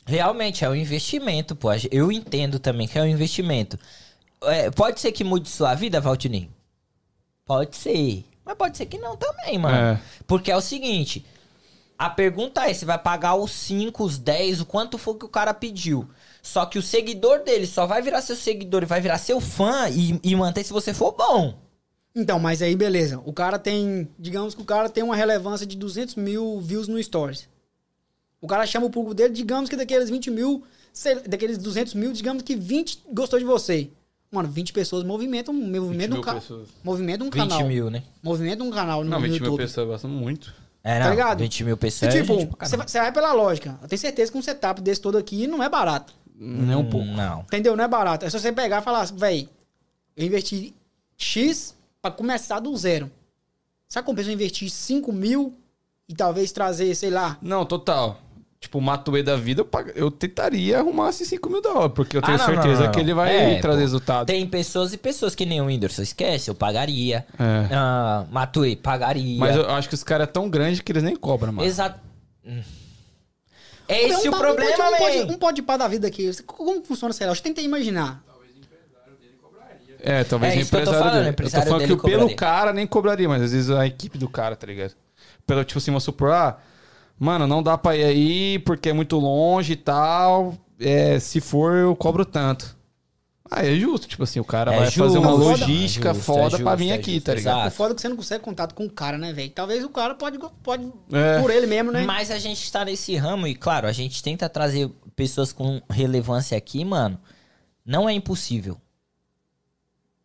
Realmente 0.07 0.65
é 0.65 0.69
um 0.69 0.75
investimento, 0.75 1.57
pô. 1.57 1.69
Eu 1.91 2.13
entendo 2.13 2.59
também 2.59 2.87
que 2.87 2.99
é 2.99 3.03
um 3.03 3.07
investimento. 3.07 3.79
É, 4.43 4.71
pode 4.71 5.01
ser 5.01 5.13
que 5.13 5.25
mude 5.25 5.49
sua 5.49 5.75
vida, 5.75 6.01
Valtinei? 6.01 6.51
Pode 7.45 7.77
ser. 7.77 8.25
Mas 8.45 8.57
pode 8.57 8.77
ser 8.77 8.87
que 8.87 8.99
não 8.99 9.17
também, 9.17 9.59
mano. 9.59 9.77
É. 9.77 10.01
Porque 10.27 10.51
é 10.51 10.57
o 10.57 10.61
seguinte: 10.61 11.25
a 11.99 12.11
pergunta 12.11 12.69
é: 12.69 12.75
você 12.75 12.85
vai 12.85 12.99
pagar 12.99 13.35
os 13.35 13.51
5, 13.53 14.05
os 14.05 14.19
10, 14.19 14.61
o 14.61 14.67
quanto 14.67 14.99
for 14.99 15.15
que 15.15 15.25
o 15.25 15.29
cara 15.29 15.55
pediu. 15.55 16.09
Só 16.43 16.67
que 16.67 16.79
o 16.79 16.83
seguidor 16.83 17.43
dele 17.43 17.67
só 17.67 17.87
vai 17.87 18.03
virar 18.03 18.21
seu 18.21 18.37
seguidor 18.37 18.83
e 18.83 18.87
vai 18.87 19.01
virar 19.01 19.17
seu 19.17 19.41
fã 19.41 19.89
e, 19.89 20.21
e 20.23 20.37
manter 20.37 20.65
se 20.65 20.73
você 20.73 20.93
for 20.93 21.13
bom. 21.13 21.55
Então, 22.15 22.39
mas 22.39 22.61
aí 22.61 22.77
beleza. 22.77 23.21
O 23.25 23.33
cara 23.33 23.59
tem. 23.59 24.09
Digamos 24.19 24.55
que 24.55 24.61
o 24.61 24.67
cara 24.67 24.91
tem 24.91 25.03
uma 25.03 25.17
relevância 25.17 25.67
de 25.67 25.77
200 25.77 26.17
mil 26.17 26.61
views 26.61 26.87
no 26.87 27.03
Stories. 27.03 27.49
O 28.45 28.47
cara 28.47 28.67
chama 28.67 28.85
o 28.85 28.91
público 28.91 29.15
dele, 29.15 29.33
digamos 29.33 29.71
que 29.71 29.75
daqueles 29.75 30.11
20 30.11 30.31
mil, 30.31 30.63
daqueles 31.27 31.57
200 31.57 31.95
mil, 31.95 32.13
digamos 32.13 32.43
que 32.43 32.55
20 32.55 33.03
gostou 33.11 33.39
de 33.39 33.45
você. 33.47 33.89
Mano, 34.31 34.51
20 34.51 34.71
pessoas 34.75 35.03
movimentam, 35.03 35.55
movimentam 35.55 36.19
um, 36.19 36.21
mil 36.21 36.23
ca... 36.23 36.35
pessoas. 36.35 36.69
movimenta 36.83 37.25
um 37.25 37.31
20 37.31 37.35
canal. 37.35 37.67
mil, 37.67 37.89
né? 37.89 38.03
Movimenta 38.23 38.63
um 38.63 38.71
canal 38.71 39.03
no, 39.03 39.09
Não, 39.09 39.19
no 39.19 39.23
20 39.25 39.33
mil 39.33 39.45
YouTube. 39.45 39.57
pessoas 39.63 39.89
bastante 39.89 40.13
muito. 40.13 40.53
É, 40.83 40.99
Tá 40.99 41.05
não. 41.05 41.11
ligado? 41.13 41.39
20 41.39 41.65
mil 41.65 41.75
E, 41.75 41.79
pessoas. 41.79 42.15
é 42.15 42.21
tipo, 42.21 42.35
você 42.59 42.99
vai, 43.01 43.11
pela 43.13 43.33
lógica. 43.33 43.79
Eu 43.81 43.89
tenho 43.89 43.99
certeza 43.99 44.31
que 44.31 44.37
um 44.37 44.43
setup 44.43 44.83
desse 44.83 45.01
todo 45.01 45.17
aqui 45.17 45.47
não 45.47 45.63
é 45.63 45.69
barato. 45.71 46.13
Nem 46.37 46.77
um 46.77 46.85
pouco. 46.91 47.07
Não. 47.07 47.41
Entendeu? 47.41 47.75
Não 47.75 47.85
é 47.85 47.89
barato. 47.89 48.27
É 48.27 48.29
só 48.31 48.39
você 48.39 48.53
pegar 48.53 48.83
e 48.83 48.85
falar 48.85 49.01
assim, 49.01 49.17
véi, 49.17 49.49
eu 50.15 50.27
investi 50.27 50.75
X 51.17 51.75
pra 52.03 52.11
começar 52.11 52.61
do 52.61 52.77
zero. 52.77 53.11
Sabe 53.89 54.05
como 54.05 54.21
eu 54.21 54.31
investir 54.31 54.69
5 54.69 55.11
mil 55.15 55.55
e 56.07 56.15
talvez 56.15 56.53
trazer, 56.53 56.95
sei 56.95 57.09
lá, 57.09 57.39
Não, 57.41 57.65
total. 57.65 58.21
Tipo, 58.65 58.79
o 58.79 58.81
Matuê 58.83 59.23
da 59.23 59.37
vida, 59.37 59.61
eu, 59.61 59.65
pag- 59.67 59.93
eu 59.95 60.11
tentaria 60.11 60.79
arrumar 60.79 61.11
esses 61.11 61.29
5 61.29 61.51
mil 61.51 61.61
dólares, 61.61 61.93
porque 61.95 62.17
eu 62.17 62.21
Ah, 62.23 62.27
tenho 62.27 62.39
não, 62.39 62.47
não, 62.47 62.55
certeza 62.55 62.79
não, 62.81 62.87
não. 62.87 62.93
que 62.93 63.01
ele 63.01 63.13
vai 63.13 63.37
É, 63.57 63.61
trazer 63.61 63.77
pô. 63.77 63.83
resultado. 63.83 64.27
Tem 64.27 64.47
pessoas 64.47 64.93
e 64.95 64.97
pessoas 64.97 65.35
que 65.35 65.45
nem 65.45 65.61
o 65.61 65.67
Whindersson. 65.67 66.01
Esquece, 66.03 66.49
eu 66.51 66.55
pagaria. 66.55 67.27
É. 67.39 67.75
Ah, 67.75 68.25
Matuê, 68.31 68.75
pagaria. 68.75 69.39
Mas 69.39 69.55
eu 69.55 69.69
acho 69.71 69.89
que 69.89 69.95
os 69.95 70.03
caras 70.03 70.29
é 70.29 70.31
tão 70.31 70.49
grande 70.49 70.83
que 70.83 70.91
eles 70.93 71.03
nem 71.03 71.15
cobram, 71.15 71.53
mano. 71.53 71.69
Exato. 71.69 72.01
Hum. 72.47 72.63
É 73.87 74.03
esse 74.09 74.29
um 74.31 74.33
o 74.33 74.39
problema, 74.39 74.73
um 74.73 74.77
pode, 74.77 74.95
um 74.95 74.99
pode, 74.99 75.33
um 75.35 75.39
pode 75.39 75.63
pá 75.63 75.77
da 75.77 75.87
vida 75.87 76.07
aqui. 76.09 76.31
Como 76.47 76.83
funciona 76.85 77.11
esse 77.13 77.21
relógio? 77.21 77.43
Tenta 77.43 77.61
imaginar. 77.61 78.23
É, 80.01 80.25
talvez 80.25 80.53
É 80.55 80.57
o 80.57 80.59
que 80.59 80.65
eu 80.65 80.71
tô 80.71 80.77
empresário 80.77 80.99
falando, 80.99 81.15
dele. 81.15 81.27
o 81.27 81.31
empresário 81.31 81.61
eu 81.61 81.65
tô 81.65 81.71
falando 81.71 81.87
dele 81.89 81.97
que 82.01 82.03
pelo 82.03 82.19
cobraria. 82.21 82.37
cara 82.37 82.73
nem 82.73 82.87
cobraria, 82.87 83.29
mas 83.29 83.43
às 83.43 83.53
vezes 83.53 83.71
a 83.71 83.87
equipe 83.87 84.17
do 84.19 84.29
cara, 84.29 84.57
tá 84.57 84.67
ligado? 84.67 84.93
Pelo, 85.47 85.65
tipo 85.65 85.79
assim, 85.79 85.91
vamos 85.91 86.05
supor, 86.05 86.31
ah, 86.33 86.59
mano, 87.19 87.47
não 87.47 87.63
dá 87.63 87.77
pra 87.79 87.97
ir 87.97 88.05
aí 88.05 88.59
porque 88.61 88.89
é 88.91 88.93
muito 88.93 89.19
longe 89.19 89.73
e 89.75 89.77
tal. 89.77 90.55
É, 90.79 91.19
se 91.21 91.41
for, 91.41 91.75
eu 91.75 91.95
cobro 91.97 92.25
tanto. 92.25 92.77
Ah, 93.51 93.65
é 93.65 93.75
justo, 93.77 94.09
tipo 94.09 94.23
assim, 94.25 94.41
o 94.41 94.45
cara 94.45 94.73
É 94.75 94.79
vai 94.81 94.91
fazer 94.91 95.19
uma 95.19 95.29
justo, 95.33 95.45
logística 95.45 96.11
é 96.11 96.15
justo, 96.15 96.25
foda 96.27 96.57
é 96.57 96.63
pra 96.63 96.73
justo, 96.73 96.77
vir 96.79 96.91
é 96.91 96.95
aqui, 96.95 97.13
justo, 97.15 97.27
tá 97.27 97.35
ligado? 97.35 97.57
exato. 97.59 97.69
O 97.69 97.77
foda 97.77 97.93
é 97.93 97.95
que 97.95 98.01
você 98.01 98.09
não 98.09 98.17
consegue 98.17 98.43
contato 98.43 98.75
com 98.75 98.87
o 98.87 98.91
cara, 98.91 99.19
né, 99.19 99.33
velho? 99.33 99.51
Talvez 99.51 99.85
o 99.85 99.89
cara 99.91 100.15
pode, 100.15 100.39
pode 100.63 100.91
É. 101.13 101.41
por 101.41 101.51
ele 101.51 101.67
mesmo, 101.67 101.93
né? 101.93 102.05
Mas 102.05 102.31
a 102.31 102.39
gente 102.39 102.73
tá 102.73 102.85
nesse 102.85 103.15
ramo 103.17 103.47
e, 103.47 103.55
claro, 103.55 103.87
a 103.87 103.93
gente 103.93 104.23
tenta 104.23 104.49
trazer 104.49 104.91
pessoas 105.15 105.53
com 105.53 105.81
relevância 105.91 106.57
aqui, 106.57 106.85
mano. 106.85 107.19
Não 107.85 108.09
é 108.09 108.15
impossível. 108.15 108.79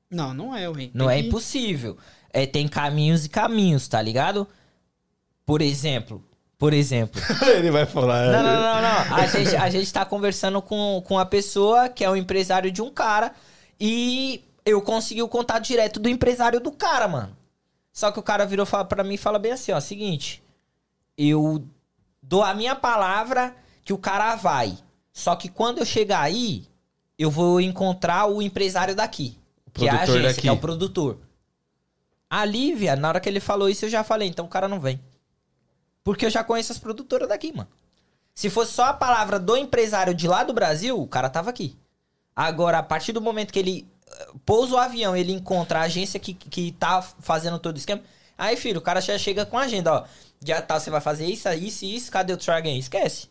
Não, 0.10 0.34
não 0.34 0.56
é, 0.56 0.72
velho. 0.72 0.90
Não 0.94 1.10
é 1.10 1.20
impossível. 1.20 1.98
É, 2.32 2.46
tem 2.46 2.68
caminhos 2.68 3.26
e 3.26 3.30
caminhos, 3.30 3.88
tá 3.88 4.02
ligado? 4.02 4.48
Por 5.46 5.62
exemplo, 5.62 6.24
por 6.60 6.74
exemplo. 6.74 7.20
Ele 7.56 7.72
vai 7.72 7.86
falar. 7.86 8.26
Não, 8.26 8.44
não, 8.44 8.62
não, 8.62 8.82
não. 8.82 9.16
A 9.16 9.26
gente, 9.32 9.56
a 9.56 9.70
gente 9.70 9.92
tá 9.92 10.06
conversando 10.06 10.62
com, 10.62 11.02
com 11.08 11.18
a 11.18 11.26
pessoa 11.26 11.88
que 11.88 12.04
é 12.04 12.10
o 12.10 12.18
empresário 12.18 12.70
de 12.70 12.82
um 12.82 12.92
cara 12.92 13.34
e 13.80 14.44
eu 14.66 14.82
consegui 14.82 15.24
o 15.24 15.30
contato 15.30 15.64
direto 15.64 16.00
do 16.00 16.10
empresário 16.10 16.60
do 16.60 16.72
cara, 16.72 17.08
mano. 17.08 17.36
Só 17.94 18.12
que 18.12 18.20
o 18.20 18.24
cara 18.24 18.46
virou 18.46 18.68
pra 18.68 19.04
mim 19.04 19.16
e 19.16 19.18
fala 19.18 19.40
bem 19.40 19.54
assim, 19.54 19.72
ó, 19.72 19.80
seguinte, 19.80 20.44
eu 21.18 21.64
dou 22.22 22.44
a 22.44 22.54
minha 22.54 22.76
palavra 22.76 23.56
que 23.84 23.94
o 23.94 23.98
cara 23.98 24.36
vai. 24.36 24.78
Só 25.14 25.36
que 25.36 25.50
quando 25.50 25.80
eu 25.80 25.86
chegar 25.86 26.22
aí, 26.22 26.68
eu 27.18 27.32
vou 27.32 27.60
encontrar 27.60 28.26
o 28.28 28.42
empresário 28.42 28.96
daqui. 28.96 29.38
que 29.74 29.88
é 29.88 29.90
a 29.90 29.94
produtor 29.94 30.16
agência, 30.16 30.30
daqui. 30.30 30.42
que 30.42 30.48
é 30.50 30.52
o 30.52 30.58
produtor. 30.58 31.18
A 32.30 32.46
Lívia, 32.46 32.96
na 32.96 33.08
hora 33.08 33.20
que 33.20 33.28
ele 33.28 33.40
falou 33.40 33.70
isso, 33.70 33.86
eu 33.86 33.90
já 33.90 34.04
falei, 34.04 34.28
então 34.28 34.46
o 34.46 34.50
cara 34.50 34.68
não 34.68 34.80
vem. 34.80 35.00
Porque 36.10 36.26
eu 36.26 36.30
já 36.32 36.44
conheço 36.44 36.72
as 36.72 36.80
produtoras 36.80 37.30
daqui, 37.30 37.56
mano. 37.56 37.70
Se 38.34 38.50
fosse 38.50 38.74
só 38.74 38.86
a 38.86 38.94
palavra 38.94 39.38
do 39.38 39.56
empresário 39.56 40.12
de 40.12 40.28
lá 40.28 40.44
do 40.44 40.54
Brasil, 40.54 41.00
o 41.00 41.08
cara 41.08 41.30
tava 41.30 41.52
aqui. 41.52 41.78
Agora, 42.36 42.80
a 42.80 42.84
partir 42.84 43.12
do 43.12 43.22
momento 43.22 43.54
que 43.54 43.60
ele 43.60 43.88
eh, 44.08 44.32
pousa 44.44 44.74
o 44.74 44.80
avião, 44.80 45.16
ele 45.16 45.32
encontra 45.32 45.78
a 45.78 45.84
agência 45.84 46.20
que, 46.20 46.34
que 46.34 46.72
tá 46.72 47.04
fazendo 47.04 47.60
todo 47.60 47.76
o 47.76 47.78
esquema. 47.78 48.02
Aí, 48.36 48.58
filho, 48.58 48.80
o 48.80 48.82
cara 48.82 49.00
já 49.00 49.20
chega 49.20 49.46
com 49.46 49.56
a 49.56 49.66
agenda, 49.66 49.94
ó. 49.94 50.06
Dia 50.42 50.60
tal 50.64 50.80
você 50.80 50.90
vai 50.90 51.00
fazer 51.00 51.28
isso, 51.28 51.48
isso 51.50 51.86
e 51.86 51.96
isso. 51.96 52.12
Cadê 52.12 52.34
o 52.34 52.38
Tragan? 52.38 52.72
Esquece. 52.72 53.30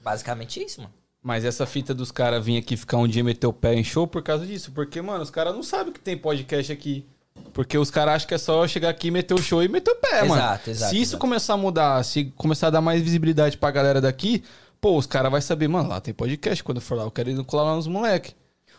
Basicamente 0.00 0.62
isso, 0.62 0.80
mano. 0.80 0.94
Mas 1.20 1.44
essa 1.44 1.66
fita 1.66 1.92
dos 1.92 2.12
caras 2.12 2.44
vir 2.44 2.58
aqui 2.58 2.76
ficar 2.76 2.98
um 2.98 3.08
dia 3.08 3.24
meter 3.24 3.48
o 3.48 3.52
pé 3.52 3.74
em 3.74 3.82
show 3.82 4.06
por 4.06 4.22
causa 4.22 4.46
disso. 4.46 4.70
Porque, 4.70 5.02
mano, 5.02 5.24
os 5.24 5.30
caras 5.30 5.52
não 5.52 5.64
sabem 5.64 5.92
que 5.92 5.98
tem 5.98 6.16
podcast 6.16 6.72
aqui. 6.72 7.04
Porque 7.52 7.76
os 7.76 7.90
caras 7.90 8.14
acham 8.16 8.28
que 8.28 8.34
é 8.34 8.38
só 8.38 8.66
chegar 8.68 8.88
aqui, 8.90 9.10
meter 9.10 9.34
o 9.34 9.42
show 9.42 9.62
e 9.62 9.68
meter 9.68 9.90
o 9.90 9.96
pé, 9.96 10.22
mano. 10.24 10.34
Exato, 10.40 10.70
exato, 10.70 10.90
Se 10.90 10.96
isso 10.96 11.10
exato. 11.10 11.18
começar 11.20 11.54
a 11.54 11.56
mudar, 11.56 12.04
se 12.04 12.24
começar 12.36 12.68
a 12.68 12.70
dar 12.70 12.80
mais 12.80 13.00
visibilidade 13.02 13.56
pra 13.56 13.70
galera 13.70 14.00
daqui, 14.00 14.42
pô, 14.80 14.96
os 14.96 15.06
caras 15.06 15.30
vão 15.30 15.40
saber, 15.40 15.66
mano, 15.68 15.88
lá 15.88 16.00
tem 16.00 16.14
podcast. 16.14 16.62
Quando 16.62 16.78
eu 16.78 16.82
for 16.82 16.96
lá, 16.96 17.04
eu 17.04 17.10
quero 17.10 17.30
ir 17.30 17.44
colar 17.44 17.64
lá 17.64 17.76
nos 17.76 17.86
moleque. 17.86 18.32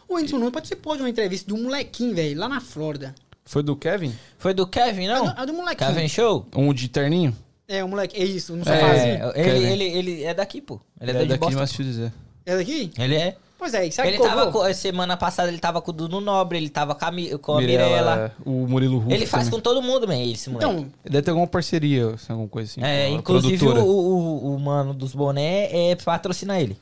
O 0.08 0.16
Whindersson 0.16 0.38
Nunes 0.38 0.54
participou 0.54 0.96
de 0.96 1.02
uma 1.04 1.10
entrevista 1.10 1.48
de 1.48 1.54
um 1.54 1.64
molequinho, 1.64 2.16
velho, 2.16 2.40
lá 2.40 2.48
na 2.50 2.62
Flórida. 2.62 3.14
Foi 3.46 3.62
do 3.64 3.76
Kevin? 3.76 4.14
Foi 4.38 4.54
do 4.54 4.66
Kevin, 4.66 5.08
não? 5.08 5.28
É 5.30 5.34
do, 5.34 5.42
é 5.42 5.46
do 5.48 5.54
molequinho. 5.54 5.94
Kevin 5.94 6.08
Show? 6.08 6.46
Um 6.56 6.74
de 6.74 6.88
terninho? 6.88 7.36
É, 7.68 7.84
o 7.84 7.88
moleque. 7.88 8.20
É 8.20 8.24
isso, 8.24 8.56
no 8.56 8.62
É, 8.62 8.66
sofazinho. 8.80 9.32
ele, 9.36 9.66
ele, 9.66 9.84
ele 9.84 10.24
é 10.24 10.34
daqui, 10.34 10.62
pô. 10.62 10.80
Ele 11.00 11.12
é, 11.12 11.14
é 11.16 11.18
daqui 11.20 11.34
de 11.34 11.38
Boston. 11.40 11.60
mas 11.60 11.72
te 11.72 11.84
dizer. 11.84 12.12
É 12.46 12.56
daqui? 12.58 12.92
Ele 12.98 13.16
é. 13.16 13.36
Pois 13.60 13.74
é, 13.74 13.92
sabe 13.92 14.08
Ele 14.08 14.18
que 14.18 14.24
tava 14.24 14.46
cobrou? 14.46 14.66
com, 14.66 14.74
semana 14.74 15.18
passada 15.18 15.50
ele 15.50 15.60
tava 15.60 15.82
com 15.82 15.92
o 15.92 15.94
Dudu 15.94 16.22
Nobre, 16.22 16.58
ele 16.58 16.70
tava 16.70 16.96
com 16.96 17.04
a, 17.04 17.12
com 17.40 17.58
a 17.58 17.60
Mirella. 17.60 17.90
Mirella, 17.90 18.36
o 18.46 18.52
Murilo 18.66 19.00
Rufo 19.00 19.12
Ele 19.12 19.26
faz 19.26 19.44
também. 19.44 19.60
com 19.60 19.62
todo 19.62 19.82
mundo, 19.82 20.08
man, 20.08 20.18
esse 20.18 20.50
moleque. 20.50 20.72
Então, 20.72 20.82
Ele 21.04 21.12
deve 21.12 21.22
ter 21.24 21.32
alguma 21.32 21.46
parceria, 21.46 22.12
assim, 22.12 22.32
alguma 22.32 22.48
coisa 22.48 22.72
assim. 22.72 22.82
é, 22.82 23.10
inclusive 23.10 23.68
o, 23.68 23.86
o, 23.86 24.56
o 24.56 24.60
mano 24.60 24.94
dos 24.94 25.14
boné 25.14 25.90
é 25.92 25.94
patrocinar 25.98 26.62
ele, 26.62 26.78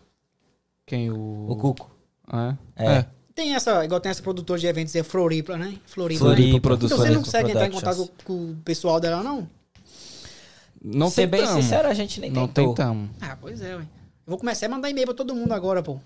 Quem? 0.86 1.10
O... 1.10 1.48
o 1.50 1.56
Cuco. 1.56 1.90
Ah, 2.32 2.54
é? 2.76 2.86
É. 2.98 3.06
tem 3.34 3.56
essa, 3.56 3.84
igual 3.84 4.00
tem 4.00 4.12
essa 4.12 4.22
produtora 4.22 4.60
de 4.60 4.68
eventos, 4.68 4.96
é 4.96 5.02
Floripa, 5.02 5.58
né? 5.58 5.74
Floripa. 5.88 6.20
Floripa, 6.26 6.60
Produções. 6.62 6.92
Então 6.92 7.06
você 7.08 7.12
não 7.12 7.24
consegue 7.24 7.52
entrar 7.52 7.66
em 7.66 7.72
contato 7.72 8.08
com, 8.24 8.34
o 8.52 8.56
pessoal 8.64 9.00
dela, 9.00 9.24
não? 9.24 9.50
Não 10.80 11.10
Ser 11.10 11.26
bem 11.26 11.44
sincero, 11.48 11.88
a 11.88 11.94
gente 11.96 12.22
nem 12.22 12.30
Não 12.30 12.48
tentou. 12.48 12.76
tentamos. 12.76 13.10
Ah, 13.20 13.36
pois 13.42 13.62
é, 13.62 13.76
ué. 13.78 13.84
Eu 14.28 14.32
vou 14.32 14.38
começar 14.38 14.66
a 14.66 14.70
mandar 14.70 14.90
e-mail 14.90 15.08
pra 15.08 15.16
todo 15.16 15.34
mundo 15.34 15.54
agora, 15.54 15.82
pô. 15.82 16.02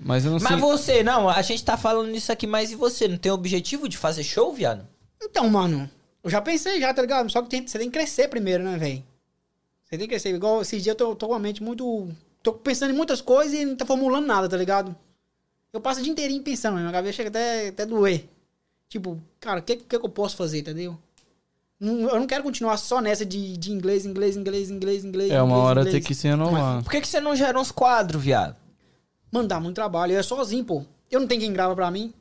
Mas 0.00 0.24
eu 0.24 0.30
não 0.32 0.38
sei. 0.40 0.48
Mas 0.48 0.58
você, 0.60 1.02
não, 1.02 1.28
a 1.28 1.42
gente 1.42 1.62
tá 1.62 1.76
falando 1.76 2.14
isso 2.14 2.32
aqui, 2.32 2.46
mas 2.46 2.72
e 2.72 2.74
você? 2.74 3.06
Não 3.06 3.18
tem 3.18 3.30
objetivo 3.30 3.86
de 3.86 3.98
fazer 3.98 4.24
show, 4.24 4.50
viado? 4.54 4.88
Então, 5.22 5.46
mano, 5.50 5.88
eu 6.24 6.30
já 6.30 6.40
pensei 6.40 6.80
já, 6.80 6.94
tá 6.94 7.02
ligado? 7.02 7.30
Só 7.30 7.42
que 7.42 7.50
tem- 7.50 7.66
você 7.66 7.78
tem 7.78 7.90
que 7.90 7.98
crescer 7.98 8.28
primeiro, 8.28 8.64
né, 8.64 8.78
velho? 8.78 9.04
Você 9.84 9.98
tem 9.98 10.00
que 10.00 10.08
crescer. 10.08 10.34
Igual 10.34 10.62
esses 10.62 10.82
dias 10.82 10.94
eu 10.94 10.96
tô, 10.96 11.14
tô 11.14 11.28
com 11.28 11.34
a 11.34 11.38
mente 11.38 11.62
muito... 11.62 12.08
Tô 12.42 12.54
pensando 12.54 12.90
em 12.92 12.96
muitas 12.96 13.20
coisas 13.20 13.52
e 13.52 13.66
não 13.66 13.76
tô 13.76 13.84
formulando 13.84 14.26
nada, 14.26 14.48
tá 14.48 14.56
ligado? 14.56 14.96
Eu 15.70 15.80
passo 15.82 16.00
o 16.00 16.02
dia 16.02 16.10
inteirinho 16.12 16.42
pensando, 16.42 16.78
minha 16.78 16.90
cabeça 16.90 17.16
chega 17.16 17.28
até, 17.28 17.68
até 17.68 17.84
doer. 17.84 18.26
Tipo, 18.88 19.20
cara, 19.38 19.60
o 19.60 19.62
que, 19.62 19.76
que, 19.76 19.84
que 19.98 20.06
eu 20.06 20.08
posso 20.08 20.36
fazer, 20.36 20.60
entendeu? 20.60 20.98
Eu 21.80 22.18
não 22.18 22.26
quero 22.26 22.42
continuar 22.42 22.76
só 22.76 23.00
nessa 23.00 23.24
de, 23.24 23.56
de 23.56 23.70
inglês, 23.70 24.04
inglês, 24.04 24.36
inglês, 24.36 24.68
inglês, 24.70 25.04
inglês. 25.04 25.30
É 25.30 25.40
uma 25.40 25.52
inglês, 25.52 25.64
hora 25.68 25.80
inglês. 25.82 25.94
ter 25.94 26.08
que 26.08 26.14
se 26.14 26.26
renovar. 26.26 26.82
Por 26.82 26.90
que, 26.90 27.00
que 27.00 27.06
você 27.08 27.20
não 27.20 27.36
gera 27.36 27.58
uns 27.58 27.70
quadros, 27.70 28.22
viado? 28.22 28.56
Mano, 29.30 29.46
dá 29.46 29.60
muito 29.60 29.76
trabalho. 29.76 30.12
Eu 30.12 30.18
é 30.18 30.22
sozinho, 30.22 30.64
pô. 30.64 30.84
Eu 31.10 31.20
não 31.20 31.26
tenho 31.28 31.40
quem 31.40 31.52
grava 31.52 31.74
pra 31.76 31.90
mim. 31.90 32.12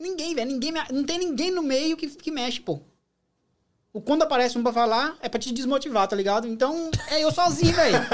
Ninguém, 0.00 0.34
velho. 0.34 0.50
Ninguém 0.50 0.72
me- 0.72 0.80
Não 0.92 1.04
tem 1.04 1.18
ninguém 1.18 1.50
no 1.50 1.62
meio 1.62 1.96
que, 1.96 2.06
que 2.08 2.30
mexe, 2.30 2.60
pô. 2.60 2.80
O 3.92 4.00
quando 4.00 4.22
aparece 4.22 4.56
um 4.58 4.62
pra 4.62 4.72
falar, 4.72 5.16
é 5.20 5.28
pra 5.28 5.40
te 5.40 5.52
desmotivar, 5.52 6.06
tá 6.06 6.14
ligado? 6.16 6.46
Então, 6.46 6.90
é 7.08 7.22
eu 7.24 7.30
sozinho, 7.32 7.74
velho. 7.74 7.96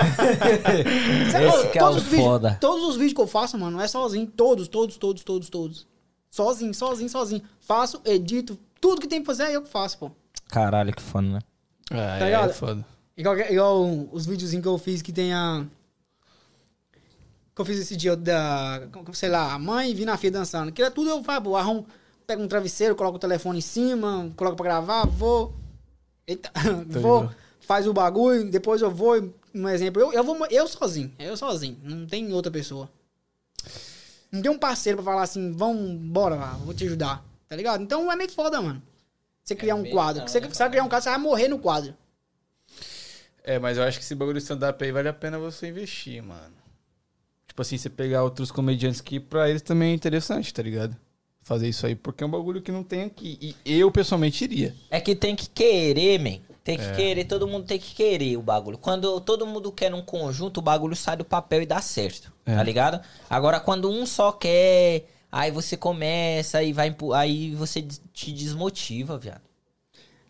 É 1.34 1.48
o 1.48 1.72
todos 1.72 1.96
os 1.98 2.02
vídeos- 2.04 2.24
foda. 2.26 2.58
Todos 2.60 2.84
os 2.88 2.94
vídeos 2.96 3.12
que 3.14 3.20
eu 3.20 3.26
faço, 3.26 3.58
mano, 3.58 3.80
é 3.80 3.86
sozinho. 3.88 4.26
Todos, 4.26 4.68
todos, 4.68 4.96
todos, 4.96 5.22
todos, 5.24 5.48
todos. 5.48 5.86
Sozinho, 6.28 6.72
sozinho, 6.74 7.08
sozinho. 7.08 7.42
Faço, 7.60 8.00
edito. 8.04 8.58
Tudo 8.80 9.00
que 9.00 9.06
tem 9.08 9.20
pra 9.22 9.34
fazer 9.34 9.50
é 9.50 9.56
eu 9.56 9.62
que 9.62 9.68
faço, 9.68 9.98
pô. 9.98 10.10
Caralho, 10.52 10.94
que 10.94 11.00
foda, 11.00 11.26
né? 11.26 11.38
Ah, 11.90 12.18
Tá 12.18 12.18
é, 12.18 12.24
ligado? 12.26 12.50
é 12.50 12.52
foda. 12.52 12.86
Igual, 13.16 13.38
igual 13.38 14.08
os 14.12 14.26
videozinhos 14.26 14.62
que 14.62 14.68
eu 14.68 14.76
fiz 14.76 15.00
que 15.00 15.10
tem 15.12 15.32
a. 15.32 15.64
Que 17.54 17.60
eu 17.60 17.64
fiz 17.64 17.78
esse 17.78 17.96
dia 17.96 18.14
da. 18.14 18.82
Sei 19.14 19.30
lá, 19.30 19.54
a 19.54 19.58
mãe 19.58 19.94
vi 19.94 20.04
na 20.04 20.18
filha 20.18 20.32
dançando. 20.32 20.70
Que 20.70 20.82
é 20.82 20.90
tudo 20.90 21.08
eu 21.08 21.24
faço, 21.24 21.56
arrumo, 21.56 21.86
pego 22.26 22.42
um 22.42 22.48
travesseiro, 22.48 22.94
coloco 22.94 23.16
o 23.16 23.20
telefone 23.20 23.58
em 23.58 23.62
cima, 23.62 24.30
coloco 24.36 24.56
pra 24.56 24.64
gravar, 24.64 25.06
vou. 25.06 25.54
Eita, 26.26 26.50
vou, 26.86 27.30
faz 27.60 27.86
o 27.86 27.92
bagulho, 27.94 28.50
depois 28.50 28.82
eu 28.82 28.90
vou, 28.90 29.34
um 29.54 29.68
exemplo, 29.68 30.02
eu, 30.02 30.12
eu 30.12 30.22
vou 30.22 30.46
eu 30.50 30.68
sozinho, 30.68 31.12
eu 31.18 31.36
sozinho, 31.36 31.78
não 31.82 32.06
tem 32.06 32.30
outra 32.32 32.52
pessoa. 32.52 32.88
Não 34.30 34.40
tem 34.40 34.50
um 34.50 34.58
parceiro 34.58 35.02
pra 35.02 35.12
falar 35.12 35.22
assim, 35.22 35.50
vamos, 35.52 36.00
bora 36.00 36.36
lá, 36.36 36.52
vou 36.64 36.72
te 36.74 36.84
ajudar, 36.84 37.24
tá 37.48 37.56
ligado? 37.56 37.82
Então 37.82 38.10
é 38.10 38.16
meio 38.16 38.30
foda, 38.30 38.60
mano. 38.62 38.82
Você 39.44 39.54
criar 39.56 39.74
um 39.74 39.82
meio 39.82 39.94
quadro, 39.94 40.20
não, 40.22 40.28
você, 40.28 40.40
né, 40.40 40.48
você 40.48 40.58
vai 40.62 40.70
criar 40.70 40.84
um 40.84 40.88
quadro, 40.88 41.04
você 41.04 41.10
vai 41.10 41.18
morrer 41.18 41.48
no 41.48 41.58
quadro. 41.58 41.94
É, 43.44 43.58
mas 43.58 43.76
eu 43.76 43.82
acho 43.82 43.98
que 43.98 44.04
esse 44.04 44.14
bagulho 44.14 44.36
de 44.38 44.42
stand-up 44.42 44.82
aí 44.84 44.92
vale 44.92 45.08
a 45.08 45.12
pena 45.12 45.38
você 45.38 45.68
investir, 45.68 46.22
mano. 46.22 46.54
Tipo 47.48 47.60
assim, 47.62 47.76
você 47.76 47.90
pegar 47.90 48.22
outros 48.22 48.50
comediantes 48.52 49.00
que 49.00 49.18
pra 49.18 49.50
eles 49.50 49.62
também 49.62 49.90
é 49.90 49.94
interessante, 49.94 50.54
tá 50.54 50.62
ligado? 50.62 50.96
Fazer 51.42 51.68
isso 51.68 51.84
aí, 51.84 51.96
porque 51.96 52.22
é 52.22 52.26
um 52.26 52.30
bagulho 52.30 52.62
que 52.62 52.70
não 52.70 52.84
tem 52.84 53.02
aqui. 53.02 53.56
E 53.66 53.78
eu, 53.80 53.90
pessoalmente, 53.90 54.44
iria. 54.44 54.74
É 54.88 55.00
que 55.00 55.14
tem 55.16 55.34
que 55.34 55.48
querer, 55.48 56.18
man. 56.20 56.38
Tem 56.62 56.76
É. 56.76 56.78
que 56.78 56.96
querer, 56.96 57.24
todo 57.24 57.48
mundo 57.48 57.66
tem 57.66 57.80
que 57.80 57.92
querer 57.96 58.36
o 58.36 58.42
bagulho. 58.42 58.78
Quando 58.78 59.20
todo 59.20 59.44
mundo 59.44 59.72
quer 59.72 59.90
num 59.90 60.02
conjunto, 60.02 60.58
o 60.58 60.62
bagulho 60.62 60.94
sai 60.94 61.16
do 61.16 61.24
papel 61.24 61.62
e 61.62 61.66
dá 61.66 61.82
certo. 61.82 62.32
É. 62.46 62.54
Tá 62.54 62.62
ligado? 62.62 63.04
Agora, 63.28 63.58
quando 63.58 63.90
um 63.90 64.06
só 64.06 64.30
quer, 64.30 65.04
aí 65.32 65.50
você 65.50 65.76
começa 65.76 66.62
e 66.62 66.72
vai. 66.72 66.94
Aí 67.16 67.54
você 67.54 67.82
te 68.12 68.30
desmotiva, 68.30 69.18
viado. 69.18 69.40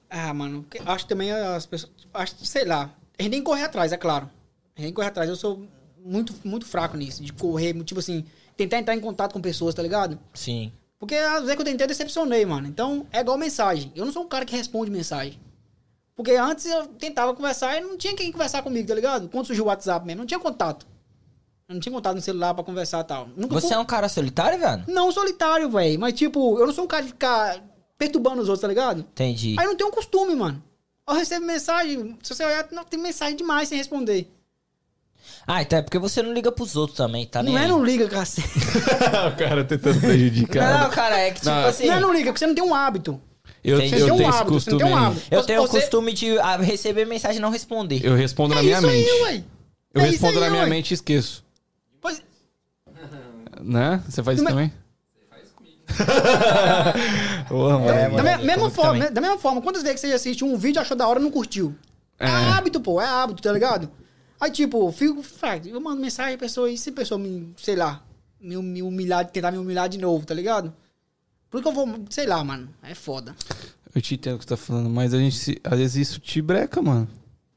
Ah, 0.08 0.32
mano, 0.32 0.64
acho 0.86 1.04
que 1.04 1.08
também 1.08 1.32
as 1.32 1.66
pessoas. 1.66 1.92
Acho, 2.14 2.46
sei 2.46 2.64
lá. 2.64 2.94
A 3.18 3.22
gente 3.22 3.32
tem 3.32 3.40
que 3.40 3.46
correr 3.46 3.64
atrás, 3.64 3.92
é 3.92 3.96
claro. 3.96 4.26
A 4.26 4.80
gente 4.80 4.86
tem 4.86 4.86
que 4.86 4.92
correr 4.92 5.08
atrás. 5.08 5.28
Eu 5.28 5.36
sou 5.36 5.66
muito, 5.98 6.34
muito 6.44 6.64
fraco 6.64 6.96
nisso, 6.96 7.22
de 7.22 7.32
correr, 7.32 7.74
tipo 7.84 8.00
assim, 8.00 8.24
tentar 8.56 8.78
entrar 8.78 8.94
em 8.94 9.00
contato 9.00 9.32
com 9.32 9.40
pessoas, 9.40 9.74
tá 9.74 9.82
ligado? 9.82 10.18
Sim. 10.34 10.72
Porque 10.98 11.16
às 11.16 11.40
vezes 11.40 11.56
que 11.56 11.62
eu 11.62 11.64
tentei, 11.64 11.84
eu 11.84 11.88
decepcionei, 11.88 12.46
mano. 12.46 12.68
Então, 12.68 13.06
é 13.10 13.20
igual 13.20 13.36
mensagem. 13.36 13.90
Eu 13.96 14.04
não 14.04 14.12
sou 14.12 14.22
um 14.22 14.28
cara 14.28 14.44
que 14.44 14.54
responde 14.54 14.90
mensagem. 14.90 15.40
Porque 16.14 16.32
antes 16.32 16.66
eu 16.66 16.86
tentava 16.86 17.34
conversar 17.34 17.76
e 17.76 17.80
não 17.80 17.96
tinha 17.96 18.14
quem 18.14 18.30
conversar 18.30 18.62
comigo, 18.62 18.86
tá 18.86 18.94
ligado? 18.94 19.28
Quando 19.28 19.46
surgiu 19.46 19.64
o 19.64 19.68
WhatsApp 19.68 20.06
mesmo, 20.06 20.20
não 20.20 20.26
tinha 20.26 20.38
contato. 20.38 20.86
Eu 21.72 21.74
não 21.74 21.80
tinha 21.80 21.92
contato 21.92 22.14
no 22.14 22.20
celular 22.20 22.52
pra 22.54 22.62
conversar 22.62 23.00
e 23.00 23.04
tal. 23.04 23.28
Nunca 23.36 23.54
Você 23.54 23.68
fui- 23.68 23.76
é 23.76 23.78
um 23.78 23.84
cara 23.84 24.08
solitário, 24.08 24.58
viado? 24.58 24.84
Não 24.88 25.10
solitário, 25.10 25.70
velho. 25.70 25.98
Mas, 25.98 26.12
tipo, 26.14 26.58
eu 26.58 26.66
não 26.66 26.72
sou 26.74 26.84
um 26.84 26.86
cara 26.86 27.02
de 27.02 27.08
ficar 27.08 27.60
perturbando 27.98 28.42
os 28.42 28.48
outros, 28.48 28.60
tá 28.60 28.68
ligado? 28.68 29.00
Entendi. 29.00 29.56
Aí 29.58 29.66
não 29.66 29.74
tem 29.76 29.86
um 29.86 29.90
costume, 29.90 30.34
mano. 30.34 30.62
Eu 31.08 31.14
recebo 31.14 31.46
mensagem, 31.46 32.16
se 32.22 32.34
você 32.34 32.44
olhar, 32.44 32.68
não, 32.70 32.84
tem 32.84 33.00
mensagem 33.00 33.36
demais 33.36 33.68
sem 33.68 33.78
responder. 33.78 34.30
Ah, 35.46 35.62
então 35.62 35.78
é 35.78 35.82
porque 35.82 35.98
você 35.98 36.22
não 36.22 36.32
liga 36.32 36.52
pros 36.52 36.76
outros 36.76 36.96
também, 36.96 37.26
tá 37.26 37.42
nem 37.42 37.52
não 37.54 37.60
é 37.60 37.64
aí. 37.64 37.68
não 37.70 37.84
liga, 37.84 38.08
cacete. 38.08 38.48
o 39.32 39.36
cara 39.36 39.64
tentando 39.64 40.00
prejudicar. 40.00 40.80
Não, 40.82 40.90
cara, 40.90 41.18
é 41.18 41.30
que 41.30 41.40
tipo 41.40 41.46
Não, 41.46 41.66
assim. 41.66 41.86
Não 41.86 41.94
é 41.94 42.00
não 42.00 42.12
liga, 42.12 42.26
porque 42.26 42.38
você 42.38 42.46
não 42.46 42.54
tem 42.54 42.64
um 42.64 42.74
hábito. 42.74 43.20
Eu, 43.64 43.78
eu 43.80 43.86
um 43.86 43.90
tenho 43.90 43.94
esse 43.94 44.24
hábito, 44.24 44.60
você 44.60 44.70
não 44.70 44.78
costume 44.78 44.82
tem 44.82 44.92
um 44.92 44.96
hábito. 44.96 45.26
Eu 45.30 45.42
tenho 45.44 45.62
o 45.62 45.66
Você- 45.66 45.80
costume 45.80 46.12
de 46.12 46.38
ah, 46.38 46.56
receber 46.56 47.04
mensagem 47.06 47.38
e 47.38 47.40
não 47.40 47.50
responder. 47.50 48.00
Eu 48.04 48.14
respondo 48.14 48.54
na 48.54 48.60
É 48.60 48.64
minha 48.64 48.78
isso 48.78 48.86
mente. 48.86 49.08
aí, 49.10 49.22
ué. 49.22 49.44
Eu 49.94 50.00
É 50.00 50.04
isso 50.04 50.12
respondo 50.12 50.38
aí, 50.38 50.44
na 50.44 50.50
minha 50.50 50.62
ué. 50.64 50.68
mente 50.70 50.90
e 50.90 50.94
esqueço. 50.94 51.44
Né? 53.62 54.02
Você 54.08 54.22
faz 54.22 54.36
isso 54.38 54.44
Mas- 54.44 54.52
também? 54.54 54.72
Porra, 57.48 57.78
mano. 57.78 57.88
É, 57.92 58.04
da, 58.04 58.10
mano, 58.10 58.22
me- 58.22 58.28
é 58.30 58.36
mesma 58.38 58.54
comigo 58.54 58.70
forma, 58.70 58.92
também. 58.94 59.12
da 59.12 59.20
mesma 59.20 59.38
forma, 59.38 59.60
quantas 59.62 59.82
vezes 59.82 60.00
que 60.00 60.06
você 60.08 60.12
assiste 60.14 60.44
um 60.44 60.56
vídeo, 60.56 60.80
achou 60.80 60.96
da 60.96 61.06
hora 61.06 61.20
e 61.20 61.22
não 61.22 61.30
curtiu? 61.30 61.74
É, 62.18 62.26
É. 62.26 62.28
hábito, 62.28 62.80
pô, 62.80 63.00
é 63.00 63.06
hábito, 63.06 63.42
tá 63.42 63.52
ligado? 63.52 63.90
Aí, 64.40 64.50
tipo, 64.50 64.88
eu 64.88 64.92
fico, 64.92 65.22
eu 65.66 65.80
mando 65.80 66.00
mensagem, 66.00 66.34
a 66.34 66.38
pessoa, 66.38 66.70
e 66.70 66.76
se 66.76 66.90
a 66.90 66.92
pessoa 66.92 67.18
me, 67.18 67.52
sei 67.56 67.76
lá, 67.76 68.02
me, 68.40 68.56
me 68.56 68.82
humilhar, 68.82 69.24
tentar 69.30 69.52
me 69.52 69.58
humilhar 69.58 69.88
de 69.88 69.98
novo, 69.98 70.24
tá 70.26 70.34
ligado? 70.34 70.72
Por 71.50 71.60
que 71.62 71.68
eu 71.68 71.72
vou, 71.72 71.86
sei 72.10 72.26
lá, 72.26 72.42
mano, 72.42 72.68
é 72.82 72.94
foda. 72.94 73.34
Eu 73.94 74.00
te 74.00 74.14
entendo 74.14 74.36
o 74.36 74.38
que 74.38 74.44
você 74.44 74.48
tá 74.50 74.56
falando, 74.56 74.88
mas 74.88 75.12
a 75.14 75.18
gente, 75.18 75.36
se- 75.36 75.60
às 75.62 75.78
vezes 75.78 76.08
isso 76.08 76.20
te 76.20 76.40
breca, 76.40 76.80
mano. 76.80 77.06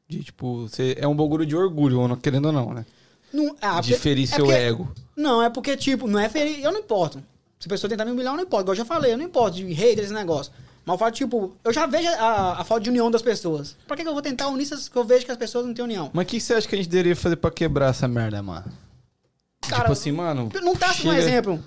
De, 0.08 0.24
tipo, 0.24 0.68
você 0.68 0.96
é 1.00 1.08
um 1.08 1.16
bagulho 1.16 1.46
de 1.46 1.56
orgulho, 1.56 2.00
ou 2.02 2.08
não- 2.08 2.16
querendo 2.18 2.46
ou 2.48 2.52
não, 2.52 2.74
né? 2.74 2.86
Não, 3.36 3.56
ah, 3.62 3.82
de 3.82 3.90
porque- 3.92 4.02
ferir 4.02 4.24
é 4.24 4.28
seu 4.36 4.46
porque- 4.46 4.58
ego. 4.60 4.92
Não, 5.16 5.42
é 5.44 5.50
porque, 5.50 5.76
tipo, 5.78 6.08
não 6.08 6.20
é 6.20 6.28
ferir. 6.30 6.64
Eu 6.64 6.72
não 6.72 6.80
importo. 6.80 7.20
Se 7.60 7.68
a 7.68 7.70
pessoa 7.70 7.90
tentar 7.90 8.06
me 8.06 8.12
humilhar, 8.12 8.34
eu 8.34 8.38
não 8.38 8.44
importo. 8.44 8.64
Igual 8.64 8.74
eu 8.74 8.78
já 8.78 8.86
falei, 8.86 9.14
eu 9.14 9.18
não 9.18 9.26
importo 9.26 9.58
de 9.58 9.64
hater, 9.74 10.04
esse 10.04 10.14
negócio. 10.14 10.52
Mas 10.86 10.94
eu 10.94 10.98
falo, 11.00 11.12
tipo, 11.12 11.56
eu 11.64 11.74
já 11.74 11.86
vejo 11.88 12.08
a, 12.10 12.62
a 12.62 12.64
falta 12.64 12.84
de 12.84 12.90
união 12.92 13.10
das 13.10 13.22
pessoas. 13.22 13.76
Pra 13.88 13.96
que, 13.98 14.04
que 14.04 14.10
eu 14.10 14.14
vou 14.14 14.22
tentar 14.22 14.48
unir 14.50 14.64
essas 14.64 14.88
que 14.88 14.96
eu 14.96 15.04
vejo 15.04 15.26
que 15.26 15.32
as 15.32 15.38
pessoas 15.38 15.66
não 15.66 15.74
têm 15.74 15.84
união? 15.84 16.12
Mas 16.14 16.26
o 16.26 16.28
que 16.30 16.40
você 16.40 16.54
acha 16.54 16.68
que 16.68 16.76
a 16.76 16.78
gente 16.78 16.90
deveria 16.90 17.16
fazer 17.16 17.38
pra 17.38 17.50
quebrar 17.50 17.90
essa 17.90 18.08
merda, 18.08 18.42
mano? 18.44 18.66
Cara, 19.62 19.82
tipo 19.82 19.94
assim, 19.94 20.12
mano. 20.12 20.50
Não 20.62 20.76
tá 20.76 20.92
um 20.92 20.94
chega- 20.94 21.18
exemplo. 21.18 21.64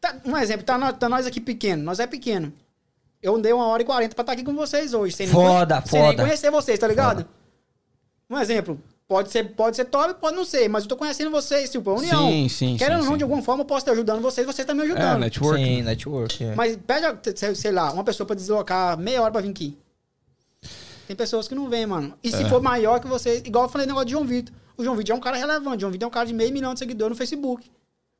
Tá, 0.00 0.16
um 0.24 0.36
exemplo, 0.36 0.64
tá, 0.64 0.76
nós- 0.78 0.96
tá 0.98 1.08
nós 1.08 1.26
aqui 1.26 1.40
pequeno, 1.40 1.82
nós 1.84 2.00
é 2.00 2.06
pequeno. 2.06 2.52
Eu 3.22 3.36
andei 3.36 3.52
uma 3.52 3.66
hora 3.66 3.82
e 3.82 3.86
quarenta 3.86 4.14
pra 4.14 4.22
estar 4.22 4.32
aqui 4.32 4.42
com 4.44 4.54
vocês 4.54 4.94
hoje. 4.94 5.14
Sem 5.14 5.26
nem 5.26 5.34
Foda, 5.34 5.82
Sem 5.86 6.00
nem 6.00 6.10
foda. 6.12 6.22
conhecer 6.24 6.50
vocês, 6.50 6.78
tá 6.78 6.86
ligado? 6.88 7.26
Um 8.30 8.38
exemplo. 8.38 8.80
Pode 9.08 9.30
ser, 9.30 9.54
pode 9.54 9.74
ser 9.74 9.86
top, 9.86 10.20
pode 10.20 10.36
não 10.36 10.44
ser, 10.44 10.68
mas 10.68 10.82
eu 10.84 10.88
tô 10.90 10.94
conhecendo 10.96 11.30
vocês, 11.30 11.70
tipo, 11.70 11.88
a 11.88 11.94
união. 11.94 12.28
Sim, 12.28 12.48
sim, 12.50 12.76
Querendo 12.76 12.98
sim, 12.98 13.04
ou 13.04 13.06
não, 13.06 13.12
sim. 13.12 13.16
de 13.16 13.22
alguma 13.24 13.42
forma, 13.42 13.62
eu 13.62 13.64
posso 13.64 13.78
estar 13.80 13.92
ajudando 13.92 14.20
vocês, 14.20 14.46
vocês 14.46 14.58
estão 14.58 14.76
me 14.76 14.82
É, 14.82 14.84
ajudando. 14.84 15.20
network. 15.20 15.64
Sim, 15.64 15.82
network. 15.82 16.44
é. 16.44 16.54
Mas 16.54 16.76
pede, 16.76 17.56
sei- 17.56 17.72
lá, 17.72 17.90
uma 17.90 18.04
pessoa 18.04 18.26
pra 18.26 18.36
deslocar 18.36 18.98
meia 18.98 19.22
hora 19.22 19.32
pra 19.32 19.40
vir 19.40 19.48
aqui. 19.48 19.78
Tem 21.06 21.16
pessoas 21.16 21.48
que 21.48 21.54
não 21.54 21.70
vêm, 21.70 21.86
mano. 21.86 22.12
E 22.22 22.30
se 22.30 22.42
É. 22.42 22.48
for 22.50 22.60
maior 22.60 23.00
que 23.00 23.06
vocês, 23.06 23.40
igual 23.46 23.64
eu 23.64 23.68
falei 23.70 23.86
no 23.86 23.92
negócio 23.92 24.06
de 24.06 24.12
João 24.12 24.26
Vitor. 24.26 24.54
O 24.76 24.84
João 24.84 24.94
Vitor 24.94 25.14
é 25.14 25.16
um 25.18 25.20
cara 25.22 25.38
relevante. 25.38 25.78
O 25.78 25.80
João 25.80 25.90
Vitor 25.92 26.04
é 26.04 26.08
um 26.08 26.10
cara 26.12 26.26
de 26.26 26.34
meio 26.34 26.52
milhão 26.52 26.74
de 26.74 26.78
seguidores 26.78 27.10
no 27.10 27.16
Facebook. 27.16 27.66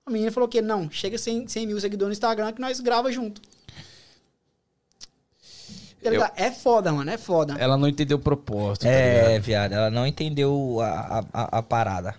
A 0.07 0.11
menina 0.11 0.33
falou 0.33 0.49
que 0.49 0.63
não, 0.63 0.91
chega 0.91 1.17
a 1.17 1.19
100, 1.19 1.47
100 1.49 1.67
mil 1.67 1.79
seguidores 1.79 2.09
no 2.09 2.13
Instagram 2.15 2.51
que 2.53 2.63
nós 2.63 2.81
grava 2.81 3.13
junto. 3.13 3.43
Tá 6.03 6.11
ligado? 6.11 6.33
É 6.37 6.51
foda, 6.51 6.93
mano, 6.93 7.11
é 7.11 7.19
foda. 7.19 7.57
Ela 7.59 7.77
não 7.77 7.89
entendeu 7.89 8.17
o 8.19 8.21
propósito, 8.21 8.83
tá? 8.85 8.89
É, 8.91 9.39
viado, 9.41 9.73
ela 9.73 9.91
não 9.91 10.07
entendeu 10.07 10.79
a, 10.81 11.19
a, 11.19 11.25
a- 11.33 11.59
a 11.59 11.63
parada. 11.63 12.15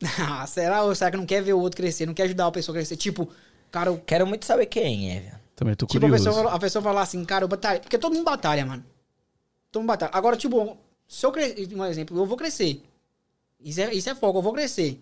Ah, 0.20 0.46
será 0.46 0.82
ou 0.84 0.94
será 0.94 1.10
que 1.10 1.16
não 1.16 1.26
quer 1.26 1.42
ver 1.42 1.52
o 1.54 1.58
outro 1.60 1.76
crescer? 1.80 2.06
Não 2.06 2.14
quer 2.14 2.24
ajudar 2.24 2.46
a 2.46 2.52
pessoa 2.52 2.76
a 2.76 2.78
crescer? 2.78 2.96
Tipo, 2.96 3.28
cara, 3.70 3.90
eu 3.90 3.98
Quero 3.98 4.26
muito 4.26 4.44
saber 4.44 4.66
quem 4.66 5.10
é, 5.16 5.20
viado. 5.20 5.38
Também 5.56 5.74
tô 5.74 5.86
Tipo, 5.86 6.06
a 6.06 6.08
curioso. 6.08 6.30
pessoa, 6.30 6.52
a 6.54 6.58
pessoa 6.60 6.82
falar 6.82 7.02
assim, 7.02 7.24
cara, 7.24 7.42
eu 7.44 7.48
batalho. 7.48 7.80
Porque 7.80 7.98
todo 7.98 8.12
mundo 8.14 8.24
batalha, 8.24 8.64
mano. 8.64 8.84
Todo 9.72 9.82
mundo 9.82 9.88
batalha. 9.88 10.12
Agora, 10.14 10.36
tipo, 10.36 10.76
se 11.08 11.26
eu 11.26 11.32
crescer. 11.32 11.68
Um 11.74 11.84
exemplo, 11.84 12.16
eu 12.16 12.24
vou 12.26 12.36
crescer. 12.36 12.80
Isso 13.60 13.80
é, 13.80 13.92
isso 13.92 14.08
é 14.08 14.14
foco, 14.14 14.38
eu 14.38 14.42
vou 14.42 14.52
crescer. 14.52 15.00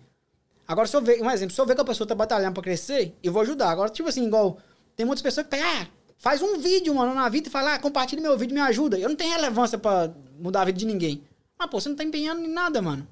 Agora, 0.67 0.87
se 0.87 0.95
eu 0.97 1.01
ver, 1.03 1.21
um 1.21 1.29
exemplo, 1.29 1.53
se 1.53 1.61
eu 1.61 1.65
ver 1.67 1.75
que 1.75 1.81
a 1.81 1.85
pessoa 1.85 2.07
tá 2.07 2.15
batalhando 2.15 2.53
pra 2.55 2.63
crescer, 2.63 3.15
eu 3.21 3.31
vou 3.31 3.43
ajudar. 3.43 3.69
Agora, 3.69 3.91
tipo 3.91 4.09
assim, 4.09 4.25
igual. 4.25 4.57
Tem 4.95 5.05
muitas 5.05 5.21
pessoas 5.21 5.45
que 5.45 5.51
pegam, 5.51 5.67
ah, 5.69 5.87
faz 6.17 6.41
um 6.41 6.57
vídeo, 6.59 6.93
mano, 6.95 7.13
na 7.13 7.29
vida 7.29 7.47
e 7.47 7.51
fala, 7.51 7.75
ah, 7.75 7.79
compartilha 7.79 8.21
meu 8.21 8.37
vídeo, 8.37 8.53
me 8.53 8.61
ajuda. 8.61 8.97
Eu 8.97 9.09
não 9.09 9.15
tenho 9.15 9.31
relevância 9.31 9.77
pra 9.77 10.13
mudar 10.39 10.61
a 10.61 10.65
vida 10.65 10.77
de 10.77 10.85
ninguém. 10.85 11.23
Mas, 11.57 11.69
pô, 11.69 11.79
você 11.79 11.89
não 11.89 11.95
tá 11.95 12.03
empenhando 12.03 12.41
em 12.41 12.47
nada, 12.51 12.81
mano. 12.81 13.07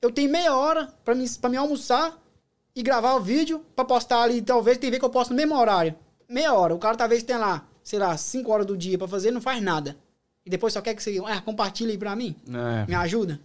Eu 0.00 0.10
tenho 0.10 0.30
meia 0.30 0.54
hora 0.56 0.86
pra 1.04 1.14
me, 1.14 1.28
pra 1.28 1.48
me 1.48 1.56
almoçar 1.56 2.18
e 2.74 2.82
gravar 2.82 3.14
o 3.14 3.20
vídeo 3.20 3.64
pra 3.76 3.84
postar 3.84 4.22
ali. 4.22 4.42
Talvez 4.42 4.78
tem 4.78 4.90
ver 4.90 4.98
que 4.98 5.04
eu 5.04 5.10
posto 5.10 5.30
no 5.30 5.36
mesmo 5.36 5.54
horário. 5.56 5.94
Meia 6.28 6.52
hora. 6.54 6.74
O 6.74 6.78
cara 6.78 6.96
talvez 6.96 7.22
tenha 7.22 7.38
lá, 7.38 7.66
sei 7.84 7.98
lá, 7.98 8.16
cinco 8.16 8.50
horas 8.50 8.66
do 8.66 8.76
dia 8.76 8.98
pra 8.98 9.06
fazer 9.06 9.28
e 9.28 9.32
não 9.32 9.40
faz 9.40 9.62
nada. 9.62 9.96
E 10.44 10.50
depois 10.50 10.72
só 10.72 10.80
quer 10.80 10.94
que 10.94 11.02
você 11.02 11.22
ah, 11.24 11.40
compartilhe 11.40 11.92
aí 11.92 11.98
pra 11.98 12.16
mim. 12.16 12.34
É, 12.48 12.86
Me 12.88 12.94
ajuda. 12.96 13.40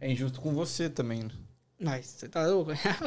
é 0.00 0.10
injusto 0.10 0.40
com 0.40 0.54
você 0.54 0.88
também, 0.88 1.24
né? 1.24 1.30
Mas 1.80 2.06
você 2.06 2.28
tá 2.28 2.46
louco? 2.46 2.70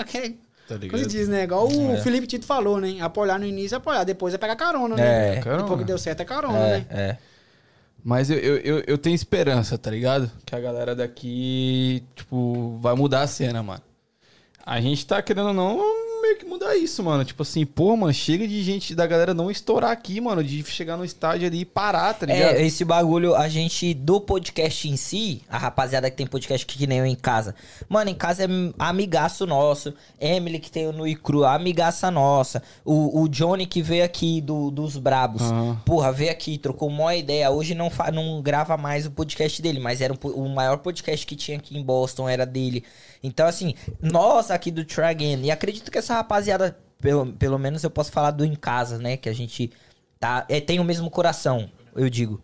Tá 0.70 0.88
Como 0.88 0.98
se 1.00 1.08
diz, 1.08 1.28
né? 1.28 1.44
Igual 1.44 1.68
o 1.68 1.94
É. 1.94 2.02
Felipe 2.02 2.28
Tito 2.28 2.46
falou, 2.46 2.80
né? 2.80 2.98
Apoiar 3.02 3.40
no 3.40 3.46
início, 3.46 3.76
apoiar. 3.76 4.04
Depois 4.04 4.34
é 4.36 4.38
pegar 4.38 4.56
carona, 4.56 4.96
né? 4.96 5.38
É, 5.38 5.42
Carona. 5.42 5.64
Depois 5.64 5.80
que 5.80 5.86
deu 5.86 5.98
certo 5.98 6.22
é 6.22 6.26
carona, 6.26 6.60
é, 6.60 6.78
né? 6.78 6.86
é. 6.92 7.18
Mas 8.04 8.30
eu, 8.30 8.38
eu, 8.38 8.58
eu, 8.58 8.84
eu 8.88 8.98
tenho 8.98 9.16
esperança, 9.16 9.78
tá 9.78 9.90
ligado? 9.90 10.32
Que 10.46 10.56
a 10.56 10.60
galera 10.60 10.96
daqui, 10.96 12.04
tipo, 12.16 12.78
vai 12.80 12.96
mudar 12.96 13.24
a 13.24 13.28
cena, 13.28 13.62
mano. 13.64 13.82
A 14.66 14.80
gente 14.80 15.06
tá 15.06 15.22
querendo 15.22 15.48
ou 15.48 15.54
não 15.54 15.78
meio 16.30 16.38
que 16.40 16.46
mudar 16.46 16.76
isso, 16.76 17.04
mano. 17.04 17.26
Tipo 17.26 17.44
assim, 17.44 17.66
pô, 17.66 17.96
mano, 17.96 18.14
chega 18.14 18.48
de 18.48 18.62
gente 18.64 18.94
da 18.96 19.06
galera 19.08 19.34
não 19.34 19.50
estourar 19.50 19.92
aqui, 19.92 20.22
mano. 20.22 20.44
De 20.44 20.64
chegar 20.64 20.96
no 20.98 21.04
estádio 21.04 21.48
ali 21.48 21.62
e 21.62 21.66
parar, 21.66 22.14
tá 22.14 22.26
ligado? 22.26 22.56
É, 22.56 22.66
esse 22.66 22.86
bagulho, 22.86 23.36
a 23.36 23.48
gente, 23.50 23.94
do 23.94 24.22
podcast 24.22 24.88
em 24.88 24.96
si, 24.96 25.42
a 25.50 25.58
rapaziada 25.58 26.10
que 26.10 26.18
tem 26.18 26.28
podcast 26.28 26.66
que 26.66 26.88
nem 26.88 27.00
eu 27.00 27.06
em 27.06 27.16
casa. 27.16 27.56
Mano, 27.88 28.10
em 28.10 28.16
casa 28.16 28.44
é 28.44 28.48
amigaço 28.78 29.46
nosso. 29.46 29.94
Emily 30.20 30.60
que 30.60 30.72
tem 30.72 30.88
o 30.88 30.92
Nui 30.92 31.16
Cru, 31.16 31.44
amigaça 31.46 32.12
nossa. 32.12 32.62
O, 32.86 33.22
o 33.22 33.28
Johnny 33.28 33.66
que 33.66 33.82
veio 33.82 34.04
aqui 34.04 34.42
do, 34.42 34.70
dos 34.72 34.98
Brabos. 34.98 35.42
Aham. 35.42 35.82
Porra, 35.86 36.12
veio 36.12 36.32
aqui, 36.32 36.58
trocou 36.58 36.90
uma 36.90 37.16
ideia. 37.16 37.50
Hoje 37.50 37.74
não, 37.74 37.90
fa- 37.90 38.12
não 38.12 38.42
grava 38.42 38.78
mais 38.78 39.06
o 39.06 39.12
podcast 39.12 39.62
dele, 39.62 39.80
mas 39.80 40.02
era 40.02 40.14
po- 40.14 40.30
o 40.30 40.48
maior 40.50 40.78
podcast 40.78 41.26
que 41.26 41.36
tinha 41.36 41.58
aqui 41.58 41.78
em 41.78 41.84
Boston, 41.84 42.30
era 42.30 42.46
dele. 42.46 42.84
Então, 43.22 43.48
assim, 43.48 43.74
nós 44.02 44.50
aqui 44.50 44.72
do 44.72 44.86
Try 44.86 45.04
Again, 45.06 45.42
e 45.44 45.52
acredito 45.52 45.92
que 45.92 45.98
essa 45.98 46.19
rapaziada, 46.20 46.78
pelo, 47.02 47.34
pelo 47.34 47.58
menos 47.60 47.84
eu 47.84 47.90
posso 47.90 48.12
falar 48.12 48.32
do 48.32 48.46
em 48.46 48.56
casa, 48.56 48.98
né? 48.98 49.18
Que 49.18 49.30
a 49.30 49.34
gente 49.34 49.72
tá, 50.20 50.46
é, 50.48 50.60
tem 50.62 50.80
o 50.80 50.84
mesmo 50.84 51.10
coração, 51.10 51.70
eu 51.96 52.10
digo. 52.10 52.42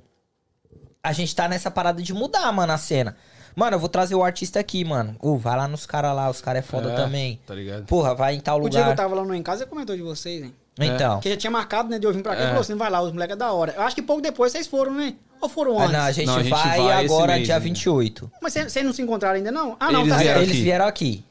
A 1.04 1.12
gente 1.14 1.36
tá 1.36 1.48
nessa 1.48 1.70
parada 1.70 2.02
de 2.02 2.14
mudar, 2.14 2.52
mano, 2.52 2.74
a 2.74 2.78
cena. 2.78 3.16
Mano, 3.56 3.76
eu 3.76 3.80
vou 3.80 3.88
trazer 3.88 4.16
o 4.16 4.24
artista 4.24 4.60
aqui, 4.60 4.84
mano. 4.84 5.16
Ô, 5.22 5.38
vai 5.38 5.56
lá 5.56 5.68
nos 5.68 5.86
caras 5.86 6.14
lá, 6.16 6.30
os 6.30 6.42
caras 6.42 6.60
é 6.60 6.68
foda 6.68 6.92
É, 6.92 6.96
também. 6.96 7.40
Tá 7.46 7.54
ligado? 7.56 7.86
Porra, 7.86 8.14
vai 8.14 8.36
em 8.36 8.40
tal 8.40 8.58
O 8.58 8.62
dia 8.70 8.72
que 8.72 8.78
eu 8.78 8.82
lugar. 8.82 8.96
tava 8.98 9.16
lá 9.16 9.24
no 9.24 9.34
Em 9.34 9.42
Casa, 9.44 9.64
ele 9.64 9.70
comentou 9.70 9.96
de 9.96 10.02
vocês, 10.02 10.44
hein? 10.44 10.54
Então. 10.78 11.14
Porque 11.16 11.30
já 11.30 11.38
tinha 11.38 11.52
marcado, 11.52 11.88
né? 11.90 11.98
De 11.98 12.06
eu 12.06 12.12
vir 12.12 12.22
pra 12.22 12.34
cá. 12.34 12.40
É. 12.40 12.42
Ele 12.42 12.48
falou 12.50 12.62
assim, 12.62 12.76
vai 12.76 12.90
lá, 12.90 13.02
os 13.02 13.14
moleques 13.14 13.34
é 13.34 13.38
da 13.38 13.54
hora. 13.54 13.74
Eu 13.78 13.84
acho 13.84 13.96
que 13.96 14.02
pouco 14.02 14.22
depois 14.22 14.52
vocês 14.52 14.68
foram, 14.68 14.94
né? 14.94 15.16
Ou 15.40 15.48
foram 15.48 15.80
Ah, 15.80 15.84
antes? 15.84 15.94
não, 15.94 16.02
a 16.02 16.12
gente, 16.12 16.26
Não, 16.28 16.36
a 16.36 16.44
gente 16.44 16.50
vai, 16.52 16.82
vai 16.82 17.06
agora 17.06 17.34
mês 17.34 17.46
dia 17.46 17.56
ainda. 17.56 17.64
28. 17.64 18.32
Mas 18.42 18.54
vocês 18.54 18.86
não 18.86 18.92
se 18.92 19.02
encontraram 19.02 19.36
ainda, 19.38 19.52
não? 19.54 19.78
Ah, 19.80 19.90
não, 19.92 20.02
Eles 20.02 20.14
tá 20.14 20.20
certo. 20.20 20.42
Eles 20.42 20.58
vieram 20.58 20.86
aqui. 20.86 21.24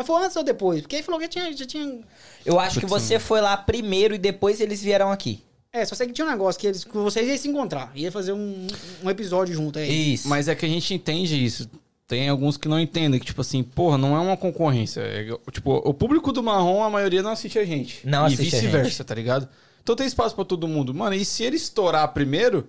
Mas 0.00 0.06
foi 0.06 0.24
antes 0.24 0.34
ou 0.34 0.42
depois? 0.42 0.80
Porque 0.80 0.96
aí 0.96 1.02
falou 1.02 1.20
que 1.20 1.26
já 1.26 1.28
tinha... 1.28 1.54
Já 1.54 1.66
tinha... 1.66 2.00
Eu 2.46 2.58
acho 2.58 2.80
que 2.80 2.86
você 2.86 3.18
foi 3.18 3.42
lá 3.42 3.54
primeiro 3.54 4.14
e 4.14 4.18
depois 4.18 4.58
eles 4.58 4.80
vieram 4.80 5.12
aqui. 5.12 5.44
É, 5.70 5.84
só 5.84 5.94
sei 5.94 6.06
que 6.06 6.14
tinha 6.14 6.26
um 6.26 6.30
negócio 6.30 6.58
que, 6.58 6.66
eles, 6.66 6.84
que 6.84 6.96
vocês 6.96 7.28
iam 7.28 7.36
se 7.36 7.48
encontrar. 7.48 7.92
Ia 7.94 8.10
fazer 8.10 8.32
um, 8.32 8.66
um 9.04 9.10
episódio 9.10 9.54
junto 9.54 9.78
aí. 9.78 10.14
Isso. 10.14 10.26
Mas 10.26 10.48
é 10.48 10.54
que 10.54 10.64
a 10.64 10.68
gente 10.68 10.94
entende 10.94 11.44
isso. 11.44 11.68
Tem 12.08 12.30
alguns 12.30 12.56
que 12.56 12.66
não 12.66 12.80
entendem, 12.80 13.20
que, 13.20 13.26
tipo 13.26 13.42
assim, 13.42 13.62
porra, 13.62 13.98
não 13.98 14.16
é 14.16 14.20
uma 14.20 14.38
concorrência. 14.38 15.02
É, 15.02 15.26
tipo, 15.52 15.70
o 15.70 15.92
público 15.92 16.32
do 16.32 16.42
marrom, 16.42 16.82
a 16.82 16.88
maioria 16.88 17.22
não 17.22 17.32
assiste 17.32 17.58
a 17.58 17.64
gente. 17.66 18.00
Não 18.06 18.26
e 18.26 18.32
assiste 18.32 18.56
a 18.56 18.60
vice-versa, 18.60 19.04
tá 19.04 19.14
ligado? 19.14 19.46
Então 19.82 19.94
tem 19.94 20.06
espaço 20.06 20.34
pra 20.34 20.46
todo 20.46 20.66
mundo. 20.66 20.94
Mano, 20.94 21.14
e 21.14 21.26
se 21.26 21.44
ele 21.44 21.56
estourar 21.56 22.08
primeiro, 22.08 22.66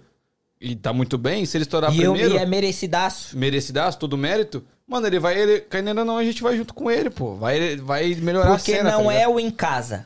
e 0.59 0.75
tá 0.75 0.91
muito 0.91 1.17
bem, 1.17 1.45
se 1.45 1.55
ele 1.55 1.63
estourar 1.63 1.95
e, 1.95 2.03
eu, 2.03 2.11
primeiro, 2.11 2.35
e 2.35 2.37
é 2.37 2.45
merecidaço. 2.45 3.37
merecidaço, 3.37 3.97
todo 3.97 4.17
mérito, 4.17 4.63
mano, 4.91 5.07
ele 5.07 5.19
vai, 5.19 5.39
ele, 5.39 5.61
querendo 5.61 6.03
não, 6.05 6.17
a 6.17 6.23
gente 6.23 6.43
vai 6.43 6.55
junto 6.57 6.73
com 6.73 6.91
ele, 6.91 7.09
pô. 7.09 7.35
Vai, 7.35 7.77
vai 7.77 8.13
melhorar 8.15 8.55
Porque 8.57 8.73
a 8.73 8.77
cena, 8.77 8.91
não 8.91 9.05
tá 9.05 9.13
é 9.13 9.27
o 9.27 9.39
em 9.39 9.49
casa. 9.49 10.05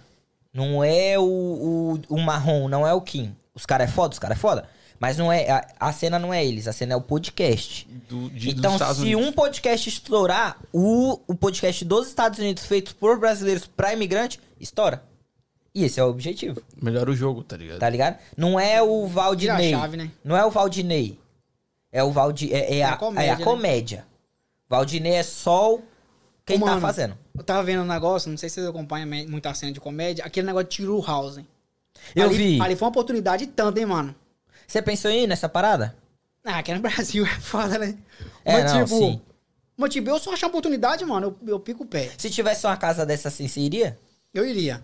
Não 0.53 0.83
é 0.83 1.19
o, 1.19 1.23
o, 1.23 1.99
o 2.15 2.19
marrom, 2.21 2.69
não 2.69 2.87
é 2.87 2.93
o 2.93 3.01
Kim. 3.01 3.35
Os 3.53 3.65
caras 3.65 3.89
é 3.89 3.91
foda, 3.91 4.13
os 4.13 4.19
caras 4.19 4.37
é 4.37 4.39
foda. 4.39 4.69
Mas 4.99 5.17
não 5.17 5.31
é. 5.31 5.49
A, 5.49 5.67
a 5.79 5.91
cena 5.91 6.17
não 6.17 6.33
é 6.33 6.45
eles, 6.45 6.67
a 6.67 6.71
cena 6.73 6.93
é 6.93 6.95
o 6.95 7.01
podcast. 7.01 7.85
Do, 8.07 8.29
de- 8.29 8.51
então, 8.51 8.77
se 8.77 9.01
Unidos. 9.01 9.27
um 9.27 9.31
podcast 9.31 9.89
estourar, 9.89 10.57
o, 10.71 11.19
o 11.27 11.35
podcast 11.35 11.83
dos 11.83 12.07
Estados 12.07 12.39
Unidos 12.39 12.65
feito 12.65 12.95
por 12.95 13.19
brasileiros 13.19 13.65
pra 13.67 13.91
imigrante, 13.91 14.39
estoura. 14.59 15.03
E 15.73 15.83
esse 15.83 15.99
é 15.99 16.03
o 16.05 16.07
objetivo, 16.07 16.61
Melhora 16.81 17.11
o 17.11 17.15
jogo, 17.15 17.43
tá 17.43 17.57
ligado? 17.57 17.79
tá 17.79 17.89
ligado? 17.89 18.17
Não 18.37 18.57
é 18.57 18.81
o 18.81 19.05
Valdinei. 19.07 19.71
Chave, 19.71 19.97
né? 19.97 20.09
Não 20.23 20.37
é 20.37 20.45
o 20.45 20.49
Valdinei. 20.49 21.19
É 21.91 22.01
o 22.01 22.11
Valdi, 22.11 22.53
é, 22.53 22.77
é 22.77 22.83
a, 22.83 22.93
a 22.93 22.97
comédia, 22.97 23.29
é 23.29 23.33
a 23.33 23.37
né? 23.37 23.43
Valdinei 24.69 25.13
é 25.13 25.23
o- 25.75 25.83
quem 26.45 26.59
tá 26.59 26.79
fazendo. 26.79 27.17
Eu 27.37 27.43
tava 27.43 27.63
vendo 27.63 27.81
um 27.81 27.87
negócio, 27.87 28.29
não 28.29 28.37
sei 28.37 28.49
se 28.49 28.55
vocês 28.55 28.67
acompanham 28.67 29.07
muita 29.27 29.53
cena 29.53 29.71
de 29.71 29.79
comédia, 29.79 30.23
aquele 30.25 30.47
negócio 30.47 30.67
de 30.69 30.75
hein? 31.39 31.47
Eu 32.15 32.27
ali, 32.27 32.37
vi. 32.37 32.61
Ali 32.61 32.75
foi 32.75 32.85
uma 32.85 32.89
oportunidade 32.89 33.47
tanto, 33.47 33.77
hein, 33.77 33.85
mano? 33.85 34.15
Você 34.67 34.81
pensou 34.81 35.09
em 35.11 35.23
ir 35.23 35.27
nessa 35.27 35.47
parada? 35.49 35.95
Ah, 36.43 36.59
aqui 36.59 36.73
no 36.73 36.79
Brasil 36.81 37.25
é 37.25 37.39
foda, 37.39 37.77
né? 37.79 37.97
É, 38.43 38.53
mas, 38.53 38.73
não, 38.73 38.83
tipo, 38.85 38.97
sim. 38.97 39.21
mas, 39.77 39.93
tipo, 39.93 40.09
eu 40.09 40.19
só 40.19 40.33
achar 40.33 40.47
oportunidade, 40.47 41.03
mano, 41.05 41.35
eu, 41.41 41.53
eu 41.53 41.59
pico 41.59 41.83
o 41.83 41.87
pé. 41.87 42.11
Se 42.17 42.29
tivesse 42.29 42.65
uma 42.67 42.77
casa 42.77 43.05
dessa 43.05 43.27
assim, 43.29 43.47
você 43.47 43.59
iria? 43.59 43.97
Eu 44.33 44.45
iria. 44.45 44.83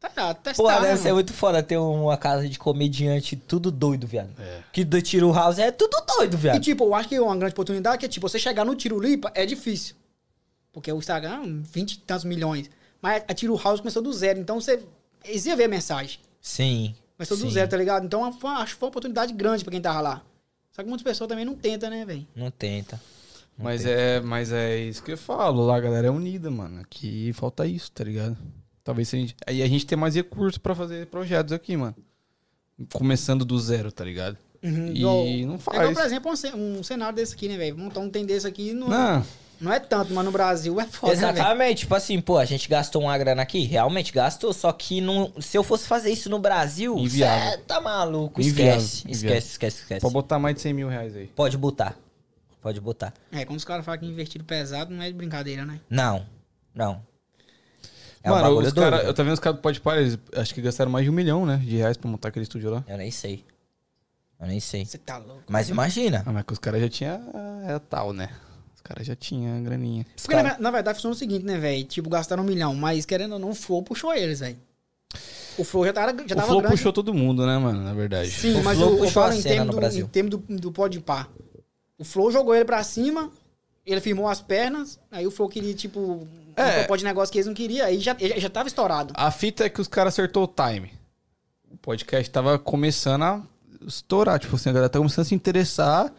Tá, 0.00 0.32
testar, 0.32 0.62
Pô, 0.62 0.68
né, 0.70 0.80
deve 0.80 0.96
ser 1.00 1.12
muito 1.12 1.32
foda 1.32 1.60
ter 1.62 1.76
uma 1.76 2.16
casa 2.16 2.48
de 2.48 2.56
comediante 2.58 3.34
tudo 3.36 3.70
doido, 3.70 4.06
viado. 4.06 4.30
É. 4.38 4.62
Que 4.72 4.84
do 4.84 5.00
Tiro 5.02 5.32
House 5.32 5.58
é 5.58 5.72
tudo 5.72 5.96
doido, 6.16 6.34
E, 6.34 6.36
viado. 6.36 6.60
tipo, 6.60 6.84
eu 6.84 6.94
acho 6.94 7.08
que 7.08 7.18
uma 7.18 7.36
grande 7.36 7.52
oportunidade 7.52 8.04
é, 8.04 8.08
tipo, 8.08 8.28
você 8.28 8.38
chegar 8.38 8.64
no 8.64 8.76
Tiro 8.76 8.98
Lipa 9.00 9.30
é 9.34 9.44
difícil. 9.44 9.96
Porque 10.72 10.92
o 10.92 10.98
Instagram, 10.98 11.62
20 11.62 11.92
e 11.92 11.98
tantos 11.98 12.24
milhões. 12.24 12.70
Mas 13.02 13.24
a 13.26 13.34
Tiro 13.34 13.56
House 13.56 13.80
começou 13.80 14.00
do 14.02 14.12
zero, 14.12 14.38
então 14.38 14.60
você... 14.60 14.80
Eles 15.24 15.46
iam 15.46 15.56
ver 15.56 15.64
a 15.64 15.68
mensagem. 15.68 16.20
Sim. 16.40 16.94
Começou 17.16 17.36
do 17.36 17.42
sim. 17.44 17.50
zero, 17.50 17.68
tá 17.68 17.76
ligado? 17.76 18.04
Então, 18.06 18.32
foi- 18.32 18.50
acho 18.50 18.74
que 18.74 18.78
foi 18.78 18.86
uma 18.86 18.90
oportunidade 18.90 19.32
grande 19.32 19.64
pra 19.64 19.72
quem 19.72 19.80
tava 19.80 20.00
lá. 20.00 20.22
Só 20.72 20.82
que 20.82 20.88
muitas 20.88 21.02
pessoas 21.02 21.26
também 21.28 21.44
não 21.44 21.56
tentam, 21.56 21.90
né, 21.90 22.04
velho? 22.04 22.24
Não 22.36 22.50
tenta. 22.52 23.00
Mas 23.56 23.84
é, 23.84 24.20
mas 24.20 24.52
é 24.52 24.76
isso 24.78 25.02
que 25.02 25.10
eu 25.12 25.18
falo, 25.18 25.66
lá 25.66 25.76
a 25.76 25.80
galera 25.80 26.06
é 26.06 26.10
unida, 26.10 26.48
mano. 26.48 26.80
Aqui 26.80 27.32
falta 27.32 27.66
isso, 27.66 27.90
tá 27.90 28.04
ligado? 28.04 28.36
Talvez 28.88 29.06
se 29.06 29.16
a 29.16 29.18
gente. 29.18 29.36
Aí 29.46 29.62
a 29.62 29.68
gente 29.68 29.84
tem 29.84 29.98
mais 29.98 30.14
recursos 30.14 30.56
pra 30.56 30.74
fazer 30.74 31.06
projetos 31.08 31.52
aqui, 31.52 31.76
mano. 31.76 31.94
Começando 32.94 33.44
do 33.44 33.58
zero, 33.60 33.92
tá 33.92 34.02
ligado? 34.02 34.38
Uhum, 34.62 34.92
E 34.94 35.44
não 35.44 35.56
É 35.56 35.58
faz. 35.58 35.92
por 35.94 36.04
exemplo, 36.06 36.32
um, 36.32 36.36
ce- 36.36 36.54
um 36.54 36.82
cenário 36.82 37.14
desse 37.14 37.34
aqui, 37.34 37.48
né, 37.48 37.58
velho? 37.58 37.76
Montar 37.76 38.00
um 38.00 38.08
tem 38.08 38.24
desse 38.24 38.46
aqui 38.46 38.72
não, 38.72 38.88
Não, 38.88 39.26
não 39.60 39.70
é 39.70 39.78
tanto, 39.78 40.14
mas 40.14 40.24
no 40.24 40.30
Brasil 40.32 40.80
é 40.80 40.86
foda, 40.86 41.12
né? 41.14 41.18
Exatamente, 41.32 41.80
tipo 41.80 41.94
assim, 41.94 42.18
pô, 42.18 42.38
a 42.38 42.46
gente 42.46 42.66
gastou 42.66 43.02
uma 43.02 43.18
grana 43.18 43.42
aqui, 43.42 43.60
realmente 43.66 44.10
gastou, 44.10 44.54
só 44.54 44.72
que 44.72 45.02
não, 45.02 45.34
se 45.38 45.58
eu 45.58 45.62
fosse 45.62 45.86
fazer 45.86 46.10
isso 46.10 46.30
no 46.30 46.38
Brasil, 46.38 46.96
Inviável. 46.96 47.50
cê 47.52 47.58
tá 47.58 47.82
maluco, 47.82 48.40
Inviável, 48.40 48.76
esquece, 48.78 49.02
inviável. 49.06 49.28
esquece, 49.38 49.50
esquece, 49.50 49.76
esquece. 49.82 50.00
pode 50.00 50.14
botar 50.14 50.38
mais 50.38 50.54
de 50.54 50.62
100 50.62 50.72
mil 50.72 50.88
reais 50.88 51.14
aí. 51.14 51.26
Pode 51.26 51.58
botar, 51.58 51.94
pode 52.62 52.80
botar. 52.80 53.12
É, 53.30 53.44
quando 53.44 53.58
os 53.58 53.64
caras 53.66 53.84
falam 53.84 54.00
que 54.00 54.06
investido 54.06 54.44
pesado, 54.44 54.94
não 54.94 55.02
é 55.02 55.08
de 55.08 55.14
brincadeira, 55.14 55.66
né? 55.66 55.78
Não, 55.90 56.24
não. 56.74 57.06
É 58.22 58.30
um 58.30 58.34
mano, 58.34 58.44
bagulho 58.48 58.66
os 58.66 58.72
doido. 58.72 58.90
cara, 58.90 59.02
eu 59.04 59.14
tava 59.14 59.24
vendo 59.28 59.34
os 59.34 59.40
caras 59.40 59.58
do 59.58 59.62
Pode 59.62 59.80
Par, 59.80 59.98
eles 59.98 60.18
acho 60.34 60.54
que 60.54 60.60
gastaram 60.60 60.90
mais 60.90 61.04
de 61.04 61.10
um 61.10 61.14
milhão, 61.14 61.46
né? 61.46 61.56
De 61.58 61.76
reais 61.76 61.96
pra 61.96 62.10
montar 62.10 62.28
aquele 62.28 62.42
estúdio 62.44 62.70
lá. 62.70 62.84
Eu 62.88 62.96
nem 62.98 63.10
sei. 63.10 63.44
Eu 64.40 64.46
nem 64.46 64.60
sei. 64.60 64.84
Você 64.84 64.98
tá 64.98 65.18
louco. 65.18 65.42
Mas 65.48 65.68
imagina. 65.68 66.22
Ah, 66.26 66.32
mas 66.32 66.44
que 66.44 66.52
os 66.52 66.58
caras 66.58 66.80
já 66.80 66.88
tinham. 66.88 67.20
É 67.66 67.78
tal, 67.78 68.12
né? 68.12 68.28
Os 68.74 68.80
caras 68.80 69.06
já 69.06 69.16
tinham 69.16 69.62
graninha. 69.62 70.06
Porque, 70.22 70.42
na, 70.42 70.58
na 70.58 70.70
verdade, 70.70 70.96
funciona 70.96 71.14
o 71.14 71.18
seguinte, 71.18 71.44
né, 71.44 71.58
velho? 71.58 71.84
Tipo, 71.84 72.08
gastaram 72.08 72.42
um 72.42 72.46
milhão, 72.46 72.74
mas 72.74 73.04
querendo 73.04 73.32
ou 73.32 73.38
não, 73.38 73.50
o 73.50 73.54
Flow 73.54 73.82
puxou 73.82 74.14
eles, 74.14 74.40
velho. 74.40 74.56
O 75.56 75.64
Flow 75.64 75.84
já, 75.84 75.92
tava 75.92 76.12
já 76.18 76.22
o 76.24 76.28
tava 76.28 76.46
Flow 76.46 76.60
grande. 76.60 76.76
puxou 76.76 76.92
todo 76.92 77.12
mundo, 77.12 77.44
né, 77.44 77.58
mano? 77.58 77.82
Na 77.82 77.92
verdade. 77.94 78.30
Sim, 78.30 78.60
O 78.60 78.64
mas 78.64 78.78
Flow 78.78 78.90
o, 78.90 78.92
eu 78.92 78.98
puxou 78.98 79.10
falo 79.22 79.32
a 79.32 79.36
em 79.36 79.40
cena 79.42 79.54
termos 79.54 79.66
no 79.66 79.72
do, 79.72 79.76
Brasil. 79.78 80.04
em 80.04 80.08
termos 80.08 80.30
do, 80.30 80.38
do 80.56 80.72
pode 80.72 81.00
pá. 81.00 81.26
O 81.98 82.04
Flow 82.04 82.30
jogou 82.30 82.54
ele 82.54 82.64
pra 82.64 82.84
cima, 82.84 83.28
ele 83.84 84.00
firmou 84.00 84.28
as 84.28 84.40
pernas, 84.40 85.00
aí 85.10 85.26
o 85.26 85.30
Flow 85.32 85.48
queria, 85.48 85.74
tipo, 85.74 86.26
É. 86.60 86.70
um 86.70 86.78
propósito 86.80 86.98
de 86.98 87.04
negócio 87.04 87.32
que 87.32 87.38
eles 87.38 87.46
não 87.46 87.54
queriam, 87.54 87.86
aí 87.86 87.98
já, 87.98 88.16
já 88.36 88.50
tava 88.50 88.68
estourado. 88.68 89.14
A 89.16 89.30
fita 89.30 89.64
é 89.64 89.68
que 89.68 89.80
os 89.80 89.88
caras 89.88 90.14
acertou 90.14 90.44
o 90.44 90.48
time. 90.48 90.92
O 91.70 91.76
podcast 91.76 92.30
tava 92.30 92.58
começando 92.58 93.22
a 93.22 93.42
estourar. 93.86 94.38
Tipo 94.38 94.56
assim, 94.56 94.70
a 94.70 94.72
galera 94.72 94.88
tá 94.88 94.98
começando 94.98 95.24
a 95.24 95.28
se 95.28 95.34
interessar. 95.34 96.12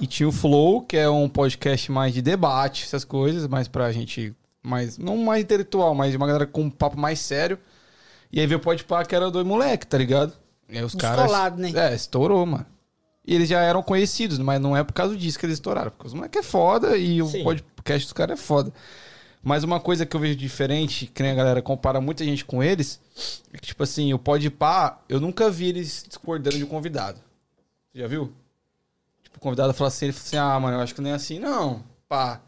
E 0.00 0.06
tinha 0.06 0.28
o 0.28 0.32
Flow, 0.32 0.82
que 0.82 0.96
é 0.96 1.08
um 1.08 1.28
podcast 1.28 1.92
mais 1.92 2.14
de 2.14 2.22
debate, 2.22 2.84
essas 2.84 3.04
coisas, 3.04 3.46
mais 3.46 3.68
pra 3.68 3.92
gente. 3.92 4.34
Mais, 4.62 4.96
não 4.96 5.18
mais 5.18 5.42
intelectual, 5.42 5.94
mas 5.94 6.14
uma 6.14 6.26
galera 6.26 6.46
com 6.46 6.62
um 6.62 6.70
papo 6.70 6.98
mais 6.98 7.18
sério. 7.20 7.58
E 8.32 8.40
aí 8.40 8.46
veio 8.46 8.58
o 8.58 8.62
Podpah, 8.62 9.04
que 9.04 9.14
era 9.14 9.30
dois 9.30 9.46
moleque, 9.46 9.86
tá 9.86 9.98
ligado? 9.98 10.32
E 10.68 10.78
aí 10.78 10.84
os 10.84 10.94
caras. 10.94 11.18
Descolado, 11.18 11.60
né? 11.60 11.72
É, 11.74 11.94
estourou, 11.94 12.46
mano. 12.46 12.66
E 13.26 13.34
eles 13.34 13.48
já 13.48 13.60
eram 13.60 13.82
conhecidos, 13.82 14.38
mas 14.38 14.60
não 14.60 14.76
é 14.76 14.82
por 14.82 14.92
causa 14.92 15.16
disso 15.16 15.38
que 15.38 15.46
eles 15.46 15.56
estouraram. 15.56 15.90
Porque 15.90 16.06
os 16.06 16.14
moleques 16.14 16.40
é 16.40 16.42
foda 16.42 16.96
e 16.96 17.22
o 17.22 17.26
Sim. 17.26 17.42
podcast 17.42 18.06
dos 18.06 18.12
caras 18.12 18.38
é 18.38 18.42
foda. 18.42 18.72
Mas 19.44 19.62
uma 19.62 19.78
coisa 19.78 20.06
que 20.06 20.16
eu 20.16 20.20
vejo 20.20 20.34
diferente, 20.34 21.06
que 21.06 21.22
nem 21.22 21.32
a 21.32 21.34
galera 21.34 21.60
compara 21.60 22.00
muita 22.00 22.24
gente 22.24 22.44
com 22.46 22.62
eles, 22.62 22.98
é 23.52 23.58
que, 23.58 23.66
tipo 23.66 23.82
assim, 23.82 24.14
o 24.14 24.18
Podpah, 24.18 24.98
eu 25.06 25.20
nunca 25.20 25.50
vi 25.50 25.68
eles 25.68 26.04
discordando 26.08 26.56
de 26.56 26.64
um 26.64 26.66
convidado. 26.66 27.20
Você 27.92 28.00
já 28.00 28.06
viu? 28.06 28.32
Tipo, 29.22 29.36
o 29.36 29.40
convidado 29.40 29.74
fala 29.74 29.88
assim, 29.88 30.06
ele 30.06 30.12
fala 30.14 30.24
assim, 30.24 30.36
ah, 30.38 30.60
mano, 30.60 30.78
eu 30.78 30.80
acho 30.80 30.94
que 30.94 31.00
não 31.02 31.10
é 31.10 31.12
assim. 31.12 31.38
Não, 31.38 31.84
pá. 32.08 32.40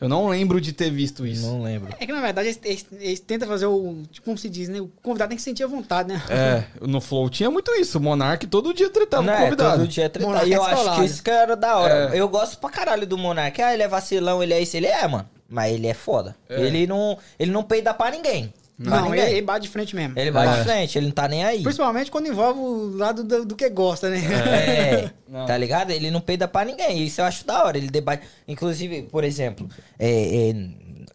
Eu 0.00 0.08
não 0.08 0.28
lembro 0.28 0.60
de 0.60 0.72
ter 0.72 0.90
visto 0.90 1.26
isso. 1.26 1.46
Não 1.46 1.62
lembro. 1.62 1.94
É 1.98 2.06
que, 2.06 2.12
na 2.12 2.20
verdade, 2.20 2.48
eles, 2.48 2.60
eles, 2.64 2.86
eles 3.00 3.20
tentam 3.20 3.48
fazer 3.48 3.66
o... 3.66 4.02
Tipo, 4.10 4.24
como 4.24 4.38
se 4.38 4.48
diz, 4.48 4.68
né? 4.68 4.80
O 4.80 4.88
convidado 5.02 5.30
tem 5.30 5.36
que 5.36 5.42
sentir 5.42 5.62
a 5.62 5.68
vontade, 5.68 6.08
né? 6.08 6.22
É, 6.28 6.64
no 6.84 7.00
Flow 7.00 7.30
tinha 7.30 7.50
muito 7.50 7.70
isso. 7.72 7.98
O 7.98 8.00
Monark 8.00 8.46
todo 8.48 8.74
dia 8.74 8.90
tretava 8.90 9.22
Não, 9.22 9.32
com 9.32 9.38
o 9.38 9.42
é, 9.42 9.44
convidado. 9.50 9.78
todo 9.78 9.88
dia 9.88 10.08
treta. 10.10 10.28
Monark 10.28 10.48
E 10.48 10.52
eu 10.52 10.64
é 10.64 10.72
acho 10.72 10.94
que 10.96 11.04
isso 11.04 11.22
que 11.22 11.30
era 11.30 11.56
da 11.56 11.78
hora. 11.78 12.14
É. 12.14 12.20
Eu 12.20 12.28
gosto 12.28 12.58
pra 12.58 12.70
caralho 12.70 13.06
do 13.06 13.16
Monark. 13.16 13.60
Ah, 13.62 13.72
ele 13.72 13.84
é 13.84 13.88
vacilão, 13.88 14.42
ele 14.42 14.52
é 14.52 14.60
isso, 14.60 14.76
ele 14.76 14.86
é, 14.86 15.06
mano. 15.06 15.28
Mas 15.54 15.72
ele 15.72 15.86
é 15.86 15.94
foda. 15.94 16.34
É. 16.48 16.60
Ele 16.60 16.84
não, 16.86 17.16
ele 17.38 17.52
não 17.52 17.62
peida 17.62 17.94
pra 17.94 18.10
ninguém. 18.10 18.52
Não, 18.76 19.14
ele, 19.14 19.20
ninguém. 19.22 19.36
ele 19.36 19.42
bate 19.42 19.66
de 19.66 19.68
frente 19.68 19.94
mesmo. 19.94 20.18
Ele 20.18 20.32
vai 20.32 20.48
É. 20.48 20.56
de 20.58 20.64
frente, 20.64 20.98
ele 20.98 21.06
não 21.06 21.12
tá 21.14 21.28
nem 21.28 21.44
aí. 21.44 21.62
Principalmente 21.62 22.10
quando 22.10 22.26
envolve 22.26 22.58
o 22.58 22.96
lado 22.96 23.22
do, 23.22 23.44
do 23.44 23.54
que 23.54 23.68
gosta, 23.70 24.10
né? 24.10 24.18
É, 24.18 25.10
Não. 25.28 25.46
tá 25.46 25.56
ligado? 25.56 25.92
Ele 25.92 26.10
não 26.10 26.20
peida 26.20 26.48
pra 26.48 26.64
ninguém. 26.64 27.04
Isso 27.04 27.20
eu 27.20 27.24
acho 27.24 27.46
da 27.46 27.62
hora. 27.64 27.78
Ele 27.78 27.88
debate. 27.88 28.26
Inclusive, 28.48 29.02
por 29.02 29.22
exemplo, 29.22 29.68
é, 29.96 30.50
é, 30.50 30.54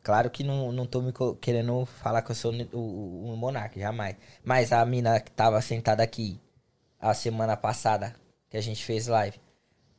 claro 0.02 0.30
que 0.30 0.42
não, 0.42 0.72
não 0.72 0.86
tô 0.86 1.02
me 1.02 1.12
querendo 1.42 1.86
falar 2.02 2.22
que 2.22 2.32
eu 2.32 2.36
sou 2.36 2.54
o, 2.54 2.78
o, 2.78 3.34
o 3.34 3.36
monarca, 3.36 3.78
jamais. 3.78 4.16
Mas 4.42 4.72
a 4.72 4.86
mina 4.86 5.20
que 5.20 5.30
tava 5.32 5.60
sentada 5.62 6.02
aqui 6.02 6.40
a 6.98 7.14
semana 7.14 7.58
passada, 7.58 8.16
que 8.50 8.56
a 8.56 8.62
gente 8.62 8.86
fez 8.86 9.08
live, 9.08 9.36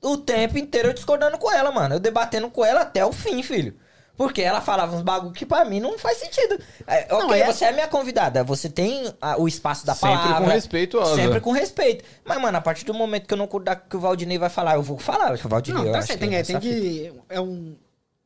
o 0.03 0.17
tempo 0.17 0.57
inteiro 0.57 0.89
eu 0.89 0.95
discordando 0.95 1.37
com 1.37 1.53
ela, 1.53 1.71
mano. 1.71 1.97
Eu 1.97 2.01
debatendo 2.01 2.49
com 2.49 2.65
ela 2.65 2.81
até 2.81 3.05
o 3.05 3.13
fim, 3.13 3.43
filho. 3.43 3.77
Porque 4.21 4.43
ela 4.43 4.61
falava 4.61 4.95
uns 4.95 5.01
bagulho 5.01 5.33
que 5.33 5.47
pra 5.47 5.65
mim 5.65 5.81
não 5.81 5.99
faz 5.99 6.19
sentido. 6.19 6.61
É, 6.87 7.09
Não, 7.09 7.27
ok, 7.27 7.41
é- 7.41 7.47
você 7.47 7.65
é 7.65 7.73
minha 7.73 7.89
convidada, 7.89 8.45
você 8.45 8.69
tem 8.69 9.11
ah, 9.19 9.41
o 9.41 9.49
espaço 9.49 9.87
da 9.87 9.95
Sempre 9.95 10.19
palavra. 10.19 10.45
com 10.45 10.51
respeito, 10.53 10.99
óbvio. 10.99 11.17
Sempre 11.17 11.41
com 11.41 11.53
respeito. 11.53 12.05
Mas, 12.23 12.39
mano, 12.39 12.59
a 12.59 12.61
partir 12.61 12.85
do 12.85 12.93
momento 12.93 13.27
que 13.27 13.33
eu 13.33 13.39
não 13.39 13.49
da- 13.65 13.75
que 13.77 13.97
o 13.97 13.99
Valdinei 14.01 14.37
vai 14.37 14.51
falar, 14.51 14.75
eu 14.75 14.83
vou 14.83 14.99
falar. 14.99 15.33
O 15.43 15.49
Valdinei, 15.49 15.85
Não, 15.85 15.91
tá 15.91 16.01
acho 16.01 16.09
certo. 16.09 16.21
que 16.21 16.27
Tem, 16.27 16.37
é 16.37 16.41
é, 16.41 16.43
tem 16.43 16.61
que... 16.61 17.13
É 17.31 17.41
um 17.41 17.75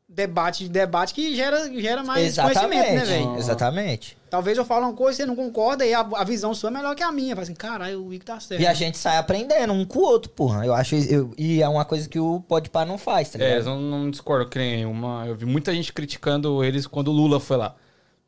debate, 0.09 0.69
debate 0.69 1.15
que 1.15 1.33
gera, 1.37 1.71
gera 1.81 2.03
mais 2.03 2.37
conhecimento, 2.39 2.71
né, 2.71 2.87
Exatamente, 2.87 3.07
velho? 3.07 3.37
exatamente. 3.39 4.19
Talvez 4.35 4.59
eu 4.59 4.65
fale 4.65 4.85
uma 4.85 4.93
coisa 4.93 5.13
e 5.13 5.17
você 5.23 5.27
não 5.27 5.37
concorda 5.37 5.87
e 5.87 5.95
a, 5.95 6.01
a 6.01 6.25
visão 6.25 6.53
sua 6.53 6.69
é 6.69 6.73
melhor 6.73 6.97
que 6.97 7.05
a 7.05 7.13
minha. 7.13 7.37
Fala 7.37 7.45
assim, 7.45 7.55
caralho, 7.55 8.01
o 8.03 8.07
Wick 8.09 8.25
tá 8.25 8.41
certo. 8.41 8.61
E 8.61 8.67
a 8.67 8.75
gente 8.75 8.99
sai 8.99 9.17
aprendendo 9.17 9.73
um 9.73 9.85
com 9.85 10.01
o 10.01 10.03
outro, 10.03 10.29
porra. 10.33 10.67
Eu 10.67 10.75
acho. 10.75 10.97
eu- 10.97 11.33
e 11.39 11.63
é 11.63 11.69
uma 11.69 11.85
coisa 11.85 12.09
que 12.09 12.19
o 12.19 12.41
Podpah 12.41 12.85
não 12.85 12.99
faz, 12.99 13.29
tá 13.31 13.39
É, 13.39 13.43
ligado? 13.51 13.69
eu 13.69 13.77
não, 13.77 13.81
não 14.01 14.11
discordo, 14.11 14.51
que 14.51 14.59
nem 14.59 14.85
uma. 14.85 15.25
Eu 15.25 15.37
vi 15.37 15.47
muita 15.47 15.73
gente 15.73 15.93
criticando 15.93 16.65
eles 16.65 16.85
quando 16.85 17.09
o 17.09 17.13
Lula 17.13 17.39
foi 17.39 17.57
lá. 17.59 17.77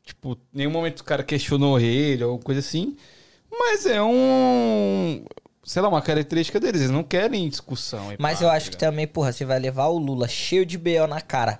Tipo, 0.01 0.37
em 0.53 0.59
nenhum 0.59 0.71
momento 0.71 1.01
o 1.01 1.03
cara 1.03 1.21
questionou 1.23 1.77
ele 1.77 2.23
ou 2.23 2.39
coisa 2.39 2.61
assim. 2.61 2.95
Mas 3.51 3.85
é 3.85 4.01
um. 4.01 5.25
sei 5.65 5.81
lá, 5.81 5.89
uma 5.89 6.01
característica 6.01 6.57
deles. 6.57 6.79
Eles 6.79 6.91
não 6.93 7.03
querem 7.03 7.49
discussão. 7.49 8.13
Mas 8.17 8.39
pá, 8.39 8.45
eu 8.45 8.49
tá 8.49 8.55
acho 8.55 8.71
que 8.71 8.77
também, 8.77 9.05
porra, 9.05 9.33
você 9.33 9.43
vai 9.43 9.59
levar 9.59 9.87
o 9.87 9.97
Lula 9.97 10.27
cheio 10.29 10.65
de 10.65 10.77
BO 10.77 11.05
na 11.07 11.19
cara. 11.19 11.59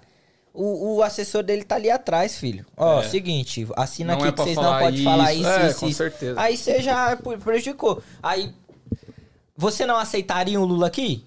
O, 0.59 0.95
o 0.95 1.03
assessor 1.03 1.43
dele 1.43 1.63
tá 1.63 1.75
ali 1.75 1.89
atrás, 1.91 2.35
filho. 2.37 2.65
Ó, 2.75 3.01
É. 3.01 3.07
seguinte, 3.07 3.67
assina 3.75 4.13
Não 4.13 4.19
aqui 4.19 4.27
é 4.27 4.31
que 4.31 4.35
pra 4.35 4.43
vocês 4.45 4.55
não 4.57 4.79
podem 4.79 5.03
falar 5.03 5.33
isso. 5.33 5.41
isso, 5.41 5.49
É, 5.49 5.67
isso, 5.69 5.79
com 5.79 5.87
isso. 5.87 5.97
certeza. 5.97 6.41
Aí 6.41 6.57
você 6.57 6.81
já 6.81 7.15
prejudicou. 7.43 8.01
Aí, 8.23 8.51
você 9.55 9.85
não 9.85 9.97
aceitaria 9.97 10.59
o 10.59 10.65
Lula 10.65 10.87
aqui? 10.87 11.23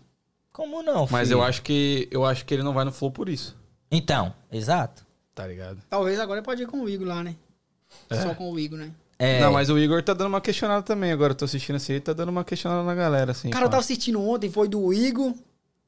Como 0.53 0.83
não, 0.83 1.07
filho? 1.07 1.13
Mas 1.13 1.31
eu 1.31 1.43
acho 1.43 1.63
que 1.63 2.09
eu 2.11 2.25
acho 2.25 2.45
que 2.45 2.53
ele 2.53 2.63
não 2.63 2.73
vai 2.75 2.85
no 2.85 2.93
Flow 2.93 3.11
por 3.11 3.29
isso. 3.29 3.57
Então, 3.91 4.35
exato. 4.53 5.07
Tá 5.35 5.47
ligado? 5.47 5.79
Talvez 5.89 6.19
agora 6.19 6.39
ele 6.41 6.45
pode 6.45 6.63
ir 6.63 6.67
com 6.67 6.81
o 6.83 6.89
Igor 6.89 7.07
lá, 7.07 7.23
né? 7.23 7.37
Só 8.13 8.35
com 8.35 8.51
o 8.53 8.59
Igor, 8.59 8.79
né? 8.79 8.91
É, 9.19 9.41
Não, 9.41 9.53
mas 9.53 9.69
o 9.69 9.79
Igor 9.79 10.03
tá 10.03 10.13
dando 10.15 10.29
uma 10.29 10.41
questionada 10.41 10.83
também. 10.83 11.13
Agora 11.13 11.33
eu 11.33 11.37
tô 11.37 11.45
assistindo 11.45 11.77
assim, 11.77 11.93
ele 11.93 12.01
tá 12.01 12.13
dando 12.13 12.31
uma 12.31 12.43
questionada 12.45 12.83
na 12.83 12.95
galera, 12.95 13.33
assim. 13.33 13.51
Cara, 13.51 13.67
eu 13.67 13.71
tava 13.71 13.81
assistindo 13.83 14.21
ontem, 14.21 14.51
foi 14.51 14.67
do 14.67 14.93
Igor, 14.93 15.35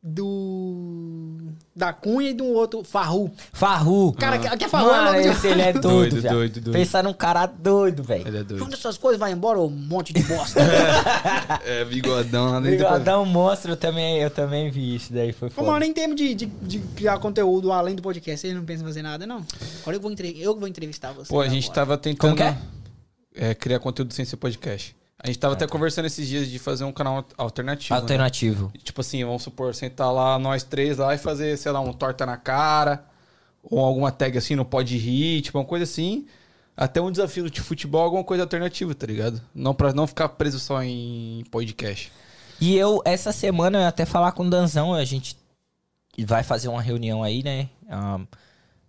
do. 0.02 1.38
Da 1.74 1.92
Cunha 1.92 2.30
e 2.30 2.34
de 2.34 2.42
um 2.42 2.52
outro, 2.52 2.82
Farru. 2.82 3.30
Farru. 3.52 4.12
Cara, 4.14 4.38
que, 4.38 4.56
que 4.58 4.64
é 4.64 4.68
Farru 4.68 4.90
é 4.90 4.92
Mano, 4.92 5.12
louco 5.12 5.28
esse 5.28 5.46
ele 5.46 5.62
é 5.62 5.72
doido, 5.72 5.82
Doido, 5.82 6.20
viado. 6.20 6.34
doido, 6.34 6.60
doido. 6.60 6.72
Pensa 6.72 7.02
num 7.02 7.12
cara 7.14 7.46
doido, 7.46 8.02
velho. 8.02 8.26
Ele 8.26 8.38
é 8.38 8.42
doido. 8.42 8.60
Quando 8.60 8.74
essas 8.74 8.98
coisas 8.98 9.18
vai 9.18 9.32
embora, 9.32 9.60
um 9.60 9.70
monte 9.70 10.12
de 10.12 10.22
bosta. 10.24 10.60
É, 11.64 11.84
bigodão 11.84 12.50
lá 12.50 12.60
dentro. 12.60 12.78
Bigodão 12.78 13.24
monstro, 13.24 13.72
eu 13.72 13.76
também, 13.76 14.18
eu 14.18 14.30
também 14.30 14.70
vi 14.70 14.96
isso 14.96 15.12
daí, 15.12 15.32
foi 15.32 15.48
Ô, 15.48 15.50
foda. 15.50 15.66
mano, 15.70 15.84
em 15.84 15.92
termos 15.92 16.16
de, 16.16 16.34
de, 16.34 16.46
de 16.46 16.78
criar 16.78 17.18
conteúdo 17.18 17.70
além 17.72 17.94
do 17.94 18.02
podcast, 18.02 18.40
vocês 18.40 18.54
não 18.54 18.64
pensam 18.64 18.84
em 18.84 18.88
fazer 18.88 19.02
nada, 19.02 19.26
não? 19.26 19.44
Agora 19.82 19.96
eu 19.96 20.00
vou, 20.00 20.10
entre... 20.10 20.40
eu 20.40 20.56
vou 20.58 20.66
entrevistar 20.68 21.12
vocês. 21.12 21.28
Pô, 21.28 21.40
a 21.40 21.48
gente 21.48 21.64
agora. 21.64 21.74
tava 21.74 21.98
tentando 21.98 22.20
Como 22.20 22.36
que 22.36 22.42
é? 22.42 23.50
é, 23.50 23.54
criar 23.54 23.78
conteúdo 23.78 24.12
sem 24.12 24.24
ser 24.24 24.36
podcast. 24.36 24.96
A 25.22 25.28
gente 25.28 25.38
tava 25.38 25.54
até 25.54 25.66
conversando 25.68 26.06
esses 26.06 26.26
dias 26.26 26.48
de 26.50 26.58
fazer 26.58 26.82
um 26.84 26.92
canal 26.92 27.24
alternativo. 27.38 27.94
né? 27.94 28.00
Alternativo. 28.00 28.72
Tipo 28.82 29.00
assim, 29.02 29.24
vamos 29.24 29.42
supor, 29.42 29.72
sentar 29.74 30.12
lá, 30.12 30.36
nós 30.38 30.64
três 30.64 30.98
lá 30.98 31.14
e 31.14 31.18
fazer, 31.18 31.56
sei 31.56 31.70
lá, 31.70 31.80
um 31.80 31.92
torta 31.92 32.26
na 32.26 32.36
cara. 32.36 33.04
Ou 33.62 33.78
alguma 33.78 34.10
tag 34.10 34.36
assim, 34.36 34.56
não 34.56 34.64
pode 34.64 34.96
rir, 34.98 35.40
tipo, 35.42 35.56
uma 35.58 35.64
coisa 35.64 35.84
assim. 35.84 36.26
Até 36.76 37.00
um 37.00 37.10
desafio 37.12 37.48
de 37.48 37.60
futebol, 37.60 38.02
alguma 38.02 38.24
coisa 38.24 38.42
alternativa, 38.42 38.92
tá 38.94 39.06
ligado? 39.06 39.40
Não 39.54 39.72
pra 39.74 39.92
não 39.92 40.06
ficar 40.08 40.28
preso 40.30 40.58
só 40.58 40.82
em 40.82 41.44
podcast. 41.50 42.10
E 42.60 42.76
eu, 42.76 43.00
essa 43.04 43.30
semana, 43.30 43.78
eu 43.78 43.82
ia 43.82 43.88
até 43.88 44.04
falar 44.04 44.32
com 44.32 44.44
o 44.44 44.50
Danzão, 44.50 44.92
a 44.92 45.04
gente 45.04 45.36
vai 46.26 46.42
fazer 46.42 46.66
uma 46.68 46.82
reunião 46.82 47.22
aí, 47.22 47.42
né? 47.44 47.68
Ahn, 47.88 48.24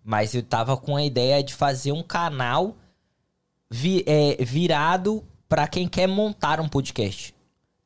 mas 0.03 0.33
eu 0.33 0.41
tava 0.41 0.75
com 0.77 0.95
a 0.95 1.03
ideia 1.03 1.43
de 1.43 1.53
fazer 1.53 1.91
um 1.91 2.01
canal 2.01 2.75
vi- 3.69 4.03
é, 4.07 4.43
virado 4.43 5.23
pra 5.49 5.67
quem 5.67 5.87
quer 5.87 6.07
montar 6.07 6.59
um 6.59 6.67
podcast. 6.69 7.33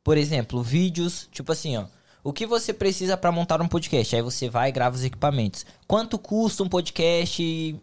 Por 0.04 0.18
exemplo, 0.18 0.62
vídeos, 0.64 1.28
tipo 1.32 1.52
assim, 1.52 1.78
ó. 1.78 1.86
O 2.24 2.34
que 2.34 2.46
você 2.46 2.74
precisa 2.74 3.16
pra 3.16 3.32
montar 3.32 3.62
um 3.62 3.68
podcast? 3.68 4.16
Aí 4.16 4.22
você 4.22 4.50
vai 4.50 4.70
e 4.70 4.72
grava 4.72 4.96
os 4.96 5.04
equipamentos. 5.04 5.66
Quanto 5.88 6.18
custa 6.20 6.64
um 6.64 6.70
podcast? 6.70 7.76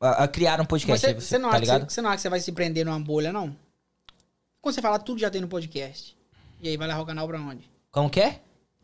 a- 0.00 0.24
a 0.24 0.28
criar 0.28 0.60
um 0.60 0.64
podcast? 0.64 1.06
você, 1.06 1.14
você, 1.14 1.20
você 1.20 1.38
não 1.38 1.50
tá 1.50 1.56
acha 1.56 1.80
que 1.86 1.92
você, 1.92 2.02
não 2.02 2.10
acha 2.10 2.16
que 2.16 2.22
você 2.22 2.28
vai 2.28 2.40
se 2.40 2.52
prender 2.52 2.84
numa 2.84 2.98
bolha, 3.00 3.32
não? 3.32 3.56
Quando 4.60 4.74
você 4.74 4.82
fala 4.82 4.98
tudo 4.98 5.18
já 5.20 5.30
tem 5.30 5.40
no 5.40 5.48
podcast. 5.48 6.16
E 6.60 6.68
aí 6.68 6.76
vai 6.76 6.88
levar 6.88 7.00
o 7.00 7.06
canal 7.06 7.26
pra 7.28 7.40
onde? 7.40 7.68
Como 7.90 8.10
que 8.10 8.20
é? 8.20 8.40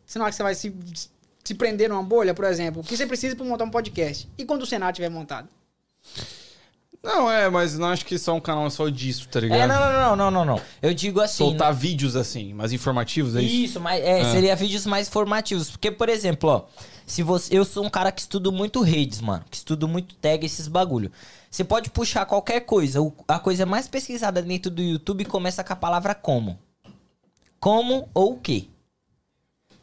Você 0.07 0.19
não 0.19 0.27
acha 0.27 0.33
que 0.33 0.37
você 0.37 0.43
vai 0.43 0.55
se, 0.55 0.75
se 1.45 1.55
prender 1.55 1.89
numa 1.89 2.03
bolha, 2.03 2.33
por 2.35 2.45
exemplo? 2.45 2.81
O 2.81 2.85
que 2.85 2.97
você 2.97 3.07
precisa 3.07 3.35
pra 3.37 3.45
montar 3.45 3.65
um 3.65 3.71
podcast? 3.71 4.29
E 4.39 4.45
quando 4.45 4.62
o 4.62 4.67
Senado 4.67 4.95
tiver 4.95 5.09
montado? 5.11 5.49
Não, 7.02 7.31
é, 7.31 7.48
mas 7.48 7.78
não 7.78 7.89
acho 7.89 8.05
que 8.05 8.18
só 8.18 8.35
um 8.35 8.40
canal 8.40 8.68
só 8.70 8.89
disso, 8.90 9.27
tá 9.28 9.40
ligado? 9.40 9.59
É, 9.59 9.66
não, 9.66 9.78
não, 9.81 9.93
não, 9.93 10.16
não, 10.16 10.31
não, 10.31 10.44
não. 10.56 10.62
Eu 10.82 10.93
digo 10.93 11.20
assim. 11.20 11.39
Soltar 11.44 11.72
vídeos 11.72 12.14
assim, 12.14 12.52
mas 12.52 12.72
informativos, 12.72 13.35
é 13.36 13.43
isso? 13.43 13.55
Isso, 13.55 13.81
mas 13.81 14.02
é, 14.05 14.20
Ah. 14.20 14.32
seria 14.32 14.55
vídeos 14.55 14.85
mais 14.85 15.09
formativos. 15.09 15.70
Porque, 15.70 15.90
por 15.90 16.10
exemplo, 16.10 16.51
ó, 16.51 16.64
se 17.06 17.22
você. 17.22 17.56
Eu 17.56 17.64
sou 17.64 17.85
um 17.86 17.89
cara 17.90 18.12
que 18.12 18.20
estudo 18.20 18.52
muito 18.52 18.82
redes, 18.82 19.20
mano. 19.22 19.43
Que 19.51 19.56
estudo 19.56 19.89
muito 19.89 20.14
tag, 20.16 20.44
esses 20.44 20.68
bagulho. 20.68 21.10
Você 21.51 21.64
pode 21.64 21.89
puxar 21.89 22.27
qualquer 22.27 22.60
coisa. 22.60 22.98
a 23.27 23.39
coisa 23.39 23.64
mais 23.64 23.89
pesquisada 23.89 24.43
dentro 24.43 24.70
do 24.70 24.82
YouTube 24.82 25.24
começa 25.24 25.64
com 25.64 25.72
a 25.72 25.77
palavra 25.77 26.14
como. 26.14 26.59
Como 27.59 28.09
ou 28.12 28.35
o 28.35 28.39
quê? 28.39 28.68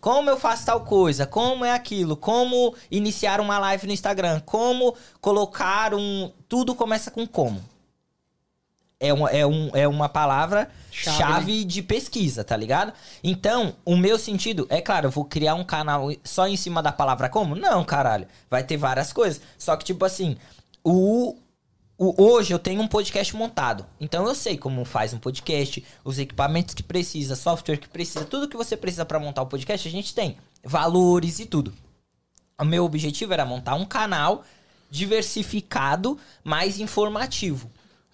Como 0.08 0.30
eu 0.30 0.38
faço 0.38 0.66
tal 0.66 0.86
coisa? 0.86 1.26
Como 1.28 1.66
é 1.66 1.74
aquilo? 1.74 2.16
Como 2.16 2.74
iniciar 2.90 3.42
uma 3.42 3.60
live 3.60 3.88
no 3.88 3.92
Instagram? 3.92 4.40
Como 4.40 4.96
colocar 5.20 5.94
um. 5.94 6.32
Tudo 6.48 6.74
começa 6.74 7.12
com 7.12 7.28
como. 7.28 7.62
É 8.98 9.12
uma, 9.14 9.30
é 9.30 9.46
um, 9.46 9.70
é 9.74 9.86
uma 9.86 10.08
palavra 10.08 10.72
Chave, 10.90 11.18
chave, 11.18 11.66
de 11.66 11.82
pesquisa, 11.82 12.42
tá 12.42 12.56
ligado? 12.56 12.94
Então, 13.22 13.76
o 13.84 13.98
meu 13.98 14.18
sentido, 14.18 14.66
é 14.70 14.80
claro, 14.80 15.08
eu 15.08 15.12
vou 15.12 15.26
criar 15.26 15.56
um 15.56 15.64
canal 15.66 16.10
só 16.24 16.48
em 16.48 16.56
cima 16.56 16.82
da 16.82 16.94
palavra 16.94 17.28
como? 17.28 17.54
Não, 17.54 17.84
caralho. 17.84 18.30
Vai 18.50 18.64
ter 18.64 18.78
várias 18.78 19.12
coisas. 19.12 19.42
Só 19.60 19.76
que, 19.76 19.84
tipo 19.84 20.06
assim, 20.06 20.38
o- 20.86 21.36
hoje 21.98 22.54
eu 22.54 22.60
tenho 22.60 22.82
um 22.82 22.88
podcast 22.88 23.36
montado. 23.36 23.86
Então 24.00 24.28
eu 24.28 24.36
sei 24.36 24.58
como 24.58 24.86
faz 24.86 25.14
um 25.14 25.20
podcast, 25.20 25.84
os 26.04 26.20
equipamentos 26.20 26.74
que 26.76 26.84
precisa, 26.84 27.36
software 27.36 27.78
que 27.78 27.88
precisa, 27.88 28.26
tudo 28.26 28.48
que 28.48 28.58
você 28.58 28.78
precisa 28.78 29.06
pra 29.06 29.20
montar 29.20 29.42
o 29.42 29.48
podcast, 29.48 29.88
a 29.88 29.92
gente 29.92 30.14
tem. 30.14 30.38
Valores 30.64 31.40
e 31.40 31.46
tudo. 31.46 31.74
O 32.60 32.66
meu 32.66 32.86
objetivo 32.86 33.34
era 33.34 33.46
montar 33.46 33.76
um 33.76 33.86
canal 33.86 34.44
diversificado, 34.90 36.18
mais 36.44 36.80
informativo. 36.80 37.70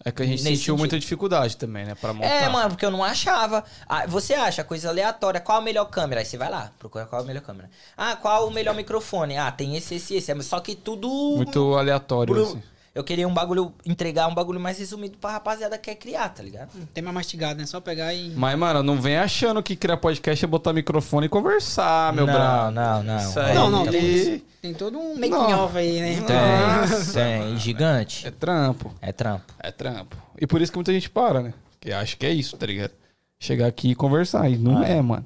É 0.05 0.11
que 0.11 0.21
a 0.21 0.25
gente 0.25 0.41
sentiu 0.41 0.57
sentido. 0.57 0.77
muita 0.77 0.99
dificuldade 0.99 1.55
também, 1.55 1.85
né? 1.85 1.95
Pra 1.95 2.11
montar. 2.13 2.27
É, 2.27 2.49
mano, 2.49 2.69
porque 2.71 2.85
eu 2.85 2.91
não 2.91 3.01
achava. 3.01 3.63
Ah, 3.87 4.05
você 4.05 4.33
acha 4.33 4.61
coisa 4.61 4.89
aleatória, 4.89 5.39
qual 5.39 5.59
a 5.59 5.61
melhor 5.61 5.85
câmera? 5.85 6.19
Aí 6.19 6.25
você 6.25 6.37
vai 6.37 6.49
lá, 6.49 6.73
procura 6.77 7.05
qual 7.05 7.21
a 7.21 7.25
melhor 7.25 7.41
câmera. 7.41 7.69
Ah, 7.95 8.15
qual 8.17 8.47
o 8.47 8.51
melhor 8.51 8.75
microfone? 8.75 9.37
Ah, 9.37 9.49
tem 9.49 9.77
esse, 9.77 9.95
esse, 9.95 10.15
esse. 10.15 10.43
Só 10.43 10.59
que 10.59 10.75
tudo. 10.75 11.07
Muito 11.37 11.75
aleatório, 11.75 12.33
Bru- 12.33 12.43
assim. 12.43 12.63
Eu 12.95 13.03
queria 13.03 13.27
um 13.27 13.33
bagulho, 13.33 13.73
entregar 13.87 14.27
um 14.27 14.35
bagulho 14.35 14.59
mais 14.59 14.77
resumido 14.77 15.17
pra 15.17 15.31
rapaziada 15.31 15.79
que 15.79 15.85
quer 15.89 15.95
criar, 15.95 16.29
tá 16.29 16.43
ligado? 16.43 16.69
Tem 16.93 17.03
mais 17.03 17.15
mastigado, 17.15 17.59
né? 17.59 17.65
Só 17.65 17.81
pegar 17.81 18.13
e. 18.13 18.29
Mas, 18.35 18.55
mano, 18.55 18.83
não 18.83 19.01
vem 19.01 19.17
achando 19.17 19.63
que 19.63 19.75
criar 19.75 19.97
podcast 19.97 20.45
é 20.45 20.47
botar 20.47 20.73
microfone 20.73 21.25
e 21.25 21.29
conversar, 21.29 22.13
meu 22.13 22.27
não, 22.27 22.33
brabo. 22.33 22.71
não, 22.71 23.01
não. 23.01 23.17
Isso 23.17 23.39
É 23.39 23.45
aí. 23.49 23.55
Não, 23.55 23.71
não, 23.71 23.87
tem, 23.87 24.43
tem 24.61 24.73
todo 24.75 24.99
um 24.99 25.15
making 25.15 25.53
off 25.53 25.75
aí, 25.75 25.99
né? 26.01 26.19
Nossa. 26.19 27.13
Tem, 27.19 27.41
tem. 27.41 27.57
Gigante. 27.57 28.27
É 28.27 28.31
trampo. 28.31 28.93
É 29.01 29.11
trampo. 29.11 29.51
É 29.57 29.71
trampo. 29.71 30.15
E 30.39 30.45
por 30.45 30.61
isso 30.61 30.71
que 30.71 30.77
muita 30.77 30.93
gente 30.93 31.09
para, 31.09 31.41
né? 31.41 31.53
Que 31.79 31.91
acha 31.91 32.15
que 32.15 32.27
é 32.27 32.31
isso, 32.31 32.55
tá 32.57 32.67
ligado? 32.67 32.91
Chegar 33.39 33.65
aqui 33.65 33.89
e 33.89 33.95
conversar. 33.95 34.47
E 34.49 34.55
não 34.55 34.77
Ah, 34.77 34.87
é, 34.87 35.01
mano. 35.01 35.25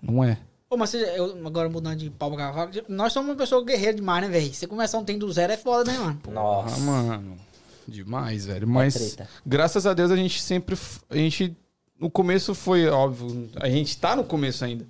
Não 0.00 0.22
é. 0.22 0.38
Pô, 0.68 0.76
mas 0.76 0.90
você, 0.90 0.98
eu, 1.16 1.46
agora 1.46 1.68
mudando 1.68 1.96
de 1.96 2.10
pau 2.10 2.28
pra 2.30 2.38
cavalo, 2.46 2.70
nós 2.88 3.12
somos 3.12 3.30
uma 3.30 3.36
pessoa 3.36 3.64
guerreira 3.64 3.94
demais, 3.94 4.22
né, 4.22 4.28
velho? 4.28 4.52
Você 4.52 4.66
começar 4.66 4.98
um 4.98 5.04
tem 5.04 5.16
do 5.16 5.30
zero 5.32 5.52
é 5.52 5.56
foda, 5.56 5.92
né, 5.92 5.98
mano? 5.98 6.20
Ah, 6.26 6.30
Nossa. 6.30 6.80
mano. 6.80 7.36
Demais, 7.86 8.46
velho. 8.46 8.66
Mas, 8.66 8.94
treta. 8.94 9.28
graças 9.46 9.86
a 9.86 9.94
Deus, 9.94 10.10
a 10.10 10.16
gente 10.16 10.40
sempre. 10.42 10.76
A 11.08 11.16
gente. 11.16 11.56
No 12.00 12.10
começo 12.10 12.52
foi 12.54 12.88
óbvio. 12.88 13.48
A 13.60 13.68
gente 13.70 13.96
tá 13.96 14.16
no 14.16 14.24
começo 14.24 14.64
ainda. 14.64 14.84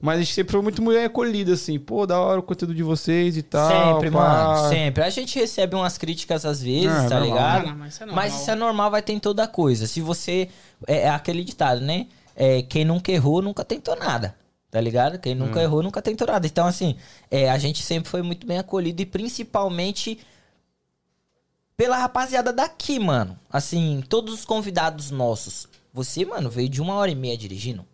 Mas 0.00 0.18
a 0.18 0.22
gente 0.22 0.32
sempre 0.32 0.52
foi 0.52 0.62
muito 0.62 0.80
mulher 0.80 1.06
acolhida, 1.06 1.54
assim. 1.54 1.76
Pô, 1.78 2.06
da 2.06 2.20
hora 2.20 2.38
o 2.38 2.42
conteúdo 2.42 2.72
de 2.74 2.82
vocês 2.84 3.36
e 3.36 3.42
tal. 3.42 3.94
sempre, 3.96 4.10
pá. 4.12 4.18
mano. 4.54 4.68
Sempre. 4.68 5.02
A 5.02 5.10
gente 5.10 5.36
recebe 5.38 5.74
umas 5.74 5.98
críticas 5.98 6.44
às 6.46 6.62
vezes, 6.62 6.86
É, 6.86 7.08
tá 7.08 7.18
normal. 7.18 7.22
ligado? 7.24 7.66
Ah, 7.66 7.70
não, 7.70 7.76
mas 7.78 7.92
isso 7.94 8.02
é 8.02 8.06
normal. 8.06 8.24
Mas 8.24 8.40
isso 8.40 8.50
é 8.50 8.54
normal, 8.54 8.90
vai 8.92 9.02
ter 9.02 9.12
em 9.12 9.18
toda 9.18 9.48
coisa. 9.48 9.86
Se 9.88 10.00
você. 10.00 10.48
É, 10.86 10.98
é 11.00 11.08
aquele 11.08 11.42
ditado, 11.42 11.80
né? 11.80 12.06
É, 12.36 12.62
quem 12.62 12.84
nunca 12.84 13.10
errou 13.10 13.42
nunca 13.42 13.64
tentou 13.64 13.96
nada. 13.96 14.36
Tá 14.74 14.80
ligado? 14.80 15.20
Quem 15.20 15.36
nunca 15.36 15.62
errou 15.62 15.84
nunca 15.84 16.02
tentou 16.02 16.26
nada. 16.26 16.48
Então, 16.48 16.66
assim, 16.66 16.96
é, 17.30 17.48
a 17.48 17.56
gente 17.58 17.80
sempre 17.80 18.10
foi 18.10 18.22
muito 18.22 18.44
bem 18.44 18.58
acolhido 18.58 19.00
e 19.00 19.06
principalmente 19.06 20.18
pela 21.76 21.96
rapaziada 21.96 22.52
daqui, 22.52 22.98
mano. 22.98 23.38
Assim, 23.48 24.02
todos 24.08 24.34
os 24.34 24.44
convidados 24.44 25.12
nossos. 25.12 25.68
Você, 25.92 26.24
mano, 26.24 26.50
veio 26.50 26.68
de 26.68 26.82
uma 26.82 26.94
hora 26.94 27.08
e 27.08 27.14
meia 27.14 27.38
dirigindo. 27.38 27.86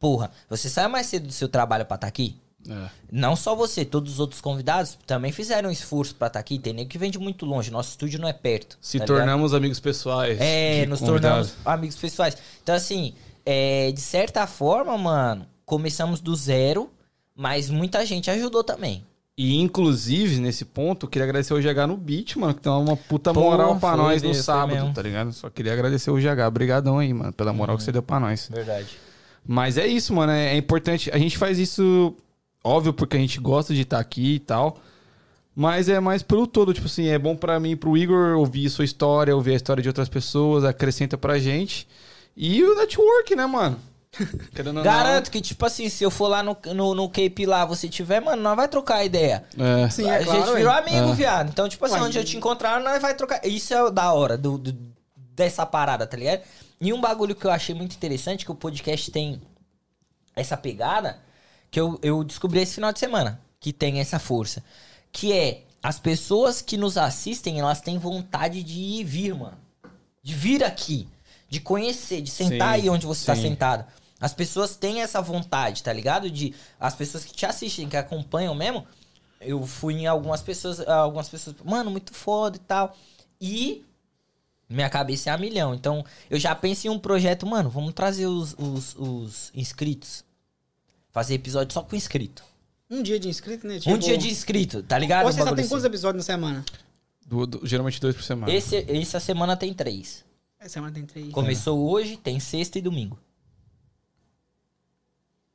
Porra, 0.00 0.32
você 0.50 0.68
sai 0.68 0.88
mais 0.88 1.06
cedo 1.06 1.28
do 1.28 1.32
seu 1.32 1.48
trabalho 1.48 1.86
pra 1.86 1.94
estar 1.94 2.08
aqui? 2.08 2.34
É. 2.68 2.90
Não 3.12 3.36
só 3.36 3.54
você, 3.54 3.84
todos 3.84 4.14
os 4.14 4.18
outros 4.18 4.40
convidados 4.40 4.98
também 5.06 5.30
fizeram 5.30 5.68
um 5.68 5.72
esforço 5.72 6.16
pra 6.16 6.26
estar 6.26 6.40
aqui. 6.40 6.58
Tem 6.58 6.72
nego 6.72 6.90
que 6.90 6.98
vem 6.98 7.12
de 7.12 7.18
muito 7.20 7.46
longe. 7.46 7.70
Nosso 7.70 7.90
estúdio 7.90 8.20
não 8.20 8.26
é 8.26 8.32
perto. 8.32 8.76
Se 8.80 8.98
tá 8.98 9.04
ligado? 9.04 9.18
tornamos 9.18 9.54
amigos 9.54 9.78
pessoais. 9.78 10.36
É, 10.40 10.84
nos 10.86 10.98
convidados. 10.98 11.52
tornamos 11.52 11.56
amigos 11.64 11.96
pessoais. 11.96 12.36
Então, 12.60 12.74
assim, 12.74 13.14
é, 13.44 13.92
de 13.92 14.00
certa 14.00 14.48
forma, 14.48 14.98
mano, 14.98 15.46
começamos 15.66 16.20
do 16.20 16.34
zero, 16.34 16.88
mas 17.34 17.68
muita 17.68 18.06
gente 18.06 18.30
ajudou 18.30 18.64
também. 18.64 19.04
E, 19.36 19.60
inclusive, 19.60 20.40
nesse 20.40 20.64
ponto, 20.64 21.04
eu 21.04 21.10
queria 21.10 21.24
agradecer 21.24 21.52
o 21.52 21.60
GH 21.60 21.86
no 21.86 21.96
beat, 21.96 22.36
mano, 22.36 22.54
que 22.54 22.62
tem 22.62 22.72
uma 22.72 22.96
puta 22.96 23.34
Pô, 23.34 23.40
moral 23.40 23.78
pra 23.78 23.90
foi 23.90 23.98
nós 23.98 24.22
no 24.22 24.28
mesmo, 24.30 24.42
foi 24.42 24.54
sábado, 24.54 24.94
tá 24.94 25.02
ligado? 25.02 25.30
Só 25.34 25.50
queria 25.50 25.74
agradecer 25.74 26.10
o 26.10 26.16
GH. 26.16 26.46
Obrigadão 26.48 26.98
aí, 26.98 27.12
mano, 27.12 27.34
pela 27.34 27.52
moral 27.52 27.76
que 27.76 27.82
você 27.82 27.92
deu 27.92 28.02
pra 28.02 28.18
nós. 28.18 28.48
Verdade. 28.50 28.96
Mas 29.46 29.76
é 29.76 29.86
isso, 29.86 30.14
mano. 30.14 30.32
É, 30.32 30.54
é 30.54 30.56
importante. 30.56 31.10
A 31.12 31.18
gente 31.18 31.36
faz 31.36 31.58
isso, 31.58 32.14
óbvio, 32.64 32.94
porque 32.94 33.18
a 33.18 33.20
gente 33.20 33.38
gosta 33.38 33.74
de 33.74 33.82
estar 33.82 33.98
aqui 33.98 34.36
e 34.36 34.38
tal. 34.38 34.78
Mas 35.54 35.90
é 35.90 36.00
mais 36.00 36.22
pelo 36.22 36.46
todo. 36.46 36.72
Tipo 36.72 36.86
assim, 36.86 37.08
é 37.08 37.18
bom 37.18 37.36
pra 37.36 37.60
mim 37.60 37.76
pro 37.76 37.96
Igor 37.96 38.38
ouvir 38.38 38.70
sua 38.70 38.86
história, 38.86 39.36
ouvir 39.36 39.52
a 39.52 39.56
história 39.56 39.82
de 39.82 39.88
outras 39.88 40.08
pessoas, 40.08 40.64
acrescenta 40.64 41.18
pra 41.18 41.38
gente. 41.38 41.86
E 42.34 42.64
o 42.64 42.74
network, 42.74 43.36
né, 43.36 43.44
mano? 43.44 43.78
Querendo 44.54 44.68
ou 44.68 44.72
não- 44.74 44.82
Garanto 44.82 45.30
que, 45.30 45.40
tipo 45.40 45.64
assim, 45.66 45.88
se 45.88 46.02
eu 46.04 46.10
for 46.10 46.28
lá 46.28 46.42
no, 46.42 46.56
no, 46.74 46.94
no 46.94 47.08
Cape 47.08 47.44
lá, 47.46 47.64
você 47.64 47.88
tiver, 47.88 48.20
mano, 48.20 48.42
nós 48.42 48.56
vai 48.56 48.68
trocar 48.68 49.04
ideia. 49.04 49.44
É. 49.58 49.88
Sim, 49.90 50.08
a 50.08 50.14
é 50.20 50.24
claro. 50.24 50.40
gente 50.46 50.54
virou 50.56 50.72
amigo, 50.72 51.10
É. 51.10 51.14
viado. 51.14 51.48
Então, 51.50 51.68
tipo 51.68 51.84
assim, 51.84 51.96
Ué, 51.96 52.02
onde 52.02 52.18
eu 52.18 52.24
te 52.24 52.36
encontrar, 52.36 52.80
nós 52.80 53.00
vai 53.02 53.14
trocar. 53.14 53.44
Isso 53.46 53.74
é 53.74 53.90
da 53.90 54.12
hora 54.12 54.36
do, 54.38 54.56
do- 54.58 54.76
dessa 55.34 55.66
parada, 55.66 56.06
tá 56.06 56.16
ligado? 56.16 56.40
E 56.80 56.92
um 56.92 57.00
bagulho 57.00 57.34
que 57.34 57.46
eu 57.46 57.50
achei 57.50 57.74
muito 57.74 57.94
interessante, 57.94 58.44
que 58.44 58.50
o 58.52 58.54
podcast 58.54 59.10
tem 59.10 59.40
essa 60.34 60.56
pegada, 60.56 61.18
que 61.70 61.80
eu, 61.80 61.98
eu 62.02 62.22
descobri 62.24 62.60
esse 62.60 62.74
final 62.74 62.92
de 62.92 62.98
semana, 62.98 63.40
que 63.60 63.72
tem 63.72 64.00
essa 64.00 64.18
força. 64.18 64.62
Que 65.12 65.32
é, 65.32 65.62
as 65.82 65.98
pessoas 65.98 66.60
que 66.60 66.76
nos 66.76 66.96
assistem, 66.98 67.58
elas 67.60 67.80
têm 67.80 67.98
vontade 67.98 68.62
de 68.62 68.78
ir 68.78 69.04
vir, 69.04 69.34
mano. 69.34 69.56
De 70.22 70.34
vir 70.34 70.62
aqui. 70.64 71.08
De 71.48 71.60
conhecer, 71.60 72.20
de 72.20 72.30
sentar 72.30 72.74
Sim, 72.74 72.82
aí 72.82 72.90
onde 72.90 73.06
você 73.06 73.24
tá 73.24 73.34
sim. 73.36 73.42
sentado. 73.42 73.84
As 74.20 74.32
pessoas 74.32 74.76
têm 74.76 75.02
essa 75.02 75.20
vontade, 75.20 75.82
tá 75.82 75.92
ligado? 75.92 76.30
De 76.30 76.54
as 76.80 76.94
pessoas 76.94 77.24
que 77.24 77.34
te 77.34 77.44
assistem, 77.44 77.88
que 77.88 77.96
acompanham 77.96 78.54
mesmo. 78.54 78.86
Eu 79.40 79.66
fui 79.66 79.94
em 79.94 80.06
algumas 80.06 80.40
pessoas, 80.42 80.80
algumas 80.80 81.28
pessoas, 81.28 81.56
mano, 81.64 81.90
muito 81.90 82.14
foda 82.14 82.56
e 82.56 82.60
tal. 82.60 82.96
E 83.40 83.84
minha 84.68 84.88
cabeça 84.88 85.28
é 85.30 85.32
a 85.32 85.38
milhão. 85.38 85.74
Então, 85.74 86.04
eu 86.30 86.38
já 86.38 86.54
penso 86.54 86.86
em 86.86 86.90
um 86.90 86.98
projeto, 86.98 87.46
mano, 87.46 87.68
vamos 87.68 87.92
trazer 87.92 88.26
os, 88.26 88.54
os, 88.58 88.96
os 88.96 89.50
inscritos. 89.54 90.24
Fazer 91.10 91.34
episódio 91.34 91.72
só 91.74 91.82
com 91.82 91.94
inscrito. 91.94 92.42
Um 92.90 93.02
dia 93.02 93.18
de 93.18 93.28
inscrito, 93.28 93.66
né? 93.66 93.78
um 93.86 93.98
dia 93.98 94.16
de 94.16 94.30
inscrito, 94.30 94.82
tá 94.82 94.98
ligado? 94.98 95.26
Hoje 95.26 95.36
você 95.38 95.42
só 95.44 95.54
tem 95.54 95.60
assim. 95.64 95.68
quantos 95.68 95.84
episódios 95.84 96.24
na 96.26 96.34
semana? 96.34 96.64
Do- 97.26 97.46
do- 97.46 97.66
geralmente 97.66 98.00
dois 98.00 98.14
por 98.14 98.22
semana. 98.22 98.52
Esse, 98.52 98.76
essa 98.88 99.18
semana 99.18 99.56
tem 99.56 99.74
três. 99.74 100.24
Essa 100.58 100.70
semana 100.74 100.92
tem 100.92 101.04
três. 101.04 101.30
Começou 101.32 101.90
hoje, 101.90 102.16
tem 102.16 102.38
sexta 102.40 102.78
e 102.78 102.82
domingo. 102.82 103.18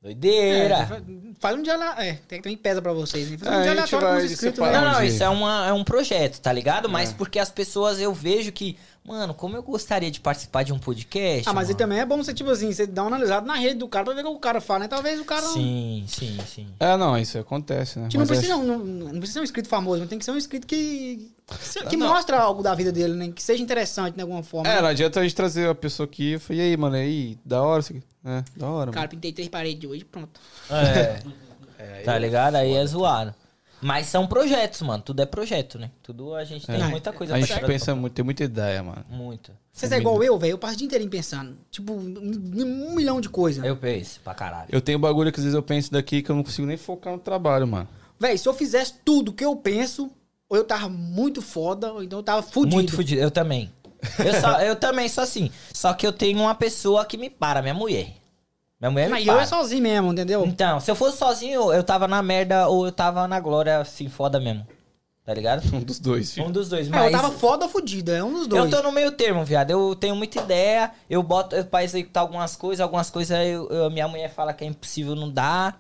É, 0.04 0.08
Doideira! 0.08 0.88
faz- 0.88 1.04
faz 1.40 1.56
um 1.60 1.62
dia 1.62 1.78
lá. 1.78 2.04
É, 2.04 2.14
tem, 2.28 2.42
também 2.42 2.58
pesa 2.58 2.82
pra 2.82 2.92
vocês, 2.92 3.30
né? 3.30 3.38
Faz 3.38 3.52
É, 3.54 3.58
um 3.60 3.62
dia 3.62 3.72
aleatório 3.72 4.08
com 4.08 4.16
os 4.26 4.32
inscritos, 4.32 4.60
né? 4.60 4.72
Não, 4.72 4.92
não, 4.94 5.04
isso 5.04 5.24
é, 5.24 5.30
uma, 5.30 5.68
é 5.68 5.74
um 5.74 5.84
projeto, 5.84 6.40
tá 6.40 6.52
ligado? 6.52 6.90
Mas 6.90 7.12
É. 7.12 7.14
porque 7.14 7.38
as 7.38 7.52
pessoas 7.52 8.00
eu 8.00 8.12
vejo 8.12 8.52
que, 8.52 8.78
mano, 9.06 9.32
como 9.36 9.56
eu 9.56 9.62
gostaria 9.62 10.10
de 10.10 10.20
participar 10.20 10.64
de 10.64 10.74
um 10.74 10.80
podcast. 10.80 11.48
Ah, 11.48 11.54
mas 11.54 11.68
mano. 11.68 11.78
e 11.78 11.78
também 11.78 12.00
é 12.00 12.06
bom 12.06 12.18
você, 12.18 12.34
tipo 12.34 12.50
assim, 12.50 12.72
você 12.74 12.88
dar 12.88 13.04
uma 13.04 13.10
analisada 13.16 13.46
na 13.46 13.54
rede 13.56 13.76
do 13.76 13.88
cara 13.88 14.06
pra 14.06 14.16
ver 14.16 14.22
o 14.22 14.32
que 14.32 14.38
o 14.38 14.40
cara 14.40 14.60
fala, 14.60 14.80
né? 14.80 14.88
Talvez 14.88 15.20
o 15.20 15.26
cara 15.26 15.42
não. 15.44 15.54
Sim, 15.54 16.04
sim, 16.08 16.38
sim. 16.48 16.68
É, 16.80 16.98
não, 16.98 17.16
isso 17.16 17.38
acontece, 17.38 18.00
né? 18.00 18.08
Que 18.10 18.18
não 18.18 18.26
precisa, 18.26 18.56
acho- 18.56 18.64
não, 18.64 18.80
não, 18.80 19.10
precisa 19.20 19.34
ser 19.34 19.40
um 19.42 19.44
inscrito 19.44 19.70
famoso, 19.70 20.00
mas 20.00 20.10
tem 20.10 20.18
que 20.18 20.26
ser 20.26 20.32
um 20.32 20.38
inscrito 20.38 20.66
que. 20.66 21.32
Que 21.90 21.98
Não. 21.98 22.08
mostra 22.08 22.40
algo 22.40 22.64
da 22.64 22.74
vida 22.74 22.92
dele, 22.94 23.14
né? 23.14 23.30
Que 23.36 23.44
seja 23.44 23.62
interessante 23.62 24.16
de 24.16 24.22
alguma 24.22 24.42
forma. 24.42 24.68
É, 24.68 24.76
né? 24.78 24.82
não 24.82 24.88
adianta 24.88 25.20
a 25.20 25.24
gente 25.24 25.36
trazer 25.36 25.70
a 25.70 25.76
pessoa 25.76 26.06
aqui 26.06 26.36
e 26.36 26.40
falar, 26.40 26.58
e 26.58 26.62
aí, 26.62 26.78
mano, 26.78 26.96
e 26.96 27.00
aí, 27.02 27.38
da 27.46 27.62
hora 27.62 27.82
isso 27.82 27.92
aqui. 27.92 28.02
É, 28.24 28.44
da 28.56 28.68
hora, 28.70 28.92
Cara, 28.92 29.02
mano. 29.02 29.10
pintei 29.10 29.32
três 29.34 29.50
paredes 29.50 29.90
hoje, 29.90 30.06
pronto. 30.06 30.40
É. 30.70 31.22
tá 32.06 32.18
ligado? 32.18 32.56
Aí 32.56 32.74
é 32.74 32.86
zoado. 32.86 33.34
Mas 33.82 34.06
são 34.06 34.28
projetos, 34.28 34.80
mano. 34.84 35.02
Tudo 35.02 35.24
é 35.24 35.26
projeto, 35.26 35.80
né? 35.80 35.90
Tudo 36.04 36.36
a 36.36 36.44
gente 36.44 36.68
tem 36.68 36.80
É. 36.80 36.88
muita 36.88 37.12
coisa 37.12 37.34
A 37.34 37.38
pra 37.38 37.46
gente 37.48 37.56
tirar 37.56 37.66
pensa 37.68 37.96
muito, 37.96 38.14
tem 38.14 38.24
muita 38.24 38.44
ideia, 38.44 38.84
mano. 38.84 39.04
Muito. 39.10 39.52
Vocês 39.74 39.92
é 39.92 39.98
igual 39.98 40.24
eu, 40.24 40.38
velho. 40.38 40.52
Eu 40.52 40.58
passo 40.60 40.76
o 40.76 40.78
dia 40.78 40.86
inteirinho 40.86 41.10
pensando. 41.10 41.58
Tipo, 41.72 41.94
um, 41.94 41.98
um 42.60 42.94
milhão 42.94 43.20
de 43.20 43.28
coisas. 43.28 43.64
Eu 43.66 43.76
penso 43.76 44.20
pra 44.20 44.36
caralho. 44.36 44.68
Eu 44.72 44.82
tenho 44.82 45.00
bagulho 45.00 45.32
que 45.32 45.40
às 45.40 45.44
vezes 45.44 45.56
eu 45.56 45.64
penso 45.64 45.92
daqui 45.92 46.22
que 46.22 46.30
eu 46.30 46.36
não 46.36 46.44
consigo 46.44 46.68
nem 46.68 46.78
focar 46.78 47.12
no 47.14 47.18
trabalho, 47.20 47.66
mano. 47.68 47.88
Velho, 48.20 48.38
se 48.38 48.48
eu 48.48 48.54
fizesse 48.54 48.94
tudo 49.04 49.34
que 49.34 49.44
eu 49.44 49.56
penso, 49.56 50.12
ou 50.48 50.56
eu 50.58 50.64
tava 50.64 50.88
muito 50.88 51.42
foda, 51.42 51.92
ou 51.92 52.04
então 52.04 52.20
eu 52.20 52.24
tava 52.24 52.44
fudido. 52.44 52.76
Muito 52.76 52.92
fudido. 52.96 53.20
Eu 53.20 53.32
também. 53.32 53.72
Eu, 54.20 54.34
só- 54.42 54.60
eu 54.62 54.76
também 54.76 55.08
sou 55.10 55.24
assim. 55.24 55.52
Só 55.74 55.94
que 55.94 56.06
eu 56.06 56.12
tenho 56.14 56.40
uma 56.40 56.56
pessoa 56.56 57.06
que 57.06 57.18
me 57.18 57.30
para, 57.30 57.62
minha 57.62 57.74
mulher. 57.74 58.14
Minha 58.80 58.92
mulher 58.92 59.06
me 59.06 59.12
Mas 59.12 59.28
eu 59.28 59.34
para. 59.34 59.44
é 59.44 59.46
sozinho 59.46 59.82
mesmo, 59.84 60.12
entendeu? 60.12 60.46
Então, 60.46 60.80
se 60.80 60.90
eu 60.90 60.96
fosse 60.96 61.18
sozinho, 61.18 61.72
eu 61.72 61.84
tava 61.84 62.08
na 62.08 62.22
merda 62.24 62.68
ou 62.68 62.86
eu 62.88 62.92
tava 62.92 63.28
na 63.28 63.40
glória, 63.40 63.78
assim, 63.80 64.10
foda 64.10 64.40
mesmo. 64.40 64.66
Tá 65.24 65.36
ligado? 65.36 65.62
Um 65.72 65.82
dos 65.82 66.00
dois, 66.00 66.34
filho. 66.34 66.48
Um 66.48 66.52
dos 66.52 66.68
dois. 66.68 66.88
É, 66.88 66.90
Mas 66.90 67.06
eu 67.06 67.12
tava 67.22 67.32
foda 67.32 67.66
ou 67.66 67.70
fudido, 67.72 68.12
é 68.12 68.24
um 68.24 68.34
dos 68.34 68.48
dois. 68.48 68.64
eu 68.66 68.72
tô 68.72 68.82
no 68.82 68.92
meio 68.92 69.12
termo, 69.12 69.46
viado. 69.46 69.70
Eu 69.70 69.96
tenho 69.96 70.16
muita 70.16 70.42
ideia, 70.42 70.92
eu 71.08 71.22
boto 71.22 71.56
eu, 71.56 71.64
pra 71.64 71.84
executar 71.84 72.22
algumas 72.24 72.56
coisas, 72.56 72.82
algumas 72.82 73.12
coisas 73.12 73.38
eu, 73.46 73.70
eu- 73.70 73.92
minha 73.92 74.08
mulher 74.08 74.32
fala 74.34 74.52
que 74.52 74.64
é 74.64 74.68
impossível, 74.68 75.16
não 75.16 75.30
dá. 75.30 75.76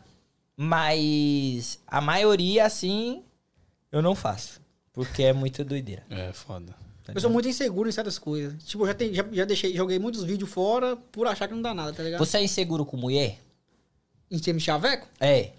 Mas 0.56 1.80
a 1.88 1.99
maioria, 1.99 2.65
assim, 2.65 3.23
eu 3.91 3.99
não 4.02 4.14
faço. 4.14 4.61
Porque 4.93 5.23
é 5.23 5.34
muito 5.34 5.64
doideira. 5.64 6.03
É, 6.10 6.31
foda. 6.34 6.76
Eu 7.13 7.21
sou 7.21 7.29
muito 7.29 7.47
inseguro 7.47 7.88
em 7.89 7.91
certas 7.91 8.17
coisas. 8.19 8.61
Tipo, 8.63 8.83
eu 8.83 8.88
já, 8.88 8.93
tem- 8.93 9.13
já, 9.13 9.25
já 9.31 9.45
deixei, 9.45 9.75
joguei 9.75 9.99
muitos 9.99 10.23
vídeos 10.23 10.49
fora 10.49 10.95
por 11.11 11.27
achar 11.27 11.47
que 11.47 11.53
não 11.53 11.61
dá 11.61 11.73
nada, 11.73 11.93
tá 11.93 12.03
ligado? 12.03 12.19
Você 12.19 12.38
é 12.38 12.43
inseguro 12.43 12.85
com 12.85 12.97
mulher? 12.97 13.38
Em 14.29 14.39
termos 14.39 14.63
de 14.63 14.65
chaveco? 14.67 15.07
É. 15.19 15.51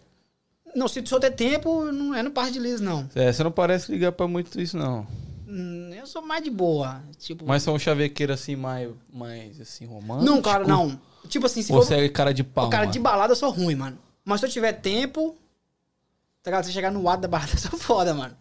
Não, 0.74 0.88
se 0.88 1.00
eu 1.00 1.20
ter 1.20 1.30
tempo, 1.32 1.84
não 1.92 2.14
é 2.14 2.22
no 2.22 2.30
par 2.30 2.50
de 2.50 2.58
liso, 2.58 2.82
não. 2.82 3.08
É, 3.14 3.30
você 3.32 3.44
não 3.44 3.52
parece 3.52 3.92
ligar 3.92 4.12
pra 4.12 4.26
muito 4.26 4.58
isso, 4.60 4.76
não. 4.78 5.06
Hum, 5.46 5.90
Eu 5.94 6.06
sou 6.06 6.22
mais 6.22 6.42
de 6.42 6.48
boa. 6.50 7.02
Tipo, 7.18 7.44
Mas 7.46 7.62
são 7.62 7.74
um 7.74 7.78
chavequeiro 7.78 8.32
assim, 8.32 8.56
mais, 8.56 8.88
mais 9.12 9.60
assim, 9.60 9.84
romântico. 9.84 10.24
não, 10.24 10.40
cara, 10.40 10.66
não. 10.66 10.98
Tipo 11.28 11.44
assim, 11.46 11.60
se 11.62 11.70
Ou 11.72 11.80
for. 11.82 11.86
você 11.86 11.94
é 11.96 12.08
cara 12.08 12.32
de 12.32 12.42
pau, 12.42 12.66
o 12.66 12.70
cara 12.70 12.84
mano? 12.84 12.92
de 12.92 12.98
balada 12.98 13.32
eu 13.32 13.36
sou 13.36 13.50
ruim, 13.50 13.74
mano. 13.74 13.98
Mas 14.24 14.40
se 14.40 14.46
eu 14.46 14.50
tiver 14.50 14.72
tempo. 14.72 15.36
Tá 16.42 16.50
ligado? 16.50 16.64
Se 16.64 16.72
chegar 16.72 16.90
no 16.90 17.08
ato 17.08 17.22
da 17.22 17.28
balada, 17.28 17.52
eu 17.54 17.58
sou 17.58 17.78
foda, 17.78 18.12
mano. 18.14 18.34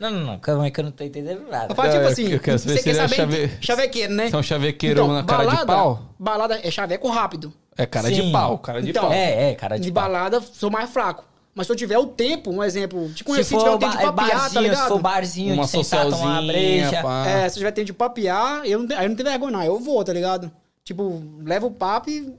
Não, 0.00 0.10
não, 0.10 0.20
não. 0.20 0.38
Calma 0.38 0.64
aí 0.64 0.70
que 0.70 0.78
eu 0.80 0.84
não 0.84 0.90
tô 0.92 1.02
entendendo 1.04 1.42
nada. 1.50 1.72
Eu 1.72 1.74
falo, 1.74 1.88
Não, 1.88 1.94
tipo 1.96 2.08
é 2.08 2.12
assim, 2.12 2.32
eu 2.32 2.40
quero 2.40 2.58
saber 2.58 2.72
você 2.72 2.78
se 2.78 2.84
quer 2.84 2.90
ele 2.90 2.98
é 2.98 3.02
saber 3.08 3.16
chave- 3.16 3.50
chavequeiro, 3.60 4.12
né? 4.14 4.28
Você 4.28 4.36
é 4.36 4.38
um 4.38 4.42
chavequeiro 4.42 5.00
Então, 5.02 5.12
na 5.14 5.24
cara 5.24 5.40
de 5.44 5.50
balada- 5.50 5.66
pau? 5.66 6.02
Balada 6.18 6.60
é 6.62 6.70
chaveco 6.70 7.08
rápido. 7.08 7.52
É 7.76 7.86
cara 7.86 8.08
Sim. 8.08 8.14
de 8.26 8.32
pau, 8.32 8.58
cara 8.58 8.82
de 8.82 8.90
Então, 8.90 9.04
pau. 9.04 9.12
É, 9.12 9.50
é, 9.50 9.54
cara 9.54 9.76
De, 9.76 9.82
de, 9.84 9.92
pau. 9.92 10.02
balada, 10.04 10.40
sou 10.40 10.70
mais 10.70 10.90
fraco. 10.90 11.24
Mas 11.54 11.66
se 11.66 11.72
eu 11.72 11.76
tiver 11.76 11.98
o 11.98 12.06
tempo, 12.06 12.50
um 12.52 12.62
exemplo, 12.62 13.08
te 13.08 13.18
Se 13.18 13.24
conheci, 13.24 13.48
tiver 13.56 13.60
for 13.70 13.74
o 13.74 13.78
tempo 13.78 13.96
de 13.96 14.02
é 14.02 14.06
papiar, 14.06 14.28
tá 14.30 14.36
barzinho, 14.36 14.50
se 14.62 14.68
ligado? 14.68 14.88
for 14.88 14.98
barzinho, 15.00 15.54
Uma 15.54 15.64
de 15.64 15.70
sentar, 15.70 16.04
tomar 16.04 16.16
uma 16.40 16.42
breja. 16.42 17.02
pá. 17.02 17.26
É, 17.26 17.48
se 17.48 17.56
eu 17.56 17.58
tiver 17.60 17.72
tempo 17.72 17.86
de 17.86 17.92
papiar, 17.92 18.64
eu 18.64 18.78
não, 18.84 18.96
aí 18.96 19.04
eu 19.04 19.08
não 19.08 19.16
tenho 19.16 19.28
vergonha, 19.28 19.50
não. 19.52 19.62
Eu 19.64 19.80
vou, 19.80 20.04
tá 20.04 20.12
ligado? 20.12 20.50
Tipo, 20.84 21.20
levo 21.44 21.66
o 21.66 21.70
papo 21.72 22.08
e 22.10 22.32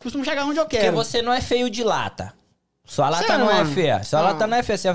costumo 0.00 0.24
chegar 0.24 0.44
onde 0.44 0.58
eu 0.60 0.64
Porque 0.64 0.78
quero. 0.78 0.94
você 0.96 1.20
não 1.20 1.32
é 1.32 1.40
feio 1.40 1.68
de 1.68 1.82
lata. 1.82 2.32
Sua 2.90 3.08
lata 3.08 3.24
Sério, 3.24 3.44
não 3.44 3.50
é 3.52 3.58
mano? 3.58 3.72
feia. 3.72 4.02
Sua 4.02 4.18
Ah. 4.18 4.22
lata 4.22 4.46
não 4.48 4.56
é 4.56 4.62
feia. 4.64 4.76
Você 4.76 4.88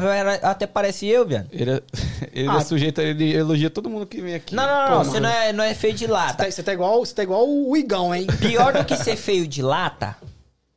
até 0.43 0.67
parece 0.67 1.07
eu, 1.07 1.25
viado. 1.25 1.47
Ele, 1.49 1.71
é, 1.71 1.81
ele 2.33 2.49
Ah. 2.49 2.57
é 2.57 2.59
sujeito, 2.61 2.99
ele 2.99 3.33
elogia 3.33 3.69
todo 3.69 3.89
mundo 3.89 4.05
que 4.05 4.19
vem 4.19 4.35
aqui. 4.35 4.53
Não, 4.53 4.67
não, 4.67 4.89
não. 4.89 4.97
Pô, 4.97 5.03
você 5.05 5.19
mano. 5.21 5.27
não 5.27 5.29
é, 5.29 5.53
não 5.53 5.63
é 5.63 5.73
feio 5.73 5.93
de 5.93 6.05
Você 6.05 6.11
lata. 6.11 6.43
tá, 6.43 6.51
você 6.51 6.61
tá 6.61 6.73
igual, 6.73 6.99
você 7.05 7.15
tá 7.15 7.23
igual 7.23 7.47
o 7.47 7.77
Igão, 7.77 8.13
hein? 8.13 8.27
Pior 8.39 8.73
do 8.73 8.83
que 8.83 8.97
ser 8.97 9.15
feio 9.15 9.47
de 9.47 9.61
lata 9.61 10.17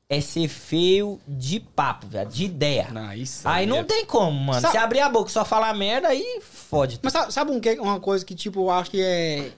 é 0.08 0.20
ser 0.20 0.46
feio 0.46 1.18
de 1.26 1.58
papo, 1.58 2.06
viado. 2.06 2.28
De 2.32 2.44
ideia. 2.44 2.86
Não, 2.92 3.12
isso 3.12 3.46
Aí 3.48 3.66
não 3.66 3.78
é- 3.78 3.82
tem 3.82 4.04
como, 4.06 4.38
mano. 4.38 4.60
Sabe- 4.60 4.72
Se 4.72 4.78
abrir 4.78 5.00
a 5.00 5.08
boca 5.08 5.28
e 5.28 5.32
só 5.32 5.44
falar 5.44 5.74
merda, 5.74 6.06
aí 6.06 6.40
fode. 6.40 7.00
Mas 7.02 7.12
sabe, 7.12 7.32
sabe 7.32 7.50
um 7.50 7.58
que, 7.58 7.72
uma 7.80 7.98
coisa 7.98 8.24
que, 8.24 8.34
tipo, 8.36 8.60
eu 8.60 8.70
acho 8.70 8.92
que 8.92 9.02
é. 9.02 9.50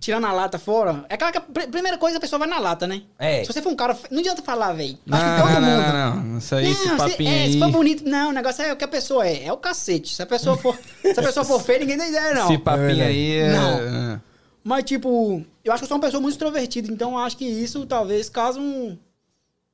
Tirando 0.00 0.24
a 0.24 0.32
lata 0.32 0.58
fora. 0.58 1.04
É 1.10 1.14
aquela 1.14 1.30
que 1.30 1.36
a 1.36 1.40
pr- 1.42 1.68
primeira 1.68 1.98
coisa 1.98 2.16
a 2.16 2.20
pessoa 2.20 2.38
vai 2.38 2.48
na 2.48 2.58
lata, 2.58 2.86
né? 2.86 3.02
É. 3.18 3.44
Se 3.44 3.52
você 3.52 3.60
for 3.60 3.68
um 3.70 3.76
cara. 3.76 3.94
Não 4.10 4.20
adianta 4.20 4.40
falar, 4.40 4.72
velho. 4.72 4.96
Não, 5.04 5.18
Acho 5.18 5.26
que 5.36 5.42
todo 5.42 5.60
não, 5.60 5.70
mundo. 5.70 5.82
não, 5.82 5.92
não, 6.16 6.24
não. 6.24 6.38
Isso 6.38 6.54
aí, 6.54 6.70
esse 6.70 6.86
Não, 6.86 6.98
se, 6.98 7.10
papinho 7.10 7.30
é, 7.30 7.42
aí. 7.42 7.52
se 7.52 7.58
for 7.58 7.70
bonito. 7.70 8.04
Não, 8.08 8.30
o 8.30 8.32
negócio 8.32 8.62
é 8.64 8.72
o 8.72 8.76
que 8.76 8.84
a 8.84 8.88
pessoa 8.88 9.26
é. 9.26 9.44
É 9.44 9.52
o 9.52 9.58
cacete. 9.58 10.14
Se 10.14 10.22
a 10.22 10.26
pessoa 10.26 10.56
for, 10.56 10.74
se 11.02 11.10
a 11.20 11.22
pessoa 11.22 11.44
for 11.44 11.60
feia, 11.60 11.80
ninguém 11.80 11.98
tem 11.98 12.08
ideia, 12.08 12.32
não. 12.34 12.46
Esse 12.46 12.56
papinho 12.58 13.04
aí 13.04 13.32
é... 13.40 13.52
Não. 13.52 14.22
Mas, 14.64 14.84
tipo, 14.84 15.44
eu 15.62 15.70
acho 15.72 15.80
que 15.80 15.84
eu 15.84 15.88
sou 15.88 15.96
uma 15.98 16.02
pessoa 16.02 16.20
muito 16.20 16.32
extrovertida, 16.34 16.90
então 16.90 17.12
eu 17.12 17.18
acho 17.18 17.36
que 17.36 17.44
isso 17.44 17.84
talvez 17.84 18.28
cause 18.30 18.58
um. 18.58 18.96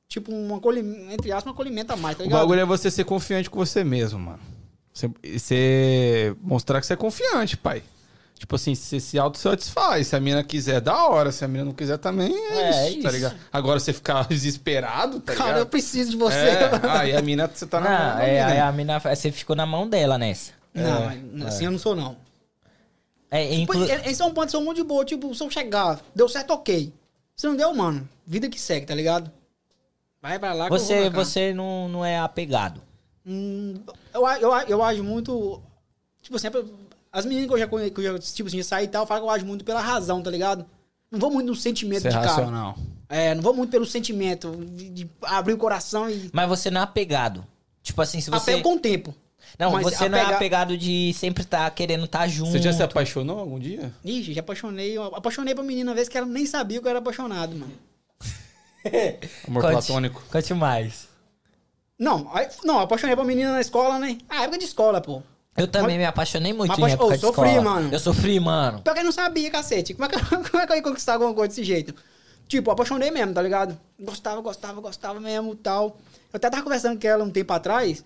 Tipo, 0.09 0.33
um 0.33 0.55
acolhimento, 0.55 1.11
entre 1.13 1.31
aspas, 1.31 1.47
um 1.47 1.53
acolhimento 1.53 1.91
a 1.93 1.95
mais, 1.97 2.17
tá 2.17 2.23
O 2.23 2.25
ligado? 2.25 2.39
bagulho 2.41 2.59
é 2.61 2.65
você 2.65 2.89
ser 2.91 3.03
confiante 3.05 3.49
com 3.49 3.59
você 3.59 3.83
mesmo, 3.83 4.19
mano. 4.19 4.39
Você, 4.93 5.09
você 5.37 6.35
mostrar 6.41 6.79
que 6.81 6.87
você 6.87 6.93
é 6.93 6.97
confiante, 6.97 7.55
pai. 7.57 7.81
Tipo 8.37 8.55
assim, 8.55 8.75
você 8.75 8.99
se 8.99 9.17
autossatisfaz. 9.17 10.07
Se 10.07 10.15
a 10.15 10.19
mina 10.19 10.43
quiser, 10.43 10.79
da 10.79 11.05
hora. 11.07 11.31
Se 11.31 11.43
a 11.43 11.47
mina 11.47 11.65
não 11.65 11.71
quiser, 11.73 11.97
também 11.97 12.33
é, 12.35 12.57
É, 12.61 12.89
isso, 12.89 13.01
tá 13.01 13.07
isso. 13.07 13.17
ligado? 13.17 13.35
Agora 13.51 13.79
você 13.79 13.91
ficar 13.91 14.25
desesperado, 14.29 15.19
tá 15.19 15.33
Cara, 15.33 15.49
eu 15.49 15.53
ligado? 15.55 15.69
preciso 15.69 16.11
de 16.11 16.17
você. 16.17 16.35
É, 16.35 16.69
aí 16.89 17.15
a 17.15 17.21
mina, 17.21 17.49
você 17.51 17.65
tá 17.65 17.79
na 17.79 17.89
mão 17.89 17.99
Não, 18.09 18.15
da 18.17 18.23
é, 18.23 18.33
mina. 18.39 18.45
aí 18.51 18.59
a 18.59 18.71
mina, 18.71 18.99
você 18.99 19.31
ficou 19.31 19.55
na 19.55 19.65
mão 19.65 19.89
dela 19.89 20.17
nessa. 20.17 20.51
Não, 20.73 21.09
É, 21.09 21.17
mas 21.33 21.47
assim 21.55 21.65
eu 21.65 21.71
não 21.71 21.79
sou, 21.79 21.95
não. 21.95 22.15
É, 23.31 23.45
Pô, 23.47 23.53
inclu... 23.55 23.83
Esse 23.85 24.21
é 24.21 24.25
um 24.25 24.33
ponto, 24.33 24.51
são 24.51 24.63
muito 24.63 24.77
de 24.77 24.83
boa. 24.83 25.03
Tipo, 25.03 25.33
se 25.35 25.43
eu 25.43 25.49
chegar, 25.49 25.99
deu 26.15 26.29
certo, 26.29 26.51
ok. 26.51 26.93
Se 27.35 27.45
não 27.47 27.55
deu, 27.55 27.73
mano, 27.73 28.07
vida 28.25 28.47
que 28.49 28.59
segue, 28.59 28.85
tá 28.85 28.95
ligado? 28.95 29.31
Vai 30.21 30.39
pra 30.39 30.53
lá 30.53 30.67
que 30.67 30.73
eu 30.73 30.79
Você, 30.79 31.03
cá. 31.09 31.09
você 31.09 31.53
não, 31.53 31.89
não 31.89 32.05
é 32.05 32.17
apegado. 32.19 32.81
Hum, 33.25 33.75
eu, 34.13 34.27
eu, 34.27 34.53
eu 34.67 34.83
ajo 34.83 35.03
muito. 35.03 35.61
Tipo, 36.21 36.39
sempre. 36.39 36.63
As 37.17 37.25
meninas 37.25 37.47
que 37.47 37.53
eu 37.53 37.59
já 37.59 37.67
conheço, 37.67 37.91
que 37.93 38.01
eu 38.01 38.13
já, 38.13 38.19
tipo 38.19 38.47
assim, 38.47 38.61
saí 38.61 38.85
e 38.85 38.87
tal, 38.87 39.07
falam 39.07 39.23
que 39.23 39.29
eu 39.29 39.33
ajo 39.33 39.45
muito 39.45 39.65
pela 39.65 39.81
razão, 39.81 40.21
tá 40.21 40.29
ligado? 40.29 40.65
Não 41.11 41.19
vou 41.19 41.31
muito 41.31 41.47
no 41.47 41.55
sentimento 41.55 42.01
Você 42.03 42.07
é 42.09 42.11
de 42.11 42.17
cara. 42.17 42.27
racional. 42.29 42.77
É, 43.09 43.33
não 43.33 43.41
vou 43.41 43.53
muito 43.53 43.71
pelo 43.71 43.85
sentimento 43.85 44.51
de, 44.71 44.89
de 44.89 45.09
abrir 45.23 45.53
o 45.53 45.57
coração 45.57 46.09
e. 46.09 46.29
Mas 46.33 46.47
você 46.47 46.69
não 46.69 46.81
é 46.81 46.83
apegado. 46.83 47.43
Tipo 47.81 48.01
assim, 48.01 48.19
se 48.21 48.29
você. 48.29 48.51
Apego 48.51 48.69
com 48.69 48.75
o 48.75 48.79
tempo. 48.79 49.15
Não, 49.57 49.71
mas 49.71 49.83
você 49.83 50.09
não 50.09 50.17
é 50.17 50.21
apega- 50.21 50.35
apegado 50.35 50.77
de 50.77 51.13
sempre 51.13 51.41
estar 51.43 51.69
querendo 51.71 52.03
estar 52.05 52.27
junto. 52.27 52.51
Você 52.51 52.59
já 52.61 52.73
se 52.73 52.83
apaixonou 52.83 53.39
algum 53.39 53.57
dia? 53.57 53.93
Ixi, 54.03 54.33
já 54.33 54.41
apaixonei. 54.41 54.95
Eu 54.97 55.03
apaixonei 55.15 55.55
pra 55.55 55.63
menina 55.63 55.89
uma 55.91 55.95
vez 55.95 56.09
que 56.09 56.17
ela 56.17 56.27
nem 56.27 56.45
sabia 56.45 56.79
que 56.81 56.85
eu 56.85 56.89
era 56.89 56.99
apaixonado, 56.99 57.55
mano. 57.55 57.71
Amor 59.47 59.61
Conte- 59.63 59.71
platônico. 59.73 60.23
Conte 60.31 60.53
mais. 60.53 61.07
Não, 61.97 62.29
aí, 62.33 62.47
não, 62.63 62.79
apaixonei 62.79 63.15
pra 63.15 63.25
menina 63.25 63.53
na 63.53 63.61
escola, 63.61 63.97
né? 63.97 64.17
Ah, 64.29 64.43
época 64.43 64.59
de 64.59 64.65
escola, 64.65 65.01
pô. 65.01 65.23
Eu 65.57 65.67
também 65.67 65.97
me 65.97 66.05
apaixonei 66.05 66.53
muito 66.53 66.79
Mas 66.79 66.91
em 66.91 66.93
época 66.93 67.15
de 67.15 67.21
sofri, 67.21 67.49
escola. 67.49 67.61
mano. 67.63 67.89
Eu 67.91 67.99
sofri, 67.99 68.39
mano. 68.39 68.81
Pior 68.83 68.93
que 68.93 68.99
eu 68.99 69.03
não 69.03 69.11
sabia, 69.11 69.49
cacete. 69.49 69.95
Como 69.95 70.05
é, 70.05 70.09
que, 70.09 70.19
como 70.51 70.63
é 70.63 70.67
que 70.67 70.71
eu 70.71 70.75
ia 70.77 70.83
conquistar 70.83 71.13
alguma 71.13 71.33
coisa 71.33 71.49
desse 71.49 71.63
jeito? 71.63 71.95
Tipo, 72.47 72.69
apaixonei 72.69 73.09
mesmo, 73.09 73.33
tá 73.33 73.41
ligado? 73.41 73.77
Gostava, 73.99 74.39
gostava, 74.39 74.79
gostava 74.79 75.19
mesmo 75.19 75.55
tal. 75.55 75.97
Eu 76.31 76.37
até 76.37 76.47
tava 76.49 76.61
conversando 76.61 77.01
com 77.01 77.07
ela 77.07 77.23
um 77.23 77.31
tempo 77.31 77.51
atrás. 77.51 78.05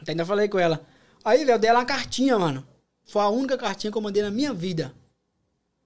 Até 0.00 0.12
ainda 0.12 0.26
falei 0.26 0.46
com 0.46 0.58
ela. 0.58 0.80
Aí, 1.24 1.38
velho, 1.38 1.52
eu 1.52 1.58
dei 1.58 1.70
ela 1.70 1.80
uma 1.80 1.86
cartinha, 1.86 2.38
mano. 2.38 2.64
Foi 3.06 3.22
a 3.22 3.28
única 3.28 3.56
cartinha 3.56 3.90
que 3.90 3.96
eu 3.96 4.02
mandei 4.02 4.22
na 4.22 4.30
minha 4.30 4.52
vida. 4.52 4.92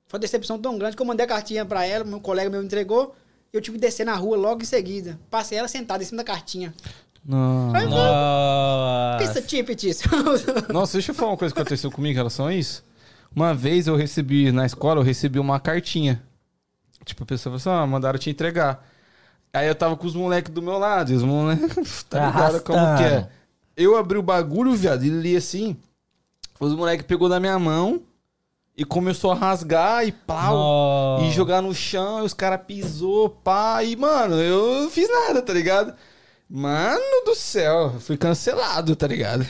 Foi 0.08 0.18
uma 0.18 0.20
decepção 0.20 0.58
tão 0.58 0.76
grande 0.76 0.96
que 0.96 1.00
eu 1.00 1.06
mandei 1.06 1.24
a 1.24 1.28
cartinha 1.28 1.64
pra 1.64 1.86
ela, 1.86 2.04
meu 2.04 2.20
colega 2.20 2.50
meu 2.50 2.62
entregou. 2.62 3.14
E 3.52 3.56
eu 3.56 3.60
tive 3.62 3.78
que 3.78 3.80
descer 3.80 4.04
na 4.04 4.16
rua 4.16 4.36
logo 4.36 4.62
em 4.62 4.66
seguida. 4.66 5.18
Passei 5.30 5.56
ela 5.58 5.68
sentada 5.68 6.02
em 6.02 6.06
cima 6.06 6.18
da 6.18 6.24
cartinha. 6.24 6.74
Não. 7.24 7.72
Nossa. 7.72 9.18
Pensa, 9.18 9.42
tipo, 9.42 9.74
Tício. 9.74 10.10
Nossa, 10.72 10.94
deixa 10.94 11.12
eu 11.12 11.14
falar 11.14 11.32
uma 11.32 11.36
coisa 11.36 11.54
que 11.54 11.60
aconteceu 11.60 11.90
comigo 11.90 12.12
em 12.12 12.16
relação 12.16 12.46
a 12.46 12.54
isso. 12.54 12.84
Uma 13.34 13.54
vez 13.54 13.86
eu 13.86 13.96
recebi, 13.96 14.50
na 14.52 14.66
escola, 14.66 15.00
eu 15.00 15.04
recebi 15.04 15.38
uma 15.38 15.58
cartinha. 15.60 16.22
Tipo, 17.04 17.22
a 17.22 17.26
pessoa 17.26 17.58
falou 17.58 17.74
assim, 17.76 17.84
ah, 17.84 17.86
mandaram 17.86 18.18
te 18.18 18.28
entregar. 18.30 18.86
Aí 19.52 19.68
eu 19.68 19.74
tava 19.74 19.96
com 19.96 20.06
os 20.06 20.14
moleques 20.14 20.52
do 20.52 20.62
meu 20.62 20.78
lado, 20.78 21.12
e 21.12 21.14
os 21.14 21.22
moleques, 21.22 22.02
tá 22.08 22.26
ligado 22.26 22.62
como 22.62 22.96
que 22.96 23.04
é? 23.04 23.28
Eu 23.76 23.96
abri 23.96 24.18
o 24.18 24.22
bagulho, 24.22 24.72
viado, 24.74 25.04
e 25.04 25.08
li 25.08 25.36
assim. 25.36 25.76
Os 26.58 26.74
moleques 26.74 27.06
pegou 27.06 27.28
da 27.28 27.40
minha 27.40 27.58
mão 27.58 28.02
e 28.76 28.84
começou 28.84 29.30
a 29.30 29.34
rasgar 29.34 30.06
e 30.06 30.12
pau. 30.12 30.54
Nossa. 30.54 31.24
E 31.24 31.30
jogar 31.32 31.62
no 31.62 31.74
chão, 31.74 32.20
e 32.20 32.22
os 32.22 32.34
caras 32.34 32.60
pisou, 32.66 33.30
pá, 33.30 33.82
e, 33.82 33.96
mano, 33.96 34.36
eu 34.36 34.82
não 34.82 34.90
fiz 34.90 35.08
nada, 35.08 35.42
tá 35.42 35.52
ligado? 35.52 35.94
Mano 36.54 37.24
do 37.24 37.34
céu, 37.34 37.92
eu 37.94 38.00
fui 38.00 38.16
cancelado, 38.18 38.94
tá 38.94 39.06
ligado? 39.06 39.46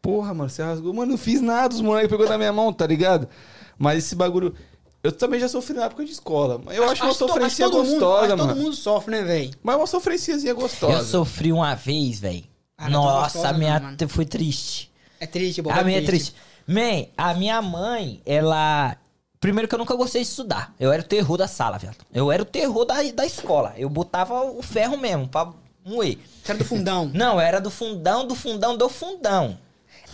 Porra, 0.00 0.32
mano, 0.32 0.48
você 0.48 0.62
rasgou, 0.62 0.94
mano, 0.94 1.10
não 1.10 1.18
fiz 1.18 1.40
nada, 1.40 1.74
os 1.74 1.80
moleques 1.80 2.08
pegou 2.08 2.28
na 2.28 2.38
minha 2.38 2.52
mão, 2.52 2.72
tá 2.72 2.86
ligado? 2.86 3.28
Mas 3.76 4.04
esse 4.04 4.14
bagulho. 4.14 4.54
Eu 5.02 5.10
também 5.10 5.40
já 5.40 5.48
sofri 5.48 5.74
na 5.74 5.84
época 5.86 6.04
de 6.04 6.12
escola. 6.12 6.60
mas 6.64 6.76
Eu 6.76 6.88
acho, 6.88 7.02
uma 7.02 7.12
to- 7.12 7.18
sofrência 7.28 7.66
mundo- 7.68 7.78
gostosa, 7.78 8.18
acho 8.26 8.30
que 8.30 8.36
mano. 8.36 8.48
todo 8.54 8.62
mundo 8.62 8.76
sofre, 8.76 9.10
né, 9.16 9.22
velho? 9.22 9.50
Mas 9.62 9.76
uma 9.76 9.86
sofrênciazinha 9.88 10.54
gostosa. 10.54 10.92
Eu 10.98 11.04
sofri 11.04 11.52
uma 11.52 11.74
vez, 11.74 12.20
velho. 12.20 12.44
Ah, 12.78 12.86
é 12.86 12.90
Nossa, 12.90 13.22
gostosa 13.38 13.48
a 13.48 13.52
minha 13.52 13.80
não, 14.00 14.08
foi 14.08 14.24
triste. 14.24 14.90
É 15.18 15.26
triste, 15.26 15.62
pô. 15.62 15.70
a 15.70 15.82
minha 15.82 15.98
é 15.98 16.02
triste. 16.02 16.32
Man, 16.66 17.06
a 17.16 17.34
minha 17.34 17.60
mãe, 17.60 18.20
ela. 18.24 18.96
Primeiro 19.40 19.68
que 19.68 19.74
eu 19.74 19.78
nunca 19.78 19.94
gostei 19.94 20.22
de 20.22 20.28
estudar. 20.28 20.72
Eu 20.78 20.92
era 20.92 21.02
o 21.02 21.06
terror 21.06 21.36
da 21.36 21.46
sala, 21.48 21.76
viado. 21.78 21.96
Eu 22.12 22.30
era 22.32 22.42
o 22.42 22.46
terror 22.46 22.84
da, 22.84 23.02
da 23.02 23.26
escola. 23.26 23.74
Eu 23.76 23.88
botava 23.88 24.42
o 24.44 24.62
ferro 24.62 24.96
mesmo 24.96 25.28
pra 25.28 25.52
moer. 25.86 26.18
Você 26.42 26.52
era 26.52 26.58
do 26.58 26.64
fundão. 26.64 27.10
Não, 27.14 27.40
era 27.40 27.60
do 27.60 27.70
fundão, 27.70 28.26
do 28.26 28.34
fundão, 28.34 28.76
do 28.76 28.88
fundão. 28.88 29.58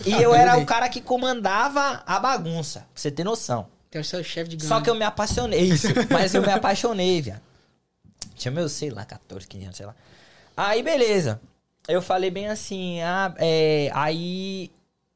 E 0.05 0.13
Ah, 0.13 0.21
eu 0.21 0.33
era 0.33 0.57
o 0.57 0.65
cara 0.65 0.87
que 0.89 1.01
comandava 1.01 2.03
a 2.05 2.19
bagunça, 2.19 2.81
pra 2.81 2.87
você 2.95 3.11
ter 3.11 3.23
noção. 3.23 3.67
Tem 3.89 4.01
o 4.01 4.05
seu 4.05 4.23
chefe 4.23 4.49
de 4.49 4.55
gangue. 4.55 4.67
Só 4.67 4.81
que 4.81 4.89
eu 4.89 4.95
me 4.95 5.05
apaixonei, 5.05 5.61
isso. 5.61 5.87
Mas 6.09 6.33
eu 6.33 6.41
me 6.41 6.51
apaixonei, 6.51 7.21
viado. 7.21 7.41
Tinha 8.35 8.51
meus, 8.51 8.71
sei 8.71 8.89
lá, 8.89 9.05
14, 9.05 9.47
15 9.47 9.63
anos, 9.65 9.77
sei 9.77 9.85
lá. 9.85 9.95
Aí, 10.57 10.81
beleza. 10.81 11.39
Eu 11.87 12.01
falei 12.01 12.31
bem 12.31 12.47
assim, 12.47 13.01
ah, 13.01 13.33
é, 13.37 13.91
aí... 13.93 14.71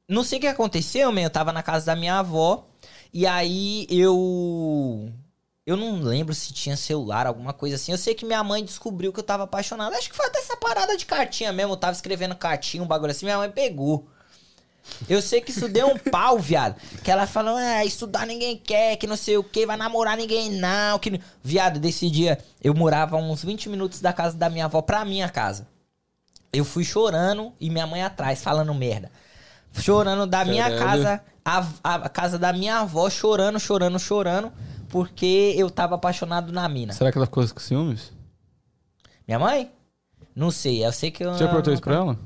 Não 0.07 0.23
sei 0.23 0.37
o 0.37 0.41
que 0.41 0.47
aconteceu, 0.47 1.11
man, 1.11 1.21
eu 1.21 1.29
tava 1.29 1.51
na 1.51 1.63
casa 1.63 1.87
da 1.87 1.95
minha 1.95 2.19
avó. 2.19 2.67
E 3.13 3.25
aí, 3.25 3.87
eu... 3.89 5.11
Eu 5.67 5.75
não 5.75 5.99
lembro 6.01 6.33
se 6.33 6.53
tinha 6.53 6.77
celular, 6.77 7.27
alguma 7.27 7.51
coisa 7.51 7.75
assim. 7.75 7.91
Eu 7.91 7.97
sei 7.97 8.15
que 8.15 8.25
minha 8.25 8.41
mãe 8.41 8.63
descobriu 8.63 9.11
que 9.11 9.19
eu 9.19 9.23
tava 9.23 9.43
apaixonado. 9.43 9.93
Acho 9.93 10.09
que 10.09 10.15
foi 10.15 10.25
até 10.27 10.39
essa 10.39 10.55
parada 10.55 10.95
de 10.95 11.05
cartinha 11.05 11.51
mesmo. 11.51 11.73
Eu 11.73 11.77
tava 11.77 11.91
escrevendo 11.91 12.33
cartinha, 12.35 12.81
um 12.81 12.87
bagulho 12.87 13.11
assim. 13.11 13.25
Minha 13.25 13.37
mãe 13.37 13.51
pegou. 13.51 14.07
Eu 15.09 15.21
sei 15.21 15.41
que 15.41 15.51
isso 15.51 15.67
deu 15.67 15.87
um 15.89 15.97
pau, 15.97 16.39
viado. 16.39 16.79
Que 17.03 17.11
ela 17.11 17.27
falou, 17.27 17.57
ah, 17.57 17.83
estudar 17.83 18.25
ninguém 18.25 18.55
quer, 18.55 18.95
que 18.95 19.05
não 19.05 19.17
sei 19.17 19.37
o 19.37 19.43
que, 19.43 19.65
vai 19.65 19.75
namorar 19.75 20.15
ninguém 20.15 20.49
não. 20.53 20.97
Que... 20.99 21.09
não-" 21.11 21.19
Viado, 21.43 21.81
desse 21.81 22.09
dia, 22.09 22.37
eu 22.63 22.73
morava 22.73 23.17
uns 23.17 23.43
20 23.43 23.67
minutos 23.67 23.99
da 23.99 24.13
casa 24.13 24.37
da 24.37 24.49
minha 24.49 24.63
avó 24.65 24.81
pra 24.81 25.03
minha 25.03 25.27
casa. 25.27 25.67
Eu 26.53 26.63
fui 26.63 26.85
chorando 26.85 27.51
e 27.59 27.69
minha 27.69 27.85
mãe 27.85 28.01
atrás, 28.01 28.41
falando 28.41 28.73
merda. 28.73 29.11
Chorando 29.73 30.25
da 30.25 30.45
minha 30.45 30.63
Caralho. 30.71 31.03
casa, 31.03 31.21
a- 31.43 31.95
a 31.95 32.09
casa 32.09 32.39
da 32.39 32.53
minha 32.53 32.79
avó, 32.79 33.09
chorando, 33.09 33.59
chorando, 33.59 33.99
chorando, 33.99 34.53
porque 34.89 35.53
eu 35.57 35.69
tava 35.69 35.95
apaixonado 35.95 36.51
na 36.51 36.67
mina. 36.67 36.93
Será 36.93 37.11
que 37.11 37.17
ela 37.17 37.25
ficou 37.25 37.47
com 37.47 37.59
ciúmes? 37.59 38.11
Minha 39.27 39.39
mãe? 39.39 39.71
Não 40.35 40.51
sei, 40.51 40.85
eu 40.85 40.91
sei 40.91 41.11
que 41.11 41.23
eu. 41.23 41.33
Você 41.33 41.39
já 41.39 41.47
perguntou 41.47 41.73
isso 41.73 41.81
pra 41.81 41.95
ela? 41.95 42.19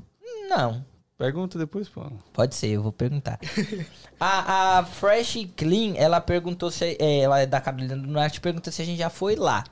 Não. 0.49 0.85
Pergunta 1.17 1.57
depois, 1.57 1.87
pô. 1.87 2.03
Pode 2.33 2.55
ser, 2.55 2.67
eu 2.69 2.81
vou 2.81 2.91
perguntar. 2.91 3.39
a, 4.19 4.79
a 4.79 4.83
Fresh 4.83 5.47
Clean, 5.55 5.93
ela 5.95 6.19
perguntou 6.19 6.71
se. 6.71 6.97
é, 6.99 7.19
ela 7.19 7.39
é 7.39 7.45
da 7.45 7.61
Carolina 7.61 7.95
do 7.95 8.07
Norte, 8.07 8.41
perguntou 8.41 8.73
se 8.73 8.81
a 8.81 8.85
gente 8.85 8.97
já 8.97 9.09
foi 9.09 9.35
lá. 9.35 9.63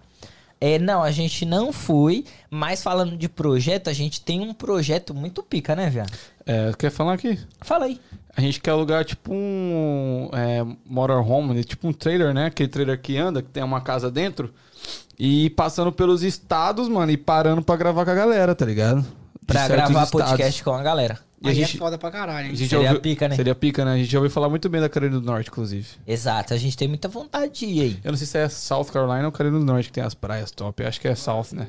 É, 0.61 0.77
não, 0.77 1.01
a 1.01 1.11
gente 1.11 1.45
não 1.45 1.71
foi, 1.71 2.25
mas 2.49 2.83
falando 2.83 3.15
de 3.15 3.29
projeto, 3.29 3.89
a 3.89 3.93
gente 3.93 4.19
tem 4.19 4.41
um 4.41 4.53
projeto 4.53 5.13
muito 5.13 5.41
pica, 5.41 5.75
né, 5.75 5.89
viado? 5.89 6.11
É, 6.45 6.73
quer 6.77 6.91
falar 6.91 7.13
aqui? 7.13 7.39
Fala 7.61 7.85
aí. 7.85 7.99
A 8.35 8.41
gente 8.41 8.59
quer 8.59 8.71
alugar 8.71 9.05
tipo 9.05 9.33
um 9.33 10.29
é, 10.33 10.65
motorhome, 10.85 11.53
né? 11.53 11.63
tipo 11.63 11.87
um 11.87 11.93
trailer, 11.93 12.33
né? 12.33 12.47
Aquele 12.47 12.69
trailer 12.69 13.01
que 13.01 13.17
anda, 13.17 13.41
que 13.41 13.49
tem 13.49 13.63
uma 13.63 13.81
casa 13.81 14.11
dentro. 14.11 14.53
E 15.17 15.49
passando 15.51 15.91
pelos 15.91 16.23
estados, 16.23 16.87
mano, 16.87 17.11
e 17.11 17.17
parando 17.17 17.61
pra 17.61 17.75
gravar 17.75 18.05
com 18.05 18.11
a 18.11 18.15
galera, 18.15 18.55
tá 18.55 18.65
ligado? 18.65 19.01
De 19.01 19.07
Pra 19.45 19.67
gravar 19.67 20.03
estados. 20.03 20.11
podcast 20.11 20.63
com 20.63 20.71
a 20.71 20.81
galera. 20.83 21.19
E 21.41 21.47
a 21.47 21.49
Aí 21.51 21.55
gente, 21.55 21.75
é 21.77 21.79
foda 21.79 21.97
pra 21.97 22.11
caralho, 22.11 22.47
a 22.47 22.49
hein? 22.49 22.55
gente 22.55 22.69
Seria 22.69 22.87
ouviu- 22.87 23.01
pica, 23.01 23.27
né? 23.29 23.35
Seria 23.35 23.55
pica, 23.55 23.85
né? 23.85 23.93
A 23.93 23.97
gente 23.97 24.11
já 24.11 24.17
ouviu 24.19 24.29
falar 24.29 24.49
muito 24.49 24.67
bem 24.67 24.81
da 24.81 24.89
Carolina 24.89 25.19
do 25.19 25.25
Norte, 25.25 25.47
inclusive. 25.49 25.87
Exato, 26.05 26.53
a 26.53 26.57
gente 26.57 26.75
tem 26.75 26.87
muita 26.87 27.07
vontade 27.07 27.53
de 27.59 27.65
ir 27.65 27.81
aí. 27.81 27.99
Eu 28.03 28.11
não 28.11 28.17
sei 28.17 28.27
se 28.27 28.37
é 28.37 28.49
South 28.49 28.85
Carolina 28.91 29.25
ou 29.25 29.31
Carolina 29.31 29.59
do 29.59 29.65
Norte 29.65 29.87
que 29.87 29.93
tem 29.93 30.03
as 30.03 30.13
praias 30.13 30.51
top. 30.51 30.83
Eu 30.83 30.89
acho 30.89 30.99
que 30.99 31.07
é 31.07 31.15
South, 31.15 31.47
né? 31.53 31.67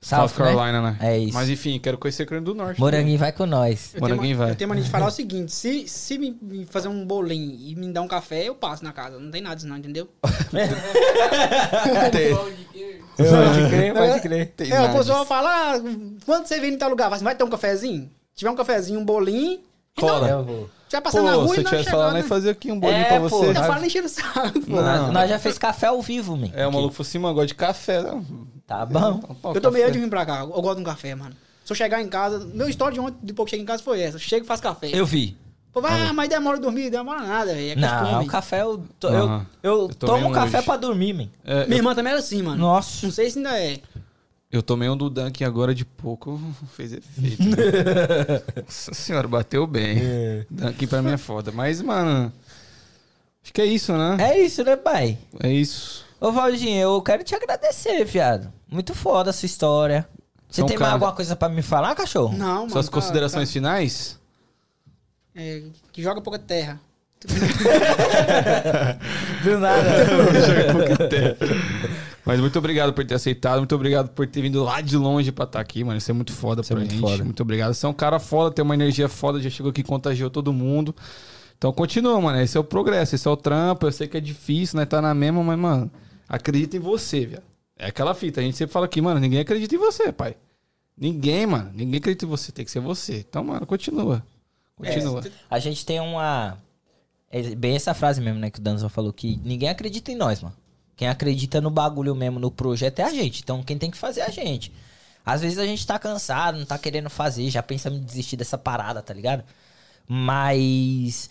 South, 0.00 0.30
South 0.30 0.36
Carolina, 0.38 0.80
né? 0.82 0.96
É 1.00 1.16
isso. 1.18 1.32
Mas 1.34 1.48
enfim, 1.48 1.78
quero 1.78 1.96
conhecer 1.96 2.24
Carolina 2.26 2.44
do 2.50 2.54
Norte. 2.56 2.80
Moranguinho 2.80 3.18
vai 3.18 3.30
com 3.30 3.46
nós. 3.46 3.94
Eu 3.94 4.00
ma- 4.00 4.08
vai. 4.34 4.50
eu 4.50 4.56
tenho 4.56 4.68
mania 4.68 4.82
de 4.82 4.90
falar 4.90 5.06
o 5.08 5.10
seguinte: 5.12 5.52
se, 5.52 5.86
se 5.86 6.18
me, 6.18 6.36
me 6.42 6.64
fazer 6.64 6.88
um 6.88 7.06
bolinho 7.06 7.54
e 7.60 7.76
me 7.76 7.92
dar 7.92 8.02
um 8.02 8.08
café, 8.08 8.48
eu 8.48 8.54
passo 8.54 8.82
na 8.82 8.92
casa. 8.92 9.20
Não 9.20 9.30
tem 9.30 9.40
nada 9.42 9.54
disso, 9.54 9.68
não, 9.68 9.76
entendeu? 9.76 10.08
Tem. 12.10 12.34
Pão 12.34 12.50
de 12.50 12.64
queijo. 12.72 13.02
Pode 13.16 13.68
crer, 13.70 13.94
pode 13.94 14.20
crer. 14.22 14.46
Tem 14.56 14.72
é, 14.72 14.80
o 14.80 14.92
pessoal 14.92 15.24
fala: 15.24 15.74
ah, 15.74 15.80
quando 16.24 16.46
você 16.46 16.58
vem 16.58 16.72
em 16.74 16.78
tal 16.78 16.90
lugar, 16.90 17.08
você 17.10 17.22
vai 17.22 17.34
ter 17.34 17.44
um 17.44 17.50
cafezinho? 17.50 18.10
Se 18.32 18.38
tiver 18.40 18.50
um 18.50 18.56
cafezinho, 18.56 19.00
um 19.00 19.04
bolinho, 19.04 19.60
Cola. 19.98 20.26
Eu 20.26 20.42
vou. 20.44 20.70
já 20.88 21.00
passando 21.02 21.26
na 21.26 21.34
rua 21.34 21.48
se 21.48 21.54
e 21.54 21.56
eu 21.58 21.62
não 21.64 21.70
tivesse 21.70 21.84
chegando, 21.84 22.00
falando, 22.00 22.14
né? 22.14 22.22
fazer 22.22 22.50
aqui 22.50 22.72
um 22.72 22.80
bolinho 22.80 23.00
É, 23.02 23.04
pra 23.04 23.20
pô. 23.20 23.28
você. 23.28 23.50
Eu 23.50 23.54
falo 23.54 23.84
encher 23.84 24.02
o 24.04 24.08
saco, 24.08 24.60
pô. 24.60 24.80
Não. 24.80 25.12
Nós 25.12 25.28
já 25.28 25.38
fez 25.38 25.58
café 25.58 25.88
ao 25.88 26.00
vivo, 26.00 26.34
man. 26.36 26.48
É, 26.54 26.66
o 26.66 26.72
maluco 26.72 26.94
falou 26.94 27.06
assim, 27.08 27.18
mano, 27.18 27.34
gosta 27.34 27.46
de 27.48 27.54
café. 27.54 28.00
Não. 28.02 28.24
Tá 28.66 28.86
bom. 28.86 29.20
Então, 29.22 29.36
pô, 29.42 29.52
Eu 29.54 29.60
tô 29.60 29.70
meio 29.70 29.84
café. 29.84 29.92
de 29.98 30.02
vir 30.04 30.08
pra 30.08 30.24
cá. 30.24 30.40
Eu 30.40 30.48
gosto 30.62 30.76
de 30.76 30.80
um 30.80 30.84
café, 30.84 31.14
mano. 31.14 31.36
Se 31.64 31.72
eu 31.72 31.76
chegar 31.76 32.00
em 32.00 32.08
casa, 32.08 32.38
meu 32.54 32.68
história 32.68 32.94
de 32.94 33.00
ontem, 33.00 33.18
depois 33.22 33.44
que 33.46 33.50
cheguei 33.50 33.62
em 33.64 33.66
casa, 33.66 33.82
foi 33.82 34.00
essa. 34.00 34.16
Eu 34.16 34.20
chego 34.20 34.44
e 34.44 34.48
faço 34.48 34.62
café. 34.62 34.88
Eu 34.92 35.04
vi. 35.04 35.36
Pô, 35.72 35.80
ah, 35.84 36.12
mas 36.14 36.28
demora 36.28 36.58
dormir, 36.58 36.90
demora 36.90 37.20
nada, 37.22 37.54
velho. 37.54 37.72
É 37.72 37.76
Não, 37.76 37.98
costume. 38.00 38.24
o 38.24 38.26
café 38.28 38.62
eu, 38.62 38.84
to- 38.98 39.08
Aham. 39.08 39.46
eu, 39.62 39.70
eu, 39.72 39.80
Eu 39.88 39.94
tomei 39.94 40.22
tomo 40.22 40.34
café 40.34 40.58
hoje. 40.58 40.66
pra 40.66 40.76
dormir, 40.76 41.12
man. 41.14 41.28
É, 41.44 41.64
Minha 41.64 41.66
eu, 41.68 41.76
irmã 41.76 41.94
também 41.94 42.10
era 42.12 42.20
assim, 42.20 42.42
mano. 42.42 42.56
Nossa. 42.58 43.06
Não 43.06 43.12
sei 43.12 43.30
se 43.30 43.38
ainda 43.38 43.58
é. 43.58 43.78
Eu 44.52 44.62
tomei 44.62 44.88
um 44.88 44.96
do 44.96 45.10
Dunkin' 45.10 45.44
agora 45.44 45.74
de 45.74 45.84
pouco, 45.84 46.40
fez 46.76 46.92
efeito. 46.92 47.42
né? 47.42 47.56
Nossa 48.64 48.94
senhora, 48.94 49.26
bateu 49.26 49.66
bem. 49.66 50.00
Dunkin' 50.50 50.86
pra 50.86 51.02
mim 51.02 51.12
é 51.12 51.16
foda. 51.16 51.50
Mas, 51.50 51.80
mano, 51.82 52.32
acho 53.42 53.52
que 53.52 53.60
é 53.62 53.66
isso, 53.66 53.92
né? 53.96 54.16
É 54.20 54.38
isso, 54.40 54.62
né, 54.62 54.76
pai? 54.76 55.18
É 55.42 55.50
isso. 55.50 56.04
Ô, 56.20 56.30
Valdinho, 56.30 56.80
eu 56.80 57.02
quero 57.02 57.24
te 57.24 57.34
agradecer, 57.34 58.04
viado. 58.04 58.52
Muito 58.70 58.94
foda 58.94 59.30
a 59.30 59.32
sua 59.32 59.46
história. 59.46 60.06
Você 60.48 60.60
São 60.60 60.68
tem 60.68 60.76
cara- 60.76 60.90
mais 60.90 61.02
alguma 61.02 61.16
coisa 61.16 61.34
pra 61.34 61.48
me 61.48 61.62
falar, 61.62 61.94
cachorro? 61.94 62.36
Não, 62.36 62.58
mano. 62.60 62.70
Suas 62.70 62.86
tá- 62.86 62.92
considerações 62.92 63.50
finais? 63.50 64.18
tá- 65.34 65.40
é, 65.40 65.62
que 65.90 66.02
joga 66.02 66.20
pouca 66.20 66.38
terra. 66.38 66.78
Do 69.44 69.58
nada. 69.58 69.82
Mas 72.24 72.38
muito 72.38 72.56
obrigado 72.58 72.92
por 72.92 73.04
ter 73.04 73.14
aceitado, 73.14 73.58
muito 73.58 73.74
obrigado 73.74 74.08
por 74.10 74.26
ter 74.26 74.42
vindo 74.42 74.62
lá 74.62 74.80
de 74.80 74.96
longe 74.96 75.32
pra 75.32 75.44
estar 75.44 75.60
aqui, 75.60 75.82
mano. 75.82 75.98
Isso 75.98 76.10
é 76.10 76.14
muito 76.14 76.32
foda 76.32 76.60
Isso 76.60 76.72
é 76.72 76.76
pra 76.76 76.80
muito 76.80 76.92
gente. 76.92 77.00
foda. 77.00 77.24
Muito 77.24 77.42
obrigado. 77.42 77.74
Você 77.74 77.84
é 77.84 77.88
um 77.88 77.92
cara 77.94 78.20
foda, 78.20 78.54
tem 78.54 78.62
uma 78.62 78.74
energia 78.74 79.08
foda, 79.08 79.40
já 79.40 79.50
chegou 79.50 79.70
aqui 79.70 79.80
e 79.80 79.84
contagiou 79.84 80.30
todo 80.30 80.52
mundo. 80.52 80.94
Então 81.58 81.72
continua, 81.72 82.20
mano. 82.20 82.40
Esse 82.40 82.56
é 82.56 82.60
o 82.60 82.64
progresso, 82.64 83.14
esse 83.14 83.26
é 83.26 83.30
o 83.30 83.36
trampo. 83.36 83.86
Eu 83.86 83.92
sei 83.92 84.06
que 84.06 84.16
é 84.16 84.20
difícil, 84.20 84.78
né? 84.78 84.86
Tá 84.86 85.02
na 85.02 85.12
mesma, 85.14 85.42
mas, 85.42 85.58
mano, 85.58 85.90
acredita 86.28 86.76
em 86.76 86.80
você, 86.80 87.26
viado. 87.26 87.42
É 87.76 87.86
aquela 87.86 88.14
fita. 88.14 88.40
A 88.40 88.44
gente 88.44 88.56
sempre 88.56 88.72
fala 88.72 88.86
aqui, 88.86 89.00
mano, 89.00 89.18
ninguém 89.18 89.40
acredita 89.40 89.74
em 89.74 89.78
você, 89.78 90.12
pai. 90.12 90.36
Ninguém, 90.96 91.46
mano. 91.46 91.70
Ninguém 91.74 91.98
acredita 91.98 92.24
em 92.24 92.28
você. 92.28 92.52
Tem 92.52 92.64
que 92.64 92.70
ser 92.70 92.80
você. 92.80 93.24
Então, 93.28 93.42
mano, 93.42 93.66
continua. 93.66 94.24
Continua. 94.76 95.22
A 95.50 95.58
gente 95.58 95.84
tem 95.84 95.98
uma. 96.00 96.56
É 97.30 97.42
bem 97.54 97.74
essa 97.74 97.94
frase 97.94 98.20
mesmo, 98.20 98.38
né? 98.38 98.50
Que 98.50 98.58
o 98.58 98.62
Danzão 98.62 98.88
falou 98.88 99.12
que 99.12 99.40
ninguém 99.44 99.68
acredita 99.68 100.12
em 100.12 100.16
nós, 100.16 100.40
mano. 100.42 100.54
Quem 101.02 101.08
acredita 101.08 101.60
no 101.60 101.68
bagulho 101.68 102.14
mesmo, 102.14 102.38
no 102.38 102.48
projeto, 102.48 103.00
é 103.00 103.02
a 103.02 103.10
gente. 103.10 103.42
Então, 103.42 103.60
quem 103.60 103.76
tem 103.76 103.90
que 103.90 103.96
fazer 103.96 104.20
é 104.20 104.26
a 104.26 104.30
gente. 104.30 104.72
Às 105.26 105.40
vezes 105.40 105.58
a 105.58 105.66
gente 105.66 105.84
tá 105.84 105.98
cansado, 105.98 106.56
não 106.56 106.64
tá 106.64 106.78
querendo 106.78 107.10
fazer, 107.10 107.50
já 107.50 107.60
pensa 107.60 107.88
em 107.88 107.98
desistir 107.98 108.36
dessa 108.36 108.56
parada, 108.56 109.02
tá 109.02 109.12
ligado? 109.12 109.42
Mas 110.06 111.28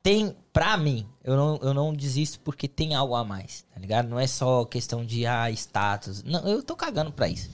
tem, 0.00 0.36
pra 0.52 0.76
mim, 0.76 1.08
eu 1.24 1.34
não, 1.34 1.56
eu 1.60 1.74
não 1.74 1.92
desisto 1.92 2.38
porque 2.44 2.68
tem 2.68 2.94
algo 2.94 3.16
a 3.16 3.24
mais, 3.24 3.64
tá 3.74 3.80
ligado? 3.80 4.08
Não 4.08 4.20
é 4.20 4.28
só 4.28 4.64
questão 4.64 5.04
de, 5.04 5.26
ah, 5.26 5.50
status. 5.50 6.22
Não, 6.22 6.46
eu 6.46 6.62
tô 6.62 6.76
cagando 6.76 7.10
pra 7.10 7.26
isso. 7.26 7.50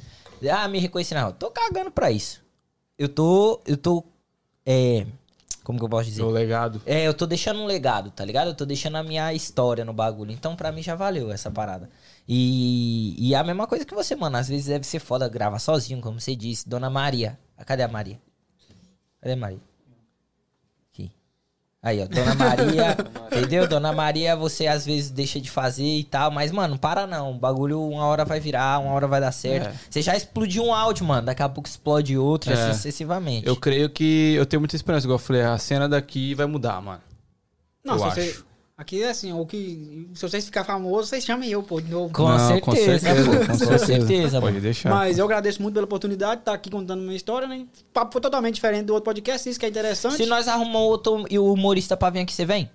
Ah, 0.53 0.69
me 0.69 0.78
reconhecer 0.78 1.15
na 1.15 1.23
rua. 1.23 1.33
Tô 1.33 1.51
cagando 1.51 1.91
pra 1.91 2.11
isso. 2.11 2.45
Eu 2.99 3.09
tô, 3.09 3.62
eu 3.65 3.78
tô, 3.78 4.05
é, 4.66 5.07
como 5.66 5.80
que 5.80 5.84
eu 5.84 5.88
posso 5.88 6.05
dizer? 6.05 6.22
Seu 6.22 6.30
legado. 6.30 6.80
É, 6.86 7.05
eu 7.05 7.12
tô 7.12 7.26
deixando 7.26 7.59
um 7.59 7.66
legado, 7.66 8.12
tá 8.12 8.24
ligado? 8.24 8.47
Eu 8.47 8.55
tô 8.55 8.64
deixando 8.64 8.98
a 8.98 9.02
minha 9.02 9.34
história 9.34 9.84
no 9.84 9.93
bagulho. 9.93 10.30
Então, 10.30 10.55
pra 10.55 10.70
mim, 10.70 10.80
já 10.80 10.94
valeu 10.94 11.32
essa 11.32 11.51
parada. 11.51 11.90
E, 12.28 13.16
e 13.18 13.34
é 13.34 13.36
a 13.36 13.43
mesma 13.43 13.66
coisa 13.66 13.84
que 13.84 13.93
você, 13.93 14.14
mano. 14.14 14.36
Às 14.36 14.48
vezes 14.48 14.66
deve 14.66 14.86
ser 14.86 15.01
foda 15.01 15.28
gravar 15.28 15.59
sozinho, 15.59 16.01
como 16.01 16.20
você 16.20 16.36
disse. 16.36 16.68
Dona 16.68 16.88
Maria. 16.88 17.36
Cadê 17.66 17.82
a 17.82 17.88
Maria? 17.88 18.20
Cadê 19.20 19.32
a 19.32 19.36
Maria? 19.36 19.59
Aí, 21.87 22.03
ó. 22.03 22.07
Dona 22.09 22.35
Maria. 22.35 22.97
entendeu? 23.31 23.69
Dona 23.69 23.93
Maria, 23.93 24.35
você 24.35 24.67
às 24.67 24.85
vezes 24.85 25.09
deixa 25.09 25.41
de 25.41 25.49
fazer 25.49 25.85
e 25.85 26.03
tal. 26.03 26.33
Mas, 26.33 26.51
mano, 26.51 26.71
não 26.73 26.79
para 26.79 27.07
não. 27.07 27.31
O 27.31 27.35
bagulho 27.39 27.81
uma 27.81 28.05
hora 28.07 28.25
vai 28.25 28.41
virar, 28.41 28.81
uma 28.81 28.91
hora 28.93 29.07
vai 29.07 29.21
dar 29.21 29.31
certo. 29.31 29.69
É. 29.69 29.75
Você 29.89 30.03
já 30.03 30.17
explodiu 30.17 30.65
um 30.65 30.75
áudio, 30.75 31.05
mano. 31.07 31.25
Daqui 31.27 31.45
a 31.45 31.49
pouco 31.49 31.69
explode 31.69 32.19
outro, 32.19 32.51
É. 32.53 32.55
assim 32.55 32.73
sucessivamente. 32.75 33.47
Eu 33.47 33.55
creio 33.55 33.89
que 33.89 34.35
eu 34.35 34.45
tenho 34.45 34.61
muita 34.61 34.75
esperança. 34.75 35.07
Igual 35.07 35.15
eu 35.15 35.23
falei, 35.25 35.43
a 35.43 35.57
cena 35.59 35.89
daqui 35.89 36.35
vai 36.35 36.47
mudar, 36.47 36.83
mano. 36.83 37.01
Não, 37.85 37.95
Eu 37.95 38.01
se 38.01 38.05
acho. 38.07 38.15
você. 38.17 38.37
Aqui 38.78 39.03
é 39.03 39.09
assim, 39.09 39.32
o 39.32 39.47
que. 39.47 40.07
Se 40.12 40.20
vocês 40.20 40.44
ficarem 40.44 40.66
famosos, 40.66 41.09
vocês 41.09 41.24
chamem 41.24 41.48
eu, 41.48 41.62
pô, 41.62 41.81
de 41.81 41.90
novo. 41.90 42.12
Com, 42.12 42.28
Não, 42.28 42.39
certeza, 42.39 42.61
com 42.61 42.74
certeza, 42.77 43.24
pô. 43.24 43.47
com 43.70 43.78
certeza. 43.78 44.40
Pode 44.40 44.61
deixar. 44.61 44.90
Mas 44.90 45.16
eu 45.16 45.24
agradeço 45.24 45.62
muito 45.62 45.73
pela 45.74 45.86
oportunidade 45.86 46.36
de 46.36 46.40
estar 46.43 46.53
aqui 46.53 46.69
contando 46.69 47.01
minha 47.01 47.16
história, 47.16 47.48
né? 47.48 47.66
O 47.81 47.93
papo 47.94 48.12
foi 48.12 48.20
totalmente 48.20 48.57
diferente 48.57 48.85
do 48.85 48.93
outro 48.93 49.07
podcast, 49.07 49.48
isso 49.48 49.59
que 49.59 49.65
é 49.65 49.69
interessante. 49.70 50.16
Se 50.16 50.27
nós 50.27 50.47
arrumamos 50.47 50.90
outro 50.90 51.24
e 51.31 51.39
o 51.39 51.51
humorista 51.51 51.97
pra 51.97 52.11
vir 52.11 52.20
aqui, 52.20 52.35
você 52.35 52.44
vem? 52.44 52.69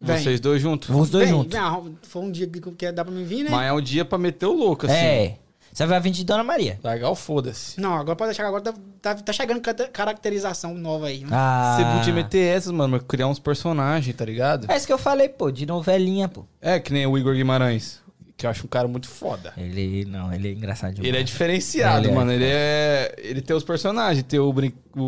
Vem. 0.00 0.18
Vocês 0.18 0.40
dois 0.40 0.60
juntos? 0.60 0.88
Os 0.90 1.08
dois 1.08 1.28
Vem, 1.28 1.38
juntos. 1.38 1.52
vem, 1.56 1.96
foi 2.02 2.22
um 2.22 2.30
dia 2.32 2.48
que, 2.48 2.60
que 2.60 2.90
dá 2.90 3.04
pra 3.04 3.14
mim 3.14 3.22
vir, 3.22 3.44
né? 3.44 3.50
Mas 3.50 3.68
é 3.68 3.72
um 3.72 3.80
dia 3.80 4.04
pra 4.04 4.18
meter 4.18 4.46
o 4.46 4.52
louco, 4.52 4.86
assim. 4.86 4.96
É. 4.96 5.38
Você 5.72 5.86
vai 5.86 5.98
vir 6.00 6.10
de 6.10 6.24
Dona 6.24 6.44
Maria. 6.44 6.78
O 7.10 7.14
foda-se. 7.14 7.80
Não, 7.80 7.94
agora 7.94 8.14
pode 8.14 8.28
deixar, 8.30 8.46
agora 8.46 8.62
tá, 8.62 8.74
tá, 9.00 9.14
tá 9.14 9.32
chegando 9.32 9.60
caracterização 9.92 10.74
nova 10.74 11.06
aí. 11.06 11.20
né? 11.22 11.28
Ah. 11.32 11.76
Você 11.78 11.98
podia 11.98 12.12
meter 12.12 12.56
essas, 12.56 12.70
mano, 12.70 12.92
mas 12.92 13.02
criar 13.08 13.26
uns 13.26 13.38
personagens, 13.38 14.14
tá 14.14 14.24
ligado? 14.24 14.70
É 14.70 14.76
isso 14.76 14.86
que 14.86 14.92
eu 14.92 14.98
falei, 14.98 15.28
pô, 15.30 15.50
de 15.50 15.64
novelinha, 15.64 16.28
pô. 16.28 16.44
É, 16.60 16.78
que 16.78 16.92
nem 16.92 17.06
o 17.06 17.16
Igor 17.16 17.34
Guimarães, 17.34 18.00
que 18.36 18.44
eu 18.44 18.50
acho 18.50 18.66
um 18.66 18.68
cara 18.68 18.86
muito 18.86 19.08
foda. 19.08 19.54
Ele, 19.56 20.04
não, 20.04 20.30
ele 20.32 20.48
é 20.48 20.52
engraçado 20.52 20.92
demais. 20.94 21.08
Ele 21.08 21.16
é 21.18 21.22
diferenciado, 21.22 22.04
Ele 22.06 22.12
é. 22.12 22.14
mano. 22.14 22.32
Ele 22.32 22.44
é. 22.46 23.14
Ele 23.18 23.40
tem 23.40 23.56
os 23.56 23.64
personagens. 23.64 24.24
Tem 24.26 24.38
o, 24.40 24.52
brin... 24.52 24.72
o, 24.94 25.00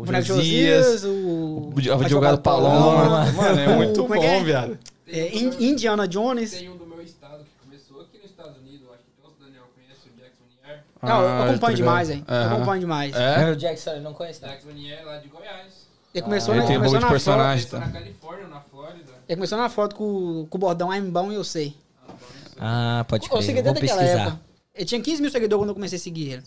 o 0.00 0.02
Boneco 0.06 0.24
Josias, 0.24 1.02
Josias, 1.02 1.04
o. 1.04 1.72
o 1.74 2.00
advogado 2.00 2.40
Paloma. 2.40 2.80
Paloma. 3.26 3.32
Mano, 3.32 3.60
é 3.60 3.68
O- 3.68 3.76
muito 3.76 4.00
como 4.02 4.14
bom, 4.14 4.22
é 4.22 4.38
é? 4.38 4.42
viado. 4.44 4.78
É, 5.06 5.36
In- 5.36 5.56
Indiana 5.72 6.06
Jones. 6.08 6.52
Tem 6.52 6.70
um 6.70 6.76
do 6.76 6.86
meu 6.86 7.02
estado 7.02 7.42
que 7.44 7.50
começou 7.66 8.00
aqui 8.02 8.18
nos 8.22 8.30
Estados 8.30 8.56
Unidos, 8.58 8.86
acho 8.94 8.98
que 9.02 9.10
todos 9.20 9.36
o 9.40 9.44
Daniel 9.44 9.64
conhece, 9.74 10.06
o 10.06 10.12
Jackson 10.16 10.44
Nier. 10.64 10.84
Não, 11.02 11.22
eu 11.22 11.28
Ah, 11.28 11.44
acompanho 11.44 11.60
tá 11.60 11.72
demais, 11.72 12.08
ligado. 12.08 12.28
hein? 12.28 12.34
Eu 12.50 12.56
acompanho 12.56 12.80
demais. 12.80 13.16
É? 13.16 13.42
É, 13.42 13.50
o 13.52 13.56
Jackson, 13.56 13.90
ele 13.92 14.00
não 14.00 14.12
conhece, 14.14 14.42
não. 14.42 14.48
Jackson 14.50 14.70
Nier 14.70 15.04
lá 15.06 15.16
de 15.18 15.28
Goiás. 15.28 15.88
Ele 16.12 16.22
começou, 16.22 16.54
Ele 16.54 16.62
na, 16.62 16.66
tem 16.68 16.76
um 16.76 16.80
começou, 16.80 16.98
de 16.98 17.04
na 17.04 17.10
personagem. 17.10 17.66
foto, 17.66 17.80
tá. 17.80 17.86
Na 17.86 17.92
Califórnia, 17.92 18.46
na 18.48 18.60
Flórida. 18.60 19.12
ele 19.28 19.36
começou 19.36 19.58
na 19.58 19.68
foto 19.68 19.94
com, 19.96 20.46
com 20.50 20.58
o 20.58 20.60
bordão 20.60 20.92
I'm 20.92 21.08
bom 21.10 21.30
e 21.30 21.36
eu 21.36 21.44
sei. 21.44 21.76
Ah, 22.58 23.04
pode 23.08 23.28
Eu 23.30 23.40
segui 23.42 23.52
crer. 23.62 23.64
Vou 23.64 23.72
desde 23.74 23.92
aquela 23.92 24.02
época. 24.22 24.40
Ele 24.74 24.84
tinha 24.84 25.00
15 25.00 25.22
mil 25.22 25.30
seguidores 25.30 25.60
quando 25.62 25.68
eu 25.70 25.74
comecei 25.74 25.96
a 25.96 26.00
seguir 26.00 26.32
ele. 26.32 26.42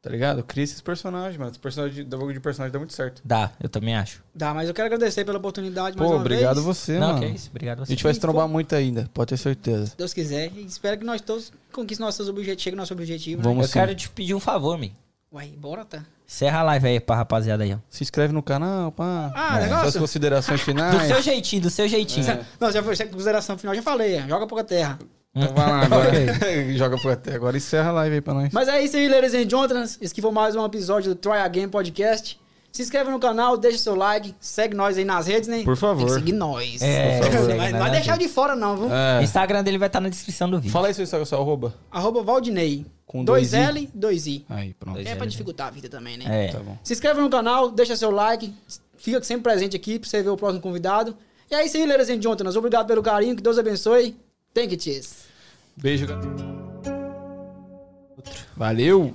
Tá 0.00 0.10
ligado? 0.10 0.44
Cria 0.44 0.62
esses 0.62 0.80
personagens, 0.80 1.36
mano. 1.36 1.50
Esse 1.50 1.58
personagem, 1.58 2.04
da 2.04 2.16
bagulho 2.16 2.34
de 2.34 2.40
personagem 2.40 2.72
dá 2.72 2.78
muito 2.78 2.92
certo. 2.92 3.20
Dá, 3.24 3.50
eu 3.60 3.68
também 3.68 3.96
acho. 3.96 4.22
Dá, 4.32 4.54
mas 4.54 4.68
eu 4.68 4.74
quero 4.74 4.86
agradecer 4.86 5.24
pela 5.24 5.38
oportunidade 5.38 5.96
mais 5.96 6.08
Pô, 6.08 6.14
uma 6.16 6.20
obrigado 6.20 6.54
vez. 6.54 6.64
você, 6.66 6.98
não, 7.00 7.08
mano. 7.08 7.18
que 7.18 7.24
é 7.24 7.30
isso. 7.30 7.48
Obrigado 7.50 7.80
a 7.80 7.82
A 7.82 7.84
você. 7.84 7.92
gente 7.94 8.04
vai 8.04 8.14
se 8.14 8.20
trombar 8.20 8.46
for- 8.46 8.52
muito 8.52 8.74
ainda, 8.76 9.10
pode 9.12 9.30
ter 9.30 9.36
certeza. 9.36 9.86
Se 9.86 9.96
Deus 9.96 10.14
quiser. 10.14 10.52
E 10.54 10.64
espero 10.64 10.98
que 10.98 11.04
nós 11.04 11.20
todos 11.20 11.52
conquistemos 11.72 12.14
nossos 12.14 12.28
objetivos, 12.28 12.62
cheguem 12.62 12.78
ao 12.78 12.82
nosso 12.82 12.92
objetivo. 12.94 13.42
né? 13.42 13.48
Vamos 13.48 13.62
Eu 13.64 13.68
sim. 13.68 13.72
quero 13.80 13.94
te 13.94 14.08
pedir 14.08 14.34
um 14.34 14.40
favor, 14.40 14.78
mi. 14.78 14.94
Uai, 15.32 15.48
bora, 15.58 15.84
tá? 15.84 16.04
Encerra 16.26 16.60
a 16.60 16.62
live 16.62 16.86
aí 16.88 17.00
pra 17.00 17.16
rapaziada 17.16 17.64
aí, 17.64 17.74
ó. 17.74 17.78
Se 17.90 18.02
inscreve 18.04 18.32
no 18.32 18.42
canal, 18.42 18.92
pá. 18.92 19.32
Ah, 19.34 19.58
É. 19.58 19.62
negócio? 19.64 19.82
Suas 19.90 19.96
considerações 19.96 20.60
Do 20.62 20.64
finais. 20.64 21.08
seu 21.08 21.20
jeitinho, 21.20 21.62
do 21.62 21.70
seu 21.70 21.88
jeitinho. 21.88 22.24
Não, 22.60 22.70
já 22.70 22.82
foi 22.84 22.96
consideração 23.08 23.58
final, 23.58 23.74
já 23.74 23.82
falei. 23.82 24.14
é, 24.14 24.28
Joga 24.28 24.46
pouca 24.46 24.62
terra. 24.62 24.98
Então 25.42 25.54
vai 25.54 25.66
lá 25.70 25.80
agora. 25.84 26.10
Joga 26.76 26.96
pro 26.98 27.10
até 27.10 27.34
agora. 27.34 27.56
Encerra 27.56 27.90
a 27.90 27.92
live 27.92 28.14
aí 28.16 28.20
pra 28.20 28.34
nós. 28.34 28.52
Mas 28.52 28.68
é 28.68 28.82
isso 28.82 28.96
aí, 28.96 29.08
ladies 29.08 29.34
and 29.34 29.48
gentlemen. 29.48 29.84
Esse 29.84 30.06
aqui 30.06 30.20
foi 30.22 30.30
mais 30.32 30.56
um 30.56 30.64
episódio 30.64 31.14
do 31.14 31.20
Try 31.20 31.38
Again 31.38 31.68
Podcast. 31.68 32.38
Se 32.70 32.82
inscreve 32.82 33.10
no 33.10 33.18
canal, 33.18 33.56
deixa 33.56 33.78
seu 33.78 33.94
like, 33.94 34.34
segue 34.38 34.74
nós 34.74 34.98
aí 34.98 35.04
nas 35.04 35.26
redes, 35.26 35.48
né? 35.48 35.62
Por 35.64 35.76
favor. 35.76 35.98
Tem 36.00 36.06
que 36.08 36.14
seguir 36.14 36.32
nós. 36.32 36.82
É, 36.82 37.18
Por 37.18 37.30
favor. 37.30 37.46
segue 37.46 37.58
Mas 37.58 37.58
nós 37.58 37.72
não 37.72 37.78
vai 37.80 37.90
deixar 37.90 38.18
de 38.18 38.28
fora, 38.28 38.54
não, 38.54 38.76
viu? 38.76 38.86
O 38.88 38.92
É. 38.92 39.22
Instagram 39.22 39.64
dele 39.64 39.78
vai 39.78 39.88
estar 39.88 40.00
na 40.00 40.08
descrição 40.10 40.50
do 40.50 40.58
vídeo. 40.58 40.70
Fala 40.70 40.88
aí 40.88 40.94
seu, 40.94 41.06
seu, 41.06 41.24
seu 41.24 41.38
arroba. 41.40 41.74
Arroba 41.90 42.22
Valdinei. 42.22 42.84
Com 43.06 43.24
dois 43.24 43.52
dois 43.52 43.62
I. 43.64 43.66
L, 43.68 43.90
dois 43.94 44.26
I. 44.26 44.44
Aí, 44.50 44.74
pronto. 44.74 44.96
Dois 44.96 45.06
É 45.06 45.14
pra 45.14 45.24
L, 45.24 45.30
dificultar 45.30 45.68
a 45.68 45.70
vida 45.70 45.88
também, 45.88 46.18
né? 46.18 46.46
É. 46.46 46.52
Tá 46.52 46.58
bom. 46.58 46.76
Se 46.84 46.92
inscreve 46.92 47.20
no 47.22 47.30
canal, 47.30 47.70
deixa 47.70 47.96
seu 47.96 48.10
like, 48.10 48.52
fica 48.98 49.22
sempre 49.24 49.44
presente 49.44 49.74
aqui 49.74 49.98
pra 49.98 50.08
você 50.08 50.22
ver 50.22 50.28
o 50.28 50.36
próximo 50.36 50.60
convidado. 50.60 51.16
E 51.50 51.54
é 51.54 51.64
isso 51.64 51.78
aí, 51.78 51.86
ladies 51.86 52.10
and 52.10 52.20
gentlemen. 52.20 52.54
Obrigado 52.54 52.86
pelo 52.86 53.02
carinho, 53.02 53.34
que 53.34 53.42
Deus 53.42 53.58
abençoe. 53.58 54.14
Thank 54.52 54.74
you, 54.74 54.80
cheers. 54.80 55.27
Beijo. 55.80 56.06
Valeu. 58.56 59.12